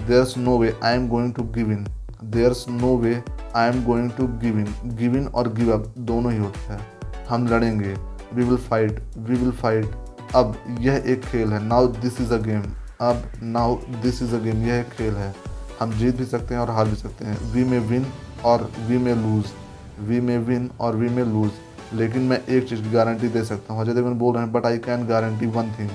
there's 0.06 0.36
no 0.38 0.56
way 0.58 0.74
I 0.84 0.94
am 0.94 1.08
going 1.08 1.32
to 1.34 1.42
give 1.54 1.72
in 1.72 1.86
there's 2.24 2.64
no 2.70 2.96
way 2.96 3.22
I 3.56 3.68
am 3.68 3.84
going 3.84 4.10
to 4.10 4.26
give 4.42 4.58
in 4.58 4.74
give 4.96 5.16
in 5.16 5.26
और 5.28 5.52
गिव 5.54 5.72
अप 5.74 5.92
दोनों 6.00 6.32
ही 6.32 6.38
होता 6.38 6.74
है। 6.74 7.26
हम 7.28 7.46
लड़ेंगे। 7.46 7.94
We 8.34 8.42
will 8.42 8.56
fight 8.58 9.00
we 9.18 9.34
will 9.34 9.52
fight 9.52 9.90
अब 10.34 10.56
यह 10.80 11.02
एक 11.06 11.24
खेल 11.24 11.52
है। 11.52 11.62
Now 11.64 11.86
this 11.94 12.20
is 12.20 12.32
a 12.34 12.36
game 12.42 12.62
अब 13.00 13.22
now 13.42 13.76
this 14.02 14.22
is 14.22 14.34
a 14.34 14.38
game 14.38 14.66
यह 14.66 14.80
एक 14.80 14.88
खेल 14.88 15.14
है। 15.14 15.34
हम 15.80 15.92
जीत 15.98 16.16
भी 16.16 16.24
सकते 16.26 16.54
हैं 16.54 16.60
और 16.60 16.70
हार 16.70 16.88
भी 16.88 16.96
सकते 16.96 17.24
हैं। 17.24 17.38
वी 17.52 17.64
मे 17.64 17.78
विन 17.88 18.06
और 18.44 18.70
we 18.88 18.98
may 18.98 19.14
lose 19.14 19.52
we 20.00 20.20
may 20.20 20.36
win 20.38 20.70
और 20.80 20.96
वी 20.96 21.08
मे 21.08 21.24
लूज़ 21.24 21.96
लेकिन 21.96 22.22
मैं 22.22 22.40
एक 22.46 22.68
चीज़ 22.68 22.82
की 22.82 22.90
गारंटी 22.90 23.28
दे 23.28 23.44
सकता 23.44 23.74
हूँ। 23.74 23.82
अजय 23.82 23.94
देवगन 23.94 24.18
बोल 24.18 24.34
रहे 24.34 24.44
हैं 24.44 24.52
but 24.52 24.66
I 24.66 24.78
can 24.78 25.06
guarantee 25.06 25.46
one 25.46 25.72
thing 25.78 25.90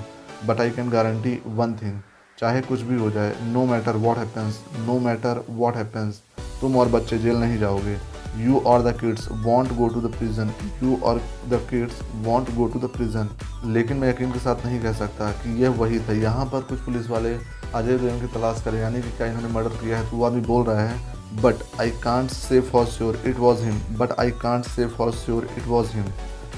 but 0.48 0.62
I 0.62 0.70
can 0.70 0.90
guarantee 0.90 1.40
one 1.48 1.74
thing 1.74 2.00
चाहे 2.38 2.62
कुछ 2.62 2.82
भी 2.82 3.00
हो 3.00 3.10
जाए 3.12 3.36
no 3.44 3.66
matter 3.66 3.96
what 3.98 4.18
happens 4.18 4.60
no 4.78 5.00
matter 5.00 5.44
what 5.50 5.76
happens 5.76 6.22
तुम 6.62 6.76
और 6.78 6.88
बच्चे 6.90 7.18
जेल 7.18 7.38
नहीं 7.38 7.60
जाओगे। 7.60 7.98
यू 8.38 8.60
और 8.60 8.84
the 8.84 8.96
kids 9.00 9.28
won't 9.44 9.74
go 9.76 9.88
to 9.88 10.02
the 10.02 10.12
prison 10.14 10.52
you 10.84 10.96
और 11.04 11.22
the 11.50 11.60
kids 11.70 12.02
won't 12.26 12.54
go 12.56 12.68
to 12.68 12.80
the 12.80 12.90
prison 12.92 13.30
लेकिन 13.74 13.98
मैं 13.98 14.10
यकीन 14.10 14.32
के 14.32 14.40
साथ 14.40 14.66
नहीं 14.66 14.80
कह 14.82 14.94
सकता 14.94 15.32
कि 15.34 15.62
यह 15.64 15.70
वही 15.80 16.00
था। 16.00 16.14
यहाँ 16.14 16.46
पर 16.46 16.62
कुछ 16.70 16.80
पुलिस 16.86 17.10
वाले 17.10 17.34
अजय 17.34 17.98
देवगन 17.98 18.20
की 18.22 18.28
तलाश 18.34 18.62
करें, 18.66 18.80
यानी 18.80 19.02
कि 19.02 19.12
क्या 19.18 19.28
इन्होंने 19.28 19.54
मर्डर 19.54 19.76
किया 19.78 19.98
है 19.98 20.10
तो 20.10 20.18
वो 20.18 20.26
आदमी 20.26 20.42
बोल 20.44 20.64
रहा 20.66 20.88
है 20.88 21.42
but 21.42 21.64
I 21.82 21.92
can't 22.04 22.30
say 22.32 22.60
for 22.62 22.86
sure 22.88 23.22
it 23.28 23.40
was 23.40 23.64
him 23.64 23.80
but 23.98 24.12
I 24.20 24.32
can't 24.42 24.66
say 24.66 24.88
for 24.88 25.12
sure 25.14 25.48
it 25.58 25.68
was 25.68 25.92
him 25.94 26.06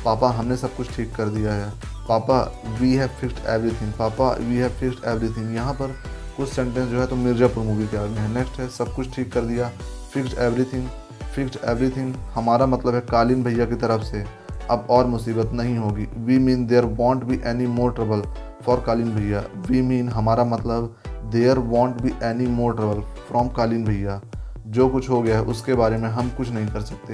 पापा, 0.05 0.29
हमने 0.29 0.57
सब 0.57 0.75
कुछ 0.75 0.95
ठीक 0.95 1.15
कर 1.15 1.29
दिया 1.29 1.53
है। 1.53 1.69
पापा 2.07 2.41
वी 2.79 2.93
हैव 2.95 3.09
फिक्स्ड 3.21 3.45
एवरीथिंग 3.49 3.93
पापा 3.93 4.31
वी 4.39 4.55
हैव 4.55 4.69
फिक्स्ड 4.79 5.07
एवरीथिंग 5.07 5.55
यहाँ 5.55 5.73
पर 5.73 5.95
कुछ 6.37 6.49
सेंटेंस 6.49 6.89
जो 6.89 6.99
है 6.99 7.07
तो 7.07 7.15
मिर्ज़ापुर 7.15 7.63
मूवी 7.63 7.87
के 7.87 7.97
आगे 7.97 8.19
हैं। 8.19 8.33
नेक्स्ट 8.33 8.59
है, 8.59 8.67
सब 8.69 8.93
कुछ 8.95 9.15
ठीक 9.15 9.31
कर 9.33 9.41
दिया 9.43 9.69
फिक्स्ड 10.13 10.37
एवरीथिंग 10.39 10.87
फिक्स्ड 11.35 11.57
एवरीथिंग 11.65 12.13
हमारा 12.33 12.65
मतलब 12.65 12.95
है 12.95 12.99
कालीन 13.01 13.43
भैया 13.43 13.65
की 13.65 13.75
तरफ़ 13.75 14.03
से। 14.03 14.23
अब 14.71 14.87
और 14.89 15.05
मुसीबत 15.05 15.51
नहीं 15.53 15.77
होगी। 15.77 16.05
We 16.17 16.37
mean 16.39 16.65
there 16.67 16.85
won't 16.99 17.23
be 17.23 17.39
any 17.45 17.67
more 17.69 17.91
trouble 17.93 18.21
for 18.65 18.83
Kaleen 18.85 19.11
Bhaiya. 19.15 19.43
We 19.67 19.81
mean 19.81 20.09
हमारा 20.09 20.43
मतलब 20.45 20.95
there 21.31 21.59
won't 21.73 22.01
be 22.01 22.13
any 22.23 22.47
more 22.51 22.75
trouble 22.75 23.01
from 23.27 23.49
Kaleen 23.49 23.83
Bhaiya. 23.85 24.21
जो 24.67 24.87
कुछ 24.89 25.09
हो 25.09 25.21
गया 25.21 25.35
है, 25.35 25.43
उसके 25.43 25.73
बारे 25.73 25.97
में 25.97 26.09
हम 26.09 26.29
कुछ 26.29 26.49
नहीं 26.49 26.67
कर 26.67 26.81
सकते। 26.81 27.13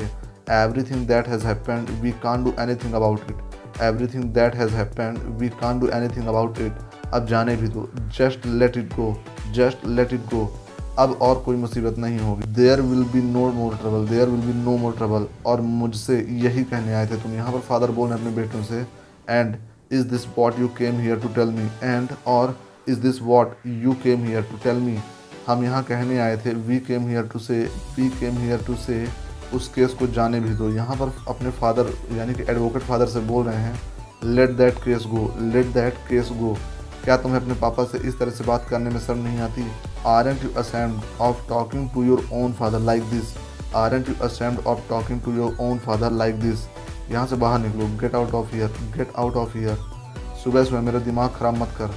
Everything 0.83 1.07
that 1.07 1.27
has 1.27 1.45
happened 1.47 1.89
we 2.01 2.11
can't 2.23 2.43
do 2.43 2.53
anything 2.75 2.93
about 2.93 3.29
it 3.29 3.81
everything 4.07 4.23
that 4.33 4.55
has 4.55 4.73
happened 4.73 5.17
we 5.39 5.49
can't 5.61 5.79
do 5.79 5.87
anything 6.15 6.27
about 6.27 6.59
it 6.59 6.73
अब 7.13 7.25
जाने 7.27 7.55
भी 7.55 7.67
दो। 7.67 7.89
Just 8.17 8.45
let 8.45 8.77
it 8.77 8.93
go 8.95 9.13
just 9.53 9.85
let 9.87 10.13
it 10.13 10.25
go 10.33 10.49
अब 10.99 11.11
और 11.21 11.41
कोई 11.45 11.55
मुसीबत 11.55 11.97
नहीं 11.97 12.19
होगी। 12.19 12.47
There 12.53 12.81
will 12.81 13.03
be 13.11 13.21
no 13.23 13.49
more 13.51 13.75
trouble 13.75 14.07
there 14.07 14.29
will 14.29 14.41
be 14.41 14.53
no 14.55 14.75
more 14.77 14.95
trouble 14.95 15.27
और 15.45 15.61
मुझसे 15.61 16.19
यही 16.39 16.63
कहने 16.63 16.93
आए 16.93 17.07
थे 17.07 17.21
तुम, 17.21 17.33
यहाँ 17.33 17.51
पर 17.53 17.59
फादर 17.59 17.91
बोल 17.91 18.09
रहे 18.09 18.19
अपने 18.19 18.31
बेटों 18.35 18.63
से 18.63 18.85
and 19.29 19.55
is 19.91 20.05
this 20.07 20.25
what 20.37 20.59
you 20.59 20.67
came 20.77 20.99
here 20.99 21.19
to 21.19 21.27
tell 21.35 21.49
me 21.49 21.69
and 21.83 22.09
और 22.27 22.57
is 22.89 22.99
this 22.99 23.21
what 23.21 23.55
you 23.67 23.93
came 24.03 24.23
here 24.25 24.41
to 24.41 24.57
tell 24.63 24.75
me 24.77 24.97
हम 25.47 25.63
यहाँ 25.63 25.83
कहने 25.83 26.19
आए 26.19 26.37
थे 26.37 26.53
we 26.53 26.79
came 26.81 27.07
here 27.07 27.27
to 27.27 27.39
say 27.39 27.63
we 27.97 28.09
came 28.19 28.37
here 28.37 28.63
to 28.67 28.75
say 28.77 29.05
उस 29.53 29.67
केस 29.67 29.93
को 29.99 30.07
जाने 30.07 30.39
भी 30.39 30.53
दो। 30.55 30.69
यहाँ 30.69 30.95
पर 30.95 31.11
अपने 31.29 31.49
फादर 31.51 31.93
यानी 32.17 32.33
कि 32.33 32.43
एडवोकेट 32.43 32.81
फादर 32.81 33.07
से 33.07 33.19
बोल 33.27 33.45
रहे 33.45 33.57
हैं 33.57 33.79
let 34.25 34.51
that 34.57 34.75
case 34.83 35.05
go 35.07 35.23
let 35.41 35.73
that 35.73 35.93
case 36.09 36.29
go 36.33 36.55
क्या 37.03 37.15
तुम्हें 37.17 37.39
अपने 37.39 37.53
पापा 37.61 37.83
से 37.83 37.97
इस 38.07 38.17
तरह 38.19 38.31
से 38.31 38.43
बात 38.43 38.65
करने 38.69 38.89
में 38.89 38.99
शर्म 38.99 39.19
नहीं 39.19 39.39
आती? 39.41 39.65
Aren't 40.27 40.43
you 40.43 40.49
ashamed 40.59 41.01
of 41.21 41.47
talking 41.49 41.89
to 41.89 42.03
your 42.03 42.27
own 42.33 42.53
father 42.53 42.79
like 42.79 43.09
this 43.09 43.33
aren't 43.95 44.09
you 44.09 44.15
ashamed 44.23 44.59
of 44.67 44.87
talking 44.89 45.21
to 45.21 45.33
your 45.33 45.57
own 45.61 45.79
father 45.79 46.11
like 46.13 46.39
this 46.41 46.65
यहाँ 47.11 47.25
से 47.27 47.35
बाहर 47.35 47.59
निकलो। 47.59 47.87
Get 48.01 48.15
out 48.15 48.33
of 48.35 48.55
here 48.55 48.73
get 48.97 49.13
out 49.19 49.35
of 49.35 49.57
here 49.57 49.77
सुबह 50.43 50.63
सुबह 50.63 50.81
मेरा 50.81 50.99
दिमाग 50.99 51.29
ख़राब 51.29 51.57
मत 51.57 51.73
कर। 51.77 51.95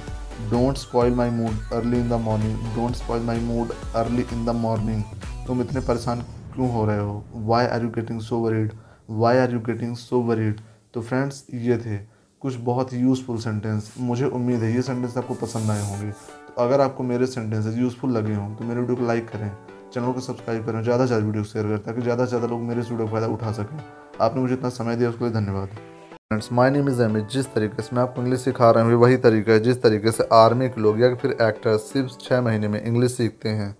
Don't 0.49 0.77
spoil 0.77 1.13
my 1.15 1.29
mood 1.31 1.73
early 1.73 1.99
in 1.99 2.09
the 2.09 2.19
morning 2.21 2.57
don't 2.75 2.95
spoil 2.95 3.23
my 3.23 3.39
mood 3.41 3.71
early 3.95 4.25
in 4.33 4.45
the 4.45 4.55
morning 4.55 5.03
तुम 5.47 5.61
इतने 5.61 5.81
परेशान 5.81 6.21
क्यों 6.55 6.71
हो 6.71 6.85
रहे 6.85 6.99
हो? 6.99 7.23
Why 7.35 7.65
are 7.67 7.83
you 7.83 7.89
getting 7.91 8.19
so 8.21 8.39
worried 8.39 8.73
why 9.09 9.37
are 9.37 9.53
you 9.53 9.59
getting 9.61 9.95
so 9.97 10.21
worried 10.23 10.61
तो 10.93 11.01
फ्रेंड्स 11.01 11.45
ये 11.53 11.77
थे। 11.77 11.97
कुछ 12.45 12.55
बहुत 12.63 12.91
ही 12.93 12.97
यूज़फुल 12.99 13.37
सेंटेंस 13.39 13.93
मुझे 13.99 14.25
उम्मीद 14.27 14.63
है 14.63 14.71
ये 14.73 14.81
सेंटेंस 14.83 15.15
आपको 15.17 15.33
पसंद 15.35 15.69
आए 15.71 15.81
होंगे। 15.83 16.11
तो 16.11 16.61
अगर 16.63 16.81
आपको 16.81 17.03
मेरे 17.03 17.25
सेंटेंसेज 17.27 17.77
यूज़फुल 17.77 18.11
लगे 18.11 18.33
हों 18.35 18.53
तो 18.55 18.65
मेरे 18.65 18.79
वीडियो 18.79 18.95
को 18.97 19.05
लाइक 19.05 19.29
करें 19.29 19.49
चैनल 19.93 20.11
को 20.13 20.19
सब्सक्राइब 20.21 20.65
करें, 20.65 20.81
ज़्यादा 20.83 21.03
से 21.03 21.07
ज़्यादा 21.07 21.25
वीडियो 21.25 21.43
शेयर 21.43 21.65
करें, 21.65 21.77
ताकि 21.83 22.01
ज़्यादा 22.01 22.25
से 22.25 22.29
ज़्यादा 22.29 22.47
लोग 22.47 22.61
मेरे 22.63 22.81
इस 22.81 22.89
वीडियो 22.89 23.07
का 23.07 23.11
फ़ायदा 23.11 23.27
उठा 23.27 23.51
सकें। 23.53 23.79
आपने 24.21 24.41
मुझे 24.41 24.53
इतना 24.53 24.69
समय 24.69 24.95
दिया, 24.95 25.09
उसके 25.09 25.23
लिए 25.25 25.33
धन्यवाद। 25.33 25.67
Friends 25.67 26.51
my 26.51 26.69
name 26.71 26.89
is 26.89 27.01
M 27.01 27.19
जिस 27.27 27.53
तरीके 27.53 27.83
से 27.83 27.95
मैं 27.95 28.03
आपको 28.03 28.21
इंग्लिश 28.21 28.39
सिखा 28.41 28.69
रहा 28.71 28.83
हूँ 28.83 28.93
वही 28.95 29.17
तरीका 29.19 29.51
है, 29.51 29.59
जिस 29.59 29.81
तरीके 29.83 30.11
से 30.11 30.27
आर्मी 30.33 30.69
के 30.69 30.81
लोग 30.81 31.01
या 31.01 31.13
फिर 31.15 31.35
एक्टर 31.41 31.77
सिर्फ़ 31.79 32.17
छः 32.21 32.41
महीने 32.41 32.67
में 32.67 32.81
इंग्लिश 32.83 33.11
सीखते 33.13 33.49
हैं। 33.51 33.75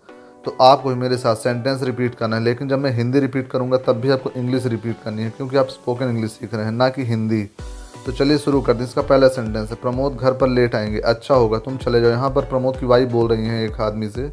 तो 0.45 0.55
आपको 0.61 0.89
भी 0.89 0.95
मेरे 0.95 1.17
साथ 1.17 1.35
सेंटेंस 1.37 1.83
रिपीट 1.83 2.15
करना 2.15 2.35
है, 2.35 2.43
लेकिन 2.43 2.69
जब 2.69 2.79
मैं 2.79 2.91
हिंदी 2.93 3.19
रिपीट 3.19 3.49
करूँगा, 3.49 3.77
तब 3.77 4.01
भी 4.01 4.09
आपको 4.09 4.31
इंग्लिश 4.31 4.65
रिपीट 4.67 4.97
करनी 5.03 5.23
है, 5.23 5.29
क्योंकि 5.29 5.57
आप 5.57 5.67
स्पोकन 5.69 6.09
इंग्लिश 6.09 6.31
सीख 6.31 6.53
रहे 6.53 6.65
हैं, 6.65 6.71
ना 6.73 6.89
कि 6.89 7.03
हिंदी। 7.05 7.47
तो 8.05 8.11
चलिए 8.11 8.37
शुरू 8.37 8.59
कर 8.61 8.73
दें 8.73 8.83
इसका 8.83 9.01
पहला 9.01 9.27
सेंटेंस 9.27 9.69
है, 9.69 9.75
प्रमोद 9.75 10.15
घर 10.15 10.33
पर 10.33 10.47
लेट 10.47 10.75
आएँगे। 10.75 10.99
अच्छा 11.01 11.35
होगा, 11.35 11.57
तुम 11.59 11.77
चले 11.77 12.01
जाओ। 12.01 12.11
यहाँ 12.11 12.29
पर 12.29 12.45
प्रमोद 12.45 12.77
की 12.77 12.85
वाइफ 12.85 13.09
बोल 13.11 13.27
रही 13.29 13.47
हैं 13.47 13.67
एक 13.67 13.79
आदमी 13.81 14.09
से, 14.09 14.27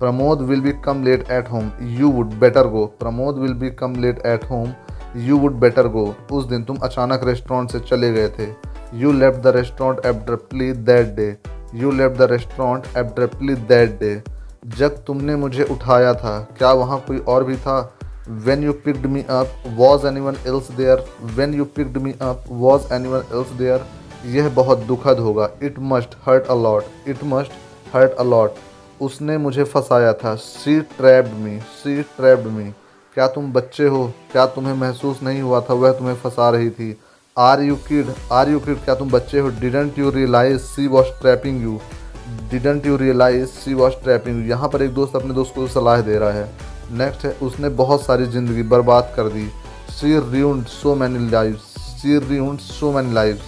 Pramod 0.00 0.40
will 0.40 0.60
be 0.60 0.72
come 0.84 1.02
late 1.04 1.30
at 1.30 1.50
home 1.50 1.70
you 1.90 2.10
would 2.10 2.34
better 2.40 2.66
go 2.68 2.84
Pramod 3.00 3.38
will 3.38 3.54
be 3.54 3.70
come 3.72 3.94
late 3.96 4.20
at 4.26 4.44
home 4.50 4.72
you 5.18 5.38
would 5.38 5.54
better 5.60 5.88
go 5.88 6.14
उस 6.32 6.44
दिन 6.44 6.64
तुम 6.64 6.76
अचानक 6.78 7.24
रेस्टोरेंट 7.24 7.70
से 7.72 7.80
चले 7.80 8.12
गए 8.12 8.28
थे। 8.28 8.48
You 8.94 9.12
left 9.12 9.40
the 9.40 9.56
restaurant 9.56 10.06
abruptly 10.06 10.72
that 10.72 11.14
day 11.16 11.36
you 11.74 11.90
left 11.92 12.18
the 12.18 12.30
restaurant 12.30 12.96
abruptly 12.96 13.54
that 13.54 13.98
day 14.00 14.22
जब 14.68 15.04
तुमने 15.04 15.36
मुझे 15.36 15.64
उठाया 15.64 16.12
था, 16.14 16.38
क्या 16.58 16.72
वहाँ 16.72 16.98
कोई 17.06 17.18
और 17.18 17.44
भी 17.44 17.56
था? 17.56 17.95
When 18.28 18.62
you 18.62 18.72
picked 18.72 19.04
me 19.06 19.24
up, 19.28 19.48
was 19.76 20.04
anyone 20.04 20.36
else 20.46 20.68
there? 20.78 20.98
When 21.36 21.52
you 21.52 21.64
picked 21.64 21.96
me 22.00 22.14
up, 22.20 22.48
was 22.50 22.90
anyone 22.90 23.24
else 23.32 23.52
there? 23.58 23.80
यह 24.26 24.48
बहुत 24.54 24.78
दुखद 24.86 25.18
होगा। 25.18 25.48
It 25.62 25.78
must 25.90 26.16
hurt 26.26 26.46
a 26.46 26.54
lot 26.54 27.08
it 27.08 27.22
must 27.24 27.52
hurt 27.94 28.12
a 28.12 28.22
lot 28.24 28.54
उसने 29.00 29.36
मुझे 29.38 29.64
फंसाया 29.64 30.12
था। 30.12 30.34
सी 30.34 30.80
ट्रैप्ड 30.96 31.34
मी 31.44 31.58
सी 31.58 32.02
ट्रैप्ड 32.02 32.46
मी 32.46 32.64
क्या 33.16 33.26
तुम 33.28 33.52
बच्चे 33.52 33.86
हो? 33.86 34.06
क्या 34.32 34.46
तुम्हें 34.46 34.74
महसूस 34.74 35.22
नहीं 35.22 35.42
हुआ 35.42 35.60
था? 35.60 35.74
वह 35.74 35.92
तुम्हें 35.98 36.14
फंसा 36.14 36.50
रही 36.50 36.70
थी। 36.70 36.96
Are 37.36 37.62
you 37.62 37.76
kid 37.88 38.14
are 38.32 38.48
you 38.48 38.60
kid 38.60 38.84
क्या 38.84 38.94
तुम 38.94 39.10
बच्चे 39.10 39.38
हो? 39.38 39.48
Didn't 39.60 39.98
you 39.98 40.10
realise 40.10 40.60
she 40.62 40.86
was 40.86 41.06
trapping 41.20 41.62
you 41.62 41.80
didn't 42.50 42.86
you 42.86 42.96
realise 42.96 43.46
she 43.48 43.74
was 43.74 43.94
trapping 44.04 44.42
you 44.42 44.48
यहाँ 44.50 44.68
पर 44.68 44.82
एक 44.82 44.94
दोस्त 44.94 45.16
अपने 45.16 45.34
दोस्त 45.34 45.54
को 45.54 45.66
सलाह 45.68 46.00
दे 46.00 46.18
रहा 46.18 46.30
है। 46.30 46.50
नेक्स्ट 46.92 47.24
है, 47.24 47.32
उसने 47.42 47.68
बहुत 47.70 48.02
सारी 48.02 48.26
ज़िंदगी 48.26 48.62
बर्बाद 48.64 49.12
कर 49.16 49.28
दी। 49.28 49.48
She 49.90 50.18
ruined 50.30 50.64
so 50.66 50.94
many 50.94 51.28
life 51.30 51.56
she 51.56 52.18
ruined 52.20 52.58
so 52.60 52.92
many 52.92 53.12
life 53.14 53.42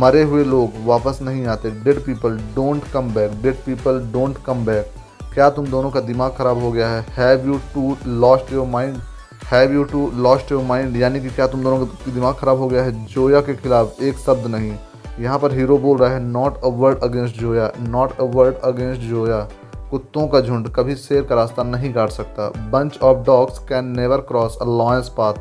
मरे 0.00 0.22
हुए 0.22 0.44
लोग 0.44 0.72
वापस 0.86 1.18
नहीं 1.22 1.46
आते। 1.46 1.70
Dead 1.84 2.04
people 2.04 2.36
don't 2.56 2.84
come 2.92 3.12
back 3.14 3.40
dead 3.42 3.54
people 3.64 4.00
don't 4.12 4.38
come 4.46 4.64
back 4.66 4.92
क्या 5.34 5.48
तुम 5.50 5.66
दोनों 5.66 5.90
का 5.90 6.00
दिमाग 6.02 6.32
ख़राब 6.36 6.58
हो 6.58 6.70
गया 6.72 6.88
है? 6.88 7.04
Have 7.16 7.46
you 7.46 7.58
two 7.74 7.96
lost 8.06 8.52
your 8.52 8.66
mind 8.68 8.96
have 9.52 9.72
you 9.72 9.84
two 9.84 10.10
lost 10.16 10.52
your 10.52 10.64
mind 10.64 10.96
यानी 10.96 11.20
कि 11.20 11.30
क्या 11.30 11.46
तुम 11.46 11.62
दोनों 11.62 11.86
का 11.86 12.12
दिमाग 12.12 12.34
ख़राब 12.34 12.58
हो 12.58 12.68
गया 12.68 12.82
है? 12.84 12.92
जोया 13.06 13.40
के 13.40 13.54
खिलाफ 13.56 14.02
एक 14.02 14.18
शब्द 14.18 14.46
नहीं। 14.46 14.72
यहाँ 15.20 15.38
पर 15.38 15.54
हीरो 15.54 15.78
बोल 15.78 15.98
रहा 15.98 16.10
है 16.10 16.20
not 16.22 16.62
a 16.64 16.68
word 16.76 16.98
against 17.04 17.36
Zoya. 17.36 17.70
Not 17.80 18.12
a 18.12 18.24
word 18.34 18.56
against 18.64 19.00
Zoya. 19.02 19.46
कुत्तों 19.90 20.26
का 20.28 20.40
झुंड 20.40 20.68
कभी 20.68 20.94
शेर 20.96 21.22
का 21.22 21.34
रास्ता 21.34 21.62
नहीं 21.62 21.92
काट 21.92 22.10
सकता। 22.10 22.48
Bunch 22.70 22.98
of 22.98 23.24
dogs 23.26 23.58
can 23.68 23.84
never 23.96 24.20
cross 24.28 24.58
a 24.62 24.64
lion's 24.66 25.08
path 25.16 25.34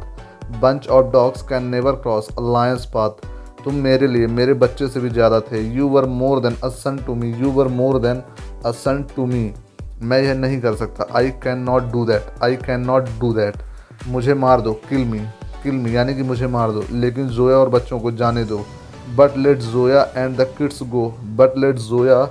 bunch 0.62 0.88
of 0.88 1.12
dogs 1.14 1.42
can 1.50 1.66
never 1.68 1.96
cross 1.98 2.28
a 2.30 2.42
lion's 2.44 2.86
path 2.94 3.28
तुम 3.64 3.76
मेरे 3.76 4.08
लिए, 4.08 4.28
मेरे 4.28 4.54
बच्चे 4.54 4.88
से 4.88 5.00
भी 5.00 5.10
ज़्यादा 5.10 5.40
थे। 5.42 5.62
You 5.68 5.88
were 5.88 6.06
more 6.08 6.40
than 6.40 6.56
a 6.64 6.70
son 6.70 6.98
to 7.08 7.16
me 7.16 7.32
you 7.34 7.52
were 7.52 7.68
more 7.70 8.00
than 8.00 8.22
a 8.66 8.72
son 8.74 9.04
to 9.16 9.26
me 9.26 9.52
मैं 10.02 10.22
यह 10.22 10.34
नहीं 10.36 10.60
कर 10.62 10.76
सकता। 10.76 11.08
I 11.18 11.30
can 11.44 11.60
not 11.62 11.92
do 11.92 12.06
that 12.06 12.44
I 12.44 12.56
can 12.58 12.86
not 12.86 13.10
do 13.20 13.34
that 13.34 13.58
मुझे 14.08 14.34
मार 14.36 14.62
दो। 14.62 14.74
किल 14.90 15.06
मी 15.06 15.20
किल 15.64 15.74
मी 15.74 15.96
यानी 15.96 16.16
कि 16.16 16.24
मुझे 16.24 16.48
मार 16.48 16.72
दो। 16.72 16.84
लेकिन 16.92 17.28
जोया 17.30 17.58
और 17.58 17.70
बच्चों 17.70 18.00
को 18.00 18.12
जाने 18.14 18.44
दो। 18.44 18.64
But 19.18 19.38
let 19.38 19.60
Zoya 19.60 20.02
and 20.18 20.38
the 20.38 20.48
kids 20.58 20.82
go 20.90 21.08
but 21.38 21.58
let 21.58 21.76
Zoya 21.82 22.22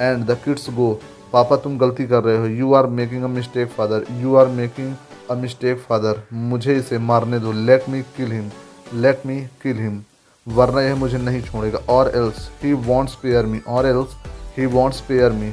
and 0.00 0.24
the 0.26 0.36
kids 0.44 0.70
go 0.70 0.98
पापा 1.36 1.56
तुम 1.56 1.76
गलती 1.78 2.06
कर 2.08 2.22
रहे 2.24 2.36
हो। 2.38 2.46
You 2.48 2.72
are 2.74 2.86
making 2.88 3.24
a 3.24 3.26
mistake 3.28 3.68
father 3.70 4.04
you 4.20 4.34
are 4.36 4.46
making 4.50 4.94
a 5.30 5.34
mistake 5.36 5.78
father 5.78 6.22
मुझे 6.32 6.76
इसे 6.76 6.98
मारने 7.00 7.38
दो। 7.38 7.52
Let 7.52 7.88
me 7.88 8.00
kill 8.16 8.32
him 8.32 8.50
let 8.94 9.26
me 9.26 9.36
kill 9.62 9.76
him 9.78 10.00
वरना 10.46 10.82
यह 10.82 10.94
मुझे 10.96 11.18
नहीं 11.18 11.42
छोड़ेगा। 11.42 11.78
Or 11.88 12.10
else 12.16 12.48
he 12.62 12.72
won't 12.86 13.14
spare 13.22 13.46
me 13.46 13.60
or 13.68 13.86
else 13.86 14.14
he 14.58 14.66
won't 14.68 15.00
spare 15.08 15.32
me 15.32 15.52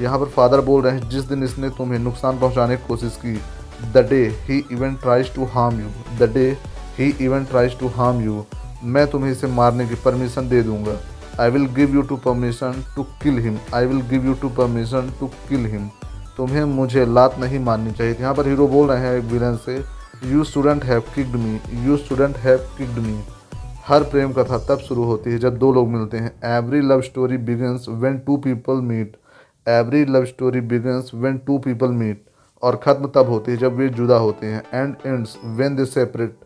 यहाँ 0.00 0.18
पर 0.18 0.28
फादर 0.28 0.60
बोल 0.60 0.82
रहे 0.82 0.92
हैं, 0.92 1.08
जिस 1.08 1.24
दिन 1.24 1.44
इसने 1.44 1.70
तुम्हें 1.70 1.98
नुकसान 2.00 2.38
पहुँचाने 2.38 2.76
की 2.76 2.86
कोशिश 2.88 3.18
की 3.24 3.34
the 3.92 4.06
day 4.10 4.22
he 4.48 4.62
even 4.72 4.94
tries 5.02 5.34
to 5.34 5.44
harm 5.54 5.80
you 5.80 5.88
the 6.18 6.30
day 6.34 6.48
he 6.98 7.12
even 7.20 7.44
tries 7.44 7.78
to 7.80 7.88
harm 7.96 8.20
you 8.24 8.44
मैं 8.84 9.06
तुम्हें 9.10 9.32
इसे 9.32 9.46
मारने 9.54 9.86
की 9.88 9.94
परमिशन 10.04 10.48
दे 10.48 10.62
दूँगा। 10.62 10.98
I 11.40 11.50
will 11.50 11.66
give 11.74 11.94
you 11.94 12.02
to 12.02 12.16
permission 12.18 12.82
to 12.96 13.02
kill 13.22 13.38
him 13.42 13.58
I 13.74 13.86
will 13.86 14.00
give 14.08 14.26
you 14.26 14.34
to 14.40 14.48
permission 14.56 15.12
to 15.20 15.26
kill 15.48 15.66
him 15.66 15.88
तुम्हें 16.36 16.64
मुझे 16.66 17.04
लात 17.06 17.38
नहीं 17.40 17.58
माननी 17.60 17.92
चाहिए। 17.92 18.16
यहाँ 18.20 18.34
पर 18.34 18.46
हीरो 18.48 18.66
बोल 18.68 18.88
रहे 18.88 19.00
हैं 19.00 19.18
एक 19.18 19.24
विलन 19.32 19.56
से 19.64 19.76
you 20.24 20.44
student 20.44 20.84
have 20.84 21.00
kid 21.14 21.36
me 21.36 21.58
you 21.86 21.96
student 21.96 22.36
have 22.38 22.58
kid 22.78 22.98
me 23.06 23.18
हर 23.86 24.02
प्रेम 24.10 24.32
कथा 24.32 24.58
तब 24.68 24.78
शुरू 24.80 25.04
होती 25.04 25.30
है 25.30 25.38
जब 25.38 25.56
दो 25.58 25.72
लोग 25.72 25.88
मिलते 25.88 26.16
हैं। 26.16 26.32
Every 26.48 26.80
love 26.80 27.00
story 27.02 27.36
begins 27.46 27.88
when 27.90 28.18
two 28.26 28.36
people 28.38 28.80
meet 28.82 29.16
every 29.66 30.04
love 30.06 30.24
story 30.24 30.60
begins 30.68 31.10
when 31.14 31.38
two 31.46 31.58
people 31.58 31.90
meet 31.94 32.24
और 32.62 32.76
ख़त्म 32.84 33.10
तब 33.14 33.28
होती 33.28 33.50
है 33.50 33.56
जब 33.58 33.76
वे 33.76 33.88
जुदा 33.90 34.16
होते 34.18 34.46
हैं। 34.46 34.62
And 34.74 34.94
ends 35.06 35.36
when 35.46 35.76
they 35.76 35.84
separate 35.86 36.36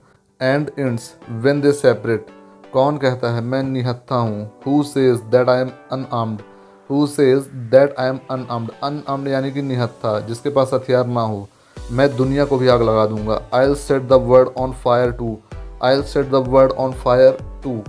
and 0.41 0.71
ends 0.79 1.15
when 1.31 1.61
they 1.61 1.73
separate 1.75 2.27
कौन 2.73 2.97
कहता 2.99 3.31
है, 3.35 3.41
मैं 3.43 3.63
निहत्था 3.63 4.17
हूँ। 4.17 4.51
Who 4.67 4.83
says 4.85 5.21
that 5.31 5.49
I 5.49 5.61
am 5.61 5.71
unarmed 5.93 6.41
who 6.91 7.07
says 7.07 7.47
that 7.71 7.95
I 7.99 8.09
am 8.09 8.19
unarmed 8.31 8.71
unarmed 8.83 9.29
यानी 9.29 9.51
कि 9.51 9.63
निहत्था, 9.63 10.19
जिसके 10.21 10.51
पास 10.51 10.71
हथियार 10.75 11.07
ना 11.09 11.21
हो। 11.23 11.47
मैं 11.77 12.17
दुनिया 12.17 12.45
को 12.45 12.59
भी 12.59 12.69
आग 12.69 12.83
लगा 12.83 13.07
दूँगा। 13.07 13.41
I 13.55 13.75
set 13.77 14.03
the 14.03 14.13
world 14.25 14.49
on 14.59 14.73
fire 14.85 15.11
too 15.13 15.37
I 15.85 16.03
set 16.05 16.27
the 16.27 16.45
world 16.49 16.73
on 16.73 16.93
fire 16.95 17.39
too 17.65 17.83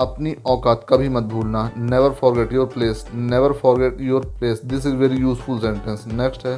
अपनी 0.00 0.34
औकात 0.46 0.84
कभी 0.88 1.08
मत 1.08 1.22
भूलना। 1.24 1.70
Never 1.76 2.12
forget 2.12 2.52
your 2.52 2.66
place 2.66 3.06
never 3.14 3.52
forget 3.52 4.00
your 4.00 4.24
place 4.38 4.64
this 4.64 4.86
is 4.86 4.94
very 4.96 5.16
useful 5.16 5.58
sentence 5.60 6.04
next 6.12 6.46
है 6.46 6.56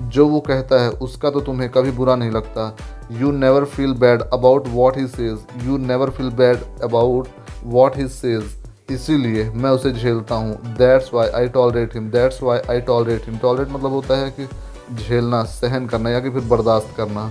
जो 0.00 0.26
वो 0.28 0.40
कहता 0.40 0.80
है, 0.82 0.90
उसका 0.90 1.30
तो 1.30 1.40
तुम्हें 1.40 1.68
कभी 1.70 1.90
बुरा 1.90 2.14
नहीं 2.16 2.30
लगता। 2.30 2.76
You 3.12 3.30
never 3.32 3.64
feel 3.66 3.92
bad 3.96 4.22
about 4.22 4.68
what 4.68 4.96
he 4.96 5.06
says 5.08 5.66
you 5.66 5.76
never 5.78 6.10
feel 6.10 6.30
bad 6.32 6.62
about 6.84 7.28
what 7.64 7.96
he 7.96 8.06
says 8.08 8.56
इसीलिए 8.90 9.48
मैं 9.52 9.70
उसे 9.70 9.92
झेलता 9.92 10.34
हूँ। 10.34 10.54
That's 10.76 11.12
why 11.14 11.28
I 11.28 11.48
tolerate 11.48 11.94
him 11.94 12.10
that's 12.10 12.42
why 12.42 12.58
I 12.70 12.80
tolerate 12.82 13.26
him 13.26 13.38
tolerate 13.38 13.70
मतलब 13.70 13.92
होता 13.92 14.16
है 14.16 14.30
कि 14.30 14.48
झेलना, 14.94 15.42
सहन 15.44 15.86
करना 15.86 16.10
या 16.10 16.20
कि 16.20 16.30
फिर 16.30 16.42
बर्दाश्त 16.48 16.96
करना। 16.96 17.30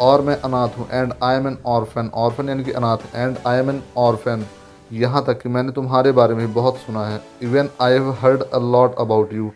और 0.00 0.20
मैं 0.20 0.36
अनाथ 0.36 0.78
हूँ 0.78 0.86
and 0.92 1.12
I 1.22 1.36
am 1.36 1.46
an 1.48 1.56
orphan 1.66 2.10
orphan 2.14 2.48
यानी 2.48 2.64
कि 2.64 2.72
अनाथ। 2.72 3.14
And 3.14 3.36
I 3.46 3.58
am 3.58 3.70
an 3.70 3.82
orphan 3.96 4.44
यहाँ 4.92 5.24
तक 5.26 5.40
कि 5.42 5.48
मैंने 5.48 5.72
तुम्हारे 5.72 6.12
बारे 6.12 6.34
में 6.34 6.52
बहुत 6.54 6.76
सुना 6.76 7.06
है। 7.08 7.20
Even 7.42 7.68
I 7.82 7.92
have 7.92 8.10
heard 8.20 8.42
a 8.42 8.58
lot 8.62 8.94
about 9.00 9.32
you 9.32 9.50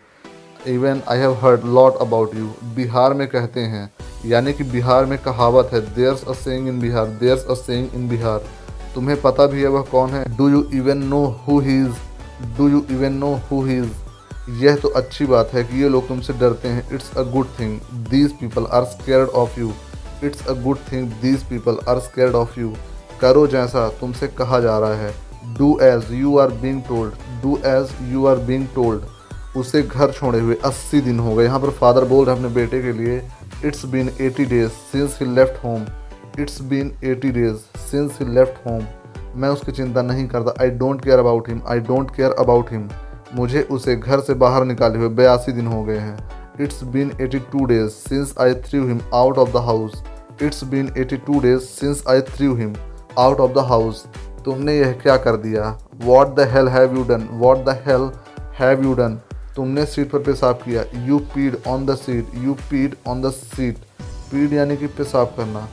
even 0.67 1.01
I 1.09 1.17
have 1.17 1.33
heard 1.41 1.63
lot 1.65 1.97
about 2.01 2.35
you 2.35 2.45
Bihar 2.75 3.13
में 3.13 3.27
कहते 3.27 3.59
हैं, 3.59 3.89
यानी 4.25 4.53
कि 4.53 4.63
बिहार 4.63 5.05
में 5.05 5.17
कहावत 5.23 5.69
है 5.73 5.79
there's 5.95 6.23
a 6.23 6.33
saying 6.35 6.67
in 6.67 6.79
Bihar 6.79 7.05
there's 7.19 7.45
a 7.45 7.53
saying 7.55 7.93
in 7.95 8.07
Bihar 8.09 8.43
तुम्हें 8.95 9.19
पता 9.21 9.45
भी 9.45 9.61
है 9.61 9.67
वह 9.67 9.81
कौन 9.91 10.09
है? 10.09 10.23
Do 10.37 10.49
you 10.49 10.63
even 10.73 11.03
know 11.05 11.23
who 11.47 11.59
he 11.59 11.79
is 11.81 12.57
do 12.57 12.67
you 12.69 12.83
even 12.91 13.13
know 13.13 13.33
who 13.51 13.61
he 13.65 13.77
is 13.77 14.63
यह 14.63 14.75
तो 14.75 14.89
अच्छी 14.97 15.25
बात 15.25 15.53
है 15.53 15.63
कि 15.63 15.81
ये 15.81 15.89
लोग 15.89 16.07
तुमसे 16.07 16.33
डरते 16.33 16.67
हैं। 16.67 16.83
It's 16.93 17.11
a 17.17 17.23
good 17.31 17.47
thing 17.59 17.79
these 18.09 18.31
people 18.39 18.65
are 18.65 18.83
scared 18.87 19.29
of 19.41 19.59
you 19.59 19.71
it's 20.23 20.47
a 20.47 20.53
good 20.63 20.77
thing 20.91 21.11
these 21.21 21.43
people 21.49 21.77
are 21.89 21.99
scared 21.99 22.35
of 22.35 22.59
you 22.59 22.73
करो 23.21 23.45
जैसा 23.47 23.87
तुमसे 23.99 24.27
कहा 24.37 24.59
जा 24.59 24.77
रहा 24.79 24.95
है। 24.95 25.13
Do 25.57 25.77
as 25.83 26.11
you 26.13 26.37
are 26.37 26.51
being 26.61 26.81
told 26.83 27.13
do 27.43 27.57
as 27.67 27.95
you 28.11 28.25
are 28.25 28.37
being 28.47 28.67
told 28.75 29.01
उसे 29.57 29.81
घर 29.81 30.11
छोड़े 30.11 30.39
हुए 30.39 30.55
80 30.65 31.01
दिन 31.01 31.19
हो 31.19 31.33
गए। 31.35 31.43
यहाँ 31.45 31.59
पर 31.59 31.69
फादर 31.71 32.05
बोल 32.05 32.25
रहे 32.25 32.35
हैं, 32.35 32.43
अपने 32.43 32.55
बेटे 32.55 32.81
के 32.81 32.91
लिए 32.93 33.17
it's 33.65 33.85
been 33.85 34.09
80 34.21 34.45
days 34.49 34.69
since 34.69 35.17
he 35.21 35.25
left 35.35 35.63
home 35.63 35.85
it's 36.39 36.61
been 36.63 36.91
80 37.05 37.31
days 37.33 37.55
since 37.81 38.17
he 38.21 38.25
left 38.33 38.67
home 38.67 38.85
मैं 39.35 39.49
उसकी 39.49 39.71
चिंता 39.71 40.01
नहीं 40.01 40.27
करता। 40.27 40.53
I 40.61 40.69
don't 40.71 41.03
care 41.03 41.19
about 41.19 41.49
him 41.49 41.61
I 41.67 41.79
don't 41.87 42.15
care 42.15 42.31
about 42.39 42.71
him 42.71 42.87
मुझे 43.35 43.61
उसे 43.71 43.95
घर 43.95 44.19
से 44.19 44.33
बाहर 44.35 44.65
निकाले 44.65 44.99
हुए 44.99 45.09
बयासी 45.15 45.51
दिन 45.51 45.67
हो 45.67 45.83
गए 45.83 45.97
हैं। 45.97 46.17
It's 46.61 46.83
been 46.85 47.11
82 47.21 47.65
days 47.67 47.89
since 47.89 48.33
I 48.41 48.53
threw 48.63 48.85
him 48.87 49.01
out 49.15 49.37
of 49.37 49.51
the 49.53 49.63
house 49.65 50.03
it's 50.41 50.63
been 50.65 50.89
82 50.97 51.41
days 51.41 51.59
since 51.61 52.03
I 52.09 52.21
threw 52.29 52.55
him 52.55 52.73
out 53.19 53.39
of 53.39 53.51
the 53.53 53.65
house 53.67 54.05
तुमने 54.45 54.77
यह 54.77 54.91
क्या 55.03 55.17
कर 55.17 55.37
दिया? 55.37 55.77
What 56.03 56.35
the 56.35 56.47
hell 56.53 56.67
have 56.67 56.95
you 56.97 57.03
done 57.05 57.27
what 57.39 57.65
the 57.65 57.81
hell 57.87 58.09
have 58.59 58.83
you 58.83 58.93
done 58.93 59.19
तुमने 59.55 59.85
seat 59.85 60.09
पर 60.11 60.19
पेशाब 60.19 60.55
किया। 60.55 60.83
You 61.05 61.19
peed 61.33 61.57
on 61.67 61.85
the 61.85 61.95
seat 61.95 62.31
you 62.35 62.53
peed 62.69 62.95
on 63.07 63.21
the 63.21 63.31
seat 63.31 63.77
peed 64.31 64.53
यानी 64.53 64.77
कि 64.77 64.87
पेशाब 64.87 65.33
करना। 65.37 65.67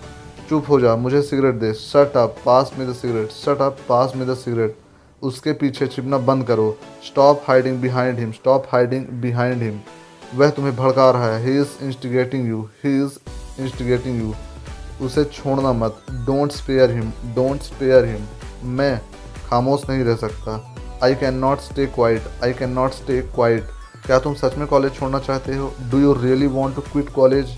चुप 0.48 0.69
हो 0.69 0.81
जा, 0.81 0.94
मुझे 0.97 1.23
cigarette 1.23 1.55
they. 1.55 1.73
Shut 1.74 2.16
up 2.16 2.36
pass 2.44 2.73
me 2.78 2.89
the 2.90 2.94
cigarette 2.94 3.31
shut 3.32 3.61
up 3.62 3.78
pass 3.89 4.12
me 4.16 4.27
the 4.28 4.35
cigarette 4.35 4.77
उसके 5.23 5.53
पीछे 5.53 5.86
छिपना 5.86 6.19
बंद 6.20 6.44
करो। 6.47 6.77
Stop 7.07 7.43
hiding 7.47 7.81
behind 7.81 8.19
him 8.19 8.32
stop 8.32 8.66
hiding 8.73 9.07
behind 9.23 9.62
him 9.62 9.81
वह 10.35 10.51
तुम्हें 10.51 10.74
भड़का 10.77 11.11
रहा 11.11 11.36
है। 11.36 11.44
He 11.44 11.59
is 11.61 11.85
instigating 11.85 12.48
you 12.48 12.62
he 12.85 12.97
is 13.05 13.19
instigating 13.62 14.20
you 14.20 14.35
उसे 15.07 15.24
छोड़ना 15.24 15.73
मत। 15.73 16.03
Don't 16.27 16.53
spare 16.53 16.90
him 16.90 17.12
don't 17.35 17.62
spare 17.62 18.05
him 18.05 18.69
मैं 18.77 19.01
खामोश 19.48 19.89
नहीं 19.90 20.05
रह 20.05 20.16
सकता। 20.16 20.76
I 21.05 21.14
can 21.14 21.35
not 21.39 21.60
stay 21.60 21.86
quiet 21.86 22.23
I 22.44 22.52
can 22.52 22.70
not 22.73 22.93
stay 22.93 23.20
quiet 23.35 23.68
क्या 24.06 24.18
तुम 24.18 24.35
सच 24.35 24.56
में 24.59 24.66
कॉलेज 24.68 24.94
छोड़ना 24.94 25.18
चाहते 25.18 25.55
हो? 25.56 25.73
Do 25.90 25.98
you 25.98 26.12
really 26.14 26.47
want 26.47 26.74
to 26.77 26.82
quit 26.82 27.09
college 27.14 27.56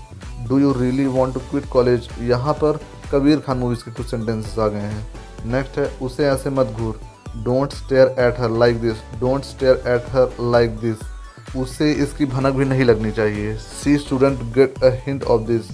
do 0.49 0.59
you 0.59 0.71
really 0.73 1.05
want 1.07 1.33
to 1.33 1.39
quit 1.49 1.65
college 1.69 2.07
यहाँ 2.21 2.53
पर 2.63 2.79
कबीर 3.11 3.39
खान 3.39 3.57
मूवीज़ 3.57 3.83
के 3.83 3.91
कुछ 3.91 4.09
सेंटेंसेस 4.11 4.57
आ 4.59 4.67
गए 4.67 4.79
हैं। 4.79 5.51
नेक्स्ट 5.51 5.77
है, 5.79 5.85
उसे 6.01 6.25
ऐसे 6.27 6.49
मत 6.49 6.67
घूर। 6.67 6.99
Don't 7.37 7.73
stare 7.73 8.15
at 8.19 8.39
her 8.39 8.51
like 8.59 8.81
this 8.81 9.01
don't 9.19 9.43
stare 9.43 9.83
at 9.87 10.09
her 10.09 10.37
like 10.51 10.77
this 10.79 11.55
उसे 11.57 11.91
इसकी 11.93 12.25
भनक 12.25 12.53
भी 12.53 12.65
नहीं 12.65 12.83
लगनी 12.83 13.11
चाहिए। 13.11 13.55
She 13.57 13.97
student 13.97 14.39
get 14.55 14.83
a 14.83 14.89
hint 15.05 15.23
of 15.23 15.41
this 15.41 15.69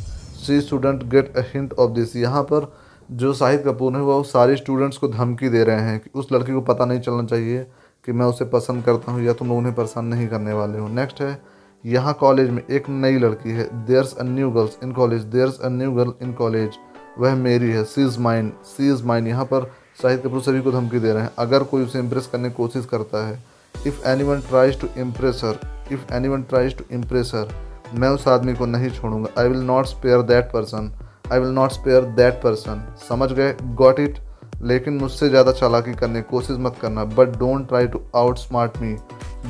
she 0.45 0.59
student 0.61 1.03
get 1.11 1.37
a 1.37 1.41
hint 1.53 1.73
of 1.73 1.91
this 1.91 2.15
यहाँ 2.15 2.43
पर 2.43 2.71
जो 3.09 3.33
शाहिद 3.33 3.63
कपूर 3.63 3.95
है, 3.95 4.01
वो 4.01 4.21
सारे 4.23 4.55
स्टूडेंट्स 4.55 4.97
को 4.97 5.07
धमकी 5.07 5.49
दे 5.49 5.63
रहे 5.63 5.81
हैं 5.81 5.99
कि 5.99 6.09
उस 6.15 6.31
लड़की 6.31 6.53
को 6.53 6.61
पता 6.63 6.85
नहीं 6.85 6.99
चलना 6.99 7.23
चाहिए 7.25 7.63
कि 8.07 8.11
मैं 8.11 8.25
उसे 8.25 8.45
पसंद 8.45 8.83
करता 8.83 9.11
हूँ 9.11 9.23
या 9.23 9.33
तुम 9.33 9.47
लोग 9.47 9.57
उन्हें 9.57 9.73
परेशान 9.75 10.05
नहीं 10.05 10.27
करने 10.27 10.53
वाले 10.53 10.79
हो। 10.79 10.87
नेक्स्ट 10.87 11.21
है, 11.21 11.37
यहाँ 11.83 12.13
कॉलेज 12.13 12.49
में 12.49 12.61
एक 12.61 12.89
नई 12.89 13.17
लड़की 13.19 13.51
है 13.51 13.69
there's 13.85 14.13
a 14.13 14.23
new 14.23 14.49
girls 14.51 14.77
in 14.83 14.91
college 14.91 15.21
there's 15.33 15.59
a 15.59 15.69
new 15.69 15.91
girl 15.91 16.13
in 16.21 16.33
college 16.33 16.77
वह 17.19 17.35
मेरी 17.35 17.71
है 17.71 17.83
she 17.83 18.05
is 18.05 18.19
mine 18.19 18.51
she 18.65 18.89
is 18.91 19.03
mine 19.03 19.27
यहाँ 19.27 19.45
पर 19.45 19.71
शाहिद 20.01 20.21
कपूर 20.21 20.41
सभी 20.41 20.61
को 20.61 20.71
धमकी 20.71 20.99
दे 20.99 21.13
रहे 21.13 21.23
हैं, 21.23 21.31
अगर 21.39 21.63
कोई 21.63 21.83
उसे 21.83 21.99
इम्प्रेस 21.99 22.27
करने 22.27 22.49
की 22.49 22.55
कोशिश 22.55 22.85
करता 22.85 23.25
है 23.27 23.43
if 23.75 24.07
anyone 24.23 24.41
tries 24.41 24.79
to 24.81 24.87
impress 24.97 25.41
her 25.43 25.59
if 25.93 26.13
anyone 26.27 26.43
tries 26.43 26.77
to 26.77 26.83
impress 26.91 27.31
her 27.35 27.53
मैं 27.93 28.09
उस 28.09 28.27
आदमी 28.27 28.53
को 28.53 28.65
नहीं 28.65 28.89
छोड़ूँगा। 28.91 29.41
I 29.41 29.49
will 29.49 29.61
not 29.63 29.85
spare 29.85 30.21
that 30.23 30.45
person 30.45 30.91
I 31.31 31.39
will 31.39 31.49
not 31.51 31.71
spare 31.71 32.03
that 32.15 32.41
person 32.41 32.83
समझ 33.09 33.31
गए? 33.31 33.55
गॉट 33.75 33.99
इट 33.99 34.19
लेकिन 34.63 34.97
मुझसे 34.97 35.29
ज़्यादा 35.29 35.51
चालाकी 35.51 35.93
करने 35.93 36.21
की 36.21 36.29
कोशिश 36.29 36.57
मत 36.59 36.75
करना। 36.81 37.03
But 37.05 37.37
don't 37.37 37.67
try 37.67 37.87
to 37.87 38.01
outsmart 38.37 38.77
me 38.81 38.95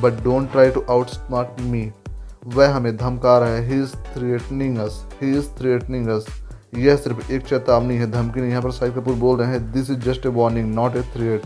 but 0.01 0.23
don't 0.23 0.51
try 0.51 0.71
to 0.71 0.83
outsmart 1.09 1.61
me 1.61 1.91
वह 2.47 2.73
हमें 2.75 2.95
धमका 2.97 3.37
रहा 3.39 3.49
है। 3.49 3.67
He 3.67 3.81
is 3.81 3.95
threatening 4.07 4.77
us 4.77 5.03
he 5.21 5.37
is 5.37 5.49
threatening 5.59 6.07
us 6.09 6.25
यह 6.77 6.95
सिर्फ़ 6.95 7.31
एक 7.31 7.45
चेतावनी 7.47 7.95
है। 7.97 8.09
धमकी 8.11 8.41
नहीं 8.41 8.49
यहाँ 8.51 8.61
पर 8.61 8.71
शाहिद 8.71 8.93
कपूर 8.95 9.15
बोल 9.17 9.37
रहे 9.39 9.49
हैं। 9.49 9.71
This 9.71 9.89
is 9.89 9.99
just 9.99 10.25
a 10.25 10.29
warning 10.31 10.73
not 10.75 10.95
a 10.95 11.01
threat 11.13 11.45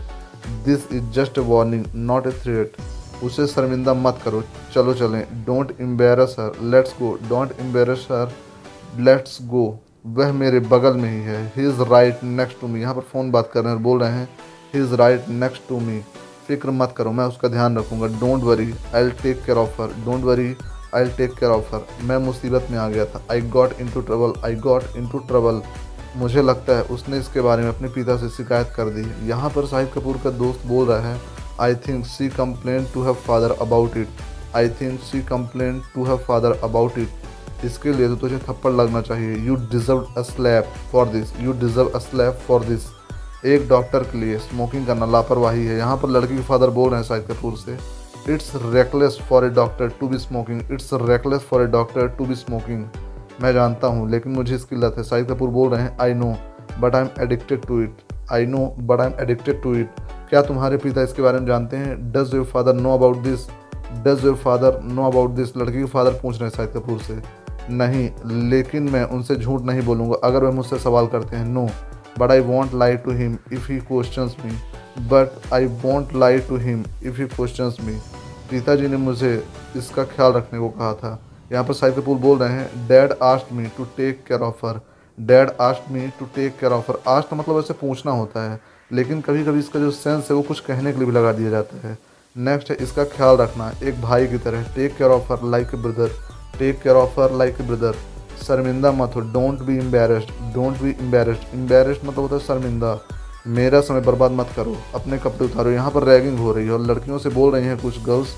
this 0.65 0.91
is 0.91 1.11
just 1.15 1.37
a 1.37 1.41
warning 1.47 1.85
not 1.95 2.27
a 2.27 2.31
threat 2.43 2.77
उसे 3.23 3.45
शर्मिंदा 3.47 3.93
मत 3.93 4.19
करो। 4.25 4.43
चलो 4.73 4.93
चलें। 4.93 5.21
Don't 5.45 5.75
embarrass 5.81 6.35
her 6.39 6.61
let's 6.65 6.95
go 6.99 7.13
don't 7.29 7.59
embarrass 7.59 8.07
her 8.11 8.31
let's 8.99 9.37
go 9.47 9.67
वह 10.05 10.31
मेरे 10.33 10.59
बगल 10.61 10.93
में 10.93 11.09
ही 11.09 11.19
है। 11.21 11.41
He 11.55 11.67
is 11.69 11.81
right 11.89 12.23
next 12.23 12.59
to 12.61 12.67
me 12.67 12.81
यहाँ 12.81 12.93
पर 12.95 13.01
फ़ोन 13.01 13.31
बात 13.31 13.49
कर 13.53 13.63
रहे 13.63 13.73
हैं 13.73 13.81
बोल 13.83 13.99
रहे 13.99 14.11
हैं 14.11 14.27
he 14.73 14.79
is 14.81 14.93
right 14.95 15.27
next 15.29 15.67
to 15.69 15.79
me 15.79 15.99
फ़िक्र 16.47 16.71
मत 16.71 16.93
करो, 16.97 17.11
मैं 17.11 17.25
उसका 17.25 17.47
ध्यान 17.47 17.77
रखूँगा। 17.77 18.07
Don't 18.19 18.43
worry 18.43 18.71
I 18.95 19.03
will 19.03 19.11
take 19.23 19.43
care 19.45 19.57
of 19.57 19.81
her 19.81 19.93
don't 20.05 20.23
worry 20.23 20.55
I 20.95 21.03
will 21.03 21.11
take 21.17 21.33
care 21.39 21.51
of 21.51 21.75
her 21.75 21.85
मैं 22.03 22.17
मुसीबत 22.17 22.67
में 22.71 22.77
आ 22.77 22.87
गया 22.89 23.05
था। 23.05 23.21
I 23.31 23.41
got 23.49 23.73
into 23.91 24.01
trouble 24.01 24.33
I 24.45 24.55
got 24.57 24.95
into 25.07 25.19
trouble 25.27 25.61
मुझे 26.17 26.41
लगता 26.41 26.77
है 26.77 26.83
उसने 26.93 27.17
इसके 27.19 27.41
बारे 27.41 27.63
में 27.63 27.69
अपने 27.69 27.89
पिता 27.89 28.17
से 28.17 28.29
शिकायत 28.37 28.73
कर 28.75 28.89
दी 28.89 29.05
यहाँ 29.29 29.49
पर 29.49 29.65
शाहिद 29.67 29.91
कपूर 29.95 30.17
का 30.23 30.31
दोस्त 30.37 30.65
बोल 30.67 30.87
रहा 30.87 31.13
है 31.13 31.19
I 31.61 31.75
think 31.87 32.05
she 32.07 32.29
complain 32.31 32.85
to 32.93 33.03
have 33.03 33.13
father 33.27 33.55
about 33.61 33.97
it 33.97 34.55
I 34.55 34.69
think 34.81 34.99
she 35.01 35.21
complain 35.25 35.81
to 35.95 36.05
have 36.05 36.17
father 36.27 36.59
about 36.63 36.97
it 36.97 37.18
इसके 37.65 37.93
लिए 37.93 38.07
तो 38.07 38.15
तुझे 38.15 38.37
थप्पड़ 38.39 38.71
लगना 38.71 39.01
चाहिए। 39.01 39.35
You 39.45 39.55
deserve 39.71 40.07
a 40.17 40.21
slap 40.23 40.73
for 40.91 41.07
this 41.07 41.33
you 41.39 41.53
deserve 41.59 41.89
a 41.89 41.99
slap 41.99 42.39
for 42.47 42.63
this 42.65 42.87
एक 43.45 43.67
डॉक्टर 43.69 44.03
के 44.03 44.17
लिए 44.17 44.37
स्मोकिंग 44.39 44.85
करना 44.87 45.05
लापरवाही 45.05 45.65
है। 45.65 45.77
यहाँ 45.77 45.97
पर 45.97 46.09
लड़की 46.09 46.35
के 46.35 46.43
फादर 46.43 46.69
बोल 46.69 46.89
रहे 46.89 46.99
हैं 46.99 47.07
शाहिद 47.07 47.27
कपूर 47.27 47.55
से 47.57 47.77
it's 48.33 48.51
reckless 48.65 49.17
for 49.29 49.45
a 49.45 49.49
doctor 49.51 49.89
to 49.99 50.07
be 50.07 50.17
smoking 50.19 50.71
it's 50.71 50.89
reckless 50.93 51.41
for 51.49 51.61
a 51.63 51.65
doctor 51.67 52.07
to 52.17 52.25
be 52.25 52.35
smoking 52.35 52.85
मैं 53.41 53.53
जानता 53.53 53.87
हूँ, 53.87 54.09
लेकिन 54.09 54.31
मुझे 54.31 54.55
इसकी 54.55 54.75
लत 54.75 54.95
है। 54.97 55.03
शाहिद 55.03 55.27
कपूर 55.27 55.49
बोल 55.49 55.69
रहे 55.69 55.81
हैं 55.81 55.97
I 56.01 56.13
know 56.13 56.35
but 56.79 56.95
I 56.95 57.01
am 57.01 57.09
addicted 57.21 57.65
to 57.65 57.81
it 57.81 58.13
I 58.31 58.45
know 58.45 58.65
but 58.79 59.01
I 59.01 59.07
am 59.07 59.13
addicted 59.21 59.61
to 59.61 59.73
it 59.75 60.01
क्या 60.29 60.41
तुम्हारे 60.41 60.77
पिता 60.77 61.03
इसके 61.03 61.21
बारे 61.21 61.39
में 61.39 61.47
जानते 61.47 61.77
हैं? 61.77 61.95
Does 62.11 62.33
your 62.35 62.45
father 62.45 62.73
know 62.73 62.93
about 62.93 63.17
this 63.17 63.47
does 64.05 64.25
your 64.25 64.35
father 64.37 64.79
know 64.83 65.05
about 65.07 65.29
this 65.35 65.55
लड़की 65.57 65.77
के 65.77 65.85
फादर 65.87 66.19
पूछ 66.21 66.35
रहे 66.35 66.49
हैं 66.49 66.55
शाहिद 66.55 66.71
कपूर 66.71 66.99
से 66.99 67.13
नहीं, 67.71 68.09
लेकिन 68.49 68.89
मैं 68.89 69.03
उनसे 69.05 69.35
झूठ 69.35 69.61
नहीं 69.61 69.81
बोलूँगा। 69.81 70.17
अगर 70.23 70.43
वह 70.43 70.51
मुझसे 70.51 70.79
सवाल 70.79 71.07
करते 71.07 71.35
हैं 71.35 71.45
no 71.45 71.67
but 72.19 72.31
I 72.31 72.39
won't 72.41 72.73
lie 72.73 72.97
to 72.97 73.11
him 73.11 73.37
if 73.53 73.71
he 73.71 73.77
question 73.81 74.31
me 74.45 74.51
but 75.09 75.53
I 75.53 75.65
won't 75.83 76.13
lie 76.15 76.39
to 76.39 76.57
him 76.57 76.83
if 77.03 77.19
he 77.19 77.25
questions 77.27 77.77
me 77.81 77.93
पिताजी 78.51 78.87
ने 78.87 78.97
मुझे 78.97 79.33
इसका 79.75 80.03
ख्याल 80.05 80.31
रखने 80.33 80.59
को 80.59 80.69
कहा 80.69 80.93
था। 80.93 81.19
यहाँ 81.51 81.63
पर 81.63 81.73
साहिब 81.73 81.95
कपूर 81.95 82.17
बोल 82.17 82.37
रहे 82.37 82.51
हैं 82.51 82.87
dad 82.87 83.13
asked 83.23 83.53
me 83.53 83.65
to 83.77 83.83
take 83.97 84.23
care 84.27 84.41
of 84.41 84.65
her 84.65 84.79
dad 85.17 85.51
asked 85.61 85.91
me 85.91 86.07
to 86.19 86.25
take 86.35 86.57
care 86.59 86.71
of 86.73 86.91
her 86.91 86.97
asked 87.07 87.33
मतलब 87.33 87.59
ऐसे 87.59 87.73
पूछना 87.75 88.11
होता 88.11 88.49
है, 88.51 88.59
लेकिन 88.91 89.21
कभी 89.21 89.43
कभी 89.43 89.59
इसका 89.59 89.79
जो 89.79 89.91
सेंस 89.93 90.29
है 90.29 90.35
वो 90.35 90.41
कुछ 90.41 90.59
कहने 90.61 90.91
के 90.91 90.97
लिए 90.97 91.07
भी 91.07 91.13
लगा 91.13 91.31
दिया 91.33 91.49
जाता 91.49 91.87
है। 91.87 91.97
नेक्स्ट 92.35 92.69
है, 92.71 92.77
इसका 92.77 93.03
ख्याल 93.05 93.37
रखना, 93.37 93.71
एक 93.83 94.01
भाई 94.01 94.27
की 94.27 94.37
तरह 94.37 94.63
take 94.75 94.95
care 94.97 95.11
of 95.11 95.31
her 95.33 95.43
like 95.45 95.73
a 95.73 95.77
brother 95.77 96.11
take 96.59 96.81
care 96.81 96.95
of 96.95 97.19
her 97.19 97.31
like 97.37 97.61
brother 97.61 97.95
शर्मिंदा 98.43 98.91
मत 98.93 99.15
हो 99.15 99.21
don't 99.33 99.61
be 99.61 99.77
embarrassed 99.77 100.29
don't 100.53 100.81
be 100.81 100.89
embarrassed 100.91 101.53
embarrassed 101.55 102.05
मतलब 102.05 102.19
होता 102.19 102.35
है 102.35 102.41
शर्मिंदा। 102.41 102.99
मेरा 103.47 103.79
समय 103.81 104.01
बर्बाद 104.01 104.31
मत 104.31 104.49
करो, 104.55 104.75
अपने 104.95 105.17
कपड़े 105.17 105.45
उतारो। 105.45 105.71
यहाँ 105.71 105.91
पर 105.91 106.03
रैगिंग 106.03 106.39
हो 106.39 106.51
रही 106.53 106.65
है 106.65 106.71
और 106.71 106.81
लड़कियों 106.81 107.17
से 107.17 107.29
बोल 107.29 107.51
रही 107.53 107.65
हैं 107.65 107.77
कुछ 107.81 108.03
girls 108.05 108.35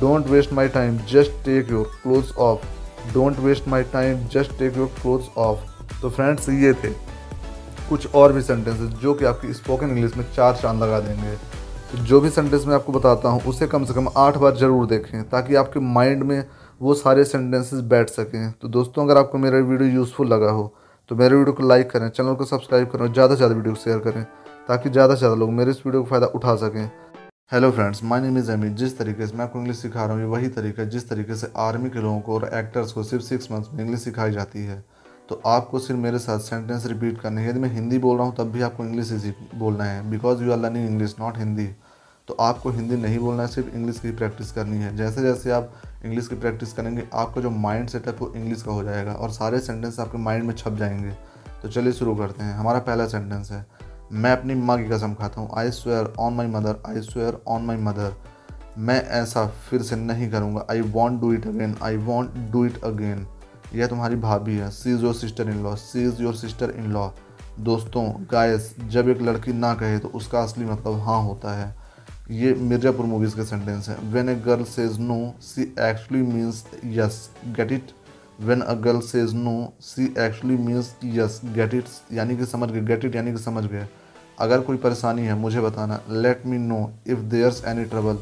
don't 0.00 0.26
waste 0.28 0.52
my 0.52 0.68
time 0.68 0.98
just 1.10 1.44
take 1.44 1.70
your 1.70 1.90
clothes 2.02 2.32
off 2.38 2.64
don't 3.14 3.38
waste 3.40 3.68
my 3.68 3.82
time 3.92 4.26
just 4.32 4.58
take 4.58 4.76
your 4.76 4.86
clothes 5.00 5.28
off 5.38 6.00
तो 6.00 6.10
फ्रेंड्स 6.10 6.48
ये 6.48 6.72
थे 6.74 6.90
कुछ 7.88 8.14
और 8.14 8.32
भी 8.32 8.42
सेंटेंसेस 8.42 8.88
जो 9.00 9.14
कि 9.14 9.24
आपकी 9.24 9.52
स्पोकन 9.54 9.90
इंग्लिश 9.90 10.16
में 10.16 10.24
चार 10.36 10.56
चाँद 10.56 10.82
लगा 10.82 11.00
देंगे। 11.00 11.34
तो 11.92 12.04
जो 12.04 12.20
भी 12.20 12.30
सेंटेंस 12.30 12.66
मैं 12.66 12.74
आपको 12.74 12.92
बताता 12.92 13.28
हूँ, 13.28 13.42
उसे 13.42 13.66
कम 13.66 13.84
से 13.84 13.94
कम 13.94 14.08
आठ 14.16 14.36
बार 14.36 14.56
ज़रूर 14.56 14.86
देखें 14.86 15.22
ताकि 15.30 15.54
आपके 15.54 15.80
माइंड 15.80 16.22
में 16.22 16.42
वो 16.80 16.94
सारे 16.94 17.24
सेंटेंसेस 17.24 17.80
बैठ 17.82 18.10
सकें। 18.10 18.52
तो 18.52 18.68
दोस्तों, 18.68 19.04
अगर 19.04 19.18
आपको 19.18 19.38
मेरा 19.38 19.58
वीडियो 19.60 19.88
यूज़फुल 19.90 20.28
लगा 20.28 20.50
हो 20.50 20.74
तो 21.10 21.16
मेरे 21.16 21.36
वीडियो 21.36 21.52
को 21.52 21.62
लाइक 21.62 21.90
करें 21.90 22.08
चैनल 22.10 22.34
को 22.34 22.44
सब्सक्राइब 22.44 22.88
करें 22.88 23.02
और 23.02 23.12
ज़्यादा 23.12 23.34
से 23.34 23.36
ज़्यादा 23.36 23.54
वीडियो 23.54 23.74
को 23.74 23.80
शेयर 23.80 23.98
करें, 23.98 24.22
ताकि 24.68 24.90
ज़्यादा 24.90 25.14
से 25.14 25.18
ज़्यादा 25.18 25.36
लोग 25.36 25.50
मेरे 25.52 25.70
इस 25.70 25.80
वीडियो 25.86 26.02
का 26.02 26.08
फ़ायदा 26.10 26.26
उठा 26.28 26.54
सकें। 26.58 26.90
Hello 27.52 27.70
friends 27.70 28.02
my 28.04 28.20
name 28.20 28.38
is 28.38 28.50
Amit 28.52 28.72
जिस 28.74 28.96
तरीके 28.98 29.26
से 29.26 29.36
मैं 29.36 29.44
आपको 29.44 29.58
इंग्लिश 29.58 29.76
सिखा 29.78 30.04
रहा 30.04 30.12
हूँ, 30.12 30.20
ये 30.20 30.28
वही 30.28 30.48
तरीका 30.50 30.82
है 30.82 30.88
जिस 30.90 31.08
तरीके 31.08 31.34
से 31.34 31.50
आर्मी 31.58 31.90
के 31.90 32.00
लोगों 32.00 32.20
को 32.20 32.34
और 32.34 32.48
एक्टर्स 32.54 32.92
को 32.92 33.02
सिर्फ़ 33.02 33.24
सिक्स 33.24 33.50
मंथ्स 33.52 33.72
में 33.74 33.82
इंग्लिश 33.84 34.00
सिखाई 34.00 34.32
जाती 34.32 34.64
है। 34.64 34.84
तो 35.28 35.40
आपको 35.46 35.78
सिर्फ़ 35.78 36.00
मेरे 36.00 36.18
साथ 36.18 36.38
सेंटेंस 36.40 36.86
रिपीट 36.86 37.20
करने 37.20 37.42
है। 37.42 37.50
यदि 37.50 37.60
मैं 37.60 37.72
हिंदी 37.72 37.98
बोल 37.98 38.16
रहा 38.16 38.26
हूँ, 38.26 38.34
तब 38.36 38.50
भी 38.52 38.62
आपको 38.62 38.84
इंग्लिश 38.84 39.12
ही 39.14 39.32
बोलना 39.54 39.84
है। 39.84 40.10
Because 40.10 40.42
you 40.42 40.52
are 40.52 40.58
learning 40.58 40.88
English 40.88 41.14
not 41.20 41.38
Hindi 41.38 41.68
तो 42.28 42.34
आपको 42.40 42.70
हिंदी 42.70 42.96
नहीं 42.96 43.18
बोलना 43.18 43.42
है, 43.42 43.48
सिर्फ़ 43.48 43.74
इंग्लिश 43.76 43.98
की 44.00 44.10
प्रैक्टिस 44.12 44.50
करनी 44.52 44.76
है। 44.76 44.96
जैसे 44.96 45.22
जैसे 45.22 45.50
आप 45.50 45.72
इंग्लिश 46.04 46.26
की 46.28 46.34
प्रैक्टिस 46.34 46.72
करेंगे, 46.72 47.06
आपका 47.14 47.40
जो 47.40 47.50
माइंड 47.50 47.88
सेटअप 47.88 48.20
वो 48.20 48.32
इंग्लिश 48.36 48.62
का 48.62 48.72
हो 48.72 48.82
जाएगा 48.84 49.12
और 49.12 49.30
सारे 49.30 49.60
सेंटेंस 49.60 50.00
आपके 50.00 50.18
माइंड 50.18 50.44
में 50.44 50.54
छप 50.54 50.76
जाएँगे। 50.78 51.10
तो 51.62 51.68
चलिए 51.68 51.92
शुरू 51.92 52.14
करते 52.16 52.44
हैं। 52.44 52.54
हमारा 52.54 52.78
पहला 52.78 53.06
सेंटेंस 53.06 53.50
है, 53.50 53.64
मैं 54.12 54.32
अपनी 54.32 54.54
माँ 54.54 54.78
की 54.78 54.88
कसम 54.88 55.14
खाता 55.14 55.40
हूँ। 55.40 55.50
I 55.56 55.70
swear 55.70 56.12
on 56.18 56.34
my 56.34 56.46
mother 56.46 56.82
I 56.86 57.00
swear 57.00 57.42
on 57.48 57.62
my 57.62 57.76
mother 57.76 58.14
मैं 58.78 59.02
ऐसा 59.12 59.46
फिर 59.70 59.82
से 59.82 59.96
नहीं 59.96 60.30
करूँगा। 60.30 60.66
I 60.70 60.80
won't 60.80 61.20
do 61.20 61.32
it 61.32 61.46
again 61.46 61.76
I 61.82 61.96
won't 61.96 62.36
do 62.52 62.64
it 62.66 62.82
again 62.84 63.26
यह 63.74 63.86
तुम्हारी 63.86 64.16
भाभी 64.16 64.56
है। 64.56 64.70
She 64.70 64.94
is 64.94 65.02
your 65.02 65.14
sister 65.14 65.50
in 65.50 65.62
law 65.62 65.74
she 65.76 66.04
is 66.04 66.22
your 66.22 66.34
sister 66.34 66.70
in 66.70 66.92
law 66.92 67.08
दोस्तों 67.60 68.04
गायस 68.32 68.74
जब 68.84 69.08
एक 69.08 69.22
लड़की 69.22 69.52
ना 69.52 69.74
कहे 69.74 69.98
तो 69.98 70.08
उसका 70.08 70.40
असली 70.40 70.64
मतलब 70.64 71.00
हाँ 71.00 71.22
होता 71.22 71.58
है। 71.58 71.74
ये 72.28 72.52
मिर्ज़ापुर 72.54 73.06
मूवीज़ 73.06 73.34
के 73.36 73.44
सेंटेंस 73.44 73.88
हैं। 73.88 73.96
When 74.12 74.28
a 74.28 74.34
girl 74.46 74.64
says 74.66 74.98
no 75.00 75.34
she 75.42 75.62
actually 75.62 76.22
means 76.24 76.64
yes 76.96 77.30
get 77.56 77.72
it 77.72 77.92
when 78.40 78.60
a 78.60 78.74
girl 78.76 79.00
says 79.02 79.34
no 79.34 79.54
she 79.82 80.04
actually 80.04 80.56
means 80.56 80.94
yes 81.04 81.40
get 81.54 81.74
it 81.74 81.84
यानी 82.12 82.36
कि 82.36 82.46
समझ 82.46 82.70
गए 82.70 82.80
गेट 82.86 83.04
इट 83.04 83.16
यानी 83.16 83.32
कि 83.32 83.38
समझ 83.38 83.64
गए। 83.64 83.86
अगर 84.38 84.60
कोई 84.60 84.76
परेशानी 84.76 85.22
है, 85.22 85.34
मुझे 85.36 85.60
बताना। 85.60 86.00
Let 86.10 86.46
me 86.46 86.58
know 86.58 86.90
if 87.06 87.18
there's 87.30 87.64
any 87.66 87.84
trouble 87.86 88.18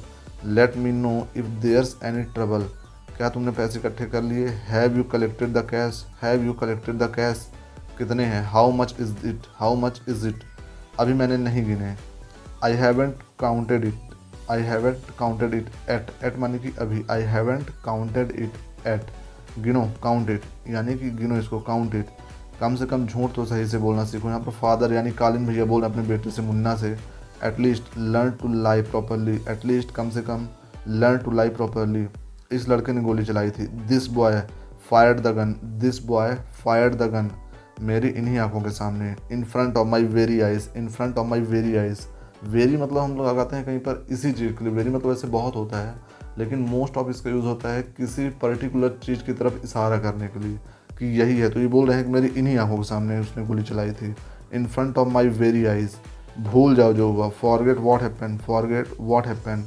let 0.47 0.77
me 0.77 0.93
know 0.93 1.19
if 1.37 1.47
there's 1.62 1.97
any 2.05 2.23
trouble 2.24 2.69
क्या 3.16 3.28
तुमने 3.28 3.51
पैसे 3.53 3.78
इकट्ठे 3.78 4.07
कर 4.07 4.23
लिए? 4.23 4.49
Have 4.69 4.97
you 4.97 5.05
collected 5.12 5.53
the 5.53 5.66
cash 5.70 6.05
have 6.23 6.45
you 6.47 6.53
collected 6.55 6.99
the 6.99 7.12
cash 7.15 7.49
कितने 7.99 8.24
हैं? 8.24 8.45
How 8.45 8.73
much 8.73 8.95
is 9.01 9.27
it 9.27 9.55
how 9.55 9.77
much 9.77 10.01
is 10.09 10.27
it 10.28 10.45
अभी 11.01 11.12
मैंने 11.15 11.37
नहीं 11.39 11.66
गिने। 11.66 11.97
I 12.67 12.75
haven't 12.75 13.23
counted 13.41 13.85
it 13.85 14.15
I 14.51 14.63
haven't 14.63 15.11
counted 15.19 15.55
it 15.55 15.71
yet 15.91 16.11
yet 16.25 16.39
मानी 16.39 16.59
कि 16.59 16.73
अभी. 16.81 17.05
I 17.11 17.23
haven't 17.25 17.71
counted 17.85 18.31
it 18.33 18.87
yet 18.87 19.11
गिनो 19.65 19.83
काउंट 20.03 20.31
इट 20.31 20.43
यानी 20.71 20.95
कि 20.99 21.11
गिनो 21.19 21.39
इसको 21.39 21.61
काउंट 21.61 21.95
इट 21.95 22.07
कम 22.61 22.77
से 22.77 22.87
कम 22.87 23.07
झूठ 23.07 23.35
तो 23.35 23.45
सही 23.45 23.67
से 23.69 23.79
बोलना 23.79 24.05
सीखो. 24.05 24.29
यहाँ 24.29 24.41
पर 24.41 24.53
फादर 24.53 24.93
यानी 24.93 25.11
कालिन 25.15 25.47
भैया 25.47 25.65
बोल 25.65 25.83
रहे 25.83 25.91
अपने 25.91 26.03
बेटे 26.09 26.31
से, 26.31 26.43
मुन्ना 26.43 26.75
से. 26.77 26.97
At least 27.45 27.97
learn 27.99 28.31
to 28.43 28.49
lie 28.63 28.83
properly 28.83 29.35
at least 29.51 29.91
कम 29.95 30.11
से 30.11 30.23
कम 30.23 30.47
लर्न 30.89 31.19
टू 31.19 31.31
लाई 31.31 31.49
प्रॉपरली 31.51 32.07
इस 32.53 32.69
लड़के 32.69 32.93
ने 32.93 33.01
गोली 33.03 33.25
चलाई 33.25 33.51
थी. 33.51 33.67
This 33.67 34.07
boy 34.11 34.41
fired 34.91 35.21
the 35.21 35.35
gun 35.37 35.55
this 35.81 36.03
boy 36.07 36.35
fired 36.65 36.95
the 36.95 37.11
gun 37.13 37.31
मेरी 37.83 38.09
इन्हीं 38.09 38.39
आँखों 38.39 38.61
के 38.61 38.71
सामने. 38.71 39.15
In 39.33 39.45
front 39.45 39.77
of 39.77 39.87
my 39.89 40.05
very 40.05 40.41
eyes 40.41 40.69
in 40.77 40.89
front 40.89 41.19
of 41.19 41.27
my 41.29 41.41
very 41.43 41.77
eyes 41.77 42.07
very 42.45 42.77
मतलब 42.77 42.99
हम 42.99 43.17
लोग 43.17 43.27
लगाते 43.27 43.57
हैं 43.57 43.65
कहीं 43.65 43.79
पर 43.79 44.07
इसी 44.11 44.33
चीज़ 44.33 44.53
के 44.53 44.65
लिए। 44.65 44.73
वेरी 44.73 44.91
मतलब 44.91 45.13
ऐसे 45.13 45.29
बहुत 45.29 45.57
होता 45.57 45.79
है, 45.79 45.95
लेकिन 46.39 46.59
मोस्ट 46.61 46.97
ऑफ़ 46.97 47.11
इसका 47.11 47.31
यूज़ 47.31 47.45
होता 47.45 47.69
है 47.69 47.83
किसी 47.97 48.29
पर्टिकुलर 48.43 48.99
चीज़ 49.03 49.23
की 49.23 49.33
तरफ़ 49.33 49.65
इशारा 49.65 49.99
करने 49.99 50.29
के 50.29 50.41
लिए 50.41 50.59
कि 50.99 51.07
यही 51.21 51.39
है। 51.39 51.49
तो 51.51 51.61
ये 51.61 51.67
बोल 51.67 51.89
रहे 51.89 51.97
हैं 51.97 52.07
कि 52.07 52.13
मेरी 52.13 52.29
इन्हीं 52.29 52.57
आँखों 52.59 52.77
के 52.77 52.85
सामने 52.85 53.19
उसने 53.21 53.45
गोली 53.47 53.63
चलाई 53.63 53.93
थी। 53.93 54.15
In 54.55 54.67
front 54.67 54.99
of 54.99 55.09
my 55.09 55.29
very 55.31 55.65
eyes 55.67 55.97
भूल 56.43 56.75
जाओ 56.77 56.93
जो 56.93 57.11
हुआ। 57.13 57.29
Forget 57.31 57.79
what 57.79 58.03
happen 58.03 58.37
forget 58.37 58.89
what 59.01 59.27
happen 59.27 59.67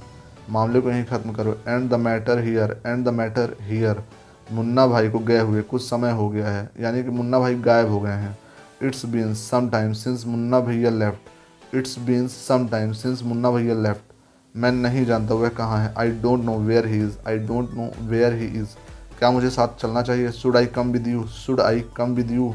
मामले 0.50 0.82
को 0.82 0.90
यहीं 0.90 1.04
ख़त्म 1.06 1.32
करो। 1.34 1.58
End 1.68 1.90
the 1.90 1.94
matter 1.96 2.40
here 2.40 2.82
end 2.86 3.06
the 3.06 3.14
matter 3.14 3.56
here 3.62 4.04
Munna 4.52 4.86
भाई 4.88 5.10
को 5.10 5.20
गए 5.22 5.40
हुए 5.40 5.62
कुछ 5.62 5.82
समय 5.82 6.12
हो 6.12 6.30
गया 6.30 6.48
है। 6.48 6.70
यानी 6.80 7.04
कि 7.04 7.10
मुन्ना 7.10 7.40
भाई 7.40 7.56
गायब 7.58 7.90
हो 7.90 8.00
गए 8.00 8.12
हैं। 8.12 8.38
It's 8.84 9.06
been 9.06 9.34
some 9.34 9.70
time 9.70 9.94
since 9.94 10.26
Munna 10.28 10.60
bhaiya 10.60 10.90
left 10.92 11.29
it's 11.76 11.98
been 12.00 12.28
some 12.28 12.68
time 12.68 12.92
since 12.94 13.22
Munna 13.24 13.52
bhaiya 13.52 13.74
left. 13.76 14.14
मैं 14.56 14.72
नहीं 14.72 15.06
जानता 15.06 15.36
वह 15.36 15.50
कहाँ 15.58 15.78
है। 15.80 15.94
I 15.98 16.12
don't 16.22 16.44
know 16.44 16.58
where 16.60 16.86
he 16.88 17.00
is 17.00 17.18
I 17.28 17.38
don't 17.40 17.74
know 17.74 17.90
where 18.10 18.34
he 18.34 18.46
is 18.60 18.76
क्या 19.20 19.32
मुझे 19.32 19.50
साथ 19.50 19.76
चलना 19.82 20.02
चाहिए? 20.02 20.32
Should 20.32 20.58
I 20.58 20.66
come 20.68 20.92
with 20.92 21.08
you 21.08 21.24
should 21.26 21.62
I 21.62 21.84
come 21.98 22.16
with 22.16 22.32
you 22.32 22.54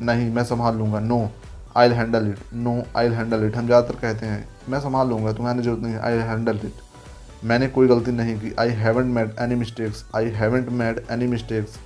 नहीं, 0.00 0.30
मैं 0.30 0.44
संभाल 0.44 0.76
लूँगा। 0.76 1.00
No 1.00 1.28
I 1.76 1.88
handle 1.90 2.28
it 2.28 2.54
no 2.54 2.82
I 2.96 3.08
handle 3.08 3.46
it 3.46 3.56
हम 3.56 3.66
ज़्यादातर 3.66 3.96
कहते 3.96 4.26
हैं, 4.26 4.48
मैं 4.68 4.80
संभाल 4.80 5.08
लूँगा, 5.08 5.32
तुम्हारी 5.32 5.62
ज़रूरत 5.62 5.82
नहीं 5.82 5.94
आई 5.96 6.18
हैंडल 6.28 6.60
इट 6.64 7.44
मैंने 7.44 7.68
कोई 7.68 7.88
गलती 7.88 8.12
नहीं 8.12 8.38
की। 8.40 8.54
I 8.60 8.70
haven't 8.80 9.14
made 9.14 9.34
any 9.40 9.54
mistakes 9.54 10.04
I 10.16 10.30
haven't 10.30 10.68
made 10.70 11.00
any 11.10 11.26
mistakes 11.26 11.78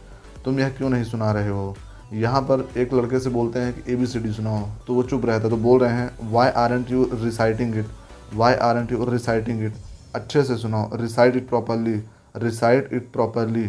तुम 0.44 0.58
यह 0.60 0.68
क्यों 0.68 0.90
नहीं 0.90 1.04
सुना 1.04 1.30
रहे 1.32 1.48
हो? 1.48 1.76
यहाँ 2.14 2.40
पर 2.42 2.68
एक 2.78 2.92
लड़के 2.94 3.18
से 3.20 3.30
बोलते 3.30 3.58
हैं 3.58 3.72
कि 3.74 3.92
ए 3.92 3.96
बी 3.96 4.06
सी 4.06 4.18
डी 4.18 4.32
सुनाओ। 4.32 4.60
तो 4.86 4.94
वो 4.94 5.02
चुप 5.02 5.24
रहता 5.26 5.44
है 5.44 5.50
तो 5.50 5.56
बोल 5.58 5.80
रहे 5.80 5.92
हैं 5.92 6.30
why 6.32 6.50
aren't 6.72 6.90
you 6.90 7.08
reciting 7.14 7.76
it 7.78 7.86
why 8.34 8.54
aren't 8.76 8.92
you 8.92 9.04
reciting 9.10 9.64
it 9.64 9.74
अच्छे 10.14 10.42
से 10.44 10.56
सुनाओ। 10.56 10.96
Recite 10.96 11.36
it 11.36 11.48
properly 11.48 12.00
recite 12.36 12.92
it 12.92 13.10
properly 13.12 13.68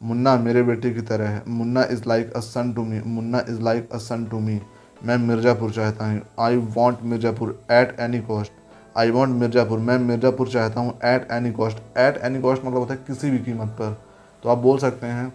Munna 0.00 0.36
मेरे 0.36 0.62
बेटे 0.62 0.90
की 0.90 1.00
तरह 1.02 1.28
है। 1.28 1.42
Munna 1.48 1.82
is 1.90 2.02
like 2.08 2.32
a 2.32 2.40
son 2.40 2.72
to 2.72 2.84
me 2.84 3.00
Munna 3.06 3.44
is 3.48 3.60
like 3.62 3.92
a 3.92 3.98
son 3.98 4.24
to 4.24 4.38
me 4.40 4.60
मैं 5.04 5.16
मिर्ज़ापुर 5.18 5.70
चाहता 5.72 6.06
हूँ। 6.06 6.20
I 6.40 6.56
want 6.76 7.02
Mirzapur 7.02 7.58
at 7.72 7.96
any 8.00 8.20
cost 8.22 8.52
I 8.96 9.10
want 9.10 9.36
Mirzapur. 9.36 9.78
मैं 9.78 9.98
मिर्ज़ापुर 9.98 10.48
चाहता 10.48 10.80
हूँ 10.80 10.98
at 11.04 11.28
any 11.32 11.52
cost 11.52 11.78
at 11.98 12.18
any 12.24 12.40
cost 12.40 12.64
मतलब 12.64 12.78
होता 12.78 12.94
है 12.94 13.00
किसी 13.06 13.30
भी 13.30 13.38
कीमत 13.40 13.68
पर। 13.80 13.96
तो 14.42 14.48
आप 14.48 14.58
बोल 14.58 14.78
सकते 14.78 15.06
हैं 15.06 15.32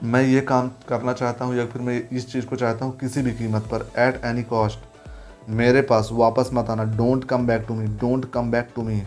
मैं 0.00 0.22
ये 0.22 0.40
काम 0.40 0.68
करना 0.88 1.12
चाहता 1.12 1.44
हूँ 1.44 1.56
या 1.56 1.64
फिर 1.66 1.82
मैं 1.82 1.96
इस 2.10 2.30
चीज़ 2.32 2.46
को 2.46 2.56
चाहता 2.56 2.84
हूँ 2.84 2.96
किसी 2.98 3.22
भी 3.22 3.32
कीमत 3.32 3.68
पर 3.72 3.86
एट 3.98 4.24
एनी 4.24 4.42
कॉस्ट 4.44 5.50
मेरे 5.50 5.82
पास 5.82 6.08
वापस 6.12 6.50
मत 6.54 6.70
आना। 6.70 6.84
Don't 6.96 7.24
come 7.24 7.46
back 7.46 7.64
to 7.68 7.74
me 7.74 7.86
don't 7.98 8.24
come 8.32 8.50
back 8.50 8.68
to 8.76 8.82
me 8.82 9.02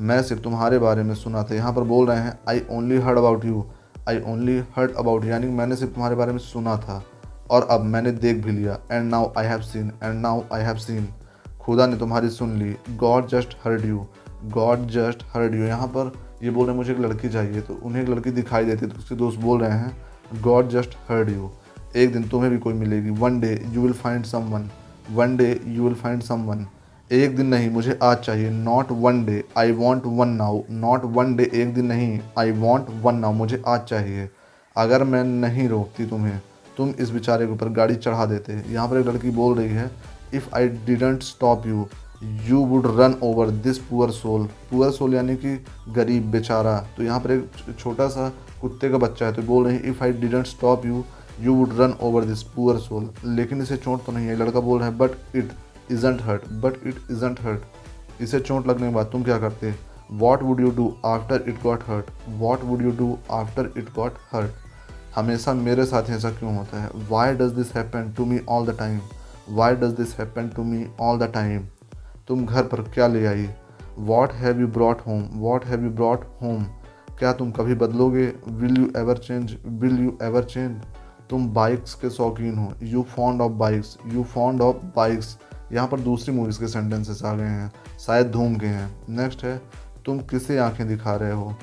मैं 0.00 0.22
सिर्फ़ 0.22 0.42
तुम्हारे 0.42 0.78
बारे 0.78 1.02
में 1.02 1.14
सुना 1.14 1.42
था, 1.42 1.54
यहाँ 1.54 1.72
पर 1.72 1.82
बोल 1.84 2.06
रहे 2.06 2.18
हैं 2.18 2.38
I 2.48 2.62
only 2.70 2.98
heard 2.98 3.18
about 3.18 3.44
you 3.44 3.64
I 4.08 4.20
only 4.28 4.58
heard 4.76 4.94
about 4.94 5.24
यानी 5.24 5.48
मैंने 5.48 5.76
सिर्फ़ 5.76 5.92
तुम्हारे 5.92 6.16
बारे 6.16 6.32
में 6.32 6.38
सुना 6.40 6.76
था 6.78 7.02
और 7.50 7.66
अब 7.70 7.84
मैंने 7.84 8.12
देख 8.12 8.44
भी 8.44 8.52
लिया। 8.52 8.78
And 8.92 9.10
now 9.10 9.32
I 9.38 9.46
have 9.46 9.60
seen 9.62 9.92
and 10.02 10.20
now 10.20 10.42
I 10.52 10.62
have 10.62 10.76
seen 10.78 11.08
खुदा 11.60 11.86
ने 11.86 11.96
तुम्हारी 11.96 12.28
सुन 12.30 12.56
ली। 12.58 12.74
God 12.96 13.28
just 13.28 13.56
heard 13.64 13.84
you 13.84 14.06
God 14.52 14.86
just 14.90 15.24
heard 15.34 15.54
you 15.54 15.64
यहाँ 15.64 15.86
पर 15.88 16.12
ये 16.42 16.50
बोल 16.50 16.66
रहे 16.66 16.72
हैं, 16.72 16.76
मुझे 16.76 16.92
एक 16.92 17.00
लड़की 17.00 17.28
चाहिए 17.28 17.60
तो 17.60 17.80
उन्हें 17.84 18.02
एक 18.02 18.08
लड़की 18.08 18.30
दिखाई 18.32 18.64
देती 18.64 18.86
है 18.86 18.92
तो 18.92 18.98
उसके 18.98 19.14
दोस्त 19.14 19.38
बोल 19.40 19.60
रहे 19.60 19.78
हैं 19.78 20.09
गॉड 20.34 20.68
जस्ट 20.70 20.96
हर्ड 21.08 21.30
यू 21.30 21.50
एक 21.96 22.12
दिन 22.12 22.28
तुम्हें 22.28 22.50
भी 22.50 22.58
कोई 22.58 22.74
मिलेगी. 22.74 23.10
One 23.10 23.40
day 23.40 23.52
you 23.72 23.82
will 23.82 23.92
find 23.94 24.24
someone 24.52 24.68
one 25.12 25.36
day 25.36 25.48
you 25.66 25.84
will 25.84 25.94
find 25.94 26.22
someone 26.44 26.66
एक 27.10 27.36
दिन 27.36 27.46
नहीं, 27.46 27.70
मुझे 27.70 27.98
आज 28.02 28.16
चाहिए. 28.16 28.50
Not 28.50 28.90
one 28.92 29.24
day 29.24 29.42
I 29.58 29.72
want 29.72 30.02
one 30.06 30.28
now 30.28 30.60
not 30.72 31.04
one 31.14 31.34
day 31.36 31.50
एक 31.54 31.74
दिन 31.74 31.86
नहीं. 31.86 32.20
आई 32.38 32.50
वॉन्ट 32.52 32.90
वन 33.02 33.14
नाउ 33.16 33.32
मुझे 33.32 33.62
आज 33.66 33.80
चाहिए. 33.80 34.28
अगर 34.76 35.04
मैं 35.04 35.22
नहीं 35.24 35.68
रोकती 35.68 36.06
तुम्हें, 36.06 36.40
तुम 36.76 36.94
इस 37.00 37.10
बेचारे 37.10 37.46
के 37.46 37.52
ऊपर 37.52 37.68
गाड़ी 37.70 37.94
चढ़ा 37.96 38.26
देते. 38.26 38.62
यहाँ 38.72 38.88
पर 38.88 38.98
एक 38.98 39.06
लड़की 39.06 39.30
बोल 39.30 39.58
रही 39.58 39.68
है 39.68 39.90
if 40.34 40.54
I 40.56 40.68
didn't 40.68 41.22
stop 41.22 41.66
you 41.66 41.86
you 42.46 42.58
would 42.66 42.86
run 42.98 43.14
over 43.22 43.50
this 43.64 43.78
poor 43.80 44.10
soul 44.10 44.44
poor 44.70 44.90
soul 44.90 45.14
यानी 45.14 45.36
कि 45.36 45.56
गरीब 45.94 46.30
बेचारा. 46.30 46.76
तो 46.96 47.02
यहाँ 47.02 47.20
पर 47.20 47.30
एक 47.30 47.78
छोटा 47.78 48.08
सा 48.08 48.32
कुत्ते 48.60 48.88
का 48.90 48.98
बच्चा 48.98 49.26
है 49.26 49.32
तो 49.32 49.42
बोल 49.42 49.64
रहे 49.66 49.74
हैं 49.74 49.82
if 49.82 50.02
I 50.04 50.12
didn't 50.12 50.46
stop 50.46 50.86
you 50.86 51.04
you 51.40 51.54
would 51.54 51.80
run 51.80 51.94
over 52.00 52.24
this 52.24 52.42
poor 52.42 52.78
soul 52.78 53.10
लेकिन 53.24 53.62
इसे 53.62 53.76
चोट 53.76 54.04
तो 54.04 54.12
नहीं 54.12 54.26
है, 54.26 54.36
लड़का 54.36 54.60
बोल 54.60 54.78
रहा 54.78 54.88
है 54.88 54.96
but 54.98 55.36
it 55.36 55.52
isn't 55.90 56.22
hurt 56.22 56.48
but 56.48 56.86
it 56.86 56.96
isn't 57.10 57.40
hurt 57.42 58.22
इसे 58.22 58.40
चोट 58.40 58.66
लगने 58.66 58.88
के 58.88 58.94
बाद 58.94 59.06
तुम 59.06 59.22
क्या 59.22 59.38
करते 59.38 59.74
what 60.12 60.42
would 60.42 60.60
you 60.60 60.70
do 60.70 60.94
after 61.04 61.44
it 61.48 61.62
got 61.62 61.82
hurt 61.88 62.10
what 62.28 62.64
would 62.64 62.82
you 62.82 62.90
do 62.90 63.16
after 63.30 63.72
it 63.76 63.88
got 63.96 64.14
hurt 64.32 64.52
हमेशा 65.16 65.52
मेरे 65.54 65.84
साथ 65.84 66.10
ऐसा 66.10 66.30
क्यों 66.30 66.56
होता 66.56 66.82
है? 66.82 66.90
Why 67.10 67.32
does 67.32 67.52
this 67.52 67.74
happen 67.74 68.12
to 68.16 68.24
me 68.24 68.40
all 68.48 68.66
the 68.66 68.76
time 68.78 69.00
why 69.50 69.74
does 69.74 69.92
this 69.92 70.18
happen 70.18 70.48
to 70.48 70.64
me 70.64 70.86
all 71.00 71.18
the 71.18 71.30
time 71.34 71.64
तुम 72.28 72.44
घर 72.46 72.62
पर 72.62 72.82
क्या 72.82 73.06
ले 73.06 73.26
आई 73.26 73.48
what 73.98 74.32
have 74.32 74.60
you 74.60 74.66
brought 74.66 75.00
home 75.06 75.24
what 75.32 75.64
have 75.64 75.84
you 75.84 75.90
brought 75.90 76.24
home 76.42 76.66
क्या 77.20 77.32
तुम 77.32 77.50
कभी 77.50 77.74
बदलोगे? 77.74 78.26
Will 78.48 78.76
you 78.78 78.86
ever 78.96 79.18
change 79.18 79.56
will 79.80 79.98
you 80.00 80.16
ever 80.22 80.44
change 80.44 80.76
तुम 81.30 81.48
bikes 81.54 81.94
के 81.94 82.10
शौकीन 82.10 82.54
हो। 82.58 82.72
You 82.82 83.02
fond 83.10 83.40
of 83.40 83.52
bikes 83.52 83.96
you 84.12 84.22
fond 84.24 84.62
of 84.62 84.76
bikes 84.96 85.36
यहाँ 85.72 85.86
पर 85.88 86.00
दूसरी 86.00 86.34
मूवीज़ 86.34 86.60
के 86.60 86.68
सेंटेंसेस 86.68 87.22
आ 87.24 87.32
गए 87.34 87.44
हैं। 87.44 87.70
शायद 88.06 88.30
धूम 88.32 88.56
के 88.58 88.66
हैं। 88.66 88.88
नेक्स्ट 89.10 89.44
है, 89.44 89.56
तुम 90.06 90.20
किसे 90.20 90.58
आँखें 90.58 90.86
दिखा 90.88 91.14
रहे 91.14 91.32
हो? 91.32 91.54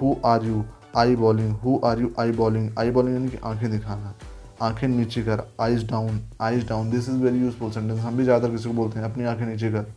Who 0.00 0.16
are 0.26 0.44
you 0.44 0.64
eyeballing 1.16 1.52
who 1.56 1.78
are 1.84 2.00
you 2.00 2.12
eyeballing 2.32 2.78
eyeballing 2.90 3.14
यानी 3.14 3.28
कि 3.28 3.38
आँखें 3.44 3.70
दिखाना। 3.70 4.14
आँखें 4.62 4.88
नीचे 4.88 5.22
कर। 5.22 5.46
Eyes 5.60 5.86
down 5.86 6.20
eyes 6.40 6.66
down 6.68 6.90
this 6.90 7.08
is 7.08 7.22
very 7.24 7.38
useful 7.38 7.70
sentence 7.70 8.00
हम 8.00 8.16
भी 8.16 8.24
ज़्यादातर 8.24 8.52
किसी 8.52 8.68
को 8.68 8.74
बोलते 8.74 8.98
हैं, 8.98 9.10
अपनी 9.10 9.24
आँखें 9.24 9.46
नीचे 9.46 9.70
कर। 9.72 9.94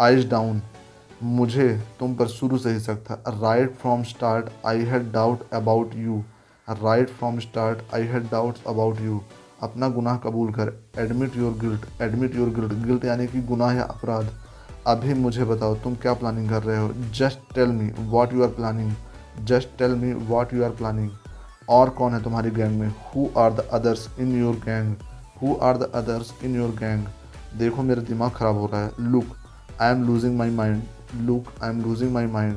आइज़ 0.00 0.28
डाउन 0.28 0.62
मुझे 1.22 1.68
तुम 1.98 2.14
पर 2.14 2.26
शुरू 2.28 2.58
से 2.58 2.70
ही 2.72 2.80
शक 2.80 3.02
था। 3.04 3.14
Right 3.28 3.74
from 3.76 4.02
start 4.02 4.48
I 4.66 4.84
had 4.84 5.10
doubt 5.12 5.42
about 5.54 5.94
you 5.96 6.22
right 6.68 7.10
from 7.10 7.38
start 7.38 7.94
I 7.94 8.06
had 8.06 8.30
doubts 8.30 8.64
about 8.68 9.00
you 9.00 9.20
अपना 9.62 9.88
गुनाह 9.88 10.16
कबूल 10.18 10.52
कर। 10.52 10.72
Admit 10.98 11.36
your 11.36 11.52
guilt 11.60 12.02
admit 12.02 12.36
your 12.36 12.48
guilt 12.50 12.72
guilt 12.84 13.04
यानी 13.04 13.26
कि 13.26 13.40
गुनाह 13.42 13.72
या 13.72 13.82
अपराध। 13.84 14.30
अभी 14.86 15.14
मुझे 15.14 15.44
बताओ, 15.44 15.74
तुम 15.74 15.94
क्या 15.94 16.12
प्लानिंग 16.14 16.48
कर 16.50 16.62
रहे 16.62 16.78
हो? 16.78 16.92
Just 17.14 17.54
tell 17.54 17.68
me 17.68 17.90
what 18.10 18.32
you 18.32 18.42
are 18.42 18.48
planning 18.50 18.92
just 19.46 19.76
tell 19.78 19.94
me 19.94 20.12
what 20.28 20.54
you 20.54 20.64
are 20.64 20.70
planning 20.70 21.10
और 21.68 21.90
कौन 21.90 22.14
है 22.14 22.22
तुम्हारी 22.22 22.50
गैंग 22.50 22.78
में? 22.80 22.88
Who 23.06 23.28
are 23.38 23.52
the 23.52 23.68
others 23.72 24.08
in 24.20 24.34
your 24.40 24.54
gang 24.64 24.94
who 25.42 25.54
are 25.62 25.76
the 25.76 25.90
others 25.94 26.32
in 26.44 26.56
your 26.56 26.70
gang 26.78 27.04
देखो, 27.58 27.82
मेरा 27.82 28.02
दिमाग 28.02 28.30
ख़राब 28.30 28.56
हो 28.56 28.66
रहा 28.66 28.84
है। 28.84 28.90
Look 29.02 29.36
I 29.80 29.92
am 29.92 30.06
losing 30.06 30.36
my 30.38 30.50
mind 30.52 30.82
look 31.16 31.52
I 31.62 31.70
am 31.70 31.82
losing 31.82 32.12
my 32.12 32.26
mind 32.26 32.56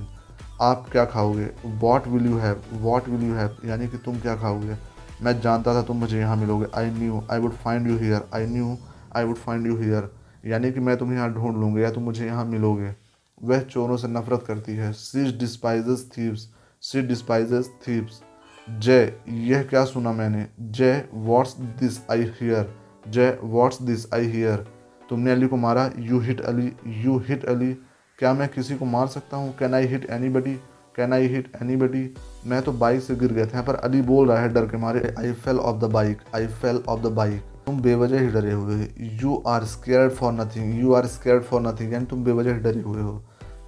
आप 0.62 0.86
क्या 0.92 1.06
खाओगे? 1.06 1.50
What 1.66 2.08
will 2.08 2.26
you 2.26 2.38
have 2.38 2.62
what 2.82 3.08
will 3.10 3.24
you 3.28 3.34
have 3.36 3.58
यानी 3.66 3.88
कि 3.88 3.98
तुम 3.98 4.20
क्या 4.20 4.36
खाओगे? 4.36 4.78
मैं 5.22 5.40
जानता 5.42 5.74
था 5.74 5.82
तुम 5.84 5.98
मुझे 5.98 6.20
यहाँ 6.20 6.36
मिलोगे। 6.38 6.66
I 6.76 6.90
knew 6.92 7.22
I 7.32 7.40
would 7.40 7.54
find 7.54 7.88
you 7.88 7.98
here 7.98 8.28
I 8.36 8.46
knew 8.48 8.76
I 9.16 9.24
would 9.24 9.38
find 9.38 9.68
you 9.68 9.78
here 9.78 10.10
यानी 10.46 10.72
कि 10.72 10.80
मैं 10.80 10.98
तुम्हें 10.98 11.18
यहाँ 11.18 11.34
ढूंढ 11.34 11.58
लूँगा 11.58 11.82
या 11.82 11.92
तुम 11.92 12.04
मुझे 12.04 12.26
यहाँ 12.26 12.46
मिलोगे। 12.46 12.94
वह 13.42 13.62
चोरों 13.62 13.98
से 13.98 14.08
नफरत 14.08 14.44
करती 14.48 14.76
है। 14.76 14.92
She's 14.94 15.38
despises 15.40 16.10
thieves 16.18 16.48
she 16.84 17.02
despises 17.02 17.70
thieves 17.88 18.22
Jai, 18.68 19.14
यह 19.30 19.64
क्या 19.64 19.84
सुना 19.86 20.12
मैंने? 20.14 20.46
Jai 20.62 21.08
what's 21.14 21.56
this 21.80 22.00
I 22.12 22.24
hear 22.42 22.74
Jai 23.06 23.38
what's 23.44 23.82
this 23.82 24.06
I 24.14 24.28
hear 24.28 24.66
तुमने 25.10 25.32
अली 25.32 25.48
को 25.48 25.58
मारा? 25.58 25.90
You 25.98 26.20
hit 26.20 26.42
Ali 26.42 26.72
you 27.04 27.18
hit 27.28 27.46
Ali. 27.46 27.76
क्या 28.24 28.34
मैं 28.34 28.48
किसी 28.50 28.76
को 28.76 28.86
मार 28.86 29.08
सकता 29.08 29.38
हूँ? 29.38 29.52
Can 29.58 29.74
I 29.74 29.86
hit 29.86 30.06
anybody 30.30 30.54
can 30.96 31.14
I 31.14 31.28
hit 31.28 31.52
anybody 31.76 32.04
मैं 32.48 32.62
तो 32.62 32.72
बाइक 32.74 33.02
से 33.04 33.16
गिर 33.16 33.34
गया 33.34 33.46
था, 33.46 33.62
पर 33.62 33.76
अली 33.76 34.02
बोल 34.02 34.30
रहा 34.30 34.38
है, 34.40 34.50
डर 34.54 34.66
के 34.66 34.78
मारे 34.78 35.14
I 35.20 35.32
fell 35.34 35.58
off 35.60 35.80
the 35.80 35.90
bike 35.92 36.22
I 36.36 36.48
fell 36.48 36.82
off 36.88 37.02
the 37.02 37.12
bike 37.12 37.42
तुम 37.66 37.82
बेवजह 37.82 38.20
ही 38.20 38.28
डरे 38.28 38.52
हुए 38.52 38.88
you 39.22 39.42
are 39.48 39.64
scared 39.66 40.12
for 40.14 40.32
nothing 40.34 40.80
you 40.82 40.94
are 40.94 41.08
scared 41.08 41.44
for 41.44 41.62
nothing 41.62 41.94
यानी 41.94 42.06
तुम 42.06 42.24
बेवजह 42.24 42.54
ही 42.54 42.60
डरे 42.60 42.82
हुए 42.82 43.02
हो। 43.02 43.22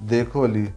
देखो 0.04 0.42
अली, 0.42 0.68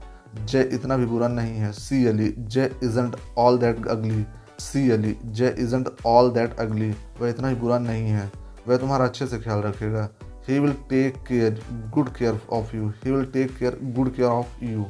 जय 0.44 0.68
इतना 0.73 0.97
भी 0.97 1.07
बुरा 1.07 1.28
नहीं 1.28 1.57
है। 1.57 1.73
See 1.73 2.05
Ali, 2.07 2.34
Jai 2.39 2.70
isn't 2.82 3.16
all 3.39 3.58
that 3.58 3.86
ugly 3.86 4.24
see 4.60 4.90
Ali, 4.90 5.16
Jai 5.24 5.55
isn't 5.58 5.90
all 6.07 6.31
that 6.31 6.58
ugly 6.60 6.90
वह 7.20 7.28
इतना 7.28 7.48
ही 7.48 7.55
बुरा 7.57 7.78
नहीं 7.81 8.08
है। 8.08 8.31
वह 8.68 8.76
तुम्हारा 8.76 9.05
अच्छे 9.05 9.26
से 9.26 9.39
ख्याल 9.39 9.62
रखेगा। 9.62 10.08
He 10.49 10.59
will 10.59 10.73
take 10.91 11.17
care 11.28 11.60
good 11.94 12.09
care 12.17 12.41
of 12.52 12.75
you 12.77 12.89
he 13.05 13.10
will 13.10 13.25
take 13.33 13.57
care 13.57 13.78
good 13.97 14.15
care 14.17 14.28
of 14.28 14.65
you 14.65 14.86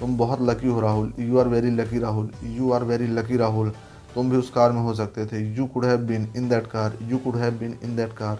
तुम 0.00 0.16
बहुत 0.18 0.40
लकी 0.40 0.68
हो, 0.68 0.80
Rahul. 0.80 1.12
You 1.18 1.38
are 1.38 1.48
very 1.48 1.70
lucky 1.70 1.98
Rahul. 1.98 2.30
You 2.42 2.70
are 2.72 2.84
very 2.84 3.06
lucky 3.06 3.36
Rahul. 3.36 3.70
तुम 4.14 4.30
भी 4.30 4.36
उस 4.36 4.50
कार 4.50 4.72
में 4.72 4.80
हो 4.82 4.94
सकते 4.94 5.24
थे. 5.26 5.40
You 5.56 5.66
could 5.66 5.84
have 5.84 5.98
been 6.06 6.26
in 6.36 6.48
that 6.48 6.66
car 6.66 6.96
you 7.08 7.18
could 7.18 7.36
have 7.36 7.58
been 7.58 7.76
in 7.84 7.96
that 7.96 8.12
car 8.12 8.38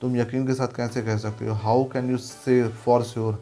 तुम 0.00 0.16
यकीन 0.16 0.46
के 0.46 0.54
साथ 0.54 0.74
कैसे 0.76 1.02
कह 1.02 1.16
सकते 1.18 1.46
हो? 1.46 1.54
How 1.54 1.84
can 1.92 2.10
you 2.10 2.16
say 2.18 2.62
for 2.84 3.02
sure 3.04 3.38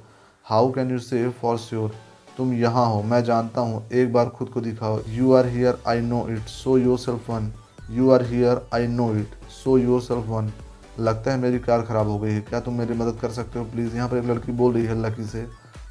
how 0.46 0.70
can 0.72 0.90
you 0.90 0.98
say 0.98 1.28
for 1.40 1.58
sure 1.58 1.94
तुम 2.36 2.52
यहाँ 2.54 2.86
हो. 2.86 3.02
मैं 3.02 3.22
जानता 3.24 3.60
हूँ. 3.60 3.82
एक 3.92 4.12
बार 4.12 4.28
खुद 4.28 4.48
को 4.48 4.60
दिखाओ. 4.60 5.00
You 5.08 5.32
are 5.34 5.46
here 5.46 5.78
I 5.88 6.00
know 6.00 6.26
it 6.30 6.46
show 6.48 6.76
yourself 6.98 7.30
one 7.30 7.52
you 7.90 8.10
are 8.10 8.24
here 8.26 8.66
I 8.74 8.86
know 8.86 9.12
it 9.16 9.34
show 9.62 9.78
yourself 10.02 10.26
one 10.28 10.52
लगता 11.00 11.30
है 11.30 11.38
मेरी 11.38 11.58
कार 11.58 11.82
ख़राब 11.82 12.08
हो 12.08 12.18
गई 12.18 12.32
है। 12.32 12.40
क्या 12.40 12.60
तुम 12.60 12.74
मेरी 12.74 12.94
मदद 12.94 13.18
कर 13.20 13.30
सकते 13.32 13.58
हो? 13.58 13.64
प्लीज़ 13.64 13.96
यहाँ 13.96 14.08
पर 14.08 14.16
एक 14.16 14.24
लड़की 14.24 14.52
बोल 14.52 14.74
रही 14.74 14.84
है 14.84 15.00
लकी 15.02 15.24
से 15.26 15.46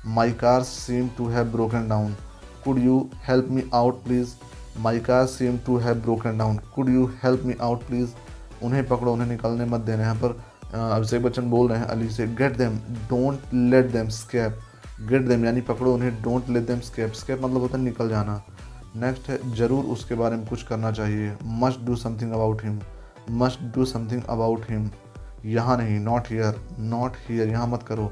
my 0.08 0.32
car 0.34 0.64
seem 0.64 1.10
to 1.18 1.28
have 1.30 1.52
broken 1.52 1.88
down 1.90 2.16
could 2.64 2.78
you 2.80 2.98
help 3.28 3.48
me 3.52 3.64
out 3.74 4.04
please 4.04 4.34
my 4.80 5.00
car 5.00 5.26
seem 5.28 5.58
to 5.66 5.78
have 5.78 5.96
broken 6.02 6.38
down 6.38 6.58
could 6.76 6.90
you 6.90 7.06
help 7.24 7.44
me 7.46 7.56
out 7.62 7.86
please 7.88 8.10
उन्हें 8.64 8.88
पकड़ो, 8.88 9.14
उन्हें 9.14 9.28
निकलने 9.28 9.66
मत 9.66 9.82
देना। 9.82 10.04
यहाँ 10.04 10.16
पर 10.16 10.42
अभिषेक 10.74 11.24
बच्चन 11.24 11.50
बोल 11.50 11.70
रहे 11.70 11.80
हैं, 11.80 11.86
अली 11.86 12.10
से 12.10 12.28
get 12.28 12.58
them 12.58 12.78
don't 13.10 13.54
let 13.54 13.92
them 13.92 14.08
escape 14.12 14.60
get 15.10 15.22
them 15.22 15.46
यानी 15.46 15.62
पकड़ो 15.62 15.94
उन्हें 15.94 16.22
don't 16.24 16.50
let 16.50 16.68
them 16.68 16.80
escape 16.82 17.14
escape 17.14 17.44
मतलब 17.44 17.62
होता 17.62 17.78
है 17.78 17.84
निकल 17.84 18.10
जाना। 18.10 18.42
नेक्स्ट 18.96 19.30
है, 19.30 19.38
ज़रूर 19.56 19.86
उसके 19.86 20.16
बारे 20.16 20.36
में 20.38 20.46
कुछ 20.48 20.64
करना 20.64 20.92
चाहिए। 20.92 21.36
Must 21.62 21.80
do 21.82 21.96
something 21.98 22.32
about 22.32 22.64
him 22.64 22.80
must 23.32 23.62
do 23.76 23.86
something 23.86 24.24
about 24.30 24.70
him 24.70 24.90
यहाँ 25.46 25.78
नहीं 25.78 26.00
नॉट 26.00 26.28
हियर 26.32 26.62
नॉट 26.80 27.18
हियर 27.28 27.50
यहाँ 27.50 27.68
मत 27.68 27.84
करो। 27.84 28.12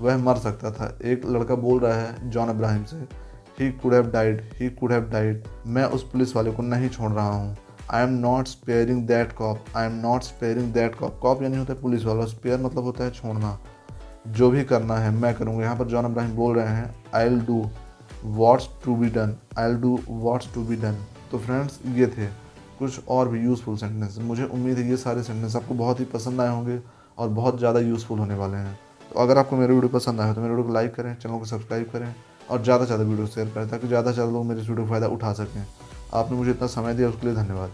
वह 0.00 0.16
मर 0.18 0.36
सकता 0.38 0.70
था। 0.70 0.96
एक 1.04 1.26
लड़का 1.26 1.54
बोल 1.56 1.80
रहा 1.80 1.94
है 1.94 2.30
जॉन 2.30 2.48
अब्राहिम 2.48 2.84
से 2.84 2.96
he 3.58 3.70
could 3.72 3.94
have 3.94 4.10
died 4.10 4.40
he 4.60 4.68
could 4.70 4.92
have 4.92 5.08
died 5.10 5.44
मैं 5.66 5.84
उस 5.86 6.02
पुलिस 6.10 6.34
वाले 6.36 6.50
को 6.52 6.62
नहीं 6.62 6.88
छोड़ 6.88 7.10
रहा 7.12 7.28
हूँ। 7.28 7.56
I 7.90 8.02
am 8.02 8.10
not 8.10 8.46
sparing 8.46 9.06
that 9.06 9.32
cop 9.32 9.64
I 9.76 9.86
am 9.86 10.00
not 10.00 10.22
sparing 10.22 10.72
that 10.72 10.94
cop 10.94 11.18
cop 11.22 11.42
यानी 11.42 11.56
होता 11.56 11.72
है 11.72 11.80
पुलिस 11.80 12.04
वाला 12.04 12.24
स्पेयर 12.26 12.60
मतलब 12.60 12.84
होता 12.84 13.04
है 13.04 13.10
छोड़ना। 13.10 13.58
जो 14.28 14.50
भी 14.50 14.64
करना 14.64 14.96
है, 14.96 15.10
मैं 15.10 15.34
करूँगा। 15.34 15.64
यहाँ 15.64 15.76
पर 15.76 15.86
जॉन 15.88 16.04
अब्राहिम 16.04 16.34
बोल 16.36 16.56
रहे 16.56 16.74
हैं 16.74 16.94
I'll 17.26 17.40
do 17.40 17.64
what's 18.24 18.68
to 18.84 18.94
be 18.96 19.08
done 19.10 19.36
I'll 19.70 19.76
do 19.80 19.98
what's 20.08 20.52
to 20.54 20.64
be 20.64 20.76
done 20.76 21.04
तो 21.30 21.38
फ्रेंड्स 21.38 21.78
ये 21.94 22.06
थे। 22.08 22.26
कुछ 22.82 23.08
और 23.08 23.28
भी 23.28 23.40
यूज़फुल 23.40 23.76
सेंटेंस 23.78 24.18
मुझे 24.22 24.44
उम्मीद 24.46 24.78
है 24.78 24.88
ये 24.88 24.96
सारे 24.98 25.22
सेंटेंस 25.22 25.56
आपको 25.56 25.74
बहुत 25.76 26.00
ही 26.00 26.04
पसंद 26.10 26.40
आए 26.40 26.48
होंगे 26.50 26.80
और 27.18 27.28
बहुत 27.30 27.58
ज़्यादा 27.58 27.80
यूज़फुल 27.80 28.18
होने 28.18 28.34
वाले 28.36 28.56
हैं। 28.56 28.78
तो 29.04 29.18
अगर 29.20 29.38
आपको 29.38 29.56
मेरे 29.56 29.74
वीडियो 29.74 29.88
पसंद 29.90 30.20
आए 30.20 30.34
तो 30.34 30.40
मेरे 30.40 30.54
वीडियो 30.54 30.66
को 30.66 30.72
लाइक 30.74 30.94
करें, 30.94 31.14
चैनल 31.16 31.38
को 31.38 31.44
सब्सक्राइब 31.46 31.90
करें 31.92 32.14
और 32.50 32.62
ज़्यादा 32.62 32.84
से 32.84 32.86
ज़्यादा 32.86 33.04
वीडियो 33.04 33.26
शेयर 33.28 33.48
करें 33.48 33.68
ताकि 33.70 33.86
ज़्यादा 33.88 34.10
से 34.10 34.14
ज़्यादा 34.14 34.32
लोग 34.32 34.44
मेरे 34.46 34.60
इस 34.60 34.68
वीडियो 34.68 34.84
का 34.84 34.90
फ़ायदा 34.90 35.08
उठा 35.08 35.32
सकें। 35.34 35.64
आपने 36.14 36.36
मुझे 36.36 36.50
इतना 36.50 36.66
समय 36.68 36.94
दिया, 36.94 37.08
उसके 37.08 37.26
लिए 37.26 37.36
धन्यवाद। 37.36 37.70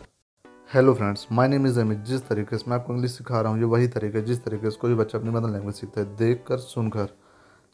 Hello 0.70 0.94
friends 0.94 1.26
my 1.32 1.48
name 1.48 1.66
is 1.66 1.80
Amit 1.80 1.98
जिस 2.06 2.26
तरीके 2.28 2.58
से 2.58 2.70
मैं 2.70 2.76
आपको 2.76 2.92
इंग्लिश 2.94 3.12
सिखा 3.12 3.40
रहा 3.40 3.52
हूँ, 3.52 3.58
ये 3.58 3.64
वही 3.66 3.86
तरीका 3.88 4.20
जिस 4.22 4.44
तरीके 4.44 4.70
से 4.70 4.78
कोई 4.80 4.94
बच्चा 4.94 5.18
अपनी 5.18 5.30
मदर 5.30 5.50
लैंग्वेज 5.50 5.74
सीखता 5.74 6.00
है 6.00 6.16
देख 6.16 6.44
कर 6.48 6.58
सुनकर। 6.58 7.08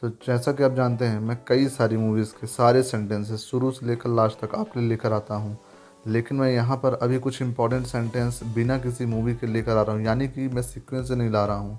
तो 0.03 0.09
जैसा 0.27 0.53
कि 0.53 0.63
आप 0.63 0.75
जानते 0.75 1.05
हैं, 1.05 1.21
मैं 1.21 1.37
कई 1.49 1.69
सारी 1.71 1.97
मूवीज़ 1.97 2.33
के 2.41 2.47
सारे 2.49 2.83
सेंटेंसेस 2.85 3.41
शुरू 3.43 3.71
से 3.71 3.87
लेकर 3.87 4.11
लास्ट 4.11 4.41
तक 4.41 4.55
आपके 4.55 4.81
लिए 4.81 4.89
लेकर 4.89 5.13
आता 5.13 5.35
हूँ। 5.35 5.59
लेकिन 6.07 6.37
मैं 6.37 6.51
यहाँ 6.53 6.77
पर 6.77 6.95
अभी 6.95 7.19
कुछ 7.19 7.41
इंपॉर्टेंट 7.43 7.87
सेंटेंस 7.87 8.41
बिना 8.55 8.79
किसी 8.79 9.07
मूवी 9.07 9.35
के 9.35 9.47
लेकर 9.47 9.77
आ 9.77 9.83
रहा 9.83 9.97
हूँ। 9.97 10.05
यानी 10.05 10.29
कि 10.29 10.49
मैं 10.49 10.63
सिक्वेंस 10.63 11.09
से 11.09 11.15
नहीं 11.15 11.31
ला 11.31 11.45
रहा 11.47 11.57
हूँ। 11.57 11.79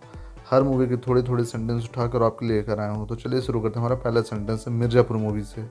हर 0.50 0.64
मूवी 0.64 0.88
के 0.88 0.98
थोड़े 0.98 1.22
थोड़े 1.24 1.44
सेंटेंस 1.44 1.84
उठाकर 1.84 2.24
आपके 2.24 2.46
लिए 2.46 2.58
लेकर 2.58 2.80
आया 2.80 2.92
हूँ। 2.92 3.08
तो 3.08 3.16
चलिए 3.16 3.42
शुरू 3.42 3.62
करते 3.62 3.80
हैं 3.80 3.86
हमारा 3.86 4.02
पहला 4.02 4.22
सेंटेंस 4.22 4.66
है 4.68 4.74
मिर्ज़ापुर 4.74 5.18
मूवी 5.18 5.44
से। 5.44 5.66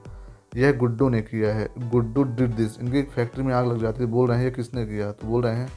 यह 0.57 0.73
गुड्डू 0.79 1.09
ने 1.09 1.21
किया 1.23 1.55
है। 1.55 1.69
गुड्डू 1.81 2.23
डिड 2.25 2.55
दिस 2.57 2.79
इनकी 2.81 2.99
एक 2.99 3.11
फैक्ट्री 3.11 3.45
में 3.45 3.53
आग 3.55 3.67
लग 3.67 3.81
जाती 3.81 4.03
है। 4.03 4.11
बोल 4.11 4.29
रहे 4.29 4.39
हैं 4.39 4.45
ये 4.45 4.51
किसने 4.51 4.87
किया? 4.87 5.11
तो 5.13 5.27
बोल 5.27 5.43
रहे 5.43 5.57
हैं, 5.57 5.69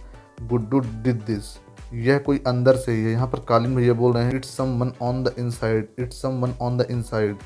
गुड्डू 0.43 0.80
डिड 0.80 1.23
दिस 1.25 1.56
यह 1.95 2.17
कोई 2.17 2.41
अंदर 2.47 2.75
से 2.75 2.91
ही 2.91 3.03
है। 3.03 3.11
यहाँ 3.11 3.27
पर 3.27 3.39
कालीन 3.39 3.75
भैया 3.75 3.93
बोल 3.93 4.14
रहे 4.14 4.23
हैं 4.25 4.35
it's 4.35 4.56
someone 4.80 4.91
on 5.01 5.23
the 5.23 5.33
inside 5.39 5.88
it's 5.99 6.22
someone 6.41 6.53
on 6.61 6.77
the 6.77 6.88
inside 6.91 7.38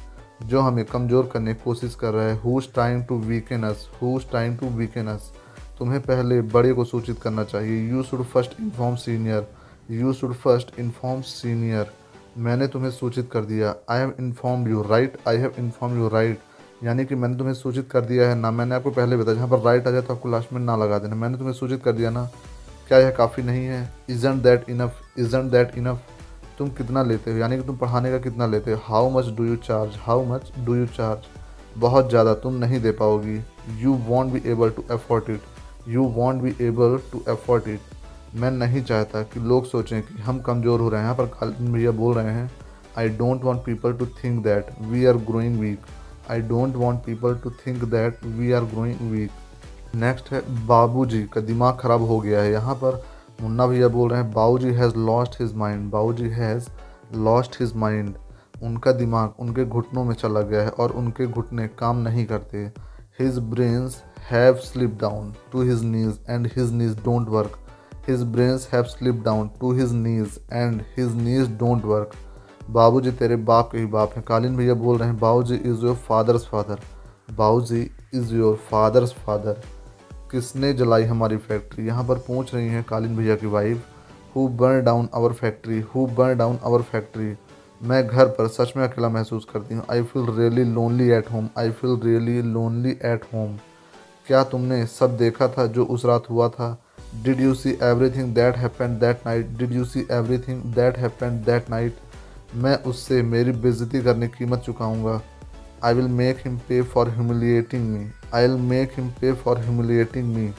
जो 0.45 0.61
हमें 0.61 0.84
कमज़ोर 0.86 1.30
करने 1.34 1.53
की 1.53 1.61
कोशिश 1.64 1.95
कर 1.95 2.14
रहा 2.14 2.26
है 2.26 2.40
who's 2.42 2.68
time 2.76 3.03
to 3.03 3.18
weaken 3.20 3.64
who's 4.02 4.30
time 4.32 4.56
to 4.56 4.68
weaken 4.78 5.18
तुम्हें 5.80 6.00
पहले 6.02 6.42
बड़े 6.53 6.74
को 6.74 6.84
सूचित 6.86 7.20
करना 7.22 7.44
चाहिए 7.44 7.90
you 7.90 8.03
should 8.03 8.24
first 8.24 8.60
inform 8.61 8.95
senior 8.95 9.48
you 9.92 10.14
should 10.14 10.34
first 10.36 10.80
inform 10.80 11.22
senior 11.22 11.92
मैंने 12.38 12.68
तुम्हें 12.68 12.92
सूचित 12.92 13.30
कर 13.32 13.45
दिया 13.45 13.76
I 13.90 14.00
have 14.00 14.14
inform 14.20 14.68
you 14.68 14.82
right 14.90 15.18
I 15.28 15.38
have 15.38 15.53
inform 15.60 15.98
you 16.00 16.08
right 16.10 16.40
यानी 16.84 17.06
कि 17.06 17.16
मैंने 17.16 17.38
तुम्हें 17.38 17.53
सूचित 17.53 17.90
कर 17.92 18.02
दिया 18.02 18.28
है 18.30 18.36
ना, 18.36 18.52
मैंने 18.52 18.76
आपको 18.76 18.92
पहले 18.92 19.18
बताया, 19.18 19.36
जहाँ 19.36 19.48
पर 19.50 19.60
राइट 19.66 19.88
आ 19.88 19.92
जाए 19.92 20.02
तो 20.02 20.14
आपको 20.14 20.30
लास्ट 20.30 20.53
में 20.53 20.60
ना 20.61 20.76
लगा 20.76 20.98
देना। 21.00 21.16
मैंने 21.16 21.38
तुम्हें 21.38 21.53
सूचित 21.53 21.84
कर 21.84 21.92
दिया 21.92 22.10
ना, 22.10 22.24
क्या 22.88 23.00
यह 23.00 23.11
काफ़ी 23.18 23.44
नहीं 23.44 23.66
है? 23.66 23.82
Isn't 24.10 24.42
that 24.44 24.70
enough 24.70 25.02
isn't 25.20 25.52
that 25.52 25.78
enough 25.78 26.11
तुम 26.62 26.70
कितना 26.78 27.04
लेते 27.04 27.32
हो? 27.32 27.38
यानी 27.38 27.58
कि 27.58 27.64
तुम 27.64 27.78
पढ़ाने 27.78 28.12
का 28.12 28.18
कितना 28.20 28.46
लेते 28.48 28.72
हो? 28.72 28.80
How 28.86 29.10
much 29.12 29.30
do 29.38 29.46
you 29.46 29.56
charge 29.60 29.96
how 30.00 30.26
much 30.26 30.52
do 30.60 30.76
you 30.76 30.86
charge 30.88 31.28
बहुत 31.78 32.10
ज़्यादा 32.10 32.34
तुम 32.40 32.56
नहीं 32.56 32.80
दे 32.82 32.92
पाओगी। 32.94 33.40
You 33.80 33.94
won't 34.08 34.34
be 34.34 34.42
able 34.52 34.70
to 34.70 34.84
afford 34.94 35.30
it 35.30 35.42
you 35.88 36.04
won't 36.16 36.42
be 36.42 36.56
able 36.66 36.98
to 37.12 37.24
afford 37.32 37.68
it 37.70 38.36
मैं 38.36 38.52
नहीं 38.52 38.82
चाहता 38.84 39.22
कि 39.24 39.40
लोग 39.42 39.66
सोचें 39.68 40.02
कि 40.02 40.22
हम 40.22 40.40
कमज़ोर 40.42 40.80
हो 40.80 40.90
रहे 40.90 41.00
हैं, 41.00 41.06
यहाँ 41.06 41.16
पर 41.18 41.28
खालिद 41.30 41.72
भैया 41.72 41.92
बोल 41.94 42.14
रहे 42.16 42.34
हैं 42.34 42.50
I 42.98 43.10
don't 43.18 43.44
want 43.44 43.62
people 43.66 43.94
to 43.94 44.06
think 44.18 44.42
that 44.44 44.68
we 44.82 45.06
are 45.06 45.18
growing 45.30 45.60
weak 45.60 45.86
I 46.32 46.42
don't 46.50 46.76
want 46.76 47.00
people 47.06 47.36
to 47.44 47.50
think 47.66 47.84
that 47.86 48.26
we 48.28 48.52
are 48.52 48.64
growing 48.74 49.12
weak 49.12 49.96
next 49.96 50.32
है 50.34 50.42
बाबूजी 50.68 51.24
का 51.34 51.42
दिमाग 51.44 51.78
ख़राब 51.80 52.02
हो 52.08 52.20
गया 52.20 52.42
है। 52.42 52.52
यहाँ 52.52 52.76
पर 52.84 53.04
मुन्ना 53.42 53.66
भैया 53.68 53.88
बोल 53.88 54.10
रहे 54.10 54.22
हैं 54.22 54.32
Babuji 54.32 54.72
has 54.74 54.95
lost 54.95 55.40
his 55.42 55.53
mind 55.58 55.90
Babuji 55.92 56.28
has 56.30 56.68
lost 57.18 57.56
his 57.60 57.72
mind 57.76 58.16
उनका 58.64 58.92
दिमाग 58.92 59.40
उनके 59.40 59.66
घुटनों 59.66 60.03
में 60.06 60.14
चला 60.16 60.42
गया 60.42 60.61
है 60.64 60.70
और 60.80 60.92
उनके 60.92 61.28
घुटने 61.28 61.68
काम 61.80 61.98
नहीं 62.00 62.26
करते। 62.26 62.58
His 63.20 63.40
brains 63.53 63.95
have 64.30 64.56
slip 64.66 64.98
down 65.02 65.34
to 65.52 65.61
his 65.61 65.84
knees 65.86 66.20
and 66.30 66.48
his 66.56 66.74
knees 66.74 66.95
don't 67.06 67.30
work 67.30 67.58
his 68.10 68.24
brains 68.34 68.70
have 68.74 68.84
slip 68.94 69.24
down 69.26 69.50
to 69.60 69.72
his 69.74 69.94
knees 69.94 70.40
and 70.53 70.82
his 70.98 71.16
knees 71.24 71.58
don't 71.60 71.86
work 71.86 72.11
Babu 72.70 73.02
ji 73.02 73.11
तेरे 73.11 73.36
बाप 73.50 73.72
के 73.72 73.78
ही 73.78 73.86
बाप 73.98 74.14
हैं। 74.16 74.24
कालीन 74.28 74.58
भैया 74.58 74.74
बोल 74.86 74.98
रहे 74.98 75.10
हैं 75.10 75.20
Babu 75.20 75.44
ji 75.44 75.56
is 75.56 75.86
your 75.86 75.95
father's 76.08 76.48
father 76.48 76.80
Babuji 77.38 77.82
is 78.14 78.34
your 78.36 78.56
father's 78.72 79.14
father 79.26 79.61
किसने 80.32 80.74
जलाई 80.74 81.03
हमारी 81.03 81.38
फैक्ट्री? 81.38 81.85
यहाँ 81.88 82.03
पर 82.08 82.18
पूछ 82.27 82.53
रही 82.56 82.68
हैं 82.68 82.84
कालीन 82.84 83.16
भैया 83.18 83.35
की 83.35 83.48
wife 83.48 84.35
who 84.35 84.48
burn 84.60 84.84
down 84.85 85.08
our 85.16 85.34
factory 85.34 85.80
who 85.95 86.06
burn 86.18 86.38
down 86.38 86.60
our 86.66 86.82
factory 86.82 87.34
मैं 87.82 88.06
घर 88.08 88.26
पर 88.27 88.48
सच 88.50 88.74
में 88.77 88.84
अकेला 88.84 89.10
महसूस 89.10 89.48
करती 89.53 89.76
हूँ। 89.76 89.84
I 89.92 90.03
feel 90.03 90.30
really 90.38 90.64
lonely 90.66 91.10
at 91.11 91.32
home 91.32 91.50
I 91.58 91.72
feel 91.72 92.00
really 92.03 92.42
lonely 92.42 92.92
at 93.06 93.24
home 93.34 93.58
क्या 94.27 94.43
तुमने 94.43 94.85
सब 94.85 95.18
देखा 95.18 95.48
था 95.48 95.66
जो 95.68 95.85
उस 95.85 96.06
रात 96.06 96.30
हुआ 96.30 96.48
था? 96.50 96.77
Did 97.24 97.42
you 97.42 97.53
see 97.56 97.77
everything 98.10 98.34
that 98.35 98.58
happened 98.58 99.00
that 99.00 99.26
night 99.26 99.50
did 99.58 99.72
you 99.72 99.85
see 99.85 100.06
everything 100.38 100.64
that 100.76 100.98
happened 100.98 101.43
that 101.45 101.69
night 101.69 101.98
मैं 102.56 102.76
उससे 102.84 103.22
मेरी 103.24 103.51
बेजती 103.61 104.01
करने 104.03 104.27
की 104.27 104.38
कीमत 104.38 104.60
चुकाऊँगा। 104.60 105.22
I 105.84 105.93
will 105.93 106.08
make 106.08 106.38
him 106.45 106.58
pay 106.68 106.82
for 106.84 107.10
humiliating 107.10 107.88
me 107.90 108.06
I 108.34 108.48
will 108.48 108.58
make 108.69 108.92
him 108.98 109.10
pay 109.22 109.32
for 109.34 109.60
humiliating 109.60 110.34
me 110.35 110.51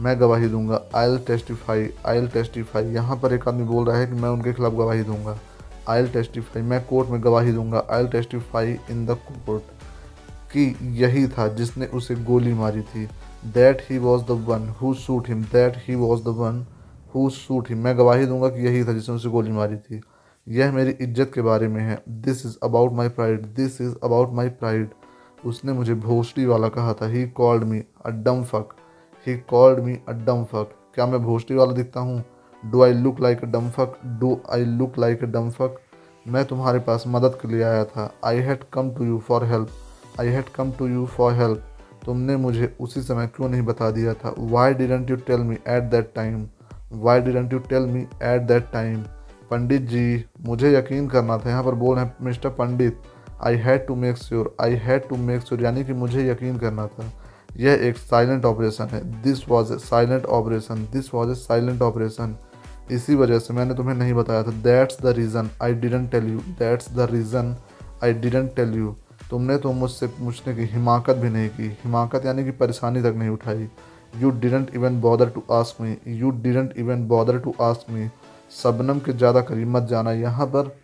मैं 0.00 0.18
गवाही 0.20 0.48
दूँगा। 0.48 0.80
I 0.96 1.08
will 1.08 1.18
testify 1.26 1.88
I 2.06 2.20
will 2.20 2.28
testify 2.28 2.84
यहाँ 2.92 3.16
पर 3.16 3.32
एक 3.34 3.46
आदमी 3.48 3.64
बोल 3.64 3.86
रहा 3.86 3.98
है 3.98 4.06
कि 4.06 4.12
मैं 4.12 4.28
उनके 4.28 4.52
खिलाफ 4.52 4.72
गवाही 4.72 5.02
दूँगा। 5.02 5.38
आई 5.88 6.02
विल 6.02 6.10
टेस्टिफाई 6.12 6.62
मैं 6.62 6.84
कोर्ट 6.86 7.08
में 7.10 7.22
गवाही 7.24 7.52
दूँगा। 7.52 7.84
I 7.90 8.02
will 8.02 8.10
testify 8.12 8.76
in 8.90 9.04
the 9.06 9.16
court 9.28 9.62
कि 10.52 10.74
यही 11.02 11.26
था 11.28 11.46
जिसने 11.54 11.86
उसे 11.94 12.14
गोली 12.24 12.54
मारी 12.54 12.82
थी। 12.82 13.06
That 13.54 13.82
he 13.90 13.98
was 13.98 14.22
the 14.22 14.40
one 14.48 14.68
who 14.80 14.92
shoot 14.94 15.28
him 15.28 15.42
that 15.52 15.76
he 15.88 15.94
was 15.94 16.22
the 16.24 16.34
one 16.38 16.64
who 17.14 17.28
shoot 17.30 17.68
him 17.70 17.78
मैं 17.84 17.96
गवाही 17.98 18.26
दूँगा 18.26 18.48
कि 18.48 18.66
यही 18.66 18.84
था 18.84 18.92
जिसने 18.92 19.14
उसे 19.14 19.28
गोली 19.28 19.52
मारी 19.52 19.76
थी। 19.76 20.00
यह 20.46 20.72
मेरी 20.72 20.90
इज़्ज़त 20.92 21.30
के 21.34 21.42
बारे 21.42 21.68
में 21.68 21.80
है। 21.82 22.02
This 22.08 22.44
is 22.46 22.56
about 22.62 22.92
my 22.92 23.08
pride 23.08 23.46
this 23.54 23.80
is 23.80 23.94
about 24.04 24.32
my 24.34 24.48
pride 24.50 24.88
उसने 25.44 25.72
मुझे 25.72 25.94
भोसड़ी 25.96 26.44
वाला 26.46 26.68
कहा 26.68 26.92
था। 26.94 27.06
ही 27.08 27.26
called 27.30 27.64
me 27.64 27.82
a 28.06 28.10
dumb 28.10 28.42
fuck 28.44 28.74
he 29.26 29.36
called 29.50 29.80
me 29.80 29.98
a 30.08 30.12
dumb 30.26 30.44
fuck 30.44 30.74
क्या 30.94 31.06
मैं 31.06 31.22
भोसड़ी 31.22 31.56
वाला 31.56 31.72
दिखता 31.72 32.00
हूँ? 32.00 32.22
Do 32.62 32.82
I 32.82 32.92
look 32.92 33.20
like 33.20 33.42
a 33.44 33.46
dumb 33.46 33.70
fuck 33.70 33.98
do 34.20 34.38
I 34.52 34.64
look 34.64 34.98
like 34.98 35.22
a 35.24 35.26
dumb 35.28 35.50
fuck 35.50 35.80
मैं 36.26 36.44
तुम्हारे 36.44 36.78
पास 36.80 37.04
मदद 37.06 37.38
के 37.42 37.48
लिए 37.48 37.62
आया 37.62 37.84
था। 37.84 38.10
I 38.24 38.38
had 38.38 38.64
come 38.72 38.90
to 38.90 39.04
you 39.04 39.18
for 39.18 39.44
help 39.44 40.20
I 40.20 40.28
had 40.28 40.48
come 40.54 40.70
to 40.72 40.86
you 40.88 41.06
for 41.06 41.32
help 41.32 41.64
तुमने 42.04 42.36
मुझे 42.36 42.74
उसी 42.80 43.02
समय 43.02 43.26
क्यों 43.26 43.48
नहीं 43.48 43.62
बता 43.62 43.90
दिया 43.90 44.14
था? 44.14 44.34
Why 44.38 44.74
didn't 44.74 45.10
you 45.10 45.16
tell 45.16 45.40
me 45.40 45.54
at 45.54 45.90
that 45.90 46.12
time 46.14 46.46
why 46.92 47.20
didn't 47.20 47.52
you 47.52 47.58
tell 47.60 47.86
me 47.86 48.00
at 48.22 48.42
that 48.42 48.70
time 48.72 49.04
Pandit 49.50 49.82
ji, 49.82 50.24
मुझे 50.46 50.72
यकीन 50.74 51.08
करना 51.08 51.38
था, 51.38 51.50
यहाँ 51.50 51.64
पर 51.64 51.74
बोल 51.74 51.96
रहे 51.96 52.04
हैं, 52.04 52.14
mister 52.22 52.48
Pandit 52.50 53.02
I 53.42 53.56
had 53.56 53.86
to 53.86 53.94
make 53.96 54.16
sure 54.16 54.54
I 54.60 54.74
had 54.82 55.08
to 55.08 55.16
make 55.18 55.40
sure 55.40 55.62
यानी 55.62 55.84
कि 55.84 55.92
मुझे 55.94 56.28
यकीन 56.30 56.58
करना 56.58 56.86
था। 56.86 57.10
यह 57.56 57.86
एक 57.88 57.96
साइलेंट 57.98 58.44
ऑपरेशन 58.44 58.88
है। 58.92 59.00
This 59.22 59.48
was 59.48 59.72
a 59.72 59.76
silent 59.80 60.24
operation 60.26 60.88
this 60.92 61.12
was 61.14 61.30
a 61.30 61.34
silent 61.34 61.82
operation 61.82 62.36
इसी 62.92 63.14
वजह 63.14 63.38
से 63.38 63.54
मैंने 63.54 63.74
तुम्हें 63.74 63.94
नहीं 63.96 64.14
बताया 64.14 64.42
था। 64.42 64.50
That's 64.62 65.00
the 65.02 65.14
reason 65.16 65.50
I 65.62 65.74
didn't 65.74 66.10
tell 66.10 66.28
you 66.28 66.38
that's 66.58 66.92
the 66.96 67.08
reason 67.10 67.54
I 68.04 68.12
didn't 68.14 68.54
tell 68.56 68.74
you 68.76 68.94
तुमने 69.30 69.56
तो 69.58 69.72
मुझसे 69.72 70.06
पूछने 70.08 70.54
की 70.56 70.64
हिमाकत 70.72 71.16
भी 71.16 71.30
नहीं 71.30 71.48
की। 71.48 71.68
हिमाकत 71.84 72.26
यानी 72.26 72.44
कि 72.44 72.50
परेशानी 72.52 73.02
तक 73.02 73.14
नहीं 73.18 73.28
उठाई। 73.28 73.68
You 74.14 74.30
didn't 74.30 74.74
even 74.74 75.00
bother 75.00 75.28
to 75.30 75.42
ask 75.52 75.80
me 75.82 75.96
you 76.18 76.30
didn't 76.32 76.74
even 76.78 77.06
bother 77.08 77.38
to 77.38 77.54
ask 77.62 77.90
me 77.90 78.08
Shabnam 78.54 78.98
के 79.00 79.12
ज़्यादा 79.12 79.40
करीब 79.42 79.68
मत 79.68 79.82
जाना। 79.90 80.12
यहाँ 80.12 80.46
पर 80.46 80.76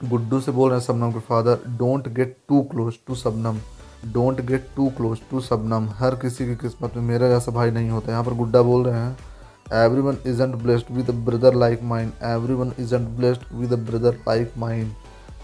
गुड्डू 0.00 0.40
से 0.40 0.52
बोल 0.52 0.70
रहे 0.70 0.78
हैं 0.78 0.86
सबनम 0.86 1.12
के 1.12 1.20
father 1.22 1.58
don't 1.78 2.08
get 2.14 2.36
too 2.48 2.60
close 2.72 2.94
to 3.06 3.14
Shabnam. 3.14 3.58
Don't 4.12 4.40
get 4.46 4.66
too 4.76 4.88
close 4.96 5.20
to 5.30 5.40
Shabnam. 5.42 5.88
हर 5.98 6.14
किसी 6.16 6.46
की 6.46 6.54
किस्मत 6.56 6.96
में 6.96 7.02
मेरा 7.04 7.28
जैसा 7.28 7.52
भाई 7.52 7.70
नहीं 7.70 7.90
होता। 7.90 8.12
यहाँ 8.12 8.24
पर 8.24 8.34
गुड्डा 8.34 8.62
बोल 8.62 8.84
रहे 8.86 9.00
हैं 9.00 9.84
everyone 10.00 10.18
isn't 10.26 10.54
blessed 10.54 10.90
with 10.96 11.10
brother 11.24 11.54
like 11.54 11.82
mine 11.84 12.12
everyone 12.54 12.72
isn't 12.80 13.08
blessed 13.16 13.42
with 13.52 13.72
brother 13.86 14.18
like 14.28 14.52
mine 14.58 14.92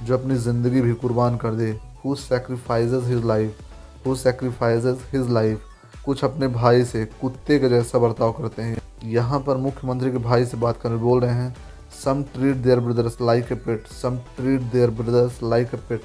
जो 0.02 0.18
अपनी 0.18 0.34
ज़िंदगी 0.36 0.80
भी 0.80 0.92
कुर्बान 0.96 1.36
कर 1.36 1.54
दे। 1.54 1.70
Who 2.04 2.14
sacrifices 2.16 3.04
his 3.06 3.24
life 3.24 4.06
who 4.06 4.14
sacrifices 4.16 5.02
his 5.12 5.30
life 5.30 5.64
कुछ 6.04 6.24
अपने 6.24 6.48
भाई 6.50 6.84
से 6.84 7.04
कुत्ते 7.20 7.58
के 7.58 7.68
जैसा 7.68 7.98
बर्ताव 7.98 8.32
करते 8.32 8.62
हैं। 8.62 8.80
यहाँ 9.04 9.40
पर 9.40 9.56
मुख्यमंत्री 9.58 10.10
के 10.12 10.18
भाई 10.20 10.44
से 10.44 10.56
बात 10.56 10.80
करने 10.82 10.96
बोल 10.98 11.20
रहे 11.20 11.34
हैं, 11.34 11.54
some 11.94 12.22
treat 12.34 12.56
their 12.56 12.80
brothers 12.80 13.20
like 13.20 13.52
a 13.52 13.54
pet, 13.56 13.86
some 13.86 14.16
treat 14.36 14.60
their 14.72 14.90
brothers 14.92 15.42
like 15.42 15.74
a 15.74 15.78
pet. 15.88 16.02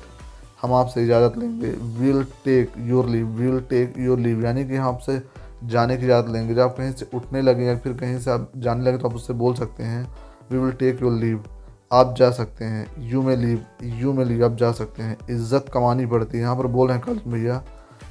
हम 0.62 0.74
आपसे 0.74 1.04
इजाज़त 1.04 1.38
लेंगे। 1.38 1.70
Will 2.00 2.24
take 2.46 2.72
your 2.88 3.10
leave, 3.10 3.28
will 3.38 3.60
take 3.70 3.98
your 4.00 4.20
leave. 4.20 4.44
यानी 4.46 4.66
कि 4.68 4.76
हम 4.76 4.88
आपसे 4.88 5.22
जाने 5.66 5.98
की 5.98 6.06
इजाज़त 6.06 6.30
लेंगे। 6.30 6.54
जब 6.54 6.62
आप 6.62 6.76
कहीं 6.78 6.92
से 6.92 7.08
उठने 7.14 7.42
लगे 7.42 7.66
या 7.66 7.76
फिर 7.78 7.94
कहीं 7.94 8.18
से 8.20 8.32
आप 8.32 8.52
जाने 8.58 8.84
लगे 8.84 8.98
तो 8.98 9.10
आप 9.10 9.16
उससे 9.16 9.34
बोल 9.36 9.54
सकते 9.56 9.84
हैं 9.84 10.04
we 10.52 10.58
will 10.58 10.72
take 10.74 11.02
your 11.02 11.14
leave 11.14 11.44
आप 11.92 12.16
जा 12.18 12.30
सकते 12.32 12.66
हैं। 12.66 12.86
You 13.10 13.22
may 13.22 13.36
leave 13.36 13.66
you 14.00 14.14
may 14.14 14.24
leave 14.26 14.46
आप 14.46 14.56
जा 14.58 14.72
सकते 14.72 15.04
हैं। 15.04 15.18
इज़्ज़त 15.30 15.70
कमानी 15.74 16.06
पड़ती 16.06 16.38
है। 16.38 16.44
यहाँ 16.44 16.56
पर 16.56 16.68
बोल 16.68 16.88
रहे 16.88 16.98
हैं 16.98 17.06
कल 17.06 17.32
भैया 17.32 17.64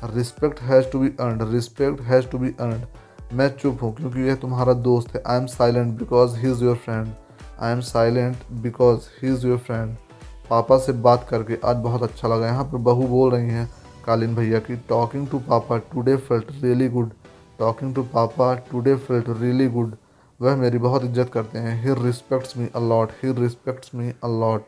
respect 0.07 0.61
has 0.63 0.91
to 0.93 0.99
be 0.99 1.09
earned 1.21 1.53
respect 1.53 2.01
has 2.03 2.27
to 2.29 2.39
be 2.39 2.55
earned 2.61 2.87
मैं 3.33 3.49
चुप 3.57 3.83
हूँ 3.83 3.95
क्योंकि 3.95 4.21
यह 4.21 4.35
तुम्हारा 4.35 4.73
दोस्त 4.73 5.15
है। 5.17 5.23
I 5.27 5.39
am 5.39 5.47
silent 5.47 5.99
because 5.99 6.37
he 6.39 6.51
is 6.51 6.63
your 6.65 6.77
friend 6.77 7.09
I 7.61 7.73
am 7.73 7.81
silent 7.83 8.37
because 8.63 9.09
he 9.23 9.29
is 9.29 9.47
your 9.47 9.59
friend 9.59 9.97
पापा 10.51 10.79
से 10.79 10.93
बात 11.05 11.27
करके 11.31 11.59
आज 11.65 11.77
बहुत 11.85 12.03
अच्छा 12.03 12.29
लगा। 12.29 12.47
यहाँ 12.47 12.65
पर 12.65 12.79
बहू 12.81 13.07
बोल 13.09 13.31
रही 13.33 13.49
हैं, 13.49 13.69
कालीन 14.07 14.35
भैया 14.35 14.59
की 14.59 14.77
talking 14.89 15.27
to 15.29 15.39
papa 15.49 15.79
today 15.93 16.17
felt 16.19 16.51
really 16.63 16.89
good 16.89 17.11
talking 17.59 17.95
to 17.95 18.03
papa 18.15 18.55
today 18.71 18.95
felt 18.97 19.29
really 19.31 19.69
good 19.69 19.97
वह 20.41 20.57
मेरी 20.57 20.79
बहुत 20.79 21.05
इज़्ज़त 21.05 21.31
करते 21.33 21.59
हैं। 21.59 21.83
He 21.83 21.95
respects 22.03 22.57
me 22.57 22.69
a lot 22.77 23.11
he 23.23 23.33
respects 23.41 23.95
me 23.95 24.13
a lot 24.25 24.67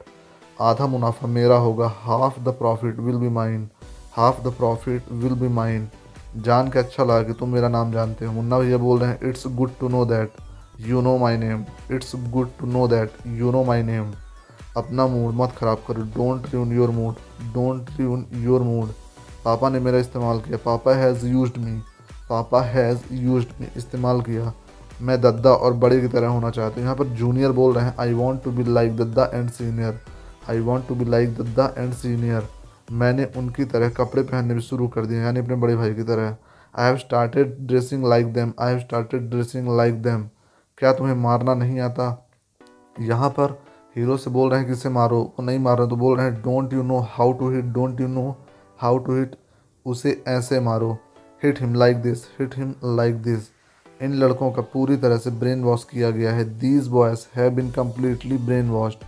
आधा 0.61 0.87
मुनाफा 0.87 1.27
मेरा 1.29 1.57
होगा। 1.59 1.93
Half 1.97 2.41
the 2.41 2.55
profit 2.59 2.99
will 2.99 3.17
be 3.17 3.29
mine 3.31 3.69
half 4.13 4.41
the 4.43 4.53
profit 4.55 5.13
will 5.13 5.35
be 5.41 5.49
mine 5.55 5.89
जान 6.37 6.69
के 6.71 6.79
अच्छा 6.79 7.05
लगा 7.05 7.23
कि 7.23 7.33
तुम 7.33 7.49
मेरा 7.49 7.69
नाम 7.69 7.93
जानते 7.93 8.25
हो। 8.25 8.33
मुन्ना 8.33 8.59
भैया 8.59 8.77
बोल 8.79 8.99
रहे 9.01 9.11
हैं 9.11 9.29
it's 9.29 9.47
good 9.57 9.71
to 9.81 9.89
know 9.89 10.05
that 10.07 10.33
you 10.81 11.01
know 11.03 11.17
my 11.19 11.37
name 11.37 11.65
it's 11.93 12.13
good 12.31 12.49
to 12.61 12.67
know 12.67 12.87
that 12.89 13.13
you 13.39 13.51
know 13.53 13.63
my 13.65 13.83
name 13.83 14.13
अपना 14.77 15.07
मूड 15.07 15.35
मत 15.35 15.55
ख़राब 15.59 15.83
करो। 15.89 16.03
Don't 16.17 16.51
tune 16.51 16.73
your 16.73 16.91
mood 16.91 17.15
don't 17.55 17.91
tune 17.97 18.27
your 18.43 18.63
mood 18.63 18.93
पापा 19.45 19.69
ने 19.69 19.81
मेरा 19.81 19.99
इस्तेमाल 19.99 20.41
किया। 20.41 20.59
Papa 20.65 20.95
has 20.97 21.27
use 21.27 21.59
me 21.59 21.79
papa 22.29 22.63
has 22.63 23.13
use 23.15 23.47
मी 23.61 23.69
इस्तेमाल 23.77 24.21
किया। 24.21 24.53
मैं 25.03 25.21
दद्दा 25.21 25.51
और 25.51 25.73
बड़े 25.75 26.01
की 26.01 26.09
तरह 26.09 26.29
होना 26.29 26.51
चाहता 26.51 26.75
हूँ। 26.75 26.83
यहाँ 26.83 26.95
पर 26.97 27.07
जूनियर 27.17 27.53
बोल 27.53 27.75
रहे 27.75 27.85
हैं 27.85 27.95
I 28.01 28.13
want 28.15 28.43
to 28.45 28.51
be 28.51 28.65
like 28.65 28.97
Dadda 28.97 29.31
and 29.35 29.51
senior 29.51 30.01
I 30.51 30.61
want 30.61 30.89
to 30.89 30.95
be 30.95 31.05
like 31.05 31.35
Dadda 31.37 31.73
and 31.79 31.93
senior 31.95 32.49
मैंने 32.89 33.25
उनकी 33.37 33.65
तरह 33.67 33.89
कपड़े 33.91 34.23
पहनने 34.23 34.55
भी 34.55 34.61
शुरू 34.61 34.89
कर 34.89 35.07
दिए, 35.07 35.21
यानी 35.21 35.41
अपने 35.41 35.55
बड़े 35.57 35.77
भाई 35.77 35.95
की 35.95 36.03
तरह। 36.03 36.37
I 36.75 36.87
have 36.87 36.97
started 36.99 37.57
dressing 37.67 38.05
like 38.09 38.33
them 38.33 38.53
I 38.61 38.73
have 38.73 38.81
started 38.81 39.29
dressing 39.31 39.77
like 39.77 40.03
them 40.03 40.29
क्या 40.79 40.93
तुम्हें 40.93 41.15
मारना 41.17 41.55
नहीं 41.55 41.81
आता? 41.81 42.07
यहाँ 42.97 43.29
पर 43.31 43.59
हीरो 43.97 44.17
से 44.17 44.31
बोल 44.31 44.51
रहे 44.51 44.61
हैं, 44.61 44.69
किसे 44.69 44.89
मारो? 44.89 45.21
वो 45.39 45.45
नहीं 45.45 45.59
मार 45.59 45.79
रहे 45.79 45.89
तो 45.89 45.97
बोल 45.97 46.17
रहे 46.17 46.27
हैं 46.27 46.41
don't 46.43 46.73
you 46.73 46.83
know 46.83 46.99
how 47.11 47.33
to 47.33 47.51
hit 47.51 47.65
don't 47.75 48.01
you 48.01 48.09
know 48.09 48.31
how 48.79 48.99
to 48.99 49.17
hit 49.17 49.37
उसे 49.87 50.23
ऐसे 50.29 50.61
मारो। 50.61 50.93
Hit 51.43 51.61
him 51.61 51.75
like 51.75 51.97
this 52.03 52.25
hit 52.39 52.57
him 52.57 52.75
like 52.97 53.23
this 53.23 53.49
इन 54.01 54.15
लड़कों 54.15 54.51
का 54.53 54.63
पूरी 54.73 54.97
तरह 54.97 55.17
से 55.17 55.31
ब्रेन 55.41 55.63
वॉश 55.65 55.85
किया 55.85 56.11
गया 56.11 56.33
है। 56.33 56.45
These 56.59 56.89
boys 56.89 57.27
have 57.37 57.51
been 57.55 57.71
completely 57.71 58.39
brain 58.39 58.71
washed 58.71 59.05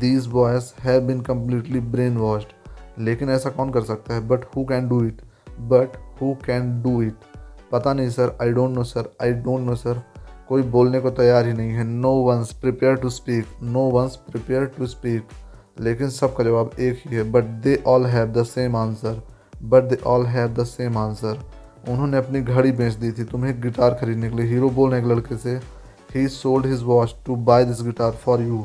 these 0.00 0.26
boys 0.26 0.72
have 0.82 1.00
been 1.06 1.20
completely 1.22 1.80
brain 1.80 2.16
washed 2.16 2.53
लेकिन 2.98 3.30
ऐसा 3.30 3.50
कौन 3.50 3.70
कर 3.72 3.82
सकता 3.82 4.14
है? 4.14 4.26
But 4.28 4.44
who 4.56 4.64
can 4.64 4.88
do 4.88 5.04
it 5.04 5.20
but 5.60 5.96
who 6.20 6.34
can 6.46 6.82
do 6.82 7.00
it 7.02 7.14
पता 7.72 7.92
नहीं 7.94 8.10
sir 8.10 8.36
I 8.42 8.50
don't 8.52 8.76
know 8.76 8.84
sir 8.84 9.12
I 9.22 9.32
don't 9.32 9.66
know 9.66 9.74
sir. 9.76 10.02
कोई 10.48 10.62
बोलने 10.62 11.00
को 11.00 11.10
तैयार 11.10 11.46
ही 11.46 11.52
नहीं 11.52 11.70
है। 11.70 11.84
No 11.84 12.12
one's 12.24 12.52
prepare 12.52 12.96
to 12.96 13.08
speak 13.10 13.46
no 13.62 13.88
one's 13.90 14.16
prepare 14.30 14.64
to 14.76 14.86
speak 14.86 15.28
लेकिन 15.80 16.10
सबका 16.10 16.44
जवाब 16.44 16.70
एक 16.80 17.02
ही 17.04 17.16
है। 17.16 17.30
But 17.32 17.44
they 17.62 17.82
all 17.86 18.06
have 18.06 18.32
the 18.32 18.42
same 18.44 18.76
answer 18.76 19.22
but 19.62 19.84
they 19.84 19.98
all 20.06 20.26
have 20.26 20.54
the 20.54 20.64
same 20.64 20.98
answer 20.98 21.40
उन्होंने 21.88 22.16
अपनी 22.16 22.40
घड़ी 22.40 22.72
बेच 22.72 22.94
दी 22.94 23.10
थी 23.12 23.24
तुम्हें 23.24 23.60
गिटार 23.62 23.94
खरीदने 24.00 24.30
के 24.30 24.36
लिए। 24.36 24.46
हीरो 24.46 24.70
बोल 24.70 24.90
रहे 24.90 25.00
एक 25.00 25.06
लड़के 25.06 25.36
से 25.36 25.60
he 26.14 26.26
sold 26.28 26.66
his 26.66 26.82
watch 26.82 27.14
to 27.26 27.36
buy 27.48 27.64
this 27.64 27.82
guitar 27.82 28.12
for 28.24 28.42
you 28.42 28.64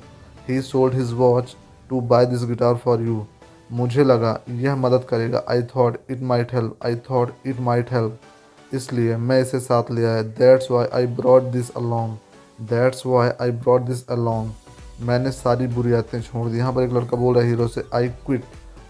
he 0.50 0.62
sold 0.62 0.94
his 0.94 1.12
watch 1.14 1.56
to 1.90 2.02
buy 2.02 2.26
this 2.26 2.44
guitar 2.46 2.76
for 2.76 3.02
you 3.02 3.26
मुझे 3.70 4.04
लगा 4.04 4.40
यह 4.50 4.76
मदद 4.76 5.04
करेगा। 5.10 5.44
I 5.50 5.62
thought 5.76 5.98
it 6.10 6.22
might 6.24 6.54
help 6.54 6.86
I 6.86 6.96
thought 7.10 7.34
it 7.48 7.60
might 7.62 7.92
help 7.94 8.74
इसलिए 8.74 9.18
मैं 9.18 9.42
इसे 9.42 9.60
साथ 9.60 9.92
ले 9.92 10.06
आया। 10.06 10.22
That's 10.22 10.72
why 10.72 10.88
I 10.94 11.08
brought 11.16 11.52
this 11.52 11.70
along 11.78 12.66
that's 12.70 13.06
why 13.06 13.30
I 13.42 13.52
brought 13.52 13.86
this 13.86 14.08
along 14.10 15.06
मैंने 15.08 15.32
सारी 15.32 15.68
बुरी 15.68 15.94
आदतें 15.94 16.22
छोड़ 16.22 16.48
दी। 16.50 16.58
यहाँ 16.58 16.74
पर 16.74 16.84
एक 16.84 16.94
लड़का 16.94 17.18
बोल 17.18 17.36
रहा 17.36 17.44
है 17.44 17.50
हीरो 17.50 17.68
से 17.68 17.84
I 17.96 18.08
quit 18.26 18.44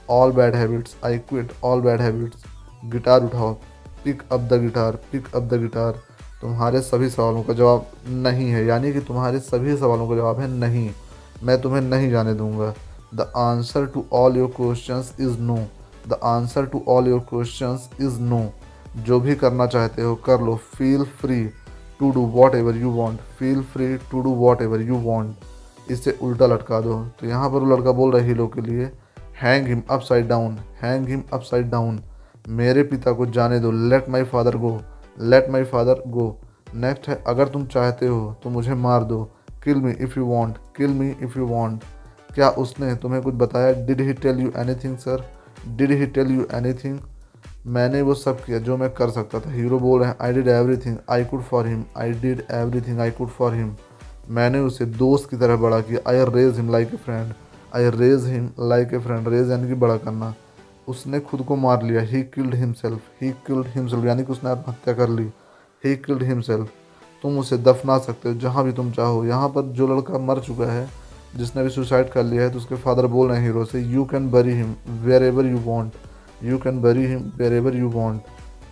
all 0.09 0.31
bad 0.31 0.55
habits 0.55 0.95
I 1.05 1.17
quit 1.29 1.51
all 1.63 1.81
bad 1.81 2.01
habits 2.01 2.43
guitar 2.85 3.23
उठाओ। 3.23 3.53
Pick 4.03 4.21
up 4.31 4.39
the 4.41 4.61
guitar 4.61 4.99
pick 5.11 5.35
up 5.35 5.43
the 5.43 5.59
guitar 5.61 5.99
तुम्हारे 6.41 6.81
सभी 6.81 7.09
सवालों 7.09 7.43
का 7.43 7.53
जवाब 7.53 7.85
नहीं 8.07 8.49
है। 8.51 8.65
यानी 8.65 8.91
कि 8.93 8.99
तुम्हारे 9.01 9.39
सभी 9.39 9.75
सवालों 9.77 10.07
का 10.09 10.15
जवाब 10.15 10.39
है 10.39 10.47
नहीं। 10.49 10.89
मैं 11.43 11.59
तुम्हें 11.61 11.81
नहीं 11.81 12.09
जाने 12.11 12.33
दूँगा। 12.33 12.73
The 13.11 13.31
answer 13.37 13.85
to 13.85 14.03
all 14.13 14.37
your 14.37 14.53
question 14.57 15.03
is 15.19 15.39
no 15.41 15.57
the 16.07 16.19
answer 16.25 16.65
to 16.65 16.83
all 16.87 17.07
your 17.07 17.19
question 17.29 17.79
is 18.01 18.19
no 18.21 18.41
जो 18.97 19.19
भी 19.19 19.35
करना 19.35 19.65
चाहते 19.67 20.01
हो, 20.01 20.15
कर 20.17 20.41
लो। 20.41 20.55
Feel 20.55 21.03
free 21.21 21.43
to 21.99 22.09
do 22.11 22.21
whatever 22.55 22.77
you 22.77 22.91
want 22.91 23.19
feel 23.39 23.61
free 23.73 23.95
to 24.11 24.21
do 24.21 24.33
whatever 24.61 24.81
you 24.81 24.95
want 25.01 25.91
इससे 25.91 26.17
उल्टा 26.21 26.45
लटका 26.45 26.79
दो। 26.81 26.99
तो 27.19 27.27
यहाँ 27.27 27.49
पर 27.49 27.59
वो 27.59 27.75
लड़का 27.75 27.91
बोल 27.91 28.11
रहा 28.11 28.21
है 28.21 28.27
हीरो 28.27 28.47
के 28.47 28.61
लिए 28.61 28.91
hang 29.41 29.67
him 29.67 29.81
upside 30.01 30.27
down 30.27 30.57
hang 30.81 31.07
him 31.07 31.23
upside 31.41 31.69
down 31.71 31.99
मेरे 32.49 32.83
पिता 32.83 33.11
को 33.11 33.25
जाने 33.27 33.59
दो। 33.59 33.71
Let 33.71 34.09
my 34.09 34.23
father 34.25 34.57
go 34.57 34.79
let 35.17 35.49
my 35.51 35.63
father 35.65 36.01
go 36.07 36.35
next 36.75 37.07
है, 37.09 37.23
अगर 37.27 37.47
तुम 37.47 37.65
चाहते 37.67 38.07
हो 38.07 38.35
तो 38.43 38.49
मुझे 38.49 38.73
मार 38.75 39.03
दो। 39.03 39.23
Kill 39.63 39.75
me 39.75 39.91
if 39.93 40.19
you 40.19 40.25
want 40.25 40.57
kill 40.77 40.89
me 40.89 41.09
if 41.11 41.37
you 41.39 41.45
want 41.47 41.83
क्या 42.29 42.49
उसने 42.59 42.93
तुम्हें 42.95 43.21
कुछ 43.21 43.33
बताया? 43.35 43.71
Did 43.85 44.01
he 44.01 44.13
tell 44.15 44.39
you 44.39 44.51
anything 44.83 44.97
sir 44.97 45.23
did 45.67 45.91
he 45.91 46.05
tell 46.07 46.31
you 46.31 46.47
anything 46.73 46.99
मैंने 47.67 48.01
वो 48.01 48.13
सब 48.15 48.43
किया 48.43 48.59
जो 48.59 48.77
मैं 48.77 48.89
कर 48.89 49.09
सकता 49.09 49.39
था। 49.39 49.51
हीरो 49.51 49.79
बोल 49.79 49.99
रहे 49.99 50.09
हैं 50.09 50.15
I 50.21 50.33
did 50.33 50.47
everything 50.77 50.97
I 51.09 51.25
could 51.25 51.41
for 51.43 51.67
him 51.67 51.83
I 51.97 52.11
did 52.21 52.43
everything 52.81 52.99
I 52.99 53.11
could 53.11 53.29
for 53.29 53.53
him 53.55 53.75
मैंने 54.29 54.59
उसे 54.59 54.85
दोस्त 54.85 55.29
की 55.29 55.37
तरह 55.37 55.55
बड़ा 55.57 55.79
किया। 55.81 56.09
I 56.09 56.25
raise 56.25 56.55
him 56.55 56.71
like 56.71 56.93
a 56.93 56.97
friend 56.97 57.33
I 57.75 57.89
raise 57.91 58.25
him 58.25 58.49
like 58.59 58.93
a 58.93 58.99
friend 58.99 59.27
raise 59.27 59.49
यानी 59.51 59.67
कि 59.67 59.73
बड़ा 59.75 59.97
करना। 59.97 60.33
उसने 60.87 61.19
खुद 61.19 61.41
को 61.41 61.55
मार 61.55 61.83
लिया। 61.83 62.01
He 62.01 62.21
killed 62.25 62.55
himself 62.55 63.21
he 63.21 63.31
killed 63.47 63.67
himself 63.67 64.05
यानी 64.05 64.23
कि 64.23 64.31
उसने 64.31 64.49
आत्महत्या 64.49 64.93
कर 64.93 65.09
ली। 65.09 65.25
ही 65.83 65.95
किल्ड 65.97 66.23
हिमसेल्फ 66.23 66.71
तुम 67.23 67.37
उसे 67.39 67.57
दफना 67.57 67.97
सकते 67.97 68.29
हो 68.29 68.35
जहाँ 68.35 68.63
भी 68.63 68.71
तुम 68.73 68.91
चाहो। 68.91 69.23
यहाँ 69.25 69.49
पर 69.49 69.71
जो 69.71 69.87
लड़का 69.87 70.19
मर 70.25 70.39
चुका 70.39 70.71
है 70.71 70.87
जिसने 71.35 71.63
भी 71.63 71.69
सुसाइड 71.69 72.09
कर 72.09 72.23
लिया 72.23 72.43
है 72.43 72.49
तो 72.49 72.57
उसके 72.57 72.75
फादर 72.75 73.05
बोल 73.07 73.29
रहे 73.29 73.37
हैं 73.39 73.45
hero 73.47 73.65
says 73.65 73.81
you 73.81 74.05
can 74.05 74.29
bury 74.31 74.53
him 74.53 74.75
wherever 75.23 75.45
you 75.45 75.57
want 75.57 75.93
you 76.43 76.57
can 76.57 76.81
bury 76.81 77.05
him 77.05 77.31
wherever 77.53 77.75
you 77.75 77.89
want 77.89 78.21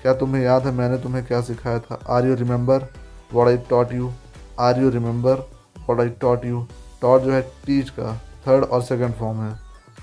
क्या 0.02 0.14
तुम्हें 0.14 0.44
याद 0.44 0.66
है 0.68 0.72
मैंने 0.74 0.98
तुम्हें 0.98 1.26
क्या 1.26 1.42
सिखाया 1.42 1.80
था? 1.80 2.00
Are 2.10 2.26
you 2.28 2.36
remember 2.36 2.88
what 3.34 3.48
I 3.48 3.58
taught 3.70 3.94
you 3.94 4.12
are 4.60 4.80
you 4.82 4.90
remember 4.90 5.48
what 5.90 6.00
I 6.00 6.10
taught 6.22 6.46
you 6.46 6.66
taught 7.02 7.22
जो 7.22 7.32
है 7.32 7.42
टीच 7.66 7.90
का 7.90 8.16
थर्ड 8.48 8.64
और 8.64 8.82
सेकेंड 8.82 9.14
फॉर्म 9.14 9.42
है। 9.42 9.56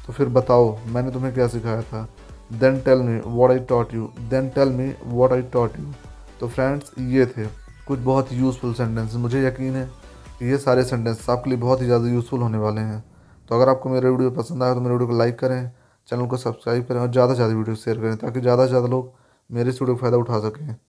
तो 0.07 0.13
फिर 0.13 0.29
बताओ, 0.29 0.79
मैंने 0.87 1.11
तुम्हें 1.11 1.33
क्या 1.35 1.47
सिखाया 1.49 1.83
था? 1.83 2.09
Then 2.53 2.81
tell 2.81 2.99
me 2.99 3.21
what 3.27 3.51
I 3.51 3.59
taught 3.59 3.95
you 3.95 4.11
then 4.31 4.49
tell 4.49 4.69
me 4.69 4.93
what 5.05 5.33
I 5.33 5.43
taught 5.43 5.79
you 5.81 5.93
तो 6.41 6.49
फ्रेंड्स 6.49 6.93
ये 7.01 7.27
थे 7.27 7.47
कुछ 7.89 7.99
बहुत 7.99 8.33
यूज़फुल 8.33 8.75
सेंटेंस 8.75 9.15
मुझे 9.15 9.47
यकीन 9.47 9.75
है 9.77 9.89
ये 10.43 10.59
सारे 10.59 10.83
सेंटेंस 10.85 11.29
आपके 11.31 11.51
लिए 11.51 11.59
बहुत 11.59 11.81
ही 11.81 11.87
ज़्यादा 11.87 12.09
यूज़फुल 12.09 12.41
होने 12.41 12.59
वाले 12.59 12.81
हैं। 12.81 13.03
तो 13.51 13.55
अगर 13.55 13.69
आपको 13.69 13.89
मेरा 13.89 14.11
वीडियो 14.11 14.31
पसंद 14.33 14.63
आया 14.63 14.75
तो 14.75 14.81
मेरे 14.81 14.93
वीडियो 14.93 15.09
को 15.09 15.19
लाइक 15.19 15.39
करें 15.39 15.71
चैनल 16.09 16.27
को 16.27 16.37
सब्सक्राइब 16.37 16.85
करें 16.87 17.01
और 17.01 17.11
ज़्यादा 17.11 17.33
से 17.33 17.37
ज़्यादा 17.37 17.55
वीडियो 17.55 17.77
शेयर 17.77 18.01
करें 18.01 18.17
ताकि 18.17 18.41
ज़्यादा 18.41 18.65
से 18.65 18.69
ज़्यादा 18.69 18.89
लोग 18.89 19.13
मेरे 19.51 19.71
इस 19.71 19.81
वीडियो 19.83 19.97
का 19.97 20.01
फ़ायदा 20.01 20.17
उठा 20.17 20.39
सकें। 20.41 20.75